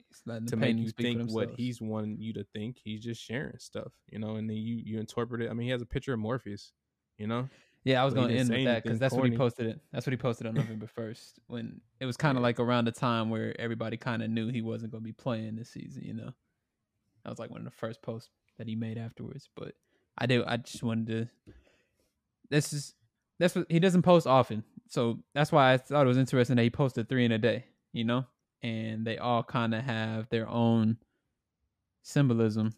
to 0.48 0.56
make 0.56 0.78
you 0.78 0.90
think 0.92 1.30
what 1.30 1.52
he's 1.52 1.82
wanting 1.82 2.18
you 2.20 2.34
to 2.34 2.44
think. 2.54 2.78
He's 2.84 3.02
just 3.02 3.22
sharing 3.24 3.58
stuff, 3.60 3.92
you 4.12 4.20
know, 4.20 4.36
and 4.36 4.50
then 4.50 4.58
you 4.58 4.82
you 4.84 5.00
interpret 5.00 5.42
it. 5.42 5.50
I 5.50 5.54
mean, 5.54 5.66
he 5.66 5.72
has 5.72 5.82
a 5.82 5.86
picture 5.86 6.14
of 6.14 6.20
Morpheus, 6.20 6.72
you 7.18 7.28
know. 7.28 7.50
Yeah, 7.84 8.02
I 8.02 8.06
was 8.06 8.14
going 8.14 8.28
to 8.28 8.36
end 8.36 8.50
with 8.50 8.66
that 8.66 8.84
because 8.84 9.00
that's 9.00 9.14
what 9.14 9.30
he 9.30 9.38
posted 9.38 9.68
it. 9.68 9.80
That's 9.94 10.06
what 10.06 10.12
he 10.12 10.18
posted 10.18 10.46
on 10.48 10.56
November 10.56 10.88
first 10.88 11.40
when 11.48 11.80
it 12.02 12.06
was 12.06 12.18
kind 12.18 12.38
of 12.38 12.42
Yeah. 12.42 12.48
like 12.48 12.60
around 12.60 12.86
the 12.86 12.92
time 12.92 13.30
where 13.30 13.56
everybody 13.60 13.96
kind 13.96 14.22
of 14.22 14.30
knew 14.30 14.50
he 14.50 14.62
wasn't 14.62 14.92
going 14.92 15.04
to 15.04 15.06
be 15.08 15.14
playing 15.14 15.56
this 15.56 15.70
season. 15.70 16.04
You 16.04 16.14
know, 16.14 16.34
that 17.24 17.30
was 17.30 17.40
like 17.40 17.50
one 17.50 17.60
of 17.62 17.66
the 17.66 17.72
first 17.72 18.02
posts 18.02 18.30
that 18.58 18.68
he 18.68 18.76
made 18.76 18.98
afterwards. 18.98 19.48
But 19.56 19.74
I 20.18 20.26
did. 20.26 20.44
I 20.46 20.58
just 20.58 20.84
wanted 20.84 21.08
to. 21.08 21.54
This 22.50 22.74
is 22.74 22.94
that's 23.40 23.56
what 23.56 23.68
he 23.70 23.80
doesn't 23.80 24.02
post 24.02 24.26
often, 24.28 24.64
so 24.90 25.20
that's 25.34 25.52
why 25.52 25.74
I 25.74 25.78
thought 25.78 26.06
it 26.06 26.08
was 26.10 26.18
interesting 26.18 26.56
that 26.58 26.64
he 26.64 26.70
posted 26.70 27.08
three 27.08 27.24
in 27.24 27.32
a 27.32 27.38
day. 27.38 27.66
You 27.94 28.04
know, 28.04 28.26
and 28.62 29.06
they 29.06 29.18
all 29.18 29.44
kind 29.44 29.74
of 29.74 29.84
have 29.84 30.30
their 30.30 30.48
own 30.48 30.98
symbolism 32.04 32.74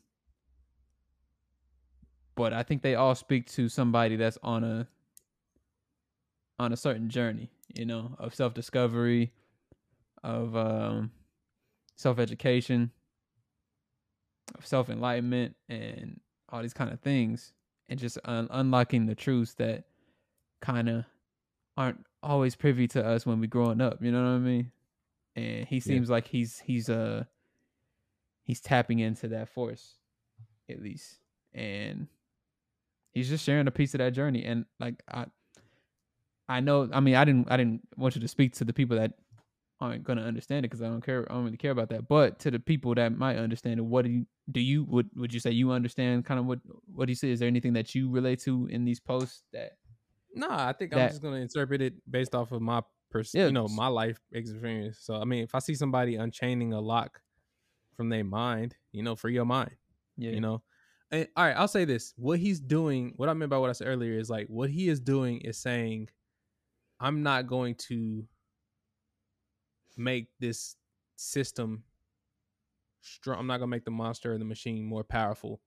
but 2.40 2.54
I 2.54 2.64
think 2.64 2.84
they 2.84 2.96
all 2.96 3.16
speak 3.16 3.48
to 3.48 3.68
somebody 3.68 4.16
that's 4.16 4.38
on 4.42 4.64
a 4.64 4.88
on 6.58 6.72
a 6.72 6.78
certain 6.78 7.10
journey, 7.10 7.50
you 7.76 7.86
know, 7.86 8.16
of 8.18 8.34
self 8.34 8.54
discovery, 8.54 9.34
of 10.24 10.56
um, 10.56 11.12
self 11.98 12.18
education, 12.18 12.92
of 14.58 14.66
self 14.66 14.90
enlightenment, 14.90 15.58
and 15.68 16.22
all 16.48 16.62
these 16.62 16.74
kind 16.74 16.94
of 16.94 17.02
things, 17.02 17.52
and 17.90 18.00
just 18.00 18.18
un- 18.24 18.48
unlocking 18.52 19.06
the 19.06 19.16
truths 19.16 19.56
that 19.56 19.84
kind 20.62 20.88
of 20.88 21.04
aren't 21.76 22.06
always 22.24 22.56
privy 22.56 22.88
to 22.88 23.06
us 23.06 23.26
when 23.26 23.42
we 23.42 23.48
growing 23.48 23.82
up. 23.82 24.02
You 24.02 24.14
know 24.14 24.24
what 24.24 24.30
I 24.30 24.38
mean? 24.38 24.72
And 25.40 25.68
he 25.68 25.80
seems 25.80 26.10
like 26.10 26.28
he's 26.28 26.60
he's 26.60 26.90
uh 26.90 27.24
he's 28.44 28.60
tapping 28.60 29.00
into 29.00 29.28
that 29.30 29.50
force, 29.50 29.96
at 30.70 30.82
least, 30.82 31.20
and 31.54 32.08
he's 33.12 33.30
just 33.30 33.46
sharing 33.46 33.68
a 33.68 33.72
piece 33.72 33.94
of 33.94 34.00
that 34.00 34.14
journey. 34.14 34.44
And 34.44 34.66
like 34.80 35.02
I, 35.08 35.26
I 36.48 36.60
know. 36.60 36.90
I 36.92 37.00
mean, 37.00 37.16
I 37.16 37.26
didn't 37.26 37.52
I 37.52 37.58
didn't 37.58 37.82
want 37.96 38.16
you 38.16 38.22
to 38.22 38.28
speak 38.28 38.54
to 38.56 38.66
the 38.66 38.74
people 38.74 38.98
that 38.98 39.14
aren't 39.82 40.04
gonna 40.04 40.24
understand 40.24 40.66
it 40.66 40.70
because 40.70 40.82
I 40.82 40.88
don't 40.88 41.06
care. 41.06 41.26
I 41.30 41.34
don't 41.36 41.46
really 41.46 41.58
care 41.58 41.72
about 41.72 41.90
that. 41.90 42.08
But 42.08 42.40
to 42.40 42.52
the 42.52 42.60
people 42.60 42.96
that 42.96 43.18
might 43.18 43.38
understand 43.38 43.80
it, 43.80 43.84
what 43.84 44.04
do 44.04 44.12
you 44.12 44.26
do? 44.52 44.60
You 44.60 44.84
would 44.86 45.10
would 45.16 45.34
you 45.34 45.40
say 45.40 45.52
you 45.52 45.72
understand 45.72 46.26
kind 46.26 46.40
of 46.40 46.46
what 46.46 46.60
what 46.94 47.06
do 47.06 47.12
you 47.12 47.16
say? 47.16 47.30
Is 47.30 47.40
there 47.40 47.48
anything 47.48 47.74
that 47.74 47.96
you 47.96 48.10
relate 48.10 48.40
to 48.42 48.68
in 48.68 48.84
these 48.84 49.00
posts 49.00 49.44
that? 49.54 49.78
Nah, 50.36 50.68
I 50.68 50.74
think 50.74 50.94
I'm 50.96 51.08
just 51.08 51.22
gonna 51.22 51.38
interpret 51.38 51.82
it 51.82 51.94
based 52.10 52.36
off 52.36 52.52
of 52.52 52.62
my 52.62 52.82
pers- 53.10 53.34
Yeah, 53.34 53.48
you 53.48 53.52
know, 53.52 53.68
my 53.68 53.88
life 53.88 54.20
experience. 54.32 55.00
So 55.02 55.16
I 55.16 55.26
mean, 55.26 55.44
if 55.44 55.56
I 55.56 55.60
see 55.60 55.76
somebody 55.76 56.16
unchaining 56.16 56.74
a 56.74 56.80
lock 56.80 57.22
from 57.96 58.10
their 58.10 58.24
mind, 58.24 58.76
you 58.92 59.04
know, 59.04 59.16
free 59.16 59.34
your 59.34 59.46
mind. 59.46 59.72
Yeah, 60.18 60.32
You 60.32 60.42
know. 60.42 60.64
And, 61.12 61.28
all 61.36 61.46
right, 61.46 61.58
I'll 61.58 61.68
say 61.68 61.86
this: 61.86 62.14
what 62.18 62.40
he's 62.40 62.60
doing, 62.60 63.14
what 63.16 63.30
I 63.30 63.34
meant 63.34 63.50
by 63.50 63.58
what 63.58 63.70
I 63.70 63.74
said 63.74 63.88
earlier, 63.88 64.18
is 64.18 64.30
like 64.30 64.48
what 64.48 64.70
he 64.70 64.90
is 64.90 65.00
doing 65.00 65.42
is 65.42 65.58
saying, 65.58 66.10
"I'm 67.00 67.24
not 67.24 67.48
going 67.48 67.76
to 67.88 68.28
make 69.98 70.28
this 70.40 70.76
system 71.16 71.84
strong. 73.02 73.40
I'm 73.40 73.48
not 73.48 73.58
gonna 73.58 73.68
make 73.68 73.86
the 73.86 73.92
monster 73.92 74.34
or 74.34 74.38
the 74.38 74.46
machine 74.46 74.86
more 74.86 75.04
powerful 75.04 75.62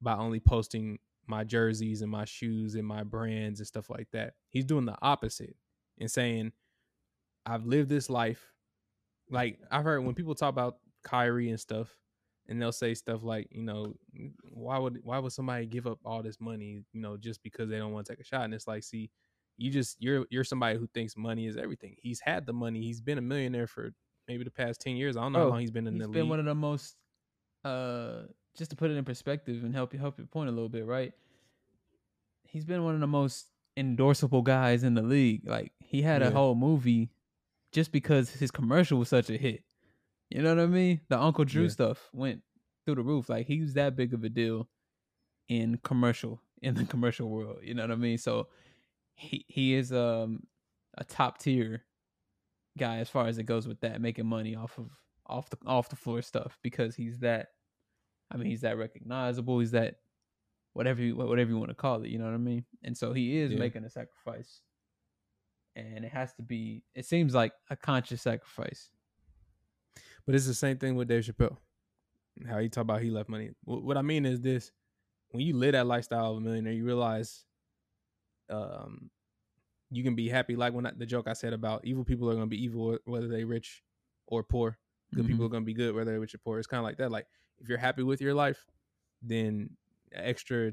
by 0.00 0.14
only 0.14 0.40
posting 0.40 0.98
my 1.26 1.44
jerseys 1.44 2.02
and 2.02 2.10
my 2.10 2.24
shoes 2.24 2.74
and 2.74 2.86
my 2.86 3.02
brands 3.02 3.60
and 3.60 3.66
stuff 3.66 3.90
like 3.90 4.08
that. 4.12 4.34
He's 4.48 4.64
doing 4.64 4.86
the 4.86 4.96
opposite 5.02 5.56
and 6.00 6.10
saying, 6.10 6.52
I've 7.46 7.66
lived 7.66 7.88
this 7.88 8.10
life. 8.10 8.52
Like 9.30 9.58
I've 9.70 9.84
heard 9.84 10.04
when 10.04 10.14
people 10.14 10.34
talk 10.34 10.50
about 10.50 10.78
Kyrie 11.04 11.50
and 11.50 11.60
stuff, 11.60 11.94
and 12.48 12.60
they'll 12.60 12.72
say 12.72 12.94
stuff 12.94 13.22
like, 13.22 13.48
you 13.50 13.62
know, 13.62 13.94
why 14.50 14.78
would 14.78 15.00
why 15.02 15.18
would 15.18 15.32
somebody 15.32 15.66
give 15.66 15.86
up 15.86 15.98
all 16.04 16.22
this 16.22 16.40
money, 16.40 16.82
you 16.92 17.00
know, 17.00 17.16
just 17.16 17.42
because 17.42 17.68
they 17.68 17.78
don't 17.78 17.92
want 17.92 18.06
to 18.06 18.12
take 18.12 18.20
a 18.20 18.24
shot? 18.24 18.44
And 18.44 18.54
it's 18.54 18.66
like, 18.66 18.82
see, 18.82 19.10
you 19.58 19.70
just 19.70 19.96
you're 20.00 20.24
you're 20.30 20.44
somebody 20.44 20.78
who 20.78 20.86
thinks 20.94 21.16
money 21.16 21.46
is 21.46 21.56
everything. 21.56 21.94
He's 22.00 22.20
had 22.20 22.46
the 22.46 22.52
money. 22.52 22.80
He's 22.82 23.00
been 23.00 23.18
a 23.18 23.22
millionaire 23.22 23.66
for 23.66 23.90
maybe 24.28 24.44
the 24.44 24.50
past 24.50 24.80
ten 24.80 24.96
years. 24.96 25.16
I 25.16 25.22
don't 25.22 25.32
know 25.32 25.40
how 25.40 25.48
long 25.48 25.60
he's 25.60 25.70
been 25.70 25.86
in 25.86 25.94
he's 25.94 26.02
the 26.02 26.08
been 26.08 26.22
league. 26.22 26.30
one 26.30 26.38
of 26.38 26.46
the 26.46 26.54
most 26.54 26.96
uh 27.64 28.22
just 28.56 28.70
to 28.70 28.76
put 28.76 28.90
it 28.90 28.96
in 28.96 29.04
perspective 29.04 29.64
and 29.64 29.74
help 29.74 29.92
you 29.92 29.98
help 29.98 30.16
your 30.18 30.26
point 30.26 30.48
a 30.48 30.52
little 30.52 30.68
bit 30.68 30.86
right 30.86 31.12
he's 32.44 32.64
been 32.64 32.84
one 32.84 32.94
of 32.94 33.00
the 33.00 33.06
most 33.06 33.46
endorsable 33.78 34.42
guys 34.44 34.82
in 34.84 34.94
the 34.94 35.02
league. 35.02 35.42
Like 35.48 35.72
he 35.78 36.02
had 36.02 36.22
a 36.22 36.30
whole 36.30 36.54
movie 36.54 37.10
just 37.72 37.92
because 37.92 38.30
his 38.30 38.50
commercial 38.50 38.98
was 38.98 39.08
such 39.08 39.30
a 39.30 39.36
hit. 39.36 39.62
You 40.30 40.42
know 40.42 40.54
what 40.54 40.62
i 40.62 40.66
mean? 40.66 41.00
The 41.08 41.18
uncle 41.18 41.44
drew 41.44 41.64
Yeah. 41.64 41.68
stuff 41.70 42.08
went 42.12 42.42
through 42.84 42.96
the 42.96 43.02
roof. 43.02 43.28
Like 43.28 43.46
he 43.46 43.60
was 43.60 43.74
that 43.74 43.96
big 43.96 44.12
of 44.14 44.24
a 44.24 44.28
deal 44.28 44.68
in 45.48 45.78
commercial 45.82 46.42
in 46.62 46.74
the 46.74 46.84
commercial 46.84 47.28
world. 47.30 47.58
You 47.62 47.74
know 47.74 47.82
what 47.82 47.92
i 47.92 47.96
mean? 47.96 48.18
So 48.18 48.48
he 49.14 49.44
he 49.48 49.74
is 49.74 49.92
um 49.92 50.42
a 50.96 51.04
top 51.04 51.38
tier 51.38 51.84
guy 52.76 52.98
as 52.98 53.08
far 53.08 53.26
as 53.26 53.38
it 53.38 53.44
goes 53.44 53.66
with 53.66 53.80
that 53.80 54.00
making 54.00 54.26
money 54.26 54.54
off 54.54 54.78
of 54.78 54.90
off 55.26 55.50
the 55.50 55.56
off 55.66 55.88
the 55.88 55.96
floor 55.96 56.22
stuff 56.22 56.58
because 56.62 56.94
he's 56.96 57.18
that 57.20 57.48
I 58.30 58.36
mean 58.36 58.48
he's 58.48 58.60
that 58.62 58.76
recognizable. 58.78 59.58
He's 59.60 59.70
that 59.72 59.96
whatever 60.78 61.02
you 61.02 61.16
whatever 61.16 61.50
you 61.50 61.58
want 61.58 61.70
to 61.70 61.74
call 61.74 62.02
it 62.04 62.08
you 62.12 62.18
know 62.18 62.24
what 62.30 62.34
I 62.34 62.38
mean 62.52 62.64
and 62.84 62.96
so 62.96 63.12
he 63.12 63.38
is 63.38 63.50
Yeah. 63.52 63.58
making 63.58 63.84
a 63.84 63.90
sacrifice 63.90 64.62
and 65.76 66.04
it 66.04 66.12
has 66.12 66.32
to 66.34 66.42
be 66.42 66.82
it 66.94 67.04
seems 67.04 67.34
like 67.34 67.52
a 67.70 67.76
conscious 67.76 68.22
sacrifice 68.22 68.90
But 70.24 70.34
it's 70.36 70.46
the 70.46 70.54
same 70.54 70.76
thing 70.78 70.94
with 70.94 71.08
Dave 71.08 71.24
Chappelle. 71.24 71.56
How 72.48 72.58
he 72.58 72.68
talk 72.68 72.82
about 72.82 73.00
he 73.02 73.10
left 73.10 73.28
money. 73.30 73.50
What 73.64 73.96
I 73.96 74.02
mean 74.02 74.24
is 74.26 74.40
this: 74.40 74.70
when 75.30 75.42
you 75.46 75.56
live 75.56 75.72
that 75.72 75.86
lifestyle 75.86 76.32
of 76.32 76.36
a 76.36 76.40
millionaire, 76.40 76.74
you 76.74 76.84
realize, 76.84 77.44
um, 78.50 79.10
you 79.90 80.04
can 80.04 80.14
be 80.14 80.28
happy. 80.28 80.54
Like 80.54 80.74
when 80.74 80.86
I, 80.86 80.92
the 80.96 81.06
joke 81.06 81.26
I 81.28 81.32
said 81.32 81.52
about 81.54 81.84
evil 81.84 82.04
people 82.04 82.28
are 82.30 82.34
going 82.34 82.44
to 82.46 82.56
be 82.56 82.62
evil 82.62 82.98
whether 83.06 83.28
they 83.28 83.44
rich 83.44 83.82
or 84.26 84.42
poor. 84.42 84.78
Good 85.14 85.24
Mhm. 85.24 85.28
people 85.28 85.46
are 85.46 85.48
going 85.48 85.62
to 85.62 85.66
be 85.66 85.74
good 85.74 85.94
whether 85.94 86.10
they're 86.10 86.20
rich 86.20 86.34
or 86.34 86.38
poor. 86.38 86.58
It's 86.58 86.66
kind 86.66 86.78
of 86.78 86.84
like 86.84 86.98
that. 86.98 87.10
Like 87.10 87.26
if 87.58 87.68
you're 87.68 87.78
happy 87.88 88.02
with 88.02 88.20
your 88.20 88.34
life, 88.34 88.66
then 89.22 89.70
extra 90.12 90.72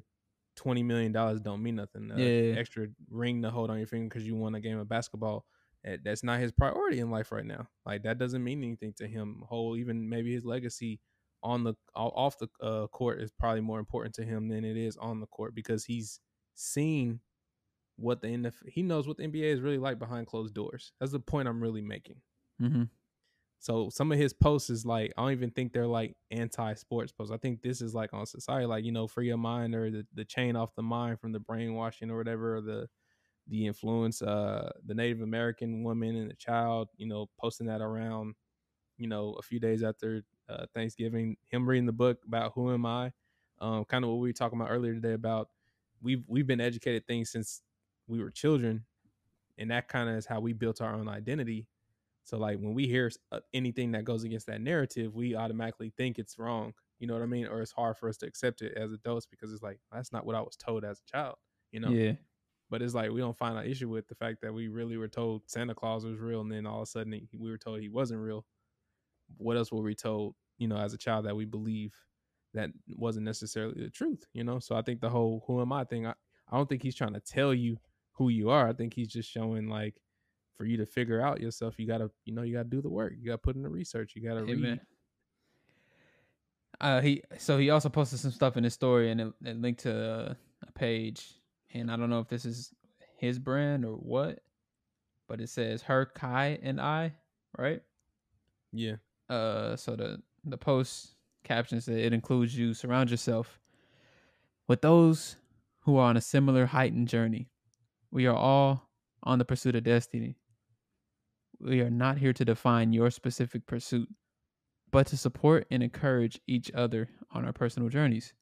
twenty 0.56 0.84
million 0.84 1.12
dollars 1.12 1.40
don't 1.40 1.64
mean 1.64 1.76
nothing. 1.76 2.12
Uh, 2.12 2.18
Yeah. 2.18 2.56
Extra 2.57 2.88
ring 3.10 3.41
to 3.41 3.52
hold 3.52 3.70
on 3.70 3.78
your 3.78 3.88
finger 3.88 4.07
because 4.07 4.26
you 4.28 4.36
won 4.36 4.56
a 4.56 4.60
game 4.60 4.80
of 4.80 4.90
basketball. 4.90 5.45
That's 6.03 6.24
not 6.24 6.40
his 6.40 6.52
priority 6.52 6.99
in 6.99 7.12
life 7.12 7.32
right 7.32 7.45
now. 7.45 7.68
Like 7.86 8.03
that 8.03 8.18
doesn't 8.18 8.44
mean 8.44 8.64
anything 8.64 8.94
to 8.98 9.07
him. 9.07 9.44
Whole 9.48 9.78
even 9.78 10.10
maybe 10.10 10.34
his 10.34 10.44
legacy 10.44 10.99
on 11.44 11.64
the 11.64 11.76
off 11.95 12.40
the 12.40 12.48
uh, 12.60 12.88
court 12.88 13.22
is 13.22 13.32
probably 13.32 13.62
more 13.62 13.80
important 13.80 14.16
to 14.16 14.24
him 14.24 14.48
than 14.48 14.66
it 14.66 14.78
is 14.78 14.98
on 14.98 15.20
the 15.20 15.28
court 15.28 15.53
because 15.53 15.86
he's 15.86 16.20
seen 16.56 17.20
what 17.98 18.22
the 18.22 18.28
NFL 18.28 18.68
he 18.68 18.82
knows 18.82 19.07
what 19.07 19.18
the 19.18 19.28
NBA 19.28 19.44
is 19.44 19.62
really 19.62 19.78
like 19.78 19.99
behind 19.99 20.26
closed 20.26 20.56
doors. 20.56 20.91
That's 20.99 21.12
the 21.12 21.20
point 21.20 21.48
I'm 21.48 21.62
really 21.62 21.82
making. 21.82 22.18
mm-hmm. 22.62 22.84
So 23.60 23.90
some 23.90 24.11
of 24.11 24.19
his 24.19 24.34
posts 24.34 24.69
is 24.69 24.86
like 24.86 25.14
I 25.18 25.23
don't 25.23 25.32
even 25.32 25.52
think 25.52 25.73
they're 25.73 25.88
like 25.88 26.15
anti-sports 26.32 27.11
posts. 27.11 27.34
I 27.34 27.38
think 27.38 27.61
this 27.61 27.82
is 27.82 27.95
like 27.95 28.14
on 28.14 28.26
society, 28.26 28.65
like 28.68 28.86
you 28.86 28.91
know, 28.91 29.07
free 29.07 29.27
your 29.27 29.38
mind 29.38 29.73
or 29.76 29.90
the, 29.90 30.06
the 30.14 30.26
chain 30.26 30.56
off 30.56 30.76
the 30.76 30.84
mind 30.84 31.19
from 31.19 31.32
the 31.32 31.40
brainwashing 31.40 32.11
or 32.11 32.18
whatever, 32.18 32.57
or 32.57 32.61
the 32.61 32.90
the 33.48 33.68
influence, 33.68 34.22
uh, 34.22 34.72
the 34.86 34.94
Native 34.95 35.22
American 35.22 35.84
woman 35.84 36.15
and 36.15 36.32
the 36.32 36.36
child, 36.36 36.90
you 36.98 37.07
know, 37.07 37.30
posting 37.40 37.68
that 37.68 37.82
around, 37.82 38.36
you 38.98 39.07
know, 39.07 39.34
a 39.34 39.41
few 39.41 39.60
days 39.60 39.84
after 39.84 40.23
uh, 40.49 40.65
Thanksgiving. 40.73 41.38
Him 41.49 41.68
reading 41.68 41.86
the 41.86 41.94
book 41.94 42.19
about 42.27 42.53
who 42.56 42.73
am 42.73 42.86
I, 42.86 43.11
um, 43.60 43.86
kind 43.86 44.03
of 44.03 44.10
what 44.11 44.19
we 44.19 44.30
were 44.30 44.34
talking 44.34 44.60
about 44.60 44.72
earlier 44.72 44.94
today 44.94 45.14
about 45.14 45.49
we've 46.02 46.23
we've 46.27 46.48
been 46.48 46.61
educated 46.61 47.07
things 47.07 47.32
since 47.32 47.61
we 48.07 48.22
were 48.22 48.32
children, 48.32 48.86
and 49.57 49.72
that 49.72 49.88
kind 49.88 50.10
of 50.10 50.15
is 50.18 50.26
how 50.26 50.40
we 50.40 50.53
built 50.53 50.82
our 50.82 50.94
own 50.95 51.10
identity. 51.10 51.68
So 52.26 52.38
like 52.38 52.60
when 52.60 52.73
we 52.73 52.88
hear 52.88 53.11
uh, 53.31 53.41
anything 53.53 53.93
that 53.93 54.06
goes 54.06 54.23
against 54.26 54.47
that 54.47 54.61
narrative, 54.61 55.15
we 55.15 55.35
automatically 55.35 55.91
think 55.97 56.19
it's 56.19 56.39
wrong. 56.39 56.73
You 56.99 57.07
know 57.07 57.14
what 57.14 57.23
I 57.23 57.27
mean? 57.27 57.47
Or 57.47 57.61
it's 57.61 57.72
hard 57.72 57.97
for 57.97 58.10
us 58.10 58.18
to 58.19 58.27
accept 58.27 58.61
it 58.64 58.77
as 58.77 58.91
adults 58.93 59.27
because 59.27 59.53
it's 59.53 59.64
like 59.64 59.80
that's 59.91 60.11
not 60.11 60.26
what 60.26 60.35
I 60.35 60.41
was 60.41 60.57
told 60.57 60.85
as 60.85 61.02
a 61.02 61.06
child. 61.06 61.38
You 61.72 61.81
know. 61.81 61.95
yeah 61.95 62.15
But 62.69 62.81
it's 62.81 62.95
like 62.95 63.11
we 63.11 63.22
don't 63.22 63.38
find 63.38 63.57
an 63.57 63.65
issue 63.65 63.89
with 63.89 64.07
the 64.07 64.15
fact 64.15 64.41
that 64.41 64.53
we 64.53 64.68
really 64.69 64.97
were 64.97 65.07
told 65.10 65.49
Santa 65.49 65.76
Claus 65.76 66.06
was 66.06 66.19
real, 66.19 66.41
and 66.41 66.52
then 66.52 66.65
all 66.65 66.77
of 66.80 66.84
a 66.84 66.88
sudden 66.88 67.14
he- 67.14 67.38
we 67.38 67.49
were 67.52 67.57
told 67.60 67.81
he 67.81 67.89
wasn't 67.89 68.22
real. 68.22 68.45
What 69.38 69.57
else 69.57 69.72
were 69.72 69.81
we 69.81 69.95
told 69.95 70.35
you 70.57 70.68
know, 70.69 70.77
as 70.77 70.93
a 70.93 70.97
child 70.97 71.26
that 71.26 71.35
we 71.35 71.43
believe 71.45 71.93
that 72.53 72.69
wasn't 72.95 73.26
necessarily 73.26 73.84
the 73.84 73.89
truth, 73.89 74.26
you 74.34 74.43
know. 74.43 74.60
So 74.60 74.76
I 74.76 74.81
think 74.81 75.02
the 75.02 75.10
whole 75.10 75.43
"who 75.47 75.61
am 75.61 75.73
I" 75.73 75.84
thing, 75.84 76.07
I, 76.07 76.15
I 76.49 76.57
don't 76.57 76.69
think 76.69 76.81
he's 76.84 76.95
trying 76.95 77.14
to 77.14 77.19
tell 77.19 77.53
you 77.53 77.80
who 78.14 78.30
you 78.30 78.49
are. 78.52 78.69
I 78.69 78.73
think 78.73 78.93
he's 78.93 79.10
just 79.10 79.30
showing 79.30 79.68
like 79.68 80.02
for 80.57 80.65
you 80.65 80.77
to 80.77 80.86
figure 80.86 81.22
out 81.22 81.41
yourself, 81.41 81.76
you 81.77 81.88
gotta, 81.88 82.10
you 82.26 82.34
know, 82.34 82.41
you 82.41 82.53
gotta 82.53 82.69
do 82.69 82.82
the 82.82 82.90
work. 82.90 83.14
You 83.18 83.26
gotta 83.26 83.38
put 83.38 83.56
in 83.56 83.64
the 83.64 83.69
research. 83.69 84.14
You 84.15 84.27
gotta 84.27 84.44
read. 84.44 84.80
Uh, 86.82 87.02
he 87.02 87.23
so 87.38 87.57
he 87.57 87.69
also 87.69 87.88
posted 87.90 88.19
some 88.19 88.32
stuff 88.32 88.57
in 88.57 88.64
his 88.64 88.73
story 88.73 89.10
and 89.10 89.22
it, 89.22 89.34
it 89.45 89.61
linked 89.61 89.82
to 89.82 89.94
uh, 89.94 90.34
a 90.68 90.72
page, 90.73 91.34
and 91.73 91.90
I 91.90 91.95
don't 91.95 92.10
know 92.10 92.19
if 92.19 92.27
this 92.27 92.45
is 92.45 92.73
his 93.18 93.40
brand 93.40 93.86
or 93.86 93.94
what, 93.94 94.40
but 95.27 95.40
it 95.40 95.49
says 95.49 95.82
her 95.84 96.06
Kai 96.06 96.60
and 96.61 96.82
I, 96.82 97.14
right? 97.57 97.82
Yeah. 98.73 98.95
Uh, 99.30 99.76
so 99.76 99.95
the 99.95 100.22
the 100.44 100.57
post 100.57 101.15
caption 101.44 101.80
said 101.80 101.98
it 101.98 102.14
includes 102.14 102.57
you. 102.57 102.73
Surround 102.73 103.10
yourself 103.10 103.60
with 104.68 104.82
those 104.82 105.38
who 105.82 105.98
are 105.98 106.10
on 106.10 106.18
a 106.18 106.22
similar 106.22 106.65
heightened 106.65 107.07
journey. 107.07 107.49
We 108.11 108.26
are 108.26 108.36
all 108.36 108.90
on 109.23 109.40
the 109.40 109.45
pursuit 109.45 109.76
of 109.76 109.84
destiny. 109.84 110.38
We 111.60 111.82
are 111.82 111.90
not 111.90 112.18
here 112.18 112.34
to 112.34 112.45
define 112.45 112.94
your 112.94 113.10
specific 113.11 113.65
pursuit, 113.65 114.10
but 114.91 115.07
to 115.07 115.18
support 115.18 115.68
and 115.72 115.82
encourage 115.82 116.40
each 116.48 116.72
other 116.73 117.10
on 117.32 117.45
our 117.45 117.53
personal 117.53 117.90
journeys. 117.90 118.34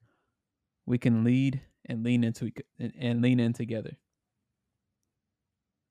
We 0.85 0.97
can 0.97 1.23
lead 1.23 1.61
and 1.85 2.03
lean 2.03 2.23
into 2.23 2.51
and 2.79 3.21
lean 3.21 3.39
in 3.39 3.53
together. 3.53 3.97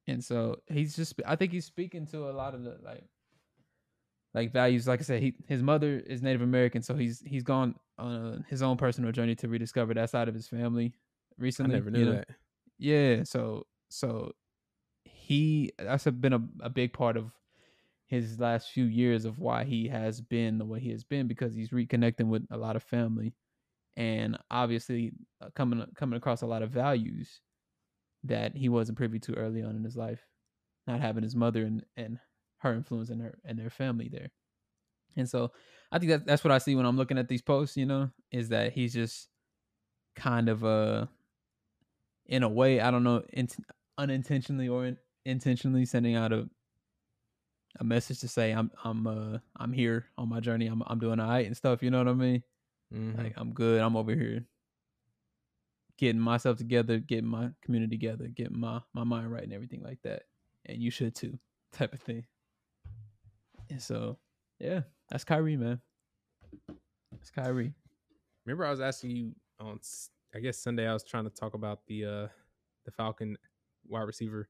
And 0.06 0.22
so 0.22 0.56
he's 0.66 0.96
just 0.96 1.14
I 1.26 1.36
think 1.36 1.52
he's 1.52 1.64
speaking 1.64 2.06
to 2.08 2.28
a 2.28 2.32
lot 2.32 2.54
of 2.54 2.64
the 2.64 2.78
like 2.84 3.04
like 4.34 4.52
values. 4.52 4.88
Like 4.88 5.00
I 5.00 5.04
said, 5.04 5.22
he 5.22 5.34
his 5.46 5.62
mother 5.62 6.02
is 6.06 6.22
Native 6.22 6.42
American, 6.42 6.82
so 6.82 6.94
he's 6.94 7.22
he's 7.24 7.42
gone 7.42 7.74
on 7.98 8.44
his 8.48 8.62
own 8.62 8.76
personal 8.76 9.12
journey 9.12 9.34
to 9.36 9.48
rediscover 9.48 9.94
that 9.94 10.10
side 10.10 10.28
of 10.28 10.34
his 10.34 10.48
family 10.48 10.94
recently. 11.38 11.74
I 11.74 11.78
never 11.78 11.90
knew 11.90 11.98
you 12.00 12.04
know? 12.06 12.12
that. 12.12 12.28
Yeah, 12.78 13.22
so 13.24 13.66
so 13.90 14.32
he 15.22 15.72
that's 15.78 16.06
a, 16.06 16.12
been 16.12 16.32
a, 16.32 16.42
a 16.60 16.70
big 16.70 16.92
part 16.92 17.16
of 17.16 17.32
his 18.06 18.38
last 18.38 18.70
few 18.70 18.84
years 18.84 19.24
of 19.24 19.38
why 19.38 19.64
he 19.64 19.88
has 19.88 20.20
been 20.20 20.58
the 20.58 20.64
way 20.64 20.80
he 20.80 20.90
has 20.90 21.04
been 21.04 21.26
because 21.26 21.54
he's 21.54 21.70
reconnecting 21.70 22.26
with 22.26 22.46
a 22.50 22.56
lot 22.56 22.76
of 22.76 22.82
family. 22.82 23.34
And 23.96 24.38
obviously 24.50 25.12
uh, 25.40 25.48
coming 25.54 25.84
coming 25.96 26.16
across 26.16 26.42
a 26.42 26.46
lot 26.46 26.62
of 26.62 26.70
values 26.70 27.40
that 28.24 28.56
he 28.56 28.68
wasn't 28.68 28.98
privy 28.98 29.18
to 29.20 29.34
early 29.34 29.62
on 29.62 29.76
in 29.76 29.84
his 29.84 29.96
life 29.96 30.26
not 30.86 31.00
having 31.00 31.22
his 31.22 31.36
mother 31.36 31.64
and, 31.64 31.84
and 31.96 32.18
her 32.58 32.74
influence 32.74 33.08
and 33.10 33.22
her 33.22 33.38
and 33.44 33.58
their 33.58 33.70
family 33.70 34.08
there. 34.10 34.30
And 35.16 35.28
so 35.28 35.52
i 35.92 35.98
think 35.98 36.10
that 36.10 36.26
that's 36.26 36.42
what 36.42 36.50
i 36.50 36.58
see 36.58 36.74
when 36.74 36.86
i'm 36.86 36.96
looking 36.96 37.18
at 37.18 37.28
these 37.28 37.42
posts 37.42 37.76
you 37.76 37.84
know 37.84 38.10
is 38.32 38.48
that 38.48 38.72
he's 38.72 38.94
just 38.94 39.28
kind 40.16 40.48
of 40.48 40.64
uh 40.64 41.06
in 42.26 42.42
a 42.42 42.48
way 42.48 42.80
i 42.80 42.90
don't 42.90 43.04
know 43.04 43.22
in, 43.32 43.46
unintentionally 43.98 44.68
or 44.68 44.86
in, 44.86 44.96
intentionally 45.24 45.84
sending 45.86 46.14
out 46.16 46.32
a 46.32 46.48
a 47.80 47.84
message 47.84 48.20
to 48.20 48.28
say 48.28 48.52
I'm 48.52 48.70
I'm 48.84 49.06
uh 49.06 49.38
I'm 49.56 49.72
here 49.72 50.06
on 50.18 50.28
my 50.28 50.40
journey. 50.40 50.66
I'm 50.66 50.82
I'm 50.86 50.98
doing 50.98 51.18
all 51.20 51.28
right 51.28 51.46
and 51.46 51.56
stuff. 51.56 51.82
You 51.82 51.90
know 51.90 51.98
what 51.98 52.08
I 52.08 52.12
mean? 52.14 52.42
Mhm. 52.92 53.16
Like 53.18 53.32
I'm 53.36 53.52
good. 53.52 53.80
I'm 53.80 53.96
over 53.96 54.14
here 54.14 54.44
getting 55.98 56.20
myself 56.20 56.58
together, 56.58 56.98
getting 56.98 57.28
my 57.28 57.50
community 57.62 57.96
together, 57.96 58.28
getting 58.28 58.58
my 58.58 58.80
my 58.92 59.04
mind 59.04 59.32
right 59.32 59.42
and 59.44 59.52
everything 59.52 59.82
like 59.82 60.00
that. 60.02 60.24
And 60.66 60.82
you 60.82 60.90
should 60.90 61.14
too, 61.14 61.38
type 61.72 61.92
of 61.94 62.00
thing. 62.00 62.24
And 63.70 63.80
so, 63.80 64.18
yeah, 64.58 64.82
that's 65.08 65.24
Kyrie, 65.24 65.56
man. 65.56 65.80
That's 67.10 67.30
Kyrie. 67.30 67.72
Remember, 68.44 68.66
I 68.66 68.70
was 68.70 68.80
asking 68.80 69.10
you 69.10 69.34
on, 69.60 69.80
I 70.34 70.40
guess 70.40 70.58
Sunday, 70.58 70.86
I 70.86 70.92
was 70.92 71.04
trying 71.04 71.24
to 71.24 71.30
talk 71.30 71.54
about 71.54 71.80
the 71.86 72.04
uh 72.04 72.28
the 72.84 72.90
Falcon 72.90 73.36
wide 73.86 74.02
receiver 74.02 74.48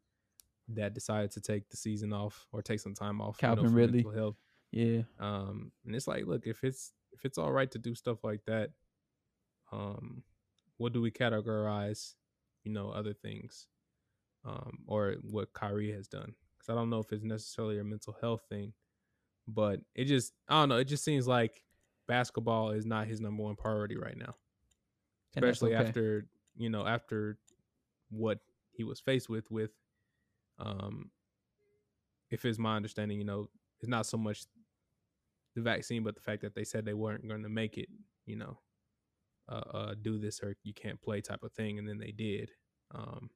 that 0.69 0.95
decided 0.95 1.31
to 1.33 1.41
take 1.41 1.69
the 1.71 1.77
season 1.77 2.13
off 2.13 2.47
or 2.53 2.63
take 2.63 2.81
some 2.81 2.95
time 2.95 3.21
off. 3.21 3.39
you 3.41 3.49
know, 3.49 3.55
Calvin 3.55 3.75
Ridley. 3.75 4.05
health. 4.15 4.37
Yeah, 4.71 5.03
Um, 5.21 5.71
and 5.85 5.95
it's 5.95 6.07
like, 6.07 6.27
look, 6.27 6.47
if 6.47 6.65
it's 6.65 6.93
if 7.13 7.25
it's 7.25 7.37
all 7.37 7.53
right 7.53 7.71
to 7.73 7.79
do 7.79 7.95
stuff 7.95 8.25
like 8.25 8.45
that, 8.47 8.71
um, 9.71 10.23
what 10.79 10.95
do 10.95 11.03
we 11.03 11.11
categorize? 11.11 12.15
You 12.65 12.73
know, 12.73 12.91
other 12.91 13.13
things, 13.13 13.67
um, 14.47 14.79
or 14.87 15.17
what 15.23 15.53
Kyrie 15.53 15.93
has 15.93 16.09
done? 16.09 16.35
Because 16.57 16.73
I 16.73 16.75
don't 16.75 16.89
know 16.89 17.01
if 17.01 17.13
it's 17.13 17.25
necessarily 17.25 17.79
a 17.79 17.85
mental 17.85 18.17
health 18.21 18.43
thing, 18.49 18.73
but 19.47 19.81
it 19.95 20.05
just 20.05 20.33
I 20.49 20.61
don't 20.61 20.71
know. 20.71 20.79
It 20.79 20.85
just 20.85 21.05
seems 21.05 21.29
like 21.29 21.63
basketball 22.09 22.71
is 22.71 22.87
not 22.87 23.07
his 23.07 23.21
number 23.21 23.43
one 23.43 23.57
priority 23.57 23.97
right 23.99 24.17
now, 24.17 24.35
especially 25.37 25.75
okay. 25.75 25.85
after 25.85 26.27
you 26.57 26.71
know 26.71 26.87
after 26.87 27.39
what 28.11 28.39
he 28.71 28.85
was 28.85 29.01
faced 29.01 29.29
with 29.29 29.51
with 29.51 29.71
um 30.63 31.11
if 32.31 32.45
it's 32.45 32.59
my 32.59 32.77
understanding 32.77 33.19
you 33.19 33.25
know 33.25 33.49
it's 33.81 33.89
not 33.89 34.07
so 34.07 34.17
much 34.17 34.45
the 35.55 35.63
vaccine 35.63 36.03
but 36.03 36.15
the 36.15 36.21
fact 36.21 36.41
that 36.43 36.55
they 36.55 36.65
said 36.65 36.85
they 36.85 36.95
weren't 36.95 37.27
going 37.29 37.43
to 37.43 37.49
make 37.49 37.77
it 37.77 37.89
you 38.27 38.37
know 38.37 38.59
uh, 39.49 39.63
uh 39.75 39.95
do 40.01 40.19
this 40.19 40.41
or 40.43 40.55
you 40.63 40.73
can't 40.73 41.01
play 41.03 41.21
type 41.21 41.43
of 41.43 41.53
thing 41.53 41.79
and 41.79 41.87
then 41.89 41.99
they 41.99 42.13
did 42.13 42.51
um 42.95 43.29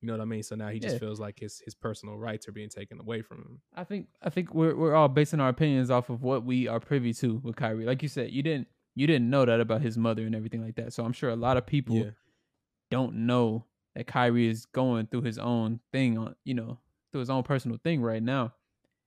you 0.00 0.06
know 0.08 0.14
what 0.14 0.20
i 0.20 0.24
mean 0.24 0.42
so 0.42 0.56
now 0.56 0.68
he 0.70 0.80
just 0.80 0.94
Yeah. 0.94 1.00
feels 1.00 1.20
like 1.20 1.38
his 1.38 1.60
his 1.64 1.74
personal 1.74 2.16
rights 2.16 2.48
are 2.48 2.52
being 2.52 2.68
taken 2.70 2.98
away 2.98 3.22
from 3.22 3.38
him 3.38 3.60
I 3.76 3.84
think 3.84 4.08
I 4.22 4.30
think 4.30 4.52
we're 4.54 4.74
we're 4.74 4.94
all 4.94 5.08
basing 5.08 5.38
our 5.40 5.48
opinions 5.50 5.90
off 5.90 6.10
of 6.10 6.22
what 6.22 6.44
we 6.44 6.66
are 6.68 6.80
privy 6.80 7.12
to 7.14 7.36
with 7.44 7.56
Kyrie. 7.56 7.84
Like 7.86 8.02
you 8.02 8.08
said, 8.08 8.30
you 8.30 8.42
didn't 8.42 8.68
you 8.94 9.06
didn't 9.06 9.30
know 9.30 9.44
that 9.44 9.60
about 9.60 9.80
his 9.80 9.96
mother 9.96 10.26
and 10.26 10.34
everything 10.34 10.62
like 10.62 10.74
that. 10.76 10.92
So 10.92 11.04
I'm 11.04 11.12
sure 11.14 11.30
a 11.30 11.36
lot 11.36 11.56
of 11.56 11.64
people 11.66 11.96
yeah 11.96 12.10
don't 12.90 13.14
know 13.26 13.64
that 13.94 14.06
Kyrie 14.06 14.48
is 14.48 14.66
going 14.66 15.06
through 15.06 15.22
his 15.22 15.38
own 15.38 15.80
thing 15.92 16.18
on 16.18 16.34
you 16.44 16.54
know 16.54 16.78
through 17.10 17.20
his 17.20 17.30
own 17.30 17.42
personal 17.42 17.78
thing 17.82 18.00
right 18.00 18.22
now, 18.22 18.52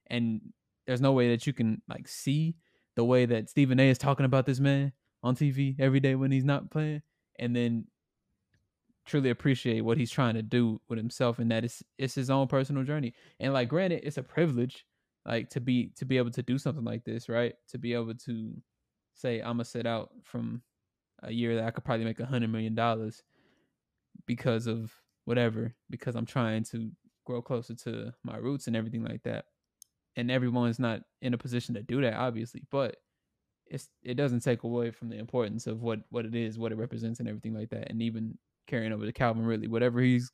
and 0.07 0.41
there's 0.87 1.01
no 1.01 1.11
way 1.11 1.29
that 1.29 1.47
you 1.47 1.53
can 1.53 1.81
like 1.89 2.07
see 2.07 2.55
the 2.95 3.03
way 3.03 3.25
that 3.25 3.49
Stephen 3.49 3.79
A. 3.79 3.89
is 3.89 3.97
talking 3.97 4.25
about 4.25 4.45
this 4.45 4.59
man 4.59 4.93
on 5.23 5.35
TV 5.35 5.75
every 5.79 5.99
day 5.99 6.15
when 6.15 6.31
he's 6.31 6.45
not 6.45 6.69
playing, 6.71 7.01
and 7.39 7.55
then 7.55 7.85
truly 9.05 9.29
appreciate 9.29 9.81
what 9.81 9.97
he's 9.97 10.11
trying 10.11 10.33
to 10.35 10.41
do 10.41 10.79
with 10.87 10.97
himself, 10.97 11.39
and 11.39 11.51
that 11.51 11.65
it's 11.65 11.83
it's 11.97 12.15
his 12.15 12.29
own 12.29 12.47
personal 12.47 12.83
journey. 12.83 13.13
And 13.39 13.53
like, 13.53 13.69
granted, 13.69 14.01
it's 14.03 14.17
a 14.17 14.23
privilege 14.23 14.85
like 15.25 15.49
to 15.49 15.59
be 15.59 15.91
to 15.97 16.05
be 16.05 16.17
able 16.17 16.31
to 16.31 16.43
do 16.43 16.57
something 16.57 16.83
like 16.83 17.03
this, 17.03 17.29
right? 17.29 17.55
To 17.69 17.77
be 17.77 17.93
able 17.93 18.13
to 18.13 18.53
say 19.13 19.39
I'm 19.39 19.53
gonna 19.53 19.65
sit 19.65 19.87
out 19.87 20.11
from 20.23 20.61
a 21.23 21.31
year 21.31 21.55
that 21.55 21.65
I 21.65 21.71
could 21.71 21.83
probably 21.83 22.05
make 22.05 22.19
a 22.19 22.25
hundred 22.25 22.51
million 22.51 22.75
dollars 22.75 23.23
because 24.25 24.67
of 24.67 24.93
whatever 25.25 25.73
because 25.89 26.15
i'm 26.15 26.25
trying 26.25 26.63
to 26.63 26.91
grow 27.25 27.41
closer 27.41 27.73
to 27.73 28.13
my 28.23 28.37
roots 28.37 28.67
and 28.67 28.75
everything 28.75 29.03
like 29.03 29.23
that. 29.23 29.45
And 30.15 30.31
everyone's 30.31 30.79
not 30.79 31.01
in 31.21 31.33
a 31.33 31.37
position 31.37 31.75
to 31.75 31.83
do 31.83 32.01
that 32.01 32.13
obviously 32.13 32.63
but 32.71 32.95
it's 33.65 33.89
it 34.03 34.13
doesn't 34.13 34.41
take 34.41 34.63
away 34.63 34.91
from 34.91 35.09
the 35.09 35.17
importance 35.17 35.67
of 35.67 35.81
what 35.81 35.99
what 36.09 36.25
it 36.25 36.35
is 36.35 36.57
what 36.57 36.71
it 36.71 36.77
represents 36.77 37.19
and 37.19 37.27
everything 37.27 37.53
like 37.53 37.69
that. 37.71 37.89
And 37.89 38.01
even 38.01 38.37
carrying 38.67 38.93
over 38.93 39.05
to 39.05 39.11
calvin 39.11 39.45
ridley 39.45 39.67
whatever 39.67 39.99
he's 39.99 40.31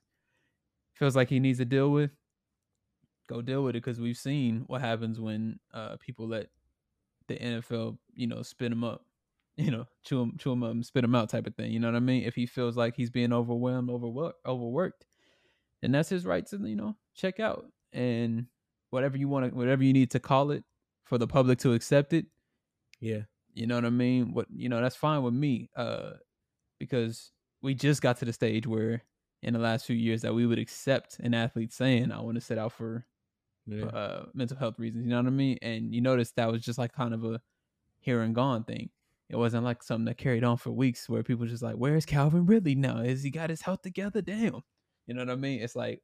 feels 0.93 1.15
like 1.15 1.29
he 1.29 1.39
needs 1.39 1.57
to 1.57 1.65
deal 1.65 1.89
with 1.89 2.11
go 3.27 3.41
deal 3.41 3.63
with 3.63 3.75
it. 3.75 3.83
Because 3.83 3.99
we've 3.99 4.17
seen 4.17 4.65
what 4.67 4.81
happens 4.81 5.19
when 5.19 5.59
uh 5.73 5.95
people 5.99 6.27
let 6.27 6.47
the 7.27 7.37
nfl 7.37 7.97
you 8.13 8.27
know 8.27 8.41
spin 8.41 8.71
him 8.71 8.83
up 8.83 9.05
you 9.61 9.71
know, 9.71 9.85
chew 10.03 10.21
him, 10.21 10.37
chew 10.37 10.51
him 10.51 10.63
up 10.63 10.71
and 10.71 10.85
spit 10.85 11.03
him 11.03 11.15
out 11.15 11.29
type 11.29 11.47
of 11.47 11.55
thing. 11.55 11.71
You 11.71 11.79
know 11.79 11.87
what 11.89 11.97
I 11.97 12.01
mean? 12.01 12.23
If 12.23 12.35
he 12.35 12.45
feels 12.45 12.75
like 12.77 12.95
he's 12.95 13.09
being 13.09 13.33
overwhelmed, 13.33 13.89
overworked, 13.89 14.45
overworked, 14.45 15.05
then 15.81 15.91
that's 15.91 16.09
his 16.09 16.25
right 16.25 16.45
to, 16.47 16.57
you 16.57 16.75
know, 16.75 16.95
check 17.15 17.39
out 17.39 17.65
and 17.93 18.47
whatever 18.89 19.17
you 19.17 19.27
want 19.27 19.49
to, 19.49 19.55
whatever 19.55 19.83
you 19.83 19.93
need 19.93 20.11
to 20.11 20.19
call 20.19 20.51
it 20.51 20.63
for 21.05 21.17
the 21.17 21.27
public 21.27 21.59
to 21.59 21.73
accept 21.73 22.13
it. 22.13 22.25
yeah 22.99 23.21
You 23.53 23.67
know 23.67 23.75
what 23.75 23.85
I 23.85 23.89
mean? 23.89 24.33
What 24.33 24.47
you 24.53 24.69
know, 24.69 24.81
that's 24.81 24.95
fine 24.95 25.23
with 25.23 25.33
me. 25.33 25.69
Uh, 25.75 26.13
because 26.79 27.31
we 27.61 27.75
just 27.75 28.01
got 28.01 28.17
to 28.17 28.25
the 28.25 28.33
stage 28.33 28.65
where 28.65 29.03
in 29.43 29.53
the 29.53 29.59
last 29.59 29.85
few 29.85 29.95
years 29.95 30.21
that 30.21 30.33
we 30.33 30.45
would 30.45 30.59
accept 30.59 31.19
an 31.19 31.33
athlete 31.33 31.73
saying, 31.73 32.11
"I 32.11 32.21
want 32.21 32.35
to 32.35 32.41
sit 32.41 32.57
out 32.57 32.71
for 32.73 33.05
yeah 33.65 33.85
uh, 33.85 34.25
mental 34.33 34.57
health 34.57 34.79
reasons. 34.79 35.03
You 35.05 35.11
know 35.11 35.17
what 35.17 35.27
I 35.27 35.31
mean? 35.31 35.57
And 35.61 35.93
you 35.93 36.01
notice 36.01 36.31
that 36.33 36.51
was 36.51 36.63
just 36.63 36.79
like 36.79 36.93
kind 36.93 37.13
of 37.13 37.23
a 37.23 37.41
here 37.99 38.21
and 38.21 38.33
gone 38.35 38.63
thing. 38.63 38.89
It 39.31 39.37
wasn't 39.37 39.63
like 39.63 39.81
something 39.81 40.05
that 40.05 40.17
carried 40.17 40.43
on 40.43 40.57
for 40.57 40.71
weeks 40.71 41.07
where 41.07 41.23
people 41.23 41.45
just 41.45 41.63
like, 41.63 41.75
where's 41.75 42.05
Calvin 42.05 42.45
Ridley 42.45 42.75
now? 42.75 42.99
Is 42.99 43.23
he 43.23 43.31
got 43.31 43.49
his 43.49 43.61
health 43.61 43.81
together? 43.81 44.21
Damn. 44.21 44.61
You 45.07 45.13
know 45.15 45.21
what 45.21 45.29
I 45.31 45.35
mean? 45.35 45.61
It's 45.61 45.75
like 45.75 46.01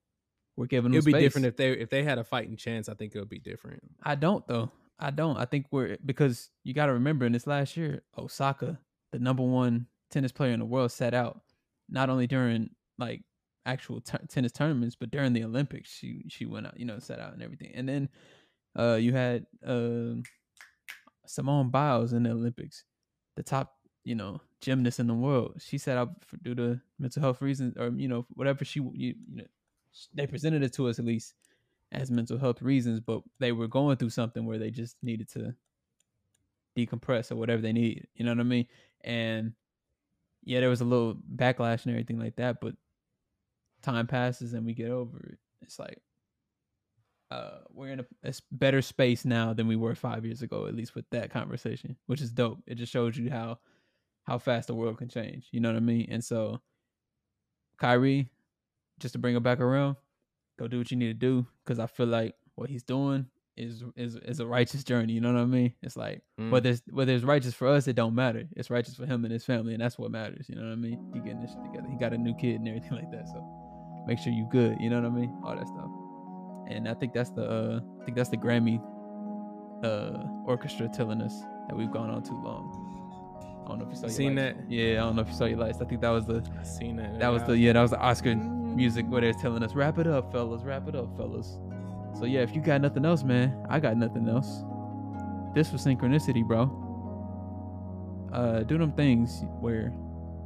we're 0.56 0.66
giving 0.66 0.94
it'd 0.94 1.06
be 1.06 1.12
space. 1.12 1.22
different 1.22 1.46
if 1.48 1.58
they 1.58 1.72
if 1.72 1.90
they 1.90 2.04
had 2.04 2.18
a 2.18 2.24
fighting 2.24 2.58
chance 2.58 2.90
i 2.90 2.94
think 2.96 3.14
it 3.14 3.20
would 3.20 3.30
be 3.30 3.38
different 3.38 3.80
I 4.04 4.16
don't 4.16 4.46
though. 4.48 4.72
I 5.00 5.12
don't. 5.12 5.38
I 5.38 5.46
think 5.46 5.68
we're 5.70 5.98
because 6.04 6.50
you 6.64 6.74
got 6.74 6.88
to 6.88 6.94
remember 6.94 7.26
in 7.26 7.32
this 7.32 7.46
last 7.46 7.78
year, 7.78 8.02
Osaka, 8.18 8.80
the 9.12 9.20
number 9.20 9.44
one 9.44 9.86
tennis 10.10 10.32
player 10.32 10.54
in 10.54 10.60
the 10.60 10.66
world, 10.66 10.92
sat 10.92 11.14
out 11.14 11.42
not 11.88 12.10
only 12.10 12.26
during 12.26 12.72
like 12.98 13.22
actual 13.66 14.02
t- 14.02 14.18
tennis 14.28 14.52
tournaments, 14.52 14.96
but 15.00 15.12
during 15.12 15.34
the 15.34 15.44
Olympics, 15.44 15.92
she 15.92 16.24
she 16.30 16.46
went 16.48 16.66
out, 16.66 16.80
you 16.80 16.86
know, 16.86 16.98
sat 16.98 17.20
out 17.20 17.34
and 17.34 17.44
everything. 17.44 17.74
And 17.76 17.88
then 17.88 18.10
uh 18.78 18.96
you 18.96 19.14
had 19.14 19.46
uh 19.66 20.16
Simone 21.28 21.70
Biles 21.70 22.14
in 22.14 22.24
the 22.24 22.32
Olympics, 22.32 22.84
the 23.38 23.44
top, 23.44 23.78
you 24.04 24.16
know, 24.16 24.42
gymnast 24.60 25.00
in 25.00 25.08
the 25.08 25.14
world. 25.14 25.56
She 25.60 25.78
said 25.78 25.98
out 25.98 26.26
for, 26.26 26.38
due 26.38 26.56
to 26.56 26.82
mental 27.00 27.22
health 27.22 27.42
reasons 27.42 27.78
or 27.78 27.90
you 27.96 28.10
know 28.10 28.26
whatever 28.34 28.66
she 28.66 28.82
you, 28.82 28.92
you 28.94 29.16
know 29.34 29.44
they 30.14 30.28
presented 30.28 30.64
it 30.64 30.74
to 30.74 30.88
us 30.88 31.00
at 31.00 31.06
least 31.06 31.34
as 31.92 32.12
mental 32.12 32.38
health 32.38 32.62
reasons, 32.62 33.00
but 33.00 33.22
they 33.40 33.52
were 33.54 33.68
going 33.68 33.96
through 33.98 34.10
something 34.10 34.46
where 34.46 34.58
they 34.58 34.70
just 34.70 34.98
needed 35.02 35.30
to 35.30 35.56
decompress 36.78 37.32
or 37.32 37.36
whatever 37.38 37.62
they 37.62 37.72
need. 37.72 38.08
You 38.16 38.26
know 38.26 38.32
what 38.32 38.42
I 38.42 38.44
mean? 38.44 38.68
And 39.02 39.54
yeah, 40.44 40.60
there 40.60 40.70
was 40.70 40.82
a 40.82 40.86
little 40.86 41.16
backlash 41.36 41.86
and 41.86 41.94
everything 41.94 42.20
like 42.20 42.36
that, 42.36 42.60
but 42.62 42.76
time 43.82 44.08
passes 44.08 44.54
and 44.54 44.66
we 44.66 44.74
get 44.74 44.90
over 44.90 45.18
it. 45.20 45.38
It's 45.62 45.80
like 45.80 46.02
uh, 47.30 47.60
we're 47.74 47.92
in 47.92 48.00
a, 48.00 48.06
a 48.24 48.34
better 48.52 48.82
space 48.82 49.26
now 49.26 49.54
than 49.54 49.68
we 49.68 49.76
were 49.76 49.96
five 49.96 50.26
years 50.26 50.42
ago, 50.42 50.66
at 50.68 50.76
least 50.76 50.96
with 50.96 51.06
that 51.12 51.30
conversation, 51.30 51.96
which 52.06 52.22
is 52.22 52.32
dope. 52.32 52.60
It 52.68 52.76
just 52.76 52.92
shows 52.92 53.18
you 53.18 53.30
how 53.30 53.60
how 54.24 54.38
fast 54.38 54.68
the 54.68 54.76
world 54.76 54.98
can 54.98 55.10
change. 55.10 55.48
You 55.52 55.60
know 55.60 55.70
what 55.70 55.78
I 55.78 55.82
mean? 55.82 56.08
And 56.10 56.24
so, 56.24 56.62
Kyrie, 57.78 58.30
just 59.00 59.14
to 59.14 59.20
bring 59.20 59.36
it 59.36 59.44
back 59.44 59.60
around, 59.60 59.96
go 60.60 60.68
do 60.68 60.78
what 60.78 60.92
you 60.92 60.98
need 60.98 61.08
to 61.08 61.14
do 61.14 61.46
because 61.64 61.80
I 61.80 61.88
feel 61.88 62.08
like 62.08 62.36
what 62.56 62.70
he's 62.70 62.84
doing 62.84 63.28
is 63.58 63.84
is 63.96 64.16
is 64.16 64.40
a 64.40 64.46
righteous 64.46 64.84
journey. 64.84 65.14
You 65.14 65.22
know 65.22 65.34
what 65.34 65.42
I 65.42 65.46
mean? 65.46 65.74
It's 65.82 65.98
like 65.98 66.22
mm. 66.40 66.50
whether 66.50 66.70
it's 66.70 66.82
whether 66.92 67.14
it's 67.14 67.26
righteous 67.26 67.54
for 67.54 67.68
us, 67.68 67.88
it 67.88 67.96
don't 67.96 68.16
matter. 68.16 68.44
It's 68.56 68.70
righteous 68.70 68.96
for 68.96 69.06
him 69.06 69.26
and 69.26 69.34
his 69.34 69.44
family, 69.44 69.74
and 69.74 69.82
that's 69.82 69.98
what 69.98 70.12
matters. 70.12 70.48
You 70.48 70.56
know 70.56 70.64
what 70.64 70.74
I 70.74 70.76
mean? 70.76 71.12
He 71.14 71.20
getting 71.20 71.42
this 71.42 71.52
shit 71.52 71.64
together. 71.64 71.88
He 71.90 71.98
got 71.98 72.14
a 72.14 72.18
new 72.18 72.36
kid 72.36 72.56
and 72.56 72.68
everything 72.68 72.92
like 72.92 73.12
that. 73.12 73.28
So 73.28 74.04
make 74.08 74.20
sure 74.20 74.32
you 74.32 74.48
good. 74.52 74.78
You 74.80 74.90
know 74.90 75.02
what 75.02 75.12
I 75.12 75.14
mean? 75.14 75.42
All 75.44 75.56
that 75.56 75.68
stuff. 75.68 76.07
And 76.70 76.88
I 76.88 76.94
think 76.94 77.14
that's 77.14 77.30
the 77.30 77.50
uh, 77.50 77.80
I 78.02 78.06
think 78.06 78.18
that's 78.18 78.30
the 78.30 78.38
Grammy 78.38 78.82
uh, 79.84 80.24
orchestra 80.46 80.90
telling 80.90 81.22
us 81.22 81.34
that 81.68 81.76
we've 81.76 81.92
gone 81.92 82.10
on 82.10 82.24
too 82.24 82.40
long. 82.44 82.84
I 83.66 83.70
don't 83.70 83.80
know 83.80 83.86
if 83.86 83.92
you 83.92 83.98
saw. 83.98 84.08
Seen 84.08 84.36
that? 84.36 84.56
Yeah, 84.70 84.94
I 84.94 85.06
don't 85.06 85.16
know 85.16 85.22
if 85.22 85.30
you 85.30 85.34
saw 85.36 85.46
your 85.46 85.60
lights. 85.60 85.80
I 85.82 85.86
think 85.86 86.02
that 86.02 86.10
was 86.10 86.26
the. 86.26 86.44
I 86.60 86.64
seen 86.64 86.96
that. 86.98 87.20
That 87.20 87.30
was 87.30 87.44
the 87.44 87.58
yeah. 87.58 87.74
That 87.74 87.82
was 87.82 87.92
the 87.92 88.00
Oscar 88.00 88.36
music 88.36 89.06
where 89.10 89.22
they're 89.22 89.34
telling 89.34 89.64
us 89.64 89.74
wrap 89.74 89.98
it 89.98 90.08
up, 90.08 90.32
fellas, 90.32 90.64
wrap 90.64 90.88
it 90.88 90.96
up, 90.96 91.16
fellas. 91.18 91.58
So 92.18 92.26
yeah, 92.26 92.42
if 92.42 92.56
you 92.56 92.62
got 92.62 92.82
nothing 92.82 93.06
else, 93.06 93.24
man, 93.24 93.66
I 93.70 93.80
got 93.80 93.98
nothing 93.98 94.28
else. 94.28 94.64
This 95.54 95.72
was 95.72 95.86
synchronicity, 95.86 96.46
bro. 96.46 96.72
Uh, 98.32 98.64
do 98.64 98.78
them 98.78 98.92
things 98.94 99.44
where 99.60 99.94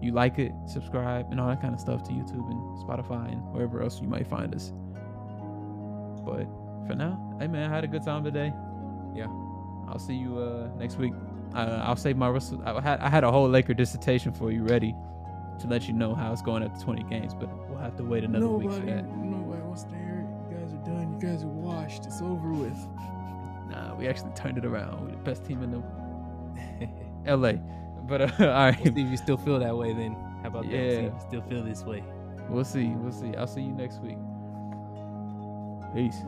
you 0.01 0.11
like 0.11 0.39
it, 0.39 0.51
subscribe, 0.67 1.27
and 1.31 1.39
all 1.39 1.47
that 1.47 1.61
kind 1.61 1.73
of 1.73 1.79
stuff 1.79 2.03
to 2.03 2.11
YouTube 2.11 2.49
and 2.49 2.77
Spotify 2.79 3.31
and 3.31 3.41
wherever 3.53 3.81
else 3.81 4.01
you 4.01 4.07
might 4.07 4.27
find 4.27 4.55
us. 4.55 4.71
But 6.25 6.47
for 6.87 6.95
now, 6.95 7.37
hey 7.39 7.47
man, 7.47 7.69
I 7.71 7.75
had 7.75 7.83
a 7.83 7.87
good 7.87 8.03
time 8.03 8.23
today. 8.23 8.53
Yeah, 9.13 9.27
I'll 9.87 9.99
see 9.99 10.15
you 10.15 10.37
uh 10.37 10.69
next 10.77 10.97
week. 10.97 11.13
Uh, 11.53 11.83
I'll 11.83 11.97
save 11.97 12.17
my 12.17 12.29
Russell. 12.29 12.61
I 12.65 12.79
had 12.81 12.99
I 12.99 13.09
had 13.09 13.23
a 13.23 13.31
whole 13.31 13.49
Laker 13.49 13.73
dissertation 13.73 14.31
for 14.31 14.51
you 14.51 14.63
ready 14.63 14.95
to 15.59 15.67
let 15.67 15.87
you 15.87 15.93
know 15.93 16.15
how 16.15 16.31
it's 16.31 16.41
going 16.41 16.63
after 16.63 16.83
20 16.83 17.03
games, 17.03 17.33
but 17.33 17.49
we'll 17.69 17.79
have 17.79 17.95
to 17.97 18.03
wait 18.03 18.23
another 18.23 18.45
nobody, 18.45 18.67
week 18.67 18.79
for 18.79 18.85
that. 18.85 19.05
Nobody 19.05 19.61
wants 19.61 19.83
to 19.83 19.95
hear 19.95 20.25
it. 20.25 20.51
You 20.51 20.57
guys 20.57 20.73
are 20.73 20.85
done. 20.85 21.13
You 21.13 21.27
guys 21.27 21.43
are 21.43 21.47
washed. 21.47 22.05
It's 22.05 22.21
over 22.21 22.51
with. 22.51 22.77
Nah, 23.69 23.95
we 23.95 24.07
actually 24.07 24.31
turned 24.31 24.57
it 24.57 24.65
around. 24.65 25.01
We're 25.01 25.11
the 25.11 25.17
best 25.17 25.45
team 25.45 25.61
in 25.63 25.71
the 25.71 25.83
LA. 27.37 27.53
But 28.07 28.21
uh, 28.21 28.29
all 28.39 28.47
right. 28.47 28.77
We'll 28.83 28.95
see 28.95 29.01
if 29.01 29.11
you 29.11 29.17
still 29.17 29.37
feel 29.37 29.59
that 29.59 29.75
way 29.75 29.93
then. 29.93 30.13
How 30.41 30.47
about 30.47 30.65
yeah. 30.65 30.79
that? 30.79 31.03
You 31.03 31.13
still 31.27 31.41
feel 31.43 31.63
this 31.63 31.83
way. 31.83 32.03
We'll 32.49 32.65
see. 32.65 32.87
We'll 32.87 33.11
see. 33.11 33.35
I'll 33.35 33.47
see 33.47 33.61
you 33.61 33.71
next 33.71 34.01
week. 34.01 34.17
Peace. 35.93 36.23